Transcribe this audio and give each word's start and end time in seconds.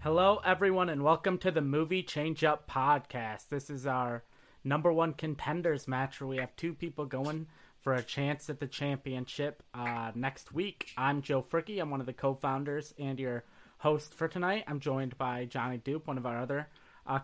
Hello, 0.00 0.40
everyone, 0.44 0.90
and 0.90 1.02
welcome 1.02 1.38
to 1.38 1.50
the 1.50 1.60
Movie 1.60 2.04
Change 2.04 2.44
Up 2.44 2.70
podcast. 2.70 3.48
This 3.48 3.68
is 3.68 3.84
our 3.84 4.22
number 4.62 4.92
one 4.92 5.12
contenders 5.12 5.88
match 5.88 6.20
where 6.20 6.28
we 6.28 6.36
have 6.36 6.54
two 6.54 6.72
people 6.72 7.04
going 7.04 7.48
for 7.80 7.94
a 7.94 8.02
chance 8.02 8.48
at 8.48 8.60
the 8.60 8.68
championship 8.68 9.60
uh, 9.74 10.12
next 10.14 10.52
week. 10.52 10.92
I'm 10.96 11.20
Joe 11.20 11.42
Fricky. 11.42 11.80
I'm 11.80 11.90
one 11.90 11.98
of 11.98 12.06
the 12.06 12.12
co 12.12 12.36
founders 12.36 12.94
and 12.96 13.18
your 13.18 13.42
host 13.78 14.14
for 14.14 14.28
tonight. 14.28 14.62
I'm 14.68 14.78
joined 14.78 15.18
by 15.18 15.46
Johnny 15.46 15.78
Dupe, 15.78 16.06
one 16.06 16.16
of 16.16 16.26
our 16.26 16.38
other 16.40 16.68
uh, 17.04 17.18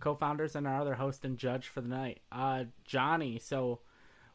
co 0.00 0.14
founders, 0.14 0.56
and 0.56 0.66
our 0.66 0.80
other 0.80 0.94
host 0.94 1.26
and 1.26 1.36
judge 1.36 1.68
for 1.68 1.82
the 1.82 1.88
night. 1.88 2.20
Uh, 2.32 2.64
Johnny, 2.84 3.38
so 3.38 3.80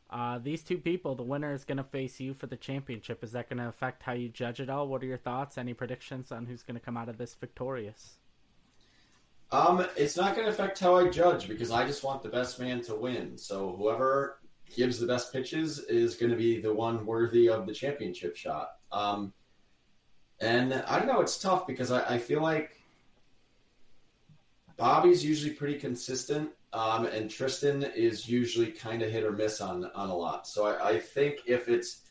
uh, 0.09 0.39
these 0.39 0.63
two 0.63 0.77
people, 0.77 1.15
the 1.15 1.23
winner 1.23 1.53
is 1.53 1.65
going 1.65 1.77
to 1.77 1.83
face 1.83 2.19
you 2.19 2.33
for 2.33 2.47
the 2.47 2.57
championship. 2.57 3.23
Is 3.23 3.33
that 3.33 3.49
going 3.49 3.59
to 3.59 3.67
affect 3.67 4.01
how 4.01 4.13
you 4.13 4.29
judge 4.29 4.59
it 4.59 4.69
all? 4.69 4.87
What 4.87 5.03
are 5.03 5.07
your 5.07 5.17
thoughts? 5.17 5.57
Any 5.57 5.73
predictions 5.73 6.31
on 6.31 6.45
who's 6.45 6.63
going 6.63 6.79
to 6.79 6.83
come 6.83 6.97
out 6.97 7.09
of 7.09 7.17
this 7.17 7.35
victorious? 7.35 8.17
Um, 9.51 9.85
it's 9.95 10.17
not 10.17 10.35
going 10.35 10.45
to 10.45 10.51
affect 10.51 10.79
how 10.79 10.95
I 10.95 11.09
judge 11.09 11.47
because 11.47 11.71
I 11.71 11.85
just 11.85 12.03
want 12.03 12.23
the 12.23 12.29
best 12.29 12.59
man 12.59 12.81
to 12.83 12.95
win. 12.95 13.37
So 13.37 13.75
whoever 13.77 14.39
gives 14.75 14.99
the 14.99 15.07
best 15.07 15.31
pitches 15.31 15.79
is 15.79 16.15
going 16.15 16.31
to 16.31 16.37
be 16.37 16.59
the 16.59 16.73
one 16.73 17.05
worthy 17.05 17.49
of 17.49 17.65
the 17.65 17.73
championship 17.73 18.35
shot. 18.35 18.69
Um, 18.91 19.33
and 20.39 20.73
I 20.73 20.97
don't 20.97 21.07
know, 21.07 21.21
it's 21.21 21.39
tough 21.39 21.67
because 21.67 21.91
I, 21.91 22.15
I 22.15 22.17
feel 22.17 22.41
like 22.41 22.71
Bobby's 24.77 25.25
usually 25.25 25.53
pretty 25.53 25.77
consistent 25.77 26.49
um, 26.73 27.05
and 27.05 27.29
Tristan 27.29 27.83
is 27.83 28.29
usually 28.29 28.71
kind 28.71 29.01
of 29.01 29.11
hit 29.11 29.23
or 29.23 29.31
miss 29.31 29.61
on 29.61 29.85
on 29.95 30.09
a 30.09 30.15
lot. 30.15 30.47
So 30.47 30.67
I, 30.67 30.89
I, 30.89 30.99
think 30.99 31.39
if 31.45 31.67
it's 31.67 32.01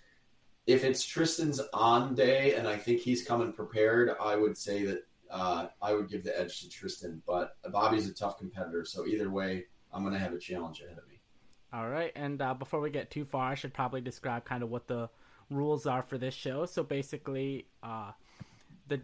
if 0.66 0.84
it's 0.84 1.04
Tristan's 1.04 1.60
on 1.72 2.14
day 2.14 2.54
and 2.54 2.66
I 2.66 2.76
think 2.76 3.00
he's 3.00 3.24
coming 3.24 3.52
prepared, 3.52 4.10
I 4.20 4.36
would 4.36 4.56
say 4.56 4.84
that 4.84 5.06
uh, 5.30 5.68
I 5.80 5.94
would 5.94 6.08
give 6.08 6.24
the 6.24 6.38
edge 6.38 6.60
to 6.60 6.68
Tristan. 6.68 7.22
But 7.26 7.56
Bobby's 7.70 8.08
a 8.08 8.14
tough 8.14 8.38
competitor, 8.38 8.84
so 8.84 9.06
either 9.06 9.30
way, 9.30 9.66
I'm 9.92 10.02
going 10.02 10.14
to 10.14 10.20
have 10.20 10.32
a 10.32 10.38
challenge 10.38 10.80
ahead 10.80 10.98
of 10.98 11.08
me. 11.08 11.20
All 11.72 11.88
right, 11.88 12.12
and 12.16 12.40
uh, 12.40 12.54
before 12.54 12.80
we 12.80 12.90
get 12.90 13.10
too 13.10 13.24
far, 13.24 13.52
I 13.52 13.54
should 13.54 13.74
probably 13.74 14.00
describe 14.00 14.44
kind 14.44 14.62
of 14.62 14.70
what 14.70 14.88
the 14.88 15.08
rules 15.50 15.86
are 15.86 16.02
for 16.02 16.18
this 16.18 16.34
show. 16.34 16.66
So 16.66 16.82
basically, 16.82 17.66
uh, 17.82 18.12
the 18.88 19.00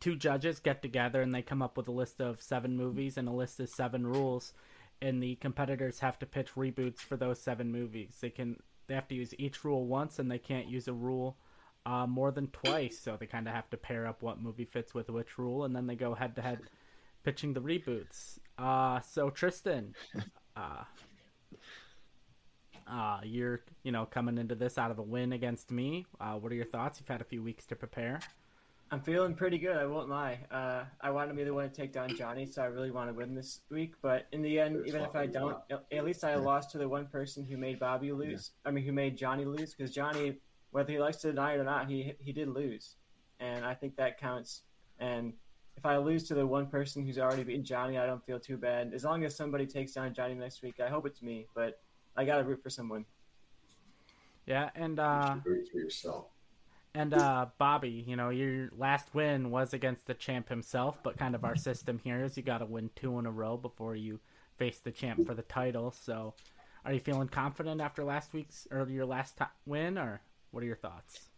two 0.00 0.16
judges 0.16 0.58
get 0.58 0.82
together 0.82 1.22
and 1.22 1.34
they 1.34 1.42
come 1.42 1.62
up 1.62 1.76
with 1.76 1.88
a 1.88 1.92
list 1.92 2.20
of 2.20 2.40
seven 2.40 2.76
movies 2.76 3.16
and 3.16 3.28
a 3.28 3.32
list 3.32 3.60
of 3.60 3.68
seven 3.68 4.06
rules 4.06 4.52
and 5.02 5.22
the 5.22 5.36
competitors 5.36 6.00
have 6.00 6.18
to 6.20 6.26
pitch 6.26 6.54
reboots 6.54 7.00
for 7.00 7.16
those 7.16 7.40
seven 7.40 7.70
movies. 7.70 8.16
They 8.20 8.30
can 8.30 8.56
they 8.86 8.94
have 8.94 9.08
to 9.08 9.14
use 9.14 9.34
each 9.38 9.64
rule 9.64 9.86
once, 9.86 10.18
and 10.18 10.30
they 10.30 10.38
can't 10.38 10.68
use 10.68 10.88
a 10.88 10.92
rule 10.92 11.36
uh, 11.84 12.06
more 12.06 12.30
than 12.30 12.48
twice. 12.48 12.98
So 12.98 13.16
they 13.18 13.26
kind 13.26 13.46
of 13.48 13.54
have 13.54 13.68
to 13.70 13.76
pair 13.76 14.06
up 14.06 14.22
what 14.22 14.40
movie 14.40 14.64
fits 14.64 14.94
with 14.94 15.08
which 15.10 15.38
rule, 15.38 15.64
and 15.64 15.74
then 15.74 15.86
they 15.86 15.96
go 15.96 16.14
head 16.14 16.36
to 16.36 16.42
head 16.42 16.60
pitching 17.24 17.52
the 17.52 17.60
reboots. 17.60 18.38
Uh, 18.58 19.00
so 19.00 19.30
Tristan, 19.30 19.94
uh, 20.56 20.84
uh, 22.86 23.20
you're 23.24 23.60
you 23.82 23.92
know 23.92 24.06
coming 24.06 24.38
into 24.38 24.54
this 24.54 24.78
out 24.78 24.90
of 24.90 24.98
a 24.98 25.02
win 25.02 25.32
against 25.32 25.70
me. 25.70 26.06
Uh, 26.20 26.34
what 26.34 26.52
are 26.52 26.56
your 26.56 26.64
thoughts? 26.64 27.00
You've 27.00 27.08
had 27.08 27.20
a 27.20 27.24
few 27.24 27.42
weeks 27.42 27.66
to 27.66 27.76
prepare. 27.76 28.20
I'm 28.90 29.00
feeling 29.00 29.34
pretty 29.34 29.58
good. 29.58 29.76
I 29.76 29.84
won't 29.84 30.08
lie. 30.08 30.38
Uh, 30.50 30.84
I 31.00 31.10
want 31.10 31.28
to 31.28 31.34
be 31.34 31.42
the 31.42 31.52
one 31.52 31.68
to 31.68 31.74
take 31.74 31.92
down 31.92 32.14
Johnny, 32.16 32.46
so 32.46 32.62
I 32.62 32.66
really 32.66 32.92
want 32.92 33.10
to 33.10 33.14
win 33.14 33.34
this 33.34 33.60
week. 33.68 33.94
But 34.00 34.26
in 34.30 34.42
the 34.42 34.60
end, 34.60 34.84
even 34.86 35.02
if 35.02 35.16
I 35.16 35.26
don't, 35.26 35.56
at 35.90 36.04
least 36.04 36.22
I 36.22 36.36
lost 36.36 36.70
to 36.72 36.78
the 36.78 36.88
one 36.88 37.06
person 37.06 37.44
who 37.44 37.56
made 37.56 37.80
Bobby 37.80 38.12
lose. 38.12 38.52
I 38.64 38.70
mean, 38.70 38.84
who 38.84 38.92
made 38.92 39.16
Johnny 39.16 39.44
lose? 39.44 39.74
Because 39.74 39.92
Johnny, 39.92 40.36
whether 40.70 40.92
he 40.92 41.00
likes 41.00 41.16
to 41.18 41.28
deny 41.28 41.54
it 41.54 41.58
or 41.58 41.64
not, 41.64 41.88
he 41.88 42.14
he 42.20 42.32
did 42.32 42.48
lose, 42.48 42.94
and 43.40 43.64
I 43.64 43.74
think 43.74 43.96
that 43.96 44.20
counts. 44.20 44.62
And 45.00 45.32
if 45.76 45.84
I 45.84 45.96
lose 45.96 46.22
to 46.28 46.34
the 46.34 46.46
one 46.46 46.66
person 46.68 47.04
who's 47.04 47.18
already 47.18 47.42
beaten 47.42 47.64
Johnny, 47.64 47.98
I 47.98 48.06
don't 48.06 48.24
feel 48.24 48.38
too 48.38 48.56
bad. 48.56 48.92
As 48.94 49.02
long 49.02 49.24
as 49.24 49.36
somebody 49.36 49.66
takes 49.66 49.92
down 49.92 50.14
Johnny 50.14 50.34
next 50.34 50.62
week, 50.62 50.78
I 50.78 50.88
hope 50.88 51.06
it's 51.06 51.22
me. 51.22 51.48
But 51.56 51.80
I 52.16 52.24
got 52.24 52.38
to 52.38 52.44
root 52.44 52.62
for 52.62 52.70
someone. 52.70 53.04
Yeah, 54.46 54.70
and 54.76 55.00
uh, 55.00 55.36
root 55.44 55.68
for 55.72 55.78
yourself. 55.78 56.26
And 56.96 57.12
uh, 57.12 57.46
Bobby, 57.58 58.04
you 58.06 58.16
know, 58.16 58.30
your 58.30 58.70
last 58.74 59.14
win 59.14 59.50
was 59.50 59.74
against 59.74 60.06
the 60.06 60.14
champ 60.14 60.48
himself, 60.48 60.98
but 61.02 61.18
kind 61.18 61.34
of 61.34 61.44
our 61.44 61.54
system 61.54 62.00
here 62.02 62.24
is 62.24 62.38
you 62.38 62.42
got 62.42 62.58
to 62.58 62.64
win 62.64 62.88
two 62.96 63.18
in 63.18 63.26
a 63.26 63.30
row 63.30 63.58
before 63.58 63.94
you 63.94 64.18
face 64.56 64.78
the 64.78 64.90
champ 64.90 65.26
for 65.26 65.34
the 65.34 65.42
title. 65.42 65.90
So, 65.90 66.32
are 66.86 66.94
you 66.94 67.00
feeling 67.00 67.28
confident 67.28 67.82
after 67.82 68.02
last 68.02 68.32
week's 68.32 68.66
or 68.70 68.88
your 68.88 69.04
last 69.04 69.38
win, 69.66 69.98
or 69.98 70.22
what 70.52 70.62
are 70.62 70.66
your 70.66 70.76
thoughts? 70.76 71.28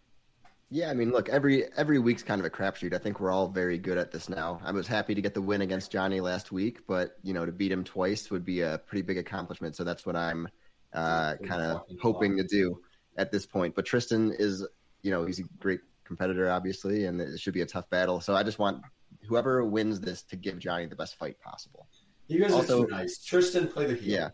Yeah, 0.70 0.90
I 0.90 0.94
mean, 0.94 1.10
look, 1.10 1.28
every 1.28 1.64
every 1.76 1.98
week's 1.98 2.22
kind 2.22 2.40
of 2.40 2.44
a 2.44 2.50
crapshoot. 2.50 2.94
I 2.94 2.98
think 2.98 3.18
we're 3.18 3.32
all 3.32 3.48
very 3.48 3.78
good 3.78 3.98
at 3.98 4.12
this 4.12 4.28
now. 4.28 4.60
I 4.62 4.70
was 4.70 4.86
happy 4.86 5.16
to 5.16 5.20
get 5.20 5.34
the 5.34 5.42
win 5.42 5.62
against 5.62 5.90
Johnny 5.90 6.20
last 6.20 6.52
week, 6.52 6.86
but 6.86 7.16
you 7.24 7.34
know, 7.34 7.44
to 7.44 7.50
beat 7.50 7.72
him 7.72 7.82
twice 7.82 8.30
would 8.30 8.44
be 8.44 8.60
a 8.60 8.78
pretty 8.78 9.02
big 9.02 9.18
accomplishment. 9.18 9.74
So 9.74 9.82
that's 9.82 10.06
what 10.06 10.14
I'm 10.14 10.46
uh, 10.92 11.34
kind 11.44 11.62
of 11.62 11.82
hoping 12.00 12.36
to 12.36 12.44
do 12.44 12.80
at 13.16 13.32
this 13.32 13.44
point. 13.44 13.74
But 13.74 13.86
Tristan 13.86 14.32
is 14.38 14.64
you 15.02 15.10
know, 15.10 15.24
he's 15.24 15.38
a 15.38 15.44
great 15.60 15.80
competitor, 16.04 16.50
obviously, 16.50 17.06
and 17.06 17.20
it 17.20 17.38
should 17.38 17.54
be 17.54 17.62
a 17.62 17.66
tough 17.66 17.88
battle. 17.90 18.20
So 18.20 18.34
I 18.34 18.42
just 18.42 18.58
want 18.58 18.82
whoever 19.26 19.64
wins 19.64 20.00
this 20.00 20.22
to 20.24 20.36
give 20.36 20.58
Johnny 20.58 20.86
the 20.86 20.96
best 20.96 21.16
fight 21.16 21.40
possible. 21.40 21.86
You 22.28 22.40
guys 22.40 22.52
also, 22.52 22.82
are 22.82 22.86
too 22.86 22.92
nice. 22.92 23.18
Tristan, 23.18 23.68
play 23.68 23.86
the 23.86 23.94
heel. 23.94 24.30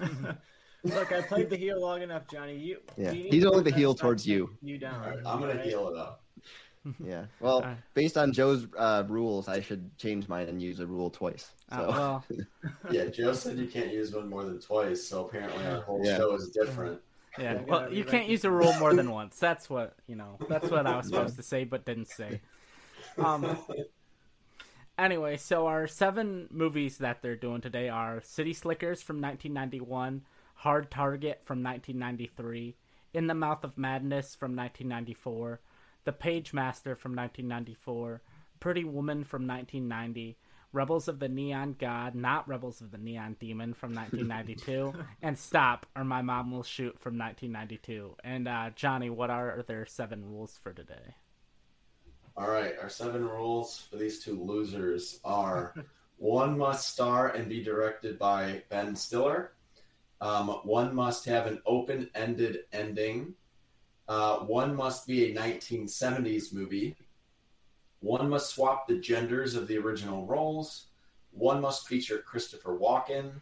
Yeah. 0.00 0.32
Look, 0.84 1.12
I 1.12 1.20
played 1.22 1.50
the 1.50 1.56
heel 1.56 1.80
long 1.80 2.02
enough, 2.02 2.26
Johnny. 2.26 2.56
You, 2.56 2.78
yeah, 2.96 3.12
he's 3.12 3.44
only 3.44 3.62
the 3.62 3.76
heel 3.76 3.94
towards 3.94 4.26
you. 4.26 4.50
You 4.62 4.78
down. 4.78 5.00
Right, 5.00 5.18
I'm 5.26 5.40
gonna 5.40 5.54
right? 5.54 5.64
heel 5.64 5.88
it 5.88 5.96
up. 5.96 6.24
Yeah. 7.04 7.26
Well, 7.40 7.76
based 7.92 8.16
on 8.16 8.32
Joe's 8.32 8.66
uh, 8.78 9.04
rules, 9.06 9.48
I 9.48 9.60
should 9.60 9.94
change 9.98 10.28
mine 10.28 10.48
and 10.48 10.62
use 10.62 10.80
a 10.80 10.86
rule 10.86 11.10
twice. 11.10 11.50
Uh, 11.70 11.76
so. 11.76 11.82
Uh, 11.82 11.90
well. 11.90 12.24
yeah, 12.90 13.04
Joe 13.04 13.34
said 13.34 13.58
you 13.58 13.66
can't 13.66 13.92
use 13.92 14.14
one 14.14 14.30
more 14.30 14.44
than 14.44 14.58
twice, 14.58 15.06
so 15.06 15.26
apparently 15.26 15.62
our 15.66 15.82
whole 15.82 16.00
yeah. 16.02 16.16
show 16.16 16.34
is 16.34 16.48
different. 16.48 16.98
Yeah, 17.38 17.60
well, 17.66 17.92
you 17.92 18.04
can't 18.04 18.28
use 18.28 18.44
a 18.44 18.50
rule 18.50 18.72
more 18.78 18.94
than 18.94 19.10
once. 19.20 19.38
That's 19.38 19.70
what 19.70 19.94
you 20.06 20.16
know. 20.16 20.38
That's 20.48 20.68
what 20.68 20.86
I 20.86 20.96
was 20.96 21.06
supposed 21.06 21.36
to 21.36 21.42
say, 21.42 21.64
but 21.64 21.84
didn't 21.84 22.08
say. 22.08 22.40
Um. 23.18 23.56
Anyway, 24.98 25.36
so 25.38 25.66
our 25.66 25.86
seven 25.86 26.46
movies 26.50 26.98
that 26.98 27.22
they're 27.22 27.34
doing 27.34 27.62
today 27.62 27.88
are 27.88 28.20
City 28.22 28.52
Slickers 28.52 29.00
from 29.00 29.16
1991, 29.16 30.20
Hard 30.56 30.90
Target 30.90 31.40
from 31.44 31.62
1993, 31.62 32.76
In 33.14 33.26
the 33.26 33.34
Mouth 33.34 33.64
of 33.64 33.78
Madness 33.78 34.34
from 34.34 34.54
1994, 34.54 35.60
The 36.04 36.12
Pagemaster 36.12 36.98
from 36.98 37.16
1994, 37.16 38.20
Pretty 38.60 38.84
Woman 38.84 39.24
from 39.24 39.46
1990, 39.46 40.36
Rebels 40.72 41.08
of 41.08 41.18
the 41.18 41.28
Neon 41.28 41.74
God, 41.78 42.14
not 42.14 42.48
Rebels 42.48 42.80
of 42.80 42.90
the 42.90 42.98
Neon 42.98 43.36
Demon 43.40 43.74
from 43.74 43.94
1992, 43.94 44.94
and 45.22 45.36
Stop 45.36 45.86
or 45.96 46.04
My 46.04 46.22
Mom 46.22 46.52
Will 46.52 46.62
Shoot 46.62 46.98
from 47.00 47.18
1992. 47.18 48.16
And 48.22 48.46
uh, 48.46 48.70
Johnny, 48.76 49.10
what 49.10 49.30
are 49.30 49.64
their 49.66 49.84
seven 49.86 50.24
rules 50.24 50.58
for 50.62 50.72
today? 50.72 51.14
All 52.36 52.48
right, 52.48 52.74
our 52.80 52.88
seven 52.88 53.28
rules 53.28 53.86
for 53.90 53.96
these 53.96 54.22
two 54.22 54.40
losers 54.40 55.18
are 55.24 55.74
one 56.16 56.56
must 56.56 56.88
star 56.88 57.30
and 57.30 57.48
be 57.48 57.62
directed 57.62 58.18
by 58.18 58.62
Ben 58.68 58.94
Stiller. 58.94 59.52
Um, 60.20 60.48
one 60.64 60.94
must 60.94 61.24
have 61.24 61.46
an 61.46 61.60
open 61.66 62.10
ended 62.14 62.60
ending. 62.72 63.34
Uh, 64.06 64.38
one 64.38 64.74
must 64.74 65.06
be 65.06 65.24
a 65.24 65.34
1970s 65.34 66.52
movie. 66.52 66.96
One 68.00 68.28
must 68.30 68.54
swap 68.54 68.88
the 68.88 68.98
genders 68.98 69.54
of 69.54 69.68
the 69.68 69.78
original 69.78 70.26
roles. 70.26 70.86
One 71.32 71.60
must 71.60 71.86
feature 71.86 72.18
Christopher 72.18 72.78
Walken. 72.78 73.40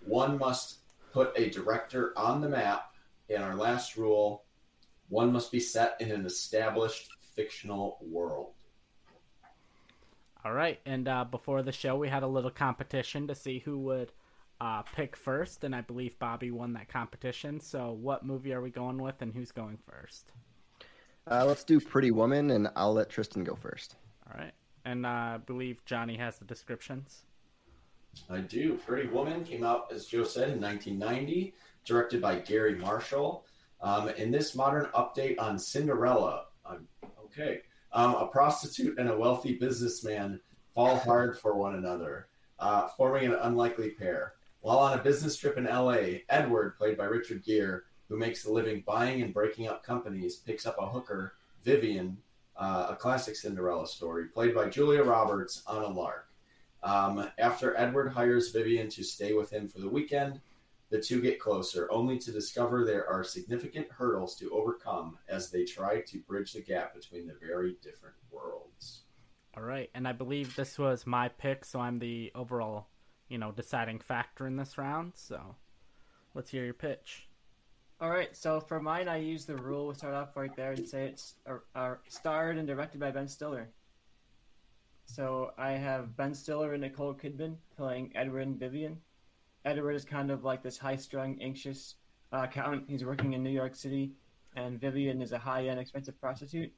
One 0.00 0.38
must 0.38 0.78
put 1.12 1.32
a 1.36 1.50
director 1.50 2.12
on 2.16 2.40
the 2.40 2.48
map. 2.48 2.94
And 3.28 3.42
our 3.42 3.54
last 3.54 3.96
rule 3.96 4.44
one 5.08 5.30
must 5.30 5.52
be 5.52 5.60
set 5.60 5.96
in 6.00 6.10
an 6.10 6.24
established 6.24 7.10
fictional 7.34 7.98
world. 8.00 8.52
All 10.42 10.54
right. 10.54 10.80
And 10.86 11.06
uh, 11.06 11.24
before 11.24 11.62
the 11.62 11.70
show, 11.70 11.96
we 11.96 12.08
had 12.08 12.22
a 12.22 12.28
little 12.28 12.50
competition 12.50 13.28
to 13.28 13.34
see 13.34 13.58
who 13.58 13.78
would 13.80 14.12
uh, 14.60 14.82
pick 14.82 15.14
first. 15.14 15.64
And 15.64 15.74
I 15.74 15.82
believe 15.82 16.18
Bobby 16.18 16.50
won 16.50 16.72
that 16.72 16.88
competition. 16.88 17.60
So, 17.60 17.92
what 17.92 18.24
movie 18.24 18.54
are 18.54 18.62
we 18.62 18.70
going 18.70 18.96
with, 18.98 19.20
and 19.20 19.32
who's 19.32 19.52
going 19.52 19.78
first? 19.86 20.32
Uh, 21.30 21.44
let's 21.46 21.64
do 21.64 21.80
Pretty 21.80 22.10
Woman, 22.10 22.50
and 22.50 22.68
I'll 22.74 22.92
let 22.92 23.08
Tristan 23.08 23.44
go 23.44 23.54
first. 23.54 23.96
All 24.26 24.38
right. 24.38 24.52
And 24.84 25.06
uh, 25.06 25.08
I 25.08 25.38
believe 25.44 25.84
Johnny 25.84 26.16
has 26.16 26.38
the 26.38 26.44
descriptions. 26.44 27.22
I 28.28 28.38
do. 28.38 28.74
Pretty 28.86 29.08
Woman 29.08 29.44
came 29.44 29.64
out, 29.64 29.92
as 29.92 30.06
Joe 30.06 30.24
said, 30.24 30.50
in 30.50 30.60
1990, 30.60 31.54
directed 31.84 32.20
by 32.20 32.36
Garry 32.40 32.76
Marshall. 32.76 33.46
Um, 33.80 34.08
in 34.10 34.30
this 34.30 34.54
modern 34.54 34.86
update 34.86 35.40
on 35.40 35.58
Cinderella, 35.58 36.46
um, 36.66 36.86
okay, 37.24 37.60
um, 37.92 38.14
a 38.14 38.26
prostitute 38.26 38.98
and 38.98 39.08
a 39.08 39.16
wealthy 39.16 39.54
businessman 39.54 40.40
fall 40.74 40.96
hard 40.98 41.38
for 41.38 41.54
one 41.56 41.74
another, 41.76 42.28
uh, 42.58 42.88
forming 42.96 43.26
an 43.26 43.38
unlikely 43.42 43.90
pair. 43.90 44.34
While 44.60 44.78
on 44.78 44.98
a 44.98 45.02
business 45.02 45.36
trip 45.36 45.58
in 45.58 45.64
LA, 45.64 46.20
Edward, 46.28 46.76
played 46.78 46.96
by 46.96 47.04
Richard 47.04 47.44
Gere, 47.44 47.80
who 48.12 48.18
makes 48.18 48.44
a 48.44 48.52
living 48.52 48.82
buying 48.86 49.22
and 49.22 49.32
breaking 49.32 49.68
up 49.68 49.82
companies, 49.82 50.36
picks 50.36 50.66
up 50.66 50.76
a 50.78 50.86
hooker, 50.86 51.32
Vivian, 51.64 52.18
uh, 52.58 52.88
a 52.90 52.94
classic 52.94 53.34
Cinderella 53.34 53.86
story, 53.86 54.26
played 54.26 54.54
by 54.54 54.68
Julia 54.68 55.02
Roberts 55.02 55.62
on 55.66 55.82
a 55.82 55.88
lark. 55.88 56.28
Um, 56.82 57.26
after 57.38 57.74
Edward 57.74 58.10
hires 58.10 58.50
Vivian 58.50 58.90
to 58.90 59.02
stay 59.02 59.32
with 59.32 59.50
him 59.50 59.66
for 59.66 59.78
the 59.78 59.88
weekend, 59.88 60.42
the 60.90 61.00
two 61.00 61.22
get 61.22 61.40
closer, 61.40 61.90
only 61.90 62.18
to 62.18 62.30
discover 62.30 62.84
there 62.84 63.08
are 63.08 63.24
significant 63.24 63.90
hurdles 63.90 64.36
to 64.36 64.50
overcome 64.50 65.16
as 65.26 65.48
they 65.48 65.64
try 65.64 66.02
to 66.02 66.18
bridge 66.18 66.52
the 66.52 66.60
gap 66.60 66.94
between 66.94 67.26
the 67.26 67.38
very 67.40 67.76
different 67.82 68.16
worlds. 68.30 69.04
All 69.56 69.62
right, 69.62 69.88
and 69.94 70.06
I 70.06 70.12
believe 70.12 70.54
this 70.54 70.78
was 70.78 71.06
my 71.06 71.30
pick, 71.30 71.64
so 71.64 71.80
I'm 71.80 71.98
the 71.98 72.30
overall, 72.34 72.88
you 73.30 73.38
know, 73.38 73.52
deciding 73.52 74.00
factor 74.00 74.46
in 74.46 74.56
this 74.56 74.76
round. 74.76 75.12
So, 75.14 75.56
let's 76.34 76.50
hear 76.50 76.66
your 76.66 76.74
pitch. 76.74 77.26
All 78.02 78.10
right, 78.10 78.34
so 78.36 78.58
for 78.58 78.80
mine, 78.80 79.06
I 79.06 79.18
use 79.18 79.44
the 79.44 79.54
rule. 79.54 79.84
We'll 79.86 79.94
start 79.94 80.14
off 80.14 80.36
right 80.36 80.50
there 80.56 80.72
and 80.72 80.88
say 80.88 81.04
it's 81.04 81.36
uh, 81.48 81.58
uh, 81.72 81.94
starred 82.08 82.58
and 82.58 82.66
directed 82.66 82.98
by 82.98 83.12
Ben 83.12 83.28
Stiller. 83.28 83.68
So 85.06 85.52
I 85.56 85.70
have 85.72 86.16
Ben 86.16 86.34
Stiller 86.34 86.72
and 86.72 86.82
Nicole 86.82 87.14
Kidman 87.14 87.58
playing 87.76 88.10
Edward 88.16 88.40
and 88.40 88.58
Vivian. 88.58 88.96
Edward 89.64 89.92
is 89.92 90.04
kind 90.04 90.32
of 90.32 90.42
like 90.42 90.64
this 90.64 90.78
high-strung, 90.78 91.38
anxious 91.40 91.94
uh, 92.32 92.38
accountant. 92.38 92.86
He's 92.88 93.04
working 93.04 93.34
in 93.34 93.44
New 93.44 93.50
York 93.50 93.76
City, 93.76 94.14
and 94.56 94.80
Vivian 94.80 95.22
is 95.22 95.30
a 95.30 95.38
high-end, 95.38 95.78
expensive 95.78 96.20
prostitute. 96.20 96.72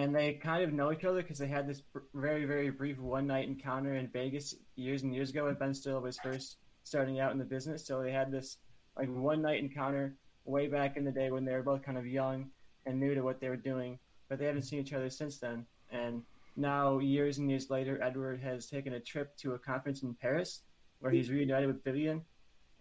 And 0.00 0.12
they 0.12 0.32
kind 0.32 0.64
of 0.64 0.72
know 0.72 0.90
each 0.90 1.04
other 1.04 1.22
because 1.22 1.38
they 1.38 1.46
had 1.46 1.68
this 1.68 1.82
very, 2.12 2.46
very 2.46 2.70
brief 2.70 2.98
one-night 2.98 3.46
encounter 3.46 3.94
in 3.94 4.08
Vegas 4.08 4.56
years 4.74 5.04
and 5.04 5.14
years 5.14 5.30
ago 5.30 5.44
when 5.44 5.54
Ben 5.54 5.72
Stiller 5.72 6.00
was 6.00 6.18
first 6.18 6.56
starting 6.82 7.20
out 7.20 7.30
in 7.30 7.38
the 7.38 7.44
business. 7.44 7.86
So 7.86 8.02
they 8.02 8.10
had 8.10 8.32
this 8.32 8.56
like 8.96 9.08
one-night 9.08 9.58
encounter 9.58 10.16
way 10.44 10.68
back 10.68 10.96
in 10.96 11.04
the 11.04 11.10
day 11.10 11.30
when 11.30 11.44
they 11.44 11.52
were 11.52 11.62
both 11.62 11.82
kind 11.82 11.98
of 11.98 12.06
young 12.06 12.50
and 12.86 13.00
new 13.00 13.14
to 13.14 13.22
what 13.22 13.40
they 13.40 13.48
were 13.48 13.56
doing, 13.56 13.98
but 14.28 14.38
they 14.38 14.46
haven't 14.46 14.62
seen 14.62 14.80
each 14.80 14.92
other 14.92 15.10
since 15.10 15.38
then. 15.38 15.64
And 15.90 16.22
now, 16.56 16.98
years 16.98 17.38
and 17.38 17.50
years 17.50 17.70
later, 17.70 18.00
Edward 18.02 18.40
has 18.40 18.66
taken 18.66 18.94
a 18.94 19.00
trip 19.00 19.36
to 19.38 19.54
a 19.54 19.58
conference 19.58 20.02
in 20.02 20.14
Paris 20.14 20.62
where 21.00 21.10
he's 21.10 21.30
reunited 21.30 21.66
with 21.66 21.82
Vivian, 21.82 22.22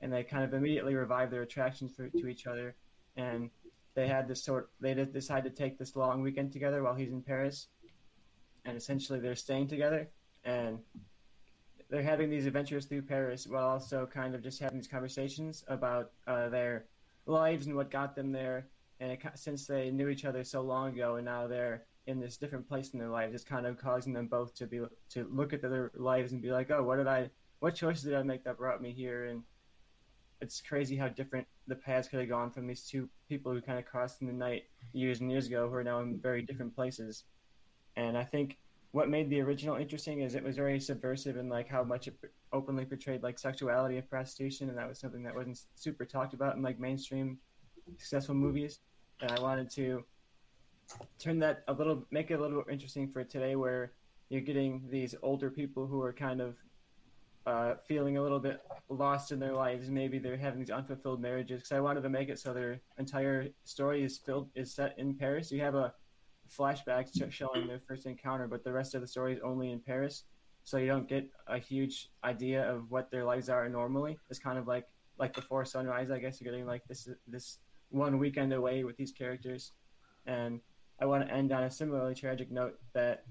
and 0.01 0.13
they 0.13 0.23
kind 0.23 0.43
of 0.43 0.53
immediately 0.53 0.93
revive 0.93 1.31
their 1.31 1.41
attractions 1.41 1.91
for, 1.95 2.07
to 2.09 2.27
each 2.27 2.45
other. 2.45 2.75
And 3.15 3.49
they 3.95 4.07
had 4.07 4.27
this 4.27 4.43
sort. 4.43 4.69
They 4.79 4.93
decide 4.93 5.43
to 5.45 5.49
take 5.49 5.79
this 5.79 5.95
long 5.95 6.21
weekend 6.21 6.51
together 6.51 6.83
while 6.83 6.95
he's 6.95 7.11
in 7.11 7.21
Paris, 7.21 7.67
and 8.65 8.77
essentially 8.77 9.19
they're 9.19 9.35
staying 9.35 9.67
together 9.67 10.09
and 10.45 10.79
they're 11.93 12.01
having 12.01 12.27
these 12.27 12.47
adventures 12.47 12.85
through 12.87 13.03
Paris 13.03 13.45
while 13.45 13.67
also 13.67 14.07
kind 14.11 14.33
of 14.33 14.41
just 14.41 14.59
having 14.59 14.79
these 14.79 14.87
conversations 14.87 15.63
about 15.67 16.09
uh, 16.25 16.49
their 16.49 16.85
lives 17.27 17.67
and 17.67 17.75
what 17.75 17.91
got 17.91 18.15
them 18.15 18.31
there. 18.31 18.65
And 18.99 19.11
it, 19.11 19.21
since 19.35 19.67
they 19.67 19.91
knew 19.91 20.09
each 20.09 20.25
other 20.25 20.43
so 20.43 20.61
long 20.61 20.93
ago, 20.93 21.17
and 21.17 21.25
now 21.25 21.45
they're 21.45 21.83
in 22.07 22.19
this 22.19 22.37
different 22.37 22.67
place 22.67 22.89
in 22.93 22.99
their 22.99 23.09
lives, 23.09 23.35
it's 23.35 23.43
kind 23.43 23.67
of 23.67 23.77
causing 23.77 24.11
them 24.11 24.25
both 24.25 24.55
to 24.55 24.65
be 24.65 24.81
to 25.11 25.29
look 25.31 25.53
at 25.53 25.61
their 25.61 25.91
lives 25.93 26.31
and 26.31 26.41
be 26.41 26.51
like, 26.51 26.71
"Oh, 26.71 26.81
what 26.81 26.95
did 26.95 27.05
I 27.05 27.29
what 27.59 27.75
choices 27.75 28.05
did 28.05 28.15
I 28.15 28.23
make 28.23 28.43
that 28.45 28.57
brought 28.57 28.81
me 28.81 28.91
here? 28.91 29.25
And 29.25 29.43
it's 30.41 30.61
crazy 30.61 30.95
how 30.95 31.09
different 31.09 31.45
the 31.67 31.75
paths 31.75 32.07
could 32.07 32.21
have 32.21 32.29
gone 32.29 32.49
from 32.49 32.65
these 32.65 32.87
two 32.87 33.07
people 33.29 33.53
who 33.53 33.61
kind 33.61 33.77
of 33.77 33.85
crossed 33.85 34.19
in 34.21 34.25
the 34.25 34.33
night 34.33 34.63
years 34.93 35.21
and 35.21 35.29
years 35.29 35.45
ago, 35.45 35.69
who 35.69 35.75
are 35.75 35.83
now 35.83 35.99
in 35.99 36.19
very 36.19 36.41
different 36.41 36.75
places. 36.75 37.25
And 37.95 38.17
I 38.17 38.23
think 38.23 38.57
what 38.93 39.09
made 39.09 39.27
the 39.27 39.41
original 39.41 39.75
interesting 39.75 40.21
is 40.21 40.35
it 40.35 40.43
was 40.43 40.55
very 40.55 40.79
subversive 40.79 41.35
in 41.35 41.49
like 41.49 41.67
how 41.67 41.83
much 41.83 42.07
it 42.07 42.15
openly 42.53 42.85
portrayed 42.85 43.23
like 43.23 43.39
sexuality 43.39 43.97
and 43.97 44.07
prostitution, 44.07 44.69
and 44.69 44.77
that 44.77 44.87
was 44.87 44.99
something 44.99 45.23
that 45.23 45.33
wasn't 45.33 45.59
super 45.73 46.05
talked 46.05 46.35
about 46.35 46.55
in 46.55 46.61
like 46.61 46.79
mainstream 46.79 47.39
successful 47.97 48.35
movies. 48.35 48.79
And 49.19 49.31
I 49.31 49.41
wanted 49.41 49.71
to 49.71 50.03
turn 51.17 51.39
that 51.39 51.63
a 51.67 51.73
little, 51.73 52.05
make 52.11 52.29
it 52.29 52.35
a 52.35 52.39
little 52.39 52.57
more 52.57 52.69
interesting 52.69 53.07
for 53.07 53.23
today, 53.23 53.55
where 53.55 53.93
you're 54.29 54.41
getting 54.41 54.83
these 54.91 55.15
older 55.23 55.49
people 55.49 55.87
who 55.87 55.99
are 56.03 56.13
kind 56.13 56.39
of 56.39 56.55
uh, 57.47 57.73
feeling 57.87 58.17
a 58.17 58.21
little 58.21 58.39
bit 58.39 58.61
lost 58.89 59.31
in 59.31 59.39
their 59.39 59.55
lives. 59.55 59.89
Maybe 59.89 60.19
they're 60.19 60.37
having 60.37 60.59
these 60.59 60.69
unfulfilled 60.69 61.19
marriages. 61.19 61.61
Because 61.61 61.71
I 61.71 61.79
wanted 61.79 62.01
to 62.01 62.09
make 62.09 62.29
it 62.29 62.37
so 62.37 62.53
their 62.53 62.79
entire 62.99 63.47
story 63.63 64.03
is 64.03 64.19
filled 64.19 64.49
is 64.53 64.71
set 64.71 64.93
in 64.99 65.15
Paris. 65.15 65.51
You 65.51 65.61
have 65.61 65.73
a 65.73 65.95
flashback 66.57 67.07
showing 67.31 67.67
their 67.67 67.81
first 67.87 68.05
encounter, 68.05 68.47
but 68.47 68.63
the 68.63 68.71
rest 68.71 68.95
of 68.95 69.01
the 69.01 69.07
story 69.07 69.33
is 69.33 69.39
only 69.43 69.71
in 69.71 69.79
Paris. 69.79 70.23
So 70.63 70.77
you 70.77 70.87
don't 70.87 71.07
get 71.09 71.29
a 71.47 71.57
huge 71.57 72.09
idea 72.23 72.69
of 72.69 72.89
what 72.89 73.11
their 73.11 73.25
lives 73.25 73.49
are 73.49 73.67
normally. 73.67 74.17
It's 74.29 74.39
kind 74.39 74.57
of 74.57 74.67
like 74.67 74.87
like 75.17 75.33
before 75.33 75.65
sunrise. 75.65 76.09
I 76.09 76.19
guess 76.19 76.39
you're 76.39 76.51
getting 76.51 76.65
like 76.65 76.83
this 76.87 77.09
this 77.27 77.59
one 77.89 78.17
weekend 78.17 78.53
away 78.53 78.83
with 78.83 78.97
these 78.97 79.11
characters, 79.11 79.73
and 80.25 80.61
I 80.99 81.05
want 81.05 81.27
to 81.27 81.33
end 81.33 81.51
on 81.51 81.63
a 81.63 81.71
similarly 81.71 82.15
tragic 82.15 82.49
note 82.49 82.79
that 82.93 83.25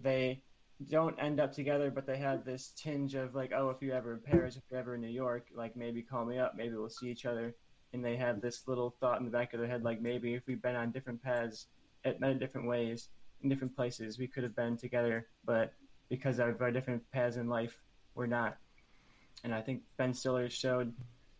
they 0.00 0.42
don't 0.88 1.16
end 1.20 1.40
up 1.40 1.52
together, 1.52 1.90
but 1.90 2.06
they 2.06 2.16
have 2.16 2.44
this 2.44 2.72
tinge 2.76 3.14
of 3.14 3.34
like, 3.34 3.52
oh, 3.54 3.70
if 3.70 3.82
you're 3.82 3.94
ever 3.94 4.14
in 4.14 4.20
Paris, 4.20 4.56
if 4.56 4.62
you're 4.70 4.80
ever 4.80 4.94
in 4.94 5.00
New 5.00 5.08
York, 5.08 5.46
like 5.54 5.76
maybe 5.76 6.02
call 6.02 6.24
me 6.24 6.38
up, 6.38 6.54
maybe 6.56 6.74
we'll 6.74 6.88
see 6.88 7.08
each 7.08 7.26
other. 7.26 7.54
And 7.92 8.04
they 8.04 8.16
have 8.16 8.40
this 8.40 8.66
little 8.66 8.94
thought 9.00 9.18
in 9.18 9.26
the 9.26 9.30
back 9.30 9.52
of 9.52 9.60
their 9.60 9.68
head, 9.68 9.84
like 9.84 10.00
maybe 10.00 10.34
if 10.34 10.46
we've 10.46 10.62
been 10.62 10.76
on 10.76 10.90
different 10.90 11.22
paths, 11.22 11.66
at 12.04 12.20
many 12.20 12.34
different 12.34 12.66
ways, 12.66 13.08
in 13.42 13.48
different 13.48 13.74
places, 13.74 14.18
we 14.18 14.26
could 14.26 14.42
have 14.42 14.54
been 14.54 14.76
together, 14.76 15.26
but 15.44 15.72
because 16.08 16.38
of 16.38 16.60
our 16.60 16.70
different 16.70 17.02
paths 17.10 17.36
in 17.36 17.48
life, 17.48 17.78
we're 18.14 18.26
not. 18.26 18.56
And 19.44 19.54
I 19.54 19.60
think 19.60 19.82
Ben 19.96 20.14
Stiller 20.14 20.48
showed 20.48 20.92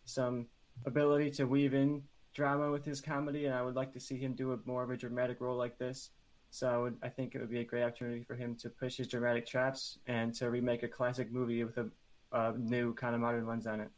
some 0.05 0.47
ability 0.85 1.31
to 1.31 1.45
weave 1.45 1.73
in 1.73 2.03
drama 2.33 2.71
with 2.71 2.83
his 2.83 2.99
comedy, 2.99 3.45
and 3.45 3.53
I 3.53 3.61
would 3.61 3.75
like 3.75 3.93
to 3.93 3.99
see 3.99 4.17
him 4.17 4.33
do 4.33 4.53
a 4.53 4.59
more 4.65 4.83
of 4.83 4.89
a 4.89 4.97
dramatic 4.97 5.39
role 5.39 5.57
like 5.57 5.77
this 5.77 6.09
so 6.53 6.69
I, 6.69 6.77
would, 6.77 6.97
I 7.01 7.09
think 7.09 7.33
it 7.33 7.39
would 7.39 7.49
be 7.49 7.61
a 7.61 7.63
great 7.63 7.81
opportunity 7.81 8.21
for 8.21 8.35
him 8.35 8.55
to 8.57 8.69
push 8.69 8.97
his 8.97 9.07
dramatic 9.07 9.47
chops 9.47 9.97
and 10.05 10.35
to 10.35 10.51
remake 10.51 10.83
a 10.83 10.87
classic 10.87 11.31
movie 11.31 11.63
with 11.63 11.79
a, 11.79 11.87
a 12.31 12.53
new 12.55 12.93
kind 12.93 13.15
of 13.15 13.21
modern 13.21 13.47
lens 13.47 13.65
on 13.65 13.79
it. 13.79 13.89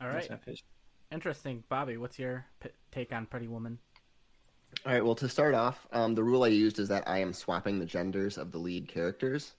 All 0.00 0.06
right. 0.06 0.30
Interesting. 1.10 1.64
Bobby, 1.68 1.96
what's 1.96 2.16
your 2.16 2.46
p- 2.60 2.70
take 2.92 3.12
on 3.12 3.26
Pretty 3.26 3.48
Woman? 3.48 3.80
All 4.84 4.92
right. 4.92 5.04
Well, 5.04 5.14
to 5.14 5.28
start 5.28 5.54
off, 5.54 5.86
um, 5.92 6.14
the 6.14 6.24
rule 6.24 6.42
I 6.42 6.48
used 6.48 6.78
is 6.80 6.88
that 6.88 7.06
I 7.06 7.18
am 7.18 7.32
swapping 7.32 7.78
the 7.78 7.86
genders 7.86 8.36
of 8.36 8.50
the 8.50 8.58
lead 8.58 8.88
characters, 8.88 9.52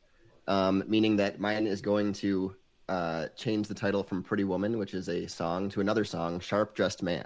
um, 0.48 0.84
meaning 0.88 1.16
that 1.18 1.40
mine 1.40 1.66
is 1.66 1.82
going 1.82 2.12
to 2.14 2.56
uh, 2.90 3.28
change 3.38 3.68
the 3.68 3.74
title 3.74 4.04
from 4.04 4.22
Pretty 4.22 4.44
Woman, 4.44 4.78
which 4.78 4.94
is 4.94 5.08
a 5.08 5.26
song, 5.28 5.70
to 5.70 5.82
another 5.82 6.04
song, 6.04 6.42
Sharp 6.42 6.76
Dressed 6.76 7.04
Man, 7.04 7.26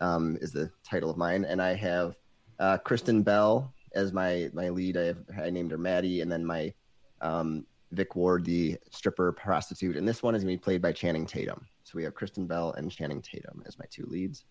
um, 0.00 0.36
is 0.42 0.52
the 0.52 0.70
title 0.84 1.08
of 1.08 1.16
mine. 1.16 1.46
And 1.46 1.62
I 1.62 1.74
have 1.74 2.16
uh, 2.58 2.78
Kristen 2.78 3.22
Bell 3.22 3.72
as 3.94 4.12
my 4.12 4.50
my 4.52 4.68
lead. 4.68 4.96
I, 4.96 5.04
have, 5.04 5.18
I 5.40 5.50
named 5.50 5.70
her 5.70 5.78
Maddie, 5.78 6.20
and 6.20 6.30
then 6.30 6.44
my 6.44 6.74
um, 7.22 7.64
Vic 7.92 8.16
Ward, 8.16 8.44
the 8.44 8.76
stripper 8.90 9.32
prostitute. 9.32 9.96
And 9.96 10.06
this 10.06 10.22
one 10.22 10.34
is 10.34 10.44
going 10.44 10.56
to 10.56 10.60
be 10.60 10.64
played 10.64 10.82
by 10.82 10.92
Channing 10.92 11.26
Tatum. 11.26 11.66
So 11.84 11.92
we 11.94 12.04
have 12.04 12.14
Kristen 12.14 12.46
Bell 12.46 12.72
and 12.72 12.90
Channing 12.90 13.22
Tatum 13.22 13.62
as 13.66 13.78
my 13.78 13.86
two 13.90 14.04
leads. 14.06 14.44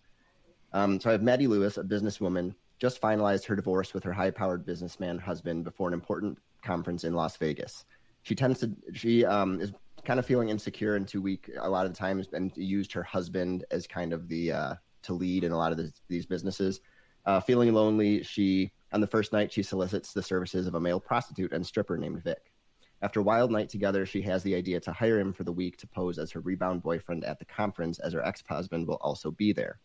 Um, 0.74 0.98
so 0.98 1.08
I 1.08 1.12
have 1.12 1.22
Maddie 1.22 1.46
Lewis, 1.46 1.78
a 1.78 1.84
businesswoman, 1.84 2.52
just 2.80 3.00
finalized 3.00 3.46
her 3.46 3.54
divorce 3.54 3.94
with 3.94 4.02
her 4.02 4.12
high-powered 4.12 4.66
businessman 4.66 5.18
husband 5.18 5.62
before 5.62 5.86
an 5.86 5.94
important 5.94 6.36
conference 6.62 7.04
in 7.04 7.14
Las 7.14 7.36
Vegas. 7.36 7.84
She 8.22 8.34
tends 8.34 8.58
to 8.60 8.72
she 8.92 9.24
um, 9.24 9.60
is 9.60 9.72
kind 10.04 10.18
of 10.18 10.26
feeling 10.26 10.48
insecure 10.48 10.96
and 10.96 11.06
too 11.06 11.22
weak 11.22 11.48
a 11.60 11.70
lot 11.70 11.86
of 11.86 11.92
the 11.92 11.98
times, 11.98 12.28
and 12.32 12.52
used 12.56 12.92
her 12.92 13.04
husband 13.04 13.64
as 13.70 13.86
kind 13.86 14.12
of 14.12 14.28
the 14.28 14.50
uh, 14.50 14.74
to 15.02 15.14
lead 15.14 15.44
in 15.44 15.52
a 15.52 15.56
lot 15.56 15.70
of 15.70 15.80
these 16.08 16.26
businesses. 16.26 16.80
Uh, 17.24 17.40
feeling 17.40 17.72
lonely, 17.72 18.22
she 18.24 18.72
on 18.92 19.00
the 19.00 19.06
first 19.06 19.32
night 19.32 19.52
she 19.52 19.62
solicits 19.62 20.12
the 20.12 20.22
services 20.22 20.66
of 20.66 20.74
a 20.74 20.80
male 20.80 21.00
prostitute 21.00 21.52
and 21.52 21.64
stripper 21.64 21.96
named 21.96 22.22
Vic. 22.24 22.52
After 23.00 23.20
a 23.20 23.24
wild 23.24 23.52
night 23.52 23.68
together, 23.68 24.06
she 24.06 24.22
has 24.22 24.42
the 24.42 24.54
idea 24.56 24.80
to 24.80 24.92
hire 24.92 25.20
him 25.20 25.32
for 25.32 25.44
the 25.44 25.52
week 25.52 25.76
to 25.78 25.86
pose 25.86 26.18
as 26.18 26.32
her 26.32 26.40
rebound 26.40 26.82
boyfriend 26.82 27.24
at 27.24 27.38
the 27.38 27.44
conference, 27.44 27.98
as 28.00 28.12
her 28.14 28.24
ex-husband 28.24 28.88
will 28.88 28.98
also 29.02 29.30
be 29.30 29.52
there. 29.52 29.78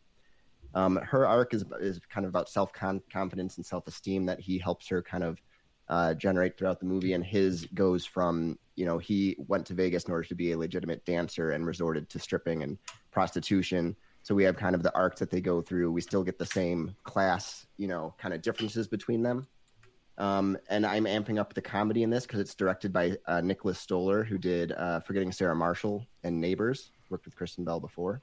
Um, 0.76 0.98
her 0.98 1.26
arc 1.26 1.54
is 1.54 1.66
is 1.80 2.00
kind 2.10 2.26
of 2.26 2.30
about 2.30 2.50
self 2.50 2.72
confidence 2.74 3.58
and 3.58 3.66
self 3.66 3.88
esteem 3.88 4.26
that 4.28 4.40
he 4.40 4.58
helps 4.58 4.88
her 4.90 5.02
kind 5.02 5.24
of 5.24 5.42
uh, 5.88 6.14
generate 6.14 6.58
throughout 6.58 6.80
the 6.80 6.86
movie, 6.86 7.14
and 7.14 7.26
his 7.26 7.66
goes 7.74 8.06
from 8.06 8.58
you 8.76 8.86
know 8.86 8.98
he 8.98 9.36
went 9.48 9.66
to 9.68 9.74
Vegas 9.74 10.06
in 10.06 10.12
order 10.12 10.28
to 10.28 10.36
be 10.36 10.52
a 10.52 10.58
legitimate 10.58 11.04
dancer 11.06 11.52
and 11.52 11.66
resorted 11.66 12.10
to 12.10 12.20
stripping 12.20 12.64
and 12.64 12.78
prostitution 13.12 13.96
so 14.24 14.36
we 14.36 14.44
have 14.44 14.58
kind 14.58 14.76
of 14.76 14.84
the 14.84 14.94
arc 14.96 15.16
that 15.18 15.30
they 15.30 15.42
go 15.42 15.62
through. 15.62 15.92
We 15.92 16.02
still 16.02 16.24
get 16.24 16.38
the 16.38 16.46
same 16.46 16.96
class, 17.04 17.66
you 17.78 17.88
know, 17.88 18.14
kind 18.18 18.34
of 18.34 18.42
differences 18.42 18.88
between 18.88 19.24
them. 19.24 19.48
Um, 20.18 20.58
and 20.70 20.86
I'm 20.86 21.06
amping 21.06 21.40
up 21.40 21.54
the 21.54 21.62
comedy 21.62 22.04
in 22.04 22.10
this 22.10 22.26
because 22.26 22.42
it's 22.42 22.54
directed 22.54 22.92
by 22.92 23.18
uh, 23.26 23.40
Nicholas 23.40 23.80
Stoller, 23.80 24.24
who 24.24 24.38
did 24.38 24.74
uh, 24.74 25.00
Forgetting 25.00 25.32
Sarah 25.32 25.56
Marshall 25.56 26.06
and 26.24 26.40
Neighbors, 26.40 26.92
worked 27.10 27.26
with 27.26 27.36
Kristen 27.36 27.64
Bell 27.64 27.80
before. 27.80 28.22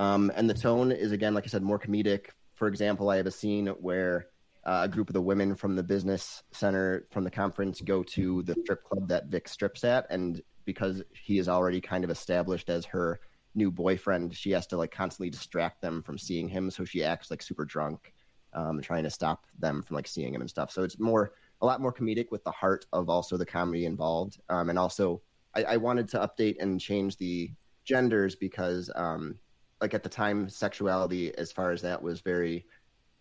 Um, 0.00 0.32
and 0.34 0.48
the 0.48 0.54
tone 0.54 0.92
is, 0.92 1.12
again, 1.12 1.34
like 1.34 1.44
I 1.44 1.48
said, 1.48 1.62
more 1.62 1.78
comedic. 1.78 2.28
For 2.54 2.68
example, 2.68 3.10
I 3.10 3.18
have 3.18 3.26
a 3.26 3.30
scene 3.30 3.66
where 3.66 4.28
uh, 4.64 4.80
a 4.84 4.88
group 4.88 5.10
of 5.10 5.12
the 5.12 5.20
women 5.20 5.54
from 5.54 5.76
the 5.76 5.82
business 5.82 6.42
center 6.52 7.06
from 7.10 7.22
the 7.22 7.30
conference 7.30 7.82
go 7.82 8.02
to 8.04 8.42
the 8.44 8.56
strip 8.62 8.82
club 8.82 9.08
that 9.08 9.26
Vic 9.26 9.46
strips 9.46 9.84
at. 9.84 10.06
And 10.08 10.40
because 10.64 11.02
he 11.12 11.36
is 11.36 11.50
already 11.50 11.82
kind 11.82 12.02
of 12.02 12.08
established 12.08 12.70
as 12.70 12.86
her 12.86 13.20
new 13.54 13.70
boyfriend, 13.70 14.34
she 14.34 14.52
has 14.52 14.66
to 14.68 14.78
like 14.78 14.90
constantly 14.90 15.28
distract 15.28 15.82
them 15.82 16.02
from 16.02 16.16
seeing 16.16 16.48
him. 16.48 16.70
So 16.70 16.86
she 16.86 17.04
acts 17.04 17.30
like 17.30 17.42
super 17.42 17.66
drunk 17.66 18.14
um, 18.54 18.80
trying 18.80 19.04
to 19.04 19.10
stop 19.10 19.44
them 19.58 19.82
from 19.82 19.96
like 19.96 20.08
seeing 20.08 20.34
him 20.34 20.40
and 20.40 20.48
stuff. 20.48 20.70
So 20.70 20.82
it's 20.82 20.98
more 20.98 21.32
a 21.60 21.66
lot 21.66 21.82
more 21.82 21.92
comedic 21.92 22.30
with 22.30 22.42
the 22.44 22.50
heart 22.50 22.86
of 22.94 23.10
also 23.10 23.36
the 23.36 23.44
comedy 23.44 23.84
involved. 23.84 24.40
Um, 24.48 24.70
and 24.70 24.78
also, 24.78 25.20
I, 25.54 25.64
I, 25.64 25.76
wanted 25.76 26.08
to 26.10 26.18
update 26.20 26.56
and 26.58 26.80
change 26.80 27.18
the 27.18 27.50
genders 27.84 28.34
because, 28.34 28.90
um, 28.94 29.38
like 29.80 29.94
at 29.94 30.02
the 30.02 30.08
time, 30.08 30.48
sexuality 30.48 31.36
as 31.36 31.52
far 31.52 31.70
as 31.70 31.82
that 31.82 32.02
was 32.02 32.20
very, 32.20 32.66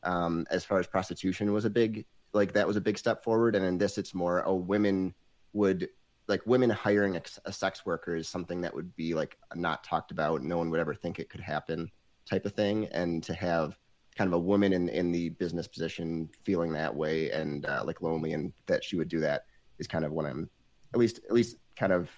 um, 0.03 0.45
as 0.49 0.65
far 0.65 0.79
as 0.79 0.87
prostitution 0.87 1.53
was 1.53 1.65
a 1.65 1.69
big 1.69 2.05
like 2.33 2.53
that 2.53 2.67
was 2.67 2.75
a 2.75 2.81
big 2.81 2.97
step 2.97 3.23
forward. 3.23 3.55
And 3.55 3.65
in 3.65 3.77
this, 3.77 3.97
it's 3.97 4.13
more 4.13 4.45
oh, 4.45 4.55
women 4.55 5.13
would 5.53 5.89
like 6.27 6.45
women 6.45 6.69
hiring 6.69 7.15
a, 7.15 7.21
a 7.45 7.51
sex 7.51 7.85
worker 7.85 8.15
is 8.15 8.27
something 8.27 8.61
that 8.61 8.73
would 8.73 8.95
be 8.95 9.13
like 9.13 9.37
not 9.55 9.83
talked 9.83 10.11
about. 10.11 10.43
No 10.43 10.57
one 10.57 10.69
would 10.69 10.79
ever 10.79 10.93
think 10.93 11.19
it 11.19 11.29
could 11.29 11.41
happen, 11.41 11.89
type 12.25 12.45
of 12.45 12.53
thing. 12.53 12.85
And 12.87 13.23
to 13.23 13.33
have 13.33 13.77
kind 14.15 14.27
of 14.27 14.33
a 14.33 14.39
woman 14.39 14.73
in 14.73 14.89
in 14.89 15.11
the 15.11 15.29
business 15.29 15.67
position 15.67 16.29
feeling 16.43 16.73
that 16.73 16.93
way 16.93 17.31
and 17.31 17.65
uh, 17.65 17.81
like 17.85 18.01
lonely 18.01 18.33
and 18.33 18.53
that 18.67 18.83
she 18.83 18.95
would 18.95 19.09
do 19.09 19.19
that 19.21 19.45
is 19.79 19.87
kind 19.87 20.05
of 20.05 20.11
what 20.11 20.25
I'm 20.25 20.49
at 20.93 20.99
least 20.99 21.19
at 21.25 21.31
least 21.31 21.57
kind 21.75 21.93
of 21.93 22.09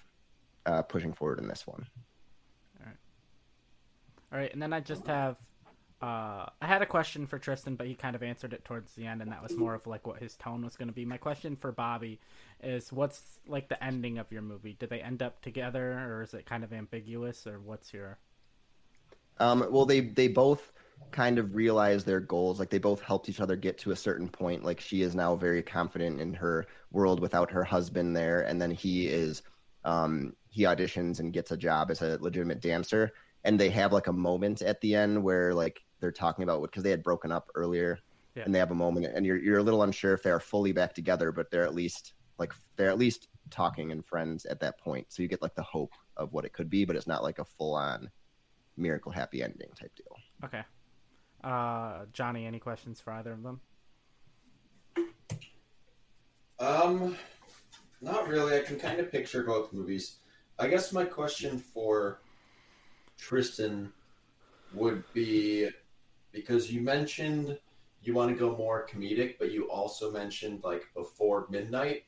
uh, 0.66 0.82
pushing 0.82 1.12
forward 1.12 1.38
in 1.38 1.48
this 1.48 1.66
one. 1.66 1.86
All 4.32 4.38
right. 4.38 4.52
And 4.52 4.62
then 4.62 4.72
I 4.72 4.80
just 4.80 5.06
have 5.06 5.36
uh, 6.02 6.46
I 6.60 6.66
had 6.66 6.82
a 6.82 6.86
question 6.86 7.26
for 7.28 7.38
Tristan, 7.38 7.76
but 7.76 7.86
he 7.86 7.94
kind 7.94 8.16
of 8.16 8.24
answered 8.24 8.52
it 8.52 8.64
towards 8.64 8.92
the 8.94 9.06
end, 9.06 9.22
and 9.22 9.30
that 9.30 9.40
was 9.40 9.56
more 9.56 9.72
of 9.72 9.86
like 9.86 10.04
what 10.04 10.18
his 10.18 10.34
tone 10.34 10.64
was 10.64 10.74
going 10.74 10.88
to 10.88 10.94
be. 10.94 11.04
My 11.04 11.16
question 11.16 11.54
for 11.54 11.70
Bobby 11.70 12.18
is, 12.60 12.92
what's 12.92 13.38
like 13.46 13.68
the 13.68 13.82
ending 13.82 14.18
of 14.18 14.32
your 14.32 14.42
movie? 14.42 14.76
Did 14.80 14.90
they 14.90 15.00
end 15.00 15.22
up 15.22 15.40
together, 15.42 15.92
or 15.92 16.22
is 16.22 16.34
it 16.34 16.44
kind 16.44 16.64
of 16.64 16.72
ambiguous, 16.72 17.46
or 17.46 17.60
what's 17.60 17.94
your? 17.94 18.18
Um, 19.38 19.64
well, 19.70 19.86
they 19.86 20.00
they 20.00 20.26
both 20.26 20.72
kind 21.12 21.38
of 21.38 21.54
realize 21.54 22.04
their 22.04 22.20
goals. 22.20 22.58
Like 22.58 22.70
they 22.70 22.78
both 22.78 23.00
helped 23.00 23.28
each 23.28 23.40
other 23.40 23.54
get 23.54 23.78
to 23.78 23.92
a 23.92 23.96
certain 23.96 24.28
point. 24.28 24.64
Like 24.64 24.80
she 24.80 25.02
is 25.02 25.14
now 25.14 25.36
very 25.36 25.62
confident 25.62 26.20
in 26.20 26.34
her 26.34 26.66
world 26.90 27.20
without 27.20 27.52
her 27.52 27.62
husband 27.62 28.16
there, 28.16 28.40
and 28.40 28.60
then 28.60 28.72
he 28.72 29.06
is 29.06 29.42
um, 29.84 30.34
he 30.48 30.64
auditions 30.64 31.20
and 31.20 31.32
gets 31.32 31.52
a 31.52 31.56
job 31.56 31.92
as 31.92 32.02
a 32.02 32.18
legitimate 32.20 32.60
dancer. 32.60 33.12
And 33.44 33.58
they 33.58 33.70
have 33.70 33.92
like 33.92 34.06
a 34.06 34.12
moment 34.12 34.62
at 34.62 34.80
the 34.80 34.94
end 34.94 35.22
where 35.22 35.52
like 35.54 35.82
they're 36.00 36.12
talking 36.12 36.44
about 36.44 36.60
what 36.60 36.70
because 36.70 36.82
they 36.82 36.90
had 36.90 37.02
broken 37.02 37.32
up 37.32 37.48
earlier, 37.54 37.98
yeah. 38.34 38.44
and 38.44 38.54
they 38.54 38.58
have 38.58 38.70
a 38.70 38.74
moment, 38.74 39.06
and 39.06 39.26
you're 39.26 39.36
you're 39.36 39.58
a 39.58 39.62
little 39.62 39.82
unsure 39.82 40.14
if 40.14 40.22
they 40.22 40.30
are 40.30 40.40
fully 40.40 40.72
back 40.72 40.94
together, 40.94 41.32
but 41.32 41.50
they're 41.50 41.64
at 41.64 41.74
least 41.74 42.14
like 42.38 42.52
they're 42.76 42.90
at 42.90 42.98
least 42.98 43.28
talking 43.50 43.92
and 43.92 44.04
friends 44.04 44.46
at 44.46 44.60
that 44.60 44.78
point. 44.78 45.06
So 45.10 45.22
you 45.22 45.28
get 45.28 45.42
like 45.42 45.54
the 45.54 45.62
hope 45.62 45.92
of 46.16 46.32
what 46.32 46.44
it 46.44 46.52
could 46.52 46.70
be, 46.70 46.84
but 46.84 46.96
it's 46.96 47.06
not 47.06 47.22
like 47.22 47.38
a 47.38 47.44
full 47.44 47.74
on 47.74 48.10
miracle 48.76 49.12
happy 49.12 49.42
ending 49.42 49.70
type 49.78 49.92
deal. 49.94 50.16
Okay. 50.44 50.62
Uh, 51.44 52.04
Johnny, 52.12 52.46
any 52.46 52.58
questions 52.58 53.00
for 53.00 53.12
either 53.12 53.32
of 53.32 53.42
them? 53.42 53.60
Um, 56.58 57.16
not 58.00 58.28
really. 58.28 58.56
I 58.56 58.62
can 58.62 58.78
kind 58.78 59.00
of 59.00 59.10
picture 59.10 59.42
both 59.42 59.72
movies. 59.72 60.18
I 60.58 60.68
guess 60.68 60.92
my 60.92 61.04
question 61.04 61.58
for 61.58 62.21
Tristan 63.22 63.92
would 64.74 65.04
be 65.14 65.68
because 66.32 66.72
you 66.72 66.80
mentioned 66.80 67.56
you 68.02 68.14
want 68.14 68.30
to 68.30 68.36
go 68.36 68.56
more 68.56 68.84
comedic, 68.90 69.36
but 69.38 69.52
you 69.52 69.70
also 69.70 70.10
mentioned 70.10 70.64
like 70.64 70.88
before 70.92 71.46
midnight. 71.48 72.02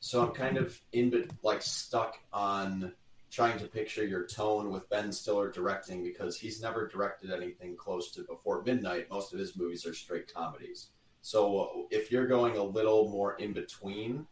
So 0.00 0.22
I'm 0.22 0.32
kind 0.32 0.56
of 0.56 0.80
in, 0.92 1.10
but 1.10 1.26
like 1.42 1.60
stuck 1.60 2.18
on 2.32 2.92
trying 3.30 3.58
to 3.58 3.66
picture 3.66 4.06
your 4.06 4.26
tone 4.26 4.70
with 4.70 4.88
Ben 4.88 5.12
Stiller 5.12 5.50
directing 5.50 6.02
because 6.02 6.38
he's 6.38 6.62
never 6.62 6.88
directed 6.88 7.30
anything 7.30 7.76
close 7.76 8.10
to 8.12 8.22
Before 8.22 8.62
Midnight. 8.62 9.10
Most 9.10 9.34
of 9.34 9.38
his 9.38 9.56
movies 9.56 9.84
are 9.86 9.92
straight 9.92 10.32
comedies. 10.32 10.88
So 11.20 11.58
uh, 11.58 11.68
if 11.90 12.10
you're 12.10 12.26
going 12.26 12.56
a 12.56 12.62
little 12.62 13.10
more 13.10 13.34
in 13.36 13.52
between, 13.52 14.26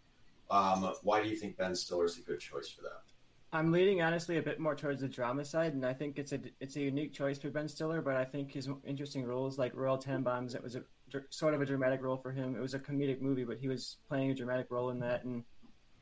um, 0.50 0.94
why 1.02 1.22
do 1.22 1.28
you 1.28 1.36
think 1.36 1.58
Ben 1.58 1.74
Stiller 1.74 2.06
is 2.06 2.16
a 2.16 2.22
good 2.22 2.40
choice 2.40 2.68
for 2.68 2.82
that? 2.82 3.11
I'm 3.54 3.70
leaning 3.70 4.00
honestly 4.00 4.38
a 4.38 4.42
bit 4.42 4.58
more 4.58 4.74
towards 4.74 5.02
the 5.02 5.08
drama 5.08 5.44
side, 5.44 5.74
and 5.74 5.84
I 5.84 5.92
think 5.92 6.18
it's 6.18 6.32
a 6.32 6.40
it's 6.60 6.76
a 6.76 6.80
unique 6.80 7.12
choice 7.12 7.38
for 7.38 7.50
Ben 7.50 7.68
Stiller. 7.68 8.00
But 8.00 8.16
I 8.16 8.24
think 8.24 8.50
his 8.50 8.68
interesting 8.86 9.24
roles, 9.24 9.58
like 9.58 9.74
Royal 9.74 9.98
Tenenbaums, 9.98 10.54
it 10.54 10.62
was 10.62 10.74
a 10.74 10.82
sort 11.28 11.52
of 11.52 11.60
a 11.60 11.66
dramatic 11.66 12.02
role 12.02 12.16
for 12.16 12.32
him. 12.32 12.56
It 12.56 12.60
was 12.60 12.72
a 12.72 12.78
comedic 12.78 13.20
movie, 13.20 13.44
but 13.44 13.58
he 13.58 13.68
was 13.68 13.98
playing 14.08 14.30
a 14.30 14.34
dramatic 14.34 14.68
role 14.70 14.88
in 14.88 15.00
that, 15.00 15.24
and 15.24 15.44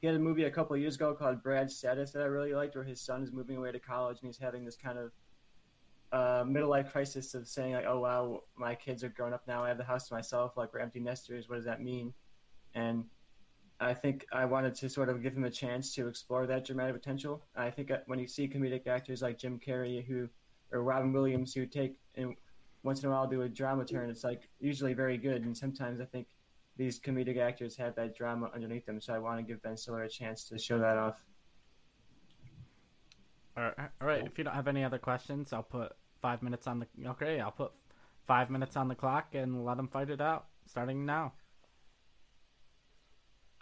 he 0.00 0.06
had 0.06 0.14
a 0.14 0.20
movie 0.20 0.44
a 0.44 0.50
couple 0.50 0.76
years 0.76 0.94
ago 0.94 1.12
called 1.12 1.42
Brad's 1.42 1.76
Status 1.76 2.12
that 2.12 2.22
I 2.22 2.26
really 2.26 2.54
liked, 2.54 2.76
where 2.76 2.84
his 2.84 3.00
son 3.00 3.24
is 3.24 3.32
moving 3.32 3.56
away 3.56 3.72
to 3.72 3.80
college 3.80 4.18
and 4.22 4.28
he's 4.28 4.38
having 4.38 4.64
this 4.64 4.76
kind 4.76 4.98
of 4.98 5.12
uh, 6.12 6.44
middle 6.44 6.70
life 6.70 6.92
crisis 6.92 7.34
of 7.34 7.48
saying 7.48 7.72
like, 7.72 7.84
"Oh 7.84 7.98
wow, 7.98 8.42
my 8.56 8.76
kids 8.76 9.02
are 9.02 9.08
grown 9.08 9.32
up 9.32 9.42
now. 9.48 9.64
I 9.64 9.68
have 9.68 9.78
the 9.78 9.84
house 9.84 10.06
to 10.06 10.14
myself. 10.14 10.56
Like 10.56 10.72
we're 10.72 10.78
empty 10.78 11.00
nesters. 11.00 11.48
What 11.48 11.56
does 11.56 11.64
that 11.64 11.82
mean?" 11.82 12.14
And 12.74 13.06
I 13.80 13.94
think 13.94 14.26
I 14.30 14.44
wanted 14.44 14.74
to 14.76 14.90
sort 14.90 15.08
of 15.08 15.22
give 15.22 15.34
him 15.34 15.44
a 15.44 15.50
chance 15.50 15.94
to 15.94 16.06
explore 16.06 16.46
that 16.46 16.66
dramatic 16.66 16.94
potential. 16.94 17.42
I 17.56 17.70
think 17.70 17.90
uh, 17.90 17.98
when 18.06 18.18
you 18.18 18.26
see 18.26 18.46
comedic 18.46 18.86
actors 18.86 19.22
like 19.22 19.38
Jim 19.38 19.58
Carrey 19.58 20.04
who 20.04 20.28
or 20.70 20.82
Robin 20.82 21.12
Williams 21.12 21.54
who 21.54 21.66
take 21.66 21.96
and 22.14 22.36
once 22.82 23.02
in 23.02 23.08
a 23.08 23.12
while 23.12 23.26
do 23.26 23.42
a 23.42 23.48
drama 23.48 23.84
turn, 23.84 24.10
it's 24.10 24.22
like 24.24 24.48
usually 24.58 24.92
very 24.92 25.16
good. 25.16 25.42
And 25.42 25.56
sometimes 25.56 26.00
I 26.00 26.04
think 26.04 26.28
these 26.76 27.00
comedic 27.00 27.38
actors 27.38 27.76
have 27.76 27.94
that 27.96 28.14
drama 28.14 28.50
underneath 28.54 28.86
them. 28.86 29.00
So 29.00 29.14
I 29.14 29.18
want 29.18 29.38
to 29.38 29.42
give 29.42 29.62
Ben 29.62 29.76
Stiller 29.76 30.02
a 30.02 30.08
chance 30.08 30.44
to 30.44 30.58
show 30.58 30.78
that 30.78 30.96
off. 30.96 31.24
All 33.56 33.64
right, 33.64 33.90
all 34.00 34.06
right. 34.06 34.24
If 34.24 34.38
you 34.38 34.44
don't 34.44 34.54
have 34.54 34.68
any 34.68 34.84
other 34.84 34.98
questions, 34.98 35.52
I'll 35.52 35.62
put 35.62 35.92
five 36.22 36.42
minutes 36.42 36.66
on 36.66 36.78
the. 36.80 36.86
Okay, 37.10 37.40
I'll 37.40 37.50
put 37.50 37.72
five 38.26 38.48
minutes 38.48 38.76
on 38.76 38.88
the 38.88 38.94
clock 38.94 39.34
and 39.34 39.64
let 39.64 39.76
them 39.76 39.88
fight 39.88 40.08
it 40.08 40.20
out, 40.20 40.46
starting 40.66 41.04
now. 41.04 41.32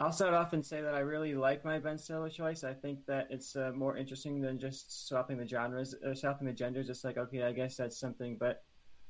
I'll 0.00 0.12
start 0.12 0.32
off 0.32 0.52
and 0.52 0.64
say 0.64 0.80
that 0.80 0.94
I 0.94 1.00
really 1.00 1.34
like 1.34 1.64
my 1.64 1.80
Ben 1.80 1.98
Stiller 1.98 2.30
choice. 2.30 2.62
I 2.62 2.72
think 2.72 3.04
that 3.06 3.26
it's 3.30 3.56
uh, 3.56 3.72
more 3.74 3.96
interesting 3.96 4.40
than 4.40 4.56
just 4.58 5.08
swapping 5.08 5.38
the 5.38 5.46
genres 5.46 5.92
or 6.04 6.14
swapping 6.14 6.46
the 6.46 6.52
genders. 6.52 6.86
Just 6.86 7.04
like, 7.04 7.18
okay, 7.18 7.42
I 7.42 7.50
guess 7.50 7.76
that's 7.76 7.98
something, 7.98 8.36
but 8.38 8.62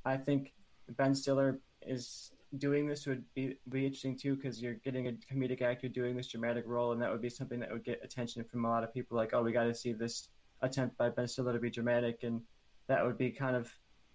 I 0.07 0.17
think 0.17 0.55
Ben 0.97 1.15
Stiller 1.15 1.61
is 1.83 2.33
doing 2.57 2.87
this 2.87 3.07
would 3.07 3.23
be 3.35 3.57
be 3.69 3.85
interesting 3.85 4.17
too 4.17 4.35
because 4.35 4.63
you're 4.63 4.75
getting 4.75 5.09
a 5.09 5.13
comedic 5.31 5.61
actor 5.61 5.89
doing 5.89 6.17
this 6.17 6.29
dramatic 6.29 6.65
role, 6.67 6.93
and 6.93 7.03
that 7.03 7.13
would 7.13 7.21
be 7.21 7.29
something 7.29 7.61
that 7.61 7.71
would 7.71 7.85
get 7.85 8.01
attention 8.03 8.43
from 8.45 8.65
a 8.65 8.71
lot 8.71 8.83
of 8.83 8.95
people. 8.95 9.15
Like, 9.15 9.35
oh, 9.35 9.43
we 9.43 9.53
got 9.53 9.65
to 9.65 9.75
see 9.75 9.93
this 9.93 10.29
attempt 10.63 10.97
by 10.97 11.11
Ben 11.11 11.29
Stiller 11.29 11.53
to 11.53 11.59
be 11.59 11.69
dramatic, 11.69 12.21
and 12.23 12.41
that 12.87 13.05
would 13.05 13.19
be 13.19 13.31
kind 13.31 13.57
of 13.57 13.71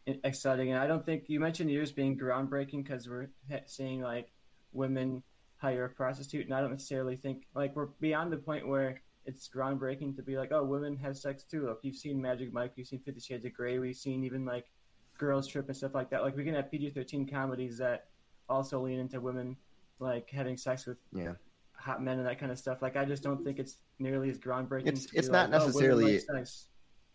exciting. 0.07 0.71
And 0.71 0.79
I 0.79 0.87
don't 0.87 1.05
think 1.05 1.25
you 1.27 1.39
mentioned 1.39 1.69
yours 1.69 1.91
being 1.91 2.17
groundbreaking 2.17 2.83
because 2.83 3.07
we're 3.07 3.29
seeing 3.67 4.01
like 4.01 4.31
women 4.71 5.21
hire 5.63 5.85
a 5.85 5.89
prostitute, 5.89 6.45
and 6.45 6.53
I 6.53 6.59
don't 6.59 6.71
necessarily 6.71 7.15
think 7.15 7.47
like 7.55 7.73
we're 7.73 7.87
beyond 8.01 8.33
the 8.33 8.37
point 8.37 8.67
where 8.67 9.01
it's 9.25 9.47
groundbreaking 9.47 10.17
to 10.17 10.21
be 10.21 10.37
like, 10.37 10.51
oh, 10.51 10.65
women 10.65 10.97
have 10.97 11.17
sex 11.17 11.43
too. 11.43 11.67
Like 11.67 11.77
you've 11.83 11.95
seen 11.95 12.21
Magic 12.21 12.51
Mike, 12.51 12.73
you've 12.75 12.87
seen 12.87 12.99
Fifty 12.99 13.21
Shades 13.21 13.45
of 13.45 13.53
Grey, 13.53 13.79
we've 13.79 13.95
seen 13.95 14.25
even 14.25 14.45
like 14.45 14.65
Girls 15.17 15.47
Trip 15.47 15.65
and 15.67 15.75
stuff 15.75 15.95
like 15.95 16.09
that. 16.09 16.21
Like 16.21 16.35
we 16.35 16.43
can 16.43 16.53
have 16.53 16.69
PG 16.69 16.89
thirteen 16.89 17.25
comedies 17.25 17.77
that 17.77 18.07
also 18.49 18.81
lean 18.81 18.99
into 18.99 19.21
women 19.21 19.55
like 19.99 20.29
having 20.29 20.57
sex 20.57 20.85
with 20.85 20.97
yeah. 21.13 21.31
hot 21.71 22.03
men 22.03 22.17
and 22.17 22.27
that 22.27 22.39
kind 22.39 22.51
of 22.51 22.59
stuff. 22.59 22.81
Like 22.81 22.97
I 22.97 23.05
just 23.05 23.23
don't 23.23 23.41
think 23.41 23.57
it's 23.57 23.77
nearly 23.99 24.29
as 24.29 24.37
groundbreaking. 24.37 24.87
It's 24.87 25.07
it's 25.13 25.29
not 25.29 25.47
oh, 25.47 25.51
like, 25.51 25.61
oh, 25.61 25.65
necessarily. 25.65 26.19
Oh, 26.29 26.43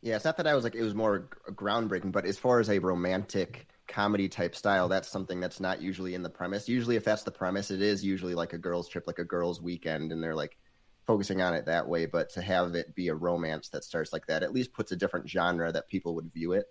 yeah, 0.01 0.17
it's 0.17 0.25
not 0.25 0.39
that 0.39 0.47
I 0.47 0.55
was 0.55 0.65
like 0.65 0.75
it 0.75 0.83
was 0.83 0.95
more 0.95 1.29
groundbreaking, 1.51 2.13
but 2.13 2.25
as 2.25 2.39
far 2.39 2.61
as 2.61 2.71
a 2.71 2.79
romantic 2.79 3.69
comedy 3.89 4.29
type 4.29 4.55
style, 4.55 4.89
that's 4.89 5.09
something 5.09 5.41
that's 5.41 5.61
not 5.61 5.83
usually 5.83 6.15
in 6.15 6.23
the 6.23 6.31
premise. 6.31 6.69
Usually, 6.69 6.97
if 6.97 7.05
that's 7.05 7.23
the 7.23 7.31
premise, 7.31 7.71
it 7.71 7.83
is 7.83 8.05
usually 8.05 8.35
like 8.35 8.53
a 8.53 8.59
girls' 8.59 8.89
trip, 8.89 9.07
like 9.07 9.19
a 9.19 9.25
girls' 9.25 9.61
weekend, 9.61 10.13
and 10.13 10.23
they're 10.23 10.35
like 10.35 10.57
focusing 11.07 11.43
on 11.43 11.55
it 11.55 11.67
that 11.67 11.89
way. 11.89 12.07
But 12.07 12.31
to 12.31 12.43
have 12.43 12.75
it 12.75 12.95
be 12.95 13.09
a 13.09 13.15
romance 13.15 13.71
that 13.71 13.85
starts 13.85 14.13
like 14.13 14.27
that, 14.27 14.43
at 14.43 14.53
least 14.53 14.73
puts 14.73 14.93
a 14.93 14.97
different 14.97 15.29
genre 15.29 15.73
that 15.73 15.89
people 15.89 16.15
would 16.15 16.33
view 16.33 16.53
it 16.53 16.67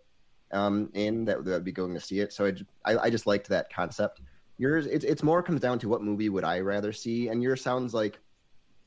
um, 0.52 0.90
in 0.94 1.26
that, 1.26 1.44
that 1.44 1.52
would 1.52 1.64
be 1.66 1.72
going 1.72 1.94
to 1.94 2.00
see 2.00 2.20
it. 2.20 2.32
So 2.32 2.46
I, 2.46 2.94
I, 2.94 3.04
I 3.04 3.10
just 3.10 3.28
liked 3.28 3.50
that 3.50 3.74
concept. 3.74 4.22
Yours, 4.58 4.86
it's 4.88 5.06
it's 5.06 5.22
more 5.22 5.44
comes 5.44 5.62
down 5.62 5.80
to 5.80 5.90
what 5.90 6.02
movie 6.02 6.30
would 6.30 6.44
I 6.44 6.60
rather 6.62 6.92
see, 6.94 7.28
and 7.28 7.44
yours 7.44 7.62
sounds 7.62 7.94
like 7.94 8.20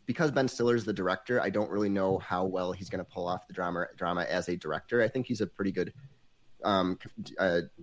because 0.07 0.33
Ben 0.33 0.49
Stiller's 0.49 0.85
the 0.85 0.93
director, 0.93 1.41
I 1.41 1.51
don't 1.51 1.71
really 1.71 1.89
know 1.89 2.19
how 2.19 2.45
well 2.45 2.73
he's 2.73 2.91
going 2.91 3.05
to 3.05 3.09
pull 3.09 3.29
off 3.29 3.47
the 3.47 3.55
drama 3.55 3.87
drama 3.97 4.23
as 4.23 4.49
a 4.49 4.57
director. 4.57 5.01
I 5.03 5.09
think 5.09 5.27
he's 5.27 5.41
a 5.41 5.47
pretty 5.47 5.71
good 5.71 5.93
um, 6.65 6.99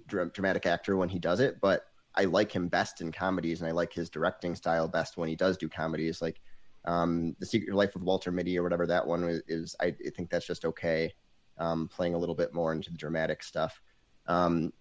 dramatic 0.08 0.66
actor 0.66 0.98
when 0.98 1.10
he 1.10 1.20
does 1.20 1.40
it, 1.40 1.60
but 1.62 1.86
I 2.16 2.26
like 2.26 2.52
him 2.52 2.68
best 2.68 3.02
in 3.02 3.12
comedies, 3.12 3.62
and 3.62 3.68
I 3.68 3.72
like 3.72 3.94
his 3.94 4.10
directing 4.10 4.56
style 4.56 4.88
best 4.88 5.18
when 5.18 5.30
he 5.30 5.36
does 5.36 5.58
do 5.58 5.70
comedies, 5.70 6.22
like 6.22 6.42
um, 6.86 7.36
the 7.40 7.46
Secret 7.46 7.76
Life 7.76 7.96
of 7.96 8.02
Walter 8.02 8.32
Mitty 8.32 8.58
or 8.58 8.64
whatever 8.64 8.88
that 8.88 9.06
one 9.06 9.42
is. 9.48 9.76
I, 9.80 9.88
I 9.88 10.10
think 10.16 10.30
that's 10.30 10.48
just 10.48 10.66
okay, 10.66 11.14
um, 11.58 11.88
playing 11.88 12.16
a 12.16 12.18
little 12.18 12.36
bit 12.36 12.54
more 12.54 12.74
into 12.74 12.92
the 12.92 12.98
dramatic 12.98 13.44
stuff. 13.44 13.80
Um, 14.26 14.74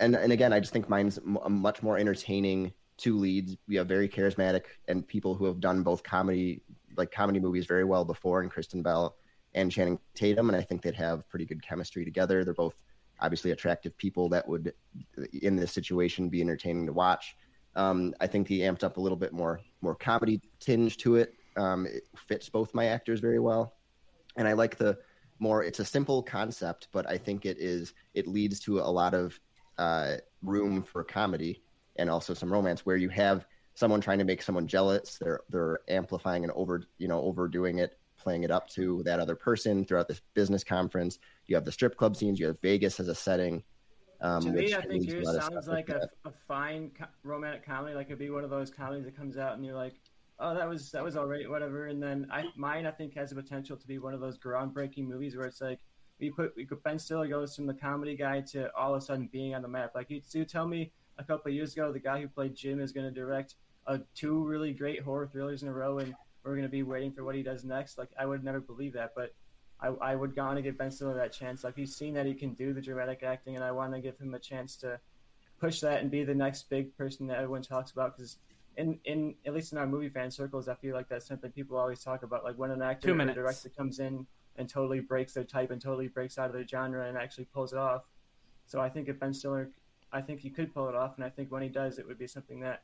and 0.00 0.16
and 0.16 0.32
again, 0.32 0.52
I 0.52 0.60
just 0.60 0.72
think 0.72 0.88
mine's 0.88 1.18
a 1.18 1.50
much 1.50 1.82
more 1.82 1.98
entertaining 1.98 2.72
two 2.96 3.16
leads. 3.16 3.56
We 3.68 3.76
have 3.76 3.86
very 3.86 4.08
charismatic 4.08 4.62
and 4.88 5.06
people 5.06 5.34
who 5.34 5.44
have 5.44 5.60
done 5.60 5.82
both 5.82 6.02
comedy, 6.02 6.62
like 6.96 7.12
comedy 7.12 7.38
movies, 7.38 7.66
very 7.66 7.84
well 7.84 8.04
before, 8.04 8.40
and 8.40 8.50
Kristen 8.50 8.82
Bell 8.82 9.16
and 9.54 9.70
Channing 9.70 9.98
Tatum, 10.14 10.48
and 10.48 10.56
I 10.56 10.62
think 10.62 10.82
they'd 10.82 10.94
have 10.94 11.28
pretty 11.28 11.44
good 11.44 11.62
chemistry 11.62 12.04
together. 12.04 12.44
They're 12.44 12.54
both 12.54 12.82
obviously 13.22 13.52
attractive 13.52 13.96
people 13.96 14.28
that 14.28 14.46
would, 14.46 14.74
in 15.32 15.56
this 15.56 15.72
situation, 15.72 16.28
be 16.28 16.40
entertaining 16.40 16.86
to 16.86 16.92
watch. 16.92 17.36
Um, 17.74 18.14
I 18.20 18.26
think 18.26 18.48
he 18.48 18.58
amped 18.58 18.84
up 18.84 18.98
a 18.98 19.00
little 19.00 19.16
bit 19.16 19.32
more 19.32 19.60
more 19.80 19.94
comedy 19.94 20.40
tinge 20.60 20.98
to 20.98 21.16
it. 21.16 21.34
Um, 21.56 21.86
it 21.86 22.06
fits 22.16 22.48
both 22.48 22.74
my 22.74 22.86
actors 22.86 23.20
very 23.20 23.38
well, 23.38 23.74
and 24.36 24.46
I 24.46 24.52
like 24.52 24.76
the 24.76 24.98
more. 25.38 25.64
It's 25.64 25.80
a 25.80 25.84
simple 25.84 26.22
concept, 26.22 26.88
but 26.92 27.08
I 27.08 27.16
think 27.16 27.46
it 27.46 27.58
is. 27.58 27.94
It 28.14 28.26
leads 28.26 28.60
to 28.60 28.80
a 28.80 28.90
lot 28.90 29.14
of 29.14 29.38
uh, 29.78 30.16
room 30.42 30.82
for 30.82 31.02
comedy 31.02 31.62
and 31.96 32.10
also 32.10 32.34
some 32.34 32.52
romance, 32.52 32.84
where 32.84 32.96
you 32.96 33.08
have 33.08 33.46
someone 33.74 34.00
trying 34.00 34.18
to 34.18 34.24
make 34.24 34.42
someone 34.42 34.66
jealous. 34.66 35.18
They're 35.18 35.40
they're 35.48 35.80
amplifying 35.88 36.44
and 36.44 36.52
over 36.52 36.82
you 36.98 37.08
know 37.08 37.22
overdoing 37.22 37.78
it, 37.78 37.98
playing 38.22 38.44
it 38.44 38.50
up 38.50 38.68
to 38.70 39.02
that 39.04 39.20
other 39.20 39.34
person 39.34 39.84
throughout 39.84 40.08
this 40.08 40.20
business 40.34 40.64
conference. 40.64 41.18
You 41.46 41.56
have 41.56 41.64
the 41.64 41.72
strip 41.72 41.96
club 41.96 42.16
scenes. 42.16 42.38
You 42.38 42.46
have 42.46 42.60
Vegas 42.60 43.00
as 43.00 43.08
a 43.08 43.14
setting. 43.14 43.62
Um, 44.20 44.42
to 44.42 44.50
me, 44.52 44.74
I 44.74 44.82
think 44.82 45.04
yours 45.06 45.26
sounds 45.26 45.66
like, 45.66 45.88
a, 45.88 46.08
a, 46.24 46.32
fine 46.46 46.92
co- 46.96 47.06
romantic 47.24 47.66
comedy. 47.66 47.94
Like 47.94 48.06
it'd 48.06 48.20
be 48.20 48.30
one 48.30 48.44
of 48.44 48.50
those 48.50 48.70
comedies 48.70 49.04
that 49.06 49.16
comes 49.16 49.36
out 49.36 49.54
and 49.54 49.66
you're 49.66 49.74
like, 49.74 49.94
oh, 50.38 50.54
that 50.54 50.68
was 50.68 50.92
that 50.92 51.02
was 51.02 51.16
all 51.16 51.26
right, 51.26 51.48
whatever. 51.50 51.86
And 51.86 52.00
then 52.00 52.28
I 52.30 52.44
mine, 52.56 52.86
I 52.86 52.92
think, 52.92 53.14
has 53.16 53.30
the 53.30 53.36
potential 53.36 53.76
to 53.76 53.86
be 53.86 53.98
one 53.98 54.14
of 54.14 54.20
those 54.20 54.38
groundbreaking 54.38 55.08
movies 55.08 55.36
where 55.36 55.46
it's 55.46 55.60
like 55.60 55.80
we 56.20 56.30
put 56.30 56.54
we 56.56 56.66
Ben 56.84 57.00
Stiller 57.00 57.26
goes 57.26 57.56
from 57.56 57.66
the 57.66 57.74
comedy 57.74 58.16
guy 58.16 58.40
to 58.52 58.72
all 58.76 58.94
of 58.94 59.02
a 59.02 59.04
sudden 59.04 59.28
being 59.32 59.56
on 59.56 59.62
the 59.62 59.68
map. 59.68 59.90
Like 59.94 60.08
you, 60.08 60.20
you 60.32 60.44
tell 60.44 60.68
me 60.68 60.92
a 61.18 61.24
couple 61.24 61.50
of 61.50 61.54
years 61.54 61.72
ago, 61.72 61.92
the 61.92 61.98
guy 61.98 62.20
who 62.20 62.28
played 62.28 62.54
Jim 62.54 62.80
is 62.80 62.92
going 62.92 63.06
to 63.06 63.12
direct 63.12 63.56
uh, 63.88 63.98
two 64.14 64.44
really 64.44 64.72
great 64.72 65.02
horror 65.02 65.26
thrillers 65.26 65.62
in 65.62 65.68
a 65.68 65.72
row, 65.72 65.98
and 65.98 66.14
we're 66.44 66.52
going 66.52 66.62
to 66.62 66.68
be 66.68 66.82
waiting 66.82 67.12
for 67.12 67.24
what 67.24 67.34
he 67.34 67.42
does 67.42 67.64
next. 67.64 67.98
Like 67.98 68.10
I 68.18 68.26
would 68.26 68.44
never 68.44 68.60
believe 68.60 68.92
that, 68.94 69.12
but 69.14 69.34
I, 69.80 69.88
I 69.88 70.14
would 70.14 70.36
want 70.36 70.56
to 70.56 70.62
give 70.62 70.78
Ben 70.78 70.90
Stiller 70.90 71.14
that 71.14 71.32
chance. 71.32 71.64
Like 71.64 71.76
he's 71.76 71.96
seen 71.96 72.14
that 72.14 72.26
he 72.26 72.34
can 72.34 72.54
do 72.54 72.72
the 72.72 72.80
dramatic 72.80 73.22
acting, 73.22 73.56
and 73.56 73.64
I 73.64 73.72
want 73.72 73.92
to 73.94 74.00
give 74.00 74.18
him 74.18 74.34
a 74.34 74.38
chance 74.38 74.76
to 74.76 75.00
push 75.60 75.80
that 75.80 76.00
and 76.00 76.10
be 76.10 76.24
the 76.24 76.34
next 76.34 76.68
big 76.70 76.96
person 76.96 77.26
that 77.28 77.38
everyone 77.38 77.62
talks 77.62 77.90
about. 77.90 78.16
Because 78.16 78.38
in, 78.76 78.98
in 79.04 79.34
at 79.46 79.54
least 79.54 79.72
in 79.72 79.78
our 79.78 79.86
movie 79.86 80.08
fan 80.08 80.30
circles, 80.30 80.68
I 80.68 80.74
feel 80.74 80.94
like 80.94 81.08
that's 81.08 81.26
something 81.26 81.50
people 81.50 81.76
always 81.76 82.02
talk 82.02 82.22
about. 82.22 82.44
Like 82.44 82.56
when 82.56 82.70
an 82.70 82.82
actor 82.82 83.12
or 83.12 83.26
director 83.26 83.68
comes 83.68 83.98
in 83.98 84.26
and 84.56 84.68
totally 84.68 85.00
breaks 85.00 85.34
their 85.34 85.44
type 85.44 85.70
and 85.70 85.80
totally 85.80 86.08
breaks 86.08 86.38
out 86.38 86.46
of 86.46 86.52
their 86.52 86.66
genre 86.66 87.08
and 87.08 87.16
actually 87.16 87.46
pulls 87.46 87.72
it 87.72 87.78
off. 87.78 88.02
So 88.66 88.80
I 88.80 88.88
think 88.88 89.08
if 89.08 89.18
Ben 89.18 89.34
Stiller, 89.34 89.70
I 90.12 90.20
think 90.20 90.40
he 90.40 90.50
could 90.50 90.72
pull 90.72 90.88
it 90.88 90.94
off, 90.94 91.16
and 91.16 91.24
I 91.24 91.30
think 91.30 91.50
when 91.50 91.62
he 91.62 91.68
does, 91.68 91.98
it 91.98 92.06
would 92.06 92.18
be 92.18 92.26
something 92.26 92.60
that 92.60 92.82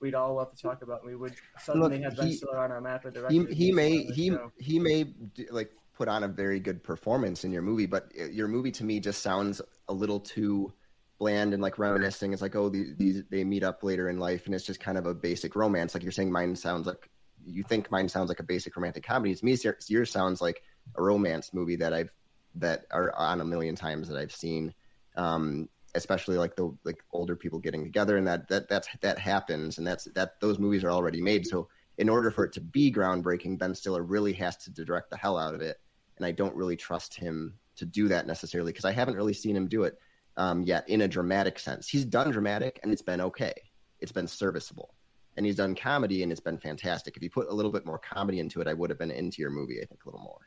we'd 0.00 0.14
all 0.14 0.34
love 0.34 0.54
to 0.54 0.60
talk 0.60 0.82
about. 0.82 1.04
We 1.04 1.16
would 1.16 1.34
suddenly 1.58 1.98
Look, 1.98 2.04
have 2.04 2.16
Ben 2.16 2.32
Stiller 2.32 2.58
on 2.58 2.72
our 2.72 2.80
map. 2.80 3.04
He, 3.28 3.44
he 3.46 3.72
may 3.72 4.04
he 4.04 4.32
he 4.58 4.78
may 4.78 5.12
like 5.50 5.70
put 5.94 6.08
on 6.08 6.24
a 6.24 6.28
very 6.28 6.60
good 6.60 6.82
performance 6.82 7.44
in 7.44 7.52
your 7.52 7.62
movie, 7.62 7.86
but 7.86 8.10
your 8.14 8.48
movie 8.48 8.70
to 8.72 8.84
me 8.84 9.00
just 9.00 9.22
sounds 9.22 9.60
a 9.88 9.92
little 9.92 10.18
too 10.18 10.72
bland 11.18 11.52
and 11.52 11.62
like 11.62 11.78
reminiscing. 11.78 12.32
It's 12.32 12.42
like, 12.42 12.56
oh, 12.56 12.68
these, 12.68 12.96
these 12.96 13.22
they 13.30 13.44
meet 13.44 13.62
up 13.62 13.82
later 13.84 14.08
in 14.08 14.18
life, 14.18 14.46
and 14.46 14.54
it's 14.54 14.64
just 14.64 14.80
kind 14.80 14.98
of 14.98 15.06
a 15.06 15.14
basic 15.14 15.54
romance. 15.54 15.94
Like 15.94 16.02
you're 16.02 16.12
saying, 16.12 16.32
mine 16.32 16.56
sounds 16.56 16.86
like 16.86 17.08
you 17.46 17.62
think 17.62 17.90
mine 17.90 18.08
sounds 18.08 18.28
like 18.28 18.40
a 18.40 18.44
basic 18.44 18.76
romantic 18.76 19.04
comedy. 19.04 19.34
To 19.34 19.44
me, 19.44 19.56
yours 19.86 20.10
sounds 20.10 20.40
like 20.40 20.62
a 20.96 21.02
romance 21.02 21.52
movie 21.54 21.76
that 21.76 21.92
I've 21.92 22.10
that 22.56 22.86
are 22.90 23.14
on 23.14 23.40
a 23.40 23.44
million 23.44 23.76
times 23.76 24.08
that 24.08 24.18
I've 24.18 24.32
seen. 24.32 24.74
Um, 25.16 25.68
especially 25.94 26.36
like 26.36 26.56
the 26.56 26.72
like 26.84 27.02
older 27.12 27.36
people 27.36 27.58
getting 27.58 27.82
together 27.82 28.16
and 28.16 28.26
that 28.26 28.48
that 28.48 28.68
that's 28.68 28.88
that 29.00 29.18
happens 29.18 29.78
and 29.78 29.86
that's 29.86 30.04
that 30.14 30.40
those 30.40 30.58
movies 30.58 30.84
are 30.84 30.90
already 30.90 31.20
made 31.20 31.46
so 31.46 31.68
in 31.98 32.08
order 32.08 32.30
for 32.30 32.44
it 32.44 32.52
to 32.52 32.60
be 32.60 32.92
groundbreaking 32.92 33.58
ben 33.58 33.74
stiller 33.74 34.02
really 34.02 34.32
has 34.32 34.56
to 34.56 34.70
direct 34.70 35.10
the 35.10 35.16
hell 35.16 35.36
out 35.36 35.54
of 35.54 35.60
it 35.60 35.78
and 36.20 36.26
I 36.26 36.32
don't 36.32 36.54
really 36.54 36.76
trust 36.76 37.14
him 37.14 37.54
to 37.76 37.86
do 37.86 38.06
that 38.08 38.26
necessarily 38.26 38.72
because 38.72 38.84
I 38.84 38.92
haven't 38.92 39.16
really 39.16 39.32
seen 39.32 39.56
him 39.56 39.66
do 39.66 39.84
it 39.84 39.98
um, 40.36 40.62
yet 40.62 40.86
in 40.86 41.00
a 41.00 41.08
dramatic 41.08 41.58
sense. 41.58 41.88
He's 41.88 42.04
done 42.04 42.30
dramatic 42.30 42.78
and 42.82 42.92
it's 42.92 43.00
been 43.00 43.22
okay. 43.22 43.54
It's 44.00 44.12
been 44.12 44.26
serviceable, 44.26 44.94
and 45.36 45.44
he's 45.44 45.56
done 45.56 45.74
comedy 45.74 46.22
and 46.22 46.30
it's 46.30 46.40
been 46.40 46.58
fantastic. 46.58 47.16
If 47.16 47.22
you 47.22 47.30
put 47.30 47.48
a 47.48 47.54
little 47.54 47.72
bit 47.72 47.86
more 47.86 47.98
comedy 47.98 48.38
into 48.38 48.60
it, 48.60 48.68
I 48.68 48.74
would 48.74 48.90
have 48.90 48.98
been 48.98 49.10
into 49.10 49.40
your 49.40 49.50
movie. 49.50 49.80
I 49.82 49.86
think 49.86 50.04
a 50.04 50.08
little 50.08 50.20
more. 50.20 50.40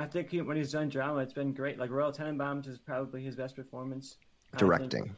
I 0.00 0.06
think 0.06 0.30
he, 0.30 0.40
when 0.40 0.56
he's 0.56 0.72
done 0.72 0.88
drama, 0.88 1.18
it's 1.18 1.34
been 1.34 1.52
great. 1.52 1.78
Like 1.78 1.90
Royal 1.90 2.10
Tenenbaums 2.10 2.66
is 2.66 2.78
probably 2.78 3.22
his 3.22 3.36
best 3.36 3.54
performance. 3.54 4.16
Directing. 4.56 5.14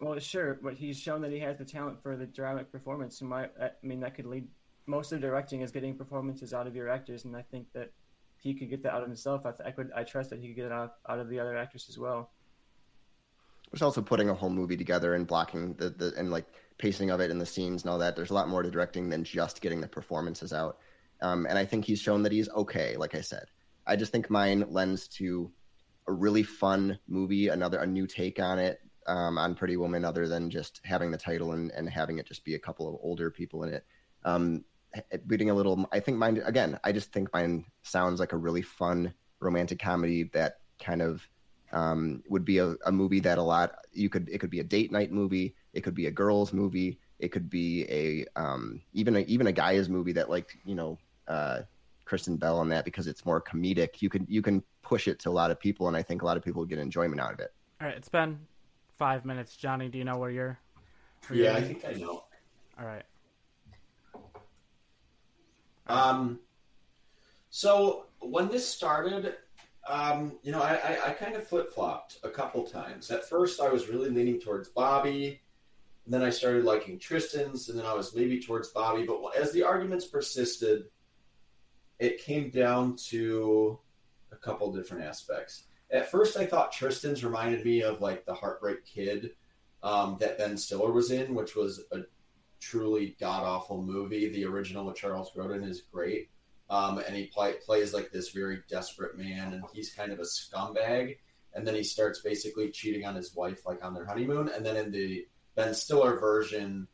well, 0.00 0.16
sure, 0.20 0.60
but 0.62 0.74
he's 0.74 0.96
shown 0.96 1.20
that 1.22 1.32
he 1.32 1.40
has 1.40 1.58
the 1.58 1.64
talent 1.64 2.00
for 2.00 2.16
the 2.16 2.26
dramatic 2.26 2.70
performance. 2.70 3.20
And 3.20 3.28
my, 3.28 3.46
I 3.60 3.70
mean, 3.82 3.98
that 4.00 4.14
could 4.14 4.26
lead. 4.26 4.46
Most 4.86 5.10
of 5.10 5.20
directing 5.20 5.62
is 5.62 5.72
getting 5.72 5.96
performances 5.96 6.54
out 6.54 6.68
of 6.68 6.76
your 6.76 6.88
actors, 6.88 7.24
and 7.24 7.36
I 7.36 7.42
think 7.42 7.66
that 7.74 7.90
he 8.38 8.54
could 8.54 8.70
get 8.70 8.82
that 8.84 8.92
out 8.92 9.02
of 9.02 9.08
himself, 9.08 9.44
I, 9.44 9.50
th- 9.50 9.66
I 9.66 9.70
could 9.72 9.90
I 9.94 10.04
trust 10.04 10.30
that 10.30 10.38
he 10.38 10.46
could 10.48 10.56
get 10.56 10.66
it 10.66 10.72
out, 10.72 10.94
out 11.08 11.18
of 11.18 11.28
the 11.28 11.40
other 11.40 11.56
actors 11.56 11.86
as 11.88 11.98
well. 11.98 12.30
There's 13.70 13.82
also 13.82 14.00
putting 14.00 14.30
a 14.30 14.34
whole 14.34 14.50
movie 14.50 14.76
together 14.76 15.14
and 15.14 15.26
blocking 15.26 15.74
the, 15.74 15.90
the 15.90 16.14
and 16.16 16.30
like 16.30 16.46
pacing 16.78 17.10
of 17.10 17.20
it 17.20 17.30
and 17.30 17.40
the 17.40 17.46
scenes 17.46 17.82
and 17.82 17.90
all 17.90 17.98
that. 17.98 18.14
There's 18.14 18.30
a 18.30 18.34
lot 18.34 18.48
more 18.48 18.62
to 18.62 18.70
directing 18.70 19.08
than 19.08 19.24
just 19.24 19.60
getting 19.60 19.80
the 19.80 19.88
performances 19.88 20.52
out. 20.52 20.78
Um, 21.20 21.46
and 21.46 21.58
I 21.58 21.64
think 21.64 21.84
he's 21.84 22.00
shown 22.00 22.22
that 22.22 22.32
he's 22.32 22.48
okay. 22.50 22.96
Like 22.96 23.14
I 23.14 23.20
said, 23.20 23.46
I 23.90 23.96
just 23.96 24.12
think 24.12 24.30
mine 24.30 24.64
lends 24.70 25.08
to 25.08 25.50
a 26.06 26.12
really 26.12 26.44
fun 26.44 26.96
movie, 27.08 27.48
another 27.48 27.80
a 27.80 27.86
new 27.86 28.06
take 28.06 28.38
on 28.38 28.60
it 28.60 28.78
um, 29.08 29.36
on 29.36 29.56
Pretty 29.56 29.76
Woman, 29.76 30.04
other 30.04 30.28
than 30.28 30.48
just 30.48 30.80
having 30.84 31.10
the 31.10 31.18
title 31.18 31.52
and, 31.52 31.72
and 31.72 31.90
having 31.90 32.18
it 32.18 32.26
just 32.26 32.44
be 32.44 32.54
a 32.54 32.58
couple 32.58 32.88
of 32.88 33.00
older 33.02 33.32
people 33.32 33.64
in 33.64 33.74
it. 33.74 33.84
Um, 34.24 34.64
reading 35.26 35.50
a 35.50 35.54
little. 35.54 35.88
I 35.90 35.98
think 35.98 36.18
mine 36.18 36.40
again. 36.44 36.78
I 36.84 36.92
just 36.92 37.12
think 37.12 37.32
mine 37.32 37.64
sounds 37.82 38.20
like 38.20 38.32
a 38.32 38.36
really 38.36 38.62
fun 38.62 39.12
romantic 39.40 39.80
comedy 39.80 40.30
that 40.34 40.60
kind 40.78 41.02
of 41.02 41.28
um, 41.72 42.22
would 42.28 42.44
be 42.44 42.58
a, 42.58 42.76
a, 42.86 42.92
movie 42.92 43.20
that 43.20 43.38
a 43.38 43.42
lot 43.42 43.74
you 43.92 44.08
could 44.08 44.28
it 44.28 44.38
could 44.38 44.50
be 44.50 44.60
a 44.60 44.64
date 44.64 44.92
night 44.92 45.10
movie. 45.10 45.56
It 45.72 45.80
could 45.80 45.96
be 45.96 46.06
a 46.06 46.12
girls 46.12 46.52
movie. 46.52 47.00
It 47.18 47.32
could 47.32 47.50
be 47.50 47.86
a 47.88 48.24
um, 48.40 48.82
even 48.92 49.16
a, 49.16 49.20
even 49.20 49.48
a 49.48 49.52
guy's 49.52 49.88
movie 49.88 50.12
that 50.12 50.30
like 50.30 50.56
you 50.64 50.76
know 50.76 50.96
uh, 51.26 51.62
Kristen 52.10 52.36
Bell 52.36 52.58
on 52.58 52.68
that 52.70 52.84
because 52.84 53.06
it's 53.06 53.24
more 53.24 53.40
comedic. 53.40 54.02
You 54.02 54.08
can 54.08 54.26
you 54.28 54.42
can 54.42 54.64
push 54.82 55.06
it 55.06 55.20
to 55.20 55.30
a 55.30 55.30
lot 55.30 55.52
of 55.52 55.60
people, 55.60 55.86
and 55.86 55.96
I 55.96 56.02
think 56.02 56.22
a 56.22 56.26
lot 56.26 56.36
of 56.36 56.42
people 56.42 56.64
get 56.64 56.80
enjoyment 56.80 57.20
out 57.20 57.32
of 57.32 57.38
it. 57.38 57.52
All 57.80 57.86
right, 57.86 57.96
it's 57.96 58.08
been 58.08 58.40
five 58.98 59.24
minutes. 59.24 59.56
Johnny, 59.56 59.88
do 59.88 59.96
you 59.96 60.02
know 60.02 60.18
where 60.18 60.28
you're? 60.28 60.58
Where 61.28 61.38
yeah, 61.38 61.50
you're 61.52 61.58
I 61.58 61.60
think 61.60 61.84
I 61.84 61.92
know. 61.92 62.24
All 62.80 62.84
right. 62.84 63.04
Um, 65.86 66.40
so 67.50 68.06
when 68.18 68.48
this 68.48 68.66
started, 68.66 69.36
um, 69.88 70.36
you 70.42 70.50
know, 70.50 70.60
I, 70.62 70.74
I, 70.74 70.98
I 71.06 71.10
kind 71.12 71.36
of 71.36 71.46
flip 71.46 71.72
flopped 71.72 72.18
a 72.24 72.28
couple 72.28 72.64
times. 72.64 73.12
At 73.12 73.28
first, 73.28 73.60
I 73.60 73.68
was 73.68 73.88
really 73.88 74.10
leaning 74.10 74.40
towards 74.40 74.68
Bobby. 74.68 75.40
And 76.06 76.14
then 76.14 76.22
I 76.22 76.30
started 76.30 76.64
liking 76.64 76.98
Tristan's, 76.98 77.68
and 77.68 77.78
then 77.78 77.86
I 77.86 77.94
was 77.94 78.16
maybe 78.16 78.40
towards 78.40 78.70
Bobby. 78.70 79.06
But 79.06 79.36
as 79.36 79.52
the 79.52 79.62
arguments 79.62 80.06
persisted, 80.06 80.86
it 82.00 82.18
came 82.18 82.50
down 82.50 82.96
to 82.96 83.78
a 84.32 84.36
couple 84.36 84.72
different 84.72 85.04
aspects. 85.04 85.64
At 85.92 86.10
first, 86.10 86.36
I 86.36 86.46
thought 86.46 86.72
Tristan's 86.72 87.22
reminded 87.22 87.64
me 87.64 87.82
of 87.82 88.00
like 88.00 88.24
the 88.24 88.34
Heartbreak 88.34 88.84
Kid 88.86 89.32
um, 89.82 90.16
that 90.20 90.38
Ben 90.38 90.56
Stiller 90.56 90.92
was 90.92 91.10
in, 91.10 91.34
which 91.34 91.54
was 91.54 91.84
a 91.92 92.00
truly 92.58 93.16
god 93.20 93.44
awful 93.44 93.82
movie. 93.82 94.30
The 94.30 94.46
original 94.46 94.86
with 94.86 94.96
Charles 94.96 95.30
Grodin 95.36 95.68
is 95.68 95.82
great. 95.92 96.30
Um, 96.70 96.98
and 96.98 97.16
he 97.16 97.26
play, 97.26 97.54
plays 97.66 97.92
like 97.92 98.12
this 98.12 98.30
very 98.30 98.60
desperate 98.68 99.18
man, 99.18 99.52
and 99.52 99.64
he's 99.72 99.92
kind 99.92 100.12
of 100.12 100.20
a 100.20 100.22
scumbag. 100.22 101.18
And 101.52 101.66
then 101.66 101.74
he 101.74 101.82
starts 101.82 102.20
basically 102.20 102.70
cheating 102.70 103.04
on 103.04 103.16
his 103.16 103.34
wife, 103.34 103.66
like 103.66 103.84
on 103.84 103.92
their 103.92 104.06
honeymoon. 104.06 104.48
And 104.48 104.64
then 104.64 104.76
in 104.76 104.92
the 104.92 105.26
Ben 105.56 105.74
Stiller 105.74 106.18
version, 106.18 106.86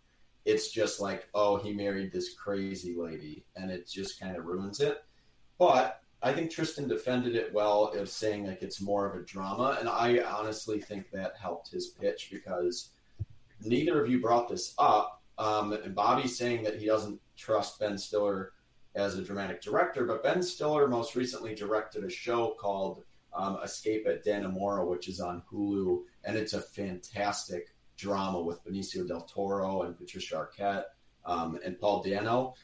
it's 0.47 0.71
just 0.71 1.01
like, 1.01 1.29
oh, 1.35 1.57
he 1.57 1.75
married 1.75 2.13
this 2.13 2.33
crazy 2.35 2.95
lady, 2.97 3.45
and 3.57 3.69
it 3.71 3.89
just 3.89 4.21
kind 4.21 4.37
of 4.37 4.47
ruins 4.47 4.81
it. 4.81 5.03
But 5.59 6.01
I 6.23 6.33
think 6.33 6.51
Tristan 6.51 6.87
defended 6.89 7.35
it 7.35 7.53
well 7.53 7.89
of 7.89 8.09
saying 8.09 8.47
like 8.47 8.63
it's 8.63 8.81
more 8.81 9.07
of 9.07 9.21
a 9.21 9.25
drama, 9.25 9.77
and 9.81 9.89
I 9.89 10.21
honestly 10.21 10.81
think 10.81 11.11
that 11.11 11.35
helped 11.39 11.73
his 11.73 11.89
pitch 11.89 12.29
because 12.31 12.91
neither 13.61 14.03
of 14.03 14.09
you 14.09 14.21
brought 14.21 14.49
this 14.49 14.73
up, 14.79 15.21
um, 15.37 15.73
and 15.73 15.95
Bobby's 15.97 16.39
saying 16.39 16.63
that 16.63 16.79
he 16.79 16.87
doesn't 16.87 17.21
trust 17.37 17.81
Ben 17.81 17.99
Stiller 17.99 18.53
as 18.95 19.19
a 19.19 19.25
dramatic 19.25 19.61
director, 19.61 20.07
but 20.07 20.23
Ben 20.23 20.43
Stiller 20.43 20.87
most 20.87 21.17
recently 21.17 21.57
directed 21.57 22.05
a 22.05 22.11
show 22.11 22.55
called 22.59 23.03
um, 23.35 23.59
Escape 23.65 24.07
at 24.07 24.25
Dannemora, 24.25 24.87
which 24.89 25.09
is 25.09 25.21
on 25.21 25.43
Hulu, 25.53 26.03
and 26.25 26.37
it's 26.37 26.55
a 26.55 26.61
fantastic 26.61 27.76
drama 27.97 28.41
with 28.41 28.65
Benicio 28.65 29.07
del 29.07 29.23
Toro 29.23 29.83
and 29.83 29.97
Patricia 29.97 30.37
Arquette 30.37 30.85
um, 31.25 31.59
and 31.65 31.79
Paul 31.79 32.03
Dano. 32.03 32.55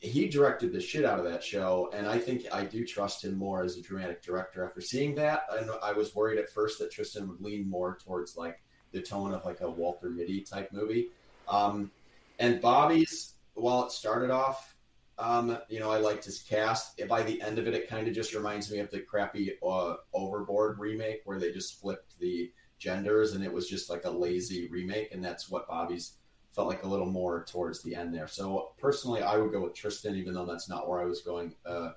He 0.00 0.28
directed 0.28 0.72
the 0.72 0.80
shit 0.80 1.04
out 1.04 1.18
of 1.20 1.24
that 1.26 1.44
show, 1.44 1.90
and 1.94 2.08
I 2.08 2.18
think 2.18 2.46
I 2.52 2.64
do 2.64 2.84
trust 2.84 3.24
him 3.24 3.36
more 3.38 3.62
as 3.62 3.76
a 3.76 3.82
dramatic 3.82 4.22
director 4.22 4.64
after 4.64 4.80
seeing 4.80 5.14
that. 5.14 5.44
And 5.52 5.70
I 5.82 5.92
was 5.92 6.14
worried 6.14 6.38
at 6.38 6.50
first 6.50 6.78
that 6.80 6.90
Tristan 6.90 7.28
would 7.28 7.40
lean 7.40 7.70
more 7.70 7.96
towards 8.04 8.36
like 8.36 8.60
the 8.90 9.00
tone 9.00 9.32
of 9.32 9.44
like 9.44 9.60
a 9.60 9.70
Walter 9.70 10.10
Mitty 10.10 10.40
type 10.40 10.72
movie. 10.72 11.10
Um, 11.48 11.92
and 12.38 12.60
Bobby's, 12.60 13.34
while 13.54 13.86
it 13.86 13.92
started 13.92 14.30
off 14.30 14.74
Um, 15.18 15.58
you 15.68 15.78
know, 15.78 15.90
I 15.90 15.98
liked 15.98 16.24
his 16.24 16.40
cast. 16.40 17.00
By 17.06 17.22
the 17.22 17.40
end 17.40 17.58
of 17.58 17.68
it, 17.68 17.74
it 17.74 17.88
kind 17.88 18.08
of 18.08 18.14
just 18.14 18.34
reminds 18.34 18.70
me 18.70 18.78
of 18.80 18.90
the 18.90 19.00
crappy 19.00 19.52
uh, 19.62 19.94
Overboard 20.12 20.78
remake 20.78 21.20
where 21.26 21.38
they 21.38 21.52
just 21.52 21.80
flipped 21.80 22.18
the 22.18 22.50
genders 22.82 23.34
and 23.34 23.44
it 23.44 23.52
was 23.52 23.68
just 23.68 23.88
like 23.88 24.04
a 24.04 24.10
lazy 24.10 24.68
remake, 24.68 25.14
and 25.14 25.24
that's 25.24 25.48
what 25.48 25.68
Bobby's 25.68 26.16
felt 26.50 26.68
like 26.68 26.82
a 26.82 26.88
little 26.88 27.06
more 27.06 27.44
towards 27.44 27.82
the 27.82 27.94
end 27.94 28.12
there. 28.12 28.26
So 28.26 28.72
personally, 28.78 29.22
I 29.22 29.36
would 29.36 29.52
go 29.52 29.62
with 29.62 29.74
Tristan, 29.74 30.16
even 30.16 30.34
though 30.34 30.44
that's 30.44 30.68
not 30.68 30.88
where 30.88 31.00
I 31.00 31.04
was 31.04 31.22
going 31.22 31.54
uh, 31.64 31.92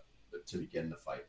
to 0.45 0.58
begin 0.58 0.89
the 0.89 0.95
fight. 0.95 1.26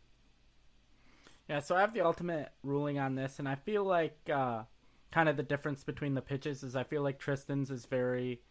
Yeah, 1.49 1.61
so 1.61 1.75
I 1.75 1.81
have 1.81 1.95
the 1.95 2.03
ultimate 2.03 2.51
ruling 2.63 2.99
on 2.99 3.15
this, 3.15 3.39
and 3.39 3.49
I 3.49 3.55
feel 3.55 3.85
like 3.85 4.19
uh, 4.33 4.65
kind 5.11 5.29
of 5.29 5.37
the 5.37 5.43
difference 5.43 5.85
between 5.85 6.15
the 6.15 6.21
pitches 6.21 6.63
is 6.63 6.77
I 6.77 6.85
feel 6.85 7.03
like 7.03 7.19
Tristan's 7.19 7.71
is 7.71 7.87
very 7.87 8.43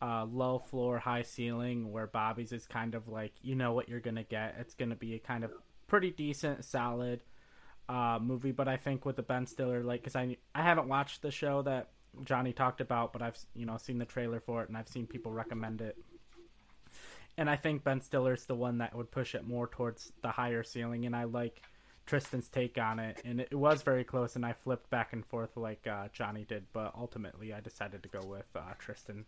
uh, 0.00 0.24
low 0.24 0.58
floor, 0.58 0.98
high 0.98 1.22
ceiling, 1.22 1.92
where 1.92 2.06
Bobby's 2.06 2.52
is 2.52 2.66
kind 2.66 2.94
of 2.94 3.08
like 3.08 3.32
you 3.42 3.54
know 3.54 3.72
what 3.72 3.88
you're 3.88 4.00
gonna 4.00 4.24
get. 4.24 4.56
It's 4.58 4.74
gonna 4.74 4.96
be 4.96 5.14
a 5.14 5.18
kind 5.18 5.44
of 5.44 5.52
pretty 5.86 6.10
decent, 6.10 6.64
solid 6.64 7.20
uh, 7.88 8.18
movie. 8.20 8.52
But 8.52 8.68
I 8.68 8.76
think 8.76 9.04
with 9.04 9.16
the 9.16 9.22
Ben 9.22 9.46
Stiller, 9.46 9.82
like, 9.82 10.00
because 10.00 10.16
I 10.16 10.36
I 10.54 10.62
haven't 10.62 10.88
watched 10.88 11.22
the 11.22 11.30
show 11.30 11.62
that 11.62 11.88
Johnny 12.24 12.52
talked 12.52 12.80
about, 12.80 13.12
but 13.12 13.22
I've 13.22 13.38
you 13.54 13.66
know 13.66 13.76
seen 13.76 13.98
the 13.98 14.04
trailer 14.04 14.40
for 14.40 14.62
it 14.62 14.68
and 14.68 14.76
I've 14.76 14.88
seen 14.88 15.06
people 15.06 15.32
recommend 15.32 15.80
it. 15.80 15.96
And 17.38 17.50
I 17.50 17.56
think 17.56 17.84
Ben 17.84 18.00
Stiller's 18.00 18.46
the 18.46 18.54
one 18.54 18.78
that 18.78 18.94
would 18.96 19.10
push 19.10 19.34
it 19.34 19.46
more 19.46 19.66
towards 19.66 20.10
the 20.22 20.28
higher 20.28 20.62
ceiling, 20.62 21.04
and 21.04 21.14
I 21.14 21.24
like 21.24 21.60
Tristan's 22.06 22.48
take 22.48 22.78
on 22.78 22.98
it. 22.98 23.20
And 23.26 23.40
it 23.40 23.54
was 23.54 23.82
very 23.82 24.04
close, 24.04 24.36
and 24.36 24.46
I 24.46 24.54
flipped 24.54 24.88
back 24.88 25.12
and 25.12 25.24
forth 25.26 25.54
like 25.56 25.86
uh, 25.86 26.08
Johnny 26.14 26.44
did, 26.48 26.64
but 26.72 26.94
ultimately 26.96 27.52
I 27.52 27.60
decided 27.60 28.02
to 28.04 28.08
go 28.08 28.26
with 28.26 28.46
uh, 28.54 28.72
Tristan 28.78 29.26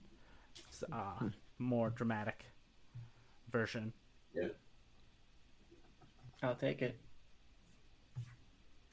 uh, 0.93 1.29
more 1.59 1.91
dramatic 1.91 2.45
version. 3.51 3.93
Yeah. 4.35 4.49
I'll 6.43 6.55
take 6.55 6.83
it. 6.83 6.97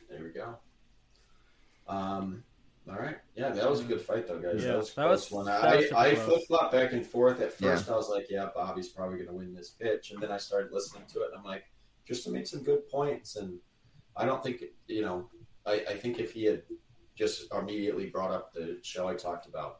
There 0.09 0.23
we 0.23 0.29
go. 0.29 0.57
Um, 1.87 2.43
all 2.89 2.97
right. 2.97 3.17
Yeah, 3.35 3.49
that 3.49 3.69
was 3.69 3.79
a 3.81 3.83
good 3.83 4.01
fight, 4.01 4.27
though, 4.27 4.39
guys. 4.39 4.63
Yeah, 4.63 4.71
that 4.71 4.77
was 4.77 4.91
a 4.91 4.95
that 4.95 5.05
close 5.07 5.21
was- 5.25 5.31
one. 5.31 5.45
that 5.45 5.63
I, 5.63 5.75
was 5.77 5.91
I 5.91 6.15
flip 6.15 6.41
flop 6.47 6.71
back 6.71 6.93
and 6.93 7.05
forth. 7.05 7.41
At 7.41 7.53
Yeah. 7.59 7.75
first, 7.75 7.89
I 7.89 7.95
was 7.95 8.09
like, 8.09 8.27
yeah, 8.29 8.49
Bobby's 8.53 8.89
probably 8.89 9.17
going 9.17 9.29
to 9.29 9.33
win 9.33 9.53
this 9.53 9.71
pitch. 9.71 10.11
And 10.11 10.21
then 10.21 10.31
I 10.31 10.37
started 10.37 10.71
listening 10.71 11.03
to 11.13 11.21
it, 11.21 11.29
and 11.31 11.39
I'm 11.39 11.43
like, 11.43 11.63
Tristan 12.05 12.33
made 12.33 12.47
some 12.47 12.63
good 12.63 12.87
points. 12.89 13.35
And 13.35 13.59
I 14.15 14.25
don't 14.25 14.43
think, 14.43 14.63
you 14.87 15.01
know, 15.01 15.29
I, 15.65 15.83
I 15.89 15.97
think 15.97 16.19
if 16.19 16.31
he 16.33 16.45
had 16.45 16.63
just 17.15 17.51
immediately 17.53 18.07
brought 18.09 18.31
up 18.31 18.53
the 18.53 18.77
show 18.83 19.07
I 19.07 19.15
talked 19.15 19.47
about 19.47 19.79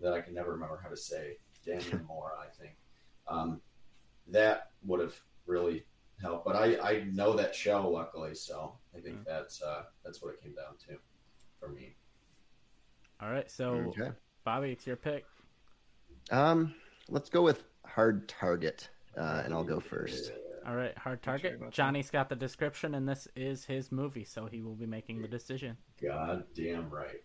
that 0.00 0.12
I 0.12 0.20
can 0.20 0.34
never 0.34 0.52
remember 0.52 0.80
how 0.82 0.88
to 0.88 0.96
say, 0.96 1.36
Daniel 1.64 2.00
Moore, 2.08 2.32
I 2.40 2.46
think, 2.60 2.74
um, 3.28 3.60
that 4.28 4.70
would 4.84 4.98
have 4.98 5.14
really 5.46 5.84
helped. 6.20 6.44
But 6.44 6.56
I, 6.56 6.76
I 6.80 7.04
know 7.12 7.34
that 7.34 7.54
show, 7.54 7.88
luckily, 7.88 8.34
so 8.34 8.78
I 8.96 9.00
think 9.00 9.18
Mm. 9.18 9.24
that's 9.24 9.62
uh, 9.62 9.84
that's 10.04 10.22
what 10.22 10.34
it 10.34 10.42
came 10.42 10.54
down 10.54 10.76
to 10.88 10.98
for 11.58 11.68
me. 11.68 11.94
All 13.20 13.30
right, 13.30 13.50
so 13.50 13.74
Okay. 13.96 14.10
Bobby, 14.44 14.72
it's 14.72 14.86
your 14.86 14.96
pick. 14.96 15.24
Um, 16.30 16.74
let's 17.08 17.28
go 17.30 17.42
with 17.42 17.64
hard 17.86 18.28
target, 18.28 18.88
uh, 19.16 19.42
and 19.44 19.54
I'll 19.54 19.64
go 19.64 19.78
first. 19.80 20.32
All 20.66 20.74
right, 20.76 20.96
hard 20.98 21.20
sure 21.24 21.32
target. 21.38 21.60
that. 21.60 21.70
Johnny's 21.70 22.10
got 22.10 22.28
the 22.28 22.36
description, 22.36 22.94
and 22.94 23.08
this 23.08 23.26
is 23.36 23.64
his 23.64 23.90
movie, 23.92 24.24
so 24.24 24.46
he 24.46 24.60
will 24.62 24.74
be 24.74 24.86
making 24.86 25.20
the 25.22 25.28
decision. 25.28 25.76
God 26.00 26.44
damn 26.54 26.88
right. 26.90 27.22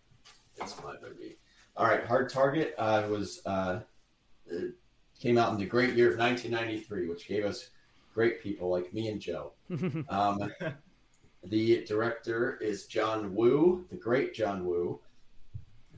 It's 0.56 0.76
my 0.82 0.94
movie. 1.00 1.38
All 1.76 1.86
right, 1.86 2.04
Hard 2.04 2.28
Target 2.30 2.74
uh, 2.78 3.06
was 3.08 3.40
uh, 3.46 3.80
it 4.46 4.74
came 5.20 5.38
out 5.38 5.52
in 5.52 5.58
the 5.58 5.66
great 5.66 5.94
year 5.94 6.10
of 6.10 6.18
1993, 6.18 7.08
which 7.08 7.28
gave 7.28 7.44
us 7.44 7.70
great 8.12 8.42
people 8.42 8.68
like 8.68 8.92
me 8.92 9.08
and 9.08 9.20
Joe. 9.20 9.52
Um, 10.08 10.52
the 11.44 11.84
director 11.84 12.58
is 12.60 12.86
John 12.86 13.34
Woo, 13.34 13.86
the 13.90 13.96
great 13.96 14.34
John 14.34 14.64
Woo. 14.64 15.00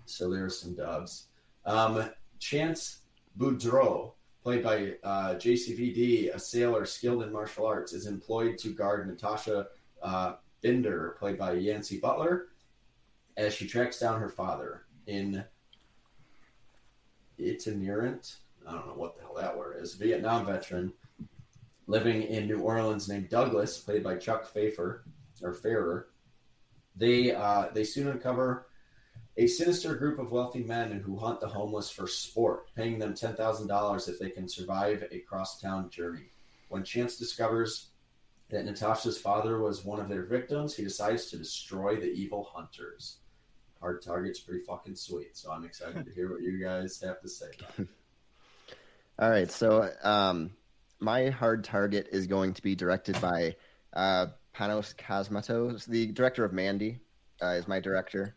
So 0.05 0.31
there's 0.31 0.59
some 0.59 0.75
dubs. 0.75 1.27
Um, 1.65 2.11
Chance 2.39 3.01
Boudreau, 3.39 4.13
played 4.43 4.63
by 4.63 4.95
uh, 5.05 5.35
JCVD, 5.35 6.35
a 6.35 6.39
sailor 6.39 6.85
skilled 6.85 7.23
in 7.23 7.33
martial 7.33 7.67
arts, 7.67 7.93
is 7.93 8.07
employed 8.07 8.59
to 8.59 8.73
guard 8.73 9.07
Natasha 9.07 9.69
uh, 10.03 10.35
Binder, 10.63 11.17
played 11.19 11.39
by 11.39 11.53
Yancy 11.53 11.99
Butler, 11.99 12.49
as 13.37 13.55
she 13.55 13.67
tracks 13.67 13.99
down 13.99 14.21
her 14.21 14.29
father 14.29 14.83
in 15.07 15.45
itinerant, 17.39 18.37
I 18.67 18.73
don't 18.73 18.87
know 18.87 18.95
what 18.95 19.17
the 19.17 19.23
hell 19.23 19.37
that 19.39 19.57
word 19.57 19.83
is, 19.83 19.95
Vietnam 19.95 20.45
veteran 20.45 20.93
living 21.87 22.23
in 22.23 22.47
New 22.47 22.61
Orleans 22.61 23.09
named 23.09 23.31
Douglas, 23.31 23.79
played 23.79 24.05
by 24.05 24.17
Chuck 24.17 24.47
Pfeiffer 24.47 25.05
or 25.43 25.53
Farrer. 25.53 26.09
They 26.97 27.35
uh, 27.35 27.69
they 27.73 27.85
soon 27.85 28.09
uncover 28.09 28.67
a 29.37 29.47
sinister 29.47 29.95
group 29.95 30.19
of 30.19 30.33
wealthy 30.33 30.63
men 30.63 30.91
who 30.91 31.17
hunt 31.17 31.41
the 31.41 31.49
homeless 31.49 31.91
for 31.91 32.07
sport, 32.07 32.75
paying 32.75 32.99
them 32.99 33.15
ten 33.15 33.35
thousand 33.35 33.69
dollars 33.69 34.09
if 34.09 34.19
they 34.19 34.31
can 34.31 34.49
survive 34.49 35.05
a 35.11 35.21
cross-town 35.21 35.91
journey. 35.91 36.31
When 36.69 36.85
Chance 36.85 37.17
discovers 37.17 37.89
that 38.51 38.65
Natasha's 38.65 39.19
father 39.19 39.61
was 39.61 39.85
one 39.85 40.01
of 40.01 40.09
their 40.09 40.25
victims, 40.25 40.75
he 40.75 40.83
decides 40.83 41.27
to 41.27 41.39
destroy 41.39 41.97
the 41.97 42.11
evil 42.11 42.49
hunters. 42.53 43.19
Hard 43.81 44.03
Target's 44.03 44.41
pretty 44.41 44.65
fucking 44.65 44.97
sweet, 44.97 45.37
so 45.37 45.51
I'm 45.51 45.65
excited 45.65 46.05
to 46.05 46.13
hear 46.13 46.31
what 46.31 46.43
you 46.43 46.63
guys 46.63 47.01
have 47.01 47.21
to 47.23 47.29
say. 47.29 47.47
All 49.19 49.31
right, 49.31 49.51
so 49.51 49.89
um, 50.03 50.51
my 50.99 51.31
hard 51.31 51.65
target 51.65 52.09
is 52.13 52.27
going 52.27 52.55
to 52.55 52.63
be 52.63 52.75
directed 52.75 53.21
by 53.21 53.57
uh, 53.93 54.27
Panos 54.55 54.95
Cosmatos, 54.97 55.87
the 55.87 56.07
director 56.13 56.45
of 56.45 56.53
Mandy, 56.53 57.01
uh, 57.43 57.49
is 57.49 57.69
my 57.69 57.81
director. 57.81 58.37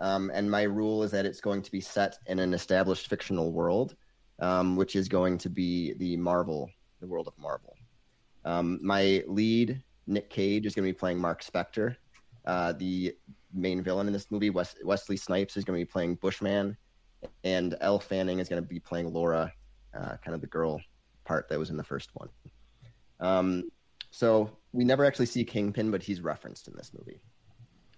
Um, 0.00 0.30
and 0.34 0.50
my 0.50 0.62
rule 0.62 1.02
is 1.02 1.10
that 1.12 1.26
it's 1.26 1.40
going 1.40 1.62
to 1.62 1.70
be 1.70 1.80
set 1.80 2.18
in 2.26 2.38
an 2.38 2.54
established 2.54 3.08
fictional 3.08 3.52
world, 3.52 3.94
um, 4.40 4.76
which 4.76 4.96
is 4.96 5.08
going 5.08 5.38
to 5.38 5.48
be 5.48 5.94
the 5.94 6.16
Marvel, 6.16 6.70
the 7.00 7.06
world 7.06 7.28
of 7.28 7.34
Marvel. 7.38 7.76
Um, 8.44 8.80
my 8.82 9.22
lead, 9.28 9.82
Nick 10.06 10.28
Cage, 10.28 10.66
is 10.66 10.74
going 10.74 10.86
to 10.86 10.92
be 10.92 10.98
playing 10.98 11.18
Mark 11.18 11.44
Spector. 11.44 11.96
Uh, 12.44 12.72
the 12.72 13.14
main 13.54 13.82
villain 13.82 14.08
in 14.08 14.12
this 14.12 14.30
movie, 14.30 14.50
Wes- 14.50 14.74
Wesley 14.82 15.16
Snipes, 15.16 15.56
is 15.56 15.64
going 15.64 15.78
to 15.78 15.86
be 15.86 15.90
playing 15.90 16.16
Bushman, 16.16 16.76
and 17.44 17.76
Elle 17.80 18.00
Fanning 18.00 18.40
is 18.40 18.48
going 18.48 18.60
to 18.60 18.68
be 18.68 18.80
playing 18.80 19.12
Laura, 19.12 19.52
uh, 19.96 20.16
kind 20.24 20.34
of 20.34 20.40
the 20.40 20.48
girl 20.48 20.80
part 21.24 21.48
that 21.48 21.58
was 21.58 21.70
in 21.70 21.76
the 21.76 21.84
first 21.84 22.10
one. 22.14 22.28
Um, 23.20 23.70
so 24.10 24.50
we 24.72 24.84
never 24.84 25.04
actually 25.04 25.26
see 25.26 25.44
Kingpin, 25.44 25.90
but 25.90 26.02
he's 26.02 26.20
referenced 26.20 26.68
in 26.68 26.74
this 26.76 26.92
movie. 26.96 27.22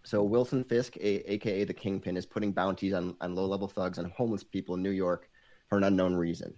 So 0.04 0.22
Wilson 0.22 0.64
Fisk, 0.64 0.96
a, 0.96 1.32
aka 1.32 1.64
the 1.64 1.72
Kingpin, 1.72 2.16
is 2.16 2.26
putting 2.26 2.52
bounties 2.52 2.92
on, 2.92 3.16
on 3.20 3.34
low-level 3.34 3.68
thugs 3.68 3.98
and 3.98 4.10
homeless 4.12 4.44
people 4.44 4.74
in 4.74 4.82
New 4.82 4.90
York 4.90 5.30
for 5.68 5.78
an 5.78 5.84
unknown 5.84 6.14
reason. 6.14 6.54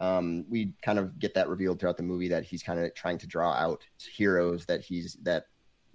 Um, 0.00 0.44
we 0.48 0.74
kind 0.82 0.98
of 0.98 1.18
get 1.20 1.34
that 1.34 1.48
revealed 1.48 1.78
throughout 1.78 1.96
the 1.96 2.02
movie 2.02 2.28
that 2.28 2.44
he's 2.44 2.64
kind 2.64 2.80
of 2.80 2.92
trying 2.94 3.18
to 3.18 3.28
draw 3.28 3.52
out 3.52 3.84
heroes 4.12 4.66
that 4.66 4.80
he's 4.80 5.16
that 5.22 5.46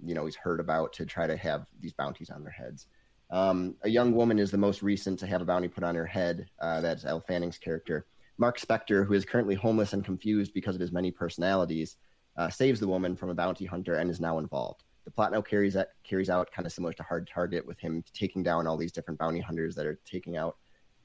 you 0.01 0.15
know 0.15 0.23
he's 0.23 0.37
heard 0.37 0.61
about 0.61 0.93
to 0.93 1.05
try 1.05 1.27
to 1.27 1.35
have 1.35 1.65
these 1.81 1.91
bounties 1.91 2.29
on 2.29 2.41
their 2.41 2.51
heads. 2.51 2.87
Um, 3.29 3.75
a 3.83 3.89
young 3.89 4.13
woman 4.13 4.39
is 4.39 4.51
the 4.51 4.57
most 4.57 4.81
recent 4.81 5.19
to 5.19 5.27
have 5.27 5.41
a 5.41 5.45
bounty 5.45 5.67
put 5.67 5.83
on 5.83 5.95
her 5.95 6.05
head. 6.05 6.49
Uh, 6.59 6.79
that's 6.79 7.03
Elle 7.03 7.19
Fanning's 7.21 7.57
character. 7.57 8.05
Mark 8.37 8.57
Spector, 8.57 9.05
who 9.05 9.13
is 9.13 9.25
currently 9.25 9.55
homeless 9.55 9.91
and 9.91 10.05
confused 10.05 10.53
because 10.53 10.75
of 10.75 10.81
his 10.81 10.93
many 10.93 11.11
personalities, 11.11 11.97
uh, 12.39 12.49
saves 12.49 12.79
the 12.79 12.87
woman 12.87 13.17
from 13.17 13.29
a 13.29 13.35
bounty 13.35 13.65
hunter 13.65 13.95
and 13.95 14.09
is 14.09 14.21
now 14.21 14.39
involved. 14.39 14.83
The 15.03 15.11
plot 15.11 15.33
now 15.33 15.41
carries 15.41 15.73
that 15.73 15.89
carries 16.05 16.29
out 16.29 16.49
kind 16.51 16.65
of 16.65 16.71
similar 16.71 16.93
to 16.93 17.03
Hard 17.03 17.27
Target, 17.27 17.67
with 17.67 17.77
him 17.79 18.01
taking 18.13 18.43
down 18.43 18.65
all 18.65 18.77
these 18.77 18.93
different 18.93 19.19
bounty 19.19 19.41
hunters 19.41 19.75
that 19.75 19.85
are 19.85 19.99
taking 20.05 20.37
out, 20.37 20.55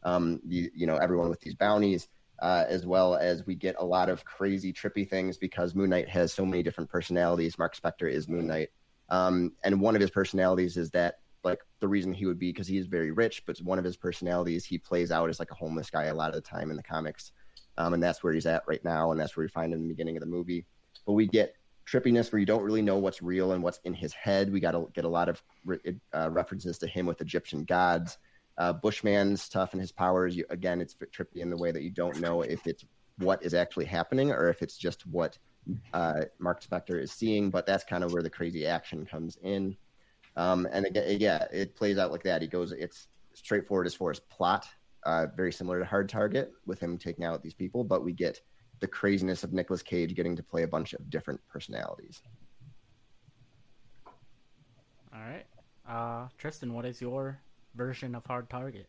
um, 0.05 0.41
the, 0.47 0.71
you 0.75 0.87
know, 0.87 0.97
everyone 0.97 1.29
with 1.29 1.41
these 1.41 1.57
bounties, 1.57 2.07
uh, 2.41 2.65
as 2.69 2.87
well 2.87 3.17
as 3.17 3.45
we 3.47 3.57
get 3.57 3.75
a 3.81 3.85
lot 3.85 4.09
of 4.09 4.25
crazy, 4.25 4.73
trippy 4.73 5.09
things 5.09 5.37
because 5.37 5.75
Moon 5.75 5.91
Knight 5.91 6.09
has 6.09 6.33
so 6.33 6.47
many 6.47 6.63
different 6.63 6.89
personalities. 6.89 7.59
Mark 7.59 7.77
Spector 7.77 8.09
is 8.09 8.29
Moon 8.29 8.47
Knight, 8.47 8.69
um, 9.09 9.53
and 9.65 9.81
one 9.81 9.97
of 9.97 10.01
his 10.01 10.11
personalities 10.11 10.77
is 10.77 10.91
that 10.93 11.19
like 11.43 11.61
the 11.81 11.89
reason 11.89 12.15
he 12.15 12.27
would 12.27 12.39
be 12.39 12.53
because 12.53 12.69
he 12.69 12.79
is 12.79 12.87
very 12.87 13.11
rich, 13.11 13.43
but 13.45 13.59
one 13.59 13.81
of 13.81 13.85
his 13.85 13.97
personalities 13.97 14.65
he 14.65 14.79
plays 14.79 15.11
out 15.11 15.29
as 15.29 15.41
like 15.41 15.51
a 15.51 15.57
homeless 15.57 15.91
guy 15.91 16.05
a 16.05 16.15
lot 16.15 16.29
of 16.29 16.37
the 16.37 16.41
time 16.41 16.71
in 16.71 16.77
the 16.77 16.83
comics, 16.83 17.33
um, 17.77 17.93
and 17.93 18.03
that's 18.03 18.23
where 18.23 18.33
he's 18.33 18.47
at 18.47 18.63
right 18.69 18.85
now, 18.85 19.11
and 19.11 19.19
that's 19.19 19.37
where 19.37 19.45
we 19.45 19.49
find 19.49 19.73
him 19.73 19.81
in 19.81 19.89
the 19.89 19.95
beginning 19.95 20.17
of 20.17 20.21
the 20.21 20.27
movie. 20.27 20.65
But 21.07 21.13
we 21.13 21.27
get 21.27 21.55
trippiness 21.87 22.33
where 22.33 22.41
you 22.41 22.47
don't 22.47 22.63
really 22.63 22.83
know 22.83 22.99
what's 22.99 23.23
real 23.23 23.53
and 23.53 23.63
what's 23.63 23.81
in 23.85 23.95
his 23.95 24.13
head. 24.13 24.53
We 24.53 24.61
got 24.61 24.73
to 24.73 24.89
get 24.95 25.05
a 25.05 25.09
lot 25.09 25.29
of 25.29 25.43
re- 25.65 25.79
uh, 26.15 26.31
references 26.31 26.79
to 26.79 26.87
him 26.87 27.07
with 27.07 27.21
Egyptian 27.21 27.65
gods. 27.65 28.19
Uh, 28.57 28.73
Bushman's 28.73 29.43
stuff 29.43 29.73
and 29.73 29.81
his 29.81 29.93
powers. 29.93 30.37
You, 30.37 30.45
again, 30.51 30.81
it's 30.81 30.95
trippy 30.95 31.37
in 31.37 31.51
the 31.51 31.57
way 31.57 31.73
that 31.73 31.83
you 31.83 31.91
don't 31.91 32.21
know 32.21 32.43
if 32.43 32.67
it's 32.67 32.85
what 33.19 33.43
is 33.45 33.55
actually 33.55 33.85
happening 33.85 34.31
or 34.31 34.49
if 34.49 34.63
it's 34.63 34.77
just 34.77 35.07
what 35.07 35.39
uh, 35.93 36.23
Mark 36.39 36.63
Spector 36.63 37.01
is 37.01 37.13
seeing. 37.13 37.51
But 37.51 37.67
that's 37.67 37.85
kind 37.85 38.05
of 38.05 38.13
where 38.13 38.23
the 38.23 38.31
crazy 38.31 38.67
action 38.67 39.05
comes 39.05 39.39
in. 39.43 39.77
Um, 40.37 40.67
and 40.73 40.87
again, 40.87 41.19
yeah, 41.21 41.47
it 41.53 41.77
plays 41.77 41.99
out 41.99 42.11
like 42.11 42.23
that. 42.25 42.43
He 42.43 42.49
goes, 42.49 42.73
it's 42.73 43.09
straightforward 43.35 43.87
as 43.87 43.95
far 43.95 44.11
as 44.11 44.21
plot, 44.21 44.67
uh, 45.05 45.27
very 45.37 45.53
similar 45.53 45.79
to 45.79 45.85
Hard 45.85 46.09
Target 46.09 46.53
with 46.67 46.81
him 46.81 46.99
taking 46.99 47.25
out 47.25 47.43
these 47.43 47.55
people, 47.55 47.85
but 47.85 48.05
we 48.05 48.13
get 48.13 48.41
the 48.81 48.87
craziness 48.87 49.45
of 49.45 49.53
Nicolas 49.53 49.83
Cage 49.83 50.15
getting 50.15 50.37
to 50.37 50.43
play 50.43 50.63
a 50.63 50.69
bunch 50.69 50.93
of 50.93 51.11
different 51.11 51.41
personalities. 51.49 52.23
All 55.15 55.21
right, 55.21 55.47
uh, 55.89 56.29
Tristan, 56.39 56.73
what 56.73 56.85
is 56.85 57.01
your 57.01 57.41
version 57.75 58.15
of 58.15 58.25
Hard 58.27 58.51
Target? 58.51 58.89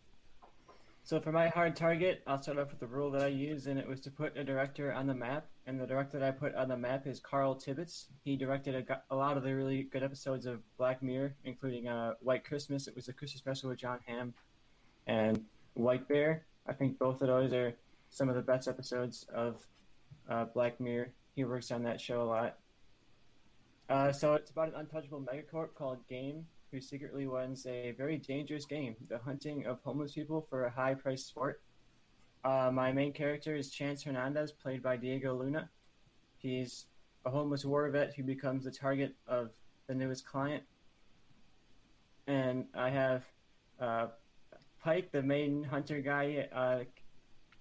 So 1.06 1.21
for 1.21 1.32
my 1.32 1.50
hard 1.50 1.76
target, 1.76 2.24
I'll 2.26 2.41
start 2.41 2.58
off 2.58 2.71
with 2.71 2.80
the 2.80 2.88
rule 2.88 3.12
that 3.12 3.21
I 3.21 3.28
use, 3.28 3.67
and 3.67 3.78
it 3.78 3.88
was 3.88 4.02
to 4.02 4.10
put 4.10 4.36
a 4.36 4.43
director 4.43 4.91
on 4.91 5.06
the 5.06 5.13
map. 5.13 5.45
And 5.67 5.80
the 5.80 5.86
director 5.86 6.17
that 6.17 6.28
I 6.28 6.32
put 6.32 6.56
on 6.56 6.67
the 6.67 6.78
map 6.78 7.06
is 7.06 7.19
Carl 7.19 7.54
Tibbetts. 7.54 8.08
He 8.24 8.36
directed 8.36 8.89
a, 8.89 9.02
a 9.12 9.15
lot 9.15 9.38
of 9.38 9.43
the 9.43 9.54
really 9.54 9.84
good 9.84 10.02
episodes 10.02 10.48
of 10.48 10.62
Black 10.80 11.04
Mirror, 11.04 11.36
including 11.43 11.88
uh, 11.88 12.13
White 12.21 12.43
Christmas. 12.43 12.88
It 12.88 12.95
was 12.95 13.08
a 13.08 13.13
Christmas 13.13 13.38
special 13.38 13.69
with 13.69 13.78
Jon 13.78 14.00
Hamm, 14.08 14.34
and 15.06 15.45
White 15.76 16.08
Bear. 16.08 16.48
I 16.65 16.74
think 16.74 16.98
both 16.98 17.21
of 17.21 17.28
those 17.28 17.54
are 17.54 17.76
some 18.10 18.28
of 18.28 18.34
the 18.34 18.41
best 18.41 18.67
episodes 18.67 19.28
of 19.32 19.63
uh, 20.30 20.46
Black 20.46 20.80
Mirror. 20.80 21.12
He 21.36 21.44
works 21.44 21.72
on 21.72 21.84
that 21.84 22.00
show 22.00 22.22
a 22.22 22.24
lot. 22.24 22.58
Uh, 23.90 24.12
so 24.12 24.34
it's 24.34 24.52
about 24.52 24.70
an 24.70 24.76
untouchable 24.76 25.22
megacorp 25.22 25.74
called 25.76 26.08
Game, 26.08 26.46
who 26.72 26.82
secretly 26.82 27.28
runs 27.28 27.66
a 27.68 27.92
very 27.92 28.18
dangerous 28.18 28.66
game, 28.66 28.96
the 29.10 29.18
hunting 29.18 29.66
of 29.66 29.80
homeless 29.84 30.14
people 30.14 30.46
for 30.50 30.66
a 30.66 30.70
high 30.70 30.96
priced 30.96 31.28
sport. 31.28 31.62
Uh, 32.44 32.70
my 32.72 32.92
main 32.92 33.12
character 33.12 33.56
is 33.56 33.70
Chance 33.70 34.04
Hernandez, 34.04 34.52
played 34.52 34.82
by 34.82 34.98
Diego 34.98 35.36
Luna. 35.36 35.70
He's 36.38 36.86
a 37.26 37.30
homeless 37.30 37.66
war 37.66 37.90
vet 37.90 38.14
who 38.16 38.24
becomes 38.24 38.64
the 38.64 38.72
target 38.72 39.16
of 39.28 39.52
the 39.88 39.96
newest 39.96 40.26
client. 40.26 40.64
And 42.28 42.66
I 42.76 42.90
have 42.90 43.26
uh, 43.80 44.08
Pike, 44.84 45.12
the 45.12 45.24
main 45.24 45.64
hunter 45.64 46.02
guy, 46.02 46.48
uh, 46.54 46.84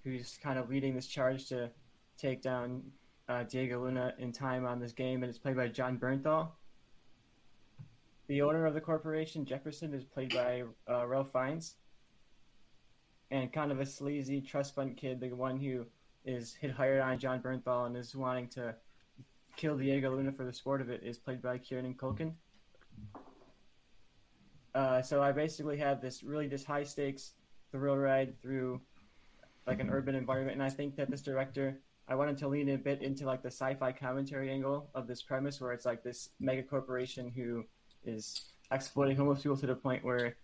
who's 0.02 0.38
kind 0.42 0.58
of 0.58 0.68
leading 0.68 0.94
this 0.94 1.06
charge 1.06 1.48
to 1.48 1.70
take 2.16 2.42
down 2.42 2.82
uh, 3.28 3.42
Diego 3.44 3.82
Luna 3.82 4.14
in 4.18 4.32
time 4.32 4.66
on 4.66 4.80
this 4.80 4.92
game, 4.92 5.22
and 5.22 5.30
it's 5.30 5.38
played 5.38 5.56
by 5.56 5.68
Jon 5.68 5.98
Bernthal. 5.98 6.48
The 8.26 8.42
owner 8.42 8.66
of 8.66 8.74
the 8.74 8.80
corporation, 8.80 9.44
Jefferson, 9.44 9.92
is 9.92 10.04
played 10.04 10.32
by 10.34 10.64
uh, 10.88 11.06
Ralph 11.06 11.32
Fiennes. 11.32 11.74
And 13.30 13.52
kind 13.52 13.72
of 13.72 13.80
a 13.80 13.86
sleazy 13.86 14.40
trust 14.40 14.74
fund 14.74 14.96
kid, 14.96 15.20
the 15.20 15.30
one 15.30 15.58
who 15.58 15.86
is 16.24 16.54
hit 16.54 16.70
hired 16.70 17.00
on 17.00 17.18
Jon 17.18 17.40
Bernthal 17.40 17.86
and 17.86 17.96
is 17.96 18.14
wanting 18.14 18.48
to 18.48 18.74
kill 19.56 19.76
Diego 19.76 20.14
Luna 20.14 20.32
for 20.32 20.44
the 20.44 20.52
sport 20.52 20.80
of 20.80 20.90
it, 20.90 21.02
is 21.02 21.18
played 21.18 21.42
by 21.42 21.58
Kieran 21.58 21.94
Culkin. 21.94 22.32
Uh, 24.74 25.02
so 25.02 25.22
I 25.22 25.32
basically 25.32 25.76
have 25.78 26.00
this 26.00 26.22
really 26.22 26.48
just 26.48 26.66
high 26.66 26.84
stakes 26.84 27.32
thrill 27.70 27.96
ride 27.96 28.40
through 28.40 28.80
like 29.66 29.80
an 29.80 29.90
urban 29.90 30.14
environment, 30.14 30.54
and 30.54 30.62
I 30.62 30.70
think 30.70 30.96
that 30.96 31.10
this 31.10 31.22
director 31.22 31.80
I 32.08 32.14
wanted 32.14 32.36
to 32.38 32.48
lean 32.48 32.68
a 32.70 32.76
bit 32.76 33.02
into 33.02 33.24
like 33.24 33.42
the 33.42 33.50
sci-fi 33.50 33.92
commentary 33.92 34.50
angle 34.50 34.90
of 34.94 35.06
this 35.06 35.22
premise, 35.22 35.60
where 35.60 35.72
it's 35.72 35.86
like 35.86 36.02
this 36.02 36.30
mega 36.38 36.62
corporation 36.62 37.30
who 37.34 37.64
is 38.04 38.52
exploiting 38.70 39.16
homeless 39.16 39.42
people 39.42 39.56
to 39.56 39.66
the 39.66 39.74
point 39.74 40.04
where 40.04 40.36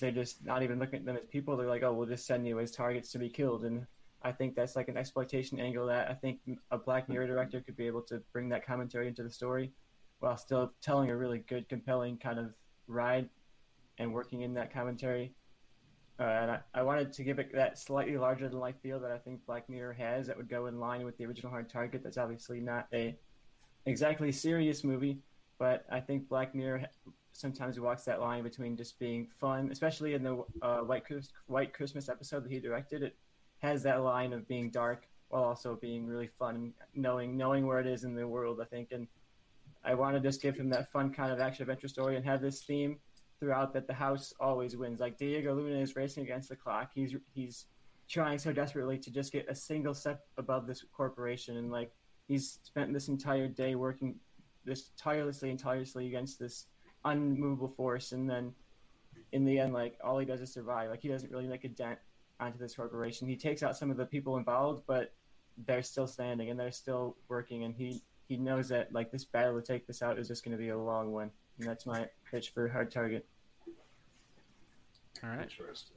they're 0.00 0.10
just 0.10 0.44
not 0.44 0.62
even 0.62 0.78
looking 0.78 1.00
at 1.00 1.04
them 1.04 1.16
as 1.16 1.26
people. 1.26 1.56
They're 1.56 1.68
like, 1.68 1.82
oh, 1.82 1.92
we'll 1.92 2.06
just 2.06 2.26
send 2.26 2.46
you 2.46 2.60
as 2.60 2.70
targets 2.70 3.12
to 3.12 3.18
be 3.18 3.28
killed. 3.28 3.64
And 3.64 3.86
I 4.22 4.32
think 4.32 4.54
that's 4.54 4.74
like 4.74 4.88
an 4.88 4.96
exploitation 4.96 5.60
angle 5.60 5.86
that 5.86 6.10
I 6.10 6.14
think 6.14 6.40
a 6.70 6.78
Black 6.78 7.08
Mirror 7.08 7.26
director 7.26 7.60
could 7.60 7.76
be 7.76 7.86
able 7.86 8.02
to 8.02 8.22
bring 8.32 8.48
that 8.48 8.66
commentary 8.66 9.08
into 9.08 9.22
the 9.22 9.30
story 9.30 9.72
while 10.20 10.36
still 10.36 10.72
telling 10.80 11.10
a 11.10 11.16
really 11.16 11.40
good, 11.40 11.68
compelling 11.68 12.16
kind 12.16 12.38
of 12.38 12.54
ride 12.86 13.28
and 13.98 14.14
working 14.14 14.42
in 14.42 14.54
that 14.54 14.72
commentary. 14.72 15.34
Uh, 16.22 16.38
and 16.42 16.50
I, 16.52 16.60
I 16.72 16.82
wanted 16.82 17.12
to 17.14 17.24
give 17.24 17.40
it 17.40 17.52
that 17.52 17.76
slightly 17.78 18.16
larger 18.16 18.48
than 18.48 18.60
life 18.60 18.76
feel 18.80 19.00
that 19.00 19.10
I 19.10 19.18
think 19.18 19.44
Black 19.44 19.68
Mirror 19.68 19.94
has 19.94 20.28
that 20.28 20.36
would 20.36 20.48
go 20.48 20.66
in 20.66 20.78
line 20.78 21.04
with 21.04 21.18
the 21.18 21.26
original 21.26 21.50
Hard 21.50 21.68
Target. 21.68 22.04
That's 22.04 22.16
obviously 22.16 22.60
not 22.60 22.86
a 22.92 23.16
exactly 23.86 24.30
serious 24.30 24.84
movie, 24.84 25.18
but 25.58 25.84
I 25.90 25.98
think 25.98 26.28
Black 26.28 26.54
Mirror 26.54 26.86
sometimes 27.32 27.80
walks 27.80 28.04
that 28.04 28.20
line 28.20 28.44
between 28.44 28.76
just 28.76 29.00
being 29.00 29.26
fun, 29.26 29.70
especially 29.72 30.14
in 30.14 30.22
the 30.22 30.44
uh, 30.62 30.78
White 30.80 31.02
White 31.46 31.74
Christmas 31.74 32.08
episode 32.08 32.44
that 32.44 32.52
he 32.52 32.60
directed. 32.60 33.02
It 33.02 33.16
has 33.58 33.82
that 33.82 34.04
line 34.04 34.32
of 34.32 34.46
being 34.46 34.70
dark 34.70 35.08
while 35.28 35.42
also 35.42 35.74
being 35.74 36.06
really 36.06 36.28
fun 36.28 36.72
knowing 36.94 37.36
knowing 37.36 37.66
where 37.66 37.80
it 37.80 37.86
is 37.88 38.04
in 38.04 38.14
the 38.14 38.28
world. 38.28 38.60
I 38.60 38.66
think, 38.66 38.92
and 38.92 39.08
I 39.82 39.94
want 39.94 40.14
to 40.14 40.20
just 40.20 40.40
give 40.40 40.56
him 40.56 40.68
that 40.70 40.92
fun 40.92 41.12
kind 41.12 41.32
of 41.32 41.40
action 41.40 41.64
adventure 41.64 41.88
story 41.88 42.14
and 42.14 42.24
have 42.24 42.40
this 42.40 42.62
theme 42.62 42.98
throughout 43.42 43.72
that 43.72 43.88
the 43.88 43.92
house 43.92 44.32
always 44.38 44.76
wins. 44.76 45.00
Like 45.00 45.18
Diego 45.18 45.52
Luna 45.52 45.80
is 45.80 45.96
racing 45.96 46.22
against 46.22 46.48
the 46.48 46.54
clock. 46.54 46.92
He's 46.94 47.16
he's 47.34 47.66
trying 48.08 48.38
so 48.38 48.52
desperately 48.52 48.98
to 48.98 49.10
just 49.10 49.32
get 49.32 49.48
a 49.48 49.54
single 49.54 49.94
step 49.94 50.20
above 50.38 50.68
this 50.68 50.84
corporation, 50.92 51.56
and 51.56 51.72
like 51.72 51.90
he's 52.28 52.60
spent 52.62 52.92
this 52.92 53.08
entire 53.08 53.48
day 53.48 53.74
working 53.74 54.14
this 54.64 54.90
tirelessly 54.96 55.50
and 55.50 55.58
tirelessly 55.58 56.06
against 56.06 56.38
this 56.38 56.66
unmovable 57.04 57.74
force, 57.76 58.12
and 58.12 58.30
then 58.30 58.52
in 59.32 59.44
the 59.44 59.58
end, 59.58 59.72
like 59.72 59.98
all 60.04 60.20
he 60.20 60.24
does 60.24 60.40
is 60.40 60.52
survive. 60.52 60.88
Like 60.88 61.00
he 61.00 61.08
doesn't 61.08 61.32
really 61.32 61.48
make 61.48 61.64
a 61.64 61.68
dent 61.68 61.98
onto 62.38 62.58
this 62.58 62.76
corporation. 62.76 63.26
He 63.26 63.36
takes 63.36 63.64
out 63.64 63.76
some 63.76 63.90
of 63.90 63.96
the 63.96 64.06
people 64.06 64.36
involved, 64.36 64.84
but 64.86 65.14
they're 65.66 65.82
still 65.82 66.06
standing 66.06 66.48
and 66.48 66.60
they're 66.60 66.70
still 66.70 67.16
working, 67.28 67.64
and 67.64 67.74
he 67.74 68.02
he 68.28 68.36
knows 68.36 68.68
that 68.68 68.92
like 68.92 69.10
this 69.10 69.24
battle 69.24 69.60
to 69.60 69.66
take 69.66 69.88
this 69.88 70.00
out 70.00 70.16
is 70.16 70.28
just 70.28 70.44
going 70.44 70.56
to 70.56 70.62
be 70.62 70.68
a 70.68 70.78
long 70.78 71.10
one, 71.10 71.32
and 71.58 71.68
that's 71.68 71.86
my 71.86 72.08
pitch 72.30 72.50
for 72.50 72.68
hard 72.68 72.92
target. 72.92 73.26
All 75.22 75.30
right. 75.30 75.42
Interesting. 75.42 75.96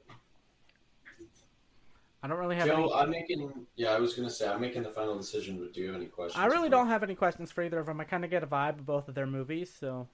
I 2.22 2.28
don't 2.28 2.38
really 2.38 2.56
have 2.56 2.66
Joe, 2.66 2.84
any. 2.86 2.94
I'm 2.94 3.10
making. 3.10 3.66
Yeah, 3.76 3.90
I 3.90 3.98
was 3.98 4.14
gonna 4.14 4.30
say 4.30 4.48
I'm 4.48 4.60
making 4.60 4.82
the 4.82 4.88
final 4.88 5.16
decision. 5.16 5.58
But 5.58 5.72
do 5.72 5.80
you 5.80 5.86
have 5.88 5.96
any 5.96 6.06
questions? 6.06 6.42
I 6.42 6.46
really 6.46 6.68
don't 6.68 6.88
have 6.88 7.02
any 7.02 7.14
questions 7.14 7.52
for 7.52 7.62
either 7.62 7.78
of 7.78 7.86
them. 7.86 8.00
I 8.00 8.04
kind 8.04 8.24
of 8.24 8.30
get 8.30 8.42
a 8.42 8.46
vibe 8.46 8.78
of 8.80 8.86
both 8.86 9.08
of 9.08 9.14
their 9.14 9.26
movies, 9.26 9.72
so 9.78 10.08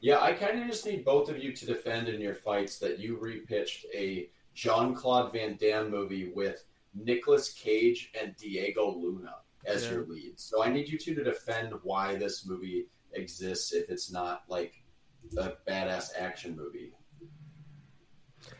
Yeah, 0.00 0.20
I 0.20 0.32
kind 0.32 0.60
of 0.60 0.66
just 0.66 0.86
need 0.86 1.04
both 1.04 1.28
of 1.28 1.38
you 1.38 1.52
to 1.52 1.66
defend 1.66 2.08
in 2.08 2.20
your 2.20 2.34
fights 2.34 2.78
that 2.78 2.98
you 2.98 3.16
repitched 3.18 3.84
a 3.94 4.30
Jean-Claude 4.54 5.32
Van 5.32 5.56
Damme 5.56 5.90
movie 5.90 6.32
with 6.34 6.64
Nicolas 6.94 7.52
Cage 7.52 8.10
and 8.20 8.34
Diego 8.36 8.90
Luna 8.90 9.36
as 9.64 9.84
Yeah. 9.84 9.92
your 9.92 10.06
leads. 10.06 10.42
So 10.42 10.62
I 10.62 10.70
need 10.70 10.88
you 10.88 10.98
two 10.98 11.14
to 11.14 11.22
defend 11.22 11.72
why 11.82 12.16
this 12.16 12.46
movie 12.46 12.88
exists 13.12 13.72
if 13.72 13.90
it's 13.90 14.10
not 14.10 14.42
like 14.48 14.74
a 15.36 15.52
badass 15.68 16.10
action 16.18 16.56
movie. 16.56 16.92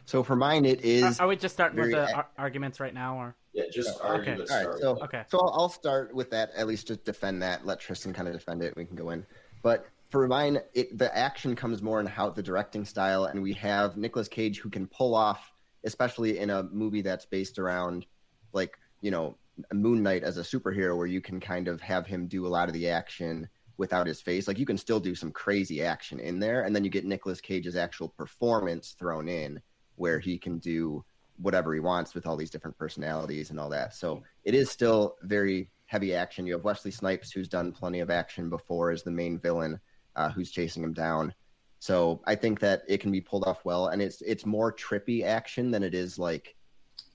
So 0.04 0.22
for 0.22 0.36
mine, 0.36 0.64
it 0.64 0.84
is. 0.84 1.20
are, 1.20 1.24
are 1.24 1.28
we 1.28 1.36
just 1.36 1.54
starting 1.54 1.80
with 1.80 1.92
the 1.92 2.14
ar- 2.14 2.28
arguments 2.36 2.80
right 2.80 2.94
now, 2.94 3.18
or 3.18 3.36
Yeah, 3.52 3.64
just 3.72 3.98
Oh, 4.02 4.14
okay. 4.14 4.32
All 4.32 4.38
right, 4.38 4.78
so 4.80 4.98
okay? 5.02 5.24
So 5.28 5.38
I'll, 5.38 5.52
I'll 5.60 5.68
start 5.68 6.14
with 6.14 6.30
that. 6.30 6.50
At 6.56 6.66
least 6.66 6.86
just 6.88 7.04
defend 7.04 7.42
that. 7.42 7.66
Let 7.66 7.80
Tristan 7.80 8.12
kind 8.12 8.28
of 8.28 8.34
defend 8.34 8.62
it. 8.62 8.74
We 8.76 8.84
can 8.84 8.96
go 8.96 9.10
in. 9.10 9.24
But 9.62 9.86
for 10.10 10.26
mine, 10.28 10.58
it, 10.74 10.96
the 10.98 11.16
action 11.16 11.56
comes 11.56 11.82
more 11.82 12.00
in 12.00 12.06
how 12.06 12.30
the 12.30 12.42
directing 12.42 12.84
style, 12.84 13.24
and 13.24 13.42
we 13.42 13.54
have 13.54 13.96
Nicolas 13.96 14.28
Cage 14.28 14.60
who 14.60 14.68
can 14.68 14.86
pull 14.86 15.14
off, 15.14 15.52
especially 15.84 16.38
in 16.38 16.50
a 16.50 16.64
movie 16.64 17.02
that's 17.02 17.24
based 17.24 17.58
around, 17.58 18.06
like 18.52 18.78
you 19.00 19.10
know, 19.10 19.36
Moon 19.72 20.02
Knight 20.02 20.22
as 20.22 20.38
a 20.38 20.42
superhero, 20.42 20.96
where 20.96 21.06
you 21.06 21.20
can 21.20 21.40
kind 21.40 21.68
of 21.68 21.80
have 21.80 22.06
him 22.06 22.26
do 22.26 22.46
a 22.46 22.48
lot 22.48 22.68
of 22.68 22.74
the 22.74 22.88
action 22.88 23.48
without 23.78 24.06
his 24.06 24.20
face. 24.20 24.46
Like 24.46 24.58
you 24.58 24.66
can 24.66 24.78
still 24.78 25.00
do 25.00 25.14
some 25.14 25.32
crazy 25.32 25.82
action 25.82 26.20
in 26.20 26.38
there, 26.38 26.62
and 26.62 26.74
then 26.74 26.84
you 26.84 26.90
get 26.90 27.04
Nicolas 27.04 27.40
Cage's 27.40 27.76
actual 27.76 28.08
performance 28.10 28.94
thrown 28.98 29.28
in, 29.28 29.60
where 30.02 30.18
he 30.18 30.36
can 30.36 30.58
do 30.58 31.04
whatever 31.36 31.72
he 31.72 31.78
wants 31.78 32.12
with 32.12 32.26
all 32.26 32.36
these 32.36 32.50
different 32.50 32.76
personalities 32.76 33.50
and 33.50 33.60
all 33.60 33.68
that. 33.68 33.94
So 33.94 34.24
it 34.42 34.52
is 34.52 34.68
still 34.68 35.14
very 35.22 35.70
heavy 35.86 36.12
action. 36.12 36.44
You 36.44 36.54
have 36.54 36.64
Wesley 36.64 36.90
Snipes, 36.90 37.30
who's 37.30 37.46
done 37.46 37.70
plenty 37.70 38.00
of 38.00 38.10
action 38.10 38.50
before 38.50 38.90
as 38.90 39.04
the 39.04 39.12
main 39.12 39.38
villain, 39.38 39.78
uh, 40.16 40.28
who's 40.30 40.50
chasing 40.50 40.82
him 40.82 40.92
down. 40.92 41.32
So 41.78 42.20
I 42.26 42.34
think 42.34 42.58
that 42.60 42.82
it 42.88 42.98
can 42.98 43.12
be 43.12 43.20
pulled 43.20 43.44
off 43.44 43.64
well, 43.64 43.88
and 43.88 44.02
it's 44.02 44.22
it's 44.22 44.44
more 44.44 44.72
trippy 44.72 45.24
action 45.24 45.70
than 45.70 45.84
it 45.84 45.94
is 45.94 46.18
like 46.18 46.56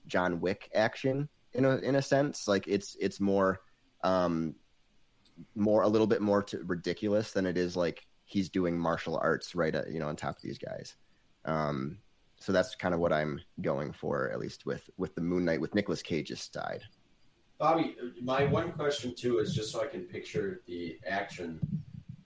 John 0.06 0.40
Wick 0.40 0.70
action 0.74 1.28
in 1.52 1.66
a 1.66 1.76
in 1.76 1.96
a 1.96 2.02
sense. 2.02 2.48
Like 2.48 2.66
it's 2.68 2.96
it's 2.98 3.20
more 3.20 3.60
um 4.02 4.54
more 5.54 5.82
a 5.82 5.88
little 5.88 6.06
bit 6.06 6.22
more 6.22 6.46
ridiculous 6.64 7.32
than 7.32 7.44
it 7.44 7.58
is 7.58 7.76
like 7.76 8.06
he's 8.24 8.48
doing 8.48 8.78
martial 8.78 9.18
arts 9.18 9.54
right 9.54 9.74
at, 9.74 9.90
you 9.90 10.00
know 10.00 10.08
on 10.08 10.16
top 10.16 10.36
of 10.36 10.42
these 10.42 10.58
guys. 10.58 10.96
Um, 11.44 11.98
so 12.40 12.52
that's 12.52 12.74
kind 12.74 12.94
of 12.94 13.00
what 13.00 13.12
I'm 13.12 13.40
going 13.60 13.92
for, 13.92 14.30
at 14.30 14.38
least 14.38 14.66
with 14.66 14.88
with 14.96 15.14
the 15.14 15.20
Moon 15.20 15.44
Knight 15.44 15.60
with 15.60 15.74
Nicolas 15.74 16.02
Cage's 16.02 16.50
side. 16.52 16.82
Bobby, 17.58 17.96
my 18.22 18.44
one 18.44 18.72
question 18.72 19.14
too 19.14 19.38
is 19.40 19.54
just 19.54 19.72
so 19.72 19.82
I 19.82 19.86
can 19.86 20.02
picture 20.02 20.62
the 20.66 20.98
action. 21.06 21.60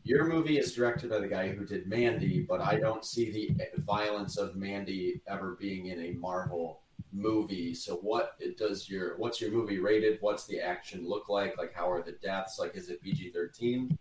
Your 0.04 0.26
movie 0.26 0.58
is 0.58 0.74
directed 0.74 1.10
by 1.10 1.20
the 1.20 1.28
guy 1.28 1.48
who 1.48 1.64
did 1.64 1.86
Mandy, 1.86 2.44
but 2.46 2.60
I 2.60 2.78
don't 2.78 3.04
see 3.04 3.30
the 3.30 3.56
violence 3.78 4.36
of 4.36 4.56
Mandy 4.56 5.22
ever 5.28 5.56
being 5.58 5.86
in 5.86 6.00
a 6.00 6.12
Marvel 6.12 6.82
movie. 7.12 7.72
So 7.72 7.96
what 7.96 8.38
does 8.58 8.90
your 8.90 9.16
what's 9.16 9.40
your 9.40 9.50
movie 9.50 9.78
rated? 9.78 10.18
What's 10.20 10.46
the 10.46 10.60
action 10.60 11.08
look 11.08 11.28
like? 11.28 11.56
Like 11.56 11.72
how 11.72 11.90
are 11.90 12.02
the 12.02 12.12
deaths? 12.12 12.58
Like 12.58 12.76
is 12.76 12.90
it 12.90 13.00
PG 13.00 13.30
thirteen? 13.30 13.96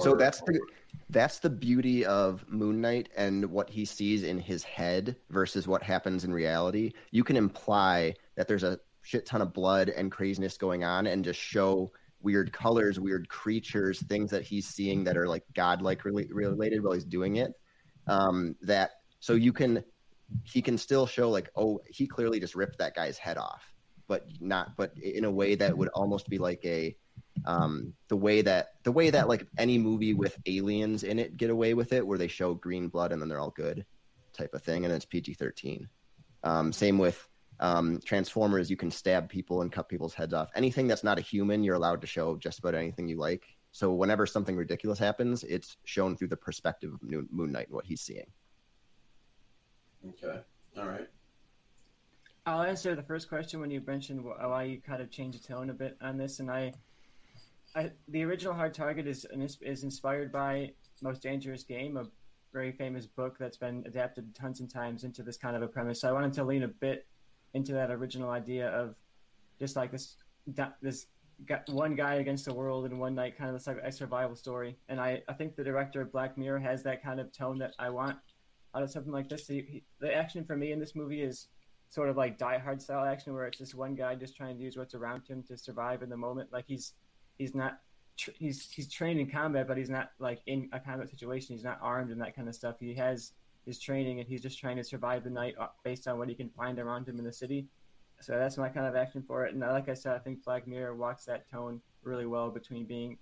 So 0.00 0.14
that's 0.14 0.40
the 0.40 0.60
that's 1.10 1.38
the 1.38 1.50
beauty 1.50 2.04
of 2.04 2.44
Moon 2.48 2.80
Knight 2.80 3.08
and 3.16 3.46
what 3.46 3.70
he 3.70 3.84
sees 3.84 4.22
in 4.22 4.38
his 4.38 4.64
head 4.64 5.16
versus 5.30 5.68
what 5.68 5.82
happens 5.82 6.24
in 6.24 6.32
reality. 6.32 6.92
You 7.10 7.24
can 7.24 7.36
imply 7.36 8.14
that 8.36 8.48
there's 8.48 8.64
a 8.64 8.78
shit 9.02 9.26
ton 9.26 9.42
of 9.42 9.52
blood 9.52 9.90
and 9.90 10.10
craziness 10.10 10.56
going 10.56 10.82
on 10.82 11.06
and 11.06 11.24
just 11.24 11.38
show 11.38 11.92
weird 12.22 12.52
colors, 12.52 12.98
weird 12.98 13.28
creatures, 13.28 14.00
things 14.06 14.30
that 14.30 14.42
he's 14.42 14.66
seeing 14.66 15.04
that 15.04 15.16
are 15.16 15.28
like 15.28 15.44
godlike 15.54 16.04
related 16.04 16.82
while 16.82 16.94
he's 16.94 17.04
doing 17.04 17.36
it. 17.36 17.52
Um, 18.06 18.56
that 18.62 18.92
so 19.20 19.34
you 19.34 19.52
can 19.52 19.84
he 20.42 20.62
can 20.62 20.78
still 20.78 21.06
show 21.06 21.30
like 21.30 21.50
oh 21.54 21.80
he 21.86 22.06
clearly 22.06 22.40
just 22.40 22.54
ripped 22.54 22.78
that 22.78 22.96
guy's 22.96 23.18
head 23.18 23.36
off, 23.36 23.62
but 24.08 24.26
not 24.40 24.76
but 24.76 24.96
in 24.98 25.24
a 25.24 25.30
way 25.30 25.54
that 25.54 25.76
would 25.76 25.88
almost 25.88 26.28
be 26.28 26.38
like 26.38 26.64
a 26.64 26.96
um, 27.46 27.92
the 28.08 28.16
way 28.16 28.42
that 28.42 28.74
the 28.84 28.92
way 28.92 29.10
that 29.10 29.28
like 29.28 29.46
any 29.58 29.78
movie 29.78 30.14
with 30.14 30.38
aliens 30.46 31.02
in 31.02 31.18
it 31.18 31.36
get 31.36 31.50
away 31.50 31.74
with 31.74 31.92
it, 31.92 32.06
where 32.06 32.18
they 32.18 32.28
show 32.28 32.54
green 32.54 32.88
blood 32.88 33.12
and 33.12 33.20
then 33.20 33.28
they're 33.28 33.40
all 33.40 33.50
good, 33.50 33.84
type 34.32 34.54
of 34.54 34.62
thing, 34.62 34.84
and 34.84 34.92
it's 34.92 35.04
PG 35.04 35.34
thirteen. 35.34 35.88
Um, 36.42 36.72
same 36.72 36.98
with 36.98 37.26
um, 37.60 38.00
Transformers, 38.04 38.70
you 38.70 38.76
can 38.76 38.90
stab 38.90 39.28
people 39.28 39.62
and 39.62 39.70
cut 39.70 39.88
people's 39.88 40.14
heads 40.14 40.34
off. 40.34 40.50
Anything 40.54 40.86
that's 40.86 41.04
not 41.04 41.18
a 41.18 41.22
human, 41.22 41.62
you're 41.62 41.76
allowed 41.76 42.00
to 42.00 42.06
show 42.06 42.36
just 42.36 42.58
about 42.58 42.74
anything 42.74 43.08
you 43.08 43.16
like. 43.16 43.44
So 43.72 43.92
whenever 43.92 44.26
something 44.26 44.56
ridiculous 44.56 44.98
happens, 44.98 45.42
it's 45.44 45.76
shown 45.84 46.16
through 46.16 46.28
the 46.28 46.36
perspective 46.36 46.92
of 46.92 47.02
Moon 47.02 47.52
Knight 47.52 47.66
and 47.66 47.74
what 47.74 47.86
he's 47.86 48.00
seeing. 48.00 48.26
Okay. 50.08 50.40
All 50.76 50.86
right. 50.86 51.08
I'll 52.46 52.62
answer 52.62 52.94
the 52.94 53.02
first 53.02 53.28
question 53.28 53.60
when 53.60 53.70
you 53.70 53.80
mentioned 53.86 54.22
why 54.22 54.64
you 54.64 54.80
kind 54.80 55.00
of 55.00 55.10
changed 55.10 55.42
the 55.42 55.48
tone 55.48 55.70
a 55.70 55.74
bit 55.74 55.96
on 56.02 56.18
this, 56.18 56.40
and 56.40 56.50
I, 56.50 56.74
The 58.08 58.22
original 58.22 58.54
Hard 58.54 58.72
Target 58.72 59.06
is 59.06 59.26
is 59.60 59.82
inspired 59.82 60.30
by 60.30 60.72
Most 61.02 61.22
Dangerous 61.22 61.64
Game, 61.64 61.96
a 61.96 62.04
very 62.52 62.70
famous 62.70 63.06
book 63.06 63.36
that's 63.38 63.56
been 63.56 63.82
adapted 63.86 64.34
tons 64.34 64.60
and 64.60 64.70
times 64.70 65.02
into 65.02 65.22
this 65.24 65.36
kind 65.36 65.56
of 65.56 65.62
a 65.62 65.66
premise. 65.66 66.00
So 66.00 66.08
I 66.08 66.12
wanted 66.12 66.32
to 66.34 66.44
lean 66.44 66.62
a 66.62 66.68
bit 66.68 67.06
into 67.52 67.72
that 67.72 67.90
original 67.90 68.30
idea 68.30 68.68
of 68.68 68.94
just 69.58 69.74
like 69.74 69.90
this 69.90 70.16
this 70.80 71.06
one 71.68 71.96
guy 71.96 72.14
against 72.14 72.44
the 72.44 72.54
world 72.54 72.86
in 72.86 72.98
one 72.98 73.16
night, 73.16 73.36
kind 73.36 73.50
of 73.50 73.56
this 73.56 73.66
like 73.66 73.78
a 73.82 73.90
survival 73.90 74.36
story. 74.36 74.76
And 74.88 75.00
I, 75.00 75.22
I 75.28 75.32
think 75.32 75.56
the 75.56 75.64
director 75.64 76.00
of 76.00 76.12
Black 76.12 76.38
Mirror 76.38 76.60
has 76.60 76.84
that 76.84 77.02
kind 77.02 77.18
of 77.18 77.32
tone 77.32 77.58
that 77.58 77.74
I 77.78 77.90
want 77.90 78.18
out 78.74 78.84
of 78.84 78.90
something 78.90 79.12
like 79.12 79.28
this. 79.28 79.48
He, 79.48 79.66
he, 79.68 79.82
the 79.98 80.14
action 80.14 80.44
for 80.44 80.56
me 80.56 80.70
in 80.70 80.78
this 80.78 80.94
movie 80.94 81.22
is 81.22 81.48
sort 81.88 82.08
of 82.08 82.16
like 82.16 82.38
Die 82.38 82.58
Hard 82.58 82.80
style 82.80 83.04
action, 83.04 83.34
where 83.34 83.46
it's 83.46 83.58
just 83.58 83.74
one 83.74 83.96
guy 83.96 84.14
just 84.14 84.36
trying 84.36 84.56
to 84.56 84.62
use 84.62 84.76
what's 84.76 84.94
around 84.94 85.26
him 85.26 85.42
to 85.44 85.56
survive 85.56 86.02
in 86.02 86.08
the 86.08 86.16
moment. 86.16 86.52
Like 86.52 86.66
he's 86.68 86.92
he's 87.38 87.54
not 87.54 87.78
he's 88.16 88.70
he's 88.70 88.88
trained 88.88 89.20
in 89.20 89.28
combat, 89.28 89.66
but 89.66 89.76
he's 89.76 89.90
not 89.90 90.10
like 90.18 90.40
in 90.46 90.68
a 90.72 90.80
combat 90.80 91.10
situation. 91.10 91.54
He's 91.54 91.64
not 91.64 91.78
armed 91.82 92.10
and 92.10 92.20
that 92.20 92.34
kind 92.36 92.48
of 92.48 92.54
stuff. 92.54 92.76
He 92.78 92.94
has 92.94 93.32
his 93.66 93.78
training, 93.78 94.20
and 94.20 94.28
he's 94.28 94.42
just 94.42 94.58
trying 94.58 94.76
to 94.76 94.84
survive 94.84 95.24
the 95.24 95.30
night 95.30 95.54
uh, 95.58 95.68
based 95.82 96.06
on 96.06 96.18
what 96.18 96.28
he 96.28 96.34
can 96.34 96.50
find 96.50 96.78
around 96.78 97.08
him 97.08 97.18
in 97.18 97.24
the 97.24 97.32
city. 97.32 97.66
So 98.20 98.38
that's 98.38 98.56
my 98.56 98.68
kind 98.68 98.86
of 98.86 98.94
action 98.94 99.22
for 99.26 99.44
it. 99.44 99.52
And 99.52 99.60
like 99.60 99.88
I 99.88 99.94
said, 99.94 100.14
I 100.14 100.18
think 100.18 100.44
Black 100.44 100.66
Mirror 100.66 100.94
walks 100.94 101.24
that 101.24 101.50
tone 101.50 101.80
really 102.02 102.26
well 102.26 102.50
between 102.50 102.84
being 102.84 103.18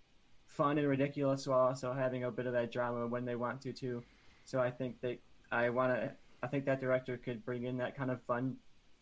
fun 0.46 0.78
and 0.78 0.86
ridiculous 0.86 1.46
while 1.46 1.60
also 1.60 1.92
having 1.92 2.24
a 2.24 2.30
bit 2.30 2.46
of 2.46 2.52
that 2.52 2.70
drama 2.70 3.06
when 3.06 3.24
they 3.24 3.36
want 3.36 3.60
to 3.62 3.72
too. 3.72 4.02
So 4.44 4.60
I 4.60 4.70
think 4.70 5.00
that 5.00 5.18
I 5.50 5.70
want 5.70 5.94
to. 5.94 6.12
I 6.44 6.48
think 6.48 6.64
that 6.64 6.80
director 6.80 7.16
could 7.16 7.44
bring 7.44 7.64
in 7.64 7.76
that 7.78 7.96
kind 7.96 8.10
of 8.10 8.20
fun, 8.24 8.56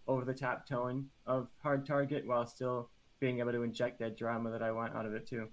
over 0.06 0.24
the 0.24 0.34
top 0.34 0.66
tone 0.66 1.06
of 1.26 1.48
Hard 1.62 1.86
Target 1.86 2.26
while 2.26 2.46
still 2.46 2.90
being 3.20 3.38
able 3.38 3.52
to 3.52 3.62
inject 3.62 4.00
that 4.00 4.16
drama 4.16 4.50
that 4.50 4.62
I 4.62 4.72
want 4.72 4.96
out 4.96 5.06
of 5.06 5.14
it 5.14 5.26
too. 5.26 5.48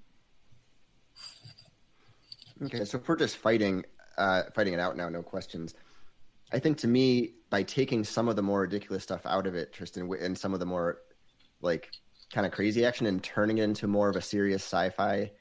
Okay, 2.64 2.86
so 2.86 2.98
if 2.98 3.08
we're 3.08 3.18
just 3.18 3.38
fighting 3.38 3.86
uh, 4.18 4.44
fighting 4.56 4.74
it 4.74 4.80
out 4.80 4.98
now, 4.98 5.10
no 5.10 5.22
questions. 5.22 5.76
I 6.52 6.60
think 6.60 6.78
to 6.80 6.88
me, 6.88 7.34
by 7.50 7.62
taking 7.64 8.04
some 8.04 8.28
of 8.28 8.36
the 8.36 8.42
more 8.42 8.62
ridiculous 8.62 9.04
stuff 9.04 9.22
out 9.26 9.46
of 9.46 9.54
it, 9.54 9.74
Tristan, 9.74 10.10
and 10.20 10.36
some 10.38 10.54
of 10.54 10.60
the 10.60 10.66
more 10.66 11.00
like 11.62 11.92
kind 12.34 12.48
of 12.48 12.52
crazy 12.52 12.86
action, 12.86 13.06
and 13.06 13.24
turning 13.24 13.60
it 13.60 13.64
into 13.64 13.88
more 13.88 14.10
of 14.10 14.16
a 14.16 14.22
serious 14.22 14.64
sci-fi 14.64 15.32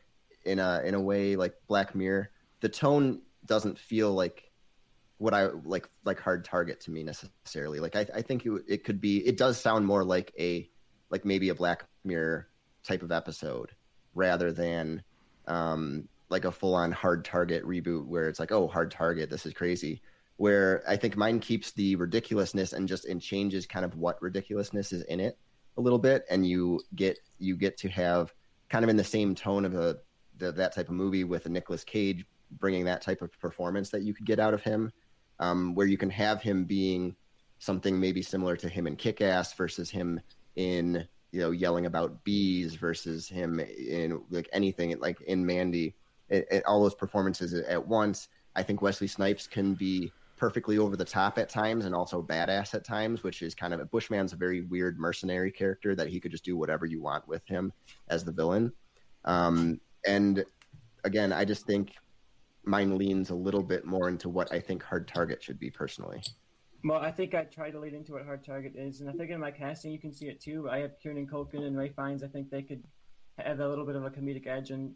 in 0.44 0.58
a 0.58 0.82
in 0.84 0.94
a 0.94 1.00
way 1.00 1.36
like 1.36 1.54
Black 1.68 1.94
Mirror, 1.94 2.30
the 2.60 2.68
tone 2.68 3.22
doesn't 3.46 3.78
feel 3.78 4.12
like 4.12 4.50
what 5.18 5.32
I 5.32 5.46
like 5.64 5.88
like 6.04 6.20
Hard 6.20 6.44
Target 6.44 6.80
to 6.82 6.90
me 6.90 7.02
necessarily. 7.02 7.80
Like 7.80 7.96
I, 7.96 8.06
I 8.14 8.22
think 8.22 8.44
it, 8.44 8.52
it 8.68 8.84
could 8.84 9.00
be. 9.00 9.26
It 9.26 9.38
does 9.38 9.58
sound 9.58 9.86
more 9.86 10.04
like 10.04 10.34
a 10.38 10.68
like 11.10 11.24
maybe 11.24 11.48
a 11.48 11.54
Black 11.54 11.84
Mirror 12.04 12.48
type 12.82 13.02
of 13.02 13.12
episode 13.12 13.70
rather 14.14 14.52
than 14.52 15.02
um, 15.46 16.08
like 16.28 16.44
a 16.44 16.52
full 16.52 16.74
on 16.74 16.92
hard 16.92 17.24
target 17.24 17.64
reboot 17.64 18.06
where 18.06 18.28
it's 18.28 18.40
like, 18.40 18.52
oh, 18.52 18.66
hard 18.66 18.90
target, 18.90 19.30
this 19.30 19.46
is 19.46 19.52
crazy. 19.52 20.02
Where 20.38 20.82
I 20.86 20.96
think 20.96 21.16
mine 21.16 21.40
keeps 21.40 21.72
the 21.72 21.96
ridiculousness 21.96 22.72
and 22.72 22.86
just 22.86 23.06
and 23.06 23.22
changes 23.22 23.66
kind 23.66 23.84
of 23.84 23.96
what 23.96 24.20
ridiculousness 24.20 24.92
is 24.92 25.02
in 25.04 25.20
it 25.20 25.38
a 25.78 25.80
little 25.80 25.98
bit, 25.98 26.24
and 26.28 26.46
you 26.46 26.80
get 26.94 27.18
you 27.38 27.56
get 27.56 27.78
to 27.78 27.88
have 27.88 28.34
kind 28.68 28.84
of 28.84 28.88
in 28.90 28.96
the 28.96 29.04
same 29.04 29.34
tone 29.34 29.64
of 29.64 29.74
a 29.74 29.96
the, 30.38 30.52
that 30.52 30.74
type 30.74 30.88
of 30.88 30.94
movie 30.94 31.24
with 31.24 31.46
a 31.46 31.48
Nicolas 31.48 31.84
Cage 31.84 32.26
bringing 32.50 32.84
that 32.84 33.02
type 33.02 33.22
of 33.22 33.38
performance 33.40 33.90
that 33.90 34.02
you 34.02 34.12
could 34.12 34.26
get 34.26 34.38
out 34.38 34.54
of 34.54 34.62
him, 34.62 34.92
um, 35.38 35.74
where 35.74 35.86
you 35.86 35.96
can 35.96 36.10
have 36.10 36.42
him 36.42 36.64
being 36.64 37.16
something 37.58 37.98
maybe 37.98 38.20
similar 38.20 38.56
to 38.56 38.68
him 38.68 38.86
in 38.86 38.96
Kick 38.96 39.20
Ass 39.22 39.54
versus 39.54 39.88
him 39.88 40.20
in 40.56 41.06
you 41.32 41.40
know 41.40 41.50
yelling 41.50 41.86
about 41.86 42.24
bees 42.24 42.74
versus 42.74 43.28
him 43.28 43.60
in 43.60 44.20
like 44.30 44.48
anything 44.52 44.98
like 44.98 45.20
in 45.22 45.44
Mandy 45.44 45.94
it, 46.28 46.46
it, 46.50 46.64
all 46.66 46.82
those 46.82 46.94
performances 46.94 47.54
at 47.54 47.86
once. 47.86 48.28
I 48.54 48.62
think 48.62 48.82
Wesley 48.82 49.06
Snipes 49.06 49.46
can 49.46 49.74
be 49.74 50.12
perfectly 50.36 50.78
over 50.78 50.96
the 50.96 51.04
top 51.04 51.38
at 51.38 51.48
times 51.48 51.84
and 51.84 51.94
also 51.94 52.22
badass 52.22 52.74
at 52.74 52.84
times, 52.84 53.22
which 53.22 53.42
is 53.42 53.54
kind 53.54 53.72
of 53.72 53.80
a 53.80 53.84
Bushman's 53.84 54.32
a 54.32 54.36
very 54.36 54.62
weird 54.62 54.98
mercenary 54.98 55.50
character 55.50 55.94
that 55.94 56.08
he 56.08 56.20
could 56.20 56.30
just 56.30 56.44
do 56.44 56.56
whatever 56.56 56.84
you 56.84 57.00
want 57.00 57.26
with 57.26 57.46
him 57.46 57.72
as 58.08 58.24
the 58.24 58.32
villain. 58.32 58.72
Um, 59.24 59.80
and 60.06 60.44
again, 61.04 61.32
I 61.32 61.44
just 61.44 61.66
think 61.66 61.92
mine 62.64 62.98
leans 62.98 63.30
a 63.30 63.34
little 63.34 63.62
bit 63.62 63.84
more 63.84 64.08
into 64.08 64.28
what 64.28 64.52
I 64.52 64.60
think 64.60 64.82
Hard 64.82 65.08
Target 65.08 65.42
should 65.42 65.58
be 65.58 65.70
personally. 65.70 66.22
Well, 66.84 66.98
I 66.98 67.10
think 67.10 67.34
I 67.34 67.42
tried 67.44 67.72
to 67.72 67.80
lead 67.80 67.94
into 67.94 68.12
what 68.12 68.24
Hard 68.24 68.44
Target 68.44 68.74
is, 68.76 69.00
and 69.00 69.10
I 69.10 69.12
think 69.12 69.30
in 69.30 69.40
my 69.40 69.50
casting 69.50 69.92
you 69.92 69.98
can 69.98 70.12
see 70.12 70.28
it 70.28 70.40
too. 70.40 70.68
I 70.70 70.78
have 70.78 70.98
Kieran 71.02 71.26
Culkin 71.26 71.64
and 71.66 71.76
Ralph 71.76 71.94
Fiennes. 71.96 72.22
I 72.22 72.28
think 72.28 72.50
they 72.50 72.62
could 72.62 72.84
have 73.38 73.60
a 73.60 73.68
little 73.68 73.84
bit 73.84 73.96
of 73.96 74.04
a 74.04 74.10
comedic 74.10 74.46
edge, 74.46 74.70
and 74.70 74.94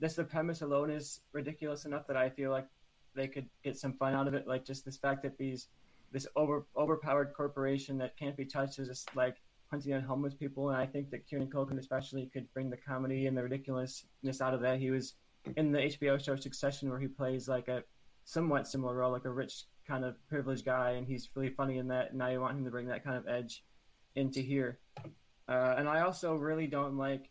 this 0.00 0.14
the 0.14 0.24
premise 0.24 0.62
alone 0.62 0.90
is 0.90 1.20
ridiculous 1.32 1.84
enough 1.84 2.06
that 2.08 2.16
I 2.16 2.30
feel 2.30 2.50
like 2.50 2.66
they 3.14 3.28
could 3.28 3.48
get 3.64 3.78
some 3.78 3.94
fun 3.94 4.14
out 4.14 4.28
of 4.28 4.34
it. 4.34 4.46
Like 4.46 4.64
just 4.64 4.84
this 4.84 4.96
fact 4.96 5.22
that 5.22 5.38
these 5.38 5.68
this 6.12 6.26
over 6.36 6.66
overpowered 6.76 7.32
corporation 7.34 7.96
that 7.98 8.16
can't 8.18 8.36
be 8.36 8.44
touched 8.44 8.78
is 8.78 8.88
just 8.88 9.14
like 9.14 9.36
hunting 9.70 9.94
on 9.94 10.02
homeless 10.02 10.34
people, 10.34 10.70
and 10.70 10.78
I 10.78 10.86
think 10.86 11.10
that 11.10 11.26
Kieran 11.26 11.48
Culkin 11.48 11.78
especially 11.78 12.26
could 12.32 12.52
bring 12.52 12.70
the 12.70 12.76
comedy 12.76 13.26
and 13.26 13.36
the 13.36 13.42
ridiculousness 13.42 14.40
out 14.40 14.54
of 14.54 14.60
that. 14.62 14.80
He 14.80 14.90
was 14.90 15.14
in 15.56 15.72
the 15.72 15.78
HBO 15.78 16.22
show 16.22 16.36
Succession 16.36 16.90
where 16.90 16.98
he 16.98 17.06
plays 17.08 17.48
like 17.48 17.68
a 17.68 17.82
somewhat 18.24 18.68
similar 18.68 18.94
role, 18.94 19.12
like 19.12 19.24
a 19.24 19.30
rich 19.30 19.64
kind 19.90 20.04
of 20.04 20.14
privileged 20.28 20.64
guy, 20.64 20.92
and 20.92 21.06
he's 21.06 21.28
really 21.34 21.50
funny 21.50 21.78
in 21.78 21.88
that. 21.88 22.10
And 22.10 22.18
now 22.18 22.28
you 22.28 22.40
want 22.40 22.56
him 22.56 22.64
to 22.64 22.70
bring 22.70 22.86
that 22.86 23.04
kind 23.04 23.16
of 23.16 23.26
edge 23.26 23.64
into 24.14 24.40
here. 24.40 24.78
Uh, 25.48 25.74
and 25.76 25.88
I 25.88 26.00
also 26.00 26.36
really 26.36 26.66
don't 26.66 26.96
like. 26.96 27.28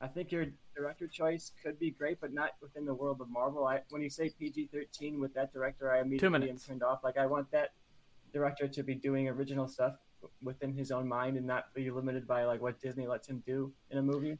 I 0.00 0.06
think 0.06 0.30
your 0.30 0.46
director 0.76 1.08
choice 1.08 1.52
could 1.62 1.78
be 1.78 1.90
great, 1.90 2.20
but 2.20 2.32
not 2.32 2.50
within 2.62 2.84
the 2.84 2.94
world 2.94 3.20
of 3.20 3.28
Marvel. 3.30 3.66
I, 3.66 3.80
when 3.90 4.02
you 4.02 4.10
say 4.10 4.30
PG 4.38 4.68
thirteen 4.72 5.20
with 5.20 5.34
that 5.34 5.52
director, 5.52 5.92
I 5.92 6.00
immediately 6.00 6.50
am 6.50 6.58
turned 6.58 6.82
off. 6.82 7.00
Like 7.02 7.18
I 7.18 7.26
want 7.26 7.50
that 7.50 7.72
director 8.32 8.68
to 8.68 8.82
be 8.82 8.94
doing 8.94 9.28
original 9.28 9.66
stuff 9.66 9.94
within 10.42 10.72
his 10.72 10.90
own 10.90 11.08
mind 11.08 11.36
and 11.36 11.46
not 11.46 11.72
be 11.74 11.90
limited 11.90 12.26
by 12.26 12.44
like 12.44 12.60
what 12.60 12.80
Disney 12.80 13.06
lets 13.06 13.28
him 13.28 13.42
do 13.46 13.72
in 13.90 13.98
a 13.98 14.02
movie. 14.02 14.38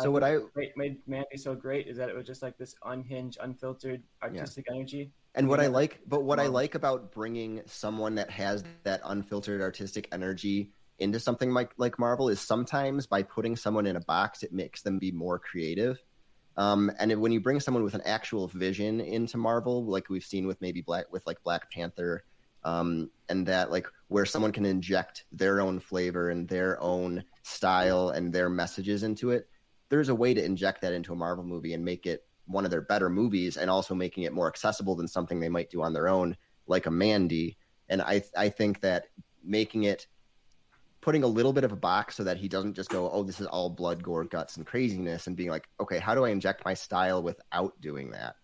So 0.00 0.06
I 0.06 0.08
what 0.08 0.24
I 0.24 0.36
great, 0.52 0.76
made 0.76 0.98
Mandy 1.06 1.38
so 1.38 1.54
great 1.54 1.86
is 1.86 1.96
that 1.96 2.10
it 2.10 2.14
was 2.14 2.26
just 2.26 2.42
like 2.42 2.58
this 2.58 2.74
unhinged, 2.84 3.38
unfiltered 3.40 4.02
artistic 4.22 4.66
yeah. 4.68 4.74
energy. 4.74 5.10
And 5.36 5.48
what 5.48 5.60
I 5.60 5.66
like, 5.66 6.00
but 6.08 6.24
what 6.24 6.40
I 6.40 6.46
like 6.46 6.74
about 6.74 7.12
bringing 7.12 7.60
someone 7.66 8.14
that 8.14 8.30
has 8.30 8.64
that 8.84 9.02
unfiltered 9.04 9.60
artistic 9.60 10.08
energy 10.10 10.72
into 10.98 11.20
something 11.20 11.52
like 11.52 11.72
like 11.76 11.98
Marvel 11.98 12.30
is 12.30 12.40
sometimes 12.40 13.06
by 13.06 13.22
putting 13.22 13.54
someone 13.54 13.86
in 13.86 13.96
a 13.96 14.00
box, 14.00 14.42
it 14.42 14.54
makes 14.54 14.80
them 14.80 14.98
be 14.98 15.12
more 15.12 15.38
creative. 15.38 16.02
Um, 16.56 16.90
and 16.98 17.20
when 17.20 17.32
you 17.32 17.40
bring 17.40 17.60
someone 17.60 17.84
with 17.84 17.94
an 17.94 18.00
actual 18.06 18.48
vision 18.48 19.00
into 19.02 19.36
Marvel, 19.36 19.84
like 19.84 20.08
we've 20.08 20.24
seen 20.24 20.46
with 20.46 20.58
maybe 20.62 20.80
Black 20.80 21.12
with 21.12 21.26
like 21.26 21.42
Black 21.42 21.70
Panther, 21.70 22.24
um, 22.64 23.10
and 23.28 23.46
that 23.46 23.70
like 23.70 23.86
where 24.08 24.24
someone 24.24 24.52
can 24.52 24.64
inject 24.64 25.24
their 25.32 25.60
own 25.60 25.80
flavor 25.80 26.30
and 26.30 26.48
their 26.48 26.80
own 26.80 27.22
style 27.42 28.08
and 28.08 28.32
their 28.32 28.48
messages 28.48 29.02
into 29.02 29.32
it, 29.32 29.50
there's 29.90 30.08
a 30.08 30.14
way 30.14 30.32
to 30.32 30.42
inject 30.42 30.80
that 30.80 30.94
into 30.94 31.12
a 31.12 31.16
Marvel 31.16 31.44
movie 31.44 31.74
and 31.74 31.84
make 31.84 32.06
it 32.06 32.25
one 32.46 32.64
of 32.64 32.70
their 32.70 32.80
better 32.80 33.08
movies, 33.08 33.56
and 33.56 33.70
also 33.70 33.94
making 33.94 34.24
it 34.24 34.32
more 34.32 34.48
accessible 34.48 34.94
than 34.94 35.08
something 35.08 35.40
they 35.40 35.48
might 35.48 35.70
do 35.70 35.82
on 35.82 35.92
their 35.92 36.08
own, 36.08 36.36
like 36.66 36.86
a 36.86 36.90
Mandy. 36.90 37.56
And 37.88 38.02
I 38.02 38.22
I 38.36 38.48
think 38.48 38.80
that 38.80 39.06
making 39.42 39.84
it 39.84 40.06
putting 41.00 41.22
a 41.22 41.26
little 41.26 41.52
bit 41.52 41.62
of 41.62 41.70
a 41.70 41.76
box 41.76 42.16
so 42.16 42.24
that 42.24 42.36
he 42.36 42.48
doesn't 42.48 42.74
just 42.74 42.90
go, 42.90 43.08
oh, 43.10 43.22
this 43.22 43.40
is 43.40 43.46
all 43.46 43.70
blood, 43.70 44.02
gore, 44.02 44.24
guts, 44.24 44.56
and 44.56 44.66
craziness, 44.66 45.28
and 45.28 45.36
being 45.36 45.50
like, 45.50 45.68
okay, 45.78 46.00
how 46.00 46.16
do 46.16 46.24
I 46.24 46.30
inject 46.30 46.64
my 46.64 46.74
style 46.74 47.22
without 47.22 47.80
doing 47.80 48.10
that, 48.10 48.34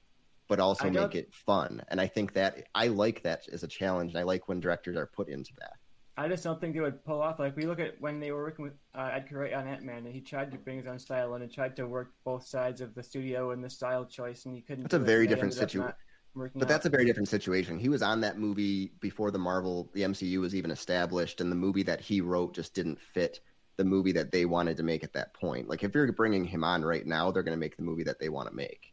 but 0.46 0.61
also 0.61 0.88
make 0.88 1.16
it 1.16 1.34
fun? 1.34 1.82
And 1.88 2.00
I 2.00 2.07
think 2.07 2.34
that 2.34 2.68
I 2.72 2.86
like 2.86 3.24
that 3.24 3.48
as 3.53 3.64
a 3.64 3.68
challenge, 3.68 4.12
and 4.12 4.20
I 4.20 4.22
like 4.22 4.46
when 4.48 4.61
directors 4.61 4.96
are 4.96 5.07
put 5.07 5.28
into 5.28 5.53
that. 5.59 5.72
I 6.16 6.28
just 6.28 6.44
don't 6.44 6.60
think 6.60 6.74
they 6.74 6.80
would 6.80 7.04
pull 7.04 7.22
off. 7.22 7.38
Like 7.38 7.56
we 7.56 7.64
look 7.64 7.80
at 7.80 8.00
when 8.00 8.20
they 8.20 8.32
were 8.32 8.42
working 8.42 8.64
with 8.64 8.74
uh, 8.94 9.10
Edgar 9.12 9.38
Wright 9.38 9.54
on 9.54 9.66
Ant 9.66 9.82
Man, 9.82 10.04
and 10.04 10.14
he 10.14 10.20
tried 10.20 10.52
to 10.52 10.58
bring 10.58 10.76
his 10.76 10.86
own 10.86 10.98
style 10.98 11.32
and 11.34 11.42
he 11.42 11.48
tried 11.48 11.74
to 11.76 11.86
work 11.86 12.12
both 12.24 12.46
sides 12.46 12.80
of 12.80 12.94
the 12.94 13.02
studio 13.02 13.52
and 13.52 13.64
the 13.64 13.70
style 13.70 14.04
choice, 14.04 14.44
and 14.44 14.54
he 14.54 14.60
couldn't. 14.60 14.84
That's 14.84 14.94
a 14.94 14.98
very 14.98 15.26
different 15.26 15.54
situation. 15.54 15.94
But 16.34 16.68
that's 16.68 16.86
a 16.86 16.90
very 16.90 17.04
different 17.04 17.28
situation. 17.28 17.78
He 17.78 17.90
was 17.90 18.02
on 18.02 18.20
that 18.22 18.38
movie 18.38 18.92
before 19.00 19.30
the 19.30 19.38
Marvel, 19.38 19.90
the 19.92 20.02
MCU 20.02 20.40
was 20.40 20.54
even 20.54 20.70
established, 20.70 21.42
and 21.42 21.52
the 21.52 21.56
movie 21.56 21.82
that 21.82 22.00
he 22.00 22.22
wrote 22.22 22.54
just 22.54 22.74
didn't 22.74 22.98
fit 23.00 23.40
the 23.76 23.84
movie 23.84 24.12
that 24.12 24.32
they 24.32 24.44
wanted 24.44 24.76
to 24.78 24.82
make 24.82 25.04
at 25.04 25.12
that 25.12 25.34
point. 25.34 25.68
Like 25.68 25.82
if 25.82 25.94
you're 25.94 26.10
bringing 26.12 26.44
him 26.44 26.64
on 26.64 26.84
right 26.84 27.06
now, 27.06 27.30
they're 27.30 27.42
going 27.42 27.56
to 27.56 27.60
make 27.60 27.76
the 27.76 27.82
movie 27.82 28.04
that 28.04 28.18
they 28.18 28.28
want 28.28 28.48
to 28.48 28.54
make. 28.54 28.91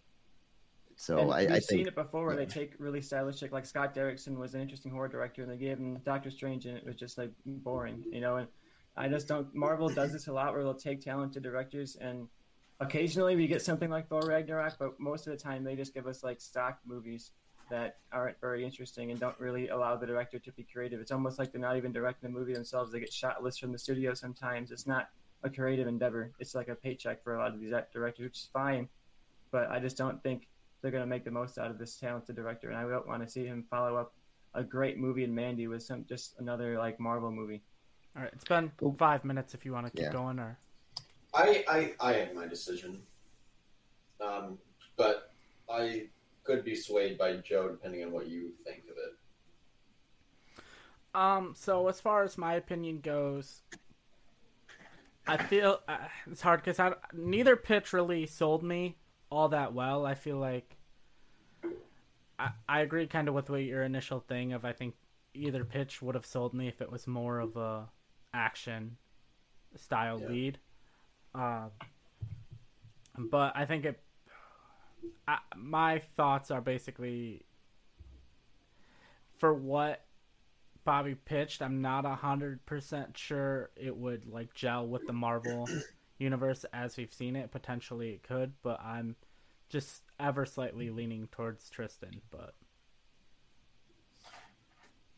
So 0.99 1.17
and 1.17 1.31
I, 1.31 1.45
we've 1.45 1.63
seen 1.63 1.87
it 1.87 1.95
before 1.95 2.25
where 2.25 2.35
they 2.35 2.45
take 2.45 2.73
really 2.77 3.01
stylish, 3.01 3.41
like 3.53 3.65
Scott 3.65 3.95
Derrickson 3.95 4.35
was 4.35 4.53
an 4.53 4.59
interesting 4.59 4.91
horror 4.91 5.07
director, 5.07 5.41
and 5.41 5.49
they 5.49 5.55
gave 5.55 5.77
him 5.77 5.97
Doctor 5.99 6.29
Strange, 6.29 6.65
and 6.65 6.75
it 6.75 6.85
was 6.85 6.97
just 6.97 7.17
like 7.17 7.31
boring, 7.45 8.03
you 8.11 8.19
know. 8.19 8.35
And 8.35 8.49
I 8.97 9.07
just 9.07 9.25
don't. 9.25 9.47
Marvel 9.55 9.87
does 9.87 10.11
this 10.11 10.27
a 10.27 10.33
lot, 10.33 10.51
where 10.51 10.61
they'll 10.61 10.73
take 10.73 10.99
talented 10.99 11.41
directors, 11.41 11.95
and 11.95 12.27
occasionally 12.81 13.37
we 13.37 13.47
get 13.47 13.61
something 13.61 13.89
like 13.89 14.09
Thor 14.09 14.23
Ragnarok, 14.23 14.75
but 14.77 14.99
most 14.99 15.25
of 15.25 15.31
the 15.31 15.41
time 15.41 15.63
they 15.63 15.77
just 15.77 15.93
give 15.93 16.05
us 16.05 16.21
like 16.21 16.41
stock 16.41 16.79
movies 16.85 17.31
that 17.69 17.99
aren't 18.11 18.37
very 18.41 18.65
interesting 18.65 19.09
and 19.09 19.21
don't 19.21 19.39
really 19.39 19.69
allow 19.69 19.95
the 19.95 20.05
director 20.05 20.37
to 20.37 20.51
be 20.51 20.63
creative. 20.63 20.99
It's 20.99 21.11
almost 21.11 21.39
like 21.39 21.53
they're 21.53 21.61
not 21.61 21.77
even 21.77 21.93
directing 21.93 22.29
the 22.29 22.37
movie 22.37 22.53
themselves. 22.53 22.91
They 22.91 22.99
get 22.99 23.13
shot 23.13 23.41
lists 23.41 23.61
from 23.61 23.71
the 23.71 23.79
studio 23.79 24.13
sometimes. 24.15 24.69
It's 24.69 24.85
not 24.85 25.07
a 25.43 25.49
creative 25.49 25.87
endeavor. 25.87 26.33
It's 26.39 26.55
like 26.55 26.67
a 26.67 26.75
paycheck 26.75 27.23
for 27.23 27.35
a 27.35 27.39
lot 27.39 27.53
of 27.53 27.61
these 27.61 27.71
directors, 27.93 28.25
which 28.25 28.37
is 28.39 28.49
fine. 28.51 28.89
But 29.49 29.71
I 29.71 29.79
just 29.79 29.95
don't 29.95 30.21
think 30.21 30.49
they're 30.81 30.91
going 30.91 31.03
to 31.03 31.07
make 31.07 31.25
the 31.25 31.31
most 31.31 31.57
out 31.57 31.71
of 31.71 31.77
this 31.77 31.97
talented 31.97 32.35
director, 32.35 32.69
and 32.69 32.77
I 32.77 32.87
don't 32.87 33.07
want 33.07 33.23
to 33.23 33.29
see 33.29 33.45
him 33.45 33.65
follow 33.69 33.95
up 33.95 34.13
a 34.53 34.63
great 34.63 34.97
movie 34.97 35.23
in 35.23 35.33
Mandy 35.33 35.67
with 35.67 35.83
some 35.83 36.05
just 36.07 36.35
another 36.39 36.77
like 36.77 36.99
Marvel 36.99 37.31
movie. 37.31 37.61
All 38.15 38.23
right, 38.23 38.31
it's 38.33 38.45
been 38.45 38.71
five 38.97 39.23
minutes. 39.23 39.53
If 39.53 39.65
you 39.65 39.73
want 39.73 39.85
to 39.87 39.91
keep 39.91 40.05
Yeah. 40.05 40.11
going, 40.11 40.39
or 40.39 40.57
I, 41.33 41.63
I 41.67 41.93
I 41.99 42.13
have 42.13 42.33
my 42.33 42.47
decision, 42.47 43.01
um, 44.19 44.57
but 44.97 45.33
I 45.69 46.07
could 46.43 46.63
be 46.63 46.75
swayed 46.75 47.17
by 47.17 47.37
Joe 47.37 47.69
depending 47.69 48.03
on 48.03 48.11
what 48.11 48.27
you 48.27 48.51
think 48.65 48.83
of 48.89 48.97
it. 48.97 49.15
Um, 51.13 51.53
so 51.55 51.87
as 51.87 51.99
far 51.99 52.23
as 52.23 52.37
my 52.37 52.55
opinion 52.55 53.01
goes, 53.01 53.61
I 55.27 55.37
feel 55.37 55.81
uh, 55.87 55.97
it's 56.29 56.41
hard 56.41 56.61
because 56.61 56.79
I 56.79 56.93
neither 57.13 57.55
pitch 57.55 57.93
really 57.93 58.25
sold 58.25 58.63
me 58.63 58.97
all 59.29 59.49
that 59.49 59.73
well. 59.73 60.05
I 60.05 60.15
feel 60.15 60.37
like 60.37 60.77
I 62.37 62.49
I 62.67 62.79
agree 62.81 63.07
kind 63.07 63.27
of 63.27 63.33
with 63.33 63.49
what 63.49 63.63
your 63.63 63.83
initial 63.83 64.19
thing 64.19 64.53
of 64.53 64.65
I 64.65 64.73
think 64.73 64.95
either 65.33 65.63
pitch 65.63 66.01
would 66.01 66.15
have 66.15 66.25
sold 66.25 66.53
me 66.53 66.67
if 66.67 66.81
it 66.81 66.91
was 66.91 67.07
more 67.07 67.39
of 67.39 67.55
a 67.55 67.89
action 68.33 68.97
style 69.75 70.19
Yeah. 70.21 70.27
lead. 70.27 70.59
Um, 71.35 71.71
but 73.17 73.55
I 73.55 73.65
think 73.65 73.85
it. 73.85 73.99
I, 75.27 75.37
my 75.55 75.99
thoughts 75.99 76.49
are 76.51 76.61
basically 76.61 77.45
for 79.37 79.53
what 79.53 80.05
Bobby 80.85 81.13
pitched. 81.15 81.61
I'm 81.61 81.81
not 81.81 82.05
a 82.05 82.15
hundred 82.15 82.65
percent 82.65 83.15
sure 83.17 83.69
it 83.75 83.95
would 83.95 84.25
like 84.25 84.53
gel 84.53 84.87
with 84.87 85.05
the 85.05 85.13
Marvel 85.13 85.67
universe 86.19 86.65
as 86.73 86.95
we've 86.97 87.11
seen 87.13 87.35
it. 87.35 87.51
Potentially 87.51 88.11
it 88.11 88.23
could, 88.23 88.53
but 88.61 88.79
I'm 88.81 89.15
just 89.69 90.03
ever 90.19 90.45
slightly 90.45 90.89
leaning 90.89 91.27
towards 91.31 91.69
Tristan. 91.69 92.21
But 92.29 92.53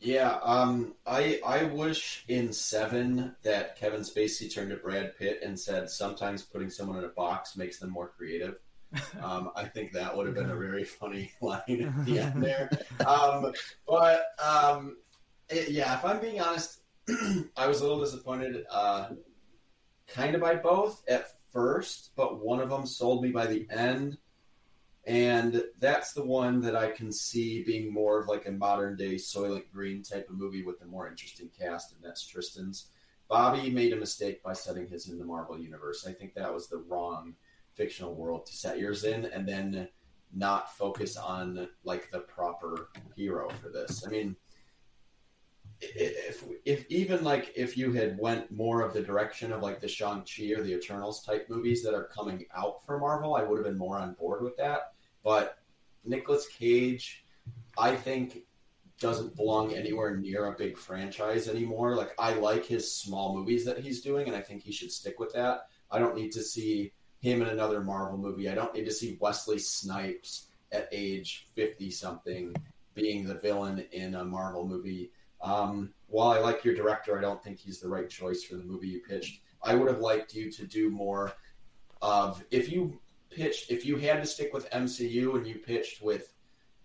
Yeah, 0.00 0.38
um, 0.42 0.94
I 1.06 1.40
I 1.46 1.64
wish 1.64 2.24
in 2.28 2.52
Seven 2.52 3.36
that 3.44 3.76
Kevin 3.76 4.00
Spacey 4.00 4.52
turned 4.52 4.70
to 4.70 4.76
Brad 4.76 5.16
Pitt 5.16 5.40
and 5.44 5.58
said 5.58 5.88
sometimes 5.90 6.42
putting 6.42 6.70
someone 6.70 6.98
in 6.98 7.04
a 7.04 7.08
box 7.08 7.56
makes 7.56 7.78
them 7.78 7.90
more 7.90 8.08
creative. 8.08 8.56
Um, 9.22 9.50
I 9.56 9.64
think 9.64 9.92
that 9.92 10.14
would 10.14 10.26
have 10.26 10.34
been 10.34 10.50
a 10.50 10.54
very 10.56 10.84
funny 11.00 11.32
line 11.40 11.62
at 11.68 12.04
the 12.04 12.18
end 12.18 12.42
there. 12.42 12.68
Um, 13.06 13.52
but 13.86 14.26
um, 14.44 14.98
it- 15.48 15.70
yeah, 15.70 15.96
if 15.96 16.04
I'm 16.04 16.20
being 16.20 16.42
honest, 16.42 16.82
I 17.56 17.66
was 17.66 17.80
a 17.80 17.84
little 17.84 18.00
disappointed, 18.00 18.66
uh, 18.70 19.08
kind 20.08 20.34
of 20.34 20.40
by 20.40 20.56
both 20.56 21.02
at 21.08 21.26
first, 21.52 22.10
but 22.16 22.44
one 22.44 22.60
of 22.60 22.70
them 22.70 22.86
sold 22.86 23.22
me 23.22 23.30
by 23.30 23.46
the 23.46 23.66
end. 23.70 24.18
And 25.04 25.64
that's 25.80 26.12
the 26.12 26.24
one 26.24 26.60
that 26.60 26.76
I 26.76 26.90
can 26.90 27.10
see 27.10 27.64
being 27.64 27.92
more 27.92 28.20
of 28.20 28.28
like 28.28 28.46
a 28.46 28.52
modern 28.52 28.96
day 28.96 29.16
Soylent 29.16 29.64
Green 29.72 30.02
type 30.02 30.28
of 30.30 30.36
movie 30.36 30.62
with 30.62 30.80
a 30.82 30.86
more 30.86 31.08
interesting 31.08 31.50
cast, 31.58 31.92
and 31.92 32.00
that's 32.02 32.24
Tristan's. 32.24 32.86
Bobby 33.28 33.70
made 33.70 33.92
a 33.92 33.96
mistake 33.96 34.42
by 34.42 34.52
setting 34.52 34.86
his 34.86 35.08
in 35.08 35.18
the 35.18 35.24
Marvel 35.24 35.58
universe. 35.58 36.06
I 36.06 36.12
think 36.12 36.34
that 36.34 36.52
was 36.52 36.68
the 36.68 36.78
wrong 36.78 37.34
fictional 37.74 38.14
world 38.14 38.46
to 38.46 38.52
set 38.52 38.78
yours 38.78 39.04
in, 39.04 39.24
and 39.24 39.48
then 39.48 39.88
not 40.32 40.76
focus 40.76 41.16
on 41.16 41.68
like 41.84 42.10
the 42.10 42.20
proper 42.20 42.90
hero 43.16 43.48
for 43.60 43.70
this. 43.70 44.06
I 44.06 44.10
mean, 44.10 44.36
if 45.82 46.44
if 46.64 46.86
even 46.88 47.24
like 47.24 47.52
if 47.56 47.76
you 47.76 47.92
had 47.92 48.18
went 48.18 48.50
more 48.52 48.82
of 48.82 48.94
the 48.94 49.02
direction 49.02 49.52
of 49.52 49.62
like 49.62 49.80
the 49.80 49.88
Shang 49.88 50.22
Chi 50.22 50.52
or 50.56 50.62
the 50.62 50.74
Eternals 50.74 51.24
type 51.24 51.50
movies 51.50 51.82
that 51.82 51.94
are 51.94 52.04
coming 52.04 52.46
out 52.54 52.84
for 52.86 52.98
Marvel, 52.98 53.34
I 53.34 53.42
would 53.42 53.58
have 53.58 53.66
been 53.66 53.78
more 53.78 53.98
on 53.98 54.14
board 54.14 54.42
with 54.42 54.56
that. 54.58 54.92
But 55.24 55.58
Nicolas 56.04 56.46
Cage, 56.48 57.24
I 57.76 57.96
think, 57.96 58.44
doesn't 59.00 59.34
belong 59.34 59.74
anywhere 59.74 60.16
near 60.16 60.46
a 60.46 60.56
big 60.56 60.78
franchise 60.78 61.48
anymore. 61.48 61.96
Like 61.96 62.12
I 62.18 62.34
like 62.34 62.64
his 62.64 62.94
small 62.94 63.34
movies 63.34 63.64
that 63.64 63.78
he's 63.78 64.02
doing, 64.02 64.28
and 64.28 64.36
I 64.36 64.40
think 64.40 64.62
he 64.62 64.72
should 64.72 64.92
stick 64.92 65.18
with 65.18 65.32
that. 65.32 65.66
I 65.90 65.98
don't 65.98 66.16
need 66.16 66.32
to 66.32 66.42
see 66.42 66.92
him 67.20 67.42
in 67.42 67.48
another 67.48 67.82
Marvel 67.82 68.18
movie. 68.18 68.48
I 68.48 68.54
don't 68.54 68.74
need 68.74 68.84
to 68.84 68.92
see 68.92 69.18
Wesley 69.20 69.58
Snipes 69.58 70.46
at 70.70 70.88
age 70.92 71.48
fifty 71.54 71.90
something 71.90 72.54
being 72.94 73.24
the 73.24 73.34
villain 73.34 73.84
in 73.90 74.14
a 74.14 74.24
Marvel 74.24 74.66
movie. 74.66 75.10
Um, 75.42 75.92
while 76.06 76.30
I 76.30 76.38
like 76.38 76.64
your 76.64 76.74
director, 76.74 77.18
I 77.18 77.20
don't 77.20 77.42
think 77.42 77.58
he's 77.58 77.80
the 77.80 77.88
right 77.88 78.08
choice 78.08 78.44
for 78.44 78.56
the 78.56 78.64
movie 78.64 78.88
you 78.88 79.00
pitched. 79.00 79.40
I 79.62 79.74
would 79.74 79.88
have 79.88 80.00
liked 80.00 80.34
you 80.34 80.50
to 80.52 80.66
do 80.66 80.90
more 80.90 81.32
of 82.00 82.44
if 82.50 82.70
you 82.70 83.00
pitched 83.30 83.70
if 83.70 83.86
you 83.86 83.96
had 83.96 84.20
to 84.20 84.26
stick 84.26 84.52
with 84.52 84.68
MCU 84.70 85.36
and 85.36 85.46
you 85.46 85.56
pitched 85.56 86.02
with 86.02 86.34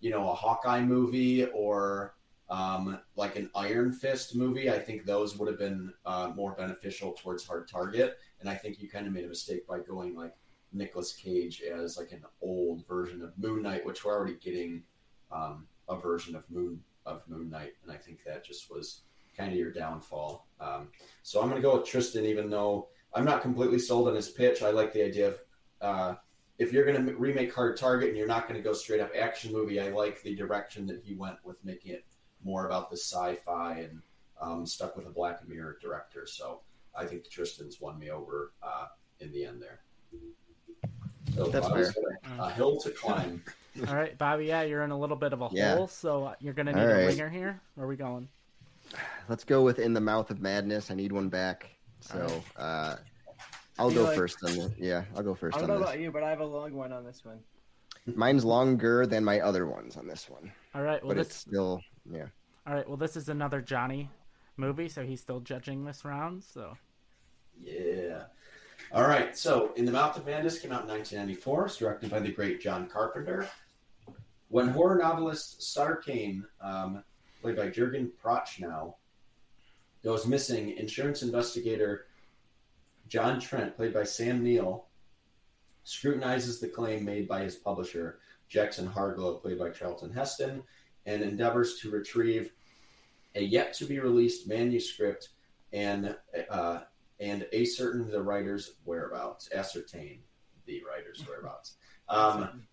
you 0.00 0.10
know 0.10 0.30
a 0.30 0.34
Hawkeye 0.34 0.82
movie 0.82 1.46
or 1.46 2.14
um, 2.50 2.98
like 3.16 3.36
an 3.36 3.50
Iron 3.54 3.92
Fist 3.92 4.34
movie, 4.34 4.70
I 4.70 4.78
think 4.78 5.04
those 5.04 5.36
would 5.36 5.48
have 5.48 5.58
been 5.58 5.92
uh, 6.06 6.32
more 6.34 6.52
beneficial 6.52 7.12
towards 7.12 7.46
Hard 7.46 7.68
Target. 7.68 8.16
And 8.40 8.48
I 8.48 8.54
think 8.54 8.80
you 8.80 8.88
kind 8.88 9.06
of 9.06 9.12
made 9.12 9.24
a 9.24 9.28
mistake 9.28 9.66
by 9.66 9.80
going 9.80 10.14
like 10.16 10.34
Nicolas 10.72 11.12
Cage 11.12 11.62
as 11.62 11.98
like 11.98 12.12
an 12.12 12.22
old 12.40 12.86
version 12.86 13.22
of 13.22 13.36
Moon 13.38 13.62
Knight, 13.62 13.84
which 13.84 14.04
we're 14.04 14.16
already 14.16 14.36
getting 14.36 14.82
um, 15.30 15.66
a 15.88 15.96
version 15.96 16.34
of 16.34 16.50
Moon 16.50 16.80
of 17.08 17.22
Moon 17.28 17.50
Knight, 17.50 17.72
and 17.82 17.90
I 17.90 17.96
think 17.96 18.24
that 18.24 18.44
just 18.44 18.70
was 18.70 19.00
kind 19.36 19.52
of 19.52 19.58
your 19.58 19.72
downfall. 19.72 20.46
Um, 20.60 20.88
so 21.22 21.40
I'm 21.40 21.48
going 21.48 21.60
to 21.60 21.66
go 21.66 21.78
with 21.78 21.88
Tristan, 21.88 22.24
even 22.24 22.50
though 22.50 22.88
I'm 23.14 23.24
not 23.24 23.42
completely 23.42 23.78
sold 23.78 24.08
on 24.08 24.14
his 24.14 24.28
pitch. 24.28 24.62
I 24.62 24.70
like 24.70 24.92
the 24.92 25.04
idea 25.04 25.28
of 25.28 25.38
uh, 25.80 26.14
if 26.58 26.72
you're 26.72 26.84
going 26.84 27.06
to 27.06 27.14
remake 27.14 27.54
Hard 27.54 27.76
Target 27.76 28.08
and 28.08 28.18
you're 28.18 28.26
not 28.26 28.48
going 28.48 28.60
to 28.60 28.68
go 28.68 28.72
straight 28.72 29.00
up 29.00 29.12
action 29.18 29.52
movie, 29.52 29.80
I 29.80 29.90
like 29.90 30.22
the 30.22 30.34
direction 30.34 30.86
that 30.88 31.02
he 31.04 31.14
went 31.14 31.36
with 31.44 31.64
making 31.64 31.92
it 31.92 32.04
more 32.44 32.66
about 32.66 32.90
the 32.90 32.96
sci-fi 32.96 33.78
and 33.78 34.02
um, 34.40 34.66
stuck 34.66 34.96
with 34.96 35.06
a 35.06 35.10
Black 35.10 35.46
Mirror 35.48 35.78
director. 35.80 36.26
So 36.26 36.60
I 36.94 37.06
think 37.06 37.30
Tristan's 37.30 37.80
won 37.80 37.98
me 37.98 38.10
over 38.10 38.52
uh, 38.62 38.86
in 39.20 39.32
the 39.32 39.44
end 39.44 39.62
there. 39.62 39.80
So 41.34 41.46
That's 41.46 41.68
Bobby's 41.68 41.92
fair. 41.92 42.18
got 42.36 42.38
a, 42.38 42.42
a 42.44 42.50
hill 42.50 42.78
to 42.80 42.90
climb. 42.90 43.42
All 43.86 43.94
right, 43.94 44.16
Bobby, 44.18 44.46
yeah, 44.46 44.62
you're 44.62 44.82
in 44.82 44.90
a 44.90 44.98
little 44.98 45.16
bit 45.16 45.32
of 45.32 45.42
a 45.42 45.48
Yeah. 45.52 45.76
hole, 45.76 45.86
so 45.86 46.34
you're 46.40 46.54
gonna 46.54 46.72
need 46.72 46.80
All 46.80 46.88
a 46.90 46.94
right. 46.94 47.06
ringer 47.06 47.28
here. 47.28 47.60
Where 47.74 47.86
are 47.86 47.88
we 47.88 47.96
going? 47.96 48.28
Let's 49.28 49.44
go 49.44 49.62
with 49.62 49.78
In 49.78 49.92
the 49.92 50.00
Mouth 50.00 50.30
of 50.30 50.40
Madness. 50.40 50.90
I 50.90 50.94
need 50.94 51.12
one 51.12 51.28
back. 51.28 51.68
So 52.00 52.42
uh, 52.56 52.96
I'll 53.78 53.90
Feel 53.90 54.02
go 54.02 54.08
like- 54.08 54.16
first 54.16 54.38
on 54.44 54.52
the 54.56 54.72
yeah, 54.78 55.04
I'll 55.16 55.22
go 55.22 55.34
first 55.34 55.56
I 55.56 55.60
don't 55.60 55.70
on 55.70 55.76
know 55.76 55.80
this. 55.82 55.90
about 55.90 56.00
you, 56.00 56.10
but 56.10 56.22
I 56.22 56.30
have 56.30 56.40
a 56.40 56.44
long 56.46 56.72
one 56.74 56.92
on 56.92 57.04
this 57.04 57.24
one. 57.24 57.40
Mine's 58.06 58.44
longer 58.44 59.06
than 59.06 59.22
my 59.24 59.40
other 59.40 59.66
ones 59.66 59.96
on 59.96 60.06
this 60.06 60.30
one. 60.30 60.50
All 60.74 60.82
right, 60.82 61.02
well 61.02 61.10
but 61.10 61.18
this 61.18 61.26
it's 61.28 61.36
still 61.36 61.82
yeah. 62.10 62.26
all 62.66 62.74
right, 62.74 62.88
well 62.88 62.96
this 62.96 63.16
is 63.16 63.28
another 63.28 63.60
Johnny 63.60 64.08
movie, 64.56 64.88
so 64.88 65.04
he's 65.04 65.20
still 65.20 65.40
judging 65.40 65.84
this 65.84 66.04
round. 66.04 66.42
So 66.42 66.76
Yeah. 67.60 68.22
All 68.92 69.06
right. 69.06 69.36
So, 69.36 69.72
In 69.74 69.84
the 69.84 69.92
Mouth 69.92 70.16
of 70.16 70.24
Madness 70.24 70.60
came 70.60 70.70
out 70.72 70.82
in 70.82 70.88
1994. 70.88 71.66
It's 71.66 71.76
directed 71.76 72.10
by 72.10 72.20
the 72.20 72.30
great 72.30 72.60
John 72.60 72.88
Carpenter. 72.88 73.46
When 74.48 74.68
horror 74.68 74.96
novelist 74.96 75.62
Sutter 75.62 75.96
Kane, 75.96 76.44
um, 76.60 77.04
played 77.42 77.56
by 77.56 77.68
Jurgen 77.68 78.10
Prochnow, 78.22 78.94
goes 80.02 80.26
missing, 80.26 80.76
insurance 80.76 81.22
investigator 81.22 82.06
John 83.08 83.40
Trent, 83.40 83.76
played 83.76 83.94
by 83.94 84.04
Sam 84.04 84.42
Neill, 84.42 84.86
scrutinizes 85.84 86.60
the 86.60 86.68
claim 86.68 87.04
made 87.04 87.26
by 87.26 87.42
his 87.42 87.56
publisher, 87.56 88.20
Jackson 88.48 88.86
Harglow, 88.86 89.40
played 89.40 89.58
by 89.58 89.70
Charlton 89.70 90.12
Heston, 90.12 90.62
and 91.06 91.22
endeavors 91.22 91.78
to 91.80 91.90
retrieve 91.90 92.52
a 93.34 93.42
yet 93.42 93.72
to 93.74 93.84
be 93.84 93.98
released 93.98 94.48
manuscript 94.48 95.30
and 95.72 96.16
uh, 96.50 96.80
and 97.20 97.46
ascertain 97.52 98.10
the 98.10 98.22
writer's 98.22 98.74
whereabouts, 98.84 99.50
ascertain 99.52 100.20
the 100.66 100.82
writer's 100.88 101.26
whereabouts. 101.26 101.76
Um, 102.08 102.67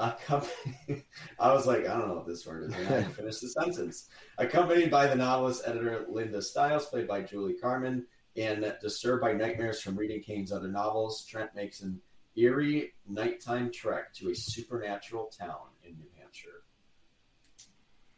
accompanied, 0.00 1.04
I 1.38 1.52
was 1.52 1.66
like, 1.66 1.86
I 1.86 1.98
don't 1.98 2.08
know 2.08 2.14
what 2.14 2.26
this 2.26 2.46
word 2.46 2.64
is. 2.64 2.74
I 2.74 2.78
didn't 2.78 3.12
finish 3.14 3.38
the 3.38 3.48
sentence. 3.48 4.08
Accompanied 4.38 4.90
by 4.90 5.06
the 5.06 5.14
novelist 5.14 5.62
editor 5.66 6.06
Linda 6.08 6.42
Stiles, 6.42 6.86
played 6.86 7.06
by 7.06 7.22
Julie 7.22 7.54
Carmen, 7.54 8.06
and 8.36 8.74
disturbed 8.80 9.20
by 9.20 9.32
nightmares 9.32 9.80
from 9.80 9.96
reading 9.96 10.22
Kane's 10.22 10.52
other 10.52 10.68
novels, 10.68 11.26
Trent 11.26 11.54
makes 11.54 11.82
an 11.82 12.00
eerie 12.36 12.92
nighttime 13.08 13.70
trek 13.72 14.14
to 14.14 14.30
a 14.30 14.34
supernatural 14.34 15.30
town 15.38 15.68
in 15.84 15.96
New 15.98 16.08
Hampshire. 16.18 16.62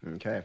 Okay. 0.06 0.42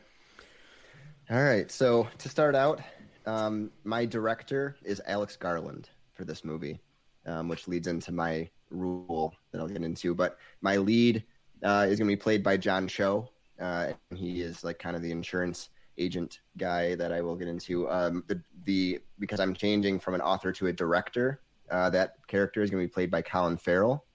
All 1.30 1.44
right. 1.44 1.70
So 1.70 2.08
to 2.20 2.30
start 2.30 2.56
out, 2.56 2.82
um, 3.26 3.72
my 3.84 4.06
director 4.06 4.78
is 4.84 5.02
Alex 5.06 5.36
Garland 5.36 5.90
for 6.14 6.24
this 6.24 6.46
movie, 6.46 6.80
um, 7.26 7.50
which 7.50 7.68
leads 7.68 7.88
into 7.88 8.12
my 8.12 8.50
rule 8.70 9.34
that 9.52 9.60
I'll 9.60 9.68
get 9.68 9.84
into. 9.84 10.14
But 10.14 10.38
my 10.62 10.78
lead 10.78 11.24
uh, 11.64 11.88
is 11.90 12.00
going 12.00 12.10
to 12.10 12.16
be 12.16 12.22
played 12.22 12.44
by 12.44 12.58
John 12.58 12.88
Cho. 12.88 13.30
Uh, 13.60 13.94
he 14.16 14.42
is 14.42 14.64
like 14.64 14.80
kind 14.80 14.96
of 14.96 15.02
the 15.02 15.12
insurance 15.12 15.70
agent 15.98 16.42
guy 16.58 16.96
that 16.96 17.12
I 17.12 17.22
will 17.22 17.36
get 17.36 17.48
into. 17.48 17.90
Um, 17.90 18.24
the 18.28 18.42
the 18.66 19.00
because 19.20 19.40
I'm 19.40 19.54
changing 19.54 20.00
from 20.00 20.14
an 20.14 20.22
author 20.22 20.52
to 20.54 20.68
a 20.68 20.74
director. 20.74 21.42
Uh, 21.70 21.90
that 21.90 22.16
character 22.28 22.62
is 22.62 22.70
going 22.70 22.82
to 22.82 22.88
be 22.88 22.94
played 22.94 23.12
by 23.12 23.22
Colin 23.22 23.58
Farrell. 23.58 24.06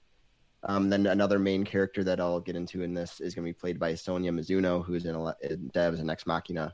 Um, 0.65 0.89
then 0.89 1.07
another 1.07 1.39
main 1.39 1.65
character 1.65 2.05
that 2.05 2.21
I'll 2.21 2.41
get 2.41 2.57
into 2.57 2.83
in 2.83 2.95
this 2.95 3.21
is 3.21 3.35
going 3.35 3.45
to 3.45 3.49
be 3.49 3.59
played 3.59 3.79
by 3.79 3.93
Sonoya 3.95 4.31
Mizuno, 4.31 4.85
who's 4.85 5.07
in, 5.07 5.15
a, 5.15 5.35
in 5.43 5.71
Devs 5.75 5.99
and 5.99 6.11
Ex 6.11 6.25
Machina. 6.25 6.73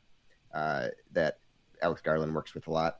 Uh, 0.53 0.89
that 1.12 1.39
Alex 1.83 2.03
Garland 2.03 2.35
works 2.35 2.55
with 2.55 2.66
a 2.66 2.70
lot. 2.70 2.99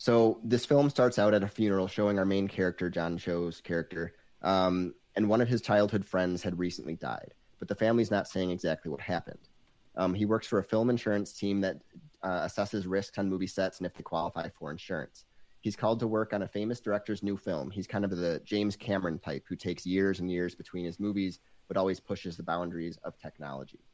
So 0.00 0.40
this 0.42 0.64
film 0.64 0.88
starts 0.88 1.18
out 1.18 1.34
at 1.34 1.42
a 1.42 1.46
funeral 1.46 1.86
showing 1.86 2.18
our 2.18 2.24
main 2.24 2.48
character, 2.48 2.88
John 2.88 3.18
Cho's 3.18 3.60
character, 3.60 4.14
um, 4.40 4.94
and 5.14 5.28
one 5.28 5.42
of 5.42 5.48
his 5.48 5.60
childhood 5.60 6.06
friends 6.06 6.42
had 6.42 6.58
recently 6.58 6.96
died, 6.96 7.34
but 7.58 7.68
the 7.68 7.74
family's 7.74 8.10
not 8.10 8.26
saying 8.26 8.50
exactly 8.50 8.90
what 8.90 9.02
happened. 9.02 9.50
Um, 9.96 10.14
he 10.14 10.24
works 10.24 10.46
for 10.46 10.58
a 10.58 10.64
film 10.64 10.88
insurance 10.88 11.34
team 11.34 11.60
that 11.60 11.82
uh, 12.22 12.46
assesses 12.46 12.84
risks 12.88 13.18
on 13.18 13.28
movie 13.28 13.46
sets 13.46 13.76
and 13.76 13.86
if 13.86 13.92
they 13.92 14.02
qualify 14.02 14.48
for 14.48 14.70
insurance. 14.70 15.26
He's 15.60 15.76
called 15.76 16.00
to 16.00 16.06
work 16.06 16.32
on 16.32 16.44
a 16.44 16.48
famous 16.48 16.80
director's 16.80 17.22
new 17.22 17.36
film. 17.36 17.70
He's 17.70 17.86
kind 17.86 18.06
of 18.06 18.16
the 18.16 18.40
James 18.42 18.76
Cameron 18.76 19.18
type 19.18 19.44
who 19.46 19.54
takes 19.54 19.84
years 19.84 20.18
and 20.18 20.30
years 20.30 20.54
between 20.54 20.86
his 20.86 20.98
movies, 20.98 21.40
but 21.68 21.76
always 21.76 22.00
pushes 22.00 22.38
the 22.38 22.42
boundaries 22.42 22.96
of 23.04 23.18
technology. 23.18 23.84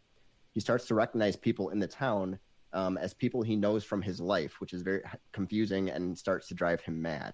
He 0.53 0.61
starts 0.61 0.87
to 0.87 0.95
recognize 0.95 1.35
people 1.35 1.71
in 1.71 1.81
the 1.81 1.89
town 1.89 2.39
um, 2.77 2.99
as 2.99 3.15
people 3.15 3.41
he 3.41 3.57
knows 3.57 3.85
from 3.85 4.03
his 4.03 4.21
life, 4.21 4.61
which 4.61 4.75
is 4.75 4.83
very 4.83 5.01
confusing 5.33 5.89
and 5.89 6.17
starts 6.17 6.47
to 6.49 6.55
drive 6.55 6.83
him 6.83 7.01
mad. 7.01 7.33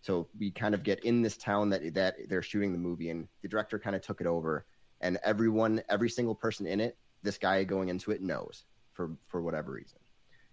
So 0.00 0.28
we 0.38 0.52
kind 0.52 0.74
of 0.76 0.84
get 0.84 1.04
in 1.04 1.22
this 1.22 1.36
town 1.36 1.70
that 1.70 1.92
that 1.94 2.14
they're 2.28 2.40
shooting 2.40 2.72
the 2.72 2.78
movie, 2.78 3.10
and 3.10 3.26
the 3.42 3.48
director 3.48 3.80
kind 3.80 3.96
of 3.96 4.02
took 4.02 4.20
it 4.20 4.28
over, 4.28 4.64
and 5.00 5.18
everyone, 5.24 5.82
every 5.88 6.08
single 6.08 6.36
person 6.36 6.68
in 6.68 6.80
it, 6.80 6.96
this 7.24 7.36
guy 7.36 7.64
going 7.64 7.88
into 7.88 8.12
it 8.12 8.22
knows 8.22 8.64
for 8.92 9.16
for 9.26 9.42
whatever 9.42 9.72
reason. 9.72 9.98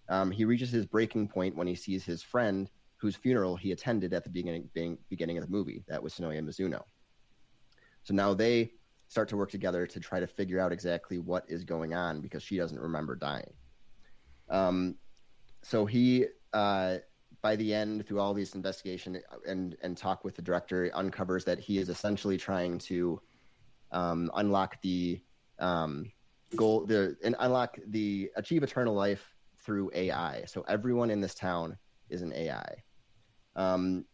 Um, 0.10 0.32
he 0.32 0.46
reaches 0.46 0.72
his 0.72 0.88
breaking 0.88 1.28
point 1.28 1.56
when 1.56 1.68
he 1.68 1.76
sees 1.76 2.04
his 2.04 2.24
friend, 2.24 2.72
whose 2.98 3.16
funeral 3.16 3.56
he 3.56 3.72
attended 3.72 4.16
at 4.16 4.24
the 4.24 4.32
beginning 4.32 4.68
being, 4.74 4.98
beginning 5.10 5.38
of 5.38 5.46
the 5.46 5.52
movie. 5.52 5.84
That 5.88 6.02
was 6.02 6.16
Sonoya 6.16 6.42
Mizuno. 6.42 6.82
So 8.02 8.16
now 8.16 8.34
they 8.34 8.72
start 9.10 9.30
to 9.30 9.38
work 9.38 9.52
together 9.52 9.86
to 9.86 10.00
try 10.00 10.20
to 10.20 10.26
figure 10.26 10.60
out 10.60 10.72
exactly 10.72 11.20
what 11.20 11.46
is 11.48 11.64
going 11.64 11.94
on 11.94 12.20
because 12.20 12.42
she 12.42 12.58
doesn't 12.58 12.80
remember 12.80 13.16
dying. 13.16 13.54
Um, 14.50 14.96
so 15.62 15.86
he, 15.86 16.26
uh, 16.54 16.98
by 17.42 17.56
the 17.56 17.74
end, 17.74 18.06
through 18.06 18.20
all 18.20 18.34
these 18.34 18.56
investigation 18.56 19.22
and 19.48 19.76
and 19.82 19.98
talk 19.98 20.24
with 20.24 20.36
the 20.36 20.42
director, 20.42 20.90
uncovers 20.94 21.46
that 21.46 21.60
he 21.60 21.78
is 21.78 21.90
essentially 21.90 22.38
trying 22.38 22.78
to 22.80 23.22
um, 23.92 24.32
unlock 24.36 24.82
the 24.82 25.22
um, 25.60 26.12
goal, 26.56 26.86
the 26.86 27.16
and 27.24 27.36
unlock 27.40 27.78
the 27.88 28.32
achieve 28.36 28.64
eternal 28.64 28.94
life 28.94 29.36
through 29.60 29.92
AI. 29.94 30.44
So 30.46 30.64
everyone 30.68 31.10
in 31.10 31.22
this 31.22 31.36
town 31.36 31.78
is 32.10 32.22
an 32.22 32.34
AI. 32.34 32.84
Um, 33.56 34.06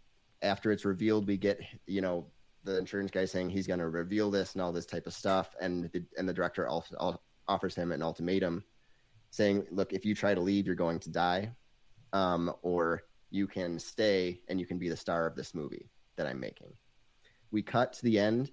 after 0.42 0.72
it's 0.72 0.86
revealed, 0.86 1.28
we 1.28 1.38
get 1.38 1.60
you 1.86 2.02
know 2.02 2.28
the 2.64 2.78
insurance 2.78 3.12
guy 3.12 3.26
saying 3.26 3.50
he's 3.50 3.68
going 3.68 3.80
to 3.80 3.90
reveal 3.90 4.30
this 4.30 4.54
and 4.54 4.62
all 4.62 4.72
this 4.72 4.86
type 4.86 5.08
of 5.08 5.14
stuff, 5.14 5.56
and 5.62 5.90
the, 5.92 6.04
and 6.18 6.28
the 6.28 6.34
director 6.34 6.68
also 6.68 7.20
offers 7.48 7.76
him 7.76 7.92
an 7.92 8.04
ultimatum 8.04 8.64
saying, 9.32 9.66
look, 9.72 9.94
if 9.94 10.06
you 10.06 10.16
try 10.16 10.34
to 10.34 10.42
leave, 10.42 10.66
you're 10.66 10.76
going 10.76 11.00
to 11.00 11.10
die, 11.10 11.52
um, 12.14 12.54
or 12.62 13.04
you 13.30 13.48
can 13.48 13.78
stay 13.80 14.42
and 14.48 14.60
you 14.60 14.66
can 14.66 14.78
be 14.80 14.90
the 14.90 14.98
star 14.98 15.28
of 15.28 15.36
this 15.36 15.54
movie 15.54 15.90
that 16.16 16.28
I'm 16.28 16.40
making. 16.40 16.74
We 17.52 17.62
cut 17.62 17.94
to 17.94 18.04
the 18.04 18.20
end, 18.20 18.52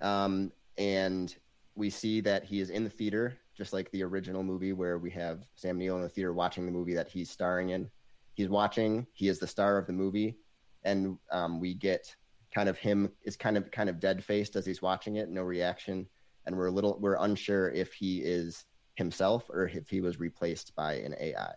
um, 0.00 0.52
and 0.78 1.34
we 1.74 1.90
see 1.90 2.20
that 2.22 2.44
he 2.44 2.60
is 2.60 2.70
in 2.70 2.84
the 2.84 2.90
theater, 2.90 3.38
just 3.56 3.72
like 3.72 3.90
the 3.90 4.02
original 4.02 4.42
movie 4.42 4.72
where 4.72 4.98
we 4.98 5.10
have 5.10 5.44
Sam 5.54 5.78
Neill 5.78 5.96
in 5.96 6.02
the 6.02 6.08
theater 6.08 6.32
watching 6.32 6.66
the 6.66 6.72
movie 6.72 6.94
that 6.94 7.08
he's 7.08 7.30
starring 7.30 7.70
in. 7.70 7.90
He's 8.34 8.48
watching. 8.48 9.06
He 9.12 9.28
is 9.28 9.38
the 9.38 9.46
star 9.46 9.78
of 9.78 9.86
the 9.86 9.92
movie, 9.92 10.36
and 10.82 11.18
um, 11.30 11.60
we 11.60 11.74
get 11.74 12.14
kind 12.54 12.68
of 12.68 12.78
him 12.78 13.10
is 13.24 13.36
kind 13.36 13.56
of 13.56 13.70
kind 13.70 13.88
of 13.88 14.00
dead 14.00 14.24
faced 14.24 14.56
as 14.56 14.66
he's 14.66 14.82
watching 14.82 15.16
it, 15.16 15.28
no 15.28 15.42
reaction, 15.42 16.06
and 16.46 16.56
we're 16.56 16.66
a 16.66 16.72
little 16.72 16.98
we're 17.00 17.16
unsure 17.20 17.70
if 17.70 17.92
he 17.92 18.18
is 18.18 18.64
himself 18.94 19.48
or 19.50 19.66
if 19.66 19.88
he 19.88 20.00
was 20.00 20.18
replaced 20.18 20.74
by 20.74 20.94
an 20.94 21.14
AI. 21.20 21.54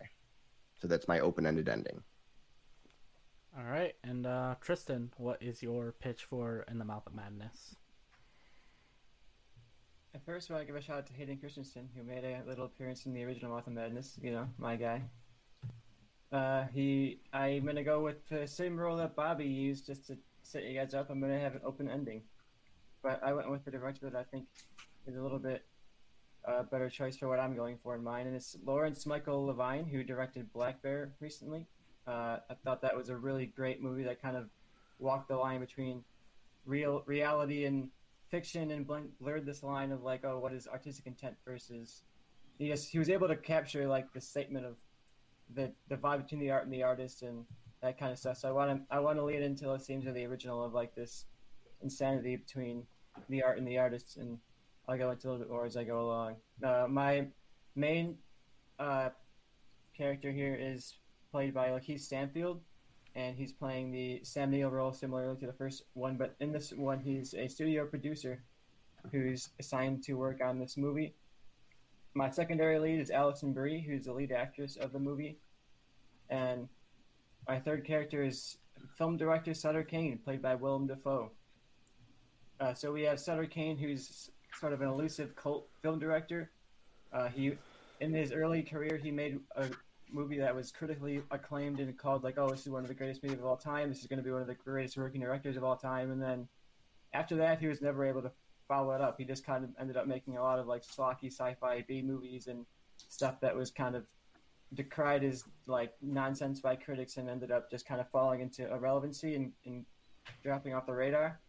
So 0.76 0.88
that's 0.88 1.08
my 1.08 1.20
open 1.20 1.46
ended 1.46 1.68
ending. 1.68 2.02
All 3.56 3.64
right. 3.64 3.94
And 4.04 4.26
uh, 4.26 4.54
Tristan, 4.60 5.10
what 5.16 5.42
is 5.42 5.62
your 5.62 5.94
pitch 6.00 6.24
for 6.24 6.64
In 6.70 6.78
the 6.78 6.84
Mouth 6.84 7.06
of 7.06 7.14
Madness? 7.14 7.74
At 10.14 10.24
first, 10.24 10.50
I 10.50 10.54
want 10.54 10.66
to 10.66 10.72
give 10.72 10.76
a 10.76 10.84
shout 10.84 10.98
out 10.98 11.06
to 11.06 11.12
Hayden 11.12 11.38
Christensen, 11.38 11.88
who 11.96 12.02
made 12.02 12.24
a 12.24 12.42
little 12.46 12.66
appearance 12.66 13.06
in 13.06 13.12
the 13.12 13.24
original 13.24 13.52
Mouth 13.52 13.66
of 13.66 13.72
Madness. 13.72 14.18
You 14.22 14.32
know, 14.32 14.48
my 14.58 14.76
guy. 14.76 15.02
Uh, 16.30 16.64
he, 16.74 17.20
I'm 17.32 17.64
gonna 17.64 17.82
go 17.82 18.00
with 18.00 18.26
the 18.28 18.46
same 18.46 18.78
role 18.78 18.96
that 18.96 19.16
Bobby 19.16 19.46
used 19.46 19.86
just 19.86 20.06
to 20.08 20.18
set 20.42 20.64
you 20.64 20.78
guys 20.78 20.94
up. 20.94 21.10
I'm 21.10 21.20
gonna 21.20 21.38
have 21.38 21.54
an 21.54 21.62
open 21.64 21.88
ending, 21.88 22.22
but 23.02 23.22
I 23.22 23.32
went 23.32 23.50
with 23.50 23.64
the 23.64 23.70
director 23.70 24.10
that 24.10 24.18
I 24.18 24.24
think 24.24 24.46
is 25.06 25.16
a 25.16 25.22
little 25.22 25.38
bit 25.38 25.64
a 26.48 26.64
better 26.64 26.88
choice 26.88 27.16
for 27.16 27.28
what 27.28 27.38
I'm 27.38 27.54
going 27.54 27.78
for 27.82 27.94
in 27.94 28.02
mine, 28.02 28.26
and 28.26 28.34
it's 28.34 28.56
Lawrence 28.64 29.06
Michael 29.06 29.46
Levine, 29.46 29.84
who 29.84 30.02
directed 30.02 30.52
Black 30.52 30.82
Bear 30.82 31.12
recently. 31.20 31.66
Uh, 32.06 32.38
I 32.50 32.54
thought 32.64 32.82
that 32.82 32.96
was 32.96 33.10
a 33.10 33.16
really 33.16 33.46
great 33.46 33.82
movie 33.82 34.04
that 34.04 34.22
kind 34.22 34.36
of 34.36 34.48
walked 34.98 35.28
the 35.28 35.36
line 35.36 35.60
between 35.60 36.04
real 36.64 37.02
reality 37.06 37.64
and 37.66 37.88
fiction, 38.30 38.70
and 38.70 38.86
blurred 39.20 39.46
this 39.46 39.62
line 39.62 39.92
of 39.92 40.02
like, 40.02 40.24
oh, 40.24 40.38
what 40.38 40.52
is 40.52 40.66
artistic 40.66 41.06
intent 41.06 41.36
versus. 41.44 42.02
He 42.58 42.68
just, 42.68 42.90
he 42.90 42.98
was 42.98 43.08
able 43.08 43.28
to 43.28 43.36
capture 43.36 43.86
like 43.86 44.12
the 44.12 44.20
statement 44.20 44.66
of 44.66 44.76
the 45.54 45.72
the 45.88 45.96
vibe 45.96 46.22
between 46.22 46.40
the 46.40 46.50
art 46.50 46.64
and 46.64 46.72
the 46.72 46.82
artist 46.82 47.22
and 47.22 47.44
that 47.82 47.98
kind 47.98 48.12
of 48.12 48.18
stuff. 48.18 48.38
So 48.38 48.48
I 48.48 48.52
want 48.52 48.70
to 48.70 48.94
I 48.94 49.00
want 49.00 49.18
to 49.18 49.24
lead 49.24 49.42
into 49.42 49.66
the 49.66 49.78
themes 49.78 50.06
of 50.06 50.14
the 50.14 50.26
original 50.26 50.64
of 50.64 50.74
like 50.74 50.94
this 50.94 51.24
insanity 51.82 52.36
between 52.36 52.84
the 53.28 53.42
art 53.42 53.58
and 53.58 53.66
the 53.66 53.78
artist 53.78 54.16
and 54.16 54.38
I'll 54.88 54.96
go 54.96 55.10
into 55.10 55.28
a 55.28 55.30
little 55.30 55.44
bit 55.44 55.50
more 55.52 55.66
as 55.66 55.76
I 55.76 55.84
go 55.84 56.00
along. 56.00 56.36
Uh, 56.64 56.86
my 56.88 57.26
main 57.76 58.16
uh, 58.78 59.10
character 59.94 60.32
here 60.32 60.56
is 60.58 60.94
played 61.30 61.52
by 61.52 61.68
Lakeith 61.68 62.00
Stanfield, 62.00 62.62
and 63.14 63.36
he's 63.36 63.52
playing 63.52 63.92
the 63.92 64.20
Sam 64.22 64.50
Neill 64.50 64.70
role 64.70 64.92
similarly 64.92 65.36
to 65.40 65.46
the 65.46 65.52
first 65.52 65.82
one, 65.92 66.16
but 66.16 66.34
in 66.40 66.52
this 66.52 66.72
one, 66.72 67.00
he's 67.00 67.34
a 67.34 67.48
studio 67.48 67.84
producer 67.84 68.42
who's 69.12 69.50
assigned 69.60 70.02
to 70.04 70.14
work 70.14 70.40
on 70.42 70.58
this 70.58 70.78
movie. 70.78 71.14
My 72.14 72.30
secondary 72.30 72.78
lead 72.78 72.98
is 72.98 73.10
Alison 73.10 73.52
Brie, 73.52 73.82
who's 73.82 74.06
the 74.06 74.12
lead 74.14 74.32
actress 74.32 74.76
of 74.76 74.92
the 74.92 74.98
movie, 74.98 75.38
and 76.30 76.66
my 77.46 77.60
third 77.60 77.84
character 77.84 78.22
is 78.22 78.56
film 78.96 79.18
director 79.18 79.52
Sutter 79.52 79.82
Kane, 79.82 80.18
played 80.24 80.40
by 80.40 80.54
Willem 80.54 80.86
Dafoe. 80.86 81.30
Uh, 82.58 82.72
so 82.72 82.90
we 82.90 83.02
have 83.02 83.20
Sutter 83.20 83.46
Kane, 83.46 83.76
who's 83.76 84.30
sort 84.58 84.72
of 84.72 84.80
an 84.80 84.88
elusive 84.88 85.34
cult 85.36 85.68
film 85.82 85.98
director. 85.98 86.50
Uh, 87.12 87.28
he, 87.28 87.52
in 88.00 88.12
his 88.12 88.32
early 88.32 88.62
career, 88.62 88.96
he 88.96 89.10
made 89.10 89.38
a 89.56 89.68
movie 90.10 90.38
that 90.38 90.54
was 90.54 90.72
critically 90.72 91.22
acclaimed 91.30 91.80
and 91.80 91.96
called 91.96 92.24
like, 92.24 92.38
"Oh, 92.38 92.50
this 92.50 92.60
is 92.60 92.70
one 92.70 92.82
of 92.82 92.88
the 92.88 92.94
greatest 92.94 93.22
movies 93.22 93.38
of 93.38 93.46
all 93.46 93.56
time. 93.56 93.88
This 93.88 94.00
is 94.00 94.06
going 94.06 94.18
to 94.18 94.22
be 94.22 94.30
one 94.30 94.42
of 94.42 94.46
the 94.46 94.54
greatest 94.54 94.96
working 94.96 95.20
directors 95.20 95.56
of 95.56 95.64
all 95.64 95.76
time." 95.76 96.10
And 96.10 96.22
then 96.22 96.48
after 97.12 97.36
that, 97.36 97.60
he 97.60 97.66
was 97.66 97.80
never 97.80 98.04
able 98.04 98.22
to 98.22 98.32
follow 98.66 98.92
it 98.92 99.00
up. 99.00 99.16
He 99.18 99.24
just 99.24 99.44
kind 99.44 99.64
of 99.64 99.70
ended 99.80 99.96
up 99.96 100.06
making 100.06 100.36
a 100.36 100.42
lot 100.42 100.58
of 100.58 100.66
like 100.66 100.84
schlocky 100.84 101.32
sci-fi 101.32 101.84
B 101.88 102.02
movies 102.02 102.46
and 102.46 102.66
stuff 103.08 103.40
that 103.40 103.56
was 103.56 103.70
kind 103.70 103.96
of 103.96 104.04
decried 104.74 105.24
as 105.24 105.44
like 105.66 105.94
nonsense 106.02 106.60
by 106.60 106.76
critics 106.76 107.16
and 107.16 107.30
ended 107.30 107.50
up 107.50 107.70
just 107.70 107.86
kind 107.86 108.00
of 108.00 108.10
falling 108.10 108.40
into 108.40 108.70
irrelevancy 108.70 109.34
and, 109.34 109.52
and 109.64 109.86
dropping 110.42 110.74
off 110.74 110.84
the 110.86 110.92
radar. 110.92 111.40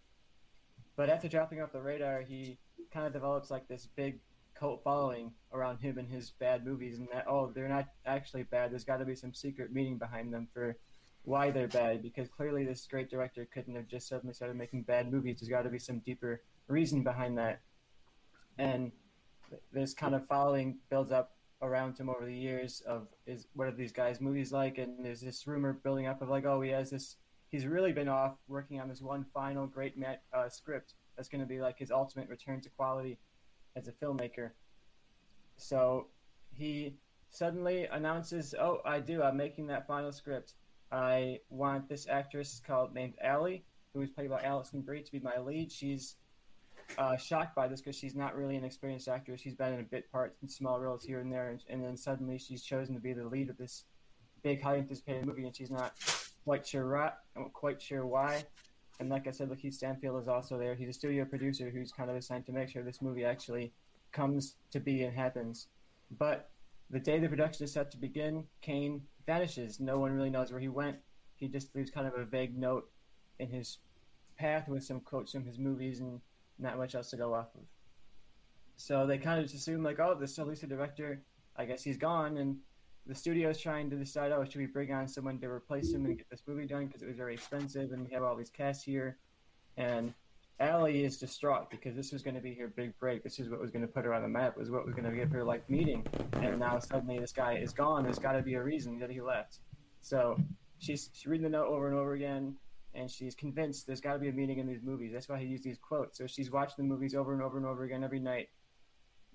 But 0.95 1.09
after 1.09 1.27
dropping 1.27 1.61
off 1.61 1.73
the 1.73 1.81
radar, 1.81 2.21
he 2.21 2.57
kind 2.91 3.05
of 3.05 3.13
develops 3.13 3.51
like 3.51 3.67
this 3.67 3.87
big 3.95 4.19
cult 4.59 4.83
following 4.83 5.31
around 5.53 5.77
him 5.77 5.97
and 5.97 6.09
his 6.09 6.31
bad 6.31 6.65
movies, 6.65 6.99
and 6.99 7.07
that 7.13 7.25
oh 7.27 7.51
they're 7.53 7.69
not 7.69 7.87
actually 8.05 8.43
bad. 8.43 8.71
There's 8.71 8.83
got 8.83 8.97
to 8.97 9.05
be 9.05 9.15
some 9.15 9.33
secret 9.33 9.71
meaning 9.73 9.97
behind 9.97 10.33
them 10.33 10.47
for 10.53 10.77
why 11.23 11.51
they're 11.51 11.67
bad. 11.67 12.01
Because 12.01 12.27
clearly 12.27 12.65
this 12.65 12.87
great 12.89 13.09
director 13.09 13.47
couldn't 13.53 13.75
have 13.75 13.87
just 13.87 14.07
suddenly 14.07 14.33
started 14.33 14.57
making 14.57 14.83
bad 14.83 15.11
movies. 15.11 15.39
There's 15.39 15.49
got 15.49 15.63
to 15.63 15.69
be 15.69 15.79
some 15.79 15.99
deeper 15.99 16.41
reason 16.67 17.03
behind 17.03 17.37
that, 17.37 17.61
and 18.57 18.91
this 19.71 19.93
kind 19.93 20.15
of 20.15 20.27
following 20.27 20.77
builds 20.89 21.11
up 21.11 21.31
around 21.61 21.97
him 21.97 22.09
over 22.09 22.25
the 22.25 22.33
years 22.35 22.81
of 22.87 23.07
is 23.25 23.47
what 23.53 23.67
are 23.67 23.71
these 23.71 23.91
guys' 23.91 24.21
movies 24.21 24.51
like, 24.51 24.77
and 24.77 25.03
there's 25.03 25.21
this 25.21 25.47
rumor 25.47 25.73
building 25.73 26.07
up 26.07 26.21
of 26.21 26.29
like 26.29 26.45
oh 26.45 26.61
he 26.61 26.69
has 26.69 26.89
this 26.89 27.17
he's 27.49 27.65
really 27.65 27.91
been 27.91 28.07
off 28.07 28.35
working 28.47 28.79
on 28.79 28.87
this 28.87 29.01
one 29.01 29.25
final 29.33 29.67
great 29.67 29.95
uh, 30.33 30.49
script 30.49 30.93
that's 31.19 31.27
going 31.27 31.41
to 31.41 31.47
be 31.47 31.59
like 31.59 31.77
his 31.77 31.91
ultimate 31.91 32.29
return 32.29 32.61
to 32.61 32.69
quality 32.69 33.19
as 33.75 33.89
a 33.89 33.91
filmmaker. 33.91 34.51
So 35.57 36.07
he 36.53 36.95
suddenly 37.29 37.87
announces, 37.87 38.55
"Oh, 38.57 38.79
I 38.85 39.01
do. 39.01 39.21
I'm 39.21 39.35
making 39.35 39.67
that 39.67 39.85
final 39.85 40.13
script. 40.13 40.53
I 40.93 41.39
want 41.49 41.89
this 41.89 42.07
actress 42.07 42.61
called 42.65 42.93
named 42.93 43.15
Allie, 43.21 43.65
who 43.93 44.01
is 44.01 44.09
played 44.09 44.29
by 44.29 44.41
Alison 44.43 44.79
Brie, 44.79 45.03
to 45.03 45.11
be 45.11 45.19
my 45.19 45.37
lead. 45.39 45.73
She's 45.73 46.15
uh, 46.97 47.17
shocked 47.17 47.53
by 47.53 47.67
this 47.67 47.81
because 47.81 47.97
she's 47.97 48.15
not 48.15 48.33
really 48.33 48.55
an 48.55 48.63
experienced 48.63 49.09
actress. 49.09 49.41
She's 49.41 49.55
been 49.55 49.73
in 49.73 49.81
a 49.81 49.83
bit 49.83 50.09
parts 50.13 50.41
and 50.41 50.49
small 50.49 50.79
roles 50.79 51.03
here 51.03 51.19
and 51.19 51.29
there, 51.29 51.49
and, 51.49 51.61
and 51.69 51.83
then 51.83 51.97
suddenly 51.97 52.37
she's 52.37 52.63
chosen 52.63 52.95
to 52.95 53.01
be 53.01 53.11
the 53.11 53.27
lead 53.27 53.49
of 53.49 53.57
this 53.57 53.83
big, 54.41 54.61
high 54.61 54.77
anticipated 54.77 55.25
movie, 55.25 55.43
and 55.43 55.53
she's 55.53 55.69
not 55.69 55.95
quite 56.45 56.65
sure 56.65 56.85
right, 56.85 57.11
quite 57.51 57.81
sure 57.81 58.07
why. 58.07 58.45
And 58.99 59.09
like 59.09 59.27
I 59.27 59.31
said, 59.31 59.49
Lakeith 59.49 59.73
Stanfield 59.73 60.21
is 60.21 60.27
also 60.27 60.57
there. 60.57 60.75
He's 60.75 60.89
a 60.89 60.93
studio 60.93 61.23
producer 61.25 61.69
who's 61.69 61.91
kind 61.91 62.09
of 62.09 62.15
assigned 62.15 62.45
to 62.47 62.51
make 62.51 62.69
sure 62.69 62.83
this 62.83 63.01
movie 63.01 63.23
actually 63.23 63.71
comes 64.11 64.55
to 64.71 64.79
be 64.79 65.03
and 65.03 65.15
happens. 65.15 65.67
But 66.17 66.49
the 66.89 66.99
day 66.99 67.19
the 67.19 67.29
production 67.29 67.63
is 67.63 67.71
set 67.71 67.91
to 67.91 67.97
begin, 67.97 68.43
Kane 68.61 69.01
vanishes. 69.25 69.79
No 69.79 69.99
one 69.99 70.11
really 70.11 70.29
knows 70.29 70.51
where 70.51 70.59
he 70.59 70.67
went. 70.67 70.97
He 71.35 71.47
just 71.47 71.73
leaves 71.75 71.91
kind 71.91 72.07
of 72.07 72.15
a 72.15 72.25
vague 72.25 72.57
note 72.57 72.89
in 73.39 73.47
his 73.47 73.77
path 74.37 74.67
with 74.67 74.83
some 74.83 74.99
quotes 74.99 75.31
from 75.31 75.45
his 75.45 75.59
movies 75.59 76.01
and 76.01 76.19
not 76.57 76.77
much 76.77 76.95
else 76.95 77.09
to 77.11 77.17
go 77.17 77.33
off 77.33 77.55
of. 77.55 77.61
So 78.75 79.05
they 79.05 79.17
kind 79.17 79.39
of 79.39 79.45
just 79.45 79.55
assume 79.55 79.83
like, 79.83 79.99
oh, 79.99 80.17
this 80.19 80.31
is 80.31 80.39
Lisa 80.39 80.67
director, 80.67 81.21
I 81.55 81.65
guess 81.65 81.83
he's 81.83 81.97
gone, 81.97 82.37
and 82.37 82.57
the 83.09 83.15
studio 83.15 83.49
is 83.49 83.59
trying 83.59 83.89
to 83.89 83.95
decide, 83.95 84.31
oh, 84.31 84.45
should 84.45 84.57
we 84.57 84.67
bring 84.67 84.93
on 84.93 85.07
someone 85.07 85.39
to 85.39 85.47
replace 85.47 85.91
him 85.91 86.05
and 86.05 86.15
get 86.15 86.29
this 86.29 86.43
movie 86.45 86.67
done 86.67 86.85
because 86.85 87.01
it 87.01 87.07
was 87.07 87.17
very 87.17 87.33
expensive, 87.33 87.91
and 87.91 88.07
we 88.07 88.13
have 88.13 88.21
all 88.21 88.35
these 88.35 88.51
casts 88.51 88.83
here, 88.83 89.17
and 89.77 90.13
Allie 90.59 91.03
is 91.03 91.17
distraught 91.17 91.71
because 91.71 91.95
this 91.95 92.11
was 92.11 92.21
going 92.21 92.35
to 92.35 92.41
be 92.41 92.53
her 92.53 92.67
big 92.67 92.97
break. 92.99 93.23
This 93.23 93.39
is 93.39 93.49
what 93.49 93.59
was 93.59 93.71
going 93.71 93.81
to 93.81 93.87
put 93.87 94.05
her 94.05 94.13
on 94.13 94.21
the 94.21 94.27
map. 94.27 94.55
Was 94.55 94.69
what 94.69 94.85
was 94.85 94.93
going 94.93 95.09
to 95.09 95.15
give 95.15 95.31
her 95.31 95.43
like 95.43 95.67
meeting, 95.71 96.05
and 96.33 96.59
now 96.59 96.77
suddenly 96.77 97.17
this 97.17 97.31
guy 97.31 97.53
is 97.53 97.73
gone. 97.73 98.03
There's 98.03 98.19
got 98.19 98.33
to 98.33 98.43
be 98.43 98.53
a 98.53 98.61
reason 98.61 98.99
that 98.99 99.09
he 99.09 99.21
left. 99.21 99.57
So 100.01 100.37
she's 100.77 101.09
she's 101.11 101.25
reading 101.25 101.45
the 101.45 101.57
note 101.57 101.67
over 101.67 101.87
and 101.87 101.97
over 101.97 102.13
again, 102.13 102.57
and 102.93 103.09
she's 103.09 103.33
convinced 103.33 103.87
there's 103.87 104.01
got 104.01 104.13
to 104.13 104.19
be 104.19 104.29
a 104.29 104.33
meaning 104.33 104.59
in 104.59 104.67
these 104.67 104.83
movies. 104.83 105.13
That's 105.13 105.27
why 105.27 105.39
he 105.39 105.47
used 105.47 105.63
these 105.63 105.79
quotes. 105.79 106.19
So 106.19 106.27
she's 106.27 106.51
watching 106.51 106.75
the 106.77 106.83
movies 106.83 107.15
over 107.15 107.33
and 107.33 107.41
over 107.41 107.57
and 107.57 107.65
over 107.65 107.85
again 107.85 108.03
every 108.03 108.19
night, 108.19 108.49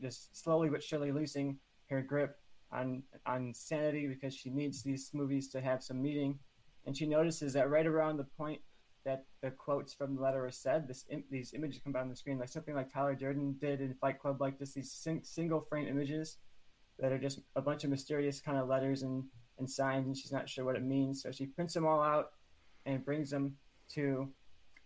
just 0.01 0.41
slowly 0.41 0.69
but 0.69 0.81
surely 0.81 1.11
losing 1.11 1.59
her 1.91 2.01
grip 2.01 2.39
on 2.73 3.03
on 3.27 3.53
sanity 3.55 4.07
because 4.07 4.35
she 4.35 4.51
needs 4.51 4.83
these 4.83 5.11
movies 5.13 5.49
to 5.49 5.61
have 5.61 5.83
some 5.83 6.03
meaning. 6.03 6.39
And 6.87 6.97
she 6.97 7.07
notices 7.07 7.53
that 7.55 7.71
right 7.71 7.87
around 7.87 8.19
the 8.19 8.27
point 8.37 8.61
that 9.05 9.25
the 9.43 9.51
quotes 9.51 9.93
from 9.93 10.17
the 10.17 10.23
letter 10.23 10.45
are 10.47 10.51
said, 10.51 10.89
this 10.89 11.05
these 11.31 11.53
images 11.55 11.81
come 11.85 11.95
on 11.97 12.09
the 12.09 12.17
screen, 12.17 12.39
like 12.39 12.49
something 12.49 12.75
like 12.75 12.93
Tyler 12.93 13.15
Durden 13.15 13.57
did 13.61 13.81
in 13.81 13.95
Fight 13.95 14.19
Club, 14.19 14.41
like 14.41 14.59
just 14.59 14.75
these 14.75 14.93
sing- 14.93 15.23
single 15.25 15.61
frame 15.61 15.89
images 15.89 16.39
that 16.99 17.13
are 17.13 17.19
just 17.19 17.41
a 17.57 17.63
bunch 17.63 17.85
of 17.85 17.91
mysterious 17.91 18.41
kind 18.41 18.57
of 18.57 18.69
letters 18.69 19.03
and, 19.03 19.25
and 19.59 19.69
signs, 19.69 20.07
and 20.07 20.17
she's 20.17 20.33
not 20.33 20.49
sure 20.49 20.65
what 20.65 20.77
it 20.77 20.83
means. 20.83 21.23
So 21.23 21.33
she 21.33 21.47
prints 21.47 21.75
them 21.75 21.87
all 21.87 22.03
out 22.03 22.31
and 22.87 23.05
brings 23.05 23.31
them 23.31 23.57
to 23.95 24.33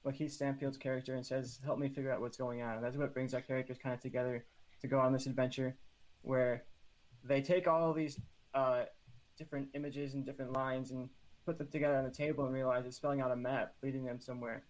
Lakeith 0.05 0.33
Stanfield's 0.33 0.79
character 0.79 1.15
and 1.15 1.27
says, 1.27 1.61
"Help 1.65 1.79
me 1.79 1.89
figure 1.89 2.13
out 2.13 2.21
what's 2.21 2.37
going 2.37 2.63
on." 2.63 2.77
And 2.77 2.85
that's 2.85 2.97
what 2.97 3.15
brings 3.15 3.35
our 3.35 3.41
characters 3.41 3.79
kind 3.83 3.95
of 3.95 4.01
together 4.01 4.45
to 4.81 4.89
go 4.89 4.99
on 4.99 5.13
this 5.13 5.27
adventure, 5.27 5.77
where 6.23 6.65
they 7.29 7.43
take 7.43 7.69
all 7.69 7.93
these 7.93 8.19
uh, 8.55 8.85
different 9.37 9.69
images 9.75 10.15
and 10.15 10.25
different 10.25 10.53
lines 10.55 10.91
and 10.91 11.09
put 11.45 11.59
them 11.59 11.69
together 11.69 11.97
on 11.97 12.05
the 12.05 12.11
table 12.11 12.45
and 12.45 12.55
realize 12.55 12.85
it's 12.87 12.97
spelling 12.97 13.21
out 13.21 13.31
a 13.31 13.37
map 13.37 13.75
leading 13.83 14.05
them 14.05 14.19
somewhere. 14.19 14.65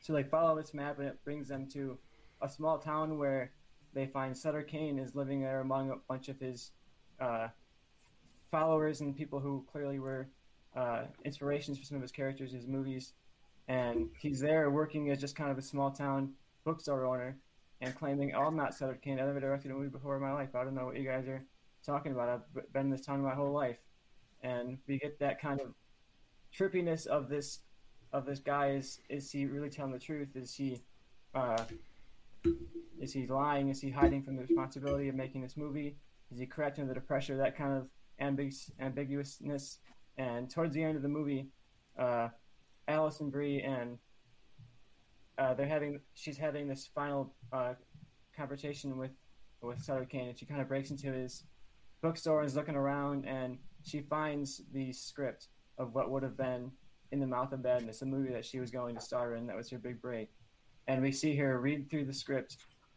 So 0.00 0.12
they 0.12 0.22
follow 0.22 0.56
this 0.56 0.74
map 0.74 0.98
and 0.98 1.08
it 1.08 1.22
brings 1.24 1.48
them 1.48 1.66
to 1.68 1.98
a 2.42 2.48
small 2.48 2.78
town 2.78 3.18
where 3.18 3.52
they 3.94 4.06
find 4.06 4.36
Sutter 4.36 4.62
Kane 4.62 4.98
is 4.98 5.14
living 5.14 5.40
there 5.40 5.60
among 5.60 5.90
a 5.90 5.96
bunch 6.08 6.28
of 6.28 6.38
his 6.40 6.72
uh, 7.20 7.48
followers 8.50 9.00
and 9.00 9.16
people 9.16 9.40
who 9.40 9.64
clearly 9.70 9.98
were 9.98 10.28
uh, 10.76 11.04
inspirations 11.24 11.78
for 11.78 11.84
some 11.84 11.96
of 11.96 12.02
his 12.02 12.12
characters, 12.12 12.52
his 12.52 12.66
movies. 12.66 13.12
And 13.68 14.10
he's 14.18 14.40
there 14.40 14.70
working 14.70 15.10
as 15.10 15.20
just 15.20 15.36
kind 15.36 15.50
of 15.50 15.56
a 15.56 15.62
small 15.62 15.90
town 15.90 16.32
bookstore 16.64 17.06
owner 17.06 17.38
and 17.80 17.94
claiming, 17.94 18.34
"Oh, 18.34 18.42
I'm 18.42 18.56
not 18.56 18.74
Sutter 18.74 18.98
Kane. 19.02 19.18
I've 19.18 19.26
never 19.26 19.40
directed 19.40 19.70
a 19.70 19.74
movie 19.74 19.88
before 19.88 20.16
in 20.16 20.22
my 20.22 20.32
life. 20.32 20.54
I 20.54 20.64
don't 20.64 20.74
know 20.74 20.84
what 20.84 20.96
you 20.96 21.04
guys 21.04 21.26
are 21.28 21.42
talking 21.84 22.12
about. 22.12 22.28
I've 22.28 22.72
been 22.72 22.86
in 22.86 22.90
this 22.90 23.04
town 23.04 23.22
my 23.22 23.34
whole 23.34 23.52
life." 23.52 23.78
And 24.42 24.78
we 24.86 24.98
get 24.98 25.18
that 25.20 25.40
kind 25.40 25.60
of 25.60 25.74
trippiness 26.56 27.06
of 27.06 27.28
this 27.28 27.60
of 28.12 28.26
this 28.26 28.38
guy 28.38 28.70
is 28.70 29.00
is 29.08 29.30
he 29.30 29.46
really 29.46 29.70
telling 29.70 29.92
the 29.92 29.98
truth? 29.98 30.36
Is 30.36 30.54
he 30.54 30.82
uh, 31.34 31.64
is 33.00 33.12
he 33.12 33.26
lying? 33.26 33.68
Is 33.68 33.80
he 33.80 33.90
hiding 33.90 34.22
from 34.22 34.36
the 34.36 34.42
responsibility 34.42 35.08
of 35.08 35.14
making 35.14 35.42
this 35.42 35.56
movie? 35.56 35.96
Is 36.32 36.38
he 36.38 36.46
correcting 36.46 36.82
under 36.82 36.94
the 36.94 37.00
pressure? 37.00 37.36
That 37.36 37.56
kind 37.56 37.72
of 37.72 37.88
ambig- 38.20 38.70
ambiguousness. 38.80 39.78
And 40.16 40.48
towards 40.48 40.74
the 40.74 40.82
end 40.82 40.96
of 40.96 41.02
the 41.02 41.08
movie, 41.08 41.48
uh, 41.98 42.28
Alison 42.86 43.30
Brie 43.30 43.62
and 43.62 43.98
uh, 45.38 45.54
they're 45.54 45.66
having 45.66 46.00
she's 46.14 46.38
having 46.38 46.68
this 46.68 46.88
final 46.94 47.34
uh, 47.52 47.74
conversation 48.36 48.96
with 48.96 49.10
with 49.60 49.82
Sutter 49.82 50.04
Kane, 50.04 50.28
and 50.28 50.38
she 50.38 50.46
kind 50.46 50.60
of 50.60 50.68
breaks 50.68 50.90
into 50.90 51.10
his 51.10 51.44
bookstore 52.02 52.40
and 52.40 52.48
is 52.48 52.56
looking 52.56 52.76
around, 52.76 53.26
and 53.26 53.58
she 53.82 54.00
finds 54.00 54.62
the 54.72 54.92
script 54.92 55.48
of 55.78 55.94
what 55.94 56.10
would 56.10 56.22
have 56.22 56.36
been 56.36 56.70
in 57.12 57.20
the 57.20 57.26
mouth 57.26 57.52
of 57.52 57.62
madness, 57.62 58.02
a 58.02 58.06
movie 58.06 58.32
that 58.32 58.44
she 58.44 58.60
was 58.60 58.70
going 58.70 58.94
to 58.94 59.00
star 59.00 59.34
in. 59.34 59.46
That 59.46 59.56
was 59.56 59.70
her 59.70 59.78
big 59.78 60.00
break, 60.00 60.30
and 60.88 61.02
we 61.02 61.12
see 61.12 61.36
her 61.36 61.60
read 61.60 61.90
through 61.90 62.06
the 62.06 62.14
script 62.14 62.56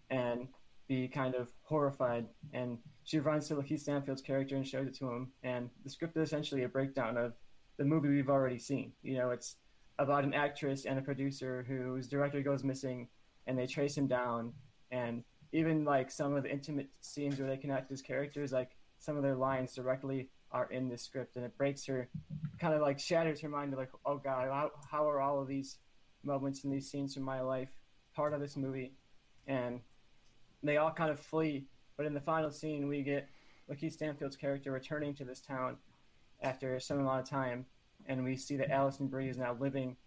and 0.10 0.48
be 0.88 1.08
kind 1.08 1.36
of 1.36 1.52
horrified. 1.64 2.26
And 2.54 2.78
she 3.04 3.20
runs 3.20 3.48
to 3.48 3.56
Lakeith 3.56 3.82
Stanfield's 3.82 4.22
character 4.22 4.56
and 4.56 4.66
shows 4.66 4.88
it 4.88 4.96
to 5.00 5.10
him. 5.10 5.32
And 5.44 5.70
the 5.84 5.90
script 5.90 6.16
is 6.16 6.28
essentially 6.28 6.64
a 6.64 6.70
breakdown 6.70 7.18
of 7.18 7.34
the 7.78 7.84
movie 7.84 8.08
we've 8.08 8.30
already 8.30 8.58
seen. 8.58 8.94
You 9.04 9.18
know, 9.18 9.32
it's 9.32 9.58
about 10.00 10.24
an 10.24 10.34
actress 10.34 10.86
and 10.86 10.98
a 10.98 11.02
producer 11.02 11.66
whose 11.68 12.08
director 12.08 12.42
goes 12.42 12.64
missing, 12.64 13.10
and 13.48 13.60
they 13.60 13.68
trace 13.68 13.98
him 13.98 14.08
down. 14.08 14.54
And 14.92 15.24
even 15.52 15.84
like 15.84 16.10
some 16.10 16.36
of 16.36 16.44
the 16.44 16.52
intimate 16.52 16.88
scenes 17.02 17.38
where 17.38 17.50
they 17.50 17.58
connect 17.58 17.92
as 17.92 18.02
characters, 18.02 18.54
like 18.54 18.77
some 19.00 19.18
of 19.18 19.24
their 19.24 19.36
lines 19.36 19.74
directly 19.74 20.30
are 20.52 20.70
in 20.72 20.88
the 20.90 20.98
script, 20.98 21.36
and 21.36 21.46
it 21.46 21.58
breaks 21.58 21.86
her, 21.86 22.08
kind 22.60 22.74
of 22.74 22.82
like 22.82 23.00
shatters 23.00 23.42
her 23.42 23.50
mind. 23.50 23.76
Like, 23.76 23.92
oh 24.06 24.18
god, 24.18 24.48
how, 24.48 24.72
how 24.90 25.10
are 25.10 25.20
all 25.20 25.42
of 25.42 25.48
these 25.48 25.78
moments 26.24 26.64
and 26.64 26.74
these 26.74 26.90
scenes 26.90 27.14
from 27.14 27.24
my 27.24 27.42
life 27.42 27.70
part 28.16 28.34
of 28.34 28.40
this 28.40 28.56
movie? 28.56 28.94
And 29.46 29.82
they 30.64 30.78
all 30.78 30.92
kind 30.92 31.12
of 31.12 31.20
flee. 31.20 31.68
But 31.96 32.06
in 32.06 32.14
the 32.14 32.22
final 32.22 32.52
scene, 32.52 32.88
we 32.88 33.02
get 33.02 33.28
Lakeith 33.70 33.94
Stanfield's 33.94 34.36
character 34.36 34.72
returning 34.72 35.14
to 35.16 35.26
this 35.26 35.42
town 35.42 35.78
after 36.42 36.80
some 36.80 37.00
amount 37.00 37.22
of 37.22 37.30
time, 37.30 37.66
and 38.06 38.24
we 38.24 38.36
see 38.38 38.58
that 38.58 38.72
Alison 38.72 39.08
Brie 39.08 39.30
is 39.30 39.38
now 39.38 39.58
living 39.60 39.98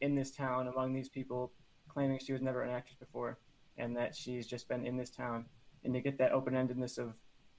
in 0.00 0.14
this 0.14 0.30
town 0.30 0.68
among 0.68 0.92
these 0.92 1.08
people, 1.08 1.52
claiming 1.88 2.18
she 2.18 2.32
was 2.32 2.42
never 2.42 2.62
an 2.62 2.70
actress 2.70 2.96
before, 2.98 3.38
and 3.76 3.96
that 3.96 4.14
she's 4.14 4.46
just 4.46 4.68
been 4.68 4.86
in 4.86 4.96
this 4.96 5.10
town. 5.10 5.46
And 5.84 5.92
to 5.94 6.00
get 6.00 6.18
that 6.18 6.32
open 6.32 6.54
endedness 6.54 6.98
of 6.98 7.14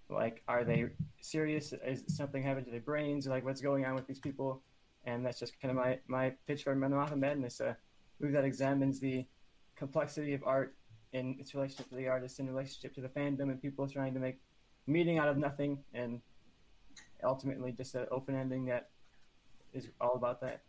like, 0.10 0.42
are 0.48 0.64
they 0.64 0.86
serious? 1.22 1.74
Is 1.86 2.04
something 2.08 2.42
happened 2.42 2.66
to 2.66 2.72
their 2.72 2.80
brains? 2.80 3.28
Like, 3.28 3.44
what's 3.44 3.62
going 3.62 3.86
on 3.86 3.96
with 3.96 4.08
these 4.08 4.20
people? 4.20 4.62
And 5.06 5.26
that's 5.26 5.40
just 5.40 5.60
kind 5.62 5.72
of 5.72 5.78
my, 5.78 6.00
my 6.08 6.34
pitch 6.48 6.64
for 6.64 6.76
Men 6.76 6.94
of 6.94 7.18
Madness, 7.18 7.60
a 7.60 7.78
movie 8.20 8.34
that 8.34 8.44
examines 8.44 9.00
the 9.00 9.26
complexity 9.76 10.34
of 10.34 10.44
art 10.46 10.76
in 11.14 11.38
its 11.40 11.56
relationship 11.56 11.90
to 11.90 11.96
the 11.96 12.08
artist, 12.08 12.40
in 12.40 12.48
relationship 12.48 12.94
to 12.96 13.02
the 13.02 13.10
fandom, 13.10 13.44
and 13.44 13.62
people 13.62 13.88
trying 13.88 14.14
to 14.14 14.20
make 14.20 14.40
meaning 14.86 15.18
out 15.18 15.28
of 15.28 15.38
nothing, 15.38 15.80
and 15.94 16.22
ultimately 17.24 17.72
just 17.72 17.96
an 17.96 18.06
open 18.12 18.36
ending 18.36 18.66
that 18.66 18.90
is 19.74 19.90
all 20.00 20.16
about 20.16 20.42
that. 20.42 20.62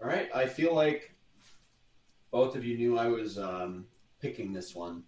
All 0.00 0.08
right, 0.08 0.28
I 0.34 0.46
feel 0.46 0.74
like 0.74 1.14
both 2.30 2.54
of 2.54 2.64
you 2.64 2.76
knew 2.76 2.98
I 2.98 3.08
was 3.08 3.38
um, 3.38 3.86
picking 4.20 4.52
this 4.52 4.74
one 4.74 5.02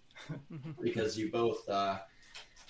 because 0.81 1.17
you 1.17 1.31
both, 1.31 1.67
uh, 1.69 1.99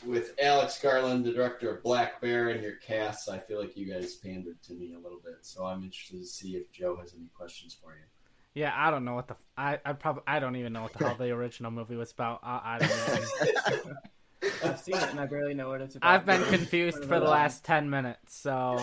with 0.06 0.34
Alex 0.42 0.80
Garland, 0.82 1.26
the 1.26 1.32
director 1.32 1.76
of 1.76 1.84
Black 1.84 2.22
Bear, 2.22 2.50
and 2.50 2.62
your 2.62 2.76
cast, 2.76 3.30
I 3.30 3.38
feel 3.38 3.60
like 3.60 3.78
you 3.78 3.92
guys 3.92 4.16
pandered 4.16 4.62
to 4.64 4.74
me 4.74 4.94
a 4.94 5.00
little 5.00 5.20
bit. 5.24 5.38
So 5.42 5.66
I'm 5.66 5.84
interested 5.84 6.20
to 6.20 6.26
see 6.26 6.56
if 6.56 6.72
Joe 6.72 6.98
has 6.98 7.14
any 7.14 7.28
questions 7.36 7.78
for 7.82 7.92
you. 7.92 8.04
Yeah, 8.54 8.74
I 8.76 8.92
don't 8.92 9.06
know 9.06 9.16
what 9.16 9.28
the 9.28 9.36
I 9.58 9.80
I 9.86 9.94
probably 9.94 10.24
I 10.28 10.40
don't 10.40 10.58
even 10.58 10.74
know 10.74 10.82
what 10.82 10.94
the 10.94 11.06
hell 11.06 11.16
the 11.18 11.32
original 11.32 11.72
movie 11.72 11.96
was 11.96 12.12
about. 12.12 12.42
I, 12.44 12.62
I 12.64 12.80
don't 12.80 13.84
even. 13.84 13.98
I've 14.64 14.80
seen 14.80 14.96
it 14.96 15.10
and 15.10 15.20
I 15.20 15.28
barely 15.28 15.54
know 15.54 15.70
what 15.70 15.82
it's 15.82 15.96
about. 15.96 16.12
I've 16.12 16.26
been 16.26 16.44
confused 16.46 17.06
for 17.06 17.20
the 17.20 17.28
last 17.28 17.64
ten 17.64 17.90
minutes, 17.90 18.36
so 18.36 18.78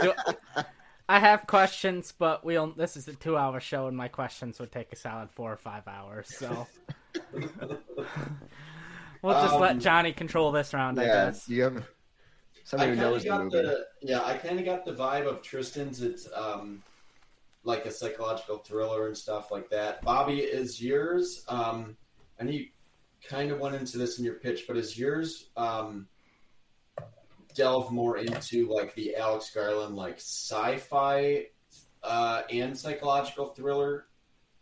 do, 0.00 0.12
I 1.08 1.20
have 1.20 1.46
questions, 1.46 2.12
but 2.18 2.44
we'll. 2.44 2.72
This 2.72 2.96
is 2.96 3.06
a 3.06 3.14
two-hour 3.14 3.60
show, 3.60 3.86
and 3.86 3.96
my 3.96 4.08
questions 4.08 4.58
would 4.58 4.72
take 4.72 4.92
a 4.92 4.96
solid 4.96 5.30
four 5.30 5.52
or 5.52 5.56
five 5.56 5.86
hours. 5.86 6.28
So 6.36 6.66
we'll 9.22 9.34
just 9.34 9.54
Um, 9.54 9.60
let 9.60 9.78
Johnny 9.78 10.12
control 10.12 10.52
this 10.52 10.72
round, 10.74 11.00
I 11.00 11.04
guess. 11.06 11.48
you 11.48 11.62
have 11.64 11.76
I 11.78 11.82
somebody 12.64 12.90
who 12.92 12.96
knows 12.96 13.24
of 13.26 13.28
the 13.28 13.44
movie. 13.44 13.56
the 13.62 13.86
yeah. 14.02 14.22
I 14.24 14.36
kind 14.36 14.58
of 14.58 14.64
got 14.64 14.84
the 14.84 14.92
vibe 14.92 15.26
of 15.26 15.42
Tristan's. 15.42 16.02
It's 16.02 16.28
um, 16.34 16.82
like 17.64 17.86
a 17.86 17.90
psychological 17.90 18.58
thriller 18.58 19.06
and 19.06 19.16
stuff 19.16 19.50
like 19.50 19.70
that. 19.70 20.02
Bobby, 20.02 20.40
is 20.40 20.80
yours? 20.82 21.44
Um, 21.48 21.96
and 22.38 22.52
you 22.52 22.66
kind 23.26 23.50
of 23.50 23.58
went 23.58 23.74
into 23.74 23.98
this 23.98 24.18
in 24.18 24.24
your 24.24 24.34
pitch, 24.34 24.64
but 24.68 24.76
is 24.76 24.98
yours 24.98 25.50
um, 25.56 26.06
delve 27.54 27.90
more 27.90 28.18
into 28.18 28.68
like 28.72 28.94
the 28.94 29.16
Alex 29.16 29.50
Garland 29.54 29.96
like 29.96 30.16
sci-fi 30.18 31.46
uh, 32.04 32.42
and 32.50 32.78
psychological 32.78 33.46
thriller 33.46 34.06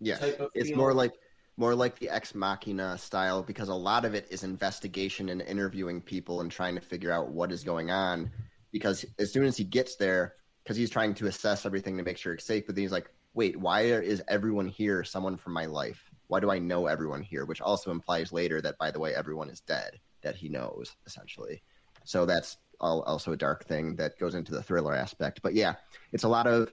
Yes, 0.00 0.20
type 0.20 0.40
of 0.40 0.50
it's 0.54 0.68
feel? 0.68 0.78
more 0.78 0.94
like 0.94 1.12
more 1.56 1.74
like 1.74 1.98
the 1.98 2.10
ex 2.10 2.34
machina 2.34 2.98
style 2.98 3.42
because 3.42 3.68
a 3.68 3.74
lot 3.74 4.04
of 4.04 4.14
it 4.14 4.26
is 4.30 4.44
investigation 4.44 5.28
and 5.28 5.40
interviewing 5.42 6.00
people 6.00 6.40
and 6.40 6.50
trying 6.50 6.74
to 6.74 6.80
figure 6.80 7.12
out 7.12 7.30
what 7.30 7.50
is 7.50 7.64
going 7.64 7.90
on. 7.90 8.30
Because 8.72 9.04
as 9.18 9.32
soon 9.32 9.44
as 9.44 9.56
he 9.56 9.64
gets 9.64 9.96
there, 9.96 10.34
because 10.62 10.76
he's 10.76 10.90
trying 10.90 11.14
to 11.14 11.26
assess 11.26 11.64
everything 11.64 11.96
to 11.96 12.02
make 12.02 12.18
sure 12.18 12.34
it's 12.34 12.44
safe, 12.44 12.66
but 12.66 12.74
then 12.74 12.82
he's 12.82 12.92
like, 12.92 13.10
"Wait, 13.34 13.56
why 13.56 13.82
is 13.82 14.22
everyone 14.28 14.68
here? 14.68 15.02
Someone 15.04 15.36
from 15.36 15.54
my 15.54 15.66
life? 15.66 16.10
Why 16.26 16.40
do 16.40 16.50
I 16.50 16.58
know 16.58 16.86
everyone 16.86 17.22
here?" 17.22 17.46
Which 17.46 17.60
also 17.60 17.90
implies 17.90 18.32
later 18.32 18.60
that, 18.60 18.76
by 18.78 18.90
the 18.90 19.00
way, 19.00 19.14
everyone 19.14 19.48
is 19.48 19.60
dead 19.60 20.00
that 20.22 20.36
he 20.36 20.48
knows 20.48 20.94
essentially. 21.06 21.62
So 22.04 22.26
that's 22.26 22.58
also 22.80 23.32
a 23.32 23.36
dark 23.36 23.64
thing 23.64 23.96
that 23.96 24.18
goes 24.18 24.34
into 24.34 24.52
the 24.52 24.62
thriller 24.62 24.94
aspect. 24.94 25.40
But 25.42 25.54
yeah, 25.54 25.76
it's 26.12 26.24
a 26.24 26.28
lot 26.28 26.46
of 26.46 26.70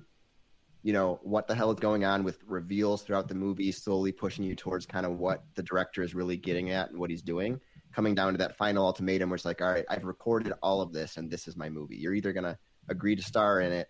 you 0.84 0.94
know 0.94 1.20
what 1.24 1.48
the 1.48 1.56
hell 1.56 1.72
is 1.72 1.80
going 1.80 2.04
on 2.06 2.24
with 2.24 2.40
reveals 2.46 3.02
throughout 3.02 3.28
the 3.28 3.34
movie 3.34 3.72
slowly 3.72 4.12
pushing 4.12 4.44
you 4.44 4.56
towards 4.56 4.86
kind 4.86 5.06
of 5.06 5.18
what 5.18 5.44
the 5.56 5.64
director 5.64 6.04
is 6.04 6.14
really 6.14 6.38
getting 6.38 6.70
at 6.70 6.90
and 6.90 7.00
what 7.00 7.10
he's 7.10 7.22
doing 7.22 7.60
coming 7.94 8.14
down 8.14 8.34
to 8.34 8.38
that 8.38 8.58
final 8.58 8.86
ultimatum 8.86 9.30
where 9.30 9.36
it's 9.36 9.46
like 9.46 9.62
all 9.62 9.72
right 9.72 9.86
i've 9.90 10.04
recorded 10.04 10.54
all 10.62 10.82
of 10.82 10.92
this 10.92 11.18
and 11.18 11.32
this 11.32 11.48
is 11.48 11.56
my 11.56 11.70
movie. 11.70 11.96
You're 11.96 12.14
either 12.14 12.34
going 12.34 12.44
to 12.44 12.58
agree 12.90 13.16
to 13.16 13.24
star 13.24 13.62
in 13.62 13.72
it 13.72 13.88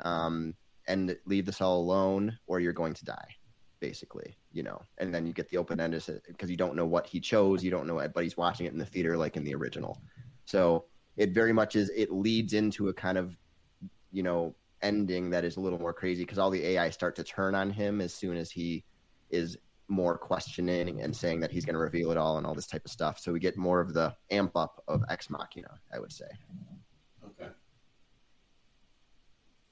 um, 0.00 0.54
and 0.88 1.16
leave 1.24 1.46
this 1.46 1.60
all 1.60 1.78
alone 1.78 2.36
or 2.46 2.60
you're 2.60 2.72
going 2.72 2.94
to 2.94 3.04
die 3.04 3.28
basically 3.80 4.36
you 4.52 4.62
know? 4.62 4.80
And 4.98 5.12
then 5.12 5.26
you 5.26 5.32
get 5.32 5.48
the 5.48 5.56
open 5.56 5.80
ended 5.80 6.04
because 6.28 6.48
you 6.48 6.56
don't 6.56 6.76
know 6.76 6.86
what 6.86 7.06
he 7.06 7.20
chose 7.20 7.62
you 7.62 7.70
don't 7.70 7.86
know 7.86 7.98
it 8.00 8.12
but 8.12 8.24
he's 8.24 8.36
watching 8.36 8.66
it 8.66 8.72
in 8.72 8.78
the 8.78 8.86
theater 8.86 9.16
like 9.16 9.36
in 9.36 9.44
the 9.44 9.54
original. 9.54 10.00
So 10.46 10.86
it 11.16 11.30
very 11.30 11.52
much 11.52 11.76
is 11.76 11.90
it 11.94 12.12
leads 12.12 12.54
into 12.54 12.88
a 12.88 12.94
kind 12.94 13.18
of 13.18 13.36
you 14.10 14.22
know 14.22 14.54
ending 14.82 15.30
that 15.30 15.44
is 15.44 15.56
a 15.56 15.60
little 15.60 15.78
more 15.78 15.92
crazy 15.92 16.22
because 16.22 16.38
all 16.38 16.50
the 16.50 16.64
AI 16.64 16.90
start 16.90 17.16
to 17.16 17.24
turn 17.24 17.54
on 17.54 17.70
him 17.70 18.00
as 18.00 18.12
soon 18.14 18.36
as 18.36 18.50
he 18.50 18.84
is 19.30 19.56
more 19.88 20.16
questioning 20.16 21.00
and 21.02 21.14
saying 21.14 21.40
that 21.40 21.50
he's 21.50 21.64
going 21.64 21.74
to 21.74 21.80
reveal 21.80 22.10
it 22.10 22.16
all 22.16 22.38
and 22.38 22.46
all 22.46 22.54
this 22.54 22.66
type 22.66 22.84
of 22.84 22.90
stuff. 22.90 23.18
So 23.18 23.32
we 23.32 23.40
get 23.40 23.56
more 23.56 23.80
of 23.80 23.92
the 23.94 24.14
amp 24.30 24.56
up 24.56 24.82
of 24.88 25.02
Ex 25.10 25.28
Machina, 25.30 25.78
I 25.92 25.98
would 25.98 26.12
say. 26.12 26.26
Okay. 27.24 27.50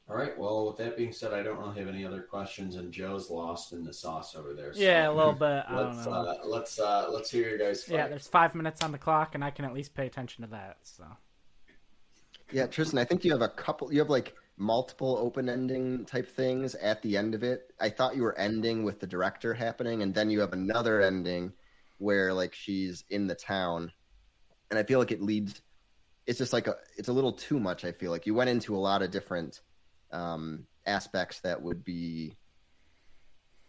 All 0.09 0.17
right. 0.17 0.37
Well, 0.37 0.67
with 0.67 0.77
that 0.79 0.97
being 0.97 1.13
said, 1.13 1.33
I 1.33 1.43
don't 1.43 1.59
really 1.59 1.79
have 1.79 1.89
any 1.89 2.05
other 2.05 2.21
questions, 2.21 2.77
and 2.77 2.93
Joe's 2.93 3.31
lost 3.31 3.73
in 3.73 3.83
the 3.85 3.93
sauce 3.93 4.35
over 4.35 4.53
there. 4.53 4.75
so 4.75 4.81
Yeah, 4.81 5.09
a 5.09 5.13
little 5.13 5.33
bit. 5.33 5.65
I 5.67 5.75
don't 5.75 5.97
Let's 5.97 6.07
know. 6.07 6.13
uh, 6.13 6.37
let's 6.45 6.79
uh, 6.79 7.07
let's 7.11 7.31
hear 7.31 7.49
your 7.49 7.59
guys. 7.59 7.85
Fight. 7.85 7.95
yeah, 7.95 8.09
there's 8.09 8.27
five 8.27 8.55
minutes 8.55 8.83
on 8.83 8.93
the 8.93 8.99
clock, 8.99 9.35
and 9.35 9.43
I 9.43 9.51
can 9.51 9.65
at 9.65 9.73
least 9.73 9.95
pay 9.95 10.07
attention 10.07 10.45
to 10.45 10.51
that. 10.51 10.77
So 10.83 11.05
Yeah, 12.51 12.67
Tristan, 12.67 12.99
I 12.99 13.05
think 13.05 13.25
you 13.25 13.33
have 13.33 13.41
a 13.43 13.49
couple. 13.49 13.91
You 13.93 14.01
have 14.01 14.11
like 14.11 14.35
multiple 14.57 15.17
open 15.21 15.49
ending 15.49 16.05
type 16.05 16.29
things 16.29 16.75
at 16.77 17.03
the 17.03 17.17
end 17.17 17.35
of 17.35 17.43
it. 17.43 17.73
I 17.81 17.89
thought 17.89 18.17
you 18.17 18.23
were 18.23 18.39
ending 18.39 18.85
with 18.85 19.01
the 19.01 19.07
director 19.07 19.55
happening, 19.55 20.03
and 20.03 20.15
then 20.15 20.31
you 20.31 20.41
have 20.41 20.53
another 20.53 21.03
ending 21.03 21.53
where 21.99 22.33
like 22.33 22.55
she's 22.55 23.05
in 23.11 23.27
the 23.27 23.35
town, 23.35 23.93
and 24.71 24.79
I 24.79 24.83
feel 24.83 24.99
like 24.99 25.13
it 25.13 25.23
leads. 25.23 25.63
It's 26.27 26.39
just 26.39 26.53
like 26.53 26.67
a. 26.69 26.77
It's 26.97 27.09
a 27.09 27.13
little 27.13 27.33
too 27.33 27.59
much. 27.59 27.85
I 27.85 27.93
feel 27.93 28.11
like 28.11 28.27
you 28.27 28.35
went 28.35 28.51
into 28.51 28.77
a 28.77 28.79
lot 28.79 29.03
of 29.03 29.11
different 29.11 29.61
um, 30.13 30.67
aspects 30.87 31.41
that 31.41 31.61
would 31.61 31.85
be 31.85 32.37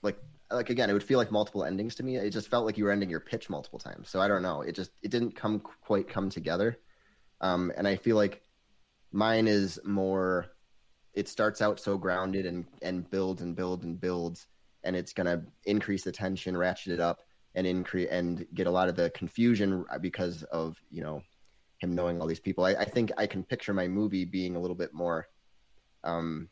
like 0.02 0.18
like 0.52 0.70
again 0.70 0.90
it 0.90 0.94
would 0.94 1.04
feel 1.04 1.18
like 1.18 1.32
multiple 1.32 1.64
endings 1.64 1.96
to 1.96 2.04
me 2.04 2.18
it 2.18 2.30
just 2.30 2.50
felt 2.50 2.66
like 2.66 2.78
you 2.78 2.84
were 2.84 2.92
ending 2.92 3.10
your 3.10 3.20
pitch 3.20 3.50
multiple 3.50 3.80
times 3.80 4.10
so 4.10 4.20
i 4.20 4.28
don't 4.28 4.42
know 4.42 4.62
it 4.62 4.74
just 4.74 4.92
it 5.02 5.10
didn't 5.10 5.36
come 5.36 5.60
quite 5.60 6.08
come 6.08 6.30
together 6.30 6.78
um, 7.42 7.72
and 7.78 7.88
i 7.88 7.96
feel 7.96 8.16
like 8.16 8.42
mine 9.12 9.48
is 9.48 9.80
more 9.86 10.48
it 11.14 11.28
starts 11.28 11.61
out 11.61 11.80
so 11.80 11.97
grounded 11.97 12.45
and 12.45 12.66
and 12.82 13.09
builds 13.09 13.41
and 13.41 13.55
builds 13.55 13.86
and 13.86 13.99
builds 13.99 14.47
and 14.84 14.95
it's 14.95 15.14
going 15.14 15.28
to 15.28 15.41
increase 15.66 16.03
the 16.03 16.11
tension 16.11 16.57
ratchet 16.57 16.93
it 16.93 16.99
up 16.99 17.22
and 17.55 17.68
increase 17.68 18.09
and 18.09 18.45
get 18.53 18.68
a 18.68 18.72
lot 18.72 18.89
of 18.89 18.95
the 18.95 19.09
confusion 19.11 19.86
because 20.01 20.43
of 20.43 20.78
you 20.89 21.03
know 21.03 21.22
him 21.80 21.93
knowing 21.93 22.22
all 22.22 22.28
these 22.28 22.39
people. 22.39 22.64
I, 22.66 22.72
I 22.72 22.86
think 22.86 23.11
i 23.18 23.28
can 23.28 23.43
picture 23.43 23.74
my 23.74 23.88
movie 23.88 24.26
being 24.26 24.55
a 24.55 24.59
little 24.59 24.76
bit 24.76 24.93
more 24.93 25.28
um 26.03 26.49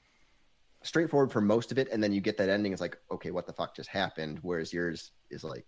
straightforward 0.84 1.32
for 1.32 1.42
most 1.42 1.72
of 1.72 1.78
it 1.78 1.88
and 1.92 2.04
then 2.04 2.12
you 2.12 2.22
get 2.22 2.38
that 2.38 2.50
ending 2.50 2.72
it's 2.72 2.82
like 2.82 2.98
okay 3.12 3.32
what 3.32 3.48
the 3.48 3.54
fuck 3.54 3.76
just 3.76 3.90
happened? 3.90 4.40
Whereas 4.42 4.74
yours 4.74 5.12
is 5.30 5.44
like 5.44 5.66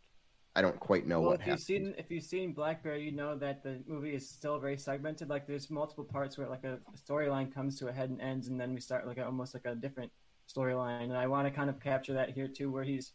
i 0.56 0.62
don't 0.62 0.80
quite 0.80 1.08
know 1.08 1.20
well, 1.20 1.32
what 1.32 1.42
if 1.42 1.48
you've 1.48 1.60
seen 1.60 1.96
if 1.98 2.12
you've 2.12 2.24
seen 2.24 2.54
Black 2.54 2.84
Bear, 2.84 2.98
you 2.98 3.12
know 3.12 3.36
that 3.38 3.64
the 3.64 3.82
movie 3.88 4.14
is 4.14 4.30
still 4.30 4.60
very 4.60 4.78
segmented. 4.78 5.30
Like 5.30 5.48
there's 5.48 5.70
multiple 5.70 6.04
parts 6.04 6.38
where 6.38 6.48
like 6.48 6.64
a 6.64 6.80
storyline 6.98 7.54
comes 7.54 7.80
to 7.80 7.88
a 7.88 7.92
head 7.92 8.10
and 8.10 8.22
ends, 8.22 8.48
and 8.48 8.60
then 8.60 8.74
we 8.74 8.80
start 8.80 9.08
like 9.08 9.18
a, 9.18 9.26
almost 9.26 9.54
like 9.54 9.66
a 9.66 9.76
different 9.76 10.12
storyline. 10.48 11.04
And 11.04 11.18
I 11.18 11.28
want 11.28 11.48
to 11.48 11.52
kind 11.52 11.70
of 11.70 11.80
capture 11.80 12.14
that 12.14 12.32
here 12.32 12.48
too, 12.48 12.72
where 12.72 12.84
he's 12.84 13.14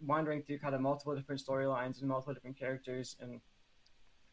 wandering 0.00 0.42
through 0.42 0.58
kind 0.58 0.74
of 0.74 0.80
multiple 0.80 1.14
different 1.14 1.40
storylines 1.40 2.00
and 2.00 2.08
multiple 2.08 2.34
different 2.34 2.58
characters. 2.58 3.16
And 3.20 3.40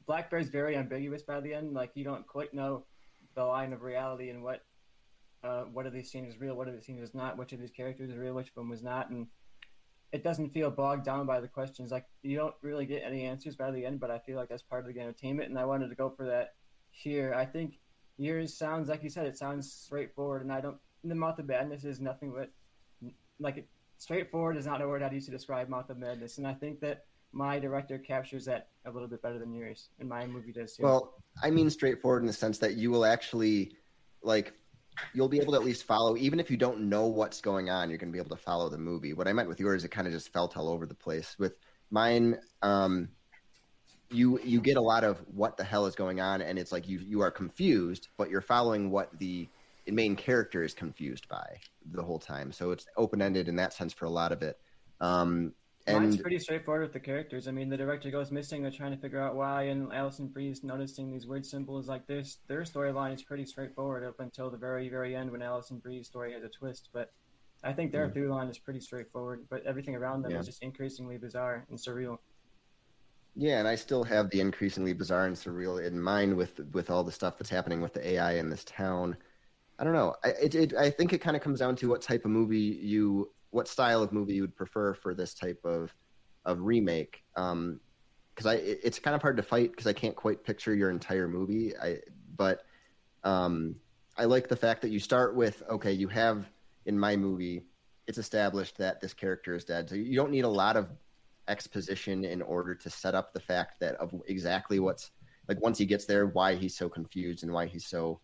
Black 0.05 0.29
Bear's 0.29 0.49
very 0.49 0.75
ambiguous 0.75 1.23
by 1.23 1.39
the 1.39 1.53
end. 1.53 1.73
Like 1.73 1.91
you 1.93 2.03
don't 2.03 2.27
quite 2.27 2.53
know 2.53 2.85
the 3.35 3.43
line 3.43 3.73
of 3.73 3.81
reality 3.81 4.29
and 4.29 4.43
what 4.43 4.61
uh, 5.43 5.63
what 5.71 5.85
of 5.85 5.93
these 5.93 6.11
scenes 6.11 6.33
is 6.33 6.41
real, 6.41 6.55
what 6.55 6.67
of 6.67 6.73
these 6.73 6.85
scenes 6.85 7.01
is 7.01 7.13
not, 7.13 7.37
which 7.37 7.53
of 7.53 7.59
these 7.59 7.71
characters 7.71 8.09
is 8.09 8.17
real, 8.17 8.33
which 8.33 8.49
of 8.49 8.55
them 8.55 8.69
was 8.69 8.83
not, 8.83 9.09
and 9.09 9.27
it 10.11 10.23
doesn't 10.23 10.49
feel 10.49 10.71
bogged 10.71 11.05
down 11.05 11.25
by 11.25 11.39
the 11.39 11.47
questions. 11.47 11.91
Like 11.91 12.05
you 12.23 12.35
don't 12.35 12.55
really 12.61 12.85
get 12.85 13.03
any 13.05 13.25
answers 13.25 13.55
by 13.55 13.71
the 13.71 13.85
end, 13.85 13.99
but 13.99 14.11
I 14.11 14.19
feel 14.19 14.37
like 14.37 14.49
that's 14.49 14.63
part 14.63 14.87
of 14.87 14.93
the 14.93 14.99
entertainment, 14.99 15.49
and 15.49 15.59
I 15.59 15.65
wanted 15.65 15.89
to 15.89 15.95
go 15.95 16.09
for 16.09 16.25
that 16.25 16.55
here. 16.91 17.33
I 17.33 17.45
think 17.45 17.79
yours 18.17 18.53
sounds 18.53 18.89
like 18.89 19.03
you 19.03 19.09
said 19.09 19.25
it 19.25 19.37
sounds 19.37 19.71
straightforward, 19.71 20.41
and 20.41 20.51
I 20.51 20.61
don't. 20.61 20.77
The 21.03 21.15
mouth 21.15 21.39
of 21.39 21.47
madness 21.47 21.85
is 21.85 21.99
nothing 21.99 22.33
but 22.35 22.51
like 23.39 23.57
it, 23.57 23.67
straightforward 23.97 24.57
is 24.57 24.65
not 24.65 24.81
a 24.81 24.87
word 24.87 25.03
I'd 25.03 25.13
use 25.13 25.25
to 25.25 25.31
describe 25.31 25.69
mouth 25.69 25.89
of 25.89 25.97
madness, 25.97 26.37
and 26.37 26.47
I 26.47 26.53
think 26.53 26.79
that 26.81 27.05
my 27.31 27.59
director 27.59 27.99
captures 27.99 28.45
that 28.45 28.69
a 28.85 28.91
little 28.91 29.07
bit 29.07 29.21
better 29.21 29.37
than 29.37 29.53
yours, 29.53 29.89
and 29.99 30.09
my 30.09 30.25
movie 30.25 30.51
does 30.51 30.75
too. 30.75 30.83
Well, 30.83 31.13
I 31.43 31.51
mean 31.51 31.69
straightforward 31.69 32.23
in 32.23 32.27
the 32.27 32.33
sense 32.33 32.57
that 32.59 32.75
you 32.75 32.89
will 32.89 33.05
actually 33.05 33.73
like 34.23 34.53
you'll 35.13 35.29
be 35.29 35.39
able 35.39 35.53
to 35.53 35.59
at 35.59 35.65
least 35.65 35.83
follow 35.83 36.17
even 36.17 36.39
if 36.39 36.49
you 36.49 36.57
don't 36.57 36.81
know 36.81 37.07
what's 37.07 37.41
going 37.41 37.69
on, 37.69 37.89
you're 37.89 37.97
going 37.97 38.11
to 38.11 38.13
be 38.13 38.19
able 38.19 38.35
to 38.35 38.41
follow 38.41 38.69
the 38.69 38.77
movie. 38.77 39.13
What 39.13 39.27
I 39.27 39.33
meant 39.33 39.47
with 39.47 39.59
yours 39.59 39.83
it 39.83 39.89
kind 39.89 40.07
of 40.07 40.13
just 40.13 40.31
felt 40.31 40.57
all 40.57 40.69
over 40.69 40.85
the 40.85 40.95
place. 40.95 41.37
With 41.39 41.55
mine 41.91 42.37
um 42.61 43.09
you 44.11 44.39
you 44.43 44.59
get 44.61 44.77
a 44.77 44.81
lot 44.81 45.03
of 45.03 45.19
what 45.33 45.57
the 45.57 45.63
hell 45.63 45.85
is 45.85 45.95
going 45.95 46.19
on 46.19 46.41
and 46.41 46.57
it's 46.57 46.71
like 46.71 46.87
you 46.87 46.99
you 46.99 47.21
are 47.21 47.31
confused, 47.31 48.09
but 48.17 48.29
you're 48.29 48.41
following 48.41 48.91
what 48.91 49.17
the 49.19 49.47
main 49.87 50.15
character 50.15 50.63
is 50.63 50.73
confused 50.73 51.27
by 51.27 51.57
the 51.91 52.03
whole 52.03 52.19
time. 52.19 52.51
So 52.51 52.71
it's 52.71 52.85
open-ended 52.95 53.47
in 53.47 53.55
that 53.55 53.73
sense 53.73 53.91
for 53.93 54.05
a 54.05 54.09
lot 54.09 54.31
of 54.31 54.41
it. 54.41 54.59
Um 55.01 55.53
Mine's 55.93 56.15
and 56.15 56.21
pretty 56.21 56.39
straightforward 56.39 56.83
with 56.83 56.93
the 56.93 56.99
characters. 56.99 57.47
I 57.47 57.51
mean, 57.51 57.69
the 57.69 57.77
director 57.77 58.09
goes 58.11 58.31
missing. 58.31 58.61
They're 58.61 58.71
trying 58.71 58.91
to 58.91 58.97
figure 58.97 59.21
out 59.21 59.35
why, 59.35 59.63
and 59.63 59.91
Alison 59.93 60.27
Brie's 60.27 60.63
noticing 60.63 61.11
these 61.11 61.25
weird 61.27 61.45
symbols 61.45 61.87
like 61.87 62.05
this. 62.07 62.37
Their 62.47 62.61
storyline 62.61 63.13
is 63.13 63.23
pretty 63.23 63.45
straightforward 63.45 64.03
up 64.03 64.19
until 64.19 64.49
the 64.49 64.57
very, 64.57 64.89
very 64.89 65.15
end 65.15 65.31
when 65.31 65.41
Alison 65.41 65.79
Brie's 65.79 66.07
story 66.07 66.33
has 66.33 66.43
a 66.43 66.49
twist. 66.49 66.89
But 66.93 67.11
I 67.63 67.73
think 67.73 67.91
their 67.91 68.07
Mm. 68.07 68.13
through 68.13 68.29
line 68.29 68.47
is 68.47 68.57
pretty 68.57 68.79
straightforward. 68.79 69.45
But 69.49 69.63
everything 69.65 69.95
around 69.95 70.21
them 70.23 70.31
Yeah. 70.31 70.39
is 70.39 70.45
just 70.45 70.63
increasingly 70.63 71.17
bizarre 71.17 71.65
and 71.69 71.77
surreal. 71.77 72.17
Yeah, 73.35 73.59
and 73.59 73.67
I 73.67 73.75
still 73.75 74.03
have 74.03 74.29
the 74.31 74.41
increasingly 74.41 74.93
bizarre 74.93 75.25
and 75.27 75.35
surreal 75.35 75.85
in 75.85 75.99
mind 76.01 76.35
with 76.35 76.59
with 76.73 76.89
all 76.89 77.03
the 77.03 77.11
stuff 77.11 77.37
that's 77.37 77.49
happening 77.49 77.79
with 77.81 77.93
the 77.93 78.05
AI 78.05 78.33
in 78.33 78.49
this 78.49 78.63
town. 78.65 79.15
I 79.77 79.83
don't 79.83 79.93
know. 79.93 80.15
I 80.23 80.29
it, 80.29 80.55
it 80.55 80.73
I 80.73 80.89
think 80.89 81.13
it 81.13 81.19
kind 81.19 81.37
of 81.37 81.43
comes 81.43 81.59
down 81.59 81.75
to 81.77 81.87
what 81.89 82.01
type 82.01 82.25
of 82.25 82.31
movie 82.31 82.57
you, 82.81 83.31
what 83.51 83.67
style 83.67 84.03
of 84.03 84.11
movie 84.11 84.35
you 84.35 84.41
would 84.41 84.55
prefer 84.55 84.93
for 84.93 85.13
this 85.13 85.33
type 85.33 85.59
of 85.63 85.93
of 86.45 86.61
remake. 86.61 87.23
Um, 87.35 87.79
because 88.33 88.45
I 88.45 88.55
it, 88.55 88.79
it's 88.83 88.99
kind 88.99 89.15
of 89.15 89.21
hard 89.21 89.37
to 89.37 89.43
fight 89.43 89.71
because 89.71 89.87
I 89.87 89.93
can't 89.93 90.15
quite 90.15 90.43
picture 90.43 90.73
your 90.73 90.89
entire 90.89 91.27
movie. 91.27 91.75
I 91.77 91.97
but 92.35 92.63
um, 93.23 93.75
I 94.17 94.25
like 94.25 94.47
the 94.47 94.55
fact 94.55 94.81
that 94.81 94.89
you 94.89 94.99
start 94.99 95.35
with 95.35 95.63
okay, 95.69 95.91
you 95.91 96.07
have 96.07 96.45
in 96.85 96.97
my 96.97 97.15
movie 97.15 97.63
it's 98.09 98.17
established 98.17 98.75
that 98.79 98.99
this 98.99 99.13
character 99.13 99.53
is 99.53 99.63
dead. 99.63 99.87
So 99.87 99.93
you 99.93 100.15
don't 100.15 100.31
need 100.31 100.43
a 100.43 100.49
lot 100.49 100.75
of 100.75 100.89
exposition 101.47 102.25
in 102.25 102.41
order 102.41 102.73
to 102.73 102.89
set 102.89 103.13
up 103.13 103.33
the 103.33 103.39
fact 103.39 103.79
that 103.81 103.93
of 103.95 104.11
exactly 104.27 104.79
what's 104.79 105.11
like 105.47 105.61
once 105.61 105.77
he 105.77 105.85
gets 105.85 106.05
there, 106.05 106.25
why 106.25 106.55
he's 106.55 106.75
so 106.75 106.89
confused 106.89 107.43
and 107.43 107.53
why 107.53 107.67
he's 107.67 107.85
so, 107.85 108.19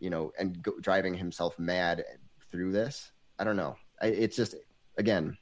you 0.00 0.10
know, 0.10 0.32
and 0.40 0.60
go, 0.60 0.72
driving 0.80 1.14
himself 1.14 1.56
mad 1.56 2.04
through 2.50 2.72
this. 2.72 3.12
I 3.38 3.44
don't 3.44 3.56
know. 3.56 3.76
It's 4.02 4.36
just 4.36 4.54
again, 4.98 5.36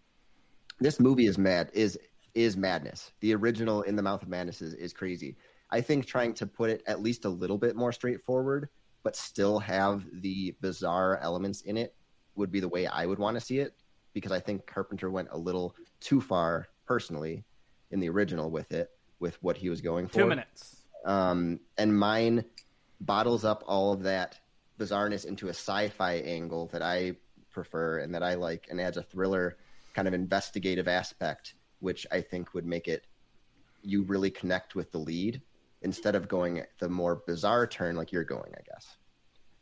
this 0.78 1.00
movie 1.00 1.26
is 1.26 1.38
mad 1.38 1.70
is 1.72 1.98
is 2.34 2.56
madness. 2.56 3.12
The 3.20 3.34
original 3.34 3.82
In 3.82 3.96
the 3.96 4.02
Mouth 4.02 4.22
of 4.22 4.28
Madness 4.28 4.62
is, 4.62 4.74
is 4.74 4.92
crazy. 4.92 5.36
I 5.70 5.80
think 5.80 6.06
trying 6.06 6.34
to 6.34 6.46
put 6.46 6.70
it 6.70 6.82
at 6.86 7.02
least 7.02 7.24
a 7.24 7.28
little 7.28 7.58
bit 7.58 7.76
more 7.76 7.92
straightforward, 7.92 8.68
but 9.02 9.16
still 9.16 9.58
have 9.58 10.04
the 10.20 10.54
bizarre 10.60 11.18
elements 11.18 11.62
in 11.62 11.76
it 11.76 11.94
would 12.34 12.50
be 12.50 12.60
the 12.60 12.68
way 12.68 12.86
I 12.86 13.06
would 13.06 13.18
want 13.18 13.36
to 13.36 13.40
see 13.40 13.58
it 13.58 13.74
because 14.12 14.32
I 14.32 14.40
think 14.40 14.66
Carpenter 14.66 15.10
went 15.10 15.28
a 15.30 15.38
little 15.38 15.74
too 16.00 16.20
far 16.20 16.68
personally 16.86 17.44
in 17.90 18.00
the 18.00 18.08
original 18.08 18.50
with 18.50 18.72
it, 18.72 18.90
with 19.20 19.40
what 19.42 19.56
he 19.56 19.68
was 19.68 19.80
going 19.80 20.08
for. 20.08 20.20
Two 20.20 20.26
minutes. 20.26 20.84
Um, 21.04 21.60
and 21.78 21.96
mine 21.96 22.44
bottles 23.00 23.44
up 23.44 23.64
all 23.66 23.92
of 23.92 24.02
that 24.02 24.38
bizarreness 24.78 25.24
into 25.24 25.46
a 25.46 25.50
sci-fi 25.50 26.14
angle 26.14 26.66
that 26.72 26.82
I 26.82 27.16
prefer 27.50 27.98
and 27.98 28.14
that 28.14 28.22
I 28.22 28.34
like, 28.34 28.66
and 28.70 28.80
adds 28.80 28.96
a 28.96 29.02
thriller 29.02 29.56
kind 29.94 30.06
of 30.06 30.14
investigative 30.14 30.88
aspect, 30.88 31.54
which 31.80 32.06
I 32.10 32.20
think 32.20 32.54
would 32.54 32.66
make 32.66 32.88
it 32.88 33.06
you 33.82 34.02
really 34.02 34.30
connect 34.30 34.74
with 34.74 34.92
the 34.92 34.98
lead 34.98 35.40
instead 35.82 36.14
of 36.14 36.28
going 36.28 36.62
the 36.78 36.88
more 36.88 37.22
bizarre 37.26 37.66
turn 37.66 37.96
like 37.96 38.12
you're 38.12 38.24
going, 38.24 38.52
I 38.54 38.62
guess. 38.70 38.96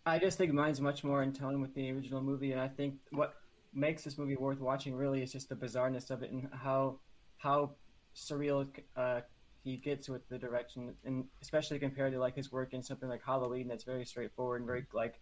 I 0.04 0.18
just 0.18 0.38
think 0.38 0.52
mine's 0.52 0.80
much 0.80 1.04
more 1.04 1.22
in 1.22 1.32
tone 1.32 1.60
with 1.60 1.74
the 1.74 1.90
original 1.92 2.22
movie, 2.22 2.52
and 2.52 2.60
I 2.60 2.68
think 2.68 2.94
what 3.10 3.34
makes 3.74 4.02
this 4.02 4.18
movie 4.18 4.36
worth 4.36 4.60
watching 4.60 4.94
really 4.94 5.22
is 5.22 5.30
just 5.30 5.48
the 5.48 5.54
bizarreness 5.54 6.10
of 6.10 6.22
it 6.22 6.30
and 6.30 6.48
how 6.52 6.98
how 7.36 7.72
surreal 8.16 8.66
uh, 8.96 9.20
he 9.62 9.76
gets 9.76 10.08
with 10.08 10.26
the 10.28 10.38
direction, 10.38 10.94
and 11.04 11.24
especially 11.42 11.78
compared 11.78 12.12
to 12.12 12.18
like 12.18 12.34
his 12.34 12.50
work 12.50 12.72
in 12.72 12.82
something 12.82 13.08
like 13.08 13.22
Halloween, 13.24 13.68
that's 13.68 13.84
very 13.84 14.04
straightforward 14.04 14.62
and 14.62 14.66
very 14.66 14.86
like 14.92 15.20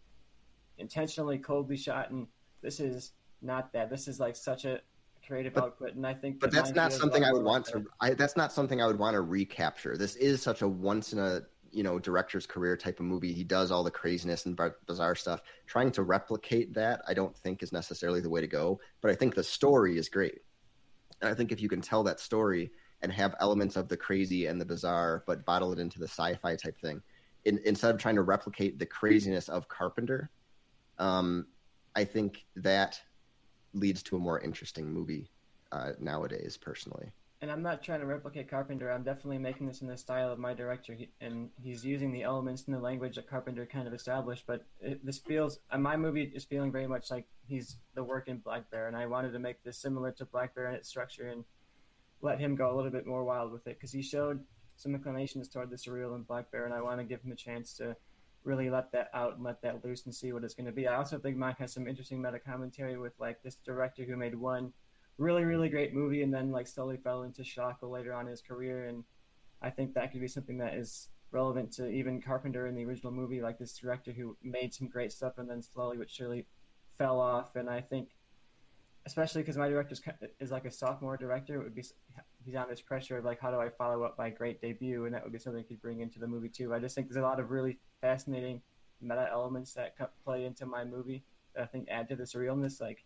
intentionally 0.78 1.38
coldly 1.38 1.76
shot. 1.76 2.10
And 2.10 2.26
this 2.66 2.80
is 2.80 3.12
not 3.40 3.72
that. 3.74 3.88
This 3.88 4.08
is 4.08 4.18
like 4.18 4.34
such 4.34 4.64
a 4.64 4.80
creative 5.26 5.54
But- 5.54 5.64
output, 5.64 5.94
and 5.94 6.04
I 6.04 6.14
think. 6.14 6.40
But 6.40 6.50
that's 6.50 6.72
not 6.72 6.92
something 6.92 7.22
I 7.22 7.32
would 7.32 7.44
want 7.44 7.66
to. 7.66 7.84
I, 8.00 8.14
that's 8.14 8.36
not 8.36 8.52
something 8.52 8.82
I 8.82 8.86
would 8.86 8.98
want 8.98 9.14
to 9.14 9.20
recapture. 9.20 9.96
This 9.96 10.16
is 10.16 10.42
such 10.42 10.62
a 10.62 10.68
once 10.68 11.12
in 11.12 11.20
a 11.20 11.42
you 11.70 11.84
know 11.84 12.00
director's 12.00 12.44
career 12.44 12.76
type 12.76 12.98
of 12.98 13.06
movie. 13.06 13.32
He 13.32 13.44
does 13.44 13.70
all 13.70 13.84
the 13.84 13.90
craziness 13.90 14.46
and 14.46 14.60
bizarre 14.86 15.14
stuff. 15.14 15.42
Trying 15.66 15.92
to 15.92 16.02
replicate 16.02 16.74
that, 16.74 17.02
I 17.06 17.14
don't 17.14 17.36
think 17.36 17.62
is 17.62 17.72
necessarily 17.72 18.20
the 18.20 18.30
way 18.30 18.40
to 18.40 18.48
go. 18.48 18.80
But 19.00 19.12
I 19.12 19.14
think 19.14 19.36
the 19.36 19.44
story 19.44 19.96
is 19.96 20.08
great, 20.08 20.40
and 21.22 21.30
I 21.30 21.34
think 21.34 21.52
if 21.52 21.62
you 21.62 21.68
can 21.68 21.80
tell 21.80 22.02
that 22.02 22.18
story 22.18 22.72
and 23.00 23.12
have 23.12 23.36
elements 23.38 23.76
of 23.76 23.88
the 23.88 23.96
crazy 23.96 24.46
and 24.46 24.60
the 24.60 24.64
bizarre, 24.64 25.22
but 25.24 25.44
bottle 25.44 25.72
it 25.72 25.78
into 25.78 26.00
the 26.00 26.08
sci-fi 26.08 26.56
type 26.56 26.80
thing, 26.80 27.00
in, 27.44 27.60
instead 27.64 27.94
of 27.94 28.00
trying 28.00 28.16
to 28.16 28.22
replicate 28.22 28.78
the 28.78 28.86
craziness 28.86 29.48
of 29.48 29.68
Carpenter, 29.68 30.30
um, 30.98 31.46
I 31.96 32.04
think 32.04 32.44
that 32.56 33.00
leads 33.72 34.02
to 34.04 34.16
a 34.16 34.18
more 34.18 34.38
interesting 34.40 34.92
movie 34.92 35.30
uh, 35.72 35.92
nowadays. 35.98 36.56
Personally. 36.56 37.10
and 37.42 37.50
I'm 37.50 37.62
not 37.62 37.82
trying 37.82 38.00
to 38.00 38.06
replicate 38.06 38.48
Carpenter. 38.48 38.90
I'm 38.92 39.02
definitely 39.02 39.38
making 39.38 39.66
this 39.66 39.80
in 39.80 39.88
the 39.88 39.96
style 39.96 40.30
of 40.30 40.38
my 40.38 40.54
director, 40.54 40.96
and 41.20 41.50
he's 41.62 41.84
using 41.84 42.12
the 42.12 42.22
elements 42.22 42.64
and 42.66 42.74
the 42.74 42.80
language 42.80 43.16
that 43.16 43.28
Carpenter 43.28 43.66
kind 43.66 43.88
of 43.88 43.94
established. 43.94 44.44
But 44.46 44.64
it, 44.80 45.04
this 45.04 45.18
feels, 45.18 45.58
uh, 45.70 45.78
my 45.78 45.96
movie 45.96 46.30
is 46.34 46.44
feeling 46.44 46.70
very 46.70 46.86
much 46.86 47.10
like 47.10 47.26
he's 47.48 47.76
the 47.94 48.04
work 48.04 48.28
in 48.28 48.38
Black 48.38 48.70
Bear, 48.70 48.86
and 48.86 48.96
I 48.96 49.06
wanted 49.06 49.32
to 49.32 49.38
make 49.38 49.62
this 49.64 49.78
similar 49.78 50.12
to 50.12 50.24
Black 50.26 50.54
Bear 50.54 50.68
in 50.68 50.74
its 50.74 50.88
structure 50.88 51.28
and 51.28 51.44
let 52.22 52.38
him 52.38 52.56
go 52.56 52.72
a 52.72 52.74
little 52.76 52.90
bit 52.90 53.06
more 53.06 53.24
wild 53.24 53.52
with 53.52 53.66
it 53.66 53.76
because 53.76 53.92
he 53.92 54.02
showed 54.02 54.40
some 54.76 54.94
inclinations 54.94 55.48
toward 55.48 55.70
the 55.70 55.76
surreal 55.76 56.14
in 56.14 56.22
Black 56.22 56.50
Bear, 56.50 56.66
and 56.66 56.74
I 56.74 56.82
want 56.82 57.00
to 57.00 57.04
give 57.04 57.22
him 57.22 57.32
a 57.32 57.36
chance 57.36 57.72
to 57.74 57.96
really 58.46 58.70
let 58.70 58.92
that 58.92 59.10
out 59.12 59.34
and 59.34 59.44
let 59.44 59.60
that 59.62 59.84
loose 59.84 60.06
and 60.06 60.14
see 60.14 60.32
what 60.32 60.44
it's 60.44 60.54
going 60.54 60.66
to 60.66 60.72
be. 60.72 60.86
I 60.86 60.96
also 60.96 61.18
think 61.18 61.36
Mike 61.36 61.58
has 61.58 61.74
some 61.74 61.88
interesting 61.88 62.22
meta 62.22 62.38
commentary 62.38 62.96
with 62.96 63.12
like 63.18 63.42
this 63.42 63.56
director 63.56 64.04
who 64.04 64.16
made 64.16 64.34
one 64.34 64.72
really 65.18 65.44
really 65.44 65.68
great 65.68 65.94
movie 65.94 66.22
and 66.22 66.32
then 66.32 66.50
like 66.50 66.66
slowly 66.66 66.96
fell 66.96 67.22
into 67.22 67.42
shock 67.42 67.78
later 67.82 68.12
on 68.12 68.26
in 68.26 68.30
his 68.30 68.42
career 68.42 68.86
and 68.86 69.02
i 69.62 69.70
think 69.70 69.94
that 69.94 70.12
could 70.12 70.20
be 70.20 70.28
something 70.28 70.58
that 70.58 70.74
is 70.74 71.08
relevant 71.30 71.72
to 71.72 71.88
even 71.88 72.20
carpenter 72.20 72.66
in 72.66 72.74
the 72.74 72.84
original 72.84 73.12
movie 73.12 73.40
like 73.40 73.58
this 73.58 73.76
director 73.76 74.12
who 74.12 74.36
made 74.42 74.74
some 74.74 74.88
great 74.88 75.12
stuff 75.12 75.38
and 75.38 75.48
then 75.48 75.62
slowly 75.62 75.96
but 75.96 76.10
surely 76.10 76.46
fell 76.98 77.18
off 77.18 77.56
and 77.56 77.68
i 77.70 77.80
think 77.80 78.10
especially 79.06 79.40
because 79.40 79.56
my 79.56 79.68
director 79.68 79.94
is 80.38 80.50
like 80.50 80.66
a 80.66 80.70
sophomore 80.70 81.16
director 81.16 81.56
it 81.56 81.64
would 81.64 81.74
be 81.74 81.84
he's 82.46 82.54
on 82.54 82.68
this 82.70 82.80
pressure 82.80 83.18
of 83.18 83.24
like 83.24 83.40
how 83.40 83.50
do 83.50 83.60
i 83.60 83.68
follow 83.68 84.04
up 84.04 84.16
my 84.16 84.30
great 84.30 84.60
debut 84.62 85.04
and 85.04 85.14
that 85.14 85.22
would 85.22 85.32
be 85.32 85.38
something 85.38 85.62
he 85.62 85.74
could 85.74 85.82
bring 85.82 86.00
into 86.00 86.18
the 86.18 86.26
movie 86.26 86.48
too 86.48 86.72
i 86.72 86.78
just 86.78 86.94
think 86.94 87.08
there's 87.08 87.22
a 87.22 87.26
lot 87.26 87.40
of 87.40 87.50
really 87.50 87.78
fascinating 88.00 88.62
meta 89.02 89.28
elements 89.30 89.74
that 89.74 89.94
play 90.24 90.44
into 90.44 90.64
my 90.64 90.84
movie 90.84 91.22
that 91.54 91.62
i 91.62 91.66
think 91.66 91.86
add 91.90 92.08
to 92.08 92.16
the 92.16 92.24
surrealness 92.24 92.80
like 92.80 93.04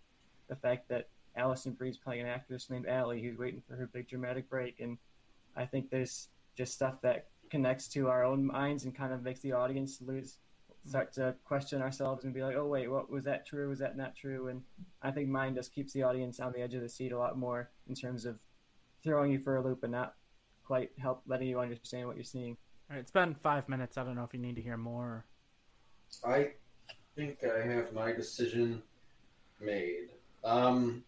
the 0.49 0.57
fact 0.57 0.89
that 0.89 1.09
Alison 1.37 1.73
Brie's 1.73 1.97
playing 1.97 2.23
an 2.23 2.27
actress 2.27 2.69
named 2.71 2.87
Allie 2.87 3.23
who's 3.23 3.39
waiting 3.39 3.63
for 3.67 3.77
her 3.77 3.87
big 3.87 4.09
dramatic 4.09 4.51
break, 4.51 4.81
and 4.81 4.99
I 5.57 5.65
think 5.65 5.91
there's 5.91 6.29
just 6.57 6.75
stuff 6.75 7.01
that 7.03 7.29
connects 7.51 7.89
to 7.89 8.09
our 8.09 8.25
own 8.25 8.45
minds 8.45 8.85
and 8.85 8.95
kind 8.95 9.13
of 9.13 9.23
makes 9.23 9.41
the 9.41 9.53
audience 9.53 10.01
lose, 10.01 10.39
start 10.87 11.13
to 11.15 11.35
question 11.45 11.83
ourselves 11.83 12.25
and 12.25 12.35
be 12.35 12.43
like, 12.43 12.57
oh 12.57 12.67
wait, 12.67 12.91
what 12.91 13.11
was 13.11 13.25
that 13.25 13.47
true? 13.47 13.69
Was 13.69 13.79
that 13.79 13.97
not 13.97 14.17
true? 14.17 14.49
And 14.49 14.63
I 15.03 15.11
think 15.11 15.29
mine 15.29 15.55
just 15.55 15.75
keeps 15.75 15.93
the 15.93 16.03
audience 16.03 16.41
on 16.41 16.53
the 16.53 16.61
edge 16.61 16.75
of 16.75 16.83
the 16.83 16.89
seat 16.89 17.13
a 17.13 17.19
lot 17.19 17.39
more 17.39 17.71
in 17.89 17.95
terms 17.95 18.25
of 18.25 18.39
throwing 19.03 19.33
you 19.33 19.39
for 19.39 19.57
a 19.57 19.63
loop 19.63 19.83
and 19.83 19.93
not 19.93 20.15
quite 20.65 20.91
help 20.99 21.23
letting 21.27 21.49
you 21.49 21.59
understand 21.59 22.07
what 22.07 22.17
you're 22.17 22.25
seeing. 22.25 22.57
All 22.89 22.97
right, 22.97 23.01
it's 23.01 23.11
been 23.11 23.35
five 23.43 23.69
minutes. 23.69 23.99
I 23.99 24.05
don't 24.05 24.15
know 24.15 24.25
if 24.25 24.33
you 24.33 24.41
need 24.41 24.57
to 24.57 24.63
hear 24.63 24.77
more. 24.77 25.25
I 26.25 26.51
think 27.17 27.39
I 27.45 27.67
have 27.67 27.93
my 27.93 28.13
decision 28.13 28.83
made. 29.61 30.11
Um, 30.45 31.05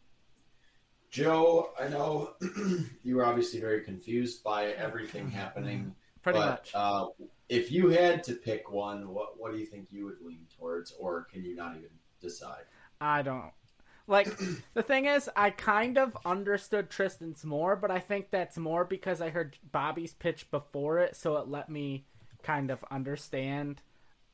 Joe, 1.11 1.70
I 1.78 1.88
know 1.88 2.34
you 3.03 3.16
were 3.16 3.26
obviously 3.26 3.61
very 3.61 3.82
confused 3.82 4.43
by 4.43 4.68
everything 4.72 5.30
happening. 5.30 5.95
Pretty 6.22 6.38
but, 6.38 6.47
much. 6.47 6.70
Uh, 6.74 7.07
if 7.49 7.70
you 7.70 7.88
had 7.88 8.24
to 8.24 8.34
pick 8.34 8.70
one, 8.70 9.09
what 9.09 9.38
what 9.38 9.53
do 9.53 9.59
you 9.59 9.66
think 9.66 9.88
you 9.90 10.07
would 10.07 10.20
lean 10.24 10.47
towards, 10.57 10.93
or 10.93 11.26
can 11.30 11.45
you 11.45 11.55
not 11.55 11.76
even 11.76 11.90
decide? 12.20 12.64
I 13.01 13.22
don't. 13.22 13.53
Like 14.07 14.29
the 14.75 14.83
thing 14.83 15.07
is, 15.07 15.31
I 15.37 15.51
kind 15.51 15.99
of 15.99 16.17
understood 16.25 16.91
Tristan's 16.91 17.45
more, 17.45 17.77
but 17.77 17.91
I 17.91 17.99
think 17.99 18.31
that's 18.31 18.59
more 18.59 18.85
because 18.85 19.21
I 19.21 19.31
heard 19.31 19.59
Bobby's 19.71 20.15
pitch 20.15 20.51
before 20.51 20.99
it, 20.99 21.17
so 21.17 21.37
it 21.37 21.49
let 21.49 21.69
me 21.69 22.05
kind 22.43 22.71
of 22.71 22.85
understand 22.91 23.81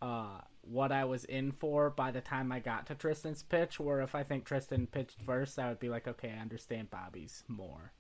uh, 0.01 0.41
what 0.63 0.93
I 0.93 1.05
was 1.05 1.25
in 1.25 1.53
for 1.53 1.91
by 1.91 2.11
the 2.11 2.21
time 2.21 2.53
I 2.53 2.61
got 2.61 2.87
to 2.87 2.95
Tristan's 2.95 3.43
pitch. 3.43 3.79
Where 3.79 4.01
if 4.01 4.15
I 4.15 4.23
think 4.23 4.45
Tristan 4.45 4.87
pitched 4.87 5.21
first, 5.23 5.59
I 5.59 5.69
would 5.69 5.81
be 5.81 5.89
like, 5.89 6.09
okay, 6.09 6.33
I 6.37 6.41
understand 6.41 6.91
Bobby's 6.91 7.45
more. 7.49 7.93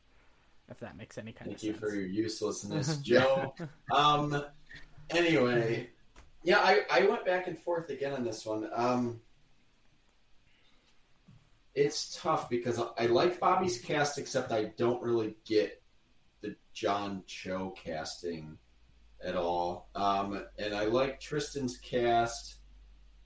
If 0.71 0.81
that 0.81 0.97
makes 0.97 1.17
any 1.17 1.33
kind 1.33 1.51
Thank 1.51 1.57
of 1.57 1.61
sense. 1.61 1.73
Thank 1.81 1.83
you 1.83 1.89
for 1.89 1.95
your 1.95 2.07
uselessness, 2.07 2.97
Joe. 3.03 3.55
um, 3.95 4.45
anyway, 5.11 5.89
yeah, 6.43 6.59
I, 6.59 6.83
I 6.91 7.07
went 7.07 7.25
back 7.25 7.47
and 7.47 7.59
forth 7.59 7.89
again 7.89 8.13
on 8.13 8.23
this 8.23 8.45
one. 8.45 8.69
Um, 8.75 9.21
it's 11.79 12.19
tough 12.21 12.51
because 12.51 12.79
I, 12.79 12.87
I 12.99 13.07
like 13.07 13.39
Bobby's 13.39 13.81
cast, 13.81 14.19
except 14.19 14.51
I 14.53 14.65
don't 14.77 15.03
really 15.03 15.37
get 15.45 15.81
the 16.41 16.57
John 16.73 17.23
Cho 17.27 17.73
casting 17.83 18.59
at 19.25 19.37
all. 19.37 19.89
Um, 19.95 20.45
and 20.59 20.75
I 20.75 20.85
like 20.87 21.21
Tristan's 21.21 21.77
cast, 21.79 22.57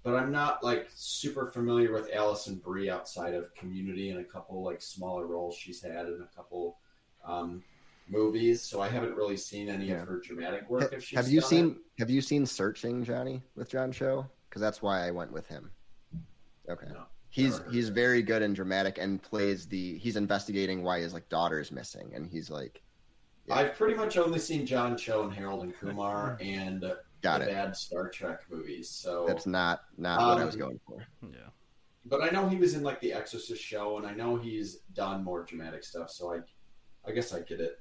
but 0.03 0.15
I'm 0.15 0.31
not 0.33 0.63
like 0.63 0.89
super 0.95 1.47
familiar 1.47 1.93
with 1.93 2.11
Alison 2.13 2.57
Brie 2.57 2.91
outside 2.91 3.35
of 3.35 3.55
Community 3.55 4.11
and 4.11 4.21
a 4.21 4.25
couple 4.25 4.63
like 4.63 4.83
smaller 4.83 5.27
roles 5.27 5.57
she's 5.57 5.83
had 5.83 6.07
in 6.07 6.21
a 6.23 6.37
couple 6.37 6.79
um, 7.25 7.63
movies. 8.09 8.63
So 8.63 8.81
I 8.83 8.89
haven't 8.89 9.15
really 9.15 9.37
seen 9.37 9.69
any 9.69 9.87
Yeah. 9.87 10.03
of 10.03 10.09
her 10.09 10.21
dramatic 10.21 10.69
work. 10.69 10.93
If 10.93 11.05
she's 11.05 11.17
have 11.19 11.29
you 11.29 11.41
seen 11.41 11.71
it. 11.71 11.77
Have 12.03 12.11
you 12.11 12.21
seen 12.21 12.45
Searching 12.47 13.05
Johnny 13.05 13.43
with 13.57 13.71
John 13.71 13.93
Cho? 13.93 14.27
Because 14.49 14.61
that's 14.61 14.83
why 14.83 15.07
I 15.07 15.11
went 15.11 15.33
with 15.33 15.47
him. 15.47 15.71
Okay. 16.69 16.89
No. 16.93 17.05
He's 17.33 17.59
Never 17.59 17.71
he's 17.73 17.89
very 17.89 18.23
good 18.23 18.43
and 18.43 18.55
dramatic 18.55 18.99
and 18.99 19.21
plays 19.21 19.67
the 19.67 19.97
he's 19.99 20.17
investigating 20.17 20.83
why 20.83 21.01
his 21.01 21.13
like 21.15 21.29
daughter 21.31 21.59
is 21.59 21.73
missing 21.73 22.13
and 22.15 22.27
he's 22.31 22.51
like 22.51 22.83
Yeah. 23.47 23.55
I've 23.57 23.75
pretty 23.75 23.95
much 23.95 24.17
only 24.19 24.39
seen 24.39 24.67
John 24.67 24.97
Cho 24.99 25.25
and 25.25 25.33
Harold 25.33 25.65
and 25.65 25.75
Kumar 25.75 26.37
and 26.43 26.85
got 27.23 27.41
the 27.41 27.49
it. 27.49 27.53
bad 27.53 27.75
Star 27.77 28.11
Trek 28.11 28.41
movies. 28.51 28.91
So 28.91 29.25
That's 29.27 29.47
not 29.47 29.81
not 29.97 30.21
what 30.21 30.39
I 30.43 30.45
was 30.45 30.55
Um, 30.57 30.61
going 30.61 30.81
for. 30.87 31.07
Yeah. 31.23 31.49
but 32.05 32.23
I 32.23 32.29
know 32.29 32.49
he 32.51 32.57
was 32.59 32.75
in 32.75 32.83
like 32.83 33.01
the 33.01 33.15
Exorcist 33.15 33.63
show, 33.63 33.97
and 33.97 34.07
I 34.07 34.13
know 34.13 34.37
he's 34.37 34.77
done 34.93 35.25
more 35.25 35.43
dramatic 35.45 35.85
stuff. 35.85 36.11
So 36.11 36.35
I, 36.35 36.41
I 37.09 37.13
guess 37.13 37.33
I 37.33 37.41
get 37.41 37.61
it. 37.61 37.81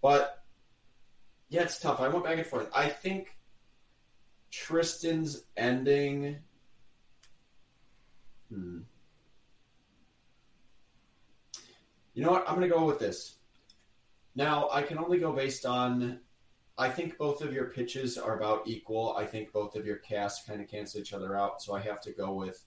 But 0.00 0.44
yeah, 1.48 1.62
it's 1.62 1.80
tough. 1.80 2.00
I 2.00 2.06
went 2.08 2.24
back 2.24 2.38
and 2.38 2.46
forth. 2.46 2.68
I 2.74 2.88
think 2.88 3.36
Tristan's 4.52 5.42
ending. 5.56 6.38
Hmm. 8.48 8.80
You 12.14 12.24
know 12.24 12.30
what? 12.30 12.44
I'm 12.48 12.56
going 12.56 12.68
to 12.68 12.74
go 12.74 12.84
with 12.84 12.98
this. 12.98 13.36
Now, 14.34 14.68
I 14.72 14.82
can 14.82 14.98
only 14.98 15.18
go 15.18 15.32
based 15.32 15.66
on. 15.66 16.20
I 16.78 16.88
think 16.88 17.18
both 17.18 17.42
of 17.42 17.52
your 17.52 17.66
pitches 17.66 18.16
are 18.16 18.38
about 18.38 18.62
equal. 18.66 19.14
I 19.16 19.26
think 19.26 19.52
both 19.52 19.76
of 19.76 19.86
your 19.86 19.96
casts 19.96 20.46
kind 20.46 20.60
of 20.60 20.68
cancel 20.68 21.00
each 21.00 21.12
other 21.12 21.36
out. 21.36 21.60
So 21.62 21.74
I 21.74 21.80
have 21.80 22.00
to 22.02 22.12
go 22.12 22.32
with 22.32 22.64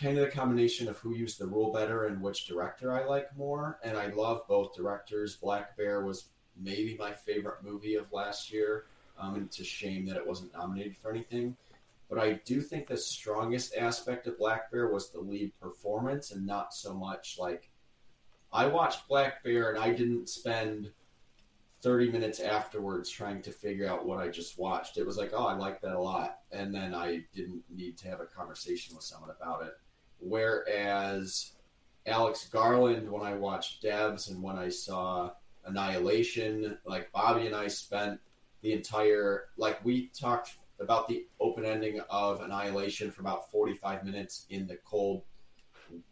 kind 0.00 0.16
of 0.16 0.24
the 0.24 0.30
combination 0.30 0.88
of 0.88 0.96
who 0.98 1.14
used 1.14 1.40
the 1.40 1.46
rule 1.46 1.72
better 1.72 2.06
and 2.06 2.22
which 2.22 2.46
director 2.46 2.92
I 2.92 3.04
like 3.04 3.36
more. 3.36 3.80
And 3.82 3.96
I 3.96 4.06
love 4.08 4.42
both 4.48 4.76
directors. 4.76 5.36
Black 5.36 5.76
Bear 5.76 6.04
was 6.04 6.26
maybe 6.56 6.96
my 6.96 7.12
favorite 7.12 7.64
movie 7.64 7.96
of 7.96 8.12
last 8.12 8.52
year. 8.52 8.86
Um, 9.18 9.34
and 9.34 9.46
it's 9.46 9.58
a 9.58 9.64
shame 9.64 10.06
that 10.06 10.16
it 10.16 10.26
wasn't 10.26 10.52
nominated 10.52 10.96
for 10.96 11.10
anything. 11.10 11.56
But 12.10 12.18
I 12.18 12.40
do 12.44 12.60
think 12.60 12.88
the 12.88 12.96
strongest 12.96 13.76
aspect 13.76 14.26
of 14.26 14.36
Black 14.36 14.72
Bear 14.72 14.88
was 14.88 15.10
the 15.10 15.20
lead 15.20 15.52
performance 15.60 16.32
and 16.32 16.44
not 16.44 16.74
so 16.74 16.92
much 16.92 17.36
like 17.38 17.70
I 18.52 18.66
watched 18.66 19.08
Black 19.08 19.44
Bear 19.44 19.70
and 19.70 19.78
I 19.78 19.92
didn't 19.92 20.28
spend 20.28 20.90
30 21.82 22.10
minutes 22.10 22.40
afterwards 22.40 23.08
trying 23.08 23.40
to 23.42 23.52
figure 23.52 23.88
out 23.88 24.06
what 24.06 24.18
I 24.18 24.28
just 24.28 24.58
watched. 24.58 24.98
It 24.98 25.06
was 25.06 25.16
like, 25.16 25.30
oh, 25.32 25.46
I 25.46 25.54
like 25.54 25.80
that 25.82 25.94
a 25.94 26.00
lot. 26.00 26.40
And 26.50 26.74
then 26.74 26.94
I 26.94 27.24
didn't 27.32 27.62
need 27.70 27.96
to 27.98 28.08
have 28.08 28.20
a 28.20 28.26
conversation 28.26 28.96
with 28.96 29.04
someone 29.04 29.30
about 29.30 29.62
it. 29.62 29.74
Whereas 30.18 31.52
Alex 32.06 32.48
Garland, 32.48 33.08
when 33.08 33.22
I 33.22 33.34
watched 33.34 33.84
Devs 33.84 34.30
and 34.30 34.42
when 34.42 34.58
I 34.58 34.68
saw 34.68 35.30
Annihilation, 35.64 36.76
like 36.84 37.12
Bobby 37.12 37.46
and 37.46 37.54
I 37.54 37.68
spent 37.68 38.20
the 38.62 38.72
entire, 38.72 39.44
like, 39.56 39.82
we 39.84 40.08
talked 40.08 40.50
about 40.80 41.08
the 41.08 41.26
open 41.38 41.64
ending 41.64 42.00
of 42.10 42.40
Annihilation 42.40 43.10
for 43.10 43.20
about 43.20 43.50
45 43.50 44.04
minutes 44.04 44.46
in 44.50 44.66
the 44.66 44.76
cold 44.84 45.22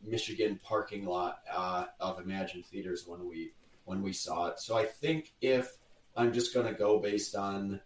Michigan 0.05 0.59
parking 0.63 1.05
lot 1.05 1.41
uh, 1.53 1.87
of 2.01 2.19
Emagine 2.19 2.65
Theaters 2.65 3.05
when 3.07 3.29
we 3.29 3.53
when 3.85 4.03
we 4.03 4.13
saw 4.13 4.49
it. 4.49 4.61
So 4.61 4.77
I 4.77 4.85
think 4.85 5.33
if 5.41 5.77
I'm 6.17 6.33
just 6.33 6.53
going 6.53 6.67
to 6.67 6.79
go 6.79 6.99
based 6.99 7.35
on 7.35 7.81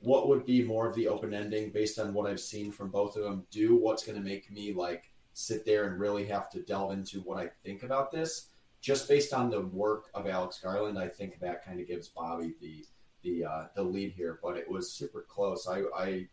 what 0.00 0.28
would 0.28 0.46
be 0.46 0.62
more 0.62 0.86
of 0.86 0.94
the 0.94 1.08
open 1.08 1.34
ending, 1.34 1.70
based 1.70 1.98
on 1.98 2.14
what 2.14 2.30
I've 2.30 2.38
seen 2.38 2.70
from 2.70 2.90
both 2.90 3.16
of 3.16 3.24
them, 3.24 3.44
do 3.50 3.76
what's 3.76 4.04
going 4.04 4.16
to 4.16 4.24
make 4.24 4.50
me 4.52 4.72
like 4.72 5.10
sit 5.34 5.64
there 5.64 5.88
and 5.88 5.98
really 5.98 6.26
have 6.26 6.48
to 6.50 6.60
delve 6.60 6.92
into 6.92 7.20
what 7.20 7.38
I 7.38 7.50
think 7.64 7.82
about 7.82 8.12
this. 8.12 8.50
Just 8.80 9.08
based 9.08 9.32
on 9.32 9.50
the 9.50 9.62
work 9.62 10.04
of 10.14 10.28
Alex 10.28 10.60
Garland, 10.62 10.98
I 10.98 11.08
think 11.08 11.40
that 11.40 11.64
kind 11.64 11.80
of 11.80 11.88
gives 11.88 12.08
Bobby 12.08 12.54
the 12.60 12.84
the 13.22 13.44
uh, 13.44 13.64
the 13.74 13.82
lead 13.82 14.12
here. 14.12 14.38
But 14.42 14.56
it 14.56 14.70
was 14.70 14.92
super 14.92 15.24
close. 15.28 15.66
I, 15.68 15.82
I 15.96 16.26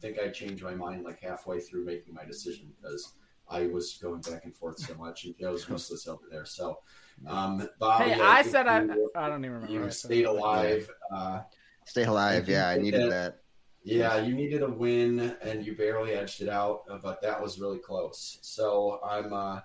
think 0.00 0.18
I 0.18 0.28
changed 0.28 0.62
my 0.62 0.74
mind 0.74 1.04
like 1.04 1.20
halfway 1.20 1.60
through 1.60 1.84
making 1.84 2.14
my 2.14 2.24
decision 2.24 2.72
because 2.80 3.14
I 3.48 3.66
was 3.66 3.98
going 4.00 4.20
back 4.20 4.44
and 4.44 4.54
forth 4.54 4.78
so 4.78 4.94
much, 4.94 5.24
and 5.24 5.34
Joe's 5.38 5.68
useless 5.68 6.08
over 6.08 6.22
there. 6.30 6.46
So, 6.46 6.78
um, 7.26 7.68
Bobby, 7.78 8.10
hey, 8.10 8.20
I, 8.20 8.38
I 8.38 8.42
said 8.42 8.66
I. 8.66 8.80
I 9.14 9.28
don't 9.28 9.44
even 9.44 9.60
remember. 9.60 9.72
You 9.72 9.90
stayed 9.90 10.26
alive. 10.26 10.88
Uh, 11.14 11.40
Stay 11.84 12.04
alive. 12.04 12.48
Yeah, 12.48 12.68
I 12.68 12.78
needed 12.78 13.02
that, 13.02 13.10
that. 13.10 13.38
Yeah, 13.84 14.18
you 14.18 14.34
needed 14.34 14.62
a 14.62 14.70
win, 14.70 15.36
and 15.42 15.66
you 15.66 15.76
barely 15.76 16.12
edged 16.12 16.40
it 16.40 16.48
out, 16.48 16.82
uh, 16.88 16.98
but 17.02 17.20
that 17.22 17.40
was 17.40 17.58
really 17.58 17.78
close. 17.78 18.38
So 18.42 19.00
I'm 19.04 19.32
uh, 19.32 19.60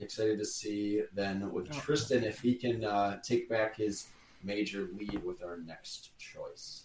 excited 0.00 0.38
to 0.38 0.44
see 0.44 1.02
then 1.12 1.50
with 1.52 1.68
oh. 1.72 1.78
Tristan 1.80 2.22
if 2.22 2.40
he 2.40 2.54
can 2.54 2.84
uh, 2.84 3.18
take 3.22 3.48
back 3.48 3.76
his 3.76 4.08
major 4.42 4.88
lead 4.96 5.24
with 5.24 5.42
our 5.42 5.58
next 5.58 6.16
choice. 6.18 6.84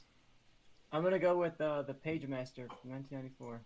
I'm 0.92 1.04
gonna 1.04 1.20
go 1.20 1.38
with 1.38 1.60
uh, 1.60 1.82
the 1.82 1.94
Pagemaster 1.94 2.68
from 2.68 2.92
1994. 2.92 3.62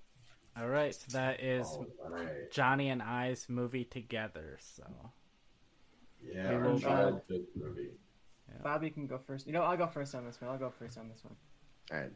All 0.59 0.67
right, 0.67 0.95
so 0.95 1.05
that 1.11 1.43
is 1.43 1.67
right. 2.09 2.51
Johnny 2.51 2.89
and 2.89 3.01
I's 3.01 3.47
movie 3.47 3.83
together. 3.83 4.57
So 4.59 4.83
yeah, 6.23 6.53
our 6.53 6.79
childhood 6.79 7.45
movie. 7.55 7.89
Yeah. 8.47 8.63
Bobby 8.63 8.89
can 8.89 9.07
go 9.07 9.19
first. 9.19 9.45
You 9.45 9.53
know, 9.53 9.63
I'll 9.63 9.77
go 9.77 9.87
first 9.87 10.15
on 10.15 10.25
this 10.25 10.39
one. 10.41 10.49
I'll 10.49 10.57
go 10.57 10.71
first 10.71 10.97
on 10.97 11.09
this 11.09 11.23
one. 11.23 11.35
All 11.91 11.97
right. 11.97 12.11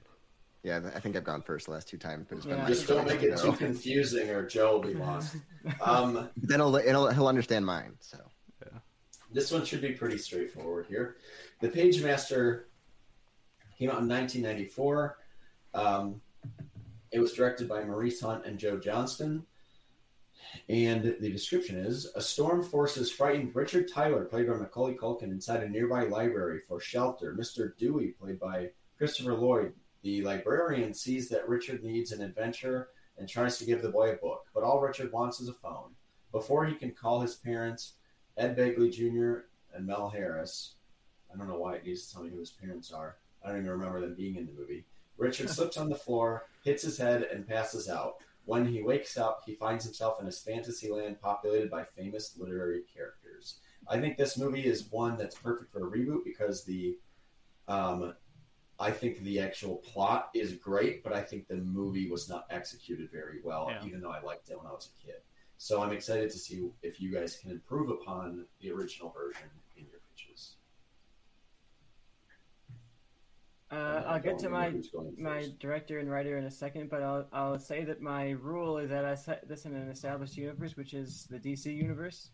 Yeah, 0.63 0.79
I 0.95 0.99
think 0.99 1.15
I've 1.15 1.23
gone 1.23 1.41
first 1.41 1.65
the 1.65 1.71
last 1.71 1.87
two 1.87 1.97
times, 1.97 2.27
but 2.29 2.37
it's 2.37 2.47
yeah, 2.47 2.67
just 2.67 2.87
don't 2.87 3.07
make 3.07 3.23
it 3.23 3.37
too 3.37 3.51
confusing, 3.57 4.29
or 4.29 4.45
Joe 4.45 4.73
will 4.73 4.89
be 4.89 4.93
lost. 4.93 5.35
Um, 5.81 6.29
then 6.37 6.59
he'll, 6.59 6.75
he'll, 6.77 7.07
he'll 7.09 7.27
understand 7.27 7.65
mine. 7.65 7.93
So 7.99 8.17
yeah. 8.63 8.79
this 9.31 9.51
one 9.51 9.63
should 9.63 9.81
be 9.81 9.91
pretty 9.91 10.17
straightforward 10.17 10.87
here. 10.87 11.17
The 11.61 11.69
Pagemaster 11.69 12.63
came 13.77 13.91
out 13.91 14.01
in 14.01 14.09
1994. 14.09 15.17
Um, 15.75 16.19
it 17.11 17.19
was 17.19 17.33
directed 17.33 17.69
by 17.69 17.83
Maurice 17.83 18.19
Hunt 18.19 18.47
and 18.47 18.57
Joe 18.57 18.79
Johnston. 18.79 19.45
And 20.69 21.15
the 21.19 21.31
description 21.31 21.77
is 21.77 22.11
A 22.15 22.21
storm 22.21 22.63
forces 22.63 23.11
frightened 23.11 23.55
Richard 23.55 23.87
Tyler, 23.87 24.25
played 24.25 24.47
by 24.47 24.55
Macaulay 24.55 24.95
Culkin, 24.95 25.29
inside 25.29 25.61
a 25.61 25.69
nearby 25.69 26.05
library 26.05 26.59
for 26.67 26.79
shelter. 26.79 27.35
Mr. 27.39 27.77
Dewey, 27.77 28.15
played 28.19 28.39
by 28.39 28.71
Christopher 28.97 29.35
Lloyd, 29.35 29.73
the 30.01 30.23
librarian, 30.23 30.95
sees 30.95 31.29
that 31.29 31.47
Richard 31.47 31.83
needs 31.83 32.11
an 32.11 32.23
adventure 32.23 32.89
and 33.19 33.29
tries 33.29 33.59
to 33.59 33.65
give 33.65 33.83
the 33.83 33.89
boy 33.89 34.09
a 34.09 34.15
book, 34.15 34.45
but 34.55 34.63
all 34.63 34.81
Richard 34.81 35.11
wants 35.11 35.39
is 35.39 35.47
a 35.47 35.53
phone. 35.53 35.91
Before 36.31 36.65
he 36.65 36.73
can 36.73 36.89
call 36.89 37.21
his 37.21 37.35
parents, 37.35 37.93
Ed 38.35 38.57
Begley 38.57 38.91
Jr. 38.91 39.45
and 39.75 39.85
Mel 39.85 40.09
Harris, 40.09 40.75
I 41.33 41.37
don't 41.37 41.47
know 41.47 41.57
why 41.57 41.75
it 41.75 41.85
needs 41.85 42.07
to 42.07 42.13
tell 42.13 42.23
me 42.23 42.29
who 42.29 42.39
his 42.39 42.51
parents 42.51 42.91
are. 42.91 43.17
I 43.43 43.49
don't 43.49 43.59
even 43.59 43.71
remember 43.71 44.01
them 44.01 44.15
being 44.15 44.35
in 44.35 44.45
the 44.45 44.53
movie. 44.53 44.85
Richard 45.17 45.49
slips 45.49 45.77
on 45.77 45.89
the 45.89 45.95
floor, 45.95 46.45
hits 46.63 46.83
his 46.83 46.97
head, 46.97 47.23
and 47.23 47.47
passes 47.47 47.89
out. 47.89 48.15
When 48.45 48.65
he 48.65 48.81
wakes 48.81 49.17
up, 49.17 49.43
he 49.45 49.53
finds 49.53 49.85
himself 49.85 50.19
in 50.19 50.27
a 50.27 50.31
fantasy 50.31 50.89
land 50.89 51.21
populated 51.21 51.69
by 51.69 51.83
famous 51.83 52.35
literary 52.37 52.83
characters. 52.93 53.59
I 53.87 53.99
think 53.99 54.17
this 54.17 54.37
movie 54.37 54.65
is 54.65 54.91
one 54.91 55.17
that's 55.17 55.35
perfect 55.35 55.71
for 55.71 55.87
a 55.87 55.91
reboot 55.91 56.23
because 56.23 56.63
the, 56.63 56.97
um, 57.67 58.15
I 58.79 58.91
think 58.91 59.19
the 59.19 59.39
actual 59.39 59.77
plot 59.77 60.29
is 60.33 60.53
great, 60.53 61.03
but 61.03 61.13
I 61.13 61.21
think 61.21 61.47
the 61.47 61.57
movie 61.57 62.09
was 62.09 62.27
not 62.27 62.47
executed 62.49 63.09
very 63.11 63.39
well, 63.43 63.67
yeah. 63.69 63.85
even 63.85 64.01
though 64.01 64.11
I 64.11 64.21
liked 64.21 64.49
it 64.49 64.57
when 64.57 64.65
I 64.65 64.71
was 64.71 64.89
a 64.89 65.05
kid. 65.05 65.17
So 65.57 65.83
I'm 65.83 65.91
excited 65.91 66.31
to 66.31 66.37
see 66.39 66.67
if 66.81 66.99
you 66.99 67.13
guys 67.13 67.37
can 67.37 67.51
improve 67.51 67.89
upon 67.89 68.45
the 68.59 68.71
original 68.71 69.11
version 69.11 69.49
Uh, 73.71 74.03
I'll 74.05 74.19
get 74.19 74.37
to 74.39 74.49
my 74.49 74.73
my 75.17 75.47
director 75.59 75.99
and 75.99 76.11
writer 76.11 76.37
in 76.37 76.43
a 76.43 76.51
second, 76.51 76.89
but 76.89 77.01
I'll 77.01 77.25
I'll 77.31 77.59
say 77.59 77.85
that 77.85 78.01
my 78.01 78.31
rule 78.31 78.77
is 78.77 78.89
that 78.89 79.05
I 79.05 79.15
set 79.15 79.47
this 79.47 79.65
in 79.65 79.73
an 79.73 79.89
established 79.89 80.35
universe, 80.35 80.75
which 80.75 80.93
is 80.93 81.25
the 81.29 81.39
DC 81.39 81.73
universe. 81.73 82.31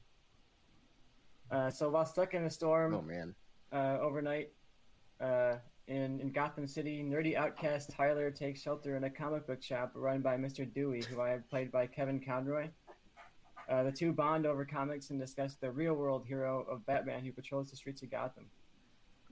Uh, 1.51 1.69
so 1.69 1.89
while 1.89 2.05
stuck 2.05 2.33
in 2.33 2.43
a 2.45 2.49
storm, 2.49 2.95
oh 2.95 3.03
man, 3.03 3.35
uh, 3.71 3.99
overnight, 4.01 4.49
uh, 5.21 5.57
in 5.87 6.19
in 6.19 6.31
Gotham 6.31 6.65
City, 6.65 7.03
nerdy 7.03 7.35
outcast 7.35 7.91
Tyler 7.91 8.31
takes 8.31 8.63
shelter 8.63 8.97
in 8.97 9.03
a 9.03 9.09
comic 9.09 9.45
book 9.45 9.61
shop 9.61 9.91
run 9.93 10.21
by 10.21 10.37
Mr. 10.37 10.71
Dewey, 10.71 11.03
who 11.03 11.21
I 11.21 11.29
have 11.29 11.47
played 11.49 11.71
by 11.71 11.85
Kevin 11.85 12.19
Conroy. 12.19 12.69
Uh, 13.69 13.83
the 13.83 13.91
two 13.91 14.11
bond 14.11 14.47
over 14.47 14.65
comics 14.65 15.11
and 15.11 15.19
discuss 15.19 15.55
the 15.55 15.69
real 15.69 15.93
world 15.93 16.25
hero 16.25 16.65
of 16.67 16.83
Batman 16.87 17.23
who 17.23 17.31
patrols 17.31 17.69
the 17.69 17.75
streets 17.75 18.01
of 18.01 18.09
Gotham. 18.09 18.45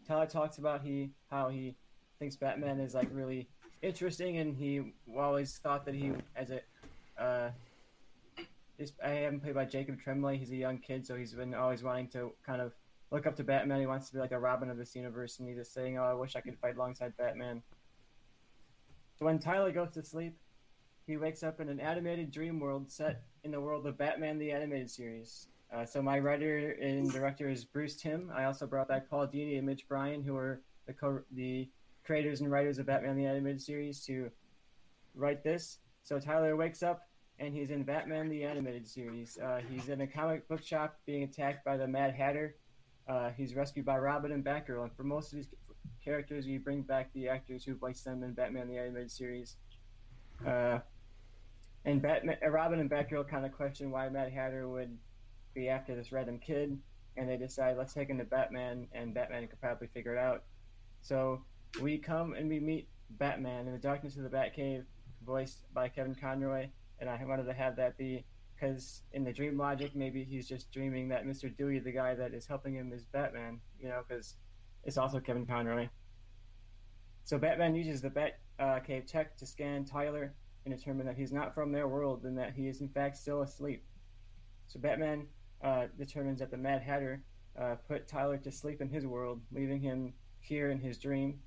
Tyler 0.08 0.28
talks 0.28 0.60
about 0.60 0.84
he 0.84 1.10
how 1.32 1.50
he 1.50 1.76
thinks 2.20 2.36
Batman 2.36 2.80
is 2.80 2.94
like 2.94 3.08
really 3.12 3.48
interesting, 3.82 4.38
and 4.38 4.56
he 4.56 4.94
always 5.18 5.58
thought 5.58 5.86
that 5.86 5.96
he 5.96 6.12
as 6.36 6.52
a 6.52 6.62
uh, 7.22 7.52
this, 8.78 8.92
I 9.04 9.10
haven't 9.10 9.42
played 9.42 9.56
by 9.56 9.66
Jacob 9.66 10.02
Tremblay. 10.02 10.38
He's 10.38 10.52
a 10.52 10.56
young 10.56 10.80
kid, 10.80 11.06
so 11.08 11.16
he's 11.16 11.34
been 11.34 11.54
always 11.54 11.82
wanting 11.82 12.10
to 12.10 12.34
kind 12.46 12.62
of 12.62 12.74
look 13.12 13.26
up 13.26 13.36
to 13.38 13.44
Batman. 13.44 13.80
He 13.80 13.88
wants 13.88 14.08
to 14.10 14.14
be 14.14 14.20
like 14.20 14.34
a 14.34 14.40
Robin 14.40 14.70
of 14.70 14.78
this 14.78 14.96
universe, 14.96 15.40
and 15.40 15.48
he's 15.48 15.58
just 15.58 15.74
saying, 15.74 15.98
"Oh, 15.98 16.04
I 16.04 16.14
wish 16.14 16.36
I 16.36 16.42
could 16.42 16.58
fight 16.60 16.76
alongside 16.76 17.16
Batman." 17.18 17.64
When 19.20 19.40
Tyler 19.40 19.72
goes 19.72 19.92
to 19.92 20.04
sleep, 20.04 20.38
he 21.08 21.16
wakes 21.16 21.42
up 21.42 21.62
in 21.62 21.70
an 21.70 21.80
animated 21.80 22.32
dream 22.32 22.60
world 22.60 22.92
set 22.92 23.24
in 23.44 23.52
the 23.52 23.62
world 23.62 23.88
of 23.88 23.98
Batman 23.98 24.38
the 24.38 24.52
Animated 24.52 24.90
Series. 24.90 25.48
Uh, 25.74 25.86
so 25.86 26.02
my 26.02 26.20
writer 26.20 26.72
and 26.82 27.12
director 27.12 27.50
is 27.50 27.64
Bruce 27.64 27.96
Timm. 27.96 28.32
I 28.36 28.46
also 28.46 28.68
brought 28.68 28.88
back 28.88 29.10
Paul 29.10 29.28
Dini 29.28 29.58
and 29.58 29.66
Mitch 29.66 29.88
Brian, 29.88 30.24
who 30.24 30.36
are 30.36 30.62
the 30.86 30.94
co- 30.94 31.24
the 31.32 31.70
creators 32.06 32.42
and 32.42 32.52
writers 32.52 32.78
of 32.80 32.86
Batman 32.86 33.18
the 33.18 33.26
Animated 33.26 33.62
Series 33.62 34.06
to 34.06 34.30
write 35.16 35.44
this. 35.44 35.80
So 36.04 36.20
Tyler 36.20 36.56
wakes 36.56 36.84
up 36.84 37.08
and 37.40 37.54
he's 37.54 37.72
in 37.72 37.84
Batman 37.84 38.30
the 38.30 38.44
Animated 38.44 38.88
Series. 38.88 39.38
Uh, 39.38 39.60
he's 39.70 39.90
in 39.90 40.02
a 40.02 40.08
comic 40.08 40.48
book 40.48 40.64
shop 40.64 41.00
being 41.06 41.24
attacked 41.24 41.66
by 41.66 41.78
the 41.78 41.88
Mad 41.88 42.14
Hatter. 42.14 42.56
Uh, 43.08 43.32
he's 43.36 43.56
rescued 43.56 43.86
by 43.86 43.98
Robin 43.98 44.32
and 44.32 44.44
Batgirl, 44.44 44.84
and 44.84 44.96
for 44.96 45.04
most 45.04 45.32
of 45.32 45.38
these 45.38 45.48
characters, 46.04 46.48
we 46.48 46.58
bring 46.58 46.82
back 46.82 47.12
the 47.14 47.28
actors 47.30 47.64
who 47.64 47.76
voiced 47.76 48.04
them 48.06 48.24
in 48.24 48.34
Batman 48.34 48.68
the 48.68 48.78
Animated 48.78 49.12
Series. 49.12 49.58
Uh, 50.46 50.80
and 51.84 52.02
Batman, 52.02 52.38
uh, 52.44 52.50
Robin 52.50 52.80
and 52.80 52.90
Batgirl 52.90 53.28
kind 53.28 53.46
of 53.46 53.52
question 53.52 53.92
why 53.92 54.10
Mad 54.10 54.32
Hatter 54.32 54.68
would 54.68 54.98
be 55.54 55.70
after 55.70 55.96
this 55.96 56.12
random 56.12 56.40
kid, 56.40 56.78
and 57.18 57.30
they 57.30 57.38
decide 57.38 57.78
let's 57.78 57.94
take 57.94 58.10
him 58.10 58.18
to 58.18 58.24
Batman, 58.24 58.88
and 58.94 59.14
Batman 59.14 59.48
could 59.48 59.62
probably 59.62 59.88
figure 59.88 60.16
it 60.16 60.20
out. 60.20 60.44
So 61.02 61.44
we 61.82 61.98
come 61.98 62.34
and 62.34 62.50
we 62.50 62.60
meet 62.60 62.88
Batman 63.10 63.68
in 63.68 63.74
the 63.74 63.80
darkness 63.80 64.18
of 64.18 64.24
the 64.24 64.30
Batcave, 64.30 64.84
voiced 65.26 65.62
by 65.74 65.90
Kevin 65.90 66.16
Conroy, 66.16 66.70
and 67.00 67.10
I 67.10 67.24
wanted 67.26 67.46
to 67.46 67.54
have 67.54 67.76
that 67.78 67.98
be 67.98 68.26
because 68.56 69.02
in 69.12 69.24
the 69.24 69.34
dream 69.34 69.58
logic, 69.58 69.96
maybe 69.96 70.24
he's 70.24 70.48
just 70.48 70.72
dreaming 70.72 71.10
that 71.10 71.26
Mr. 71.26 71.56
Dewey, 71.56 71.80
the 71.80 71.92
guy 71.92 72.16
that 72.16 72.34
is 72.34 72.46
helping 72.46 72.74
him, 72.74 72.94
is 72.94 73.04
Batman. 73.06 73.60
You 73.80 73.90
know, 73.90 74.02
because 74.08 74.36
it's 74.84 74.98
also 74.98 75.20
Kevin 75.20 75.46
Conroy. 75.46 75.90
So 77.26 77.38
Batman 77.38 77.76
uses 77.76 78.02
the 78.02 78.10
Bat 78.10 78.40
uh, 78.60 78.80
Cave 78.80 79.06
check 79.08 79.36
to 79.38 79.46
scan 79.46 79.84
Tyler 79.84 80.34
and 80.64 80.76
determine 80.76 81.06
that 81.08 81.18
he's 81.18 81.34
not 81.34 81.54
from 81.54 81.72
their 81.72 81.88
world 81.88 82.24
and 82.24 82.38
that 82.38 82.54
he 82.54 82.68
is 82.68 82.82
in 82.82 82.90
fact 82.90 83.18
still 83.18 83.42
asleep. 83.42 83.84
So 84.68 84.80
Batman 84.80 85.28
uh, 85.64 85.88
determines 85.98 86.40
that 86.40 86.52
the 86.52 86.58
Mad 86.58 86.82
Hatter 86.82 87.24
uh, 87.60 87.76
put 87.88 88.08
Tyler 88.08 88.38
to 88.38 88.52
sleep 88.52 88.82
in 88.82 88.90
his 88.90 89.06
world, 89.06 89.42
leaving 89.52 89.82
him 89.82 90.14
here 90.40 90.70
in 90.70 90.80
his 90.80 90.98
dream. 90.98 91.40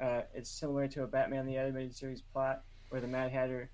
Uh, 0.00 0.22
it's 0.34 0.50
similar 0.50 0.88
to 0.88 1.02
a 1.02 1.06
Batman 1.06 1.46
the 1.46 1.56
Animated 1.56 1.94
Series 1.94 2.22
plot 2.22 2.62
where 2.88 3.00
the 3.00 3.06
Mad 3.06 3.30
Hatter 3.30 3.70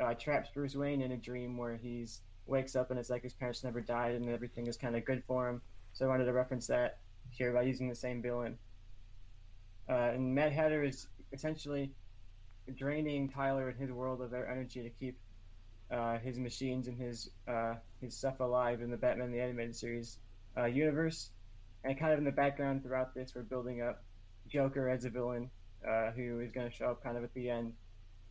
uh, 0.00 0.14
traps 0.14 0.50
Bruce 0.52 0.74
Wayne 0.74 1.02
in 1.02 1.12
a 1.12 1.16
dream 1.16 1.56
where 1.56 1.76
he's 1.76 2.20
wakes 2.46 2.74
up 2.74 2.90
and 2.90 2.98
it's 2.98 3.10
like 3.10 3.22
his 3.22 3.34
parents 3.34 3.62
never 3.62 3.80
died 3.80 4.14
and 4.14 4.28
everything 4.28 4.66
is 4.66 4.76
kind 4.76 4.96
of 4.96 5.04
good 5.04 5.22
for 5.26 5.48
him. 5.48 5.60
So 5.92 6.04
I 6.04 6.08
wanted 6.08 6.24
to 6.24 6.32
reference 6.32 6.66
that 6.66 6.98
here 7.30 7.52
by 7.52 7.62
using 7.62 7.88
the 7.88 7.94
same 7.94 8.20
villain. 8.20 8.58
Uh, 9.88 10.12
and 10.14 10.34
Mad 10.34 10.52
Hatter 10.52 10.82
is 10.82 11.06
essentially 11.32 11.92
draining 12.74 13.28
Tyler 13.28 13.68
and 13.68 13.78
his 13.78 13.90
world 13.90 14.20
of 14.20 14.30
their 14.30 14.48
energy 14.48 14.82
to 14.82 14.90
keep 14.90 15.18
uh, 15.90 16.18
his 16.18 16.38
machines 16.38 16.88
and 16.88 16.98
his 16.98 17.30
uh, 17.46 17.74
his 18.00 18.16
stuff 18.16 18.40
alive 18.40 18.80
in 18.80 18.90
the 18.90 18.96
Batman 18.96 19.30
the 19.30 19.40
Animated 19.40 19.76
Series 19.76 20.18
uh, 20.56 20.64
universe. 20.64 21.30
And 21.84 21.98
kind 21.98 22.12
of 22.12 22.18
in 22.18 22.24
the 22.24 22.30
background 22.30 22.82
throughout 22.82 23.14
this, 23.14 23.32
we're 23.34 23.42
building 23.42 23.82
up 23.82 24.04
Joker 24.52 24.88
as 24.88 25.04
a 25.04 25.10
villain 25.10 25.50
uh, 25.88 26.10
who 26.10 26.40
is 26.40 26.52
going 26.52 26.70
to 26.70 26.74
show 26.74 26.90
up 26.90 27.02
kind 27.02 27.16
of 27.16 27.24
at 27.24 27.32
the 27.34 27.48
end, 27.48 27.72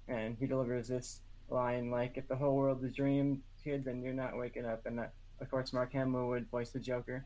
and 0.07 0.37
he 0.39 0.45
delivers 0.45 0.87
this 0.87 1.21
line 1.49 1.89
like, 1.89 2.13
"If 2.15 2.27
the 2.27 2.35
whole 2.35 2.55
world 2.55 2.83
is 2.83 2.91
a 2.91 2.93
dream, 2.93 3.43
kid, 3.63 3.83
then 3.85 4.01
you're 4.01 4.13
not 4.13 4.37
waking 4.37 4.65
up." 4.65 4.85
And 4.85 4.99
that, 4.99 5.13
of 5.39 5.49
course, 5.49 5.73
Mark 5.73 5.91
Hamill 5.93 6.27
would 6.27 6.49
voice 6.49 6.71
the 6.71 6.79
Joker. 6.79 7.25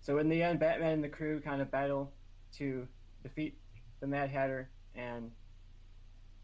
So 0.00 0.18
in 0.18 0.28
the 0.28 0.42
end, 0.42 0.60
Batman 0.60 0.92
and 0.92 1.04
the 1.04 1.08
crew 1.08 1.40
kind 1.40 1.62
of 1.62 1.70
battle 1.70 2.12
to 2.58 2.86
defeat 3.22 3.58
the 4.00 4.06
Mad 4.06 4.30
Hatter, 4.30 4.70
and 4.94 5.30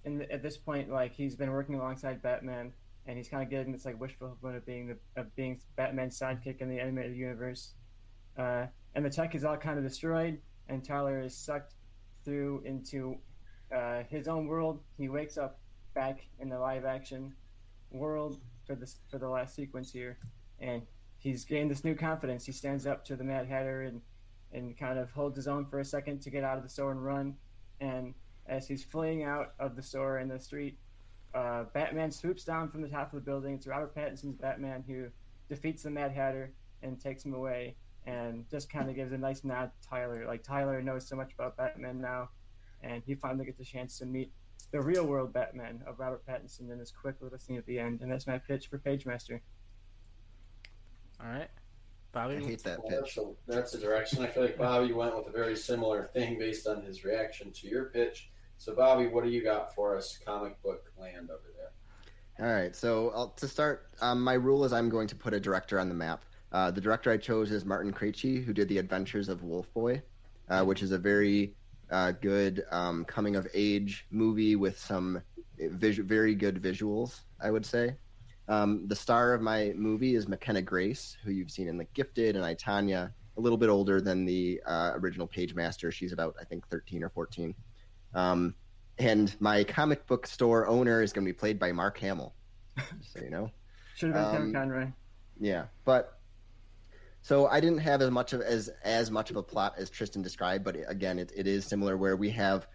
the, 0.05 0.31
at 0.33 0.43
this 0.43 0.57
point, 0.57 0.91
like 0.91 1.13
he's 1.13 1.37
been 1.37 1.51
working 1.51 1.75
alongside 1.75 2.23
Batman, 2.23 2.73
and 3.07 3.17
he's 3.17 3.29
kind 3.29 3.43
of 3.43 3.51
getting 3.51 3.73
this 3.73 3.85
like 3.85 4.01
wish 4.01 4.17
fulfillment 4.19 4.57
of 4.57 4.67
being 4.67 4.89
the 4.89 5.21
of 5.21 5.35
being 5.37 5.61
Batman's 5.77 6.19
sidekick 6.19 6.61
in 6.61 6.69
the 6.69 6.81
animated 6.81 7.17
universe. 7.17 7.75
Uh, 8.39 8.67
and 8.95 9.05
the 9.05 9.11
tech 9.11 9.35
is 9.35 9.45
all 9.45 9.57
kind 9.57 9.79
of 9.79 9.85
destroyed, 9.85 10.39
and 10.69 10.85
Tyler 10.85 11.21
is 11.21 11.37
sucked 11.37 11.75
through 12.25 12.63
into 12.65 13.17
uh, 13.75 14.03
his 14.09 14.29
own 14.29 14.47
world. 14.47 14.81
He 14.97 15.09
wakes 15.09 15.39
up 15.39 15.59
back 15.95 16.27
in 16.39 16.49
the 16.49 16.59
live 16.59 16.85
action 16.85 17.35
world 17.91 18.41
for 18.67 18.75
this 18.75 18.97
for 19.11 19.19
the 19.19 19.29
last 19.29 19.55
sequence 19.55 19.93
here, 19.93 20.19
and 20.61 20.83
he's 21.19 21.45
gained 21.45 21.71
this 21.71 21.85
new 21.85 21.95
confidence. 21.95 22.45
He 22.45 22.53
stands 22.53 22.87
up 22.87 23.05
to 23.07 23.17
the 23.17 23.25
Mad 23.25 23.47
Hatter 23.47 23.83
and 23.83 24.01
and 24.53 24.77
kind 24.77 24.99
of 24.99 25.11
holds 25.11 25.37
his 25.37 25.49
own 25.49 25.65
for 25.67 25.81
a 25.81 25.85
second 25.85 26.21
to 26.23 26.31
get 26.31 26.45
out 26.45 26.59
of 26.59 26.63
the 26.63 26.69
store 26.69 26.93
and 26.93 27.05
run. 27.05 27.35
And 27.81 28.15
as 28.47 28.69
he's 28.69 28.85
fleeing 28.85 29.25
out 29.25 29.55
of 29.59 29.77
the 29.77 29.83
store 29.83 30.19
in 30.19 30.29
the 30.29 30.39
street, 30.39 30.79
uh, 31.35 31.65
Batman 31.73 32.11
swoops 32.11 32.45
down 32.45 32.69
from 32.69 32.83
the 32.83 32.89
top 32.89 33.13
of 33.13 33.19
the 33.19 33.25
building. 33.25 33.55
It's 33.55 33.67
Robert 33.67 33.95
Pattinson's 33.95 34.37
Batman 34.37 34.85
who 34.87 35.07
defeats 35.49 35.83
the 35.83 35.91
Mad 35.91 36.13
Hatter 36.13 36.53
and 36.83 37.01
takes 37.01 37.25
him 37.25 37.33
away, 37.33 37.77
and 38.07 38.45
just 38.51 38.71
kind 38.71 38.89
of 38.91 38.97
gives 38.97 39.13
a 39.13 39.19
nice 39.19 39.45
nod 39.45 39.71
to 39.81 39.89
Tyler. 39.89 40.25
Like 40.27 40.43
Tyler 40.43 40.83
knows 40.83 41.07
so 41.09 41.17
much 41.17 41.33
about 41.35 41.57
Batman 41.57 42.01
now, 42.01 42.31
and 42.83 43.03
he 43.07 43.15
finally 43.15 43.45
gets 43.45 43.61
a 43.61 43.65
chance 43.65 43.99
to 43.99 44.07
meet 44.07 44.33
the 44.73 44.81
real 44.81 45.05
world 45.05 45.33
Batman 45.33 45.83
of 45.87 45.99
Robert 45.99 46.25
Pattinson 46.27 46.71
in 46.71 46.79
this 46.79 46.91
quick 46.91 47.17
little 47.21 47.39
scene 47.39 47.59
at 47.59 47.67
the 47.67 47.79
end. 47.79 48.01
And 48.01 48.11
that's 48.11 48.27
my 48.27 48.39
pitch 48.39 48.69
for 48.69 48.79
Pagemaster. 48.79 49.41
All 51.21 51.29
right. 51.29 51.49
Bobby? 52.13 52.37
I 52.37 52.41
hate 52.41 52.63
that 52.65 52.79
Well, 52.83 53.03
pitch. 53.03 53.15
that's, 53.15 53.19
a, 53.19 53.33
that's 53.47 53.75
a 53.75 53.79
direction. 53.79 54.23
I 54.23 54.27
feel 54.29 54.43
like 54.43 54.59
Bobby 54.59 54.93
went 54.93 55.17
with 55.17 55.27
a 55.29 55.31
very 55.31 55.57
similar 55.57 56.11
thing 56.13 56.39
based 56.39 56.67
on 56.67 56.83
his 56.83 57.05
reaction 57.05 57.53
to 57.53 57.69
your 57.69 57.87
pitch. 57.87 58.31
So, 58.59 58.75
Bobby, 58.75 59.09
what 59.09 59.25
do 59.25 59.31
you 59.31 59.43
got 59.43 59.75
for 59.75 59.97
us, 59.97 60.19
comic 60.25 60.61
book 60.63 60.93
land 60.99 61.31
over 61.31 61.53
there? 61.57 62.47
All 62.47 62.55
right. 62.55 62.75
So 62.75 63.13
I'll, 63.15 63.29
to 63.31 63.49
start, 63.49 63.89
um, 64.01 64.23
my 64.23 64.35
rule 64.35 64.65
is 64.65 64.73
I'm 64.73 64.89
going 64.89 65.09
to 65.09 65.17
put 65.17 65.33
a 65.35 65.41
director 65.41 65.79
on 65.81 65.89
the 65.89 65.95
map. 65.95 66.25
Uh, 66.53 66.71
the 66.71 66.81
director 66.81 67.11
I 67.11 67.17
chose 67.17 67.51
is 67.51 67.65
Martin 67.65 67.93
Krejci, 67.93 68.45
who 68.45 68.53
did 68.53 68.69
The 68.69 68.79
Adventures 68.79 69.29
of 69.29 69.43
Wolf 69.43 69.73
Boy, 69.73 70.03
uh, 70.51 70.63
which 70.65 70.83
is 70.83 70.93
a 70.93 70.99
very 70.99 71.55
uh, 71.91 72.13
good 72.13 72.65
um, 72.71 73.05
coming 73.07 73.37
of 73.37 73.49
age 73.55 74.07
movie 74.11 74.57
with 74.57 74.79
some 74.79 75.23
vis- 75.59 75.97
very 75.99 76.35
good 76.35 76.61
visuals, 76.63 77.21
I 77.43 77.51
would 77.51 77.65
say. 77.65 77.97
Um, 78.49 78.87
the 78.87 78.97
star 78.97 79.33
of 79.33 79.41
my 79.41 79.73
movie 79.77 80.15
is 80.15 80.29
McKenna 80.29 80.61
Grace, 80.61 81.17
who 81.25 81.31
you've 81.31 81.51
seen 81.51 81.69
in 81.69 81.79
The 81.79 81.85
Gifted 81.95 82.37
and 82.37 82.45
I, 82.45 82.55
Tanya, 82.55 83.13
a 83.39 83.41
little 83.41 83.57
bit 83.57 83.71
older 83.71 84.01
than 84.03 84.27
the 84.27 84.61
uh, 84.67 84.91
original 84.95 85.27
Pagemaster. 85.27 85.91
She's 85.91 86.13
about, 86.13 86.35
I 86.39 86.45
think, 86.45 86.69
13 86.69 87.03
or 87.03 87.09
14. 87.09 87.55
Um, 88.15 88.55
and 88.99 89.35
my 89.41 89.65
comic 89.65 90.07
book 90.07 90.27
store 90.27 90.67
owner 90.67 91.01
is 91.03 91.15
going 91.15 91.25
to 91.25 91.33
be 91.33 91.37
played 91.37 91.59
by 91.59 91.73
Mark 91.73 91.97
Hamill. 91.99 92.35
Just 93.01 93.15
so 93.15 93.21
you 93.23 93.31
know. 93.31 93.51
Should 93.97 94.13
have 94.15 94.25
been 94.27 94.33
Kevin 94.33 94.49
Um, 94.49 94.53
Conroy. 94.53 94.89
Yeah, 95.41 95.65
but 95.87 96.19
so 97.23 97.47
I 97.47 97.61
didn't 97.61 97.79
have 97.79 98.03
as 98.03 98.11
much 98.11 98.33
of 98.33 98.41
as 98.41 98.69
as 98.85 99.11
much 99.11 99.31
of 99.31 99.37
a 99.37 99.43
plot 99.43 99.75
as 99.79 99.89
Tristan 99.89 100.23
described, 100.23 100.65
but 100.65 100.77
again, 100.89 101.19
it, 101.19 101.33
it 101.35 101.47
is 101.47 101.65
similar 101.65 101.97
where 101.97 102.17
we 102.17 102.31
have 102.31 102.67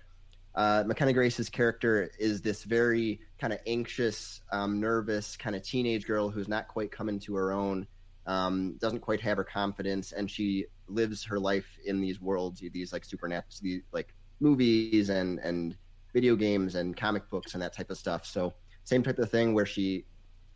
uh, 0.56 0.84
McKenna 0.88 1.14
Grace's 1.14 1.50
character 1.50 2.10
is 2.18 2.42
this 2.42 2.64
very 2.64 3.20
kind 3.40 3.54
of 3.54 3.60
anxious, 3.68 4.42
um, 4.52 4.80
nervous 4.80 5.38
kind 5.38 5.56
of 5.56 5.62
teenage 5.62 6.08
girl 6.08 6.30
who's 6.30 6.48
not 6.48 6.68
quite 6.68 6.92
coming 6.92 7.20
to 7.20 7.36
her 7.36 7.52
own, 7.52 7.86
um, 8.26 8.76
doesn't 8.80 9.02
quite 9.02 9.22
have 9.22 9.38
her 9.38 9.44
confidence, 9.44 10.14
and 10.14 10.32
she 10.32 10.66
lives 10.88 11.24
her 11.26 11.40
life 11.40 11.78
in 11.86 12.02
these 12.02 12.20
worlds, 12.20 12.64
these 12.74 12.92
like 12.92 13.06
supernatural, 13.06 13.82
like 13.92 14.16
movies 14.40 15.10
and 15.10 15.40
and 15.40 15.76
video 16.14 16.36
games 16.36 16.74
and 16.76 16.96
comic 16.96 17.30
books 17.30 17.54
and 17.54 17.62
that 17.62 17.74
type 17.74 17.92
of 17.92 17.98
stuff. 17.98 18.26
So 18.26 18.54
same 18.84 19.04
type 19.04 19.20
of 19.20 19.30
thing 19.30 19.54
where 19.54 19.66
she 19.66 20.06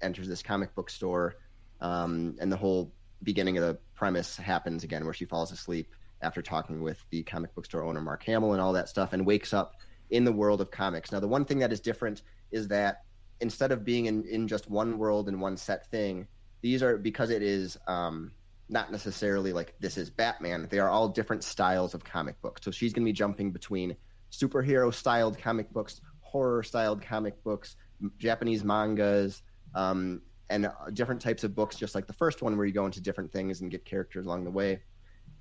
enters 0.01 0.27
this 0.27 0.41
comic 0.41 0.73
book 0.73 0.89
store, 0.89 1.35
um, 1.81 2.37
and 2.39 2.51
the 2.51 2.57
whole 2.57 2.91
beginning 3.23 3.57
of 3.57 3.63
the 3.63 3.77
premise 3.93 4.37
happens 4.37 4.83
again 4.83 5.05
where 5.05 5.13
she 5.13 5.25
falls 5.25 5.51
asleep 5.51 5.93
after 6.21 6.41
talking 6.41 6.81
with 6.81 7.03
the 7.09 7.23
comic 7.23 7.53
book 7.55 7.65
store 7.65 7.83
owner 7.83 8.01
Mark 8.01 8.23
Hamill 8.23 8.53
and 8.53 8.61
all 8.61 8.73
that 8.73 8.89
stuff, 8.89 9.13
and 9.13 9.25
wakes 9.25 9.53
up 9.53 9.75
in 10.09 10.23
the 10.23 10.31
world 10.31 10.61
of 10.61 10.69
comics. 10.69 11.11
Now, 11.11 11.19
the 11.19 11.27
one 11.27 11.45
thing 11.45 11.59
that 11.59 11.71
is 11.71 11.79
different 11.79 12.21
is 12.51 12.67
that 12.67 13.03
instead 13.39 13.71
of 13.71 13.83
being 13.83 14.05
in, 14.05 14.23
in 14.25 14.47
just 14.47 14.69
one 14.69 14.97
world 14.97 15.27
and 15.27 15.41
one 15.41 15.57
set 15.57 15.89
thing, 15.89 16.27
these 16.61 16.83
are 16.83 16.97
because 16.97 17.29
it 17.31 17.41
is 17.41 17.77
um, 17.87 18.31
not 18.69 18.91
necessarily 18.91 19.51
like 19.51 19.73
this 19.79 19.97
is 19.97 20.09
Batman. 20.09 20.67
They 20.69 20.79
are 20.79 20.89
all 20.89 21.09
different 21.09 21.43
styles 21.43 21.93
of 21.93 22.03
comic 22.03 22.39
books. 22.41 22.61
So 22.63 22.71
she's 22.71 22.93
going 22.93 23.03
to 23.03 23.09
be 23.09 23.13
jumping 23.13 23.51
between 23.51 23.95
superhero 24.31 24.93
styled 24.93 25.37
comic 25.37 25.71
books, 25.71 26.01
horror 26.21 26.63
styled 26.63 27.01
comic 27.01 27.43
books, 27.43 27.75
Japanese 28.17 28.63
mangas, 28.63 29.41
um, 29.75 30.21
and 30.51 30.67
uh, 30.67 30.71
different 30.93 31.21
types 31.21 31.43
of 31.43 31.55
books, 31.55 31.75
just 31.75 31.95
like 31.95 32.05
the 32.05 32.13
first 32.13 32.41
one, 32.41 32.55
where 32.57 32.65
you 32.65 32.73
go 32.73 32.85
into 32.85 33.01
different 33.01 33.31
things 33.31 33.61
and 33.61 33.71
get 33.71 33.85
characters 33.85 34.25
along 34.25 34.43
the 34.43 34.51
way. 34.51 34.81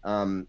Um, 0.05 0.47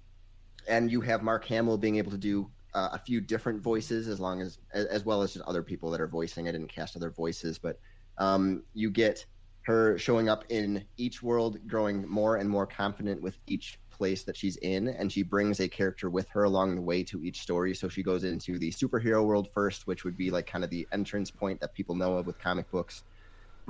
and 0.67 0.91
you 0.91 1.01
have 1.01 1.23
Mark 1.23 1.43
Hamill 1.45 1.77
being 1.77 1.97
able 1.97 2.11
to 2.11 2.17
do 2.17 2.49
uh, 2.73 2.89
a 2.93 2.99
few 2.99 3.19
different 3.19 3.61
voices, 3.61 4.07
as 4.07 4.19
long 4.19 4.41
as 4.41 4.59
as 4.73 5.03
well 5.03 5.21
as 5.21 5.33
just 5.33 5.45
other 5.45 5.63
people 5.63 5.91
that 5.91 5.99
are 5.99 6.07
voicing. 6.07 6.47
I 6.47 6.51
didn't 6.51 6.69
cast 6.69 6.95
other 6.95 7.09
voices, 7.09 7.57
but 7.57 7.79
um, 8.17 8.63
you 8.73 8.89
get 8.91 9.25
her 9.63 9.97
showing 9.97 10.29
up 10.29 10.45
in 10.49 10.85
each 10.97 11.21
world, 11.21 11.57
growing 11.67 12.07
more 12.07 12.38
and 12.38 12.49
more 12.49 12.65
confident 12.65 13.21
with 13.21 13.38
each 13.47 13.79
place 13.89 14.23
that 14.23 14.38
she's 14.38 14.55
in, 14.57 14.88
and 14.88 15.11
she 15.11 15.21
brings 15.21 15.59
a 15.59 15.67
character 15.67 16.09
with 16.09 16.27
her 16.29 16.43
along 16.43 16.75
the 16.75 16.81
way 16.81 17.03
to 17.03 17.23
each 17.23 17.41
story. 17.41 17.75
So 17.75 17.89
she 17.89 18.03
goes 18.03 18.23
into 18.23 18.57
the 18.57 18.71
superhero 18.71 19.23
world 19.23 19.49
first, 19.53 19.85
which 19.85 20.03
would 20.03 20.17
be 20.17 20.31
like 20.31 20.47
kind 20.47 20.63
of 20.63 20.69
the 20.69 20.88
entrance 20.91 21.29
point 21.29 21.59
that 21.61 21.73
people 21.73 21.95
know 21.95 22.17
of 22.17 22.25
with 22.25 22.39
comic 22.39 22.69
books. 22.71 23.03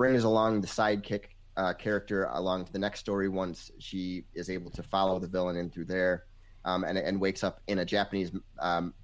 Brings 0.02 0.24
along 0.24 0.62
the 0.62 0.66
sidekick 0.66 1.26
uh, 1.56 1.74
character 1.74 2.24
along 2.32 2.64
to 2.64 2.72
the 2.72 2.78
next 2.80 2.98
story 2.98 3.28
once 3.28 3.70
she 3.78 4.24
is 4.34 4.50
able 4.50 4.68
to 4.72 4.82
follow 4.82 5.20
the 5.20 5.28
villain 5.28 5.56
in 5.56 5.70
through 5.70 5.84
there, 5.84 6.24
um, 6.64 6.82
and 6.82 6.98
and 6.98 7.20
wakes 7.20 7.44
up 7.44 7.60
in 7.68 7.78
a 7.78 7.84
Japanese 7.84 8.32
um, 8.58 8.94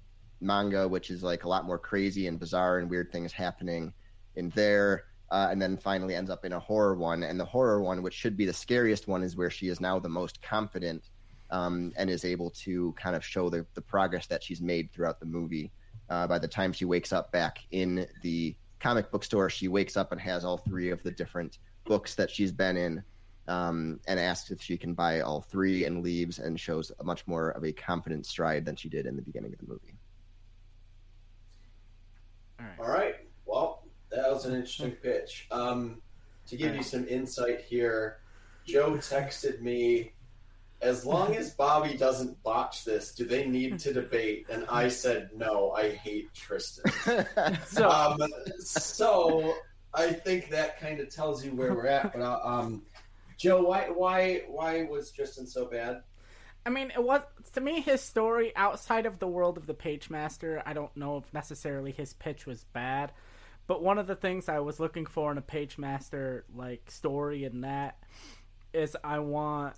manga, 0.41 0.85
which 0.85 1.09
is 1.09 1.23
like 1.23 1.45
a 1.45 1.47
lot 1.47 1.63
more 1.63 1.79
crazy 1.79 2.27
and 2.27 2.37
bizarre 2.37 2.79
and 2.79 2.89
weird 2.89 3.13
things 3.13 3.31
happening 3.31 3.93
in 4.35 4.49
there. 4.49 5.05
Uh, 5.31 5.47
and 5.49 5.61
then 5.61 5.77
finally 5.77 6.15
ends 6.15 6.29
up 6.29 6.43
in 6.43 6.51
a 6.51 6.59
horror 6.59 6.95
one. 6.95 7.23
And 7.23 7.39
the 7.39 7.45
horror 7.45 7.81
one, 7.81 8.01
which 8.01 8.13
should 8.13 8.35
be 8.35 8.45
the 8.45 8.51
scariest 8.51 9.07
one, 9.07 9.23
is 9.23 9.37
where 9.37 9.49
she 9.49 9.69
is 9.69 9.79
now 9.79 9.99
the 9.99 10.09
most 10.09 10.41
confident 10.41 11.11
um, 11.49 11.93
and 11.95 12.09
is 12.09 12.25
able 12.25 12.49
to 12.65 12.93
kind 13.01 13.15
of 13.15 13.23
show 13.23 13.49
the, 13.49 13.65
the 13.73 13.81
progress 13.81 14.27
that 14.27 14.43
she's 14.43 14.59
made 14.59 14.91
throughout 14.91 15.21
the 15.21 15.25
movie. 15.25 15.71
Uh, 16.09 16.27
by 16.27 16.37
the 16.37 16.47
time 16.47 16.73
she 16.73 16.83
wakes 16.83 17.13
up 17.13 17.31
back 17.31 17.59
in 17.71 18.05
the 18.21 18.53
comic 18.79 19.11
book 19.11 19.23
store, 19.23 19.49
she 19.49 19.67
wakes 19.67 19.97
up 19.97 20.11
and 20.11 20.21
has 20.21 20.45
all 20.45 20.57
three 20.57 20.89
of 20.89 21.03
the 21.03 21.11
different 21.11 21.59
books 21.85 22.15
that 22.15 22.29
she's 22.29 22.51
been 22.51 22.77
in 22.77 23.03
um, 23.47 23.99
and 24.07 24.19
asks 24.19 24.51
if 24.51 24.61
she 24.61 24.77
can 24.77 24.93
buy 24.93 25.21
all 25.21 25.41
three 25.41 25.85
and 25.85 26.03
leaves 26.03 26.39
and 26.39 26.59
shows 26.59 26.91
a 26.99 27.03
much 27.03 27.25
more 27.25 27.49
of 27.49 27.63
a 27.63 27.71
confident 27.71 28.25
stride 28.25 28.63
than 28.63 28.75
she 28.75 28.89
did 28.89 29.05
in 29.05 29.15
the 29.15 29.21
beginning 29.21 29.51
of 29.53 29.59
the 29.59 29.67
movie. 29.67 29.95
All 32.59 32.65
right. 32.65 32.79
All 32.79 32.89
right. 32.89 33.15
Well, 33.45 33.83
that 34.11 34.29
was 34.31 34.45
an 34.45 34.53
interesting 34.53 34.91
pitch. 34.91 35.47
Um, 35.51 36.01
to 36.47 36.55
give 36.55 36.75
you 36.75 36.83
some 36.83 37.07
insight 37.07 37.61
here, 37.61 38.19
Joe 38.65 38.91
texted 38.93 39.61
me, 39.61 40.13
as 40.81 41.05
long 41.05 41.35
as 41.35 41.51
Bobby 41.55 41.95
doesn't 41.95 42.41
botch 42.43 42.85
this, 42.85 43.13
do 43.13 43.25
they 43.25 43.47
need 43.47 43.79
to 43.79 43.93
debate? 43.93 44.45
And 44.49 44.65
I 44.69 44.87
said, 44.87 45.29
no, 45.35 45.71
I 45.71 45.89
hate 45.91 46.33
Tristan. 46.33 46.91
So 47.65 47.89
um, 47.89 48.21
so 48.59 49.55
I 49.93 50.13
think 50.13 50.49
that 50.49 50.79
kind 50.79 50.99
of 50.99 51.13
tells 51.13 51.43
you 51.43 51.51
where 51.55 51.73
we're 51.73 51.87
at. 51.87 52.13
But 52.13 52.21
uh, 52.21 52.39
um, 52.43 52.83
Joe, 53.37 53.63
why 53.63 53.89
why 53.89 54.43
why 54.47 54.83
was 54.83 55.11
Tristan 55.11 55.47
so 55.47 55.65
bad? 55.65 56.03
I 56.65 56.69
mean, 56.69 56.91
it 56.91 57.03
was 57.03 57.21
to 57.53 57.61
me 57.61 57.81
his 57.81 58.01
story 58.01 58.55
outside 58.55 59.05
of 59.05 59.19
the 59.19 59.27
world 59.27 59.57
of 59.57 59.65
the 59.65 59.73
Pagemaster. 59.73 60.61
I 60.65 60.73
don't 60.73 60.95
know 60.95 61.17
if 61.17 61.33
necessarily 61.33 61.91
his 61.91 62.13
pitch 62.13 62.45
was 62.45 62.65
bad, 62.73 63.11
but 63.67 63.81
one 63.81 63.97
of 63.97 64.07
the 64.07 64.15
things 64.15 64.49
I 64.49 64.59
was 64.59 64.79
looking 64.79 65.05
for 65.05 65.31
in 65.31 65.37
a 65.37 65.41
Pagemaster 65.41 66.43
like 66.55 66.91
story 66.91 67.45
in 67.45 67.61
that 67.61 67.97
is 68.73 68.95
I 69.03 69.19
want 69.19 69.75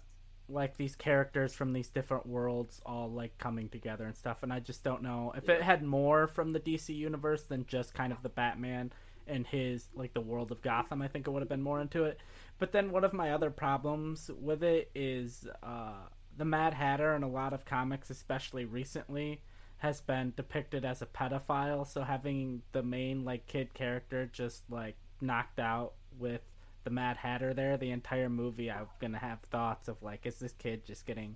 like 0.52 0.78
these 0.78 0.96
characters 0.96 1.54
from 1.54 1.74
these 1.74 1.90
different 1.90 2.26
worlds 2.26 2.82
all 2.86 3.10
like 3.10 3.38
coming 3.38 3.70
together 3.70 4.06
and 4.06 4.16
stuff. 4.16 4.44
And 4.44 4.52
I 4.52 4.60
just 4.60 4.84
don't 4.84 5.02
know 5.02 5.34
if 5.36 5.50
it 5.50 5.62
had 5.62 5.84
more 5.84 6.28
from 6.28 6.54
the 6.54 6.60
DC 6.60 6.96
universe 6.96 7.44
than 7.44 7.66
just 7.66 7.94
kind 7.94 8.12
of 8.12 8.22
the 8.22 8.30
Batman 8.30 8.92
and 9.28 9.48
his 9.48 9.88
like 9.96 10.14
the 10.14 10.22
world 10.22 10.52
of 10.52 10.62
Gotham. 10.62 11.02
I 11.02 11.08
think 11.08 11.28
it 11.28 11.32
would 11.32 11.42
have 11.42 11.50
been 11.50 11.62
more 11.62 11.82
into 11.82 12.04
it. 12.04 12.20
But 12.60 12.72
then 12.72 12.92
one 12.92 13.04
of 13.04 13.14
my 13.14 13.32
other 13.32 13.50
problems 13.50 14.30
with 14.40 14.64
it 14.64 14.92
is 14.94 15.48
uh, 15.64 16.08
the 16.38 16.46
Mad 16.46 16.74
Hatter 16.74 17.16
in 17.16 17.24
a 17.24 17.30
lot 17.30 17.54
of 17.54 17.66
comics, 17.66 18.10
especially 18.10 18.66
recently, 18.66 19.42
has 19.78 20.02
been 20.02 20.34
depicted 20.36 20.86
as 20.86 21.02
a 21.02 21.08
pedophile. 21.08 21.88
So 21.88 22.04
having 22.04 22.62
the 22.72 22.84
main 22.84 23.26
like 23.26 23.48
kid 23.48 23.74
character 23.74 24.30
just 24.32 24.64
like 24.70 24.96
knocked 25.22 25.60
out 25.60 25.94
with 26.20 26.42
the 26.84 26.90
Mad 26.90 27.18
Hatter 27.18 27.54
there 27.54 27.78
the 27.78 27.92
entire 27.92 28.30
movie, 28.30 28.72
I'm 28.72 28.88
gonna 29.00 29.18
have 29.20 29.40
thoughts 29.42 29.88
of 29.88 30.02
like, 30.02 30.26
is 30.26 30.40
this 30.40 30.54
kid 30.54 30.86
just 30.86 31.06
getting, 31.06 31.36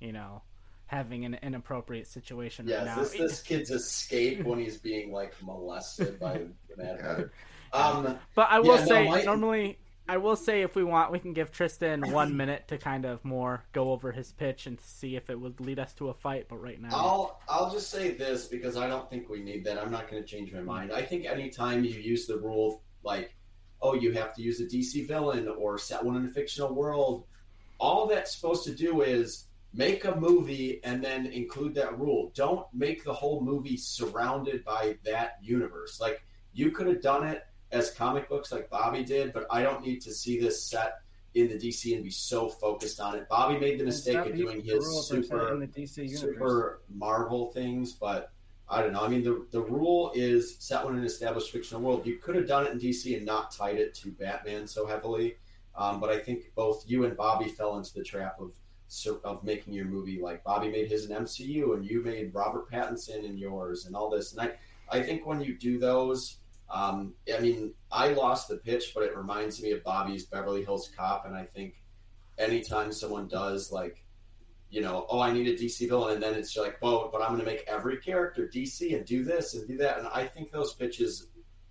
you 0.00 0.12
know, 0.12 0.42
having 0.86 1.24
an 1.24 1.38
inappropriate 1.42 2.06
situation 2.06 2.68
Yes, 2.68 2.78
right 2.86 2.96
now? 2.96 3.02
this 3.02 3.12
this 3.12 3.42
kid's 3.42 3.70
escape 3.70 4.42
when 4.44 4.58
he's 4.58 4.76
being 4.78 5.12
like 5.12 5.34
molested 5.42 6.20
by 6.20 6.34
the 6.68 6.76
Mad 6.82 7.00
Hatter. 7.00 7.32
Um, 7.72 8.18
But 8.34 8.48
I 8.50 8.60
will 8.60 8.74
Yeah, 8.76 8.80
no, 8.84 8.86
say, 8.86 9.08
my- 9.08 9.22
normally, 9.22 9.78
I 10.06 10.18
will 10.18 10.36
say 10.36 10.60
if 10.60 10.76
we 10.76 10.84
want, 10.84 11.10
we 11.10 11.18
can 11.18 11.32
give 11.32 11.50
Tristan 11.50 12.02
one 12.12 12.36
minute 12.36 12.68
to 12.68 12.76
kind 12.76 13.06
of 13.06 13.24
more 13.24 13.64
go 13.72 13.90
over 13.90 14.12
his 14.12 14.32
pitch 14.32 14.66
and 14.66 14.78
see 14.78 15.16
if 15.16 15.30
it 15.30 15.40
would 15.40 15.58
lead 15.60 15.78
us 15.78 15.94
to 15.94 16.10
a 16.10 16.14
fight. 16.14 16.46
But 16.48 16.56
right 16.58 16.78
now, 16.80 16.90
I'll 16.92 17.40
I'll 17.48 17.72
just 17.72 17.88
say 17.90 18.10
this 18.12 18.46
because 18.46 18.76
I 18.76 18.86
don't 18.86 19.08
think 19.08 19.30
we 19.30 19.40
need 19.42 19.64
that. 19.64 19.78
I'm 19.78 19.90
not 19.90 20.08
going 20.10 20.22
to 20.22 20.28
change 20.28 20.52
my 20.52 20.60
mind. 20.60 20.92
I 20.92 21.00
think 21.02 21.24
anytime 21.24 21.84
you 21.84 21.98
use 21.98 22.26
the 22.26 22.36
rule 22.36 22.82
like, 23.02 23.34
oh, 23.84 23.94
you 23.94 24.12
have 24.12 24.34
to 24.34 24.40
use 24.40 24.60
a 24.60 24.64
DC 24.64 25.06
villain 25.06 25.46
or 25.46 25.76
set 25.76 26.02
one 26.02 26.16
in 26.16 26.24
a 26.24 26.28
fictional 26.28 26.74
world, 26.74 27.26
all 27.78 28.06
that's 28.06 28.34
supposed 28.34 28.64
to 28.64 28.74
do 28.74 29.02
is 29.02 29.44
make 29.74 30.06
a 30.06 30.16
movie 30.16 30.80
and 30.84 31.04
then 31.04 31.26
include 31.26 31.74
that 31.74 31.98
rule. 31.98 32.32
Don't 32.34 32.66
make 32.72 33.04
the 33.04 33.12
whole 33.12 33.42
movie 33.42 33.76
surrounded 33.76 34.64
by 34.64 34.96
that 35.04 35.36
universe. 35.42 36.00
Like 36.00 36.24
you 36.54 36.70
could 36.70 36.86
have 36.86 37.02
done 37.02 37.26
it 37.26 37.42
as 37.72 37.90
comic 37.90 38.26
books 38.28 38.50
like 38.50 38.70
Bobby 38.70 39.04
did, 39.04 39.34
but 39.34 39.46
I 39.50 39.62
don't 39.62 39.84
need 39.84 40.00
to 40.02 40.14
see 40.14 40.40
this 40.40 40.64
set 40.64 40.94
in 41.34 41.48
the 41.48 41.56
DC 41.56 41.94
and 41.94 42.04
be 42.04 42.10
so 42.10 42.48
focused 42.48 43.00
on 43.00 43.16
it. 43.16 43.28
Bobby 43.28 43.58
made 43.58 43.78
the 43.78 43.84
mistake 43.84 44.16
of 44.16 44.34
doing 44.34 44.62
his 44.62 44.74
rules 44.74 45.12
like 45.12 45.20
that 45.20 45.26
super 45.26 45.52
in 45.52 45.60
the 45.60 45.66
DC 45.66 46.16
super 46.16 46.80
Marvel 46.88 47.52
things, 47.52 47.92
but 47.92 48.32
I 48.74 48.82
don't 48.82 48.92
know. 48.92 49.04
I 49.04 49.08
mean, 49.08 49.22
the 49.22 49.46
the 49.52 49.60
rule 49.60 50.10
is 50.16 50.56
set 50.58 50.84
in 50.84 50.98
an 50.98 51.04
established 51.04 51.52
fictional 51.52 51.80
world. 51.80 52.04
You 52.04 52.16
could 52.18 52.34
have 52.34 52.48
done 52.48 52.66
it 52.66 52.72
in 52.72 52.80
DC 52.80 53.16
and 53.16 53.24
not 53.24 53.52
tied 53.52 53.76
it 53.76 53.94
to 53.94 54.10
Batman 54.10 54.66
so 54.66 54.84
heavily, 54.84 55.36
um, 55.76 56.00
but 56.00 56.10
I 56.10 56.18
think 56.18 56.52
both 56.56 56.82
you 56.88 57.04
and 57.04 57.16
Bobby 57.16 57.48
fell 57.48 57.76
into 57.78 57.94
the 57.94 58.02
trap 58.02 58.40
of 58.40 58.52
of 59.24 59.44
making 59.44 59.72
your 59.72 59.84
movie 59.86 60.20
like 60.20 60.42
Bobby 60.42 60.68
made 60.68 60.88
his 60.88 61.08
in 61.08 61.16
MCU 61.16 61.74
and 61.74 61.84
you 61.84 62.02
made 62.02 62.34
Robert 62.34 62.70
Pattinson 62.70 63.24
in 63.24 63.38
yours 63.38 63.86
and 63.86 63.94
all 63.94 64.10
this. 64.10 64.32
And 64.32 64.40
I 64.42 64.52
I 64.98 65.02
think 65.02 65.24
when 65.24 65.40
you 65.40 65.56
do 65.56 65.78
those. 65.78 66.38
Um, 66.70 67.14
I 67.32 67.38
mean, 67.40 67.74
I 67.92 68.08
lost 68.08 68.48
the 68.48 68.56
pitch, 68.56 68.92
but 68.94 69.04
it 69.04 69.16
reminds 69.16 69.62
me 69.62 69.72
of 69.72 69.84
Bobby's 69.84 70.24
Beverly 70.24 70.64
Hills 70.64 70.90
Cop, 70.96 71.26
and 71.26 71.36
I 71.36 71.44
think 71.44 71.74
anytime 72.38 72.90
someone 72.90 73.28
does 73.28 73.70
like 73.70 74.03
you 74.74 74.80
know, 74.80 75.06
oh, 75.08 75.20
I 75.20 75.30
need 75.30 75.46
a 75.46 75.54
DC 75.54 75.88
villain, 75.88 76.14
and 76.14 76.22
then 76.22 76.34
it's 76.34 76.56
like, 76.56 76.78
oh, 76.82 77.08
but 77.12 77.22
I'm 77.22 77.28
going 77.28 77.38
to 77.38 77.46
make 77.46 77.64
every 77.68 77.98
character 77.98 78.50
DC 78.52 78.96
and 78.96 79.06
do 79.06 79.22
this 79.22 79.54
and 79.54 79.68
do 79.68 79.76
that. 79.76 79.98
And 79.98 80.08
I 80.08 80.26
think 80.26 80.50
those 80.50 80.74
pitches 80.74 81.28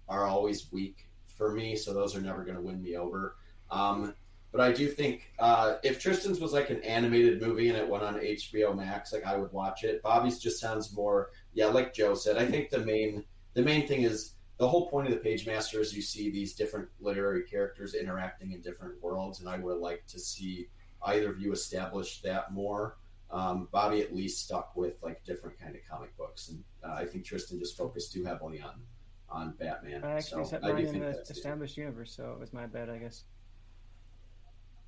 are 0.08 0.26
always 0.26 0.72
weak 0.72 1.10
for 1.26 1.52
me, 1.52 1.76
so 1.76 1.94
those 1.94 2.16
are 2.16 2.22
never 2.22 2.46
going 2.46 2.56
to 2.56 2.62
win 2.62 2.82
me 2.82 2.96
over. 2.96 3.36
Um, 3.70 4.16
but 4.54 4.62
I 4.62 4.72
do 4.72 4.88
think 4.88 5.34
uh, 5.38 5.76
if 5.84 6.00
Tristan's 6.00 6.40
was 6.40 6.54
like 6.54 6.70
an 6.70 6.82
animated 6.84 7.42
movie 7.42 7.68
and 7.68 7.78
it 7.78 7.90
went 7.90 8.06
on 8.06 8.16
HBO 8.16 8.74
Max, 8.74 9.12
like 9.12 9.26
I 9.26 9.36
would 9.36 9.52
watch 9.52 9.84
it. 9.84 10.02
Bobby's 10.02 10.40
just 10.40 10.62
sounds 10.62 10.96
more, 10.96 11.32
yeah, 11.54 11.66
like 11.66 11.94
Joe 11.94 12.16
said. 12.16 12.38
I 12.38 12.46
think 12.46 12.70
the 12.70 12.80
main 12.80 13.26
the 13.54 13.64
main 13.64 13.86
thing 13.86 14.04
is 14.04 14.36
the 14.60 14.68
whole 14.68 14.90
point 14.90 15.10
of 15.10 15.14
the 15.14 15.30
Pagemaster 15.30 15.82
is 15.82 15.94
you 15.94 16.02
see 16.02 16.30
these 16.30 16.54
different 16.54 16.88
literary 17.02 17.44
characters 17.44 17.96
interacting 17.96 18.54
in 18.54 18.62
different 18.62 19.02
worlds, 19.04 19.42
and 19.42 19.50
I 19.50 19.58
would 19.58 19.80
like 19.80 20.06
to 20.08 20.20
see 20.20 20.70
either 21.06 21.32
of 21.32 21.40
you 21.40 21.52
established 21.52 22.24
that 22.24 22.54
more. 22.54 22.98
Um, 23.32 23.68
Bobby 23.72 24.02
at 24.02 24.16
least 24.16 24.44
stuck 24.44 24.76
with 24.76 25.02
like 25.02 25.24
different 25.24 25.60
kind 25.60 25.76
of 25.76 25.82
comic 25.90 26.16
books, 26.18 26.50
and 26.50 26.64
uh, 26.84 26.94
I 26.94 27.06
think 27.06 27.26
Tristan 27.26 27.60
just 27.60 27.76
focused 27.76 28.14
too 28.14 28.24
heavily 28.24 28.62
on 28.62 28.82
on 29.30 29.56
Batman. 29.60 30.04
I 30.04 30.12
actually 30.12 30.44
so 30.44 30.52
set 30.52 30.62
mine 30.62 30.78
in 30.86 31.00
the 31.00 31.06
that's 31.08 31.32
it. 31.32 31.38
established 31.38 31.76
universe, 31.76 32.16
so 32.16 32.32
it 32.32 32.40
was 32.40 32.54
my 32.54 32.68
bad, 32.68 32.90
I 32.90 32.98
guess. 32.98 33.24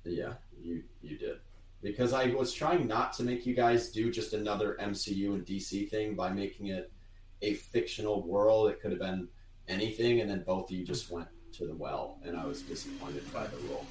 Yeah, 0.04 0.34
you 0.62 0.84
you 1.02 1.18
did 1.18 1.38
because 1.82 2.12
I 2.12 2.26
was 2.26 2.52
trying 2.52 2.86
not 2.86 3.12
to 3.14 3.22
make 3.22 3.46
you 3.46 3.54
guys 3.54 3.90
do 3.90 4.10
just 4.10 4.32
another 4.32 4.76
MCU 4.80 5.34
and 5.34 5.44
DC 5.44 5.88
thing 5.90 6.14
by 6.14 6.30
making 6.30 6.68
it 6.68 6.92
a 7.42 7.54
fictional 7.54 8.26
world. 8.26 8.70
It 8.70 8.80
could 8.80 8.92
have 8.92 9.00
been 9.00 9.28
anything, 9.68 10.20
and 10.20 10.30
then 10.30 10.42
both 10.46 10.70
of 10.70 10.76
you 10.76 10.84
just 10.84 11.10
went 11.10 11.28
to 11.52 11.66
the 11.66 11.74
well, 11.74 12.18
and 12.24 12.36
I 12.36 12.44
was 12.44 12.62
disappointed 12.62 13.32
by 13.32 13.46
the 13.46 13.56
rule. 13.68 13.84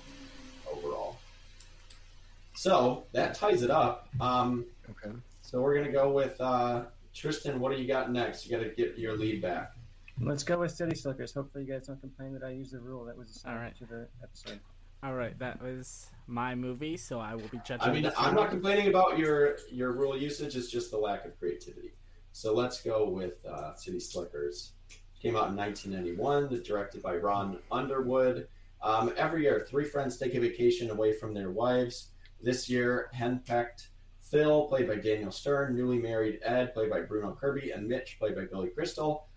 So 2.56 3.06
that 3.12 3.36
ties 3.36 3.62
it 3.62 3.70
up. 3.70 4.08
Um, 4.20 4.66
Okay. 4.90 5.16
so 5.42 5.62
we're 5.62 5.76
gonna 5.76 5.92
go 5.92 6.12
with 6.12 6.40
uh, 6.40 6.86
Tristan. 7.14 7.60
What 7.60 7.76
do 7.76 7.82
you 7.82 7.88
got 7.88 8.12
next? 8.12 8.46
You 8.46 8.56
got 8.58 8.64
to 8.64 8.70
get 8.70 8.98
your 8.98 9.18
lead 9.18 9.42
back. 9.42 9.74
Let's 10.22 10.44
go 10.44 10.60
with 10.60 10.72
City 10.72 10.96
Slickers. 10.96 11.34
Hopefully, 11.34 11.66
you 11.66 11.74
guys 11.74 11.88
don't 11.88 12.00
complain 12.00 12.34
that 12.34 12.44
I 12.44 12.52
used 12.52 12.72
the 12.72 12.80
rule 12.80 13.04
that 13.06 13.18
was 13.18 13.30
assigned 13.32 13.56
All 13.58 13.62
right. 13.62 13.76
to 13.78 13.86
the 13.86 14.08
episode. 14.24 14.60
all 15.04 15.14
right, 15.16 15.38
that 15.40 15.62
was 15.62 16.08
my 16.28 16.56
movie, 16.56 16.98
so 16.98 17.20
I 17.20 17.34
will 17.36 17.48
be 17.50 17.60
judging. 17.66 17.82
I 17.90 17.92
mean, 17.92 18.10
I'm 18.18 18.36
not 18.36 18.50
complaining 18.50 18.88
about 18.88 19.18
your 19.18 19.58
your 19.72 19.92
rule 19.94 20.16
usage. 20.18 20.56
It's 20.56 20.70
just 20.72 20.92
the 20.92 20.98
lack 20.98 21.26
of 21.26 21.38
creativity. 21.40 21.92
So 22.32 22.54
let's 22.54 22.82
go 22.82 23.10
with 23.10 23.44
uh, 23.46 23.74
City 23.76 24.00
Slickers. 24.00 24.74
Came 25.22 25.36
out 25.36 25.50
in 25.50 25.56
1991. 25.56 26.62
Directed 26.64 27.02
by 27.02 27.16
Ron 27.16 27.58
Underwood. 27.72 28.48
Um, 28.84 29.12
every 29.18 29.44
year, 29.44 29.66
three 29.68 29.86
friends 29.86 30.18
take 30.18 30.36
a 30.36 30.40
vacation 30.40 30.92
away 30.92 31.14
from 31.14 31.34
their 31.34 31.50
wives. 31.50 32.10
This 32.46 32.70
year, 32.70 33.10
henpecked 33.12 33.88
Phil, 34.22 34.68
played 34.68 34.88
by 34.88 34.98
Daniel 34.98 35.32
Stern, 35.32 35.76
newly 35.76 35.98
married 35.98 36.42
Ed, 36.44 36.76
played 36.76 36.92
by 36.92 37.02
Bruno 37.02 37.36
Kirby, 37.42 37.72
and 37.72 37.88
Mitch, 37.88 38.20
played 38.20 38.36
by 38.36 38.46
Billy 38.46 38.70
Crystal, 38.70 39.28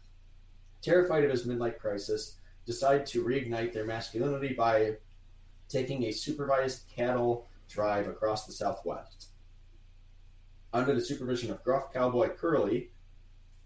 terrified 0.82 1.24
of 1.24 1.30
his 1.30 1.46
midlife 1.46 1.78
crisis, 1.78 2.36
decide 2.66 3.06
to 3.06 3.24
reignite 3.24 3.72
their 3.72 3.86
masculinity 3.86 4.52
by 4.52 4.96
taking 5.70 6.02
a 6.04 6.12
supervised 6.12 6.82
cattle 6.94 7.48
drive 7.66 8.08
across 8.08 8.44
the 8.44 8.52
Southwest. 8.52 9.28
Under 10.74 10.92
the 10.92 11.00
supervision 11.00 11.50
of 11.50 11.64
gruff 11.64 11.90
cowboy 11.90 12.28
Curly, 12.36 12.90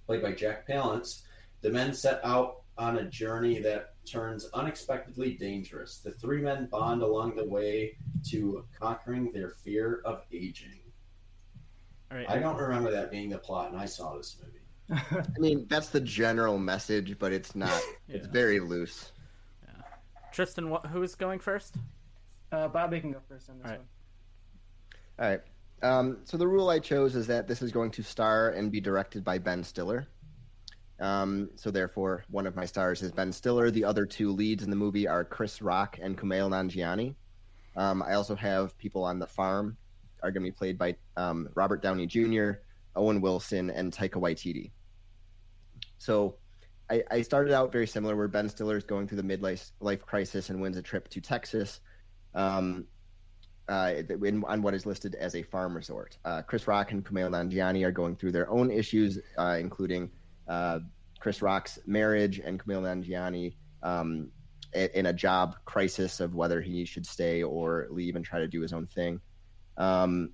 played 0.07 0.23
by 0.23 0.35
Jack 0.35 0.69
Palance, 0.69 1.23
the 1.63 1.71
men 1.71 1.95
set 1.95 2.21
out 2.23 2.63
on 2.79 2.99
a 2.99 3.11
journey 3.11 3.59
that 3.59 3.92
turns 4.05 4.49
unexpectedly 4.55 5.35
dangerous. 5.35 5.99
The 5.99 6.11
three 6.11 6.41
men 6.43 6.67
bond 6.67 7.03
along 7.03 7.37
the 7.37 7.45
way 7.45 7.97
to 8.31 8.65
conquering 8.79 9.33
their 9.33 9.51
fear 9.51 10.03
of 10.05 10.23
aging. 10.33 10.81
All 12.11 12.19
right, 12.19 12.29
I 12.29 12.39
don't 12.39 12.57
remember 12.59 12.91
that 12.91 13.11
being 13.11 13.31
the 13.31 13.39
plot, 13.39 13.71
and 13.73 13.81
I 13.81 13.87
saw 13.87 14.17
this 14.17 14.37
movie. 14.43 14.59
I 15.37 15.39
mean, 15.39 15.67
that's 15.69 15.89
the 15.89 16.01
general 16.01 16.59
message, 16.59 17.19
but 17.19 17.33
it's 17.33 17.55
not. 17.55 17.81
It's 18.09 18.27
very 18.27 18.61
loose. 18.61 19.13
Yeah. 19.67 19.83
Tristan, 20.33 20.69
what, 20.69 20.87
who's 20.87 21.15
going 21.15 21.39
first? 21.39 21.77
uh, 22.53 22.69
Bobby 22.69 23.01
can 23.01 23.13
go 23.13 23.21
first 23.29 23.49
on 23.49 23.59
this 23.59 23.65
All 23.65 23.71
right. 23.71 23.81
one. 23.81 23.89
All 25.19 25.31
right. 25.31 25.41
Um, 25.83 26.19
so 26.25 26.37
the 26.37 26.47
rule 26.47 26.69
I 26.69 26.79
chose 26.79 27.17
is 27.17 27.27
that 27.27 27.49
this 27.49 27.63
is 27.63 27.73
going 27.73 27.91
to 27.93 28.03
star 28.03 28.51
and 28.51 28.71
be 28.71 28.81
directed 28.81 29.25
by 29.25 29.39
Ben 29.39 29.65
Stiller. 29.65 30.07
Um, 31.01 31.51
so 31.57 31.71
therefore, 31.71 32.25
one 32.31 32.47
of 32.47 32.55
my 32.55 32.65
stars 32.65 33.03
is 33.03 33.13
Ben 33.13 33.33
Stiller. 33.33 33.71
The 33.71 33.85
other 33.85 34.07
two 34.07 34.31
leads 34.31 34.63
in 34.63 34.71
the 34.71 34.77
movie 34.77 35.09
are 35.09 35.25
Chris 35.25 35.61
Rock 35.61 35.99
and 36.01 36.17
Kumail 36.17 36.51
Nanjiani. 36.51 37.15
Um, 37.77 38.03
I 38.03 38.15
also 38.15 38.35
have 38.37 38.77
people 38.79 39.05
on 39.05 39.19
the 39.19 39.27
farm 39.27 39.77
are 40.23 40.31
going 40.31 40.45
to 40.45 40.51
be 40.51 40.57
played 40.57 40.79
by 40.79 40.97
um, 41.17 41.49
Robert 41.55 41.83
Downey 41.83 42.07
Jr., 42.07 42.53
Owen 42.95 43.21
Wilson, 43.21 43.71
and 43.71 43.93
Taika 43.93 44.21
Waititi. 44.21 44.71
So 45.99 46.37
I, 46.91 47.03
I 47.11 47.23
started 47.23 47.53
out 47.53 47.73
very 47.73 47.87
similar, 47.87 48.15
where 48.15 48.29
Ben 48.29 48.49
Stiller 48.49 48.77
is 48.77 48.85
going 48.85 49.09
through 49.09 49.23
the 49.23 49.37
midlife 49.37 49.73
life 49.81 50.05
crisis 50.05 50.51
and 50.51 50.61
wins 50.61 50.77
a 50.77 50.83
trip 50.83 51.09
to 51.09 51.21
Texas. 51.21 51.81
Um, 52.35 52.87
uh, 53.69 53.95
in, 54.25 54.45
on 54.45 54.63
what 54.63 54.75
is 54.75 54.87
listed 54.87 55.15
as 55.15 55.35
a 55.35 55.43
farm 55.43 55.75
resort. 55.75 56.19
Uh, 56.25 56.43
Chris 56.43 56.67
Rock 56.67 56.93
and 56.93 57.05
Kumail 57.05 57.31
Nanjiani 57.31 57.87
are 57.87 57.93
going 57.93 58.17
through 58.17 58.33
their 58.33 58.51
own 58.51 58.71
issues, 58.71 59.19
uh, 59.39 59.57
including 59.61 60.11
uh, 60.49 60.81
Chris 61.21 61.43
Rock's 61.43 61.79
marriage 61.87 62.39
and 62.39 62.63
Kumail 62.63 62.83
Nanjiani 62.83 63.55
um, 63.83 64.31
in 64.73 65.07
a 65.07 65.13
job 65.13 65.57
crisis 65.65 66.21
of 66.21 66.35
whether 66.35 66.61
he 66.61 66.85
should 66.85 67.07
stay 67.07 67.43
or 67.43 67.87
leave 67.91 68.17
and 68.17 68.25
try 68.25 68.39
to 68.39 68.49
do 68.49 68.61
his 68.61 68.73
own 68.73 68.87
thing. 68.87 69.21
Um, 69.77 70.31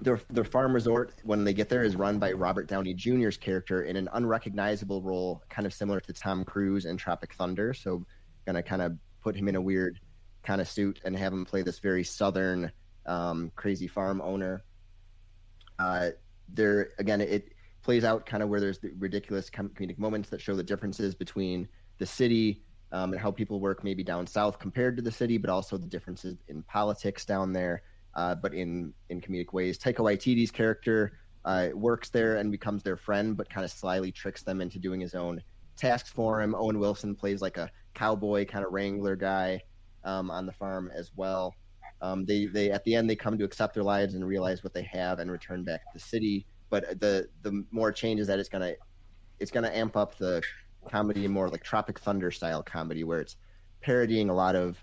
their 0.00 0.20
their 0.30 0.44
farm 0.44 0.72
resort 0.72 1.12
when 1.24 1.44
they 1.44 1.52
get 1.52 1.68
there 1.68 1.82
is 1.82 1.96
run 1.96 2.18
by 2.18 2.32
Robert 2.32 2.68
Downey 2.68 2.94
Jr.'s 2.94 3.36
character 3.36 3.82
in 3.82 3.96
an 3.96 4.08
unrecognizable 4.12 5.02
role, 5.02 5.42
kind 5.50 5.66
of 5.66 5.74
similar 5.74 6.00
to 6.00 6.12
Tom 6.12 6.44
Cruise 6.44 6.84
in 6.84 6.96
Tropic 6.96 7.34
Thunder. 7.34 7.74
So, 7.74 8.04
gonna 8.46 8.62
kind 8.62 8.82
of 8.82 8.96
put 9.20 9.34
him 9.34 9.48
in 9.48 9.56
a 9.56 9.60
weird 9.60 9.98
kind 10.44 10.60
of 10.60 10.68
suit 10.68 11.00
and 11.04 11.16
have 11.16 11.32
him 11.32 11.44
play 11.44 11.62
this 11.62 11.80
very 11.80 12.04
southern, 12.04 12.70
um, 13.06 13.50
crazy 13.56 13.88
farm 13.88 14.20
owner. 14.20 14.62
Uh, 15.78 16.10
there 16.48 16.90
again, 16.98 17.20
it 17.20 17.52
plays 17.88 18.04
out 18.04 18.26
kind 18.26 18.42
of 18.42 18.50
where 18.50 18.60
there's 18.60 18.78
the 18.80 18.92
ridiculous 18.98 19.48
comedic 19.48 19.98
moments 19.98 20.28
that 20.28 20.42
show 20.42 20.54
the 20.54 20.62
differences 20.62 21.14
between 21.14 21.66
the 21.96 22.04
city 22.04 22.62
um, 22.92 23.12
and 23.12 23.18
how 23.18 23.30
people 23.30 23.60
work 23.60 23.82
maybe 23.82 24.04
down 24.04 24.26
south 24.26 24.58
compared 24.58 24.94
to 24.94 25.02
the 25.02 25.10
city, 25.10 25.38
but 25.38 25.48
also 25.48 25.78
the 25.78 25.86
differences 25.86 26.36
in 26.48 26.62
politics 26.64 27.24
down 27.24 27.50
there, 27.50 27.80
uh, 28.14 28.34
but 28.34 28.52
in 28.52 28.92
in 29.08 29.22
comedic 29.22 29.54
ways. 29.54 29.78
Taika 29.78 30.00
Waititi's 30.00 30.50
character 30.50 31.18
uh, 31.46 31.68
works 31.72 32.10
there 32.10 32.36
and 32.36 32.52
becomes 32.52 32.82
their 32.82 32.98
friend, 32.98 33.38
but 33.38 33.48
kind 33.48 33.64
of 33.64 33.70
slyly 33.70 34.12
tricks 34.12 34.42
them 34.42 34.60
into 34.60 34.78
doing 34.78 35.00
his 35.00 35.14
own 35.14 35.42
tasks 35.78 36.10
for 36.10 36.42
him. 36.42 36.54
Owen 36.54 36.78
Wilson 36.78 37.14
plays 37.14 37.40
like 37.40 37.56
a 37.56 37.70
cowboy 37.94 38.44
kind 38.44 38.66
of 38.66 38.72
wrangler 38.74 39.16
guy 39.16 39.62
um, 40.04 40.30
on 40.30 40.44
the 40.44 40.52
farm 40.52 40.90
as 40.94 41.10
well. 41.16 41.54
Um, 42.02 42.26
they 42.26 42.44
they 42.44 42.70
at 42.70 42.84
the 42.84 42.94
end 42.94 43.08
they 43.08 43.16
come 43.16 43.38
to 43.38 43.46
accept 43.46 43.72
their 43.72 43.82
lives 43.82 44.12
and 44.12 44.28
realize 44.28 44.62
what 44.62 44.74
they 44.74 44.86
have 44.92 45.20
and 45.20 45.32
return 45.32 45.64
back 45.64 45.80
to 45.80 45.90
the 45.94 46.04
city 46.04 46.44
but 46.70 47.00
the 47.00 47.28
the 47.42 47.64
more 47.70 47.92
changes 47.92 48.26
that 48.26 48.38
it's 48.38 48.48
gonna 48.48 48.74
it's 49.38 49.50
gonna 49.50 49.70
amp 49.72 49.96
up 49.96 50.16
the 50.18 50.42
comedy 50.88 51.26
more 51.28 51.48
like 51.48 51.62
Tropic 51.62 51.98
Thunder 51.98 52.30
style 52.30 52.62
comedy 52.62 53.04
where 53.04 53.20
it's 53.20 53.36
parodying 53.80 54.30
a 54.30 54.34
lot 54.34 54.56
of 54.56 54.82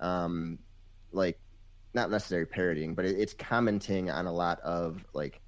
um 0.00 0.58
like 1.12 1.40
not 1.94 2.10
necessarily 2.10 2.46
parodying, 2.46 2.94
but 2.94 3.06
it, 3.06 3.18
it's 3.18 3.32
commenting 3.32 4.10
on 4.10 4.26
a 4.26 4.32
lot 4.32 4.60
of 4.60 5.04
like 5.14 5.40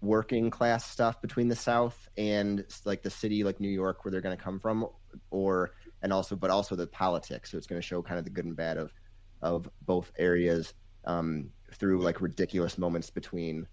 working 0.00 0.50
class 0.50 0.90
stuff 0.90 1.20
between 1.20 1.48
the 1.48 1.54
South 1.54 2.08
and 2.16 2.64
like 2.86 3.02
the 3.02 3.10
city 3.10 3.44
like 3.44 3.60
New 3.60 3.68
York 3.68 4.04
where 4.04 4.10
they're 4.10 4.22
to 4.36 4.42
come 4.42 4.58
from, 4.58 4.86
or 5.30 5.72
and 6.02 6.12
also 6.12 6.34
but 6.34 6.50
also 6.50 6.74
the 6.74 6.86
politics. 6.86 7.50
So 7.50 7.58
it's 7.58 7.66
to 7.80 7.86
show 7.86 8.02
kind 8.02 8.18
of 8.18 8.24
the 8.24 8.30
good 8.30 8.46
and 8.46 8.56
bad 8.56 8.78
of 8.78 8.92
of 9.42 9.68
both 9.82 10.10
areas 10.18 10.74
um, 11.04 11.50
through 11.74 12.00
like 12.00 12.20
ridiculous 12.20 12.78
moments 12.78 13.10
between 13.10 13.66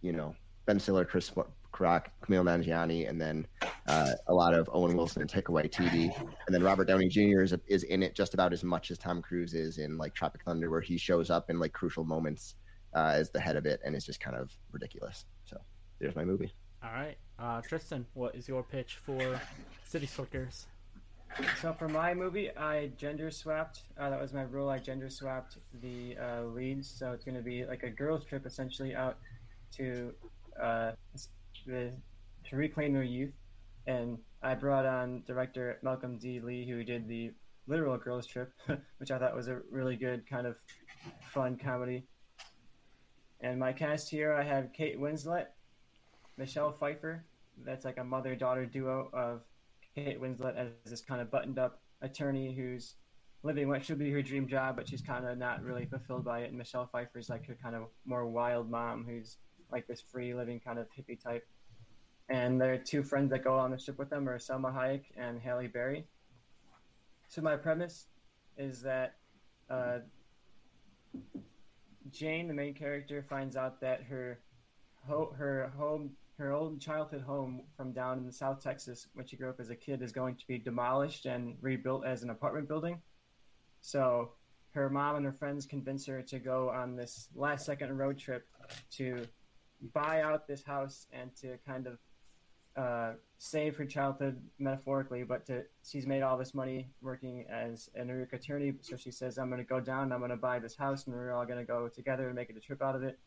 you 0.00 0.12
know 0.12 0.34
Ben 0.66 0.78
Stiller, 0.78 1.04
Chris 1.04 1.32
Rock, 1.78 2.10
Kumail 2.22 2.44
Nanjiani, 2.44 3.08
and 3.08 3.20
then 3.20 3.46
uh, 3.88 4.12
a 4.28 4.34
lot 4.34 4.54
of 4.54 4.68
Owen 4.72 4.96
Wilson 4.96 5.22
and 5.22 5.30
Taika 5.30 5.48
Waititi. 5.48 6.16
and 6.46 6.54
then 6.54 6.62
Robert 6.62 6.86
Downey 6.86 7.08
Jr. 7.08 7.42
is 7.42 7.54
is 7.66 7.82
in 7.84 8.02
it 8.02 8.14
just 8.14 8.34
about 8.34 8.52
as 8.52 8.62
much 8.62 8.90
as 8.90 8.98
Tom 8.98 9.20
Cruise 9.20 9.54
is 9.54 9.78
in 9.78 9.98
like 9.98 10.14
Tropic 10.14 10.42
Thunder, 10.44 10.70
where 10.70 10.80
he 10.80 10.96
shows 10.96 11.30
up 11.30 11.50
in 11.50 11.58
like 11.58 11.72
crucial 11.72 12.04
moments 12.04 12.54
uh, 12.94 13.12
as 13.14 13.30
the 13.30 13.40
head 13.40 13.56
of 13.56 13.66
it, 13.66 13.80
and 13.84 13.94
it's 13.96 14.06
just 14.06 14.20
kind 14.20 14.36
of 14.36 14.52
ridiculous. 14.70 15.24
So 15.44 15.58
there's 15.98 16.14
my 16.14 16.24
movie. 16.24 16.52
All 16.84 16.92
right, 16.92 17.16
uh, 17.38 17.60
Tristan, 17.62 18.06
what 18.14 18.34
is 18.34 18.48
your 18.48 18.62
pitch 18.62 18.98
for 19.04 19.40
City 19.84 20.06
Slickers? 20.06 20.66
So 21.60 21.72
for 21.72 21.88
my 21.88 22.12
movie, 22.12 22.54
I 22.56 22.88
gender 22.98 23.30
swapped. 23.30 23.82
Uh, 23.98 24.10
that 24.10 24.20
was 24.20 24.32
my 24.32 24.42
rule. 24.42 24.68
I 24.68 24.78
gender 24.78 25.08
swapped 25.08 25.58
the 25.80 26.16
uh, 26.18 26.42
leads, 26.42 26.90
so 26.90 27.12
it's 27.12 27.24
going 27.24 27.36
to 27.36 27.42
be 27.42 27.64
like 27.64 27.84
a 27.84 27.90
girls' 27.90 28.24
trip 28.24 28.44
essentially 28.44 28.94
out 28.94 29.16
to 29.76 30.12
uh, 30.60 30.92
to 31.66 32.56
reclaim 32.56 32.92
their 32.92 33.02
youth. 33.02 33.34
And 33.86 34.18
I 34.42 34.54
brought 34.54 34.86
on 34.86 35.22
director 35.26 35.78
Malcolm 35.82 36.18
D. 36.18 36.40
Lee, 36.40 36.66
who 36.68 36.84
did 36.84 37.08
the 37.08 37.32
literal 37.66 37.96
girls 37.96 38.26
trip, 38.26 38.52
which 38.98 39.10
I 39.10 39.18
thought 39.18 39.34
was 39.34 39.48
a 39.48 39.60
really 39.70 39.96
good 39.96 40.28
kind 40.28 40.46
of 40.46 40.56
fun 41.32 41.56
comedy. 41.56 42.04
And 43.40 43.58
my 43.58 43.72
cast 43.72 44.08
here, 44.08 44.32
I 44.34 44.42
have 44.42 44.72
Kate 44.72 44.98
Winslet, 45.00 45.46
Michelle 46.36 46.72
Pfeiffer. 46.72 47.24
That's 47.64 47.84
like 47.84 47.98
a 47.98 48.04
mother-daughter 48.04 48.66
duo 48.66 49.10
of 49.12 49.42
Kate 49.94 50.20
Winslet 50.20 50.56
as 50.56 50.68
this 50.86 51.00
kind 51.00 51.20
of 51.20 51.30
buttoned-up 51.30 51.80
attorney 52.02 52.54
who's 52.54 52.94
living 53.42 53.68
what 53.68 53.84
should 53.84 53.98
be 53.98 54.10
her 54.10 54.22
dream 54.22 54.46
job, 54.46 54.76
but 54.76 54.88
she's 54.88 55.02
kind 55.02 55.26
of 55.26 55.36
not 55.36 55.62
really 55.62 55.86
fulfilled 55.86 56.24
by 56.24 56.40
it. 56.40 56.48
And 56.48 56.58
Michelle 56.58 56.86
Pfeiffer 56.86 57.18
is 57.18 57.28
like 57.28 57.46
her 57.46 57.56
kind 57.60 57.74
of 57.74 57.82
more 58.04 58.26
wild 58.26 58.70
mom 58.70 59.04
who's 59.04 59.38
like 59.72 59.86
this 59.86 60.00
free 60.00 60.34
living 60.34 60.60
kind 60.60 60.78
of 60.78 60.86
hippie 60.96 61.22
type. 61.22 61.46
And 62.28 62.60
their 62.60 62.78
two 62.78 63.02
friends 63.02 63.30
that 63.30 63.44
go 63.44 63.58
on 63.58 63.70
the 63.70 63.78
ship 63.78 63.98
with 63.98 64.10
them 64.10 64.28
are 64.28 64.38
Salma 64.38 64.72
Hayek 64.72 65.04
and 65.16 65.40
Halle 65.40 65.66
Berry. 65.66 66.06
So 67.28 67.42
my 67.42 67.56
premise 67.56 68.06
is 68.56 68.82
that 68.82 69.16
uh, 69.70 69.98
Jane, 72.10 72.48
the 72.48 72.54
main 72.54 72.74
character, 72.74 73.24
finds 73.28 73.56
out 73.56 73.80
that 73.80 74.02
her 74.04 74.40
ho- 75.06 75.34
her 75.36 75.72
home, 75.76 76.10
her 76.38 76.52
old 76.52 76.80
childhood 76.80 77.22
home 77.22 77.62
from 77.76 77.92
down 77.92 78.18
in 78.18 78.32
South 78.32 78.62
Texas, 78.62 79.08
when 79.14 79.26
she 79.26 79.36
grew 79.36 79.48
up 79.48 79.60
as 79.60 79.70
a 79.70 79.76
kid, 79.76 80.02
is 80.02 80.12
going 80.12 80.36
to 80.36 80.46
be 80.46 80.58
demolished 80.58 81.26
and 81.26 81.56
rebuilt 81.60 82.04
as 82.04 82.22
an 82.22 82.30
apartment 82.30 82.68
building. 82.68 83.00
So 83.80 84.32
her 84.72 84.88
mom 84.88 85.16
and 85.16 85.24
her 85.24 85.32
friends 85.32 85.66
convince 85.66 86.06
her 86.06 86.22
to 86.22 86.38
go 86.38 86.70
on 86.70 86.96
this 86.96 87.28
last 87.34 87.66
second 87.66 87.96
road 87.96 88.18
trip 88.18 88.46
to 88.92 89.26
buy 89.92 90.22
out 90.22 90.46
this 90.46 90.62
house 90.62 91.06
and 91.12 91.34
to 91.36 91.58
kind 91.66 91.86
of 91.86 91.98
uh, 92.76 93.12
save 93.38 93.76
her 93.76 93.84
childhood 93.84 94.40
metaphorically, 94.58 95.24
but 95.24 95.44
to 95.46 95.64
she's 95.86 96.06
made 96.06 96.22
all 96.22 96.38
this 96.38 96.54
money 96.54 96.88
working 97.02 97.44
as 97.50 97.90
an 97.94 98.06
New 98.06 98.26
attorney. 98.32 98.72
So 98.80 98.96
she 98.96 99.10
says, 99.10 99.38
"I'm 99.38 99.50
going 99.50 99.60
to 99.60 99.68
go 99.68 99.80
down. 99.80 100.12
I'm 100.12 100.20
going 100.20 100.30
to 100.30 100.36
buy 100.36 100.58
this 100.58 100.76
house, 100.76 101.06
and 101.06 101.14
we're 101.14 101.32
all 101.32 101.44
going 101.44 101.58
to 101.58 101.64
go 101.64 101.88
together 101.88 102.26
and 102.26 102.34
make 102.34 102.48
it 102.50 102.56
a 102.56 102.60
trip 102.60 102.82
out 102.82 102.94
of 102.94 103.02
it." 103.02 103.18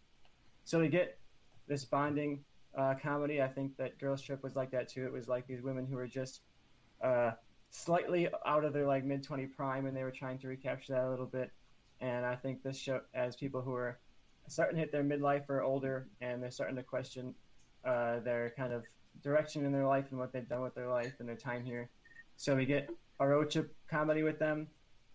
So 0.64 0.80
we 0.80 0.88
get 0.88 1.19
this 1.68 1.86
bonding 1.86 2.44
uh, 2.76 2.95
comedy. 3.02 3.41
I 3.41 3.48
think 3.48 3.77
that 3.77 3.99
Girls 3.99 4.22
Trip 4.22 4.41
was 4.44 4.56
like 4.56 4.72
that 4.72 4.90
too. 4.90 5.06
It 5.06 5.14
was 5.14 5.27
like 5.27 5.45
these 5.48 5.61
women 5.61 5.86
who 5.86 5.95
were 5.95 6.07
just 6.07 6.41
uh, 7.03 7.32
slightly 7.69 8.30
out 8.45 8.65
of 8.65 8.73
their 8.73 8.88
like 8.88 9.06
mid 9.06 9.22
twenty 9.22 9.45
prime, 9.45 9.86
and 9.86 9.95
they 9.95 10.03
were 10.03 10.11
trying 10.11 10.40
to 10.40 10.48
recapture 10.48 10.94
that 10.94 11.06
a 11.06 11.10
little 11.10 11.26
bit. 11.27 11.52
And 12.02 12.26
I 12.26 12.36
think 12.36 12.64
this 12.64 12.77
show, 12.77 13.02
as 13.14 13.36
people 13.36 13.61
who 13.61 13.73
are 13.76 13.99
starting 14.47 14.76
to 14.76 14.81
hit 14.81 14.91
their 14.91 15.03
midlife 15.03 15.49
or 15.49 15.61
older, 15.61 16.07
and 16.22 16.41
they're 16.41 16.51
starting 16.51 16.76
to 16.76 16.84
question 16.84 17.34
uh, 17.85 18.19
their 18.19 18.53
kind 18.57 18.73
of 18.73 18.84
direction 19.23 19.65
in 19.65 19.72
their 19.72 19.85
life 19.85 20.05
and 20.11 20.19
what 20.19 20.34
they've 20.34 20.47
done 20.47 20.61
with 20.61 20.76
their 20.76 20.89
life 20.89 21.13
and 21.19 21.27
their 21.27 21.35
time 21.35 21.63
here. 21.63 21.89
So 22.38 22.55
we 22.55 22.65
get 22.65 22.89
a 23.19 23.27
road 23.27 23.49
trip 23.49 23.73
comedy 23.89 24.23
with 24.23 24.39
them, 24.39 24.67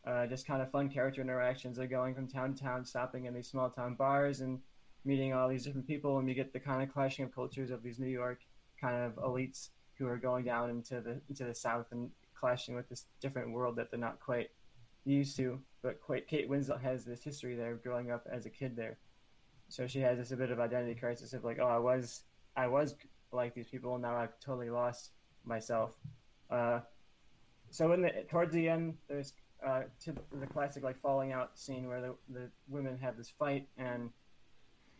uh, 0.06 0.26
just 0.26 0.46
kind 0.46 0.62
of 0.62 0.70
fun 0.70 0.88
character 0.88 1.20
interactions. 1.20 1.76
They're 1.76 1.86
going 1.86 2.14
from 2.14 2.28
town 2.28 2.54
to 2.54 2.62
town, 2.62 2.84
stopping 2.84 3.26
in 3.26 3.34
these 3.34 3.48
small 3.48 3.70
town 3.70 3.94
bars 3.94 4.40
and 4.40 4.58
meeting 5.04 5.32
all 5.32 5.48
these 5.48 5.64
different 5.64 5.86
people, 5.86 6.18
and 6.18 6.26
we 6.26 6.34
get 6.34 6.52
the 6.52 6.60
kind 6.60 6.82
of 6.82 6.92
clashing 6.92 7.24
of 7.24 7.34
cultures 7.34 7.70
of 7.70 7.82
these 7.82 7.98
New 7.98 8.08
York 8.08 8.40
kind 8.80 9.04
of 9.04 9.14
elites 9.16 9.68
who 9.94 10.06
are 10.06 10.16
going 10.16 10.44
down 10.44 10.70
into 10.70 11.00
the 11.00 11.20
into 11.28 11.44
the 11.44 11.54
South 11.54 11.86
and 11.92 12.10
clashing 12.34 12.74
with 12.74 12.88
this 12.88 13.04
different 13.20 13.52
world 13.52 13.76
that 13.76 13.90
they're 13.90 14.00
not 14.00 14.18
quite 14.18 14.50
used 15.04 15.36
to. 15.36 15.60
But 15.82 16.00
quite, 16.00 16.26
Kate 16.26 16.48
Winslet 16.48 16.80
has 16.82 17.04
this 17.04 17.22
history 17.22 17.54
there, 17.54 17.74
growing 17.74 18.10
up 18.10 18.26
as 18.30 18.46
a 18.46 18.50
kid 18.50 18.76
there 18.76 18.98
so 19.70 19.86
she 19.86 20.00
has 20.00 20.18
this 20.18 20.32
a 20.32 20.36
bit 20.36 20.50
of 20.50 20.58
identity 20.58 20.98
crisis 20.98 21.32
of 21.32 21.44
like, 21.44 21.58
oh, 21.60 21.66
I 21.66 21.78
was 21.78 22.24
I 22.56 22.66
was 22.66 22.96
like 23.32 23.54
these 23.54 23.68
people, 23.68 23.94
and 23.94 24.02
now 24.02 24.16
I've 24.16 24.38
totally 24.40 24.68
lost 24.68 25.12
myself. 25.44 25.96
Uh, 26.50 26.80
so 27.70 27.92
in 27.92 28.02
the 28.02 28.10
towards 28.28 28.52
the 28.52 28.68
end, 28.68 28.96
there's 29.08 29.32
uh, 29.64 29.82
the 30.40 30.46
classic 30.46 30.82
like 30.82 31.00
falling 31.00 31.32
out 31.32 31.56
scene 31.56 31.86
where 31.86 32.00
the, 32.00 32.14
the 32.30 32.50
women 32.68 32.98
have 32.98 33.16
this 33.16 33.30
fight 33.38 33.68
and 33.78 34.10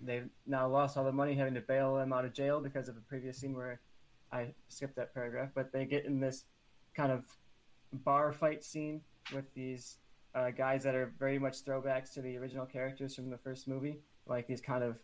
they've 0.03 0.29
now 0.47 0.69
lost 0.69 0.97
all 0.97 1.05
the 1.05 1.13
money 1.13 1.35
having 1.35 1.55
to 1.55 1.61
bail 1.61 1.97
them 1.97 2.13
out 2.13 2.25
of 2.25 2.33
jail 2.33 2.61
because 2.61 2.89
of 2.89 2.97
a 2.97 3.01
previous 3.01 3.39
scene 3.39 3.55
where 3.55 3.81
I 4.33 4.55
skipped 4.69 4.97
that 4.97 5.13
paragraph, 5.13 5.51
but 5.55 5.73
they 5.73 5.85
get 5.85 6.05
in 6.05 6.21
this 6.21 6.45
kind 6.95 7.11
of 7.11 7.25
bar 7.93 8.33
fight 8.33 8.63
scene 8.63 9.01
with 9.35 9.53
these 9.55 9.97
uh, 10.35 10.51
guys 10.51 10.85
that 10.85 10.95
are 10.95 11.13
very 11.19 11.39
much 11.39 11.65
throwbacks 11.65 12.13
to 12.15 12.23
the 12.23 12.37
original 12.37 12.67
characters 12.67 13.17
from 13.17 13.31
the 13.31 13.39
first 13.39 13.67
movie 13.67 13.99
like 14.31 14.47
these 14.47 14.61
kind 14.61 14.85
of 14.85 14.97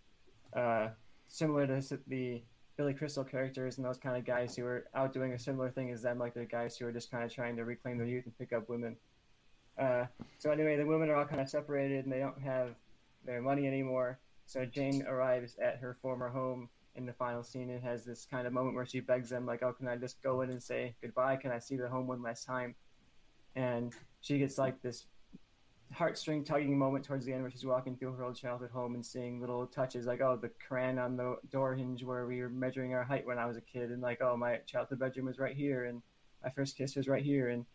uh, 0.57 0.89
similar 1.29 1.67
to 1.67 1.99
the 2.07 2.43
Billy 2.77 2.95
Crystal 2.95 3.25
characters 3.25 3.77
and 3.77 3.87
those 3.87 3.99
kind 3.99 4.17
of 4.17 4.25
guys 4.25 4.57
who 4.57 4.65
are 4.65 4.87
out 4.95 5.13
doing 5.13 5.33
a 5.33 5.39
similar 5.39 5.71
thing 5.71 5.91
as 5.91 6.03
them, 6.03 6.19
like 6.19 6.35
the 6.35 6.45
guys 6.45 6.77
who 6.77 6.87
are 6.87 6.93
just 6.93 7.11
kind 7.11 7.25
of 7.25 7.33
trying 7.33 7.57
to 7.57 7.65
reclaim 7.65 7.99
their 7.99 8.07
youth 8.07 8.25
and 8.25 8.39
pick 8.39 8.53
up 8.53 8.69
women. 8.69 8.97
Uh, 9.79 10.05
so 10.39 10.51
anyway, 10.51 10.77
the 10.77 10.87
women 10.87 11.11
are 11.11 11.17
all 11.17 11.25
kind 11.25 11.41
of 11.41 11.49
separated 11.49 12.05
and 12.05 12.13
they 12.13 12.19
don't 12.19 12.41
have 12.41 12.77
their 13.25 13.43
money 13.43 13.67
anymore. 13.67 14.19
So 14.47 14.65
Jane 14.65 15.05
arrives 15.07 15.57
at 15.63 15.79
her 15.79 15.99
former 16.01 16.29
home 16.29 16.69
in 16.95 17.05
the 17.05 17.13
final 17.13 17.43
scene 17.43 17.71
and 17.71 17.83
has 17.83 18.05
this 18.05 18.27
kind 18.31 18.47
of 18.47 18.53
moment 18.53 18.75
where 18.75 18.87
she 18.87 19.01
begs 19.01 19.29
them 19.29 19.45
like, 19.45 19.63
"Oh, 19.63 19.73
can 19.73 19.89
I 19.89 19.97
just 19.97 20.23
go 20.23 20.41
in 20.43 20.51
and 20.51 20.63
say 20.63 20.95
goodbye? 21.03 21.37
Can 21.37 21.51
I 21.51 21.59
see 21.59 21.77
the 21.77 21.89
home 21.89 22.07
one 22.07 22.23
last 22.23 22.47
time?" 22.47 22.75
And 23.55 23.93
she 24.21 24.39
gets 24.39 24.57
like 24.57 24.81
this 24.83 25.07
heartstring 25.95 26.45
tugging 26.45 26.79
moment 26.79 27.05
towards 27.05 27.25
the 27.25 27.33
end 27.33 27.43
where 27.43 27.51
she's 27.51 27.65
walking 27.65 27.97
through 27.97 28.13
her 28.13 28.25
old 28.25 28.37
childhood 28.37 28.71
home 28.71 28.95
and 28.95 29.05
seeing 29.05 29.41
little 29.41 29.67
touches 29.67 30.07
like, 30.07 30.21
"Oh, 30.21 30.37
the 30.37 30.51
crayon 30.67 30.99
on 30.99 31.17
the 31.17 31.37
door 31.51 31.75
hinge 31.75 32.03
where 32.05 32.27
we 32.27 32.41
were 32.41 32.49
measuring 32.49 32.95
our 32.95 33.05
height 33.05 33.27
when 33.27 33.39
I 33.39 33.47
was 33.47 33.57
a 33.57 33.63
kid," 33.63 33.91
and 33.91 34.03
like, 34.03 34.21
"Oh, 34.21 34.37
my 34.37 34.59
childhood 34.67 34.99
bedroom 34.99 35.27
was 35.27 35.39
right 35.39 35.57
here," 35.57 35.85
and 35.85 36.03
my 36.43 36.51
first 36.51 36.77
kiss 36.77 36.97
was 36.97 37.09
right 37.09 37.25
here, 37.25 37.49
and 37.49 37.67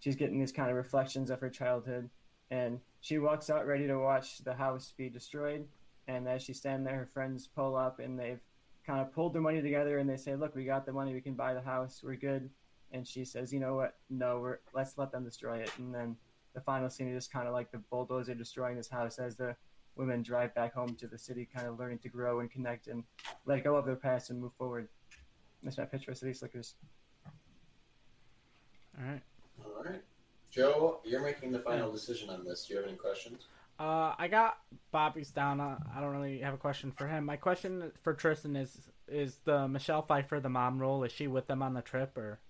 she's 0.00 0.16
getting 0.16 0.38
these 0.38 0.52
kind 0.52 0.70
of 0.70 0.76
reflections 0.76 1.30
of 1.30 1.40
her 1.40 1.50
childhood. 1.50 2.10
And 2.50 2.80
she 3.00 3.18
walks 3.18 3.50
out 3.50 3.66
ready 3.66 3.86
to 3.86 3.98
watch 3.98 4.38
the 4.38 4.54
house 4.54 4.92
be 4.96 5.08
destroyed. 5.08 5.68
And 6.06 6.26
as 6.26 6.42
she's 6.42 6.58
standing 6.58 6.84
there, 6.84 6.96
her 6.96 7.06
friends 7.06 7.46
pull 7.46 7.76
up 7.76 7.98
and 7.98 8.18
they've 8.18 8.40
kind 8.86 9.00
of 9.00 9.12
pulled 9.12 9.34
their 9.34 9.42
money 9.42 9.60
together 9.60 9.98
and 9.98 10.08
they 10.08 10.16
say, 10.16 10.34
"Look, 10.34 10.54
we 10.54 10.64
got 10.64 10.86
the 10.86 10.92
money. 10.92 11.12
We 11.12 11.20
can 11.20 11.34
buy 11.34 11.52
the 11.52 11.60
house. 11.60 12.02
We're 12.02 12.16
good." 12.16 12.50
And 12.90 13.06
she 13.06 13.24
says, 13.24 13.52
"You 13.52 13.60
know 13.60 13.74
what? 13.74 13.98
No, 14.08 14.40
we're 14.40 14.60
let's 14.72 14.96
let 14.96 15.12
them 15.12 15.24
destroy 15.24 15.58
it." 15.58 15.70
And 15.78 15.94
then 15.94 16.16
the 16.58 16.64
final 16.64 16.90
scene 16.90 17.08
is 17.08 17.14
just 17.14 17.32
kind 17.32 17.46
of 17.46 17.54
like 17.54 17.70
the 17.70 17.78
bulldozer 17.78 18.34
destroying 18.34 18.76
this 18.76 18.88
house 18.88 19.18
as 19.18 19.36
the 19.36 19.54
women 19.94 20.22
drive 20.22 20.52
back 20.54 20.74
home 20.74 20.94
to 20.96 21.06
the 21.06 21.18
city, 21.18 21.48
kind 21.54 21.68
of 21.68 21.78
learning 21.78 21.98
to 22.00 22.08
grow 22.08 22.40
and 22.40 22.50
connect 22.50 22.88
and 22.88 23.04
let 23.46 23.62
go 23.62 23.76
of 23.76 23.86
their 23.86 23.96
past 23.96 24.30
and 24.30 24.40
move 24.40 24.52
forward. 24.58 24.88
That's 25.62 25.78
my 25.78 25.84
pitch 25.84 26.04
for 26.04 26.14
City 26.14 26.34
Slickers. 26.34 26.74
All 28.98 29.06
right. 29.06 29.22
All 29.64 29.84
right. 29.84 30.02
Joe, 30.50 31.00
you're 31.04 31.22
making 31.22 31.52
the 31.52 31.58
final 31.60 31.92
decision 31.92 32.28
on 32.30 32.44
this. 32.44 32.66
Do 32.66 32.74
you 32.74 32.80
have 32.80 32.88
any 32.88 32.96
questions? 32.96 33.46
Uh, 33.78 34.14
I 34.18 34.26
got 34.28 34.58
Bobby's 34.90 35.30
down. 35.30 35.60
Uh, 35.60 35.78
I 35.94 36.00
don't 36.00 36.10
really 36.10 36.40
have 36.40 36.54
a 36.54 36.58
question 36.58 36.90
for 36.90 37.06
him. 37.06 37.24
My 37.24 37.36
question 37.36 37.92
for 38.02 38.14
Tristan 38.14 38.56
is: 38.56 38.76
Is 39.06 39.38
the 39.44 39.68
Michelle 39.68 40.02
Pfeiffer 40.02 40.40
the 40.40 40.48
mom 40.48 40.80
role? 40.80 41.04
Is 41.04 41.12
she 41.12 41.28
with 41.28 41.46
them 41.46 41.62
on 41.62 41.74
the 41.74 41.82
trip, 41.82 42.16
or? 42.16 42.40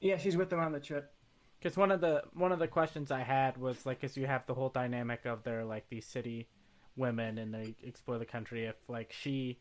Yeah, 0.00 0.18
she's 0.18 0.36
with 0.36 0.50
them 0.50 0.60
on 0.60 0.70
the 0.70 0.78
trip. 0.78 1.15
Because 1.58 1.76
one 1.76 1.90
of 1.90 2.00
the 2.00 2.22
one 2.34 2.52
of 2.52 2.58
the 2.58 2.68
questions 2.68 3.10
I 3.10 3.22
had 3.22 3.56
was 3.56 3.86
like, 3.86 4.04
as 4.04 4.16
you 4.16 4.26
have 4.26 4.46
the 4.46 4.54
whole 4.54 4.68
dynamic 4.68 5.24
of 5.24 5.42
their 5.42 5.64
like 5.64 5.88
these 5.88 6.06
city 6.06 6.48
women 6.96 7.38
and 7.38 7.52
they 7.52 7.74
explore 7.82 8.18
the 8.18 8.24
country. 8.24 8.66
If 8.66 8.76
like 8.88 9.12
she, 9.12 9.60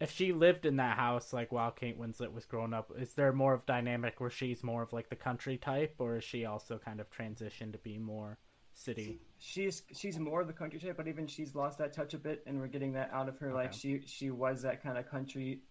if 0.00 0.10
she 0.10 0.32
lived 0.32 0.66
in 0.66 0.76
that 0.76 0.96
house 0.96 1.32
like 1.32 1.52
while 1.52 1.70
Kate 1.70 1.98
Winslet 1.98 2.32
was 2.32 2.44
growing 2.44 2.74
up, 2.74 2.90
is 2.98 3.14
there 3.14 3.32
more 3.32 3.54
of 3.54 3.66
dynamic 3.66 4.20
where 4.20 4.30
she's 4.30 4.62
more 4.62 4.82
of 4.82 4.92
like 4.92 5.08
the 5.08 5.16
country 5.16 5.56
type, 5.56 5.94
or 5.98 6.18
is 6.18 6.24
she 6.24 6.44
also 6.44 6.78
kind 6.78 7.00
of 7.00 7.10
transitioned 7.10 7.72
to 7.72 7.78
be 7.78 7.98
more 7.98 8.38
city? 8.74 9.20
She's 9.38 9.82
she's 9.92 10.18
more 10.18 10.40
of 10.40 10.46
the 10.46 10.52
country 10.52 10.78
type, 10.78 10.96
but 10.96 11.08
even 11.08 11.26
she's 11.26 11.54
lost 11.54 11.78
that 11.78 11.92
touch 11.92 12.14
a 12.14 12.18
bit, 12.18 12.42
and 12.46 12.58
we're 12.58 12.66
getting 12.66 12.92
that 12.92 13.10
out 13.12 13.28
of 13.28 13.38
her. 13.38 13.52
Like 13.52 13.72
she 13.72 14.02
she 14.06 14.30
was 14.30 14.62
that 14.62 14.82
kind 14.82 14.98
of 14.98 15.08
country, 15.08 15.62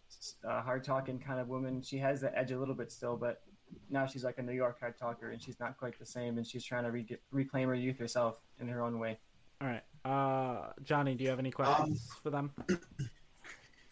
uh, 0.44 0.62
hard 0.62 0.84
talking 0.84 1.20
kind 1.20 1.40
of 1.40 1.48
woman. 1.48 1.82
She 1.82 1.98
has 1.98 2.22
that 2.22 2.34
edge 2.36 2.52
a 2.52 2.60
little 2.60 2.76
bit 2.76 2.92
still, 2.92 3.18
but 3.18 3.42
now 3.90 4.06
she's 4.06 4.24
like 4.24 4.38
a 4.38 4.42
New 4.42 4.54
York 4.54 4.80
hard 4.80 4.98
talker, 4.98 5.30
and 5.30 5.42
she's 5.42 5.60
not 5.60 5.78
quite 5.78 5.98
the 6.00 6.06
same, 6.06 6.38
and 6.38 6.46
she's 6.46 6.64
trying 6.64 6.84
to 6.84 6.92
re- 6.92 7.18
reclaim 7.32 7.68
her 7.70 7.76
youth 7.76 7.98
herself 8.00 8.42
in 8.60 8.68
her 8.68 8.82
own 8.82 9.00
way. 9.00 9.18
All 9.62 9.68
right, 9.68 9.84
uh, 10.06 10.74
Johnny, 10.84 11.16
do 11.16 11.24
you 11.24 11.30
have 11.30 11.40
any 11.40 11.52
questions 11.52 12.10
um, 12.12 12.18
for 12.22 12.30
them? 12.30 12.52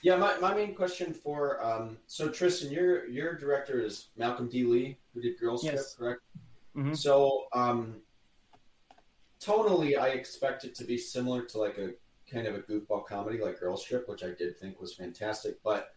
Yeah, 0.06 0.18
my, 0.18 0.38
my 0.38 0.54
main 0.54 0.76
question 0.76 1.16
for 1.16 1.66
um, 1.66 1.98
so 2.06 2.30
Tristan, 2.30 2.72
your 2.72 3.08
your 3.08 3.34
director 3.34 3.82
is 3.82 4.10
Malcolm 4.16 4.48
D. 4.48 4.64
Lee, 4.64 5.00
who 5.16 5.20
did 5.20 5.40
Girls 5.40 5.64
Trip, 5.64 5.82
correct? 5.98 6.22
Mm-hmm. 6.78 6.94
So 6.94 7.46
um, 7.54 7.96
tonally, 9.42 9.98
I 9.98 10.10
expect 10.10 10.64
it 10.64 10.76
to 10.76 10.84
be 10.84 10.96
similar 10.96 11.42
to 11.46 11.58
like 11.58 11.80
a 11.80 11.94
kind 12.32 12.46
of 12.46 12.54
a 12.54 12.60
goofball 12.60 13.08
comedy 13.08 13.40
like 13.40 13.60
Girls 13.60 13.84
Trip, 13.84 14.08
which 14.08 14.24
I 14.24 14.30
did 14.30 14.56
think 14.60 14.80
was 14.80 14.94
fantastic. 14.94 15.58
But 15.64 15.95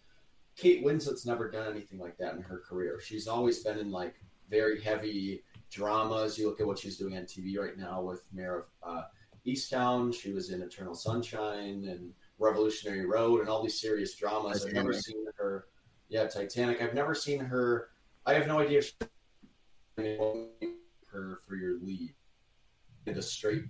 Kate 0.58 0.84
Winslet's 0.84 1.24
never 1.24 1.48
done 1.48 1.70
anything 1.70 2.00
like 2.00 2.18
that 2.18 2.34
in 2.34 2.42
her 2.42 2.58
career. 2.58 3.00
She's 3.00 3.28
always 3.28 3.62
been 3.62 3.78
in 3.78 3.92
like 3.92 4.16
very 4.50 4.80
heavy 4.80 5.44
dramas. 5.70 6.36
You 6.36 6.48
look 6.48 6.60
at 6.60 6.66
what 6.66 6.78
she's 6.78 6.98
doing 6.98 7.16
on 7.16 7.22
TV 7.22 7.56
right 7.56 7.78
now 7.78 8.02
with 8.02 8.24
Mare 8.32 8.58
of 8.58 8.64
uh, 8.82 9.02
Easttown. 9.46 10.12
She 10.12 10.32
was 10.32 10.50
in 10.50 10.60
Eternal 10.60 10.94
Sunshine 10.94 11.86
and 11.88 12.12
Revolutionary 12.40 13.06
Road 13.06 13.40
and 13.40 13.48
all 13.48 13.62
these 13.62 13.80
serious 13.80 14.16
dramas. 14.16 14.64
Titanic. 14.64 14.78
I've 14.78 14.84
never 14.84 14.92
seen 15.00 15.24
her. 15.36 15.66
Yeah, 16.08 16.26
Titanic. 16.26 16.82
I've 16.82 16.94
never 16.94 17.14
seen 17.14 17.38
her. 17.38 17.90
I 18.26 18.34
have 18.34 18.48
no 18.48 18.58
idea 18.58 18.82
her 19.96 21.38
for 21.46 21.54
your 21.54 21.78
lead 21.80 22.14
in 23.06 23.16
a 23.16 23.22
straight. 23.22 23.64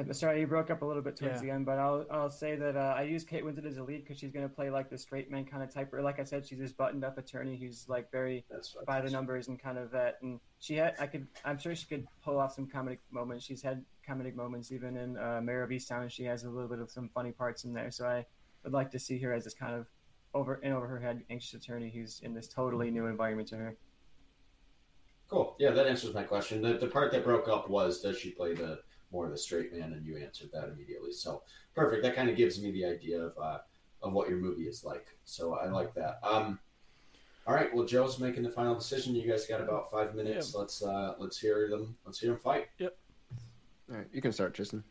Uh, 0.00 0.12
sorry, 0.12 0.40
you 0.40 0.46
broke 0.46 0.70
up 0.70 0.82
a 0.82 0.84
little 0.84 1.02
bit 1.02 1.16
towards 1.16 1.36
yeah. 1.36 1.48
the 1.48 1.50
end, 1.50 1.66
but 1.66 1.78
I'll 1.78 2.04
I'll 2.10 2.30
say 2.30 2.56
that 2.56 2.76
uh, 2.76 2.94
I 2.96 3.02
use 3.02 3.24
Kate 3.24 3.44
Winslet 3.44 3.66
as 3.66 3.76
a 3.76 3.82
lead 3.82 4.02
because 4.02 4.18
she's 4.18 4.32
going 4.32 4.48
to 4.48 4.54
play 4.54 4.70
like 4.70 4.90
the 4.90 4.98
straight 4.98 5.30
man 5.30 5.44
kind 5.44 5.62
of 5.62 5.72
type. 5.72 5.92
Or 5.92 6.02
like 6.02 6.18
I 6.18 6.24
said, 6.24 6.46
she's 6.46 6.58
this 6.58 6.72
buttoned 6.72 7.04
up 7.04 7.18
attorney 7.18 7.56
who's 7.56 7.88
like 7.88 8.10
very 8.10 8.44
by 8.86 9.00
the 9.00 9.10
numbers 9.10 9.48
and 9.48 9.60
kind 9.60 9.78
of 9.78 9.90
that. 9.92 10.18
And 10.22 10.40
she 10.58 10.76
had 10.76 10.94
I 10.98 11.06
could 11.06 11.26
I'm 11.44 11.58
sure 11.58 11.74
she 11.74 11.86
could 11.86 12.06
pull 12.24 12.38
off 12.38 12.54
some 12.54 12.66
comedic 12.66 12.98
moments. 13.10 13.44
She's 13.44 13.62
had 13.62 13.84
comedic 14.08 14.34
moments 14.34 14.72
even 14.72 14.96
in 14.96 15.16
uh, 15.16 15.40
Mare 15.42 15.62
of 15.62 15.70
Easttown. 15.70 16.02
And 16.02 16.12
she 16.12 16.24
has 16.24 16.44
a 16.44 16.50
little 16.50 16.68
bit 16.68 16.78
of 16.78 16.90
some 16.90 17.10
funny 17.14 17.32
parts 17.32 17.64
in 17.64 17.72
there. 17.72 17.90
So 17.90 18.06
I 18.06 18.24
would 18.64 18.72
like 18.72 18.90
to 18.92 18.98
see 18.98 19.18
her 19.18 19.32
as 19.32 19.44
this 19.44 19.54
kind 19.54 19.74
of 19.74 19.86
over 20.34 20.60
and 20.62 20.74
over 20.74 20.86
her 20.86 20.98
head 20.98 21.22
anxious 21.30 21.54
attorney 21.54 21.90
who's 21.94 22.20
in 22.24 22.34
this 22.34 22.48
totally 22.48 22.90
new 22.90 23.06
environment 23.06 23.48
to 23.48 23.56
her. 23.56 23.76
Cool. 25.28 25.56
Yeah, 25.58 25.70
that 25.70 25.86
answers 25.86 26.12
my 26.12 26.22
question. 26.22 26.60
The, 26.60 26.74
the 26.74 26.86
part 26.86 27.12
that 27.12 27.24
broke 27.24 27.48
up 27.48 27.70
was 27.70 28.00
does 28.00 28.18
she 28.18 28.30
play 28.30 28.54
the 28.54 28.80
more 29.14 29.24
of 29.24 29.30
the 29.30 29.38
straight 29.38 29.72
man, 29.72 29.92
and 29.92 30.04
you 30.04 30.18
answered 30.18 30.50
that 30.52 30.68
immediately. 30.68 31.12
So 31.12 31.42
perfect. 31.74 32.02
That 32.02 32.16
kind 32.16 32.28
of 32.28 32.36
gives 32.36 32.60
me 32.60 32.72
the 32.72 32.84
idea 32.84 33.22
of 33.22 33.38
uh, 33.38 33.58
of 34.02 34.12
what 34.12 34.28
your 34.28 34.38
movie 34.38 34.64
is 34.64 34.84
like. 34.84 35.06
So 35.24 35.54
I 35.54 35.70
like 35.70 35.94
that. 35.94 36.18
Um, 36.22 36.58
all 37.46 37.54
right. 37.54 37.74
Well, 37.74 37.86
Joe's 37.86 38.18
making 38.18 38.42
the 38.42 38.50
final 38.50 38.74
decision. 38.74 39.14
You 39.14 39.30
guys 39.30 39.46
got 39.46 39.60
about 39.60 39.90
five 39.90 40.14
minutes. 40.14 40.52
Yeah. 40.52 40.60
Let's 40.60 40.82
uh, 40.82 41.14
let's 41.18 41.38
hear 41.38 41.70
them. 41.70 41.96
Let's 42.04 42.18
hear 42.18 42.30
them 42.30 42.40
fight. 42.40 42.66
Yep. 42.78 42.96
All 43.90 43.96
right. 43.96 44.06
You 44.12 44.20
can 44.20 44.32
start, 44.32 44.52
Tristan. 44.52 44.82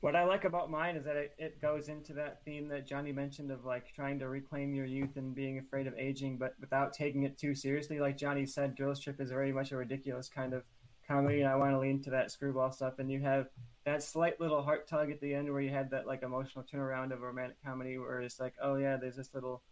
What 0.00 0.16
I 0.16 0.24
like 0.24 0.44
about 0.44 0.70
mine 0.70 0.96
is 0.96 1.04
that 1.04 1.16
it, 1.16 1.34
it 1.36 1.60
goes 1.60 1.90
into 1.90 2.14
that 2.14 2.42
theme 2.42 2.68
that 2.68 2.86
Johnny 2.86 3.12
mentioned 3.12 3.50
of 3.50 3.66
like 3.66 3.92
trying 3.94 4.18
to 4.20 4.28
reclaim 4.28 4.74
your 4.74 4.86
youth 4.86 5.16
and 5.16 5.34
being 5.34 5.58
afraid 5.58 5.86
of 5.86 5.94
aging, 5.98 6.38
but 6.38 6.54
without 6.58 6.94
taking 6.94 7.24
it 7.24 7.36
too 7.36 7.54
seriously. 7.54 8.00
Like 8.00 8.16
Johnny 8.16 8.46
said, 8.46 8.78
Girls 8.78 8.98
Trip 8.98 9.20
is 9.20 9.30
very 9.30 9.52
much 9.52 9.72
a 9.72 9.76
ridiculous 9.76 10.28
kind 10.30 10.54
of 10.54 10.62
comedy, 11.10 11.40
and 11.40 11.50
I 11.50 11.56
want 11.56 11.72
to 11.72 11.78
lean 11.78 12.02
to 12.02 12.10
that 12.10 12.30
screwball 12.30 12.70
stuff. 12.72 12.98
And 12.98 13.10
you 13.10 13.20
have 13.20 13.48
that 13.84 14.02
slight 14.02 14.40
little 14.40 14.62
heart 14.62 14.86
tug 14.86 15.10
at 15.10 15.20
the 15.20 15.34
end 15.34 15.50
where 15.50 15.60
you 15.60 15.70
had 15.70 15.90
that 15.90 16.06
like 16.06 16.22
emotional 16.22 16.64
turnaround 16.64 17.12
of 17.12 17.20
romantic 17.20 17.56
comedy 17.64 17.98
where 17.98 18.20
it's 18.20 18.38
like, 18.38 18.54
oh 18.62 18.76
yeah, 18.76 18.96
there's 18.96 19.16
this 19.16 19.34
little 19.34 19.62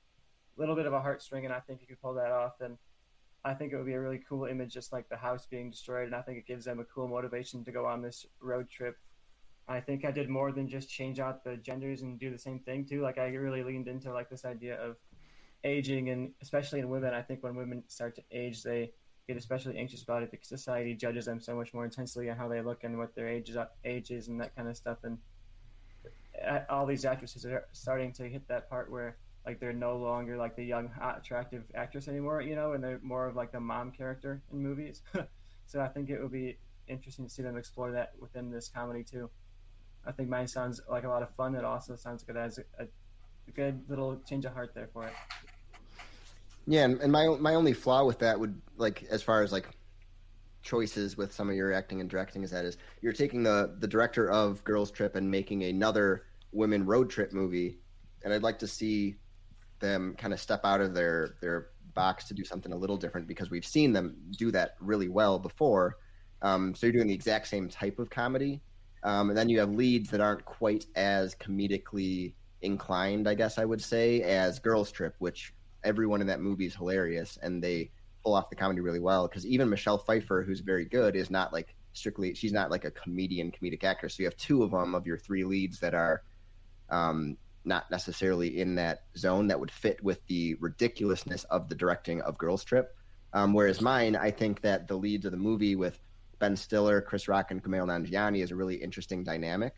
little 0.56 0.74
bit 0.74 0.86
of 0.86 0.92
a 0.92 1.00
heartstring, 1.00 1.44
and 1.44 1.52
I 1.52 1.60
think 1.60 1.80
you 1.80 1.86
could 1.86 2.00
pull 2.02 2.14
that 2.14 2.32
off. 2.32 2.60
And 2.60 2.78
I 3.44 3.54
think 3.54 3.72
it 3.72 3.76
would 3.76 3.86
be 3.86 3.92
a 3.92 4.00
really 4.00 4.20
cool 4.28 4.46
image, 4.46 4.74
just 4.74 4.92
like 4.92 5.08
the 5.08 5.16
house 5.16 5.46
being 5.46 5.70
destroyed, 5.70 6.06
and 6.06 6.14
I 6.14 6.22
think 6.22 6.38
it 6.38 6.46
gives 6.46 6.64
them 6.64 6.80
a 6.80 6.84
cool 6.84 7.06
motivation 7.06 7.64
to 7.64 7.72
go 7.72 7.86
on 7.86 8.02
this 8.02 8.26
road 8.40 8.68
trip 8.68 8.96
I 9.68 9.80
think 9.80 10.04
I 10.06 10.10
did 10.10 10.30
more 10.30 10.50
than 10.50 10.66
just 10.66 10.88
change 10.88 11.20
out 11.20 11.44
the 11.44 11.56
genders 11.58 12.00
and 12.00 12.18
do 12.18 12.30
the 12.30 12.38
same 12.38 12.58
thing 12.60 12.86
too. 12.86 13.02
Like 13.02 13.18
I 13.18 13.26
really 13.28 13.62
leaned 13.62 13.86
into 13.86 14.12
like 14.12 14.30
this 14.30 14.46
idea 14.46 14.80
of 14.80 14.96
aging 15.62 16.08
and 16.08 16.30
especially 16.40 16.80
in 16.80 16.88
women, 16.88 17.12
I 17.12 17.20
think 17.20 17.42
when 17.42 17.54
women 17.54 17.84
start 17.86 18.16
to 18.16 18.22
age, 18.32 18.62
they 18.62 18.92
get 19.28 19.36
especially 19.36 19.76
anxious 19.76 20.02
about 20.02 20.22
it 20.22 20.30
because 20.30 20.48
society 20.48 20.94
judges 20.94 21.26
them 21.26 21.38
so 21.38 21.54
much 21.54 21.74
more 21.74 21.84
intensely 21.84 22.30
on 22.30 22.36
how 22.36 22.48
they 22.48 22.62
look 22.62 22.82
and 22.82 22.96
what 22.98 23.14
their 23.14 23.28
age 23.28 23.50
is, 23.50 23.56
age 23.84 24.10
is 24.10 24.28
and 24.28 24.40
that 24.40 24.56
kind 24.56 24.68
of 24.68 24.76
stuff. 24.76 24.96
And 25.04 25.18
all 26.70 26.86
these 26.86 27.04
actresses 27.04 27.44
are 27.44 27.66
starting 27.72 28.10
to 28.14 28.24
hit 28.24 28.48
that 28.48 28.70
part 28.70 28.90
where 28.90 29.18
like 29.44 29.60
they're 29.60 29.74
no 29.74 29.98
longer 29.98 30.38
like 30.38 30.56
the 30.56 30.64
young, 30.64 30.88
hot, 30.88 31.18
attractive 31.18 31.62
actress 31.74 32.08
anymore, 32.08 32.40
you 32.40 32.56
know, 32.56 32.72
and 32.72 32.82
they're 32.82 33.00
more 33.02 33.26
of 33.26 33.36
like 33.36 33.52
the 33.52 33.60
mom 33.60 33.92
character 33.92 34.42
in 34.50 34.62
movies. 34.62 35.02
so 35.66 35.80
I 35.80 35.88
think 35.88 36.08
it 36.08 36.22
would 36.22 36.32
be 36.32 36.56
interesting 36.88 37.26
to 37.26 37.30
see 37.30 37.42
them 37.42 37.58
explore 37.58 37.92
that 37.92 38.12
within 38.18 38.50
this 38.50 38.68
comedy 38.68 39.04
too. 39.04 39.28
I 40.06 40.12
think 40.12 40.30
mine 40.30 40.48
sounds 40.48 40.80
like 40.88 41.04
a 41.04 41.08
lot 41.08 41.22
of 41.22 41.34
fun. 41.34 41.54
It 41.54 41.64
also 41.64 41.96
sounds 41.96 42.24
it 42.26 42.34
has 42.34 42.58
a, 42.78 42.84
a 42.84 43.50
good 43.54 43.84
little 43.90 44.16
change 44.26 44.46
of 44.46 44.54
heart 44.54 44.72
there 44.74 44.88
for 44.90 45.04
it. 45.04 45.12
Yeah, 46.66 46.84
and, 46.84 47.00
and 47.00 47.12
my 47.12 47.26
my 47.40 47.54
only 47.54 47.72
flaw 47.74 48.04
with 48.04 48.20
that 48.20 48.38
would 48.38 48.60
like 48.78 49.04
as 49.10 49.22
far 49.22 49.42
as 49.42 49.52
like 49.52 49.68
choices 50.62 51.16
with 51.16 51.32
some 51.32 51.48
of 51.48 51.54
your 51.54 51.72
acting 51.72 52.00
and 52.00 52.10
directing 52.10 52.42
is 52.42 52.50
that 52.50 52.64
is 52.64 52.76
you're 53.00 53.12
taking 53.12 53.42
the 53.42 53.76
the 53.78 53.86
director 53.86 54.30
of 54.30 54.62
Girls 54.64 54.90
Trip 54.90 55.14
and 55.16 55.30
making 55.30 55.64
another 55.64 56.24
women 56.52 56.84
road 56.84 57.10
trip 57.10 57.32
movie, 57.32 57.78
and 58.24 58.32
I'd 58.32 58.42
like 58.42 58.58
to 58.60 58.66
see 58.66 59.16
them 59.80 60.14
kind 60.18 60.32
of 60.32 60.40
step 60.40 60.60
out 60.64 60.80
of 60.80 60.94
their 60.94 61.36
their 61.40 61.68
box 61.94 62.26
to 62.28 62.34
do 62.34 62.44
something 62.44 62.72
a 62.72 62.76
little 62.76 62.96
different 62.96 63.26
because 63.26 63.50
we've 63.50 63.66
seen 63.66 63.92
them 63.92 64.16
do 64.36 64.50
that 64.52 64.76
really 64.80 65.08
well 65.08 65.38
before. 65.38 65.96
Um, 66.42 66.74
so 66.74 66.86
you're 66.86 66.92
doing 66.92 67.08
the 67.08 67.14
exact 67.14 67.48
same 67.48 67.68
type 67.68 67.98
of 67.98 68.10
comedy, 68.10 68.60
um, 69.02 69.30
and 69.30 69.38
then 69.38 69.48
you 69.48 69.58
have 69.60 69.70
leads 69.70 70.10
that 70.10 70.20
aren't 70.20 70.44
quite 70.44 70.86
as 70.94 71.34
comedically 71.34 72.34
inclined, 72.62 73.28
I 73.28 73.34
guess 73.34 73.58
I 73.58 73.64
would 73.64 73.82
say, 73.82 74.22
as 74.22 74.58
Girls 74.58 74.92
Trip, 74.92 75.14
which 75.18 75.52
everyone 75.84 76.20
in 76.20 76.26
that 76.26 76.40
movie 76.40 76.66
is 76.66 76.74
hilarious 76.74 77.38
and 77.40 77.62
they 77.62 77.90
pull 78.28 78.34
off 78.34 78.50
the 78.50 78.56
comedy 78.56 78.80
really 78.80 79.00
well. 79.00 79.26
Because 79.26 79.46
even 79.46 79.70
Michelle 79.70 79.96
Pfeiffer, 79.96 80.42
who's 80.42 80.60
very 80.60 80.84
good, 80.84 81.16
is 81.16 81.30
not 81.30 81.50
like 81.50 81.74
strictly, 81.94 82.34
she's 82.34 82.52
not 82.52 82.70
like 82.70 82.84
a 82.84 82.90
comedian, 82.90 83.50
comedic 83.50 83.84
actress. 83.84 84.16
So 84.16 84.22
you 84.22 84.26
have 84.26 84.36
two 84.36 84.62
of 84.62 84.72
them 84.72 84.94
of 84.94 85.06
your 85.06 85.16
three 85.16 85.44
leads 85.44 85.80
that 85.80 85.94
are 85.94 86.22
um, 86.90 87.38
not 87.64 87.90
necessarily 87.90 88.60
in 88.60 88.74
that 88.74 89.04
zone 89.16 89.48
that 89.48 89.58
would 89.58 89.70
fit 89.70 90.04
with 90.04 90.24
the 90.26 90.56
ridiculousness 90.60 91.44
of 91.44 91.70
the 91.70 91.74
directing 91.74 92.20
of 92.20 92.36
Girls 92.36 92.64
Trip. 92.64 92.94
Um, 93.32 93.54
whereas 93.54 93.80
mine, 93.80 94.14
I 94.14 94.30
think 94.30 94.60
that 94.60 94.88
the 94.88 94.96
leads 94.96 95.24
of 95.24 95.32
the 95.32 95.38
movie 95.38 95.74
with 95.74 95.98
Ben 96.38 96.54
Stiller, 96.54 97.00
Chris 97.00 97.28
Rock, 97.28 97.50
and 97.50 97.64
Kumail 97.64 97.86
Nanjiani 97.86 98.42
is 98.42 98.50
a 98.50 98.56
really 98.56 98.76
interesting 98.76 99.24
dynamic. 99.24 99.74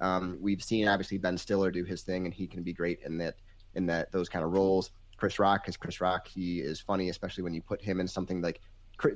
Um, 0.00 0.38
we've 0.40 0.62
seen 0.62 0.88
obviously 0.88 1.18
Ben 1.18 1.36
Stiller 1.36 1.70
do 1.70 1.84
his 1.84 2.00
thing, 2.00 2.24
and 2.24 2.32
he 2.32 2.46
can 2.46 2.62
be 2.62 2.72
great 2.72 3.00
in 3.04 3.18
that 3.18 3.34
in 3.74 3.86
that 3.86 4.10
those 4.10 4.30
kind 4.30 4.42
of 4.44 4.52
roles. 4.52 4.90
Chris 5.20 5.38
Rock 5.38 5.68
is 5.68 5.76
Chris 5.76 6.00
Rock. 6.00 6.26
He 6.26 6.60
is 6.60 6.80
funny, 6.80 7.10
especially 7.10 7.44
when 7.44 7.52
you 7.52 7.60
put 7.60 7.82
him 7.82 8.00
in 8.00 8.08
something 8.08 8.40
like 8.40 8.62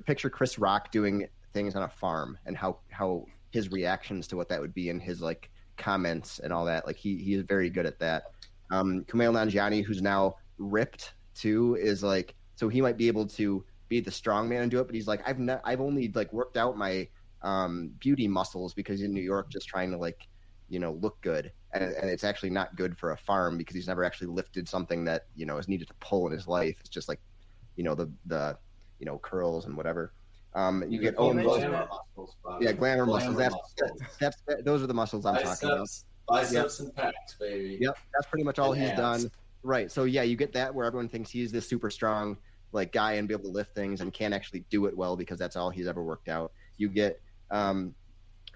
picture 0.04 0.28
Chris 0.28 0.58
Rock 0.58 0.92
doing 0.92 1.26
things 1.54 1.74
on 1.74 1.82
a 1.82 1.88
farm 1.88 2.38
and 2.44 2.56
how 2.56 2.78
how 2.90 3.24
his 3.50 3.70
reactions 3.70 4.28
to 4.28 4.36
what 4.36 4.48
that 4.50 4.60
would 4.60 4.74
be 4.74 4.90
and 4.90 5.00
his 5.00 5.22
like 5.22 5.50
comments 5.78 6.40
and 6.40 6.52
all 6.52 6.66
that. 6.66 6.86
Like 6.86 6.96
he 6.96 7.16
he 7.16 7.32
is 7.32 7.42
very 7.42 7.70
good 7.70 7.86
at 7.86 7.98
that. 8.00 8.24
Um, 8.70 9.04
Kumail 9.08 9.32
Nanjiani, 9.32 9.82
who's 9.82 10.02
now 10.02 10.36
ripped 10.58 11.14
too, 11.34 11.76
is 11.80 12.02
like 12.02 12.34
so 12.54 12.68
he 12.68 12.82
might 12.82 12.98
be 12.98 13.08
able 13.08 13.26
to 13.28 13.64
be 13.88 14.00
the 14.00 14.10
strong 14.10 14.46
man 14.46 14.60
and 14.60 14.70
do 14.70 14.80
it, 14.80 14.84
but 14.84 14.94
he's 14.94 15.08
like 15.08 15.26
I've 15.26 15.38
not 15.38 15.62
I've 15.64 15.80
only 15.80 16.12
like 16.14 16.30
worked 16.34 16.58
out 16.58 16.76
my 16.76 17.08
um, 17.40 17.92
beauty 17.98 18.28
muscles 18.28 18.74
because 18.74 19.00
in 19.00 19.10
New 19.10 19.22
York 19.22 19.50
just 19.50 19.68
trying 19.68 19.90
to 19.90 19.96
like 19.96 20.28
you 20.68 20.78
know 20.78 20.92
look 21.00 21.20
good 21.20 21.52
and, 21.74 21.82
and 21.82 22.08
it's 22.08 22.24
actually 22.24 22.50
not 22.50 22.76
good 22.76 22.96
for 22.96 23.12
a 23.12 23.16
farm 23.16 23.58
because 23.58 23.74
he's 23.74 23.88
never 23.88 24.04
actually 24.04 24.28
lifted 24.28 24.68
something 24.68 25.04
that 25.04 25.26
you 25.34 25.44
know 25.44 25.58
is 25.58 25.68
needed 25.68 25.88
to 25.88 25.94
pull 25.94 26.26
in 26.26 26.32
his 26.32 26.46
life. 26.46 26.76
It's 26.80 26.88
just 26.88 27.08
like 27.08 27.20
you 27.76 27.84
know 27.84 27.94
the 27.94 28.10
the 28.26 28.56
you 28.98 29.06
know 29.06 29.18
curls 29.18 29.66
and 29.66 29.76
whatever. 29.76 30.12
Um, 30.54 30.84
you, 30.88 31.00
get 31.00 31.16
Owen 31.18 31.42
Wilson. 31.42 31.72
Muscles, 31.72 32.36
yeah, 32.60 32.70
glamour, 32.70 33.06
glamour 33.06 33.06
muscles. 33.06 33.36
That's, 33.36 33.54
muscles. 33.54 33.74
That's, 34.20 34.36
that's, 34.46 34.62
those 34.62 34.84
are 34.84 34.86
the 34.86 34.94
muscles 34.94 35.26
I'm 35.26 35.34
biceps, 35.34 35.60
talking 35.60 35.76
about. 35.76 35.88
Biceps 36.28 36.80
yep. 36.80 36.88
and 36.96 37.12
pecs, 37.12 37.38
baby. 37.40 37.78
Yep, 37.80 37.98
that's 38.14 38.30
pretty 38.30 38.44
much 38.44 38.60
all 38.60 38.72
and 38.72 38.82
he's 38.82 38.92
done. 38.92 39.28
Right. 39.64 39.90
So 39.90 40.04
yeah, 40.04 40.22
you 40.22 40.36
get 40.36 40.52
that 40.52 40.72
where 40.72 40.86
everyone 40.86 41.08
thinks 41.08 41.30
he's 41.30 41.50
this 41.50 41.68
super 41.68 41.90
strong 41.90 42.36
like 42.70 42.92
guy 42.92 43.14
and 43.14 43.26
be 43.26 43.34
able 43.34 43.44
to 43.44 43.50
lift 43.50 43.74
things 43.74 44.00
and 44.00 44.12
can't 44.12 44.34
actually 44.34 44.64
do 44.70 44.86
it 44.86 44.96
well 44.96 45.16
because 45.16 45.38
that's 45.38 45.56
all 45.56 45.70
he's 45.70 45.88
ever 45.88 46.04
worked 46.04 46.28
out. 46.28 46.52
You 46.76 46.88
get 46.88 47.20
um, 47.50 47.94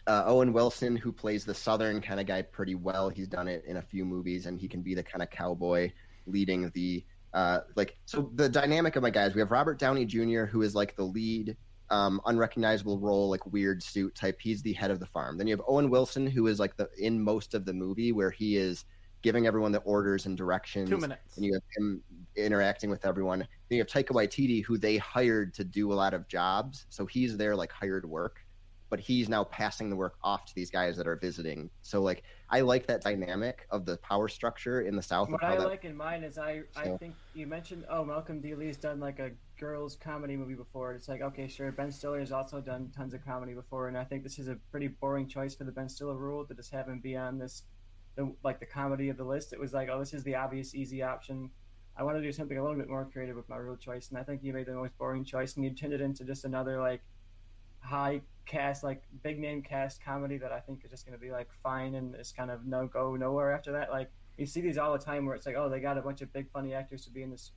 uh, 0.09 0.25
Owen 0.27 0.53
Wilson 0.53 0.97
who 0.97 1.13
plays 1.13 1.45
the 1.45 1.55
southern 1.55 2.01
kind 2.01 2.19
of 2.19 2.27
guy 2.27 2.43
pretty 2.43 2.75
well. 2.75 3.11
He's 3.11 3.29
done 3.29 3.47
it 3.47 3.63
in 3.67 3.77
a 3.77 3.83
few 3.83 4.05
movies 4.05 4.47
and 4.47 4.59
he 4.59 4.67
can 4.67 4.83
be 4.83 4.95
the 4.95 5.03
kind 5.03 5.23
of 5.23 5.31
cowboy 5.31 5.93
leading 6.27 6.71
the 6.71 7.05
uh, 7.35 7.61
like 7.77 7.99
so 8.07 8.31
the 8.35 8.49
dynamic 8.49 8.97
of 8.97 9.03
my 9.03 9.11
guys. 9.11 9.35
We 9.35 9.41
have 9.41 9.51
Robert 9.51 9.79
Downey 9.79 10.07
Jr. 10.07 10.45
who 10.45 10.63
is 10.63 10.75
like 10.75 10.97
the 10.97 11.05
lead 11.05 11.57
um, 11.91 12.21
unrecognizable 12.25 12.99
role, 12.99 13.29
like 13.29 13.45
weird 13.47 13.83
suit 13.83 14.15
type. 14.15 14.39
He's 14.41 14.63
the 14.63 14.73
head 14.73 14.91
of 14.91 14.99
the 14.99 15.07
farm. 15.07 15.37
Then 15.37 15.47
you 15.47 15.55
have 15.55 15.65
Owen 15.69 15.91
Wilson, 15.91 16.27
who 16.27 16.47
is 16.47 16.59
like 16.59 16.77
the 16.77 16.89
in 16.99 17.23
most 17.23 17.53
of 17.53 17.67
the 17.67 17.75
movie 17.75 18.13
where 18.13 18.31
he 18.31 18.57
is 18.57 18.87
giving 19.21 19.47
everyone 19.47 19.73
the 19.73 19.81
orders 19.81 20.25
and 20.25 20.39
directions. 20.39 20.89
Two 20.89 20.97
minutes. 20.97 21.37
And 21.37 21.45
you 21.45 21.53
have 21.53 21.63
him 21.77 22.03
interacting 22.35 22.89
with 22.89 23.05
everyone. 23.05 23.41
Then 23.41 23.77
you 23.77 23.79
have 23.79 23.89
Taika 23.89 24.13
Waititi, 24.13 24.65
who 24.65 24.79
they 24.79 24.97
hired 24.97 25.53
to 25.55 25.65
do 25.65 25.93
a 25.93 25.95
lot 25.95 26.15
of 26.15 26.29
jobs, 26.29 26.87
so 26.89 27.05
he's 27.05 27.37
there 27.37 27.55
like 27.55 27.73
hired 27.73 28.09
work 28.09 28.39
but 28.91 29.01
he's 29.01 29.29
now 29.29 29.45
passing 29.45 29.91
the 29.91 29.97
work 29.97 30.17
off 30.23 30.47
to 30.47 30.55
these 30.55 30.71
guys 30.71 30.97
that 30.97 31.07
are 31.07 31.17
visiting. 31.17 31.71
So 31.83 32.01
like 32.01 32.23
I 32.51 32.61
like 32.61 32.87
that 32.87 33.03
dynamic 33.03 33.67
of 33.71 33.85
the 33.85 33.99
power 33.99 34.29
structure 34.29 34.83
in 34.83 34.97
the 34.97 35.03
South. 35.03 35.31
What 35.31 35.45
I 35.45 35.57
that... 35.57 35.67
like 35.67 35.85
in 35.85 35.97
mine 35.97 36.25
is 36.25 36.39
I 36.39 36.63
so. 36.73 36.95
I 36.95 36.97
think 36.97 37.15
you 37.35 37.47
mentioned 37.47 37.85
oh 37.91 38.05
Malcolm 38.05 38.41
D 38.41 38.55
Lee's 38.55 38.77
done 38.77 39.01
like 39.01 39.19
a 39.19 39.31
girls 39.59 39.97
comedy 39.97 40.37
movie 40.37 40.55
before. 40.55 40.93
It's 40.93 41.09
like 41.09 41.21
okay 41.21 41.49
sure 41.49 41.71
Ben 41.73 41.93
Stiller 41.93 42.21
has 42.21 42.33
also 42.33 42.61
done 42.61 42.91
tons 42.97 43.15
of 43.15 43.25
comedy 43.25 43.55
before, 43.55 43.89
and 43.89 43.99
I 43.99 44.05
think 44.05 44.23
this 44.23 44.39
is 44.39 44.49
a 44.49 44.57
pretty 44.71 44.89
boring 44.89 45.29
choice 45.29 45.55
for 45.55 45.65
the 45.65 45.73
Ben 45.73 45.89
Stiller 45.89 46.17
rule 46.17 46.45
to 46.47 46.55
just 46.55 46.73
have 46.73 46.89
him 46.89 47.01
be 47.01 47.17
on 47.17 47.39
this 47.39 47.65
the, 48.17 48.33
like 48.43 48.59
the 48.59 48.67
comedy 48.67 49.11
of 49.11 49.17
the 49.17 49.25
list. 49.25 49.53
It 49.53 49.61
was 49.61 49.73
like 49.73 49.89
oh 49.91 49.99
this 49.99 50.15
is 50.15 50.23
the 50.25 50.35
obvious 50.35 50.75
easy 50.75 51.03
option. 51.03 51.51
I 51.97 52.05
want 52.05 52.17
to 52.17 52.23
do 52.23 52.31
something 52.31 52.57
a 52.57 52.63
little 52.63 52.79
bit 52.79 52.89
more 52.89 53.09
creative 53.13 53.35
with 53.35 53.49
my 53.49 53.57
rule 53.57 53.77
choice, 53.77 54.09
and 54.11 54.19
I 54.19 54.23
think 54.23 54.45
you 54.45 54.53
made 54.53 54.67
the 54.67 54.73
most 54.73 54.97
boring 54.99 55.25
choice, 55.25 55.57
and 55.57 55.65
you 55.65 55.73
turned 55.73 55.93
it 55.93 56.01
into 56.01 56.25
just 56.25 56.45
another 56.45 56.81
like 56.81 57.03
high 57.81 58.21
cast, 58.49 58.83
like 58.83 59.03
big 59.23 59.39
name 59.39 59.63
cast 59.63 60.03
comedy 60.03 60.39
that 60.39 60.51
I 60.51 60.59
think 60.59 60.85
is 60.85 60.91
just 60.91 61.07
going 61.07 61.17
to 61.17 61.25
be 61.25 61.31
like 61.31 61.49
fine 61.63 61.95
and 61.95 62.15
it's 62.17 62.33
kind 62.33 62.51
of 62.51 62.67
no 62.67 62.89
go 62.89 63.15
nowhere 63.15 63.53
after 63.53 63.71
that. 63.73 63.91
Like 63.91 64.11
you 64.37 64.47
see 64.47 64.61
these 64.61 64.79
all 64.79 64.93
the 64.93 64.99
time 64.99 65.27
where 65.27 65.37
it's 65.37 65.47
like, 65.47 65.55
oh, 65.57 65.69
they 65.69 65.79
got 65.79 65.97
a 65.97 66.03
bunch 66.03 66.23
of 66.23 66.33
big 66.33 66.51
funny 66.51 66.75
actors 66.75 67.05
to 67.05 67.11
be 67.11 67.23
in 67.23 67.31
this 67.31 67.53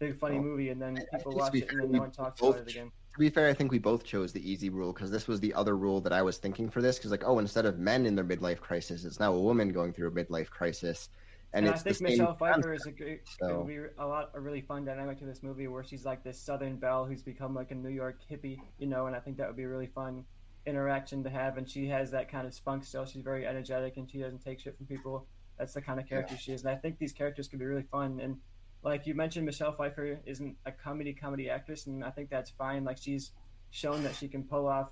big 0.00 0.18
funny 0.18 0.36
well, 0.36 0.44
movie, 0.44 0.70
and 0.70 0.82
then 0.82 0.98
people 1.14 1.32
watch 1.32 1.54
it 1.54 1.70
and 1.70 1.82
then 1.82 1.92
no 1.92 2.00
one 2.00 2.10
talks 2.10 2.40
about 2.40 2.56
it 2.56 2.68
again. 2.68 2.90
To 3.12 3.18
be 3.18 3.28
fair, 3.28 3.48
I 3.48 3.54
think 3.54 3.70
we 3.70 3.78
both 3.78 4.04
chose 4.04 4.32
the 4.32 4.50
easy 4.50 4.70
rule 4.70 4.92
because 4.92 5.10
this 5.10 5.28
was 5.28 5.40
the 5.40 5.52
other 5.54 5.76
rule 5.76 6.00
that 6.00 6.12
I 6.12 6.22
was 6.22 6.38
thinking 6.38 6.70
for 6.70 6.80
this. 6.80 6.96
Because 6.96 7.10
like, 7.10 7.24
oh, 7.24 7.38
instead 7.38 7.66
of 7.66 7.78
men 7.78 8.06
in 8.06 8.14
their 8.14 8.24
midlife 8.24 8.60
crisis, 8.60 9.04
it's 9.04 9.20
now 9.20 9.34
a 9.34 9.40
woman 9.40 9.72
going 9.72 9.92
through 9.92 10.08
a 10.08 10.10
midlife 10.12 10.48
crisis. 10.48 11.08
And, 11.52 11.66
and 11.66 11.74
I 11.74 11.78
think 11.78 12.00
Michelle 12.00 12.34
Pfeiffer 12.34 12.72
is 12.72 12.86
a 12.86 12.92
great, 12.92 13.22
so. 13.40 13.64
be 13.64 13.78
a 13.98 14.06
lot 14.06 14.30
a 14.34 14.40
really 14.40 14.60
fun 14.60 14.84
dynamic 14.84 15.18
to 15.18 15.24
this 15.24 15.42
movie 15.42 15.66
where 15.66 15.82
she's 15.82 16.04
like 16.04 16.22
this 16.22 16.40
Southern 16.40 16.76
belle 16.76 17.04
who's 17.04 17.22
become 17.22 17.54
like 17.54 17.72
a 17.72 17.74
New 17.74 17.88
York 17.88 18.20
hippie, 18.30 18.58
you 18.78 18.86
know, 18.86 19.06
and 19.06 19.16
I 19.16 19.20
think 19.20 19.36
that 19.38 19.48
would 19.48 19.56
be 19.56 19.64
a 19.64 19.68
really 19.68 19.88
fun 19.88 20.24
interaction 20.64 21.24
to 21.24 21.30
have. 21.30 21.56
And 21.56 21.68
she 21.68 21.88
has 21.88 22.12
that 22.12 22.30
kind 22.30 22.46
of 22.46 22.54
spunk 22.54 22.84
still. 22.84 23.04
She's 23.04 23.22
very 23.22 23.46
energetic 23.46 23.96
and 23.96 24.08
she 24.08 24.18
doesn't 24.18 24.44
take 24.44 24.60
shit 24.60 24.76
from 24.76 24.86
people. 24.86 25.26
That's 25.58 25.74
the 25.74 25.82
kind 25.82 25.98
of 26.00 26.08
character 26.08 26.34
yeah. 26.34 26.40
she 26.40 26.52
is, 26.52 26.62
and 26.62 26.70
I 26.70 26.76
think 26.76 26.98
these 26.98 27.12
characters 27.12 27.46
can 27.46 27.58
be 27.58 27.66
really 27.66 27.84
fun. 27.90 28.18
And 28.22 28.38
like 28.82 29.06
you 29.06 29.14
mentioned, 29.14 29.44
Michelle 29.44 29.72
Pfeiffer 29.72 30.18
isn't 30.24 30.56
a 30.64 30.72
comedy 30.72 31.12
comedy 31.12 31.50
actress, 31.50 31.86
and 31.86 32.02
I 32.02 32.10
think 32.10 32.30
that's 32.30 32.48
fine. 32.48 32.82
Like 32.82 32.96
she's 32.96 33.32
shown 33.70 34.02
that 34.04 34.14
she 34.14 34.26
can 34.26 34.42
pull 34.42 34.66
off 34.66 34.88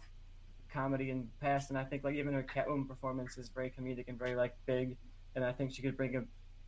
comedy 0.71 1.11
in 1.11 1.21
the 1.21 1.47
past, 1.47 1.71
and 1.71 1.79
I 1.79 1.85
think 1.85 2.05
like 2.05 2.17
even 2.17 2.35
her 2.35 2.43
Catwoman 2.43 2.87
performance 2.87 3.39
is 3.39 3.49
very 3.49 3.71
comedic 3.71 4.09
and 4.09 4.19
very 4.19 4.37
like 4.37 4.55
big, 4.67 4.99
and 5.35 5.43
I 5.43 5.53
think 5.53 5.73
she 5.73 5.81
could 5.81 5.97
bring 5.97 6.17
a 6.17 6.23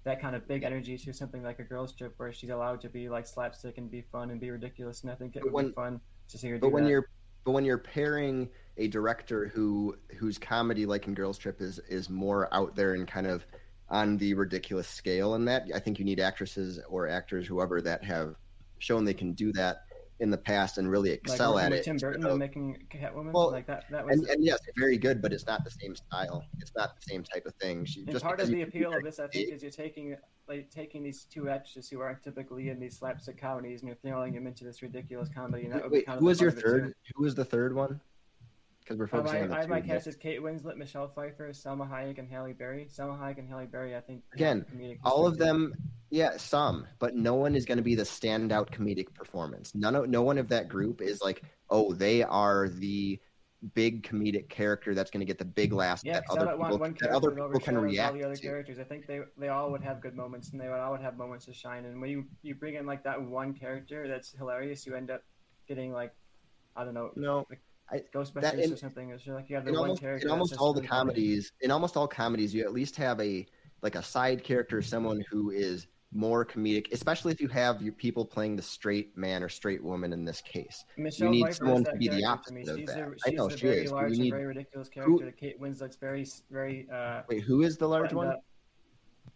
that 0.04 0.20
kind 0.20 0.34
of 0.34 0.46
big 0.48 0.62
energy 0.62 0.96
to 0.96 1.12
something 1.12 1.42
like 1.42 1.58
a 1.58 1.64
girls 1.64 1.92
trip 1.92 2.14
where 2.16 2.32
she's 2.32 2.50
allowed 2.50 2.80
to 2.80 2.88
be 2.88 3.08
like 3.08 3.26
slapstick 3.26 3.78
and 3.78 3.90
be 3.90 4.00
fun 4.00 4.30
and 4.30 4.40
be 4.40 4.50
ridiculous 4.50 5.02
and 5.02 5.10
i 5.10 5.14
think 5.14 5.36
it 5.36 5.42
would 5.42 5.52
when, 5.52 5.68
be 5.68 5.72
fun 5.72 6.00
to 6.28 6.38
see 6.38 6.48
her 6.48 6.58
but 6.58 6.70
when 6.70 6.84
that. 6.84 6.90
you're 6.90 7.08
but 7.44 7.52
when 7.52 7.64
you're 7.64 7.78
pairing 7.78 8.48
a 8.76 8.88
director 8.88 9.48
who 9.48 9.94
whose 10.16 10.38
comedy 10.38 10.86
like 10.86 11.06
in 11.06 11.14
girls 11.14 11.38
trip 11.38 11.60
is 11.60 11.78
is 11.88 12.08
more 12.08 12.52
out 12.54 12.74
there 12.74 12.94
and 12.94 13.06
kind 13.06 13.26
of 13.26 13.44
on 13.88 14.16
the 14.18 14.32
ridiculous 14.34 14.88
scale 14.88 15.34
and 15.34 15.46
that 15.46 15.66
i 15.74 15.78
think 15.78 15.98
you 15.98 16.04
need 16.04 16.20
actresses 16.20 16.80
or 16.88 17.08
actors 17.08 17.46
whoever 17.46 17.80
that 17.82 18.02
have 18.02 18.36
shown 18.78 19.04
they 19.04 19.14
can 19.14 19.32
do 19.32 19.52
that 19.52 19.82
in 20.20 20.30
the 20.30 20.38
past 20.38 20.78
and 20.78 20.90
really 20.90 21.10
excel 21.10 21.54
like 21.54 21.64
at 21.64 21.72
it. 21.72 21.84
Tim 21.84 21.96
Burton 21.96 22.22
so, 22.22 22.36
making 22.36 22.76
Catwoman, 22.92 23.32
well, 23.32 23.50
like 23.50 23.66
that. 23.66 23.84
That 23.90 24.04
was 24.04 24.20
and, 24.20 24.28
and, 24.28 24.44
yes, 24.44 24.58
very 24.76 24.98
good, 24.98 25.20
but 25.22 25.32
it's 25.32 25.46
not 25.46 25.64
the 25.64 25.70
same 25.70 25.96
style. 25.96 26.44
It's 26.60 26.72
not 26.76 26.94
the 26.96 27.02
same 27.02 27.24
type 27.24 27.46
of 27.46 27.54
thing. 27.54 27.84
She, 27.84 28.04
and 28.06 28.20
part 28.20 28.40
of 28.40 28.48
the 28.48 28.62
appeal 28.62 28.92
of 28.92 29.02
this, 29.02 29.18
I 29.18 29.26
think, 29.28 29.52
is 29.52 29.62
you're 29.62 29.70
taking 29.70 30.16
like 30.46 30.70
taking 30.70 31.02
these 31.02 31.24
two 31.24 31.48
actors 31.48 31.88
who 31.88 32.00
aren't 32.00 32.22
typically 32.22 32.68
in 32.70 32.80
these 32.80 32.98
slapstick 32.98 33.40
comedies 33.40 33.82
and 33.82 33.88
you're 33.88 33.96
throwing 33.96 34.34
them 34.34 34.46
into 34.46 34.64
this 34.64 34.82
ridiculous 34.82 35.28
comedy. 35.28 35.64
And 35.64 35.72
that 35.72 35.82
wait, 35.82 35.90
would 35.90 35.92
be 35.92 36.02
kind 36.02 36.18
who 36.18 36.26
was 36.26 36.40
your 36.40 36.50
third? 36.50 36.94
Who 37.14 37.22
was 37.22 37.34
the 37.34 37.44
third 37.44 37.74
one? 37.74 38.00
Because 38.90 38.98
we're 38.98 39.06
focusing 39.06 39.44
um, 39.44 39.52
I, 39.52 39.62
on 39.62 39.68
the 39.68 39.74
I, 39.76 39.78
my 39.78 39.80
cast 39.80 40.08
is 40.08 40.16
Kate 40.16 40.40
Winslet, 40.40 40.76
Michelle 40.76 41.06
Pfeiffer, 41.06 41.50
Salma 41.50 41.88
Hayek, 41.88 42.18
and 42.18 42.28
Halle 42.28 42.52
Berry. 42.52 42.88
Salma 42.90 43.16
Hayek 43.16 43.38
and 43.38 43.48
Halle 43.48 43.66
Berry, 43.66 43.94
I 43.94 44.00
think. 44.00 44.24
Again, 44.34 44.66
all 45.04 45.28
of 45.28 45.38
them, 45.38 45.72
yeah, 46.10 46.36
some, 46.36 46.88
but 46.98 47.14
no 47.14 47.34
one 47.34 47.54
is 47.54 47.64
going 47.64 47.78
to 47.78 47.84
be 47.84 47.94
the 47.94 48.02
standout 48.02 48.70
comedic 48.70 49.14
performance. 49.14 49.76
None 49.76 49.94
of, 49.94 50.08
no 50.08 50.22
one 50.22 50.38
of 50.38 50.48
that 50.48 50.68
group 50.68 51.02
is 51.02 51.22
like, 51.22 51.44
oh, 51.70 51.92
they 51.92 52.24
are 52.24 52.68
the 52.68 53.20
big 53.74 54.02
comedic 54.02 54.48
character 54.48 54.92
that's 54.92 55.12
going 55.12 55.20
to 55.20 55.24
get 55.26 55.38
the 55.38 55.44
big 55.44 55.72
laugh 55.72 56.00
yeah, 56.02 56.14
that 56.14 56.24
other 56.28 56.56
people, 56.56 56.78
one, 56.78 56.96
that 56.98 57.10
other 57.10 57.30
people 57.30 57.60
can 57.60 57.78
react 57.78 58.14
all 58.14 58.18
the 58.18 58.24
other 58.24 58.34
to. 58.34 58.42
characters. 58.42 58.80
I 58.80 58.84
think 58.84 59.06
they 59.06 59.20
they 59.38 59.50
all 59.50 59.70
would 59.70 59.82
have 59.82 60.00
good 60.00 60.16
moments 60.16 60.50
and 60.50 60.60
they 60.60 60.66
would 60.66 60.80
all 60.80 60.90
would 60.90 61.02
have 61.02 61.16
moments 61.16 61.44
to 61.44 61.52
shine. 61.52 61.84
And 61.84 62.00
when 62.00 62.10
you 62.10 62.24
you 62.42 62.56
bring 62.56 62.74
in 62.74 62.86
like 62.86 63.04
that 63.04 63.22
one 63.22 63.54
character 63.54 64.08
that's 64.08 64.32
hilarious, 64.32 64.84
you 64.84 64.96
end 64.96 65.12
up 65.12 65.22
getting 65.68 65.92
like 65.92 66.12
I 66.74 66.84
don't 66.84 66.94
know, 66.94 67.10
no. 67.14 67.46
Like, 67.50 67.60
I, 67.92 68.02
Ghostbusters 68.14 68.42
that, 68.42 68.58
in, 68.58 68.72
or 68.72 68.76
something. 68.76 69.10
It's 69.10 69.26
like 69.26 69.48
you 69.48 69.56
have 69.56 69.64
the 69.64 69.72
one 69.72 69.80
almost, 69.80 70.00
character. 70.00 70.26
In 70.26 70.32
almost 70.32 70.56
all 70.56 70.72
the 70.72 70.86
comedies, 70.86 71.52
in 71.60 71.70
almost 71.70 71.96
all 71.96 72.06
comedies, 72.06 72.54
you 72.54 72.62
at 72.62 72.72
least 72.72 72.96
have 72.96 73.20
a 73.20 73.46
like 73.82 73.94
a 73.94 74.02
side 74.02 74.44
character, 74.44 74.82
someone 74.82 75.22
who 75.30 75.50
is 75.50 75.86
more 76.12 76.44
comedic, 76.44 76.92
especially 76.92 77.32
if 77.32 77.40
you 77.40 77.48
have 77.48 77.80
your 77.82 77.92
people 77.92 78.24
playing 78.24 78.56
the 78.56 78.62
straight 78.62 79.16
man 79.16 79.42
or 79.42 79.48
straight 79.48 79.82
woman 79.82 80.12
in 80.12 80.24
this 80.24 80.40
case. 80.40 80.84
Michelle 80.96 81.32
you 81.32 81.44
need 81.44 81.54
someone 81.54 81.84
to 81.84 81.96
be 81.96 82.08
the 82.08 82.24
opposite 82.24 82.68
of 82.68 82.86
that. 82.86 83.14
I 83.26 83.30
know 83.30 83.48
she 83.48 83.66
very 83.66 83.84
is. 83.84 83.92
Large 83.92 84.12
you 84.12 84.24
need, 84.24 84.30
very 84.30 84.46
ridiculous 84.46 84.88
character. 84.88 85.24
Who, 85.26 85.32
Kate 85.32 85.60
Winslet's 85.60 85.96
very, 85.96 86.26
very. 86.50 86.88
Uh, 86.92 87.22
wait, 87.28 87.42
who 87.42 87.62
is 87.62 87.76
the 87.76 87.86
large 87.86 88.12
one? 88.12 88.28
Up. 88.28 88.44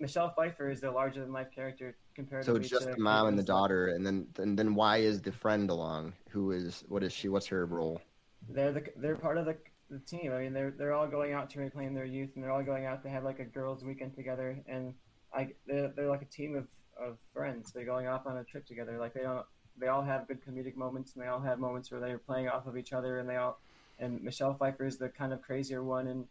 Michelle 0.00 0.34
Pfeiffer 0.34 0.70
is 0.70 0.80
the 0.80 0.90
larger 0.90 1.20
than 1.20 1.32
life 1.32 1.48
character 1.54 1.96
compared 2.16 2.44
so 2.44 2.58
to. 2.58 2.64
So 2.64 2.68
just 2.68 2.90
the 2.90 2.98
mom 2.98 3.28
and 3.28 3.38
the 3.38 3.44
daughter, 3.44 3.88
and 3.88 4.04
then 4.04 4.26
and 4.38 4.58
then 4.58 4.74
why 4.74 4.98
is 4.98 5.22
the 5.22 5.30
friend 5.30 5.70
along? 5.70 6.12
Who 6.30 6.50
is 6.50 6.84
what 6.88 7.04
is 7.04 7.12
she? 7.12 7.28
What's 7.28 7.46
her 7.46 7.66
role? 7.66 8.00
They're 8.48 8.72
the 8.72 8.84
they're 8.96 9.16
part 9.16 9.38
of 9.38 9.46
the, 9.46 9.56
the 9.90 9.98
team. 10.00 10.32
I 10.32 10.40
mean, 10.40 10.52
they're 10.52 10.70
they're 10.70 10.92
all 10.92 11.06
going 11.06 11.32
out 11.32 11.50
to 11.50 11.60
reclaim 11.60 11.94
their 11.94 12.04
youth, 12.04 12.30
and 12.34 12.42
they're 12.42 12.50
all 12.50 12.62
going 12.62 12.86
out 12.86 13.02
to 13.04 13.08
have 13.08 13.24
like 13.24 13.40
a 13.40 13.44
girls' 13.44 13.84
weekend 13.84 14.14
together. 14.14 14.58
And 14.66 14.94
I 15.32 15.48
they're, 15.66 15.88
they're 15.88 16.08
like 16.08 16.22
a 16.22 16.26
team 16.26 16.56
of, 16.56 16.66
of 17.00 17.18
friends. 17.32 17.72
They're 17.72 17.84
going 17.84 18.06
off 18.06 18.26
on 18.26 18.36
a 18.36 18.44
trip 18.44 18.66
together. 18.66 18.98
Like 18.98 19.14
they 19.14 19.22
don't 19.22 19.46
they 19.78 19.88
all 19.88 20.02
have 20.02 20.28
good 20.28 20.44
comedic 20.44 20.76
moments, 20.76 21.14
and 21.14 21.22
they 21.22 21.28
all 21.28 21.40
have 21.40 21.58
moments 21.58 21.90
where 21.90 22.00
they're 22.00 22.18
playing 22.18 22.48
off 22.48 22.66
of 22.66 22.76
each 22.76 22.92
other. 22.92 23.18
And 23.18 23.28
they 23.28 23.36
all 23.36 23.58
and 23.98 24.22
Michelle 24.22 24.54
Pfeiffer 24.54 24.86
is 24.86 24.98
the 24.98 25.08
kind 25.08 25.32
of 25.32 25.42
crazier 25.42 25.82
one, 25.82 26.08
and 26.08 26.26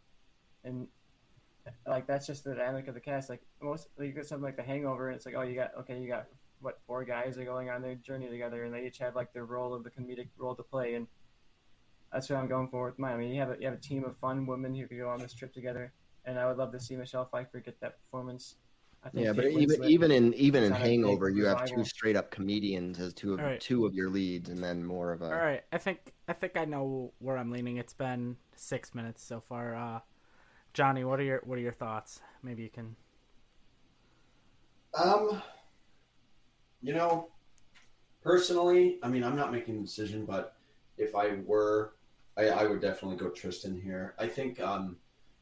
and 0.64 0.88
like 1.86 2.06
that's 2.06 2.26
just 2.26 2.44
the 2.44 2.54
dynamic 2.54 2.88
of 2.88 2.94
the 2.94 3.00
cast. 3.00 3.28
Like 3.28 3.42
most, 3.60 3.88
you 3.98 4.12
get 4.12 4.26
something 4.26 4.44
like 4.44 4.56
The 4.56 4.62
Hangover, 4.62 5.08
and 5.08 5.16
it's 5.16 5.26
like, 5.26 5.34
oh, 5.36 5.42
you 5.42 5.54
got 5.54 5.72
okay, 5.80 5.98
you 5.98 6.08
got 6.08 6.26
what 6.60 6.78
four 6.86 7.04
guys 7.04 7.36
are 7.38 7.44
going 7.44 7.68
on 7.70 7.82
their 7.82 7.94
journey 7.94 8.28
together, 8.28 8.64
and 8.64 8.74
they 8.74 8.86
each 8.86 8.98
have 8.98 9.16
like 9.16 9.32
their 9.32 9.44
role 9.44 9.74
of 9.74 9.84
the 9.84 9.90
comedic 9.90 10.28
role 10.38 10.54
to 10.54 10.62
play, 10.62 10.94
and 10.94 11.06
that's 12.14 12.30
what 12.30 12.38
I'm 12.38 12.46
going 12.46 12.68
for 12.68 12.86
with 12.86 12.98
mine. 12.98 13.14
I 13.14 13.16
mean, 13.16 13.34
you 13.34 13.40
have 13.40 13.50
a, 13.50 13.56
you 13.58 13.66
have 13.66 13.74
a 13.74 13.80
team 13.80 14.04
of 14.04 14.16
fun 14.18 14.46
women 14.46 14.72
who 14.72 14.86
could 14.86 14.98
go 14.98 15.08
on 15.08 15.18
this 15.18 15.34
trip 15.34 15.52
together, 15.52 15.92
and 16.24 16.38
I 16.38 16.46
would 16.46 16.56
love 16.56 16.70
to 16.72 16.80
see 16.80 16.94
Michelle 16.94 17.28
Pfeiffer 17.30 17.58
get 17.58 17.80
that 17.80 17.98
performance. 18.04 18.54
I 19.02 19.08
think 19.08 19.26
Yeah, 19.26 19.32
but 19.32 19.46
even 19.46 19.80
Winslet- 19.80 19.90
even 19.90 20.10
in 20.12 20.32
even 20.34 20.62
in 20.62 20.70
kind 20.70 20.82
of 20.82 20.86
big 20.86 20.90
Hangover, 20.90 21.28
you 21.28 21.44
have 21.46 21.64
two 21.64 21.84
straight 21.84 22.14
up 22.14 22.30
comedians 22.30 23.00
as 23.00 23.12
two 23.12 23.34
of 23.34 23.40
All 23.40 23.46
right. 23.46 23.60
two 23.60 23.84
of 23.84 23.94
your 23.94 24.10
leads, 24.10 24.48
and 24.48 24.62
then 24.62 24.84
more 24.84 25.12
of 25.12 25.22
a. 25.22 25.26
All 25.26 25.32
right, 25.32 25.62
I 25.72 25.78
think 25.78 26.14
I 26.28 26.32
think 26.32 26.56
I 26.56 26.64
know 26.64 27.12
where 27.18 27.36
I'm 27.36 27.50
leaning. 27.50 27.78
It's 27.78 27.92
been 27.92 28.36
six 28.54 28.94
minutes 28.94 29.22
so 29.22 29.42
far. 29.48 29.74
Uh, 29.74 29.98
Johnny, 30.72 31.02
what 31.04 31.18
are 31.18 31.24
your 31.24 31.42
what 31.44 31.58
are 31.58 31.62
your 31.62 31.72
thoughts? 31.72 32.20
Maybe 32.44 32.62
you 32.62 32.70
can. 32.70 32.94
Um, 34.94 35.42
you 36.80 36.94
know, 36.94 37.30
personally, 38.22 39.00
I 39.02 39.08
mean, 39.08 39.24
I'm 39.24 39.34
not 39.34 39.50
making 39.50 39.78
a 39.78 39.80
decision, 39.80 40.24
but 40.24 40.56
if 40.96 41.16
I 41.16 41.38
were, 41.44 41.94
I, 42.36 42.48
I 42.48 42.64
would 42.66 42.80
definitely 42.80 43.16
go 43.16 43.28
Tristan 43.30 43.80
here. 43.80 44.14
I 44.18 44.26
think 44.26 44.60
um, 44.60 44.96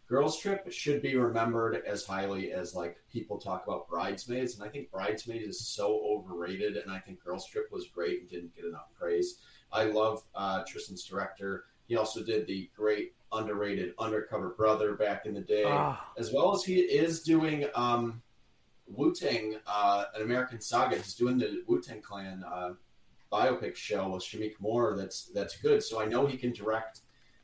Girls 0.09 0.39
Trip 0.39 0.70
should 0.70 1.01
be 1.01 1.16
remembered 1.16 1.82
as 1.86 2.05
highly 2.05 2.52
as 2.52 2.74
like 2.74 2.98
people 3.10 3.39
talk 3.39 3.66
about 3.66 3.89
Bridesmaids, 3.89 4.55
and 4.55 4.62
I 4.62 4.69
think 4.69 4.90
Bridesmaids 4.90 5.47
is 5.48 5.66
so 5.66 6.02
overrated, 6.05 6.77
and 6.77 6.90
I 6.90 6.98
think 6.98 7.24
Girls 7.24 7.47
Trip 7.47 7.66
was 7.73 7.86
great 7.89 8.20
and 8.20 8.31
didn't 8.31 8.55
get 8.55 8.64
enough 8.66 8.89
praise. 8.98 9.39
I 9.73 9.85
love 9.85 10.23
uh, 10.35 10.64
Tristan's 10.69 11.05
director. 11.05 11.64
He 11.89 11.97
also 11.97 12.23
did 12.23 12.47
the 12.47 12.70
great 12.77 13.14
underrated 13.32 13.94
Undercover 13.98 14.51
Brother 14.51 14.94
back 14.94 15.24
in 15.24 15.32
the 15.32 15.40
day 15.40 15.64
Ah, 15.66 16.12
as 16.19 16.31
well 16.32 16.55
as 16.55 16.62
he 16.62 16.81
is 16.81 17.23
doing 17.23 17.64
um, 17.74 18.20
Wu 18.86 19.14
Tang, 19.14 19.56
uh, 19.66 20.05
an 20.14 20.20
American 20.23 20.60
Saga. 20.60 20.97
He's 20.97 21.14
doing 21.14 21.39
the 21.39 21.62
Wu 21.66 21.81
Tang 21.81 22.02
Clan 22.02 22.44
uh, 22.47 22.73
biopic 23.32 23.74
show 23.74 24.10
with 24.10 24.22
Shameik 24.22 24.54
Moore. 24.60 24.94
That's 24.96 25.26
that's 25.34 25.56
good. 25.56 25.82
So 25.82 26.00
I 26.00 26.04
know 26.06 26.26
he 26.26 26.36
can 26.36 26.52
direct 26.52 27.00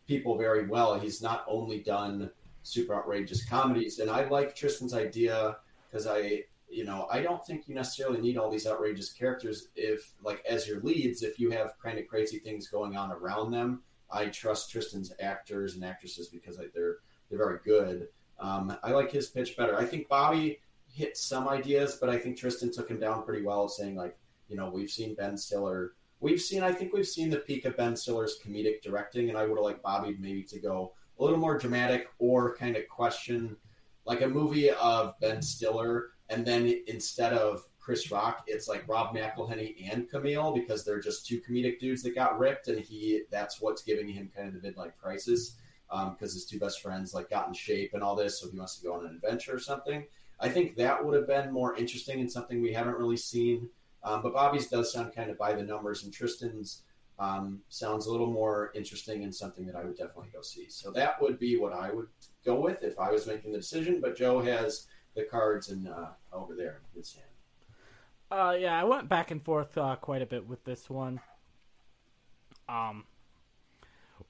people 0.06 0.36
very 0.36 0.66
well. 0.66 0.98
He's 0.98 1.22
not 1.22 1.44
only 1.48 1.80
done 1.80 2.30
super 2.62 2.94
outrageous 2.94 3.44
comedies, 3.44 3.98
and 3.98 4.10
I 4.10 4.28
like 4.28 4.54
Tristan's 4.54 4.94
idea 4.94 5.56
because 5.90 6.06
I, 6.06 6.42
you 6.68 6.84
know, 6.84 7.08
I 7.10 7.22
don't 7.22 7.44
think 7.46 7.66
you 7.66 7.74
necessarily 7.74 8.20
need 8.20 8.36
all 8.36 8.50
these 8.50 8.66
outrageous 8.66 9.10
characters 9.10 9.68
if, 9.74 10.14
like, 10.22 10.44
as 10.48 10.68
your 10.68 10.80
leads, 10.80 11.22
if 11.22 11.38
you 11.38 11.50
have 11.50 11.72
kind 11.82 11.98
of 11.98 12.06
crazy 12.06 12.38
things 12.38 12.68
going 12.68 12.96
on 12.96 13.10
around 13.10 13.50
them. 13.52 13.82
I 14.10 14.26
trust 14.26 14.70
Tristan's 14.70 15.12
actors 15.20 15.74
and 15.74 15.84
actresses 15.84 16.28
because 16.28 16.56
they're 16.56 16.96
they're 17.28 17.38
very 17.38 17.58
good. 17.64 18.08
Um, 18.38 18.76
I 18.82 18.92
like 18.92 19.10
his 19.10 19.28
pitch 19.28 19.56
better. 19.56 19.76
I 19.76 19.84
think 19.84 20.08
Bobby 20.08 20.60
hit 20.90 21.16
some 21.16 21.48
ideas, 21.48 21.98
but 22.00 22.08
I 22.08 22.18
think 22.18 22.36
Tristan 22.36 22.72
took 22.72 22.90
him 22.90 22.98
down 22.98 23.24
pretty 23.24 23.44
well, 23.44 23.68
saying 23.68 23.96
like, 23.96 24.16
you 24.48 24.56
know, 24.56 24.70
we've 24.70 24.90
seen 24.90 25.14
Ben 25.14 25.36
Stiller, 25.36 25.92
we've 26.20 26.40
seen, 26.40 26.62
I 26.62 26.72
think 26.72 26.92
we've 26.92 27.06
seen 27.06 27.30
the 27.30 27.38
peak 27.38 27.64
of 27.64 27.76
Ben 27.76 27.96
Stiller's 27.96 28.38
comedic 28.44 28.82
directing, 28.82 29.28
and 29.28 29.38
I 29.38 29.46
would 29.46 29.56
have 29.56 29.64
liked 29.64 29.82
Bobby 29.82 30.16
maybe 30.18 30.42
to 30.44 30.58
go 30.58 30.94
a 31.18 31.22
little 31.22 31.38
more 31.38 31.58
dramatic 31.58 32.08
or 32.18 32.56
kind 32.56 32.76
of 32.76 32.88
question 32.88 33.56
like 34.04 34.22
a 34.22 34.28
movie 34.28 34.70
of 34.70 35.18
Ben 35.20 35.42
Stiller, 35.42 36.10
and 36.30 36.44
then 36.44 36.82
instead 36.86 37.34
of 37.34 37.62
Chris 37.78 38.10
Rock, 38.10 38.44
it's 38.46 38.68
like 38.68 38.88
Rob 38.88 39.14
McElhenney 39.14 39.90
and 39.92 40.10
Kumail 40.10 40.54
because 40.54 40.84
they're 40.84 41.00
just 41.00 41.26
two 41.26 41.40
comedic 41.40 41.78
dudes 41.78 42.02
that 42.02 42.14
got 42.14 42.38
ripped, 42.38 42.68
and 42.68 42.80
he 42.80 43.22
that's 43.30 43.60
what's 43.60 43.82
giving 43.82 44.08
him 44.08 44.30
kind 44.34 44.48
of 44.48 44.60
the 44.60 44.68
midlife 44.68 44.96
crisis 45.00 45.56
um, 45.90 46.12
because 46.12 46.32
his 46.32 46.46
two 46.46 46.58
best 46.58 46.80
friends 46.82 47.14
like 47.14 47.30
got 47.30 47.48
in 47.48 47.54
shape 47.54 47.92
and 47.94 48.02
all 48.02 48.16
this, 48.16 48.40
so 48.40 48.50
he 48.50 48.58
wants 48.58 48.76
to 48.76 48.84
go 48.84 48.94
on 48.94 49.06
an 49.06 49.14
adventure 49.14 49.54
or 49.54 49.58
something. 49.58 50.04
I 50.40 50.48
think 50.48 50.76
that 50.76 51.04
would 51.04 51.14
have 51.14 51.26
been 51.26 51.52
more 51.52 51.76
interesting 51.76 52.20
and 52.20 52.30
something 52.30 52.62
we 52.62 52.72
haven't 52.72 52.96
really 52.96 53.16
seen. 53.16 53.68
Um, 54.04 54.22
but 54.22 54.32
Bobby's 54.32 54.68
does 54.68 54.92
sound 54.92 55.14
kind 55.14 55.30
of 55.30 55.38
by 55.38 55.52
the 55.52 55.62
numbers, 55.62 56.04
and 56.04 56.12
Tristan's 56.12 56.82
um, 57.18 57.60
sounds 57.68 58.06
a 58.06 58.12
little 58.12 58.30
more 58.30 58.70
interesting 58.74 59.24
and 59.24 59.34
something 59.34 59.66
that 59.66 59.74
I 59.74 59.84
would 59.84 59.96
definitely 59.96 60.30
go 60.32 60.40
see. 60.40 60.66
So 60.68 60.90
that 60.92 61.20
would 61.20 61.38
be 61.38 61.58
what 61.58 61.72
I 61.72 61.90
would 61.90 62.08
go 62.44 62.60
with 62.60 62.82
if 62.82 62.98
I 62.98 63.10
was 63.10 63.26
making 63.26 63.52
the 63.52 63.58
decision. 63.58 64.00
But 64.00 64.16
Joe 64.16 64.40
has 64.40 64.86
the 65.16 65.24
cards 65.24 65.70
and 65.70 65.88
uh, 65.88 66.10
over 66.32 66.54
there 66.54 66.80
in 66.94 67.00
his 67.00 67.12
hand. 67.14 67.26
uh, 68.30 68.56
yeah, 68.58 68.80
I 68.80 68.84
went 68.84 69.08
back 69.08 69.30
and 69.30 69.42
forth 69.42 69.76
uh, 69.76 69.96
quite 69.96 70.22
a 70.22 70.26
bit 70.26 70.46
with 70.46 70.64
this 70.64 70.88
one. 70.88 71.20
Um, 72.68 73.04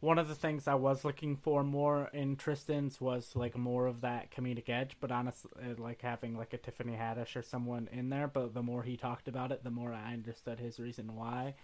one 0.01 0.19
of 0.19 0.29
the 0.29 0.35
things 0.35 0.69
I 0.69 0.75
was 0.75 1.05
looking 1.05 1.37
for 1.37 1.65
more 1.65 2.09
in 2.13 2.37
Tristan's 2.37 3.01
was 3.01 3.35
like 3.35 3.57
more 3.57 3.87
of 3.87 4.01
that 4.03 4.31
comedic 4.31 4.69
edge, 4.69 4.97
but 5.01 5.11
honestly, 5.11 5.51
uh, 5.61 5.81
like 5.83 6.03
having 6.03 6.37
like 6.37 6.53
a 6.53 6.59
Tiffany 6.59 6.93
Haddish 6.93 7.35
or 7.35 7.43
someone 7.43 7.89
in 7.91 8.09
there. 8.09 8.29
But 8.29 8.55
the 8.55 8.63
more 8.63 8.85
he 8.85 8.97
talked 8.97 9.27
about 9.27 9.51
it, 9.51 9.65
the 9.65 9.71
more 9.71 9.93
I 9.93 10.13
understood 10.13 10.61
his 10.61 10.79
reason 10.79 11.17
why, 11.17 11.55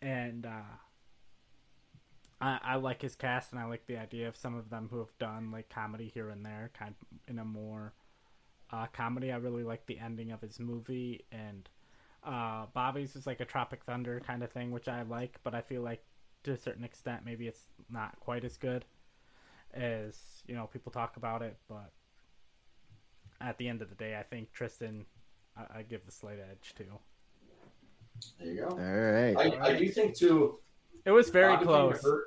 and 0.00 0.46
uh, 0.46 0.76
I, 2.40 2.58
I 2.62 2.76
like 2.76 3.02
his 3.02 3.14
cast 3.14 3.52
and 3.52 3.60
I 3.60 3.66
like 3.66 3.86
the 3.86 3.98
idea 3.98 4.28
of 4.28 4.36
some 4.36 4.56
of 4.56 4.70
them 4.70 4.88
who 4.90 4.98
have 4.98 5.16
done 5.18 5.50
like 5.50 5.68
comedy 5.68 6.10
here 6.12 6.30
and 6.30 6.44
there, 6.44 6.70
kind 6.78 6.94
of 6.98 7.18
in 7.28 7.38
a 7.38 7.44
more 7.44 7.92
uh, 8.70 8.86
comedy. 8.94 9.30
I 9.30 9.36
really 9.36 9.62
like 9.62 9.84
the 9.84 9.98
ending 9.98 10.32
of 10.32 10.40
his 10.40 10.58
movie, 10.58 11.26
and 11.30 11.68
uh, 12.24 12.64
Bobby's 12.72 13.14
is 13.14 13.26
like 13.26 13.40
a 13.40 13.44
Tropic 13.44 13.84
Thunder 13.84 14.22
kind 14.26 14.42
of 14.42 14.50
thing, 14.50 14.70
which 14.70 14.88
I 14.88 15.02
like, 15.02 15.38
but 15.44 15.54
I 15.54 15.60
feel 15.60 15.82
like 15.82 16.02
to 16.44 16.52
a 16.52 16.56
certain 16.56 16.84
extent 16.84 17.22
maybe 17.24 17.48
it's 17.48 17.64
not 17.90 18.18
quite 18.20 18.44
as 18.44 18.56
good 18.56 18.84
as 19.72 20.16
you 20.46 20.54
know 20.54 20.66
people 20.72 20.92
talk 20.92 21.16
about 21.16 21.42
it. 21.42 21.56
But 21.68 21.90
at 23.40 23.58
the 23.58 23.68
end 23.68 23.82
of 23.82 23.88
the 23.88 23.96
day, 23.96 24.16
I 24.16 24.22
think 24.22 24.52
Tristan, 24.52 25.04
I, 25.56 25.78
I 25.78 25.82
give 25.82 26.06
the 26.06 26.12
slight 26.12 26.38
edge 26.38 26.74
to. 26.76 26.84
There 28.38 28.52
you 28.52 28.60
go. 28.60 28.68
All 28.68 28.76
right. 28.78 29.36
I, 29.36 29.70
I 29.74 29.78
do 29.78 29.88
think 29.88 30.14
too. 30.16 30.60
It 31.04 31.10
was 31.10 31.30
very 31.30 31.54
Bobby 31.54 31.66
kinda 31.66 31.88
close. 31.90 32.04
hurt- 32.04 32.24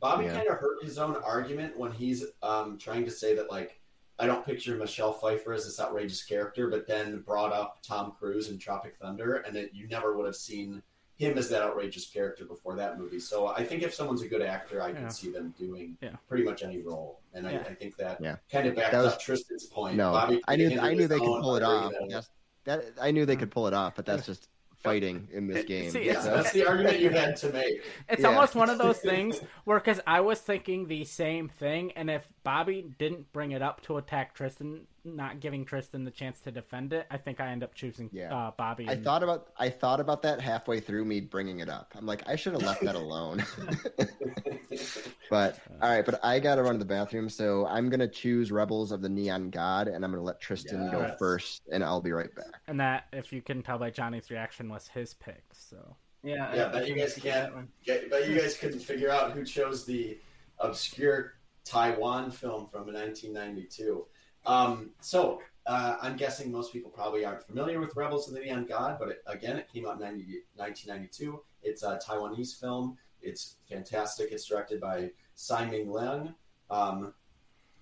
Bobby 0.00 0.24
Yeah. 0.24 0.34
kind 0.34 0.48
of 0.48 0.58
hurt 0.58 0.82
his 0.82 0.98
own 0.98 1.14
argument 1.16 1.78
when 1.78 1.92
he's 1.92 2.24
um, 2.42 2.76
trying 2.76 3.04
to 3.04 3.10
say 3.10 3.36
that 3.36 3.48
like 3.50 3.78
I 4.18 4.26
don't 4.26 4.44
picture 4.44 4.76
Michelle 4.76 5.12
Pfeiffer 5.12 5.52
as 5.52 5.64
this 5.64 5.78
outrageous 5.80 6.24
character, 6.24 6.68
but 6.68 6.86
then 6.88 7.20
brought 7.20 7.52
up 7.52 7.78
Tom 7.82 8.12
Cruise 8.18 8.48
in 8.50 8.58
Tropic 8.58 8.96
Thunder, 9.00 9.36
and 9.36 9.54
that 9.56 9.74
you 9.74 9.86
never 9.88 10.16
would 10.16 10.26
have 10.26 10.36
seen 10.36 10.82
him 11.16 11.36
as 11.38 11.48
that 11.50 11.62
outrageous 11.62 12.06
character 12.06 12.44
before 12.44 12.74
that 12.76 12.98
movie. 12.98 13.20
So 13.20 13.48
I 13.48 13.64
think 13.64 13.82
if 13.82 13.94
someone's 13.94 14.22
a 14.22 14.28
good 14.28 14.42
actor, 14.42 14.82
I 14.82 14.88
Yeah. 14.88 14.94
can 14.94 15.10
see 15.10 15.30
them 15.30 15.54
doing 15.58 15.96
Yeah. 16.00 16.16
pretty 16.28 16.44
much 16.44 16.62
any 16.62 16.78
role, 16.82 17.20
and 17.34 17.44
Yeah. 17.44 17.58
I, 17.66 17.70
I 17.70 17.74
think 17.74 17.96
that 17.96 18.20
Yeah. 18.20 18.36
kind 18.50 18.66
of 18.66 18.74
backed 18.74 18.92
That 18.92 19.02
was- 19.04 19.12
up 19.14 19.20
Tristan's 19.20 19.66
point. 19.66 19.96
No, 19.96 20.12
Bobby 20.12 20.42
I 20.48 20.56
knew 20.56 20.78
I 20.80 20.94
knew 20.94 21.06
they 21.06 21.18
could 21.18 21.26
pull 21.42 21.56
it 21.56 21.62
off. 21.62 21.92
well. 21.92 22.08
That's, 22.08 22.30
that 22.64 22.84
I 23.00 23.10
knew 23.10 23.26
they 23.26 23.36
could 23.36 23.50
pull 23.50 23.66
it 23.66 23.74
off, 23.74 23.94
but 23.96 24.06
that's 24.06 24.26
just 24.26 24.48
fighting 24.78 25.28
in 25.30 25.46
this 25.46 25.64
game. 25.64 25.90
See, 25.90 26.04
Yeah, 26.06 26.10
it's- 26.12 26.24
so- 26.24 26.34
that's 26.34 26.52
the 26.52 26.66
argument 26.66 26.98
you 26.98 27.10
had 27.10 27.36
to 27.36 27.52
make. 27.52 27.84
It's 28.08 28.22
Yeah. 28.22 28.28
almost 28.28 28.56
one 28.56 28.68
of 28.68 28.78
those 28.78 28.98
things 29.00 29.40
where, 29.64 29.78
because 29.78 30.00
I 30.08 30.20
was 30.20 30.40
thinking 30.40 30.88
the 30.88 31.04
same 31.04 31.48
thing, 31.48 31.92
and 31.92 32.10
if 32.10 32.26
Bobby 32.42 32.82
didn't 32.98 33.32
bring 33.32 33.52
it 33.52 33.62
up 33.62 33.80
to 33.82 33.96
attack 33.98 34.34
Tristan, 34.34 34.88
not 35.04 35.40
giving 35.40 35.64
Tristan 35.64 36.04
the 36.04 36.10
chance 36.10 36.40
to 36.40 36.50
defend 36.50 36.92
it, 36.92 37.06
I 37.10 37.16
think 37.16 37.40
I 37.40 37.48
end 37.48 37.62
up 37.62 37.74
choosing 37.74 38.08
Yeah. 38.12 38.34
uh, 38.34 38.50
Bobby. 38.56 38.88
I 38.88 38.92
and- 38.92 39.04
thought 39.04 39.22
about 39.22 39.48
I 39.58 39.68
thought 39.70 40.00
about 40.00 40.22
that 40.22 40.40
halfway 40.40 40.80
through 40.80 41.04
me 41.04 41.20
bringing 41.20 41.60
it 41.60 41.68
up. 41.68 41.92
I'm 41.96 42.06
like, 42.06 42.22
I 42.28 42.36
should 42.36 42.52
have 42.52 42.62
left 42.62 42.82
that 42.82 42.94
alone. 42.94 43.44
but 45.30 45.58
all 45.80 45.90
right, 45.90 46.04
but 46.04 46.20
I 46.24 46.38
gotta 46.38 46.62
run 46.62 46.74
to 46.74 46.78
the 46.78 46.84
bathroom, 46.84 47.28
so 47.28 47.66
I'm 47.66 47.88
gonna 47.90 48.08
choose 48.08 48.52
Rebels 48.52 48.92
of 48.92 49.02
the 49.02 49.08
Neon 49.08 49.50
God, 49.50 49.88
and 49.88 50.04
I'm 50.04 50.10
gonna 50.10 50.22
let 50.22 50.40
Tristan 50.40 50.90
go 50.90 51.14
first, 51.18 51.62
and 51.72 51.82
I'll 51.84 52.00
be 52.00 52.12
right 52.12 52.34
back. 52.34 52.46
and 52.68 52.78
that, 52.80 53.04
if 53.12 53.32
you 53.32 53.42
can 53.42 53.62
tell 53.62 53.78
by 53.78 53.90
Johnny's 53.90 54.30
reaction, 54.30 54.68
was 54.68 54.88
his 54.88 55.14
pick. 55.14 55.42
So 55.52 55.96
Yeah, 56.22 56.54
Yeah, 56.54 56.68
but 56.70 56.86
you 56.86 56.94
guys 56.94 57.14
can't- 57.14 57.68
Get, 57.84 58.08
but 58.08 58.28
you 58.28 58.38
guys 58.38 58.56
couldn't 58.56 58.80
figure 58.80 59.10
out 59.10 59.32
who 59.32 59.44
chose 59.44 59.84
the 59.84 60.18
obscure 60.60 61.34
Taiwan 61.64 62.30
film 62.30 62.66
from 62.68 62.86
1992. 62.92 64.06
Um, 64.44 64.90
so 65.00 65.40
uh, 65.66 65.96
I'm 66.00 66.16
guessing 66.16 66.50
most 66.50 66.72
people 66.72 66.90
probably 66.90 67.24
aren't 67.24 67.42
familiar 67.42 67.80
with 67.80 67.94
Rebels 67.94 68.28
of 68.28 68.34
the 68.34 68.40
Neon 68.40 68.66
God, 68.66 68.96
but 68.98 69.08
it, 69.08 69.22
again, 69.26 69.56
it 69.56 69.72
came 69.72 69.86
out 69.86 69.94
in 69.94 70.00
90, 70.00 70.42
1992. 70.56 71.40
It's 71.62 71.82
a 71.82 71.98
Taiwanese 72.04 72.58
film. 72.58 72.98
It's 73.20 73.56
fantastic. 73.68 74.32
It's 74.32 74.46
directed 74.46 74.80
by 74.80 75.10
Tsai 75.36 75.66
Ming 75.66 75.90
Liang. 75.90 76.34
Um, 76.70 77.14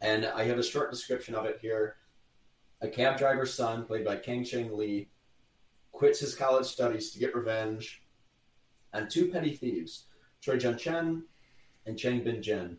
and 0.02 0.26
I 0.26 0.44
have 0.44 0.58
a 0.58 0.62
short 0.62 0.90
description 0.90 1.34
of 1.34 1.46
it 1.46 1.58
here. 1.60 1.96
A 2.82 2.88
cab 2.88 3.18
driver's 3.18 3.54
son, 3.54 3.84
played 3.84 4.04
by 4.04 4.16
Kang 4.16 4.44
Cheng 4.44 4.76
Lee, 4.76 5.08
quits 5.92 6.20
his 6.20 6.34
college 6.34 6.66
studies 6.66 7.10
to 7.10 7.18
get 7.18 7.34
revenge 7.34 8.02
on 8.92 9.08
two 9.08 9.28
petty 9.28 9.54
thieves, 9.54 10.06
Choi 10.40 10.56
Jun 10.56 10.76
Chen 10.78 11.24
and 11.86 11.98
Cheng 11.98 12.24
Bin 12.24 12.42
Jen, 12.42 12.78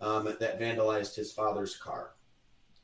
um, 0.00 0.24
that 0.24 0.60
vandalized 0.60 1.14
his 1.14 1.32
father's 1.32 1.76
car. 1.76 2.12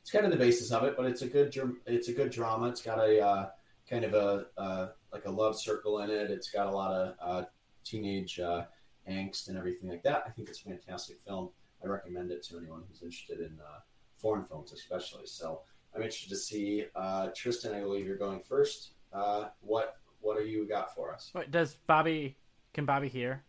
It's 0.09 0.15
kind 0.15 0.25
of 0.25 0.31
the 0.31 0.43
basis 0.43 0.71
of 0.71 0.85
it, 0.85 0.97
but 0.97 1.05
it's 1.05 1.21
a 1.21 1.27
good 1.27 1.55
it's 1.85 2.07
a 2.07 2.11
good 2.11 2.31
drama. 2.31 2.67
It's 2.69 2.81
got 2.81 2.97
a 2.97 3.23
uh, 3.23 3.49
kind 3.87 4.03
of 4.03 4.15
a 4.15 4.47
uh, 4.57 4.87
like 5.13 5.25
a 5.25 5.29
love 5.29 5.55
circle 5.55 5.99
in 5.99 6.09
it. 6.09 6.31
It's 6.31 6.49
got 6.49 6.65
a 6.65 6.71
lot 6.71 6.91
of 6.91 7.13
uh, 7.21 7.45
teenage 7.83 8.39
uh, 8.39 8.63
angst 9.07 9.49
and 9.49 9.55
everything 9.55 9.87
like 9.87 10.01
that. 10.01 10.23
I 10.25 10.31
think 10.31 10.49
it's 10.49 10.61
a 10.61 10.63
fantastic 10.63 11.19
film. 11.19 11.51
I 11.83 11.87
recommend 11.87 12.31
it 12.31 12.41
to 12.45 12.57
anyone 12.57 12.81
who's 12.89 13.03
interested 13.03 13.39
in 13.39 13.59
uh, 13.59 13.81
foreign 14.17 14.43
films, 14.43 14.73
especially. 14.73 15.27
So 15.27 15.61
I'm 15.93 16.01
interested 16.01 16.29
to 16.29 16.37
see 16.37 16.85
uh, 16.95 17.27
Tristan. 17.35 17.75
I 17.75 17.81
believe 17.81 18.07
you're 18.07 18.17
going 18.17 18.39
first. 18.39 18.93
Uh, 19.13 19.49
what 19.61 19.97
what 20.21 20.37
are 20.37 20.43
you 20.43 20.67
got 20.67 20.95
for 20.95 21.13
us? 21.13 21.29
Wait, 21.35 21.51
does 21.51 21.75
Bobby? 21.85 22.35
Can 22.73 22.85
Bobby 22.85 23.09
hear? 23.09 23.43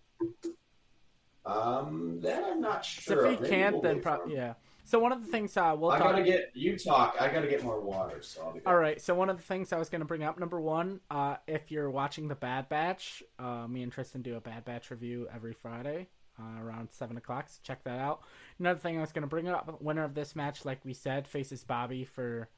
Um, 1.46 2.20
that 2.20 2.44
I'm 2.44 2.60
not 2.60 2.84
sure. 2.84 3.24
if 3.28 3.40
he 3.40 3.48
can't, 3.48 3.76
we'll 3.76 3.82
then 3.82 3.94
wait 3.94 4.02
pro- 4.02 4.18
for 4.18 4.24
him. 4.24 4.36
yeah. 4.36 4.52
So 4.84 4.98
one 4.98 5.12
of 5.12 5.24
the 5.24 5.30
things 5.30 5.56
uh, 5.56 5.74
we'll 5.78 5.90
I 5.90 5.98
talk. 5.98 6.12
gotta 6.12 6.24
get 6.24 6.50
you 6.54 6.76
talk. 6.76 7.16
I 7.20 7.28
gotta 7.28 7.46
get 7.46 7.62
more 7.62 7.80
water. 7.80 8.22
So 8.22 8.42
I'll 8.42 8.52
be. 8.52 8.60
All 8.66 8.76
right. 8.76 9.00
So 9.00 9.14
one 9.14 9.30
of 9.30 9.36
the 9.36 9.42
things 9.42 9.72
I 9.72 9.78
was 9.78 9.88
going 9.88 10.00
to 10.00 10.06
bring 10.06 10.22
up, 10.22 10.38
number 10.38 10.60
one, 10.60 11.00
uh, 11.10 11.36
if 11.46 11.70
you're 11.70 11.90
watching 11.90 12.28
the 12.28 12.34
Bad 12.34 12.68
Batch, 12.68 13.22
uh, 13.38 13.66
me 13.68 13.82
and 13.82 13.92
Tristan 13.92 14.22
do 14.22 14.36
a 14.36 14.40
Bad 14.40 14.64
Batch 14.64 14.90
review 14.90 15.28
every 15.34 15.52
Friday 15.52 16.08
uh, 16.38 16.60
around 16.62 16.88
seven 16.90 17.16
o'clock. 17.16 17.48
So 17.48 17.58
check 17.62 17.84
that 17.84 17.98
out. 17.98 18.22
Another 18.58 18.80
thing 18.80 18.98
I 18.98 19.00
was 19.00 19.12
going 19.12 19.22
to 19.22 19.28
bring 19.28 19.48
up: 19.48 19.80
winner 19.80 20.04
of 20.04 20.14
this 20.14 20.34
match, 20.34 20.64
like 20.64 20.84
we 20.84 20.94
said, 20.94 21.26
faces 21.26 21.64
Bobby 21.64 22.04
for 22.04 22.48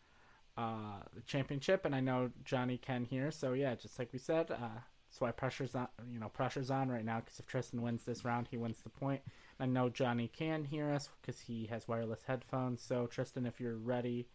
uh, 0.57 1.01
the 1.15 1.23
championship, 1.23 1.85
and 1.85 1.95
I 1.95 2.01
know 2.01 2.31
Johnny 2.45 2.79
can 2.79 3.05
here. 3.05 3.31
So 3.31 3.53
yeah, 3.53 3.75
just 3.75 3.99
like 3.99 4.13
we 4.13 4.19
said, 4.19 4.51
uh, 4.51 4.81
that's 5.13 5.21
why 5.21 5.31
pressure's 5.31 5.75
on. 5.75 5.89
You 6.11 6.19
know, 6.19 6.31
pressure's 6.31 6.71
on 6.71 6.89
right 6.89 7.05
now 7.05 7.21
because 7.21 7.39
if 7.39 7.47
Tristan 7.47 7.83
wins 7.83 8.03
this 8.03 8.25
round, 8.25 8.49
he 8.51 8.57
wins 8.57 8.79
the 8.83 8.89
point. 8.89 9.21
I 9.61 9.67
know 9.67 9.91
Johnny 9.91 10.27
can 10.27 10.65
hear 10.65 10.91
us 10.91 11.11
because 11.21 11.39
he 11.39 11.67
has 11.67 11.87
wireless 11.87 12.23
headphones. 12.27 12.81
So 12.81 13.07
Tristan, 13.07 13.45
if 13.45 13.61
you're 13.61 13.77
ready, 13.77 14.27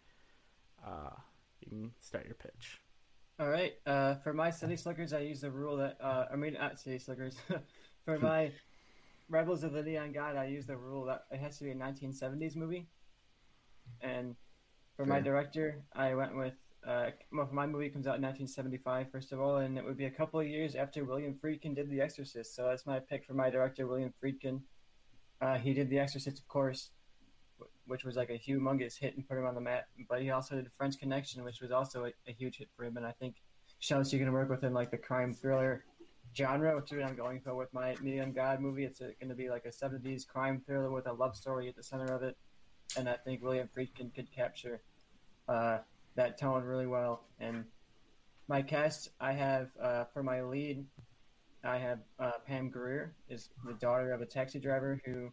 uh, 0.86 1.16
you 1.62 1.70
can 1.72 1.92
start 2.00 2.26
your 2.26 2.36
pitch. 2.36 2.80
All 3.40 3.50
right. 3.50 3.74
Uh, 3.88 4.16
for 4.16 4.34
my 4.34 4.52
City 4.52 4.76
Slickers, 4.76 5.14
I 5.14 5.22
use 5.22 5.42
the 5.42 5.50
rule 5.50 5.78
that 5.78 5.98
uh, 6.00 6.26
I 6.32 6.36
mean 6.36 6.54
not 6.54 6.80
City 6.80 7.00
Slickers. 7.00 7.36
for 8.06 8.20
my 8.20 8.52
Rebels 9.30 9.64
of 9.64 9.74
the 9.74 9.82
Neon 9.82 10.12
God, 10.12 10.36
I 10.36 10.46
use 10.46 10.68
the 10.68 10.78
rule 10.78 11.06
that 11.06 11.24
it 11.32 11.40
has 11.40 11.58
to 11.58 11.64
be 11.64 11.72
a 11.72 11.76
1970s 11.76 12.56
movie. 12.56 12.88
And 14.02 14.36
for 14.96 15.08
my 15.08 15.22
director, 15.22 15.82
I 15.96 16.14
went 16.14 16.38
with 16.38 16.54
uh, 16.86 17.10
my 17.32 17.66
movie 17.66 17.90
comes 17.90 18.08
out 18.08 18.16
in 18.16 18.22
1975, 18.22 19.12
first 19.12 19.32
of 19.32 19.40
all, 19.40 19.58
and 19.58 19.78
it 19.78 19.84
would 19.84 19.98
be 19.98 20.06
a 20.06 20.12
couple 20.12 20.40
of 20.40 20.48
years 20.48 20.76
after 20.76 21.04
William 21.04 21.34
Friedkin 21.34 21.76
did 21.76 21.90
The 21.90 22.02
Exorcist. 22.02 22.56
So 22.56 22.66
that's 22.66 22.86
my 22.86 23.00
pick 23.00 23.26
for 23.26 23.34
my 23.34 23.50
director, 23.50 23.88
William 23.88 24.14
Friedkin. 24.24 24.62
Uh, 25.42 25.58
he 25.58 25.74
did 25.74 25.90
The 25.90 26.00
Exorcist, 26.00 26.40
of 26.40 26.48
course, 26.48 26.92
which 27.86 28.06
was 28.06 28.16
like 28.16 28.30
a 28.30 28.40
humongous 28.40 28.98
hit 28.98 29.16
and 29.16 29.28
put 29.28 29.38
him 29.38 29.46
on 29.46 29.56
the 29.56 29.62
map. 29.62 29.88
But 30.10 30.22
he 30.22 30.32
also 30.32 30.56
did 30.56 30.70
French 30.78 30.98
Connection, 30.98 31.44
which 31.44 31.62
was 31.62 31.72
also 31.72 32.06
a, 32.06 32.12
a 32.28 32.32
huge 32.32 32.58
hit 32.58 32.70
for 32.76 32.86
him. 32.86 32.98
And 32.98 33.06
I 33.06 33.12
think 33.12 33.36
shows 33.80 34.14
you 34.14 34.20
can 34.20 34.32
work 34.32 34.50
within 34.50 34.74
like 34.74 34.92
the 34.92 34.98
crime 34.98 35.34
thriller 35.34 35.84
genre, 36.36 36.76
which 36.76 36.92
is 36.92 36.98
what 36.98 37.08
I'm 37.08 37.16
going 37.16 37.42
for 37.42 37.56
with 37.56 37.74
my 37.74 37.96
Neon 38.02 38.32
God 38.32 38.60
movie. 38.60 38.86
It's 38.86 39.00
going 39.00 39.30
to 39.30 39.36
be 39.36 39.50
like 39.50 39.66
a 39.66 39.70
70s 39.70 40.28
crime 40.28 40.62
thriller 40.66 40.92
with 40.92 41.08
a 41.08 41.14
love 41.14 41.36
story 41.36 41.68
at 41.68 41.76
the 41.76 41.84
center 41.84 42.14
of 42.14 42.24
it. 42.24 42.38
And 42.96 43.10
I 43.10 43.16
think 43.16 43.44
William 43.44 43.70
Friedkin 43.76 44.14
could 44.14 44.32
capture 44.32 44.82
uh, 45.48 45.80
that 46.18 46.38
tone 46.38 46.64
really 46.64 46.88
well. 46.88 47.24
And 47.40 47.64
my 48.50 48.62
cast, 48.62 49.10
I 49.22 49.32
have 49.32 49.70
uh, 49.82 50.04
for 50.14 50.22
my 50.24 50.42
lead, 50.42 50.86
I 51.64 51.78
have 51.78 52.00
uh, 52.20 52.32
Pam 52.46 52.70
Grier, 52.70 53.16
is 53.30 53.50
the 53.66 53.74
daughter 53.74 54.12
of 54.12 54.22
a 54.22 54.26
taxi 54.26 54.60
driver 54.60 55.02
who 55.06 55.30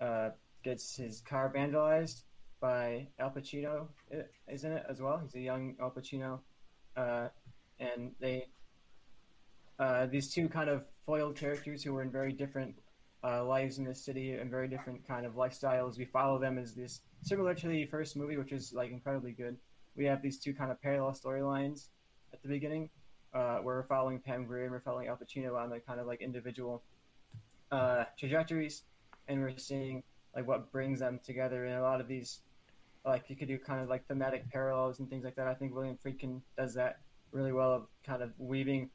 uh, 0.00 0.30
gets 0.62 0.96
his 0.96 1.20
car 1.20 1.52
vandalized 1.54 2.22
by 2.60 3.08
Al 3.18 3.30
Pacino, 3.30 3.88
isn't 4.50 4.72
it 4.72 4.86
as 4.88 5.02
well? 5.02 5.20
He's 5.22 5.34
a 5.34 5.40
young 5.40 5.76
Al 5.80 5.90
Pacino, 5.90 6.40
uh, 6.96 7.28
and 7.78 8.12
they 8.20 8.46
uh, 9.78 10.06
these 10.06 10.32
two 10.32 10.48
kind 10.48 10.70
of 10.70 10.84
foiled 11.04 11.36
characters 11.36 11.82
who 11.82 11.92
were 11.92 12.02
in 12.02 12.10
very 12.10 12.32
different 12.32 12.74
uh, 13.24 13.44
lives 13.44 13.78
in 13.78 13.84
this 13.84 14.04
city 14.04 14.32
and 14.32 14.50
very 14.50 14.68
different 14.68 15.06
kind 15.06 15.26
of 15.26 15.34
lifestyles. 15.34 15.98
We 15.98 16.04
follow 16.04 16.38
them 16.38 16.58
as 16.58 16.74
this 16.74 17.00
similar 17.22 17.54
to 17.54 17.68
the 17.68 17.86
first 17.86 18.16
movie, 18.16 18.36
which 18.36 18.52
is 18.52 18.72
like 18.72 18.90
incredibly 18.90 19.32
good. 19.32 19.56
We 19.96 20.04
have 20.06 20.22
these 20.22 20.38
two 20.38 20.54
kind 20.54 20.70
of 20.70 20.80
parallel 20.80 21.12
storylines 21.12 21.88
at 22.32 22.42
the 22.42 22.48
beginning. 22.48 22.90
Uh, 23.32 23.58
where 23.58 23.74
we're 23.74 23.82
following 23.82 24.20
Pam 24.20 24.46
Grier 24.46 24.62
and 24.62 24.70
we're 24.70 24.80
following 24.80 25.08
Al 25.08 25.16
Pacino 25.16 25.60
on 25.60 25.68
the 25.68 25.80
kind 25.80 25.98
of 25.98 26.06
like 26.06 26.22
individual 26.22 26.84
uh, 27.72 28.04
trajectories, 28.16 28.84
and 29.26 29.40
we're 29.40 29.58
seeing 29.58 30.04
like 30.36 30.46
what 30.46 30.70
brings 30.70 31.00
them 31.00 31.18
together. 31.24 31.64
And 31.64 31.74
a 31.74 31.82
lot 31.82 32.00
of 32.00 32.06
these, 32.06 32.42
like 33.04 33.24
you 33.28 33.34
could 33.34 33.48
do 33.48 33.58
kind 33.58 33.82
of 33.82 33.88
like 33.88 34.06
thematic 34.06 34.48
parallels 34.52 35.00
and 35.00 35.10
things 35.10 35.24
like 35.24 35.34
that. 35.34 35.48
I 35.48 35.54
think 35.54 35.74
William 35.74 35.98
Friedkin 36.04 36.42
does 36.56 36.74
that 36.74 37.00
really 37.32 37.52
well 37.52 37.72
of 37.72 37.86
kind 38.06 38.22
of 38.22 38.30
weaving 38.38 38.90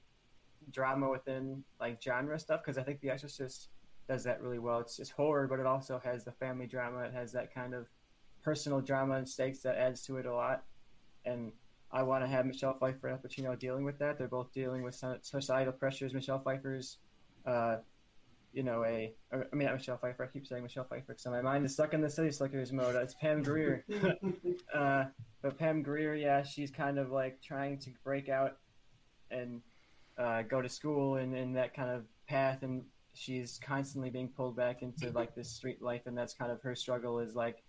drama 0.72 1.10
within 1.10 1.64
like 1.80 2.02
genre 2.02 2.40
stuff 2.40 2.62
because 2.64 2.78
I 2.78 2.84
think 2.84 3.02
The 3.02 3.10
Exorcist 3.10 3.68
does 4.08 4.24
that 4.24 4.42
really 4.42 4.60
well. 4.60 4.80
It's 4.80 4.96
just 4.96 5.12
horror, 5.12 5.48
but 5.48 5.60
it 5.60 5.66
also 5.66 6.02
has 6.04 6.24
the 6.24 6.32
family 6.32 6.66
drama. 6.66 7.00
It 7.00 7.14
has 7.14 7.34
that 7.34 7.54
kind 7.54 7.74
of 7.74 7.88
personal 8.42 8.80
drama 8.80 9.16
and 9.16 9.28
stakes 9.28 9.60
that 9.60 9.76
adds 9.76 10.02
to 10.04 10.18
it 10.18 10.26
a 10.26 10.34
lot. 10.34 10.64
And 11.30 11.52
I 11.92 12.04
want 12.04 12.24
to 12.24 12.28
have 12.28 12.46
Michelle 12.46 12.78
Pfeiffer 12.78 13.08
and 13.08 13.18
Al 13.18 13.24
Pacino 13.24 13.58
dealing 13.58 13.84
with 13.84 13.98
that. 14.00 14.18
They're 14.18 14.28
both 14.28 14.54
dealing 14.54 14.84
with 14.84 15.02
societal 15.22 15.74
pressures. 15.74 16.14
Michelle 16.14 16.40
Pfeiffer's, 16.40 16.98
uh, 17.46 17.78
you 18.54 18.64
know, 18.64 18.84
a 18.86 19.14
or, 19.32 19.48
I 19.52 19.56
mean 19.56 19.68
not 19.68 19.76
Michelle 19.76 19.98
Pfeiffer. 19.98 20.24
I 20.24 20.28
keep 20.28 20.46
saying 20.46 20.64
Michelle 20.64 20.84
Pfeiffer 20.84 21.06
because 21.14 21.26
my 21.26 21.42
mind 21.42 21.66
is 21.66 21.74
stuck 21.74 21.94
in 21.94 22.02
the 22.02 22.10
City 22.10 22.32
Slickers 22.32 22.72
mode. 22.72 22.96
It's 22.96 23.16
Pam 23.16 23.42
Grier. 23.42 23.86
uh, 24.74 25.06
but 25.42 25.58
Pam 25.58 25.82
Grier, 25.82 26.14
yeah, 26.14 26.44
she's 26.44 26.70
kind 26.70 27.00
of 27.00 27.12
like 27.12 27.42
trying 27.42 27.80
to 27.80 27.92
break 28.04 28.30
out 28.30 28.58
and 29.32 29.62
uh, 30.18 30.44
go 30.44 30.62
to 30.62 30.70
school 30.70 31.16
and 31.16 31.36
in 31.36 31.54
that 31.54 31.74
kind 31.74 31.90
of 31.90 32.04
path, 32.28 32.62
and 32.62 32.84
she's 33.14 33.60
constantly 33.64 34.10
being 34.12 34.28
pulled 34.28 34.56
back 34.56 34.84
into 34.84 35.10
like 35.12 35.34
this 35.34 35.50
street 35.50 35.82
life, 35.82 36.02
and 36.06 36.18
that's 36.18 36.34
kind 36.34 36.52
of 36.52 36.62
her 36.62 36.76
struggle. 36.76 37.20
Is 37.20 37.36
like 37.36 37.64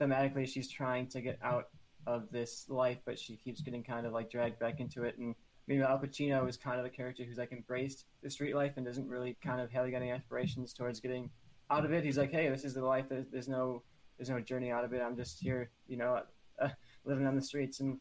thematically, 0.00 0.48
she's 0.48 0.70
trying 0.70 1.08
to 1.08 1.20
get 1.20 1.38
out 1.42 1.68
of 2.06 2.30
this 2.30 2.66
life, 2.68 2.98
but 3.04 3.18
she 3.18 3.36
keeps 3.36 3.60
getting 3.60 3.82
kind 3.82 4.06
of 4.06 4.12
like 4.12 4.30
dragged 4.30 4.58
back 4.58 4.80
into 4.80 5.04
it. 5.04 5.18
And 5.18 5.34
meanwhile, 5.66 5.90
Al 5.90 5.98
Pacino 5.98 6.48
is 6.48 6.56
kind 6.56 6.78
of 6.78 6.86
a 6.86 6.90
character 6.90 7.24
who's 7.24 7.38
like 7.38 7.52
embraced 7.52 8.04
the 8.22 8.30
street 8.30 8.54
life 8.54 8.74
and 8.76 8.86
doesn't 8.86 9.08
really 9.08 9.36
kind 9.42 9.60
of 9.60 9.70
have 9.72 9.86
any 9.86 10.10
aspirations 10.10 10.72
towards 10.72 11.00
getting 11.00 11.30
out 11.70 11.84
of 11.84 11.92
it. 11.92 12.04
He's 12.04 12.18
like, 12.18 12.30
hey, 12.30 12.48
this 12.48 12.64
is 12.64 12.74
the 12.74 12.84
life. 12.84 13.06
There's, 13.08 13.48
no 13.48 13.82
there's 14.18 14.30
no 14.30 14.40
journey 14.40 14.70
out 14.70 14.84
of 14.84 14.92
it. 14.92 15.02
I'm 15.02 15.16
just 15.16 15.40
here, 15.40 15.70
you 15.88 15.96
know, 15.96 16.22
uh, 16.60 16.68
living 17.04 17.26
on 17.26 17.34
the 17.34 17.42
streets. 17.42 17.80
And 17.80 17.98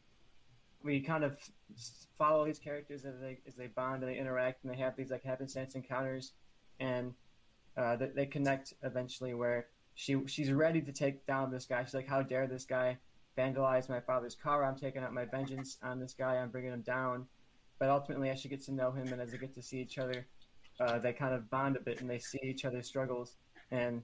we 0.84 1.02
kind 1.02 1.24
of 1.24 1.38
follow 2.18 2.46
these 2.46 2.60
characters 2.60 3.06
as 3.06 3.20
they 3.20 3.40
as 3.48 3.56
they 3.56 3.68
bond 3.68 4.04
and 4.04 4.12
they 4.12 4.18
interact 4.18 4.64
and 4.64 4.72
they 4.72 4.78
have 4.78 4.96
these 4.96 5.10
like 5.10 5.24
happenstance 5.24 5.74
encounters, 5.74 6.34
and 6.80 7.14
uh, 7.76 7.96
they, 7.96 8.10
they 8.16 8.26
connect 8.28 8.74
eventually. 8.84 9.34
Where 9.34 9.66
she 9.96 10.16
she's 10.28 10.52
ready 10.52 10.82
to 10.82 10.92
take 10.92 11.26
down 11.26 11.52
this 11.52 11.66
guy. 11.66 11.84
She's 11.84 11.96
like, 11.96 12.08
how 12.08 12.22
dare 12.22 12.46
this 12.46 12.66
guy 12.66 12.98
vandalize 13.38 13.90
my 13.90 14.00
father's 14.00 14.36
car? 14.36 14.64
I'm 14.64 14.76
taking 14.76 15.04
out 15.04 15.14
my 15.14 15.26
vengeance 15.26 15.78
on 15.84 16.00
this 16.00 16.14
guy. 16.14 16.36
I'm 16.36 16.50
bringing 16.50 16.74
him 16.74 16.82
down. 16.82 17.26
But 17.80 17.90
ultimately, 17.90 18.30
as 18.30 18.40
she 18.40 18.50
gets 18.50 18.66
to 18.68 18.74
know 18.74 18.92
him 18.92 19.12
and 19.12 19.22
as 19.22 19.32
they 19.32 19.38
get 19.38 19.54
to 19.56 19.62
see 19.62 19.80
each 19.80 19.98
other, 19.98 20.26
uh, 20.80 21.00
they 21.00 21.14
kind 21.14 21.34
of 21.34 21.50
bond 21.50 21.76
a 21.76 21.82
bit 21.82 22.02
and 22.02 22.10
they 22.10 22.20
see 22.20 22.40
each 22.44 22.66
other's 22.66 22.88
struggles. 22.88 23.36
And 23.72 24.02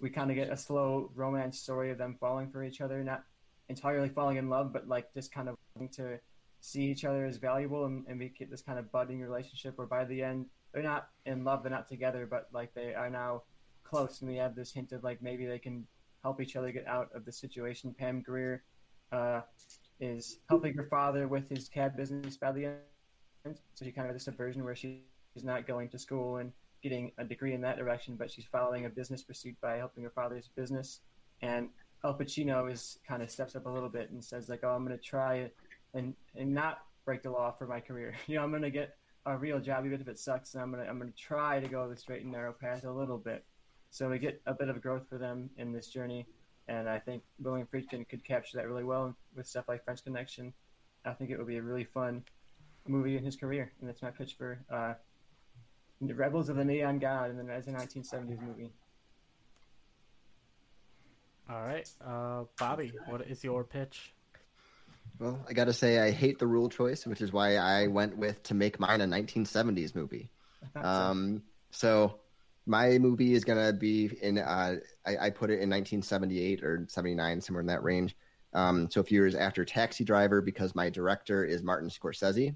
we 0.00 0.10
kind 0.10 0.30
of 0.30 0.36
get 0.36 0.50
a 0.50 0.56
slow 0.56 1.10
romance 1.14 1.58
story 1.58 1.90
of 1.90 1.98
them 1.98 2.16
falling 2.20 2.50
for 2.50 2.62
each 2.62 2.80
other, 2.80 3.02
not 3.02 3.24
entirely 3.68 4.08
falling 4.08 4.36
in 4.36 4.48
love, 4.48 4.72
but 4.72 4.88
like 4.88 5.12
just 5.14 5.32
kind 5.32 5.48
of 5.48 5.56
wanting 5.74 5.88
to 5.94 6.18
see 6.60 6.82
each 6.82 7.04
other 7.04 7.24
as 7.26 7.36
valuable 7.36 7.84
and, 7.84 8.04
and 8.08 8.18
we 8.18 8.28
get 8.28 8.50
this 8.50 8.62
kind 8.62 8.78
of 8.78 8.90
budding 8.90 9.20
relationship 9.20 9.76
where 9.76 9.86
by 9.86 10.04
the 10.04 10.22
end 10.22 10.46
they're 10.72 10.82
not 10.82 11.08
in 11.26 11.44
love, 11.44 11.62
they're 11.62 11.70
not 11.70 11.88
together, 11.88 12.26
but 12.26 12.48
like 12.52 12.74
they 12.74 12.94
are 12.94 13.10
now 13.10 13.42
close 13.84 14.20
and 14.20 14.30
we 14.30 14.36
have 14.36 14.54
this 14.54 14.72
hint 14.72 14.92
of 14.92 15.04
like 15.04 15.22
maybe 15.22 15.46
they 15.46 15.58
can 15.58 15.86
help 16.22 16.40
each 16.40 16.56
other 16.56 16.72
get 16.72 16.86
out 16.88 17.10
of 17.14 17.24
the 17.24 17.32
situation. 17.32 17.94
Pam 17.96 18.22
Grier 18.22 18.62
uh, 19.14 19.40
is 20.00 20.38
helping 20.48 20.74
her 20.74 20.84
father 20.84 21.28
with 21.28 21.48
his 21.48 21.68
cab 21.68 21.96
business 21.96 22.36
by 22.36 22.52
the 22.52 22.66
end. 22.66 23.58
So 23.74 23.84
she 23.84 23.92
kind 23.92 24.08
of 24.08 24.14
this 24.14 24.24
subversion 24.24 24.64
where 24.64 24.74
she, 24.74 25.02
she's 25.32 25.44
not 25.44 25.66
going 25.66 25.88
to 25.90 25.98
school 25.98 26.38
and 26.38 26.52
getting 26.82 27.12
a 27.18 27.24
degree 27.24 27.54
in 27.54 27.60
that 27.62 27.78
direction, 27.78 28.16
but 28.16 28.30
she's 28.30 28.44
following 28.44 28.86
a 28.86 28.88
business 28.88 29.22
pursuit 29.22 29.56
by 29.62 29.76
helping 29.76 30.02
her 30.02 30.10
father's 30.10 30.48
business. 30.56 31.00
And 31.42 31.68
Al 32.04 32.14
Pacino 32.14 32.70
is 32.70 32.98
kind 33.06 33.22
of 33.22 33.30
steps 33.30 33.56
up 33.56 33.66
a 33.66 33.68
little 33.68 33.88
bit 33.88 34.10
and 34.10 34.22
says 34.22 34.48
like, 34.48 34.60
"Oh, 34.62 34.70
I'm 34.70 34.84
going 34.84 34.96
to 34.96 35.02
try 35.02 35.50
and 35.94 36.14
and 36.34 36.54
not 36.54 36.78
break 37.04 37.22
the 37.22 37.30
law 37.30 37.52
for 37.52 37.66
my 37.66 37.80
career. 37.80 38.14
You 38.26 38.36
know, 38.36 38.42
I'm 38.42 38.50
going 38.50 38.62
to 38.62 38.70
get 38.70 38.96
a 39.26 39.36
real 39.36 39.60
job 39.60 39.86
even 39.86 40.00
if 40.00 40.08
it 40.08 40.18
sucks, 40.18 40.54
and 40.54 40.62
I'm 40.62 40.72
to 40.72 40.86
I'm 40.88 40.98
going 40.98 41.10
to 41.10 41.18
try 41.18 41.60
to 41.60 41.68
go 41.68 41.88
the 41.88 41.96
straight 41.96 42.22
and 42.22 42.32
narrow 42.32 42.52
path 42.52 42.84
a 42.84 42.90
little 42.90 43.18
bit." 43.18 43.44
So 43.90 44.10
we 44.10 44.18
get 44.18 44.42
a 44.46 44.54
bit 44.54 44.68
of 44.68 44.82
growth 44.82 45.08
for 45.08 45.18
them 45.18 45.50
in 45.56 45.72
this 45.72 45.86
journey, 45.86 46.26
and 46.68 46.88
I 46.88 46.98
think 46.98 47.22
William 47.38 47.66
Friedkin 47.72 48.08
could 48.08 48.24
capture 48.24 48.56
that 48.56 48.68
really 48.68 48.84
well 48.84 49.14
with 49.36 49.46
stuff 49.46 49.66
like 49.68 49.84
French 49.84 50.02
Connection. 50.04 50.52
I 51.04 51.12
think 51.12 51.30
it 51.30 51.38
would 51.38 51.46
be 51.46 51.58
a 51.58 51.62
really 51.62 51.84
fun 51.84 52.24
movie 52.86 53.16
in 53.16 53.24
his 53.24 53.36
career, 53.36 53.72
and 53.80 53.88
that's 53.88 54.02
my 54.02 54.10
pitch 54.10 54.34
for 54.36 54.58
uh, 54.70 54.94
the 56.00 56.14
Rebels 56.14 56.48
of 56.48 56.56
the 56.56 56.64
Neon 56.64 56.98
God, 56.98 57.30
and 57.30 57.38
then 57.38 57.50
as 57.50 57.68
a 57.68 57.72
1970s 57.72 58.40
movie. 58.40 58.72
All 61.50 61.62
right, 61.62 61.88
uh, 62.04 62.44
Bobby, 62.58 62.92
what 63.06 63.26
is 63.26 63.44
your 63.44 63.64
pitch? 63.64 64.14
Well, 65.18 65.44
I 65.48 65.52
got 65.52 65.66
to 65.66 65.72
say, 65.72 66.00
I 66.00 66.10
hate 66.10 66.38
the 66.38 66.46
rule 66.46 66.68
choice, 66.68 67.06
which 67.06 67.20
is 67.20 67.32
why 67.32 67.56
I 67.56 67.86
went 67.86 68.16
with 68.16 68.42
to 68.44 68.54
make 68.54 68.80
mine 68.80 69.00
a 69.00 69.06
1970s 69.06 69.94
movie. 69.94 70.30
Um, 70.74 71.42
so 71.70 72.20
my 72.66 72.98
movie 72.98 73.34
is 73.34 73.44
gonna 73.44 73.72
be 73.72 74.10
in. 74.22 74.38
Uh, 74.38 74.76
I, 75.06 75.16
I 75.16 75.30
put 75.30 75.50
it 75.50 75.60
in 75.60 75.70
1978 75.70 76.62
or 76.62 76.86
79, 76.88 77.40
somewhere 77.40 77.60
in 77.60 77.66
that 77.66 77.82
range. 77.82 78.16
Um, 78.54 78.88
so 78.90 79.00
a 79.00 79.04
few 79.04 79.20
years 79.20 79.34
after 79.34 79.64
Taxi 79.64 80.04
Driver, 80.04 80.40
because 80.40 80.74
my 80.74 80.88
director 80.88 81.44
is 81.44 81.62
Martin 81.62 81.88
Scorsese. 81.88 82.54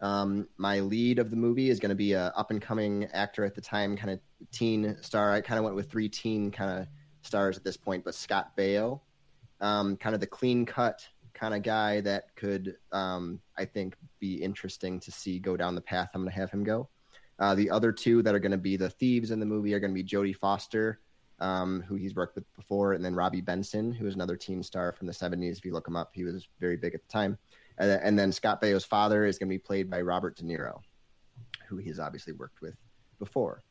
Um, 0.00 0.48
my 0.56 0.80
lead 0.80 1.18
of 1.18 1.30
the 1.30 1.36
movie 1.36 1.70
is 1.70 1.78
going 1.78 1.90
to 1.90 1.94
be 1.94 2.12
a 2.12 2.26
up 2.36 2.50
and 2.50 2.60
coming 2.60 3.04
actor 3.12 3.44
at 3.44 3.54
the 3.54 3.60
time, 3.60 3.96
kind 3.96 4.10
of 4.10 4.20
teen 4.52 4.96
star. 5.00 5.32
I 5.32 5.40
kind 5.40 5.58
of 5.58 5.64
went 5.64 5.76
with 5.76 5.90
three 5.90 6.08
teen 6.08 6.50
kind 6.50 6.80
of 6.80 6.88
stars 7.22 7.56
at 7.56 7.64
this 7.64 7.76
point, 7.76 8.04
but 8.04 8.14
Scott 8.14 8.56
Baio, 8.56 9.00
um, 9.60 9.96
kind 9.96 10.14
of 10.14 10.20
the 10.20 10.26
clean 10.26 10.66
cut 10.66 11.06
kind 11.32 11.54
of 11.54 11.62
guy 11.62 12.00
that 12.02 12.34
could, 12.36 12.76
um, 12.92 13.40
I 13.56 13.64
think, 13.64 13.96
be 14.20 14.34
interesting 14.34 15.00
to 15.00 15.10
see 15.10 15.38
go 15.38 15.56
down 15.56 15.74
the 15.74 15.80
path 15.80 16.10
I'm 16.14 16.22
going 16.22 16.32
to 16.32 16.38
have 16.38 16.50
him 16.50 16.64
go. 16.64 16.88
Uh, 17.38 17.54
the 17.54 17.70
other 17.70 17.92
two 17.92 18.22
that 18.22 18.34
are 18.34 18.38
going 18.38 18.52
to 18.52 18.58
be 18.58 18.76
the 18.76 18.90
thieves 18.90 19.30
in 19.30 19.40
the 19.40 19.46
movie 19.46 19.74
are 19.74 19.80
going 19.80 19.94
to 19.94 20.02
be 20.02 20.08
Jodie 20.08 20.36
Foster, 20.36 21.00
um, 21.40 21.82
who 21.82 21.96
he's 21.96 22.14
worked 22.14 22.36
with 22.36 22.44
before, 22.54 22.92
and 22.92 23.04
then 23.04 23.14
Robby 23.14 23.40
Benson, 23.40 23.92
who 23.92 24.06
is 24.06 24.14
another 24.14 24.36
teen 24.36 24.62
star 24.62 24.92
from 24.92 25.06
the 25.06 25.12
70s. 25.12 25.58
If 25.58 25.64
you 25.64 25.72
look 25.72 25.88
him 25.88 25.96
up, 25.96 26.10
he 26.12 26.24
was 26.24 26.46
very 26.60 26.76
big 26.76 26.94
at 26.94 27.02
the 27.02 27.12
time. 27.12 27.38
And, 27.78 27.90
and 27.90 28.18
then 28.18 28.30
Scott 28.30 28.60
Baio's 28.60 28.84
father 28.84 29.24
is 29.24 29.38
going 29.38 29.48
to 29.48 29.54
be 29.54 29.58
played 29.58 29.90
by 29.90 30.00
Robert 30.00 30.36
De 30.36 30.44
Niro, 30.44 30.80
who 31.66 31.78
he's 31.78 31.98
obviously 31.98 32.32
worked 32.32 32.60
with 32.60 32.76
before. 33.18 33.62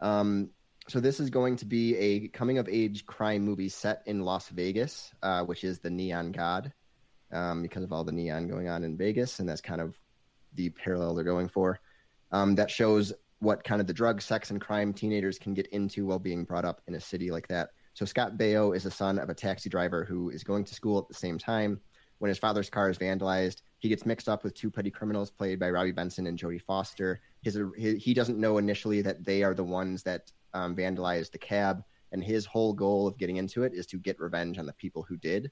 Um, 0.00 0.50
so 0.88 1.00
this 1.00 1.20
is 1.20 1.30
going 1.30 1.56
to 1.56 1.66
be 1.66 1.96
a 1.96 2.28
coming 2.28 2.58
of 2.58 2.68
age 2.68 3.04
crime 3.06 3.42
movie 3.42 3.68
set 3.68 4.02
in 4.06 4.20
Las 4.20 4.48
Vegas, 4.48 5.12
uh, 5.22 5.44
which 5.44 5.64
is 5.64 5.78
the 5.78 5.90
Neon 5.90 6.32
God, 6.32 6.72
um, 7.32 7.62
because 7.62 7.82
of 7.82 7.92
all 7.92 8.04
the 8.04 8.12
neon 8.12 8.48
going 8.48 8.68
on 8.68 8.84
in 8.84 8.96
Vegas, 8.96 9.38
and 9.38 9.48
that's 9.48 9.60
kind 9.60 9.80
of 9.80 9.98
the 10.54 10.70
parallel 10.70 11.14
they're 11.14 11.24
going 11.24 11.48
for. 11.48 11.80
Um, 12.32 12.54
that 12.56 12.70
shows 12.70 13.12
what 13.40 13.64
kind 13.64 13.80
of 13.80 13.86
the 13.86 13.92
drug, 13.92 14.20
sex, 14.20 14.50
and 14.50 14.60
crime 14.60 14.92
teenagers 14.92 15.38
can 15.38 15.54
get 15.54 15.66
into 15.68 16.06
while 16.06 16.18
being 16.18 16.44
brought 16.44 16.64
up 16.64 16.82
in 16.86 16.94
a 16.94 17.00
city 17.00 17.30
like 17.30 17.48
that. 17.48 17.70
So 17.94 18.04
Scott 18.04 18.36
Baio 18.36 18.74
is 18.76 18.84
the 18.84 18.90
son 18.90 19.18
of 19.18 19.28
a 19.28 19.34
taxi 19.34 19.68
driver 19.68 20.04
who 20.04 20.30
is 20.30 20.44
going 20.44 20.64
to 20.64 20.74
school 20.74 20.98
at 20.98 21.08
the 21.08 21.14
same 21.14 21.38
time. 21.38 21.80
When 22.18 22.28
his 22.28 22.38
father's 22.38 22.68
car 22.68 22.90
is 22.90 22.98
vandalized, 22.98 23.62
he 23.78 23.88
gets 23.88 24.04
mixed 24.04 24.28
up 24.28 24.42
with 24.42 24.54
two 24.54 24.70
petty 24.70 24.90
criminals 24.90 25.30
played 25.30 25.60
by 25.60 25.70
Robby 25.70 25.92
Benson 25.92 26.26
and 26.26 26.38
Jodie 26.38 26.62
Foster. 26.62 27.20
His, 27.42 27.60
his, 27.76 28.02
he 28.02 28.12
doesn't 28.12 28.38
know 28.38 28.58
initially 28.58 29.02
that 29.02 29.24
they 29.24 29.42
are 29.44 29.54
the 29.54 29.64
ones 29.64 30.02
that 30.02 30.32
um, 30.52 30.74
vandalized 30.74 31.30
the 31.30 31.38
cab, 31.38 31.84
and 32.10 32.22
his 32.22 32.44
whole 32.44 32.72
goal 32.72 33.06
of 33.06 33.18
getting 33.18 33.36
into 33.36 33.62
it 33.62 33.72
is 33.74 33.86
to 33.86 33.98
get 33.98 34.18
revenge 34.18 34.58
on 34.58 34.66
the 34.66 34.72
people 34.72 35.04
who 35.08 35.16
did. 35.16 35.50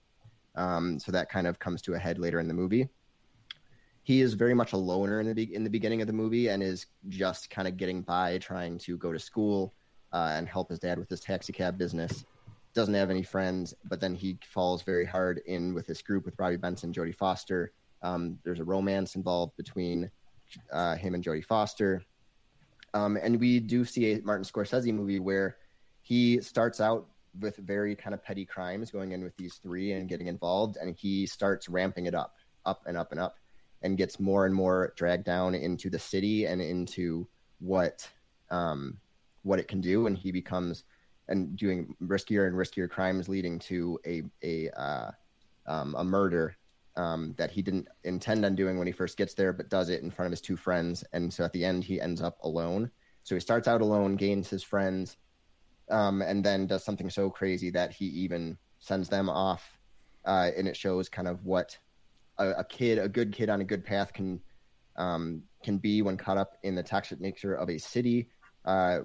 Um, 0.57 0.99
so 0.99 1.13
that 1.13 1.29
kind 1.29 1.47
of 1.47 1.59
comes 1.59 1.83
to 1.83 1.95
a 1.95 1.99
head 1.99 2.19
later 2.19 2.41
in 2.41 2.49
the 2.49 2.55
movie. 2.55 2.89
He 4.07 4.21
is 4.21 4.35
very 4.35 4.55
much 4.55 4.73
a 4.73 4.77
loner 4.77 5.19
in 5.19 5.27
the 5.27 5.35
be- 5.35 5.53
in 5.53 5.65
the 5.65 5.69
beginning 5.69 6.01
of 6.01 6.07
the 6.07 6.13
movie 6.13 6.47
and 6.47 6.63
is 6.63 6.87
just 7.09 7.51
kind 7.51 7.67
of 7.67 7.77
getting 7.77 8.03
by, 8.03 8.39
trying 8.39 8.79
to 8.79 8.97
go 8.97 9.13
to 9.13 9.19
school 9.19 9.75
uh, 10.13 10.31
and 10.35 10.47
help 10.47 10.71
his 10.71 10.79
dad 10.79 10.97
with 10.97 11.11
his 11.11 11.19
taxi 11.19 11.53
cab 11.53 11.77
business. 11.77 12.25
Doesn't 12.73 12.95
have 12.95 13.11
any 13.11 13.25
friends, 13.25 13.75
but 13.89 14.01
then 14.01 14.15
he 14.15 14.39
falls 14.47 14.83
very 14.83 15.05
hard 15.05 15.41
in 15.47 15.75
with 15.75 15.89
this 15.89 16.03
group 16.03 16.25
with 16.25 16.39
Robby 16.39 16.57
Benson, 16.57 16.93
Jodie 16.93 17.17
Foster. 17.17 17.73
Um, 18.01 18.39
there's 18.45 18.61
a 18.61 18.65
romance 18.65 19.17
involved 19.17 19.57
between 19.57 20.09
uh, 20.73 20.95
him 20.95 21.17
and 21.17 21.25
Jodie 21.25 21.45
Foster. 21.45 22.01
Um, 22.95 23.19
and 23.21 23.41
we 23.41 23.59
do 23.59 23.85
see 23.85 24.13
a 24.13 24.23
Martin 24.23 24.45
Scorsese 24.45 24.95
movie 24.95 25.19
where 25.19 25.57
he 26.03 26.41
starts 26.41 26.81
out 26.81 27.09
with 27.41 27.57
very 27.57 27.97
kind 27.97 28.15
of 28.15 28.23
petty 28.23 28.45
crimes 28.45 28.93
going 28.93 29.11
in 29.11 29.25
with 29.25 29.37
these 29.37 29.57
three 29.57 29.91
and 29.91 30.09
getting 30.09 30.29
involved 30.29 30.77
and 30.77 30.95
he 30.95 31.27
starts 31.27 31.69
ramping 31.69 32.07
it 32.07 32.15
up 32.15 32.37
up 32.65 32.83
and 32.87 32.97
up 32.97 33.11
and 33.11 33.21
up 33.21 33.37
and 33.83 33.99
gets 33.99 34.19
more 34.19 34.47
and 34.47 34.55
more 34.55 34.93
dragged 34.97 35.25
down 35.25 35.55
into 35.55 35.91
the 35.91 35.99
city 35.99 36.47
and 36.47 36.61
into 36.61 37.27
what 37.61 38.09
um, 38.51 38.99
what 39.43 39.59
it 39.59 39.69
can 39.69 39.81
do 39.81 40.07
and 40.07 40.17
he 40.17 40.33
becomes 40.33 40.85
and 41.29 41.57
doing 41.57 41.95
riskier 42.03 42.47
and 42.47 42.57
riskier 42.57 42.89
crimes 42.89 43.29
leading 43.29 43.59
to 43.59 43.99
a 44.07 44.23
a 44.43 44.71
uh, 44.71 45.11
um, 45.67 45.95
a 45.97 46.05
murder 46.05 46.57
um, 46.97 47.35
that 47.37 47.51
he 47.51 47.61
didn't 47.61 47.89
intend 48.05 48.45
on 48.45 48.55
doing 48.55 48.79
when 48.79 48.87
he 48.87 48.93
first 48.93 49.17
gets 49.17 49.35
there 49.35 49.53
but 49.53 49.69
does 49.69 49.89
it 49.89 50.03
in 50.03 50.11
front 50.11 50.27
of 50.27 50.33
his 50.33 50.41
two 50.41 50.57
friends 50.57 51.05
and 51.13 51.33
so 51.33 51.45
at 51.45 51.53
the 51.53 51.65
end 51.65 51.85
he 51.85 52.01
ends 52.01 52.23
up 52.23 52.39
alone 52.43 52.91
so 53.23 53.35
he 53.35 53.41
starts 53.41 53.69
out 53.69 53.81
alone 53.81 54.17
gains 54.17 54.49
his 54.49 54.63
friends 54.63 55.17
um, 55.91 56.23
and 56.23 56.45
then 56.45 56.67
does 56.67 56.85
something 56.85 57.11
so 57.11 57.31
crazy 57.31 57.71
that 57.71 57.93
he 57.93 58.07
even 58.07 58.59
sends 58.79 59.09
them 59.09 59.29
off. 59.29 59.79
Uh, 60.25 60.51
and 60.57 60.67
it 60.67 60.77
shows 60.77 61.09
kind 61.09 61.29
of 61.29 61.45
what 61.45 61.79
a, 62.39 62.51
a, 62.51 62.65
kid, 62.65 62.99
a 62.99 63.09
good 63.09 63.33
kid 63.33 63.49
on 63.49 63.61
a 63.61 63.65
good 63.65 63.85
path, 63.85 64.13
can 64.13 64.41
um, 64.97 65.43
can 65.63 65.79
be 65.79 66.01
when 66.01 66.17
caught 66.17 66.39
up 66.39 66.57
in 66.63 66.75
the 66.75 66.83
toxic 66.83 67.21
nature 67.21 67.55
of 67.55 67.69
a 67.69 67.79
city, 67.79 68.29
uh, 68.65 69.01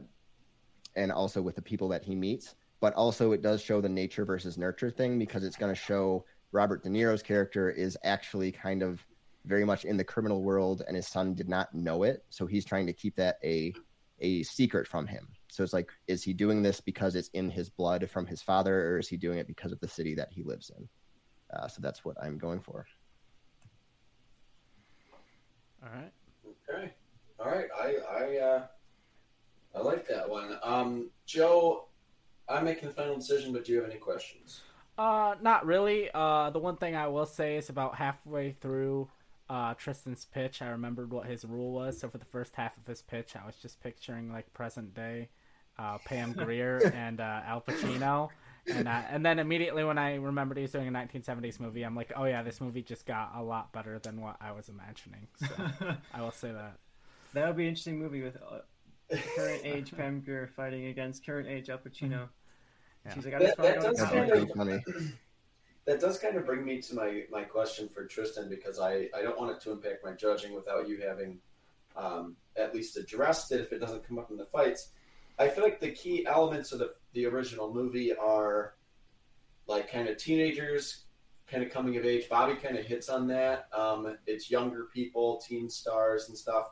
and 0.96 1.12
also 1.12 1.42
with 1.42 1.56
the 1.56 1.62
people 1.62 1.90
that 1.90 2.04
he 2.04 2.16
meets. 2.16 2.56
But 2.80 2.94
also, 2.94 3.32
it 3.32 3.42
does 3.42 3.62
show 3.62 3.82
the 3.82 3.90
nature 3.90 4.26
versus 4.26 4.58
nurture 4.58 4.90
thing 4.90 5.20
because 5.20 5.44
it's 5.44 5.58
going 5.58 5.74
to 5.74 5.80
show 5.80 6.26
Robert 6.52 6.84
De 6.84 6.90
Niro's 6.90 7.22
character 7.22 7.70
is 7.70 7.98
actually 8.04 8.52
kind 8.52 8.82
of 8.82 9.06
very 9.46 9.66
much 9.66 9.86
in 9.86 9.98
the 9.98 10.04
criminal 10.04 10.42
world, 10.44 10.84
and 10.88 10.96
his 10.96 11.08
son 11.08 11.34
did 11.34 11.50
not 11.50 11.74
know 11.74 12.04
it, 12.04 12.24
so 12.30 12.46
he's 12.46 12.66
trying 12.66 12.86
to 12.88 12.94
keep 12.94 13.16
that 13.16 13.38
a 13.44 13.74
a 14.20 14.44
secret 14.44 14.88
from 14.88 15.08
him. 15.08 15.28
So 15.50 15.64
it's 15.64 15.74
like, 15.74 15.90
is 16.08 16.24
he 16.24 16.32
doing 16.32 16.62
this 16.62 16.80
because 16.80 17.16
it's 17.16 17.30
in 17.30 17.50
his 17.50 17.70
blood 17.70 18.10
from 18.10 18.28
his 18.28 18.42
father, 18.42 18.92
or 18.92 19.00
is 19.00 19.08
he 19.08 19.18
doing 19.18 19.40
it 19.40 19.48
because 19.48 19.72
of 19.72 19.80
the 19.80 19.88
city 19.88 20.16
that 20.16 20.30
he 20.32 20.44
lives 20.44 20.72
in? 20.78 20.88
Uh, 21.54 21.68
so 21.68 21.82
that's 21.82 22.06
what 22.06 22.16
I'm 22.24 22.38
going 22.38 22.62
for. 22.62 22.86
All 25.84 25.90
right. 25.94 26.12
Okay. 26.70 26.92
All 27.40 27.52
right. 27.52 27.68
I 27.78 27.96
I 28.10 28.38
uh, 28.38 28.64
I 29.76 29.82
like 29.82 30.08
that 30.08 30.30
one. 30.30 30.58
Um, 30.64 31.10
Joe, 31.26 31.88
I'm 32.48 32.66
making 32.66 32.90
the 32.90 32.94
final 32.94 33.16
decision, 33.16 33.54
but 33.54 33.66
do 33.66 33.72
you 33.72 33.82
have 33.82 33.90
any 33.90 34.00
questions? 34.00 34.62
Uh, 34.98 35.36
not 35.42 35.66
really. 35.66 36.10
Uh, 36.14 36.50
the 36.50 36.60
one 36.60 36.76
thing 36.78 36.96
I 36.96 37.08
will 37.08 37.26
say 37.26 37.58
is 37.58 37.70
about 37.70 37.96
halfway 37.96 38.52
through 38.52 39.10
uh, 39.50 39.74
Tristan's 39.74 40.26
pitch, 40.26 40.62
I 40.62 40.70
remembered 40.70 41.12
what 41.12 41.26
his 41.26 41.44
rule 41.44 41.72
was. 41.72 42.00
So 42.00 42.08
for 42.10 42.18
the 42.18 42.26
first 42.26 42.56
half 42.56 42.78
of 42.78 42.86
his 42.86 43.02
pitch, 43.02 43.36
I 43.36 43.46
was 43.46 43.56
just 43.56 43.82
picturing 43.82 44.32
like 44.32 44.52
present 44.54 44.94
day 44.94 45.30
uh, 45.78 45.98
Pam 46.06 46.34
Grier 46.34 46.80
and 46.96 47.20
uh, 47.20 47.42
Al 47.46 47.62
Pacino. 47.62 48.30
And 48.68 48.88
uh, 48.88 49.02
and 49.10 49.26
then 49.26 49.40
immediately 49.40 49.84
when 49.84 49.98
I 49.98 50.16
remembered 50.16 50.58
he 50.58 50.62
was 50.62 50.72
doing 50.72 50.88
a 50.88 50.92
1970s 50.92 51.60
movie, 51.60 51.84
I'm 51.84 51.96
like, 51.96 52.12
oh 52.16 52.26
yeah, 52.26 52.44
this 52.44 52.62
movie 52.62 52.84
just 52.84 53.06
got 53.06 53.32
a 53.36 53.42
lot 53.42 53.74
better 53.74 54.00
than 54.00 54.22
what 54.22 54.38
I 54.40 54.52
was 54.52 54.70
imagining. 54.70 55.28
So 55.38 55.48
I 56.14 56.22
will 56.22 56.32
say 56.32 56.52
that. 56.52 56.78
That 57.34 57.48
would 57.48 57.58
be 57.58 57.64
an 57.64 57.70
interesting 57.70 57.98
movie 57.98 58.22
with 58.22 58.38
uh, 58.38 58.60
current 59.36 59.62
age 59.64 59.94
Pam 59.96 60.22
Grier 60.22 60.48
fighting 60.48 60.88
against 60.88 61.26
current 61.26 61.48
age 61.48 61.70
Al 61.70 61.78
Pacino. 61.78 62.30
Yeah. 63.06 63.14
She's 63.14 63.26
like, 63.26 63.36
I 63.36 63.40
just 63.40 63.58
that, 63.58 63.82
that 63.82 63.96
does 63.96 64.02
kind 64.04 64.32
of, 64.32 64.50
funny. 64.52 64.80
That 65.86 66.00
does 66.00 66.20
kind 66.20 66.36
of 66.36 66.46
bring 66.46 66.64
me 66.64 66.82
to 66.82 66.96
my, 66.96 67.24
my 67.32 67.44
question 67.44 67.90
for 67.90 68.06
Tristan 68.06 68.50
because 68.50 68.80
I, 68.80 69.08
I 69.16 69.22
don't 69.24 69.40
want 69.40 69.52
it 69.52 69.62
to 69.62 69.72
impact 69.72 70.04
my 70.04 70.12
judging 70.12 70.54
without 70.54 70.88
you 70.88 71.02
having 71.02 71.40
um, 71.96 72.36
at 72.56 72.74
least 72.74 72.98
addressed 72.98 73.52
it 73.52 73.62
if 73.62 73.74
it 73.74 73.80
doesn't 73.80 74.08
come 74.08 74.20
up 74.20 74.30
in 74.30 74.38
the 74.38 74.46
fights. 74.46 74.90
I 75.40 75.48
feel 75.48 75.64
like 75.64 75.80
the 75.80 75.92
key 75.92 76.26
elements 76.26 76.72
of 76.72 76.80
the 76.80 76.94
the 77.14 77.26
original 77.26 77.74
movie 77.74 78.16
are 78.16 78.76
like 79.68 79.92
kind 79.92 80.08
of 80.08 80.18
teenagers, 80.18 81.06
kind 81.48 81.64
of 81.64 81.72
coming 81.72 81.98
of 81.98 82.06
age. 82.06 82.30
Bobby 82.30 82.56
kind 82.56 82.78
of 82.78 82.86
hits 82.86 83.10
on 83.10 83.28
that. 83.28 83.68
Um, 83.74 84.18
it's 84.28 84.50
younger 84.50 84.88
people, 84.94 85.42
teen 85.46 85.70
stars 85.70 86.30
and 86.30 86.38
stuff. 86.38 86.68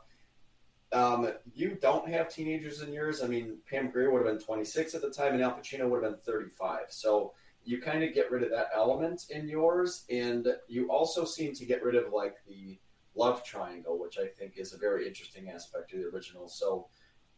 Um, 0.92 1.32
you 1.54 1.76
don't 1.80 2.08
have 2.08 2.28
teenagers 2.28 2.82
in 2.82 2.92
yours. 2.92 3.22
I 3.22 3.28
mean, 3.28 3.58
Pam 3.68 3.90
Grier 3.90 4.10
would 4.10 4.26
have 4.26 4.38
been 4.38 4.44
26 4.44 4.94
at 4.94 5.02
the 5.02 5.10
time, 5.10 5.34
and 5.34 5.42
Al 5.42 5.52
Pacino 5.52 5.88
would 5.88 6.02
have 6.02 6.12
been 6.12 6.20
35. 6.20 6.86
So 6.88 7.32
you 7.64 7.80
kind 7.80 8.02
of 8.02 8.12
get 8.12 8.30
rid 8.30 8.42
of 8.42 8.50
that 8.50 8.70
element 8.74 9.26
in 9.30 9.48
yours, 9.48 10.04
and 10.10 10.48
you 10.66 10.90
also 10.90 11.24
seem 11.24 11.54
to 11.54 11.64
get 11.64 11.84
rid 11.84 11.94
of 11.94 12.12
like 12.12 12.36
the 12.48 12.78
love 13.14 13.44
triangle, 13.44 13.98
which 13.98 14.18
I 14.18 14.26
think 14.26 14.54
is 14.56 14.72
a 14.72 14.78
very 14.78 15.06
interesting 15.06 15.50
aspect 15.50 15.92
of 15.92 16.00
the 16.00 16.06
original. 16.06 16.48
So 16.48 16.88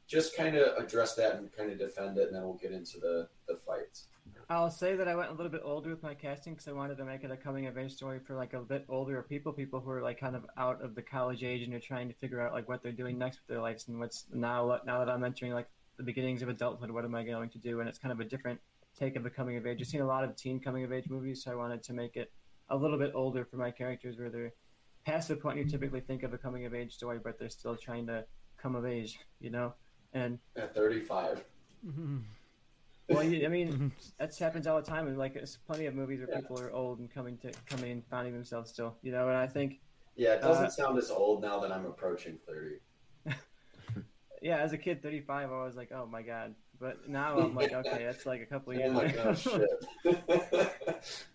just 0.07 0.37
kind 0.37 0.57
of 0.57 0.77
address 0.77 1.15
that 1.15 1.37
and 1.37 1.53
kind 1.53 1.71
of 1.71 1.79
defend 1.79 2.19
it, 2.19 2.29
and 2.29 2.37
then 2.37 2.43
we'll 2.43 2.55
get 2.55 2.73
into 2.73 2.99
the 2.99 3.29
the 3.49 3.57
fights. 3.57 4.09
I'll 4.49 4.71
say 4.71 4.97
that 4.97 5.09
I 5.09 5.15
went 5.15 5.31
a 5.31 5.33
little 5.33 5.51
bit 5.51 5.63
older 5.65 5.91
with 5.91 6.03
my 6.03 6.15
casting 6.15 6.53
because 6.53 6.69
I 6.69 6.73
wanted 6.73 6.99
to 6.99 7.05
make 7.05 7.25
it 7.25 7.31
a 7.31 7.37
coming 7.37 7.67
of 7.67 7.79
age 7.79 7.93
story 7.93 8.19
for 8.19 8.35
like 8.35 8.53
a 8.53 8.61
bit 8.61 8.85
older 8.89 9.23
people, 9.23 9.53
people 9.53 9.81
who 9.81 9.91
are 9.91 10.03
like 10.03 10.21
kind 10.21 10.37
of 10.37 10.45
out 10.59 10.83
of 10.83 10.95
the 10.95 11.03
college 11.03 11.43
age 11.43 11.63
and 11.63 11.73
are 11.73 11.81
trying 11.81 12.09
to 12.09 12.15
figure 12.15 12.41
out 12.41 12.53
like 12.53 12.69
what 12.69 12.83
they're 12.83 12.93
doing 12.93 13.17
next 13.17 13.39
with 13.39 13.47
their 13.47 13.63
lives 13.63 13.89
and 13.89 13.99
what's 13.99 14.27
now 14.33 14.79
now 14.85 14.99
that 14.99 15.09
I'm 15.09 15.25
entering 15.25 15.53
like 15.53 15.69
the 15.97 16.03
beginnings 16.03 16.43
of 16.43 16.49
adulthood, 16.49 16.91
what 16.91 17.05
am 17.05 17.15
I 17.15 17.25
going 17.25 17.49
to 17.51 17.59
do? 17.59 17.81
And 17.81 17.89
it's 17.89 17.99
kind 17.99 18.13
of 18.13 18.21
a 18.21 18.25
different 18.25 18.61
take 18.99 19.17
of 19.17 19.25
a 19.25 19.31
coming 19.31 19.57
of 19.57 19.67
age. 19.67 19.79
I've 19.81 19.87
seen 19.87 20.01
a 20.01 20.07
lot 20.07 20.25
of 20.25 20.37
teen 20.37 20.61
coming 20.61 20.85
of 20.85 20.93
age 20.93 21.09
movies, 21.09 21.43
so 21.43 21.51
I 21.51 21.55
wanted 21.55 21.83
to 21.85 21.93
make 21.93 22.17
it 22.17 22.31
a 22.69 22.77
little 22.77 22.99
bit 22.99 23.13
older 23.15 23.45
for 23.45 23.57
my 23.57 23.71
characters, 23.71 24.19
where 24.19 24.31
they're 24.31 24.53
past 25.05 25.29
the 25.29 25.37
point 25.37 25.59
you 25.59 25.65
typically 25.65 26.01
think 26.01 26.23
of 26.23 26.33
a 26.33 26.39
coming 26.39 26.67
of 26.67 26.75
age 26.75 26.95
story, 26.95 27.19
but 27.23 27.39
they're 27.39 27.49
still 27.49 27.77
trying 27.77 28.07
to 28.07 28.25
come 28.61 28.75
of 28.75 28.87
age, 28.87 29.19
you 29.41 29.51
know. 29.51 29.75
And 30.15 30.39
at 30.57 30.75
35. 30.75 31.45
Mm-hmm. 31.87 32.19
Well, 33.09 33.21
I 33.21 33.49
mean, 33.49 33.93
that 34.19 34.37
happens 34.37 34.67
all 34.67 34.81
the 34.81 34.89
time, 34.89 35.07
and 35.07 35.19
like, 35.19 35.35
there's 35.35 35.59
plenty 35.67 35.87
of 35.87 35.95
movies 35.95 36.21
where 36.21 36.31
yeah. 36.31 36.41
people 36.41 36.61
are 36.61 36.73
old 36.73 36.99
and 37.01 37.13
coming 37.13 37.37
to 37.39 37.53
coming 37.69 37.91
and 37.91 38.05
finding 38.07 38.33
themselves 38.33 38.71
still, 38.71 38.97
you 39.03 39.13
know. 39.13 39.29
And 39.29 39.37
I 39.37 39.47
think, 39.47 39.81
yeah, 40.17 40.35
it 40.35 40.43
doesn't 40.43 40.67
uh, 40.67 40.71
sound 40.71 40.99
as 40.99 41.11
old 41.11 41.43
now 41.43 41.59
that 41.61 41.73
I'm 41.73 41.85
approaching 41.85 42.39
30. 42.47 43.35
yeah, 44.43 44.59
as 44.59 44.73
a 44.73 44.79
kid, 44.79 45.03
35, 45.03 45.51
I 45.51 45.65
was 45.65 45.77
like, 45.77 45.91
oh 45.93 46.07
my 46.07 46.23
god. 46.23 46.55
But 46.81 47.09
now 47.09 47.39
I'm 47.39 47.55
like, 47.55 47.73
okay, 47.73 48.05
that's 48.05 48.25
like 48.25 48.41
a 48.41 48.47
couple 48.47 48.73
of 48.73 48.79
years. 48.79 48.91
Oh 48.91 48.95
my 48.95 49.09
gosh, 49.09 49.43
shit. 49.43 51.25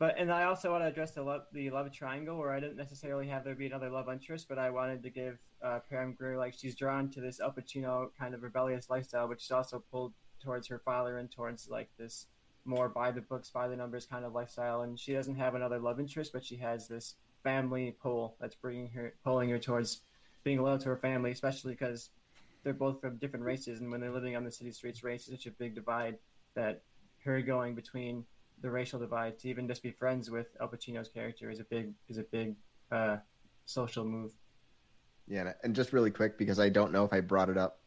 But 0.00 0.18
and 0.18 0.32
I 0.32 0.44
also 0.44 0.70
want 0.70 0.82
to 0.82 0.88
address 0.88 1.10
the 1.10 1.22
love 1.22 1.42
the 1.52 1.68
love 1.68 1.92
triangle 1.92 2.38
where 2.38 2.52
I 2.52 2.58
didn't 2.58 2.78
necessarily 2.78 3.28
have 3.28 3.44
there 3.44 3.54
be 3.54 3.66
another 3.66 3.90
love 3.90 4.08
interest, 4.08 4.48
but 4.48 4.58
I 4.58 4.70
wanted 4.70 5.02
to 5.02 5.10
give 5.10 5.38
uh, 5.62 5.80
Pam 5.90 6.14
Grier 6.14 6.38
like 6.38 6.54
she's 6.54 6.74
drawn 6.74 7.10
to 7.10 7.20
this 7.20 7.38
Al 7.38 7.52
Pacino 7.52 8.08
kind 8.18 8.34
of 8.34 8.42
rebellious 8.42 8.88
lifestyle, 8.88 9.28
which 9.28 9.44
is 9.44 9.50
also 9.50 9.84
pulled 9.92 10.14
towards 10.42 10.66
her 10.68 10.78
father 10.78 11.18
and 11.18 11.30
towards 11.30 11.68
like 11.68 11.90
this 11.98 12.28
more 12.64 12.88
by 12.88 13.10
the 13.10 13.20
books, 13.20 13.50
by 13.50 13.68
the 13.68 13.76
numbers 13.76 14.06
kind 14.06 14.24
of 14.24 14.32
lifestyle. 14.32 14.80
And 14.80 14.98
she 14.98 15.12
doesn't 15.12 15.34
have 15.34 15.54
another 15.54 15.78
love 15.78 16.00
interest, 16.00 16.32
but 16.32 16.46
she 16.46 16.56
has 16.56 16.88
this 16.88 17.16
family 17.44 17.94
pull 18.02 18.36
that's 18.40 18.54
bringing 18.54 18.88
her 18.92 19.12
pulling 19.22 19.50
her 19.50 19.58
towards 19.58 20.00
being 20.44 20.62
loyal 20.62 20.78
to 20.78 20.88
her 20.88 20.96
family, 20.96 21.30
especially 21.30 21.72
because 21.72 22.08
they're 22.64 22.72
both 22.72 23.02
from 23.02 23.18
different 23.18 23.44
races, 23.44 23.80
and 23.80 23.90
when 23.90 24.00
they're 24.00 24.10
living 24.10 24.34
on 24.34 24.44
the 24.44 24.50
city 24.50 24.72
streets, 24.72 25.04
race 25.04 25.28
is 25.28 25.34
such 25.34 25.44
a 25.44 25.50
big 25.50 25.74
divide 25.74 26.16
that 26.54 26.84
her 27.22 27.42
going 27.42 27.74
between 27.74 28.24
the 28.60 28.70
racial 28.70 28.98
divide 28.98 29.38
to 29.40 29.48
even 29.48 29.66
just 29.66 29.82
be 29.82 29.90
friends 29.90 30.30
with 30.30 30.46
Al 30.60 30.68
Pacino's 30.68 31.08
character 31.08 31.50
is 31.50 31.60
a 31.60 31.64
big 31.64 31.92
is 32.08 32.18
a 32.18 32.24
big 32.24 32.56
uh, 32.90 33.16
social 33.66 34.04
move. 34.04 34.32
Yeah, 35.26 35.52
and 35.62 35.74
just 35.74 35.92
really 35.92 36.10
quick 36.10 36.36
because 36.38 36.58
I 36.58 36.68
don't 36.68 36.92
know 36.92 37.04
if 37.04 37.12
I 37.12 37.20
brought 37.20 37.48
it 37.48 37.56
up. 37.56 37.80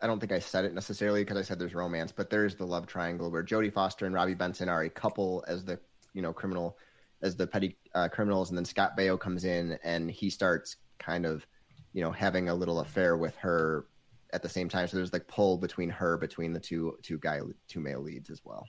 I 0.00 0.06
don't 0.06 0.20
think 0.20 0.32
I 0.32 0.38
said 0.38 0.64
it 0.64 0.74
necessarily 0.74 1.22
because 1.22 1.36
I 1.36 1.42
said 1.42 1.58
there's 1.58 1.74
romance, 1.74 2.12
but 2.12 2.30
there's 2.30 2.54
the 2.54 2.66
love 2.66 2.86
triangle 2.86 3.30
where 3.30 3.42
Jodie 3.42 3.72
Foster 3.72 4.06
and 4.06 4.14
Robby 4.14 4.34
Benson 4.34 4.68
are 4.68 4.82
a 4.82 4.90
couple 4.90 5.44
as 5.48 5.64
the 5.64 5.78
you 6.12 6.22
know 6.22 6.32
criminal, 6.32 6.78
as 7.22 7.36
the 7.36 7.46
petty 7.46 7.76
uh, 7.94 8.08
criminals, 8.08 8.50
and 8.50 8.58
then 8.58 8.64
Scott 8.64 8.96
Baio 8.96 9.18
comes 9.18 9.44
in 9.44 9.78
and 9.82 10.10
he 10.10 10.30
starts 10.30 10.76
kind 10.98 11.26
of, 11.26 11.46
you 11.92 12.02
know, 12.02 12.12
having 12.12 12.48
a 12.48 12.54
little 12.54 12.80
affair 12.80 13.16
with 13.16 13.36
her 13.36 13.86
at 14.32 14.42
the 14.42 14.48
same 14.48 14.68
time. 14.68 14.86
So 14.88 14.96
there's 14.96 15.12
like 15.12 15.26
pull 15.26 15.58
between 15.58 15.90
her 15.90 16.16
between 16.16 16.52
the 16.52 16.60
two 16.60 16.96
two 17.02 17.18
guy 17.18 17.40
two 17.68 17.80
male 17.80 18.00
leads 18.00 18.30
as 18.30 18.40
well. 18.44 18.66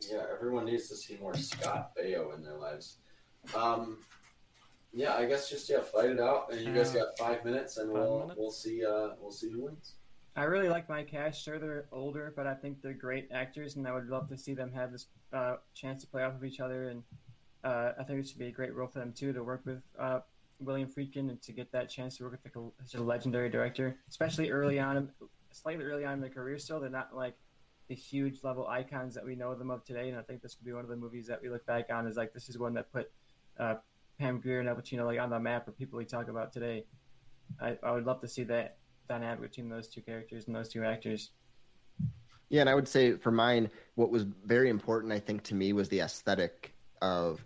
Yeah, 0.00 0.24
everyone 0.32 0.66
needs 0.66 0.88
to 0.88 0.96
see 0.96 1.16
more 1.20 1.34
Scott 1.34 1.92
Baio 1.98 2.34
in 2.34 2.42
their 2.42 2.56
lives. 2.56 2.98
Um, 3.54 3.98
yeah, 4.92 5.14
I 5.14 5.26
guess 5.26 5.50
just 5.50 5.68
yeah, 5.68 5.80
fight 5.80 6.10
it 6.10 6.20
out, 6.20 6.52
and 6.52 6.60
you 6.60 6.72
guys 6.72 6.92
got 6.92 7.18
five 7.18 7.44
minutes, 7.44 7.76
and 7.76 7.92
five 7.92 8.00
we'll 8.00 8.18
minutes? 8.20 8.38
we'll 8.38 8.50
see 8.50 8.84
uh, 8.84 9.10
we'll 9.20 9.32
see 9.32 9.50
who 9.50 9.64
wins. 9.64 9.94
I 10.36 10.44
really 10.44 10.68
like 10.68 10.88
my 10.88 11.02
cast. 11.02 11.42
Sure, 11.42 11.58
they're 11.58 11.86
older, 11.90 12.32
but 12.36 12.46
I 12.46 12.54
think 12.54 12.80
they're 12.80 12.94
great 12.94 13.28
actors, 13.32 13.74
and 13.76 13.86
I 13.88 13.92
would 13.92 14.08
love 14.08 14.28
to 14.28 14.36
see 14.36 14.54
them 14.54 14.72
have 14.72 14.92
this 14.92 15.06
uh, 15.32 15.56
chance 15.74 16.02
to 16.02 16.06
play 16.06 16.22
off 16.22 16.34
of 16.34 16.44
each 16.44 16.60
other. 16.60 16.90
And 16.90 17.02
uh, 17.64 17.92
I 17.98 18.04
think 18.04 18.20
it 18.20 18.28
should 18.28 18.38
be 18.38 18.46
a 18.46 18.52
great 18.52 18.72
role 18.74 18.86
for 18.86 19.00
them 19.00 19.12
too 19.12 19.32
to 19.32 19.42
work 19.42 19.62
with 19.66 19.82
uh, 19.98 20.20
William 20.60 20.88
Friedkin 20.88 21.28
and 21.28 21.42
to 21.42 21.52
get 21.52 21.72
that 21.72 21.90
chance 21.90 22.16
to 22.18 22.24
work 22.24 22.32
with 22.32 22.44
like 22.44 22.56
a, 22.56 22.86
such 22.86 23.00
a 23.00 23.02
legendary 23.02 23.50
director, 23.50 23.98
especially 24.08 24.50
early 24.50 24.78
on, 24.78 25.10
slightly 25.50 25.84
early 25.84 26.04
on 26.04 26.14
in 26.14 26.20
their 26.20 26.30
career. 26.30 26.56
Still, 26.58 26.78
they're 26.78 26.88
not 26.88 27.14
like 27.14 27.34
the 27.88 27.94
huge 27.94 28.40
level 28.42 28.66
icons 28.66 29.14
that 29.14 29.24
we 29.24 29.34
know 29.34 29.54
them 29.54 29.70
of 29.70 29.84
today. 29.84 30.08
And 30.08 30.18
I 30.18 30.22
think 30.22 30.42
this 30.42 30.54
could 30.54 30.64
be 30.64 30.72
one 30.72 30.84
of 30.84 30.90
the 30.90 30.96
movies 30.96 31.26
that 31.26 31.40
we 31.42 31.48
look 31.48 31.66
back 31.66 31.86
on 31.90 32.06
is 32.06 32.16
like 32.16 32.32
this 32.32 32.48
is 32.48 32.58
one 32.58 32.74
that 32.74 32.92
put 32.92 33.10
uh, 33.58 33.76
Pam 34.18 34.40
Grier 34.40 34.60
and 34.60 34.68
Al 34.68 34.76
Pacino 34.76 35.06
like 35.06 35.18
on 35.18 35.30
the 35.30 35.40
map 35.40 35.64
for 35.64 35.72
people 35.72 35.98
we 35.98 36.04
talk 36.04 36.28
about 36.28 36.52
today. 36.52 36.84
I, 37.60 37.76
I 37.82 37.92
would 37.92 38.04
love 38.04 38.20
to 38.20 38.28
see 38.28 38.44
that 38.44 38.76
dynamic 39.08 39.40
between 39.40 39.68
those 39.68 39.88
two 39.88 40.02
characters 40.02 40.46
and 40.46 40.54
those 40.54 40.68
two 40.68 40.84
actors. 40.84 41.30
Yeah, 42.50 42.60
and 42.60 42.70
I 42.70 42.74
would 42.74 42.88
say 42.88 43.12
for 43.12 43.30
mine, 43.30 43.70
what 43.94 44.10
was 44.10 44.24
very 44.44 44.70
important, 44.70 45.12
I 45.12 45.18
think, 45.18 45.42
to 45.44 45.54
me 45.54 45.72
was 45.72 45.88
the 45.88 46.00
aesthetic 46.00 46.74
of 47.02 47.44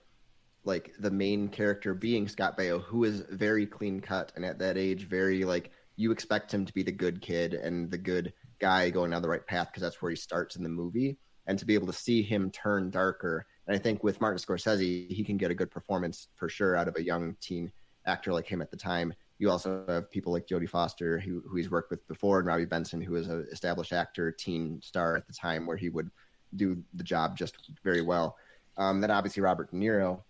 like 0.64 0.94
the 1.00 1.10
main 1.10 1.48
character 1.48 1.94
being 1.94 2.28
Scott 2.28 2.56
Baio, 2.56 2.82
who 2.82 3.04
is 3.04 3.24
very 3.30 3.66
clean 3.66 4.00
cut 4.00 4.32
and 4.36 4.44
at 4.44 4.58
that 4.60 4.76
age, 4.76 5.08
very 5.08 5.44
like 5.44 5.70
you 5.96 6.12
expect 6.12 6.52
him 6.52 6.64
to 6.64 6.72
be 6.72 6.82
the 6.82 6.92
good 6.92 7.20
kid 7.20 7.54
and 7.54 7.90
the 7.90 7.98
good 7.98 8.32
guy 8.62 8.88
going 8.88 9.10
down 9.10 9.20
the 9.20 9.28
right 9.28 9.46
path 9.46 9.68
because 9.68 9.82
that's 9.82 10.00
where 10.00 10.10
he 10.10 10.16
starts 10.16 10.56
in 10.56 10.62
the 10.62 10.68
movie. 10.68 11.18
And 11.46 11.58
to 11.58 11.66
be 11.66 11.74
able 11.74 11.88
to 11.88 11.92
see 11.92 12.22
him 12.22 12.50
turn 12.52 12.88
darker, 12.90 13.44
and 13.66 13.74
I 13.74 13.78
think 13.78 14.04
with 14.04 14.20
Martin 14.20 14.38
Scorsese, 14.38 15.10
he 15.10 15.24
can 15.24 15.36
get 15.36 15.50
a 15.50 15.54
good 15.54 15.70
performance 15.70 16.28
for 16.36 16.48
sure 16.48 16.76
out 16.76 16.88
of 16.88 16.96
a 16.96 17.02
young 17.02 17.36
teen 17.40 17.72
actor 18.06 18.32
like 18.32 18.46
him 18.46 18.62
at 18.62 18.70
the 18.70 18.76
time. 18.76 19.12
You 19.38 19.50
also 19.50 19.84
have 19.88 20.08
people 20.10 20.32
like 20.32 20.46
Jodie 20.46 20.70
Foster, 20.70 21.18
who, 21.18 21.42
who 21.46 21.56
he's 21.56 21.70
worked 21.70 21.90
with 21.90 22.06
before, 22.06 22.38
and 22.38 22.46
Robby 22.46 22.64
Benson, 22.64 23.00
who 23.00 23.14
was 23.14 23.26
an 23.26 23.46
established 23.50 23.92
actor, 23.92 24.30
teen 24.30 24.80
star 24.82 25.16
at 25.16 25.26
the 25.26 25.32
time, 25.32 25.66
where 25.66 25.76
he 25.76 25.88
would 25.88 26.10
do 26.54 26.82
the 26.94 27.02
job 27.02 27.36
just 27.36 27.56
very 27.82 28.02
well. 28.02 28.36
Um, 28.76 29.00
then 29.00 29.10
obviously 29.10 29.42
Robert 29.42 29.70
De 29.70 29.76
Niro. 29.76 30.22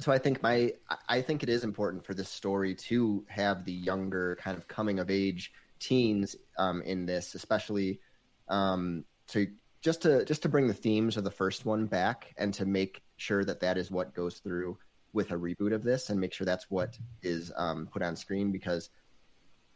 So 0.00 0.12
I 0.12 0.18
think 0.18 0.42
my 0.42 0.72
I 1.08 1.20
think 1.20 1.42
it 1.42 1.48
is 1.48 1.64
important 1.64 2.04
for 2.04 2.14
this 2.14 2.28
story 2.28 2.74
to 2.74 3.24
have 3.28 3.64
the 3.64 3.72
younger 3.72 4.36
kind 4.40 4.56
of 4.56 4.66
coming 4.66 4.98
of 4.98 5.10
age 5.10 5.52
teens 5.84 6.36
um, 6.58 6.82
in 6.82 7.06
this, 7.06 7.34
especially 7.34 8.00
um, 8.48 9.04
to 9.28 9.48
just 9.82 10.02
to 10.02 10.24
just 10.24 10.42
to 10.42 10.48
bring 10.48 10.66
the 10.66 10.74
themes 10.74 11.16
of 11.16 11.24
the 11.24 11.30
first 11.30 11.64
one 11.64 11.86
back 11.86 12.34
and 12.38 12.54
to 12.54 12.64
make 12.64 13.02
sure 13.16 13.44
that 13.44 13.60
that 13.60 13.76
is 13.76 13.90
what 13.90 14.14
goes 14.14 14.38
through 14.38 14.78
with 15.12 15.30
a 15.30 15.34
reboot 15.34 15.72
of 15.72 15.82
this 15.82 16.10
and 16.10 16.20
make 16.20 16.32
sure 16.32 16.44
that's 16.44 16.70
what 16.70 16.98
is 17.22 17.52
um, 17.56 17.86
put 17.92 18.02
on 18.02 18.16
screen 18.16 18.50
because 18.50 18.90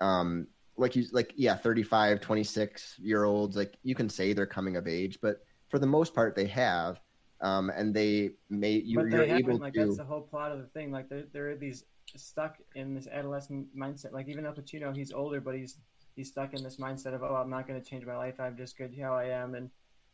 um, 0.01 0.47
like 0.77 0.97
you 0.97 1.05
like 1.13 1.33
yeah 1.37 1.55
35 1.55 2.21
26 2.21 2.99
year 3.01 3.25
olds 3.25 3.57
like 3.57 3.77
you 3.83 3.95
can 3.95 4.09
say 4.09 4.33
they're 4.33 4.47
coming 4.47 4.77
of 4.77 4.87
age 4.87 5.19
but 5.21 5.45
for 5.69 5.79
the 5.79 5.87
most 5.87 6.15
part 6.15 6.35
they 6.35 6.47
have 6.47 7.01
um, 7.41 7.71
and 7.71 7.95
they 7.95 8.31
may 8.51 8.73
you, 8.73 8.97
but 8.97 9.07
you're 9.07 9.21
they 9.21 9.29
haven't. 9.29 9.51
able 9.51 9.59
Like 9.59 9.75
to 9.75 9.87
that's 9.87 9.97
the 9.99 10.05
whole 10.05 10.23
plot 10.23 10.53
of 10.53 10.59
the 10.59 10.67
thing. 10.67 10.91
Like 10.91 11.09
there, 11.09 11.25
there 11.33 11.51
are 11.51 11.57
these 11.57 11.85
stuck 12.17 12.57
in 12.75 12.95
this 12.95 13.07
adolescent 13.07 13.67
mindset. 13.77 14.13
Like 14.13 14.29
even 14.29 14.45
Al 14.45 14.53
Pacino, 14.53 14.97
he's 14.97 15.13
older, 15.13 15.41
but 15.41 15.55
he's 15.55 15.79
he's 16.19 16.29
stuck 16.29 16.53
in 16.53 16.63
this 16.65 16.77
mindset 16.79 17.15
of 17.15 17.23
oh, 17.23 17.37
I'm 17.37 17.49
not 17.49 17.67
going 17.69 17.81
to 17.81 17.89
change 17.89 18.05
my 18.05 18.17
life. 18.17 18.41
I'm 18.41 18.57
just 18.57 18.77
good 18.77 18.93
how 19.01 19.15
I 19.15 19.27
am. 19.27 19.55
And 19.55 19.71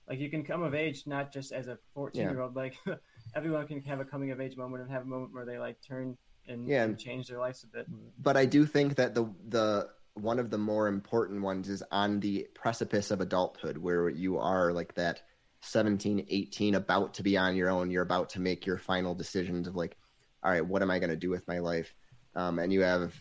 like 0.07 0.21
you 0.21 0.29
can 0.29 0.45
come 0.45 0.63
of 0.63 0.75
age 0.75 1.05
not 1.07 1.33
just 1.33 1.51
as 1.51 1.67
a 1.67 1.79
14 1.95 2.21
year 2.21 2.41
old. 2.43 2.55
Like 2.55 2.77
everyone 3.35 3.67
can 3.67 3.83
have 3.83 4.01
a 4.01 4.05
coming 4.05 4.31
of 4.31 4.41
age 4.41 4.57
moment 4.57 4.83
and 4.83 4.93
have 4.93 5.03
a 5.03 5.07
moment 5.07 5.33
where 5.33 5.47
they 5.47 5.59
like 5.59 5.79
turn 5.81 6.17
and, 6.47 6.69
Yeah. 6.69 6.85
and 6.85 6.99
change 6.99 7.29
their 7.29 7.39
lives 7.39 7.65
a 7.65 7.69
bit. 7.69 7.87
but 8.19 8.37
I 8.37 8.45
do 8.45 8.67
think 8.67 8.97
that 8.97 9.15
the 9.15 9.33
the 9.49 9.89
one 10.13 10.39
of 10.39 10.51
the 10.51 10.59
more 10.59 10.87
important 10.89 11.43
ones 11.43 11.69
is 11.71 11.83
on 11.91 12.21
the 12.21 12.47
precipice 12.55 13.11
of 13.11 13.21
adulthood 13.23 13.79
where 13.79 14.09
you 14.11 14.39
are 14.39 14.73
like 14.73 14.95
that 14.95 15.23
17 15.63 16.27
18 16.29 16.75
about 16.75 17.15
to 17.15 17.23
be 17.23 17.37
on 17.39 17.57
your 17.57 17.71
own 17.71 17.91
you're 17.91 18.03
about 18.03 18.29
to 18.29 18.41
make 18.41 18.67
your 18.67 18.77
final 18.79 19.15
decisions 19.15 19.67
of 19.67 19.75
like 19.75 19.97
all 20.45 20.53
right 20.53 20.65
what 20.65 20.83
am 20.83 20.91
i 20.91 21.01
going 21.01 21.11
to 21.11 21.17
do 21.17 21.31
with 21.31 21.49
my 21.49 21.59
life 21.59 21.93
um, 22.37 22.59
and 22.61 22.73
you 22.73 22.83
have 22.83 23.13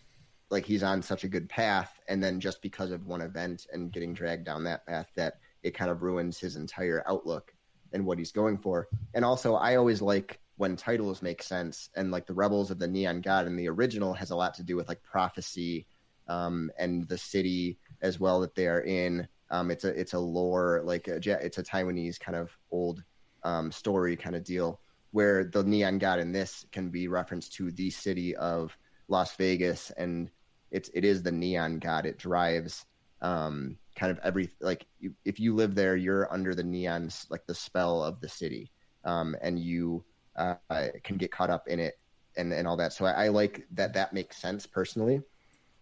like 0.54 0.64
he's 0.64 0.82
on 0.82 1.02
such 1.02 1.24
a 1.24 1.28
good 1.28 1.48
path 1.48 2.00
and 2.08 2.22
then 2.22 2.40
just 2.40 2.62
because 2.62 2.90
of 2.90 3.06
one 3.06 3.20
event 3.20 3.66
and 3.72 3.92
getting 3.92 4.14
dragged 4.14 4.46
down 4.46 4.64
that 4.64 4.86
path 4.86 5.10
that 5.16 5.34
it 5.62 5.74
kind 5.74 5.90
of 5.90 6.02
ruins 6.02 6.38
his 6.38 6.56
entire 6.56 7.04
outlook 7.06 7.52
and 7.92 8.06
what 8.06 8.18
he's 8.18 8.32
going 8.32 8.56
for. 8.56 8.88
And 9.12 9.24
also 9.24 9.56
i 9.56 9.76
always 9.76 10.00
like 10.00 10.40
when 10.56 10.76
titles 10.76 11.20
make 11.20 11.42
sense 11.42 11.90
and 11.96 12.10
like 12.12 12.26
the 12.26 12.34
rebels 12.34 12.70
of 12.70 12.78
the 12.78 12.86
neon 12.86 13.20
god 13.20 13.46
in 13.46 13.56
the 13.56 13.68
original 13.68 14.14
has 14.14 14.30
a 14.30 14.36
lot 14.36 14.54
to 14.54 14.62
do 14.62 14.76
with 14.76 14.88
like 14.88 15.02
prophecy 15.02 15.86
um, 16.28 16.70
and 16.78 17.06
the 17.08 17.18
city 17.18 17.78
as 18.00 18.18
well 18.18 18.40
that 18.40 18.54
they 18.54 18.66
are 18.66 18.82
in. 18.82 19.28
Um, 19.50 19.70
it's 19.70 19.84
a 19.84 19.88
it's 19.88 20.14
a 20.14 20.18
lore 20.18 20.82
like 20.84 21.08
a, 21.08 21.16
it's 21.44 21.58
a 21.58 21.62
taiwanese 21.62 22.18
kind 22.18 22.36
of 22.36 22.56
old 22.70 23.02
um, 23.42 23.70
story 23.70 24.16
kind 24.16 24.36
of 24.36 24.44
deal 24.44 24.80
where 25.10 25.44
the 25.44 25.62
neon 25.62 25.98
god 25.98 26.18
in 26.18 26.32
this 26.32 26.64
can 26.72 26.88
be 26.88 27.08
referenced 27.08 27.52
to 27.54 27.70
the 27.70 27.90
city 27.90 28.34
of 28.36 28.76
las 29.08 29.36
vegas 29.36 29.92
and 29.92 30.30
it's 30.74 30.90
it 30.92 31.04
is 31.04 31.22
the 31.22 31.32
neon 31.32 31.78
god 31.78 32.04
it 32.04 32.18
drives 32.18 32.84
um, 33.22 33.78
kind 33.96 34.10
of 34.12 34.18
every 34.22 34.50
like 34.60 34.86
you, 35.00 35.14
if 35.24 35.40
you 35.40 35.54
live 35.54 35.74
there 35.74 35.96
you're 35.96 36.30
under 36.32 36.54
the 36.54 36.62
neon 36.64 37.08
like 37.30 37.46
the 37.46 37.54
spell 37.54 38.02
of 38.02 38.20
the 38.20 38.28
city 38.28 38.70
um, 39.04 39.34
and 39.40 39.58
you 39.58 40.04
uh, 40.36 40.54
can 41.02 41.16
get 41.16 41.30
caught 41.30 41.48
up 41.48 41.68
in 41.68 41.78
it 41.78 41.94
and, 42.36 42.52
and 42.52 42.66
all 42.68 42.76
that 42.76 42.92
so 42.92 43.04
I, 43.06 43.26
I 43.26 43.28
like 43.28 43.66
that 43.72 43.94
that 43.94 44.12
makes 44.12 44.36
sense 44.36 44.66
personally 44.66 45.22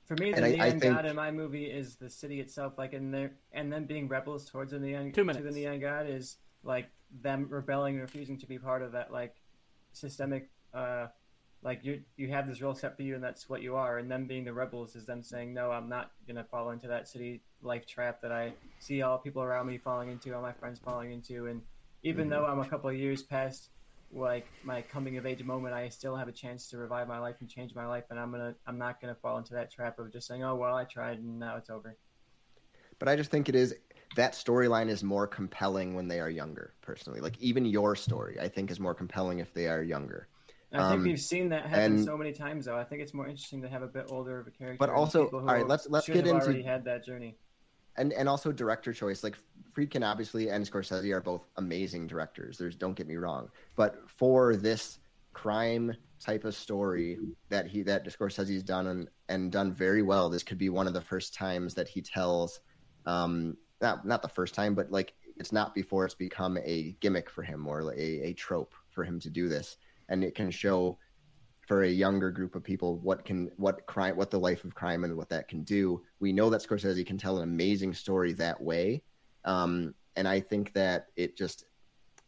For 0.05 0.15
me, 0.17 0.31
the 0.33 0.37
And 0.37 0.45
I- 0.45 0.49
I 0.49 0.53
neon 0.69 0.81
think- 0.81 0.95
god 0.95 1.07
in 1.07 1.17
my 1.17 1.31
movie 1.31 1.67
is 1.81 1.97
the 1.97 2.11
city 2.11 2.39
itself. 2.41 2.73
Like 2.77 2.93
in 2.93 3.11
there, 3.11 3.31
and 3.53 3.73
then 3.73 3.87
being 3.87 4.07
rebels 4.09 4.45
towards 4.51 4.73
the 4.73 4.79
neon 4.79 5.05
Two 5.13 5.25
to 5.25 5.33
the 5.33 5.41
minutes. 5.41 5.57
neon 5.57 5.81
god 5.81 6.05
is 6.19 6.37
like 6.65 6.89
them 7.23 7.47
rebelling 7.49 7.95
and 7.95 8.03
refusing 8.03 8.37
to 8.43 8.47
be 8.47 8.59
part 8.59 8.83
of 8.83 8.93
that 8.93 9.11
like 9.13 9.35
systemic. 9.93 10.51
uh 10.75 11.07
Like 11.63 11.85
you, 11.85 12.03
you 12.17 12.29
have 12.29 12.49
this 12.49 12.61
role 12.61 12.75
set 12.75 12.97
for 12.97 13.03
you, 13.03 13.15
and 13.15 13.23
that's 13.23 13.49
what 13.49 13.63
you 13.63 13.77
are. 13.77 13.99
And 13.99 14.11
them 14.11 14.27
being 14.27 14.45
the 14.45 14.53
rebels 14.53 14.97
is 14.97 15.07
them 15.07 15.23
saying, 15.23 15.55
"No, 15.55 15.71
I'm 15.71 15.89
not 15.89 16.13
gonna 16.27 16.45
fall 16.45 16.71
into 16.71 16.89
that 16.89 17.09
city 17.09 17.43
life 17.63 17.87
trap 17.87 18.21
that 18.23 18.33
I 18.33 18.55
see 18.79 19.03
all 19.03 19.19
people 19.19 19.43
around 19.43 19.67
me 19.69 19.79
falling 19.79 20.09
into, 20.11 20.35
all 20.35 20.43
my 20.43 20.53
friends 20.53 20.81
falling 20.81 21.13
into." 21.13 21.47
And 21.47 21.63
even 22.03 22.29
Mhm. 22.29 22.31
though 22.31 22.47
I'm 22.47 22.59
a 22.61 22.69
couple 22.69 22.91
of 22.91 22.97
years 22.97 23.23
past 23.23 23.71
like 24.11 24.53
my 24.63 24.83
coming 24.83 25.17
of 25.17 25.25
age 25.27 25.43
moment, 25.45 25.75
I 25.75 25.89
still 25.89 26.17
have 26.17 26.29
a 26.29 26.33
chance 26.33 26.69
to 26.71 26.79
revive 26.79 27.09
my 27.09 27.19
life 27.19 27.37
and 27.41 27.49
change 27.49 27.75
my 27.75 27.87
life, 27.87 28.05
and 28.11 28.19
I'm 28.19 28.31
gonna 28.33 28.57
I'm 28.67 28.79
not 28.79 29.01
gonna 29.01 29.15
fall 29.15 29.39
into 29.39 29.55
that 29.55 29.71
trap 29.71 29.99
of 29.99 30.13
just 30.13 30.27
saying, 30.27 30.43
oh 30.45 30.57
well, 30.57 30.75
I 30.77 30.85
tried 30.85 31.19
and 31.19 31.39
now 31.39 31.57
it's 31.57 31.71
over. 31.71 31.97
but 32.99 33.09
I 33.09 33.17
just 33.17 33.31
think 33.31 33.49
it 33.49 33.55
is 33.55 33.75
that 34.15 34.33
storyline 34.33 34.89
is 34.89 35.03
more 35.03 35.27
compelling 35.27 35.95
when 35.95 36.09
they 36.09 36.21
are 36.21 36.31
younger. 36.31 36.75
Personally, 36.83 37.21
like 37.21 37.39
even 37.41 37.65
your 37.65 37.97
story, 37.97 38.39
I 38.41 38.49
think 38.49 38.71
is 38.71 38.81
more 38.81 38.95
compelling 38.95 39.39
if 39.39 39.53
they 39.55 39.67
are 39.69 39.83
younger. 39.83 40.29
I 40.73 40.89
think 40.91 41.01
Um, 41.01 41.03
we've 41.05 41.21
seen 41.21 41.51
that 41.51 41.67
happen 41.67 41.97
and- 41.97 42.05
so 42.05 42.17
many 42.17 42.33
times, 42.33 42.65
though. 42.65 42.77
I 42.77 42.85
think 42.85 43.03
it's 43.03 43.13
more 43.13 43.27
interesting 43.27 43.61
to 43.63 43.69
have 43.69 43.83
a 43.83 43.87
bit 43.87 44.07
older 44.11 44.39
of 44.41 44.47
a 44.47 44.51
character. 44.51 44.79
But 44.79 44.89
also- 44.91 45.29
all 45.31 45.41
right, 45.43 45.67
let's- 45.67 45.89
let's 45.91 46.07
get 46.07 46.27
into- 46.27 46.33
already 46.33 46.63
had 46.63 46.85
that 46.85 47.05
journey. 47.05 47.37
and 47.97 48.11
and 48.15 48.27
also 48.27 48.51
director 48.51 48.91
choice. 48.91 49.23
Like 49.23 49.37
Friedkin, 49.75 50.03
obviously, 50.03 50.49
and 50.49 50.65
Scorsese 50.65 51.15
are 51.15 51.21
both 51.21 51.47
amazing 51.57 52.07
directors. 52.07 52.57
There's 52.57 52.75
don't 52.75 52.95
get 52.95 53.07
me 53.07 53.17
wrong, 53.17 53.51
but 53.77 54.09
for 54.09 54.57
this 54.57 54.99
crime 55.35 55.95
type 56.19 56.45
of 56.45 56.55
story 56.55 57.19
that 57.51 57.67
he 57.67 57.83
that 57.83 58.07
Scorsese's 58.07 58.63
done 58.63 58.87
and 58.87 59.11
and 59.29 59.53
done 59.53 59.75
very 59.75 60.01
well, 60.01 60.31
this 60.31 60.43
could 60.43 60.57
be 60.57 60.71
one 60.71 60.87
of 60.87 60.95
the 60.95 61.03
first 61.03 61.35
times 61.35 61.75
that 61.75 61.87
he 61.87 62.01
tells, 62.01 62.61
um, 63.05 63.59
not 63.83 64.07
not 64.07 64.23
the 64.23 64.29
first 64.29 64.55
time, 64.55 64.75
but 64.75 64.91
like 64.91 65.13
it's 65.37 65.53
not 65.53 65.75
before 65.75 66.07
it's 66.07 66.15
become 66.15 66.57
a 66.65 66.93
gimmick 67.01 67.29
for 67.29 67.43
him 67.43 67.67
or 67.67 67.93
a 67.93 67.99
a 67.99 68.33
trope 68.33 68.75
for 68.89 69.05
him 69.05 69.21
to 69.21 69.29
do 69.29 69.51
this, 69.51 69.77
and 70.09 70.23
it 70.25 70.35
can 70.35 70.51
show 70.51 70.99
for 71.67 71.83
a 71.85 71.89
younger 71.89 72.31
group 72.31 72.55
of 72.55 72.63
people 72.63 72.99
what 72.99 73.25
can 73.25 73.51
what 73.57 73.87
crime 73.87 74.17
what 74.17 74.31
the 74.31 74.39
life 74.39 74.65
of 74.65 74.75
crime 74.75 75.05
and 75.05 75.17
what 75.17 75.29
that 75.29 75.49
can 75.49 75.63
do 75.63 76.03
we 76.21 76.33
know 76.33 76.51
that 76.51 76.63
scorsese 76.63 77.07
can 77.07 77.17
tell 77.17 77.37
an 77.37 77.45
amazing 77.45 77.95
story 77.95 78.33
that 78.33 78.61
way 78.61 79.03
um, 79.45 79.95
and 80.17 80.27
i 80.27 80.41
think 80.41 80.73
that 80.73 81.07
it 81.17 81.37
just 81.37 81.65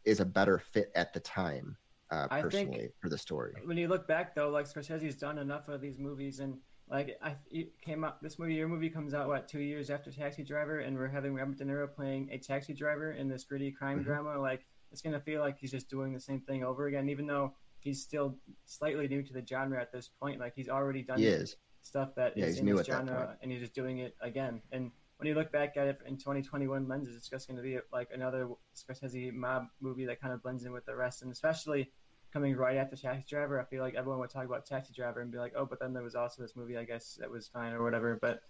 is 0.05 0.21
a 0.21 0.25
better 0.25 0.59
fit 0.59 0.91
at 0.95 1.13
the 1.13 1.21
time 1.21 1.77
uh, 2.11 2.29
personally 2.29 2.91
for 3.01 3.09
the 3.09 3.19
story 3.19 3.55
When 3.65 3.77
you 3.77 3.89
look 3.89 4.07
back, 4.07 4.35
though, 4.35 4.51
like 4.51 4.67
Scorsese's 4.67 5.17
done 5.17 5.39
enough 5.39 5.69
of 5.69 5.81
these 5.81 5.99
movies, 5.99 6.39
and 6.41 6.59
like 6.89 7.17
I 7.23 7.35
it 7.51 7.81
came 7.81 8.05
out 8.05 8.23
this 8.23 8.39
movie, 8.39 8.55
your 8.55 8.69
movie 8.69 8.91
comes 8.91 9.15
out 9.15 9.27
what 9.27 9.49
two 9.49 9.61
years 9.61 9.89
after 9.91 10.13
Taxi 10.13 10.45
Driver, 10.45 10.81
and 10.81 10.97
we're 10.97 11.09
having 11.09 11.35
Robert 11.35 11.57
De 11.57 11.65
Niro 11.65 11.93
playing 11.93 12.29
a 12.31 12.39
taxi 12.39 12.75
driver 12.75 13.13
in 13.13 13.27
this 13.27 13.43
gritty 13.45 13.73
crime 13.73 14.01
Mhm. 14.01 14.05
drama. 14.05 14.39
Like 14.39 14.67
it's 14.93 15.01
gonna 15.01 15.19
feel 15.19 15.41
like 15.41 15.57
he's 15.59 15.71
just 15.71 15.89
doing 15.89 16.13
the 16.13 16.21
same 16.21 16.41
thing 16.43 16.63
over 16.63 16.87
again, 16.87 17.09
even 17.09 17.27
though 17.27 17.55
he's 17.85 18.03
still 18.03 18.35
slightly 18.65 19.07
new 19.07 19.23
to 19.23 19.33
the 19.33 19.45
genre 19.47 19.81
at 19.81 19.93
this 19.93 20.09
point. 20.21 20.41
Like 20.41 20.55
he's 20.57 20.69
already 20.69 21.03
done 21.03 21.19
he 21.19 21.27
is 21.27 21.57
stuff 21.83 22.15
that 22.17 22.33
is 22.33 22.37
Yeah, 22.37 22.47
he's 22.47 22.59
in 22.59 22.67
this 22.67 22.87
genre, 22.87 23.37
and 23.43 23.53
he's 23.53 23.61
just 23.61 23.75
doing 23.75 23.99
it 23.99 24.17
again. 24.21 24.63
And 24.73 24.91
when 25.19 25.29
you 25.29 25.35
look 25.35 25.53
back 25.53 25.77
at 25.77 25.87
it 25.87 25.99
in 26.07 26.17
2021 26.17 26.89
lenses, 26.89 27.15
it's 27.15 27.29
just 27.29 27.47
going 27.47 27.59
to 27.59 27.63
be 27.63 27.79
like 27.93 28.09
another 28.13 28.49
Scorsese 28.75 29.33
mob 29.33 29.67
movie 29.81 30.07
that 30.07 30.21
kind 30.21 30.33
of 30.33 30.43
blends 30.43 30.65
in 30.65 30.73
with 30.73 30.87
the 30.87 30.97
rest, 30.97 31.23
and 31.23 31.31
especially 31.31 31.93
coming 32.33 32.57
right 32.57 32.79
after 32.79 32.97
Taxi 32.97 33.27
Driver, 33.29 33.61
I 33.61 33.65
feel 33.65 33.81
like 33.81 33.95
everyone 33.95 34.19
would 34.19 34.31
talk 34.31 34.45
about 34.45 34.67
Taxi 34.67 34.93
Driver 34.93 35.21
and 35.21 35.31
be 35.31 35.39
like, 35.39 35.53
"Oh, 35.57 35.67
but 35.67 35.79
then 35.79 35.93
there 35.93 36.03
was 36.03 36.17
also 36.17 36.43
this 36.43 36.57
movie, 36.57 36.77
I 36.77 36.85
guess 36.85 37.17
that 37.21 37.31
was 37.31 37.47
fine 37.47 37.73
or 37.73 37.85
whatever." 37.85 38.19
But 38.21 38.41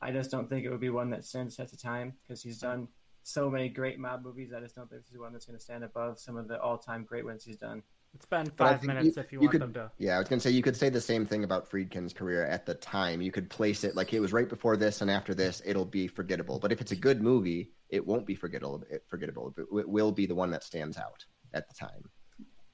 I 0.00 0.12
just 0.12 0.30
don't 0.30 0.48
think 0.48 0.64
it 0.64 0.70
would 0.70 0.80
be 0.80 0.90
one 0.90 1.10
that 1.10 1.24
stands 1.24 1.58
at 1.58 1.70
the 1.70 1.76
time 1.76 2.14
because 2.22 2.42
he's 2.42 2.58
done 2.58 2.88
so 3.24 3.50
many 3.50 3.68
great 3.68 3.98
mob 3.98 4.24
movies. 4.24 4.52
I 4.56 4.60
just 4.60 4.76
don't 4.76 4.88
think 4.88 5.02
this 5.02 5.10
is 5.10 5.18
one 5.18 5.32
that's 5.32 5.46
going 5.46 5.58
to 5.58 5.62
stand 5.62 5.82
above 5.82 6.18
some 6.20 6.36
of 6.36 6.46
the 6.46 6.60
all-time 6.60 7.04
great 7.04 7.24
ones 7.24 7.44
he's 7.44 7.56
done. 7.56 7.82
It's 8.16 8.24
been 8.24 8.46
five 8.56 8.82
minutes 8.82 9.16
you- 9.16 9.22
if 9.22 9.30
you, 9.30 9.38
you 9.38 9.40
want 9.42 9.52
could- 9.52 9.60
them 9.60 9.72
to. 9.74 9.90
yeah 9.98 10.16
i 10.16 10.18
was 10.18 10.26
going 10.28 10.38
to 10.38 10.42
say 10.42 10.50
you 10.50 10.62
could 10.62 10.74
say 10.76 10.88
the 10.88 11.00
same 11.00 11.26
thing 11.26 11.44
about 11.44 11.68
friedkin's 11.70 12.14
career 12.14 12.46
at 12.46 12.64
the 12.64 12.74
time 12.74 13.20
you 13.20 13.30
could 13.30 13.50
place 13.50 13.84
it 13.84 13.94
like 13.94 14.14
it 14.14 14.20
was 14.20 14.32
right 14.32 14.48
before 14.48 14.76
this 14.78 15.02
and 15.02 15.10
after 15.10 15.34
this 15.34 15.60
it'll 15.66 15.84
be 15.84 16.06
forgettable 16.08 16.58
but 16.58 16.72
if 16.72 16.80
it's 16.80 16.92
a 16.92 16.96
good 16.96 17.20
movie 17.20 17.72
it 17.90 18.04
won't 18.06 18.26
be 18.26 18.34
forgettable 18.34 18.82
it 18.90 19.04
forgettable 19.06 19.54
it 19.58 19.88
will 19.88 20.10
be 20.12 20.24
the 20.24 20.34
one 20.34 20.50
that 20.50 20.64
stands 20.64 20.96
out 20.96 21.24
at 21.52 21.68
the 21.68 21.74
time 21.74 22.08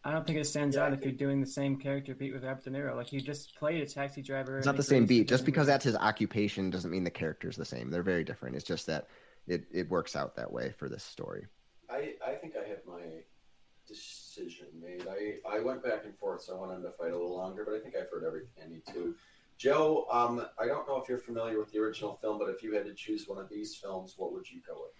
I 0.04 0.10
don't 0.10 0.26
think 0.26 0.38
it 0.38 0.46
stands 0.46 0.74
Yeah, 0.74 0.86
out 0.86 0.92
if 0.92 1.02
you're 1.04 1.12
doing 1.12 1.40
the 1.40 1.46
same 1.46 1.76
character 1.76 2.12
beat 2.12 2.32
with 2.34 2.42
Robert 2.42 2.64
De 2.64 2.70
Niro. 2.70 2.96
Like 2.96 3.06
he 3.06 3.20
just 3.20 3.54
played 3.54 3.80
a 3.80 3.86
taxi 3.86 4.20
driver. 4.20 4.58
It's 4.58 4.66
not 4.66 4.76
the 4.76 4.82
same 4.82 5.06
beat. 5.06 5.28
Just 5.28 5.44
because 5.44 5.68
that's 5.68 5.84
his 5.84 5.94
occupation 5.94 6.70
doesn't 6.70 6.90
mean 6.90 7.04
the 7.04 7.10
character's 7.12 7.54
the 7.56 7.64
same. 7.64 7.88
They're 7.88 8.02
very 8.02 8.24
different. 8.24 8.56
It's 8.56 8.64
just 8.64 8.84
that 8.88 9.06
it, 9.46 9.62
it 9.72 9.88
works 9.88 10.16
out 10.16 10.34
that 10.34 10.52
way 10.52 10.74
for 10.76 10.88
this 10.88 11.04
story. 11.04 11.46
I, 11.88 12.14
I 12.26 12.32
think 12.34 12.54
I 12.56 12.68
have 12.68 12.80
my 12.84 13.02
I, 15.08 15.56
I 15.56 15.60
went 15.60 15.82
back 15.82 16.04
and 16.04 16.16
forth, 16.16 16.42
so 16.42 16.56
I 16.56 16.60
wanted 16.60 16.82
to 16.82 16.90
fight 16.90 17.10
a 17.10 17.16
little 17.16 17.36
longer, 17.36 17.64
but 17.64 17.74
I 17.74 17.80
think 17.80 17.94
I've 17.96 18.10
heard 18.10 18.24
everything 18.24 18.64
I 18.64 18.68
need 18.68 18.86
to. 18.92 19.14
Joe, 19.58 20.06
um, 20.10 20.44
I 20.58 20.66
don't 20.66 20.88
know 20.88 21.00
if 21.00 21.08
you're 21.08 21.18
familiar 21.18 21.58
with 21.58 21.72
the 21.72 21.78
original 21.78 22.14
film, 22.14 22.38
but 22.38 22.48
if 22.48 22.62
you 22.62 22.74
had 22.74 22.84
to 22.86 22.94
choose 22.94 23.28
one 23.28 23.38
of 23.38 23.48
these 23.48 23.74
films, 23.74 24.14
what 24.16 24.32
would 24.32 24.50
you 24.50 24.60
go 24.66 24.74
with? 24.74 24.92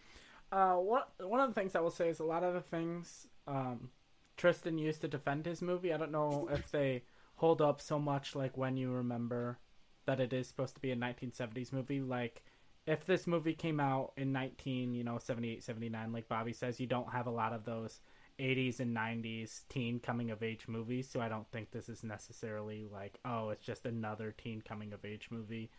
Uh, 0.52 0.77
one 0.77 1.02
one 1.19 1.40
of 1.40 1.48
the 1.48 1.59
things 1.59 1.74
I 1.74 1.81
will 1.81 1.90
say 1.90 2.09
is 2.09 2.20
a 2.20 2.24
lot 2.24 2.44
of 2.44 2.52
the 2.52 2.60
things 2.60 3.27
um, 3.47 3.89
Tristan 4.36 4.78
used 4.78 5.01
to 5.01 5.09
defend 5.09 5.47
his 5.47 5.62
movie. 5.62 5.93
I 5.93 5.97
don't 5.97 6.12
know 6.12 6.48
if 6.52 6.70
they 6.70 7.05
hold 7.36 7.62
up 7.62 7.81
so 7.81 7.98
much 7.98 8.36
like 8.36 8.56
when 8.56 8.77
you 8.77 8.93
remember 8.93 9.59
that 10.06 10.20
it 10.20 10.32
is 10.32 10.48
supposed 10.48 10.74
to 10.74 10.81
be 10.81 10.93
a 10.93 10.97
1970s 10.97 11.73
movie. 11.73 12.01
Like 12.01 12.44
if 12.86 13.06
this 13.06 13.27
movie 13.27 13.55
came 13.55 13.81
out 13.81 14.12
in 14.16 14.32
19, 14.32 14.94
you 14.94 15.05
know, 15.05 15.19
78, 15.19 15.62
79, 15.62 16.12
like 16.12 16.28
Bobby 16.28 16.52
says, 16.52 16.81
you 16.81 16.86
don't 16.86 17.10
have 17.12 17.27
a 17.27 17.31
lot 17.31 17.52
of 17.52 17.64
those 17.64 18.01
80s 18.43 18.81
and 18.81 18.97
90s 18.97 19.62
teen 19.69 20.01
coming 20.01 20.31
of 20.31 20.43
age 20.43 20.66
movies. 20.69 21.09
So 21.09 21.20
I 21.20 21.28
don't 21.28 21.51
think 21.52 21.70
this 21.70 21.89
is 21.89 22.02
necessarily 22.02 22.86
like, 22.93 23.19
oh, 23.24 23.51
it's 23.51 23.64
just 23.64 23.86
another 23.86 24.35
teen 24.36 24.60
coming 24.60 24.93
of 24.93 25.05
age 25.05 25.28
movie. 25.31 25.70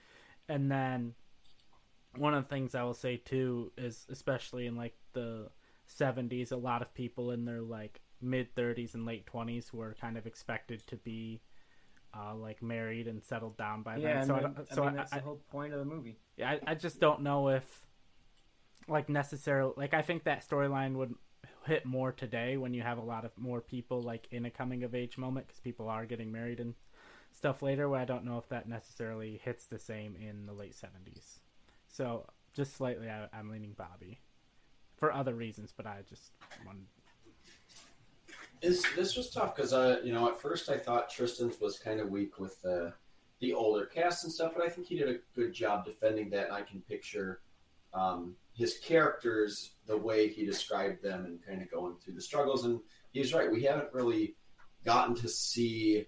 And 0.48 0.72
then 0.72 1.14
one 2.18 2.34
of 2.34 2.44
the 2.44 2.50
things 2.50 2.74
I 2.76 2.84
will 2.84 2.94
say 2.94 3.18
too 3.18 3.72
is 3.78 4.06
especially 4.10 4.66
in 4.68 4.76
like 4.76 4.96
the 5.14 5.50
70s 6.00 6.52
a 6.52 6.56
lot 6.56 6.82
of 6.82 6.94
people 6.94 7.32
in 7.32 7.44
their 7.46 7.62
like 7.62 8.00
mid 8.22 8.56
30s 8.56 8.94
and 8.94 9.06
late 9.06 9.26
20s 9.26 9.74
were 9.74 9.96
kind 10.00 10.18
of 10.18 10.26
expected 10.26 10.86
to 10.88 10.96
be 10.96 11.42
uh, 12.16 12.36
like 12.36 12.62
married 12.62 13.08
and 13.08 13.24
settled 13.24 13.58
down 13.58 13.82
by 13.84 13.98
Yeah, 13.98 14.20
then 14.20 14.28
so 14.28 14.36
I, 14.36 14.42
then- 14.42 14.54
don't- 14.54 14.68
I 14.72 14.76
so 14.76 14.82
mean 14.86 14.94
I, 14.94 14.96
that's 14.98 15.14
I, 15.14 15.18
the 15.18 15.24
whole 15.24 15.42
point 15.52 15.74
of 15.74 15.80
the 15.80 15.86
movie. 15.86 16.18
yeah, 16.38 16.52
I, 16.52 16.60
I 16.72 16.76
just 16.76 17.00
don't 17.00 17.22
know 17.24 17.50
if 17.50 17.66
like 18.88 19.10
necessarily 19.10 19.74
like 19.76 19.94
I 19.94 20.02
think 20.04 20.26
that 20.26 20.48
storyline 20.48 20.94
would 20.96 21.16
hit 21.66 21.86
more 21.86 22.12
today 22.12 22.58
when 22.58 22.74
you 22.74 22.82
have 22.82 22.98
a 22.98 23.04
lot 23.04 23.26
of 23.26 23.32
more 23.38 23.62
people 23.62 24.02
like 24.02 24.28
in 24.32 24.46
a 24.46 24.50
coming 24.50 24.84
of 24.84 24.94
age 24.94 25.18
moment 25.18 25.48
because 25.48 25.60
people 25.60 25.88
are 25.90 26.06
getting 26.06 26.32
married 26.32 26.60
and 26.60 26.74
stuff 27.32 27.62
later 27.62 27.90
where 27.90 28.00
I 28.00 28.06
don't 28.06 28.26
know 28.26 28.38
if 28.38 28.48
that 28.50 28.68
necessarily 28.68 29.42
hits 29.44 29.66
the 29.66 29.80
same 29.80 30.16
in 30.16 30.46
the 30.46 30.54
late 30.54 30.76
70s 30.76 31.40
so 31.88 32.26
just 32.54 32.76
slightly 32.76 33.10
I, 33.10 33.28
I'm 33.34 33.50
leaning 33.50 33.74
Bobby 33.78 34.20
for 34.98 35.12
other 35.12 35.34
reasons 35.34 35.74
but 35.76 35.86
I 35.86 36.02
just 36.08 36.32
wanted 36.66 36.86
Is 38.62 38.86
this 38.96 39.16
was 39.16 39.30
tough 39.30 39.56
because 39.56 39.74
uh, 39.74 40.00
you 40.04 40.14
know, 40.14 40.28
at 40.28 40.40
first 40.40 40.70
I 40.70 40.78
thought 40.78 41.10
Tristan's 41.10 41.60
was 41.60 41.80
kind 41.80 42.00
of 42.00 42.10
weak 42.10 42.40
with 42.40 42.62
the 42.62 42.94
the 43.40 43.54
older 43.54 43.86
cast 43.86 44.24
and 44.24 44.32
stuff, 44.32 44.54
but 44.56 44.66
I 44.66 44.70
think 44.70 44.88
he 44.88 44.98
did 44.98 45.10
a 45.10 45.18
good 45.36 45.54
job 45.54 45.84
defending 45.84 46.30
that, 46.30 46.46
and 46.46 46.54
I 46.54 46.62
can 46.62 46.80
picture 46.82 47.42
um, 47.94 48.38
his 48.54 48.78
characters 48.80 49.72
the 49.86 49.98
way 49.98 50.28
he 50.28 50.46
described 50.46 51.02
them 51.04 51.26
and 51.26 51.46
kind 51.46 51.62
of 51.62 51.72
going 51.72 51.96
through 51.98 52.14
the 52.14 52.22
struggles. 52.22 52.66
And 52.66 52.80
he's 53.12 53.34
right; 53.34 53.52
we 53.52 53.64
haven't 53.64 53.94
really 53.94 54.36
gotten 54.86 55.16
to 55.16 55.30
see 55.30 56.06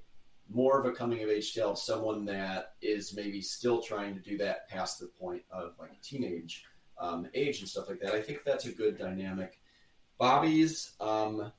more 0.49 0.79
of 0.79 0.85
a 0.85 0.91
coming 0.91 1.23
of 1.23 1.29
age 1.29 1.53
tale 1.53 1.71
of 1.71 1.79
someone 1.79 2.25
that 2.25 2.73
is 2.81 3.15
maybe 3.15 3.41
still 3.41 3.81
trying 3.81 4.13
to 4.13 4.21
do 4.21 4.37
that 4.37 4.67
past 4.69 4.99
the 4.99 5.07
point 5.19 5.41
of 5.51 5.73
like 5.79 5.99
teenage 6.01 6.63
um, 6.99 7.27
age 7.33 7.59
and 7.59 7.67
stuff 7.67 7.89
like 7.89 7.99
that. 7.99 8.13
I 8.13 8.21
think 8.21 8.43
that's 8.43 8.65
a 8.65 8.71
good 8.71 8.97
dynamic. 8.97 9.59
Bobby's. 10.17 10.91
Um, 10.99 11.51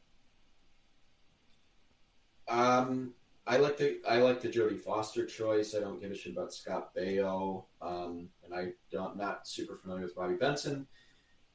um, 2.48 3.14
I 3.46 3.58
like 3.58 3.76
the 3.76 4.00
I 4.08 4.18
like 4.18 4.40
the 4.40 4.48
Jodie 4.48 4.80
Foster 4.80 5.24
choice. 5.24 5.74
I 5.74 5.80
don't 5.80 6.00
give 6.00 6.10
a 6.10 6.14
shit 6.16 6.32
about 6.32 6.52
Scott 6.52 6.94
Baio, 6.94 7.64
um, 7.80 8.28
and 8.44 8.52
I 8.52 8.72
don't 8.90 9.16
not 9.16 9.46
super 9.46 9.76
familiar 9.76 10.02
with 10.02 10.16
Bobby 10.16 10.34
Benson, 10.34 10.86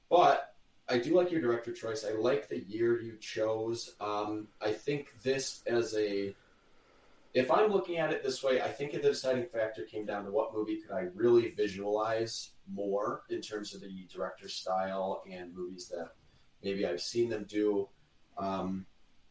but 0.09 0.55
I 0.88 0.99
do 0.99 1.15
like 1.15 1.31
your 1.31 1.41
director 1.41 1.73
choice. 1.73 2.05
I 2.05 2.11
like 2.11 2.47
the 2.47 2.63
year 2.63 3.01
you 3.01 3.18
chose. 3.18 3.95
Um, 3.99 4.47
I 4.61 4.72
think 4.72 5.22
this 5.22 5.63
as 5.68 5.93
a 5.95 6.34
if 7.34 7.49
I'm 7.49 7.72
looking 7.72 7.97
at 7.97 8.11
it 8.11 8.23
this 8.23 8.43
way, 8.43 8.61
I 8.61 8.68
think 8.68 8.91
the 8.91 8.99
deciding 8.99 9.45
factor 9.45 9.84
came 9.84 10.05
down 10.05 10.26
to 10.26 10.31
what 10.31 10.53
movie 10.53 10.81
could 10.81 10.91
I 10.93 11.07
really 11.13 11.51
visualize 11.51 12.51
more 12.72 13.23
in 13.30 13.41
terms 13.41 13.73
of 13.73 13.81
the 13.81 14.07
director's 14.13 14.53
style 14.53 15.23
and 15.30 15.55
movies 15.55 15.88
that 15.89 16.09
maybe 16.63 16.85
I've 16.85 17.01
seen 17.01 17.30
them 17.30 17.45
do. 17.47 17.88
Um, 18.38 18.85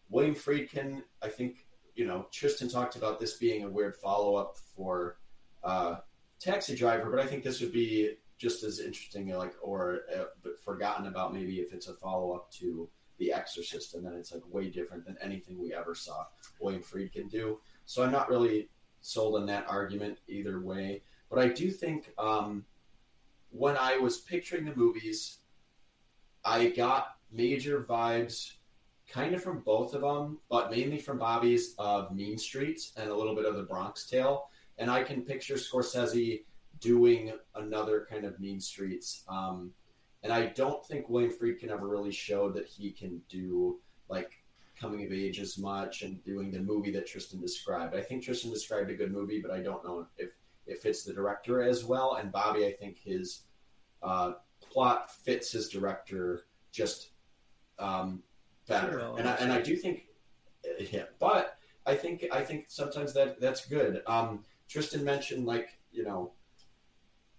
William 0.09 0.35
Friedkin, 0.35 1.03
I 1.23 1.29
think, 1.29 1.67
you 2.01 2.07
know, 2.07 2.27
Tristan 2.33 2.67
talked 2.67 2.97
about 2.97 3.21
this 3.21 3.37
being 3.37 3.63
a 3.63 3.69
weird 3.69 3.95
follow 3.95 4.35
up 4.35 4.57
for 4.75 5.19
uh, 5.63 5.97
Taxi 6.39 6.75
Driver, 6.75 7.11
but 7.11 7.21
I 7.21 7.27
think 7.27 7.45
this 7.45 7.61
would 7.61 7.73
be 7.73 8.15
just 8.39 8.65
as 8.65 8.81
interesting, 8.81 9.29
like, 9.29 9.53
or 9.61 10.05
uh, 10.17 10.25
but 10.43 10.59
forgotten 10.65 11.09
about 11.09 11.35
maybe 11.35 11.57
if 11.57 11.75
it's 11.75 11.89
a 11.89 11.93
follow 11.93 12.33
up 12.33 12.51
to 12.53 12.89
The 13.19 13.35
Exorcist, 13.35 13.95
and 13.95 14.03
then 14.03 14.15
it's 14.15 14.33
like 14.33 14.41
way 14.51 14.71
different 14.71 15.05
than 15.05 15.19
anything 15.21 15.59
we 15.59 15.75
ever 15.75 15.95
saw 15.95 16.25
William 16.59 16.83
Friedkin 16.83 17.31
do. 17.31 17.59
So 17.85 18.03
I'm 18.03 18.13
not 18.13 18.31
really 18.31 18.71
sold 19.03 19.39
on 19.39 19.45
that 19.49 19.67
argument 19.69 20.21
either 20.27 20.59
way, 20.59 21.03
but 21.29 21.39
I 21.39 21.49
do 21.49 21.71
think 21.71 22.15
um, 22.17 22.65
when 23.51 23.77
I 23.77 23.99
was 23.99 24.21
picturing 24.21 24.65
the 24.65 24.75
movies, 24.75 25.37
I 26.47 26.71
got 26.71 27.17
major 27.31 27.83
vibes 27.83 28.53
kind 29.11 29.35
of 29.35 29.43
from 29.43 29.61
both 29.61 29.95
of 29.95 30.03
them, 30.03 30.39
but 30.49 30.71
mainly 30.71 30.99
from 30.99 31.19
Bobby's 31.19 31.75
of 31.79 32.15
Mean 32.15 32.39
Streets 32.39 32.93
and 32.97 33.11
a 33.11 33.15
little 33.15 33.35
bit 33.35 33.45
of 33.45 33.57
the 33.57 33.65
Bronx 33.65 34.07
Tale. 34.07 34.49
And 34.79 34.91
I 34.91 35.03
can 35.03 35.23
picture 35.23 35.55
Scorsese 35.55 36.45
doing 36.81 37.33
another 37.57 38.07
kind 38.09 38.25
of 38.25 38.39
Mean 38.41 38.61
Streets. 38.61 39.25
Um, 39.29 39.73
and 40.23 40.33
I 40.33 40.47
don't 40.47 40.85
think 40.87 41.09
William 41.09 41.33
Friedkin 41.33 41.71
ever 41.71 41.89
really 41.89 42.13
showed 42.13 42.55
that 42.55 42.67
he 42.67 42.93
can 42.93 43.21
do 43.29 43.79
like 44.09 44.43
coming 44.79 45.05
of 45.05 45.13
age 45.13 45.41
as 45.41 45.59
much 45.59 46.03
and 46.03 46.23
doing 46.25 46.51
the 46.51 46.61
movie 46.61 46.91
that 46.93 47.07
Tristan 47.07 47.41
described. 47.41 47.95
I 47.95 48.01
think 48.01 48.23
Tristan 48.23 48.51
described 48.51 48.91
a 48.91 48.95
good 48.95 49.13
movie, 49.13 49.41
but 49.41 49.51
I 49.51 49.61
don't 49.61 49.85
know 49.85 50.07
if 50.17 50.31
it 50.67 50.81
fits 50.81 51.05
the 51.05 51.13
director 51.13 51.63
as 51.63 51.85
well. 51.85 52.15
And 52.15 52.33
Bobby, 52.33 52.65
I 52.65 52.73
think 52.73 52.99
his 52.99 53.43
uh, 54.03 54.33
plot 54.71 55.11
fits 55.11 55.53
his 55.53 55.69
director 55.69 56.47
just 56.73 57.11
um, 57.79 58.23
better. 58.71 58.93
Sure, 58.93 59.19
and 59.19 59.29
I, 59.29 59.35
and 59.35 59.53
I 59.53 59.61
do 59.61 59.77
think, 59.77 60.07
yeah, 60.91 61.05
but 61.19 61.59
I 61.85 61.95
think 61.95 62.25
I 62.33 62.41
think 62.43 62.67
sometimes 62.69 63.13
that 63.15 63.41
that's 63.41 63.67
good. 63.67 64.03
Um, 64.07 64.45
Tristan 64.69 65.05
mentioned 65.05 65.45
like 65.47 65.79
you 65.93 66.05
know 66.05 66.33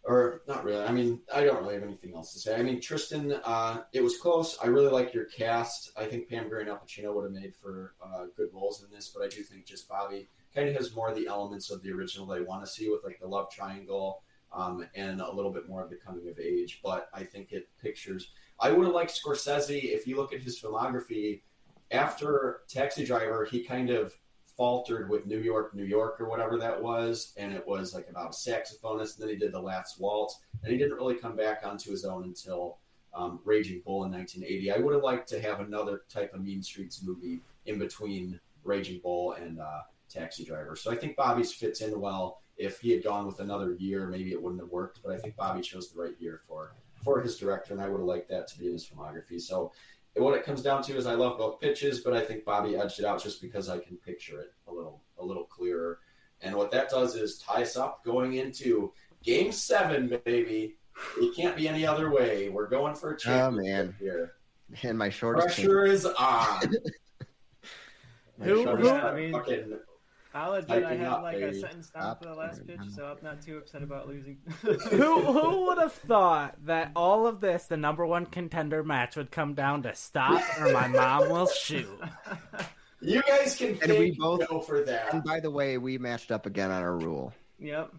or 0.04 0.42
not 0.48 0.64
really. 0.64 0.84
I 0.84 0.92
mean, 0.92 1.22
I 1.34 1.44
don't 1.44 1.62
really 1.62 1.76
have 1.76 1.84
anything 1.84 2.16
else 2.16 2.34
to 2.34 2.40
say. 2.40 2.56
I 2.56 2.64
mean, 2.64 2.82
Tristan, 2.82 3.34
uh, 3.44 3.84
it 3.94 4.04
was 4.04 4.18
close. 4.18 4.58
I 4.64 4.68
really 4.68 4.90
like 4.90 5.14
your 5.14 5.26
cast. 5.26 5.92
I 5.96 6.06
think 6.06 6.28
Pam 6.28 6.50
Grier 6.50 6.62
and 6.62 6.70
Al 6.70 6.78
Pacino 6.78 7.14
would 7.14 7.24
have 7.24 7.34
made 7.34 7.54
for 7.54 7.94
uh, 8.04 8.26
good 8.36 8.50
roles 8.54 8.84
in 8.84 8.90
this, 8.94 9.10
but 9.10 9.24
I 9.24 9.28
do 9.28 9.44
think 9.44 9.66
just 9.66 9.88
Bobby 9.88 10.28
kind 10.56 10.68
of 10.68 10.76
has 10.76 10.96
more 10.96 11.10
of 11.10 11.16
the 11.16 11.28
elements 11.28 11.70
of 11.70 11.82
the 11.84 11.92
original 11.92 12.32
I 12.32 12.42
want 12.42 12.66
to 12.66 12.70
see 12.70 12.90
with 12.90 13.04
like 13.04 13.20
the 13.20 13.28
love 13.28 13.52
triangle 13.52 14.24
um, 14.52 14.86
and 14.96 15.22
a 15.22 15.32
little 15.32 15.52
bit 15.52 15.70
more 15.70 15.84
of 15.84 15.90
the 15.90 15.98
coming 15.98 16.28
of 16.30 16.40
age. 16.40 16.82
But 16.84 17.10
I 17.14 17.24
think 17.24 17.52
it 17.52 17.70
pictures. 17.82 18.32
I 18.62 18.72
would 18.72 18.86
have 18.86 18.94
liked 18.94 19.20
Scorsese 19.20 19.92
if 19.92 20.06
you 20.06 20.16
look 20.16 20.34
at 20.34 20.42
his 20.42 20.62
filmography. 20.62 21.42
After 21.90 22.62
Taxi 22.70 23.04
Driver, 23.04 23.44
he 23.44 23.64
kind 23.64 23.90
of 23.90 24.14
faltered 24.56 25.10
with 25.10 25.26
New 25.26 25.40
York, 25.40 25.74
New 25.74 25.84
York, 25.84 26.22
or 26.22 26.30
whatever 26.30 26.58
that 26.60 26.82
was, 26.82 27.34
and 27.38 27.54
it 27.54 27.66
was 27.68 27.96
like 27.96 28.08
about 28.10 28.28
a 28.28 28.30
saxophonist. 28.30 29.16
And 29.16 29.24
then 29.24 29.30
he 29.30 29.36
did 29.36 29.52
the 29.52 29.60
Last 29.60 30.00
Waltz, 30.00 30.40
and 30.62 30.72
he 30.72 30.78
didn't 30.78 30.96
really 30.96 31.16
come 31.16 31.36
back 31.36 31.62
onto 31.66 31.90
his 31.90 32.06
own 32.06 32.24
until 32.26 32.78
um, 33.16 33.40
Raging 33.44 33.82
Bull 33.84 34.04
in 34.04 34.12
1980. 34.12 34.72
I 34.72 34.78
would 34.78 34.94
have 34.94 35.04
liked 35.04 35.28
to 35.30 35.42
have 35.42 35.60
another 35.60 36.04
type 36.08 36.34
of 36.34 36.42
Mean 36.42 36.62
Streets 36.62 37.04
movie 37.04 37.42
in 37.66 37.80
between 37.80 38.40
Raging 38.64 39.02
Bull 39.02 39.34
and 39.34 39.60
uh, 39.60 39.82
Taxi 40.08 40.46
Driver. 40.46 40.76
So 40.76 40.92
I 40.92 40.96
think 40.96 41.16
Bobby's 41.16 41.52
fits 41.52 41.82
in 41.82 42.00
well. 42.00 42.42
If 42.58 42.80
he 42.80 42.92
had 42.92 43.04
gone 43.04 43.26
with 43.26 43.40
another 43.40 43.74
year, 43.74 44.08
maybe 44.08 44.32
it 44.32 44.42
wouldn't 44.42 44.62
have 44.62 44.70
worked. 44.70 45.00
But 45.04 45.14
I 45.14 45.18
think 45.18 45.36
Bobby 45.36 45.62
chose 45.62 45.92
the 45.92 46.00
right 46.00 46.16
year 46.20 46.42
for 46.48 46.76
for 47.04 47.22
his 47.22 47.38
director, 47.38 47.74
and 47.74 47.82
I 47.82 47.88
would 47.88 48.00
have 48.00 48.08
liked 48.08 48.30
that 48.30 48.48
to 48.50 48.60
be 48.60 48.68
in 48.68 48.74
his 48.74 48.86
filmography. 48.86 49.40
So 49.42 49.72
what 50.16 50.36
it 50.36 50.44
comes 50.44 50.62
down 50.62 50.84
to 50.84 50.98
is 50.98 51.06
I 51.08 51.14
love 51.16 51.38
both 51.38 51.60
pitches, 51.60 52.02
but 52.02 52.14
I 52.14 52.22
think 52.22 52.44
Bobby 52.44 52.76
edged 52.76 53.00
it 53.00 53.06
out 53.06 53.24
just 53.24 53.42
because 53.42 53.70
I 53.70 53.80
can 53.80 53.98
picture 53.98 54.40
it 54.42 54.54
a 54.68 54.72
little 54.72 55.02
a 55.18 55.24
little 55.24 55.46
clearer. 55.46 56.00
And 56.42 56.56
what 56.56 56.72
that 56.72 56.90
does 56.90 57.16
is 57.16 57.38
tie 57.38 57.62
us 57.62 57.78
up 57.78 58.04
going 58.04 58.34
into 58.34 58.92
Game 59.24 59.52
Seven, 59.52 60.20
baby. 60.26 60.76
It 61.18 61.36
can't 61.36 61.56
be 61.56 61.68
any 61.68 61.86
other 61.86 62.12
way. 62.12 62.50
We're 62.50 62.68
going 62.68 62.96
for 62.96 63.12
a 63.12 63.14
oh, 63.14 63.18
championship 63.18 63.64
man. 63.64 63.96
here. 64.00 64.34
And 64.84 64.98
my 64.98 65.10
shortest. 65.10 65.48
Pressure 65.48 65.86
is 65.86 66.06
on. 66.06 66.16
my 68.38 68.46
Who- 68.46 68.64
shortest- 68.64 68.90
who- 68.90 68.96
I 68.98 69.16
mean, 69.16 69.32
Fucking 69.32 69.80
I'll 70.34 70.54
admit 70.54 70.78
I 70.78 70.82
Typing 70.96 71.00
had 71.00 71.18
like 71.22 71.36
a 71.38 71.54
sentence 71.54 71.90
down 71.90 72.04
Stop. 72.04 72.24
for 72.24 72.30
the 72.30 72.36
last 72.36 72.66
pitch, 72.66 72.80
so 72.96 73.06
I'm 73.06 73.18
not 73.24 73.42
too 73.42 73.58
upset 73.58 73.84
about 73.84 74.08
losing. 74.08 74.38
who 74.62 74.74
who 75.22 75.66
would 75.66 75.78
have 75.78 75.92
thought 75.94 76.56
that 76.66 76.92
all 76.96 77.28
of 77.28 77.42
this, 77.42 77.66
the 77.66 77.78
number 77.78 78.06
one 78.06 78.26
contender 78.26 78.84
match, 78.84 79.16
would 79.18 79.30
come 79.32 79.54
down 79.56 79.84
to 79.84 79.94
stop 79.94 80.42
or 80.60 80.72
my 80.72 80.88
mom 80.88 81.30
will 81.30 81.48
shoot? 81.48 81.88
You 83.02 83.22
guys 83.24 83.56
can 83.56 83.78
And 83.82 83.92
we 83.98 84.12
both- 84.12 84.48
go 84.48 84.62
for 84.62 84.82
that. 84.86 85.14
And 85.14 85.24
by 85.24 85.40
the 85.40 85.52
way, 85.52 85.78
we 85.78 85.98
matched 85.98 86.32
up 86.32 86.46
again 86.46 86.72
on 86.72 86.82
our 86.82 86.96
rule. 86.98 87.34
Yep. 87.60 87.92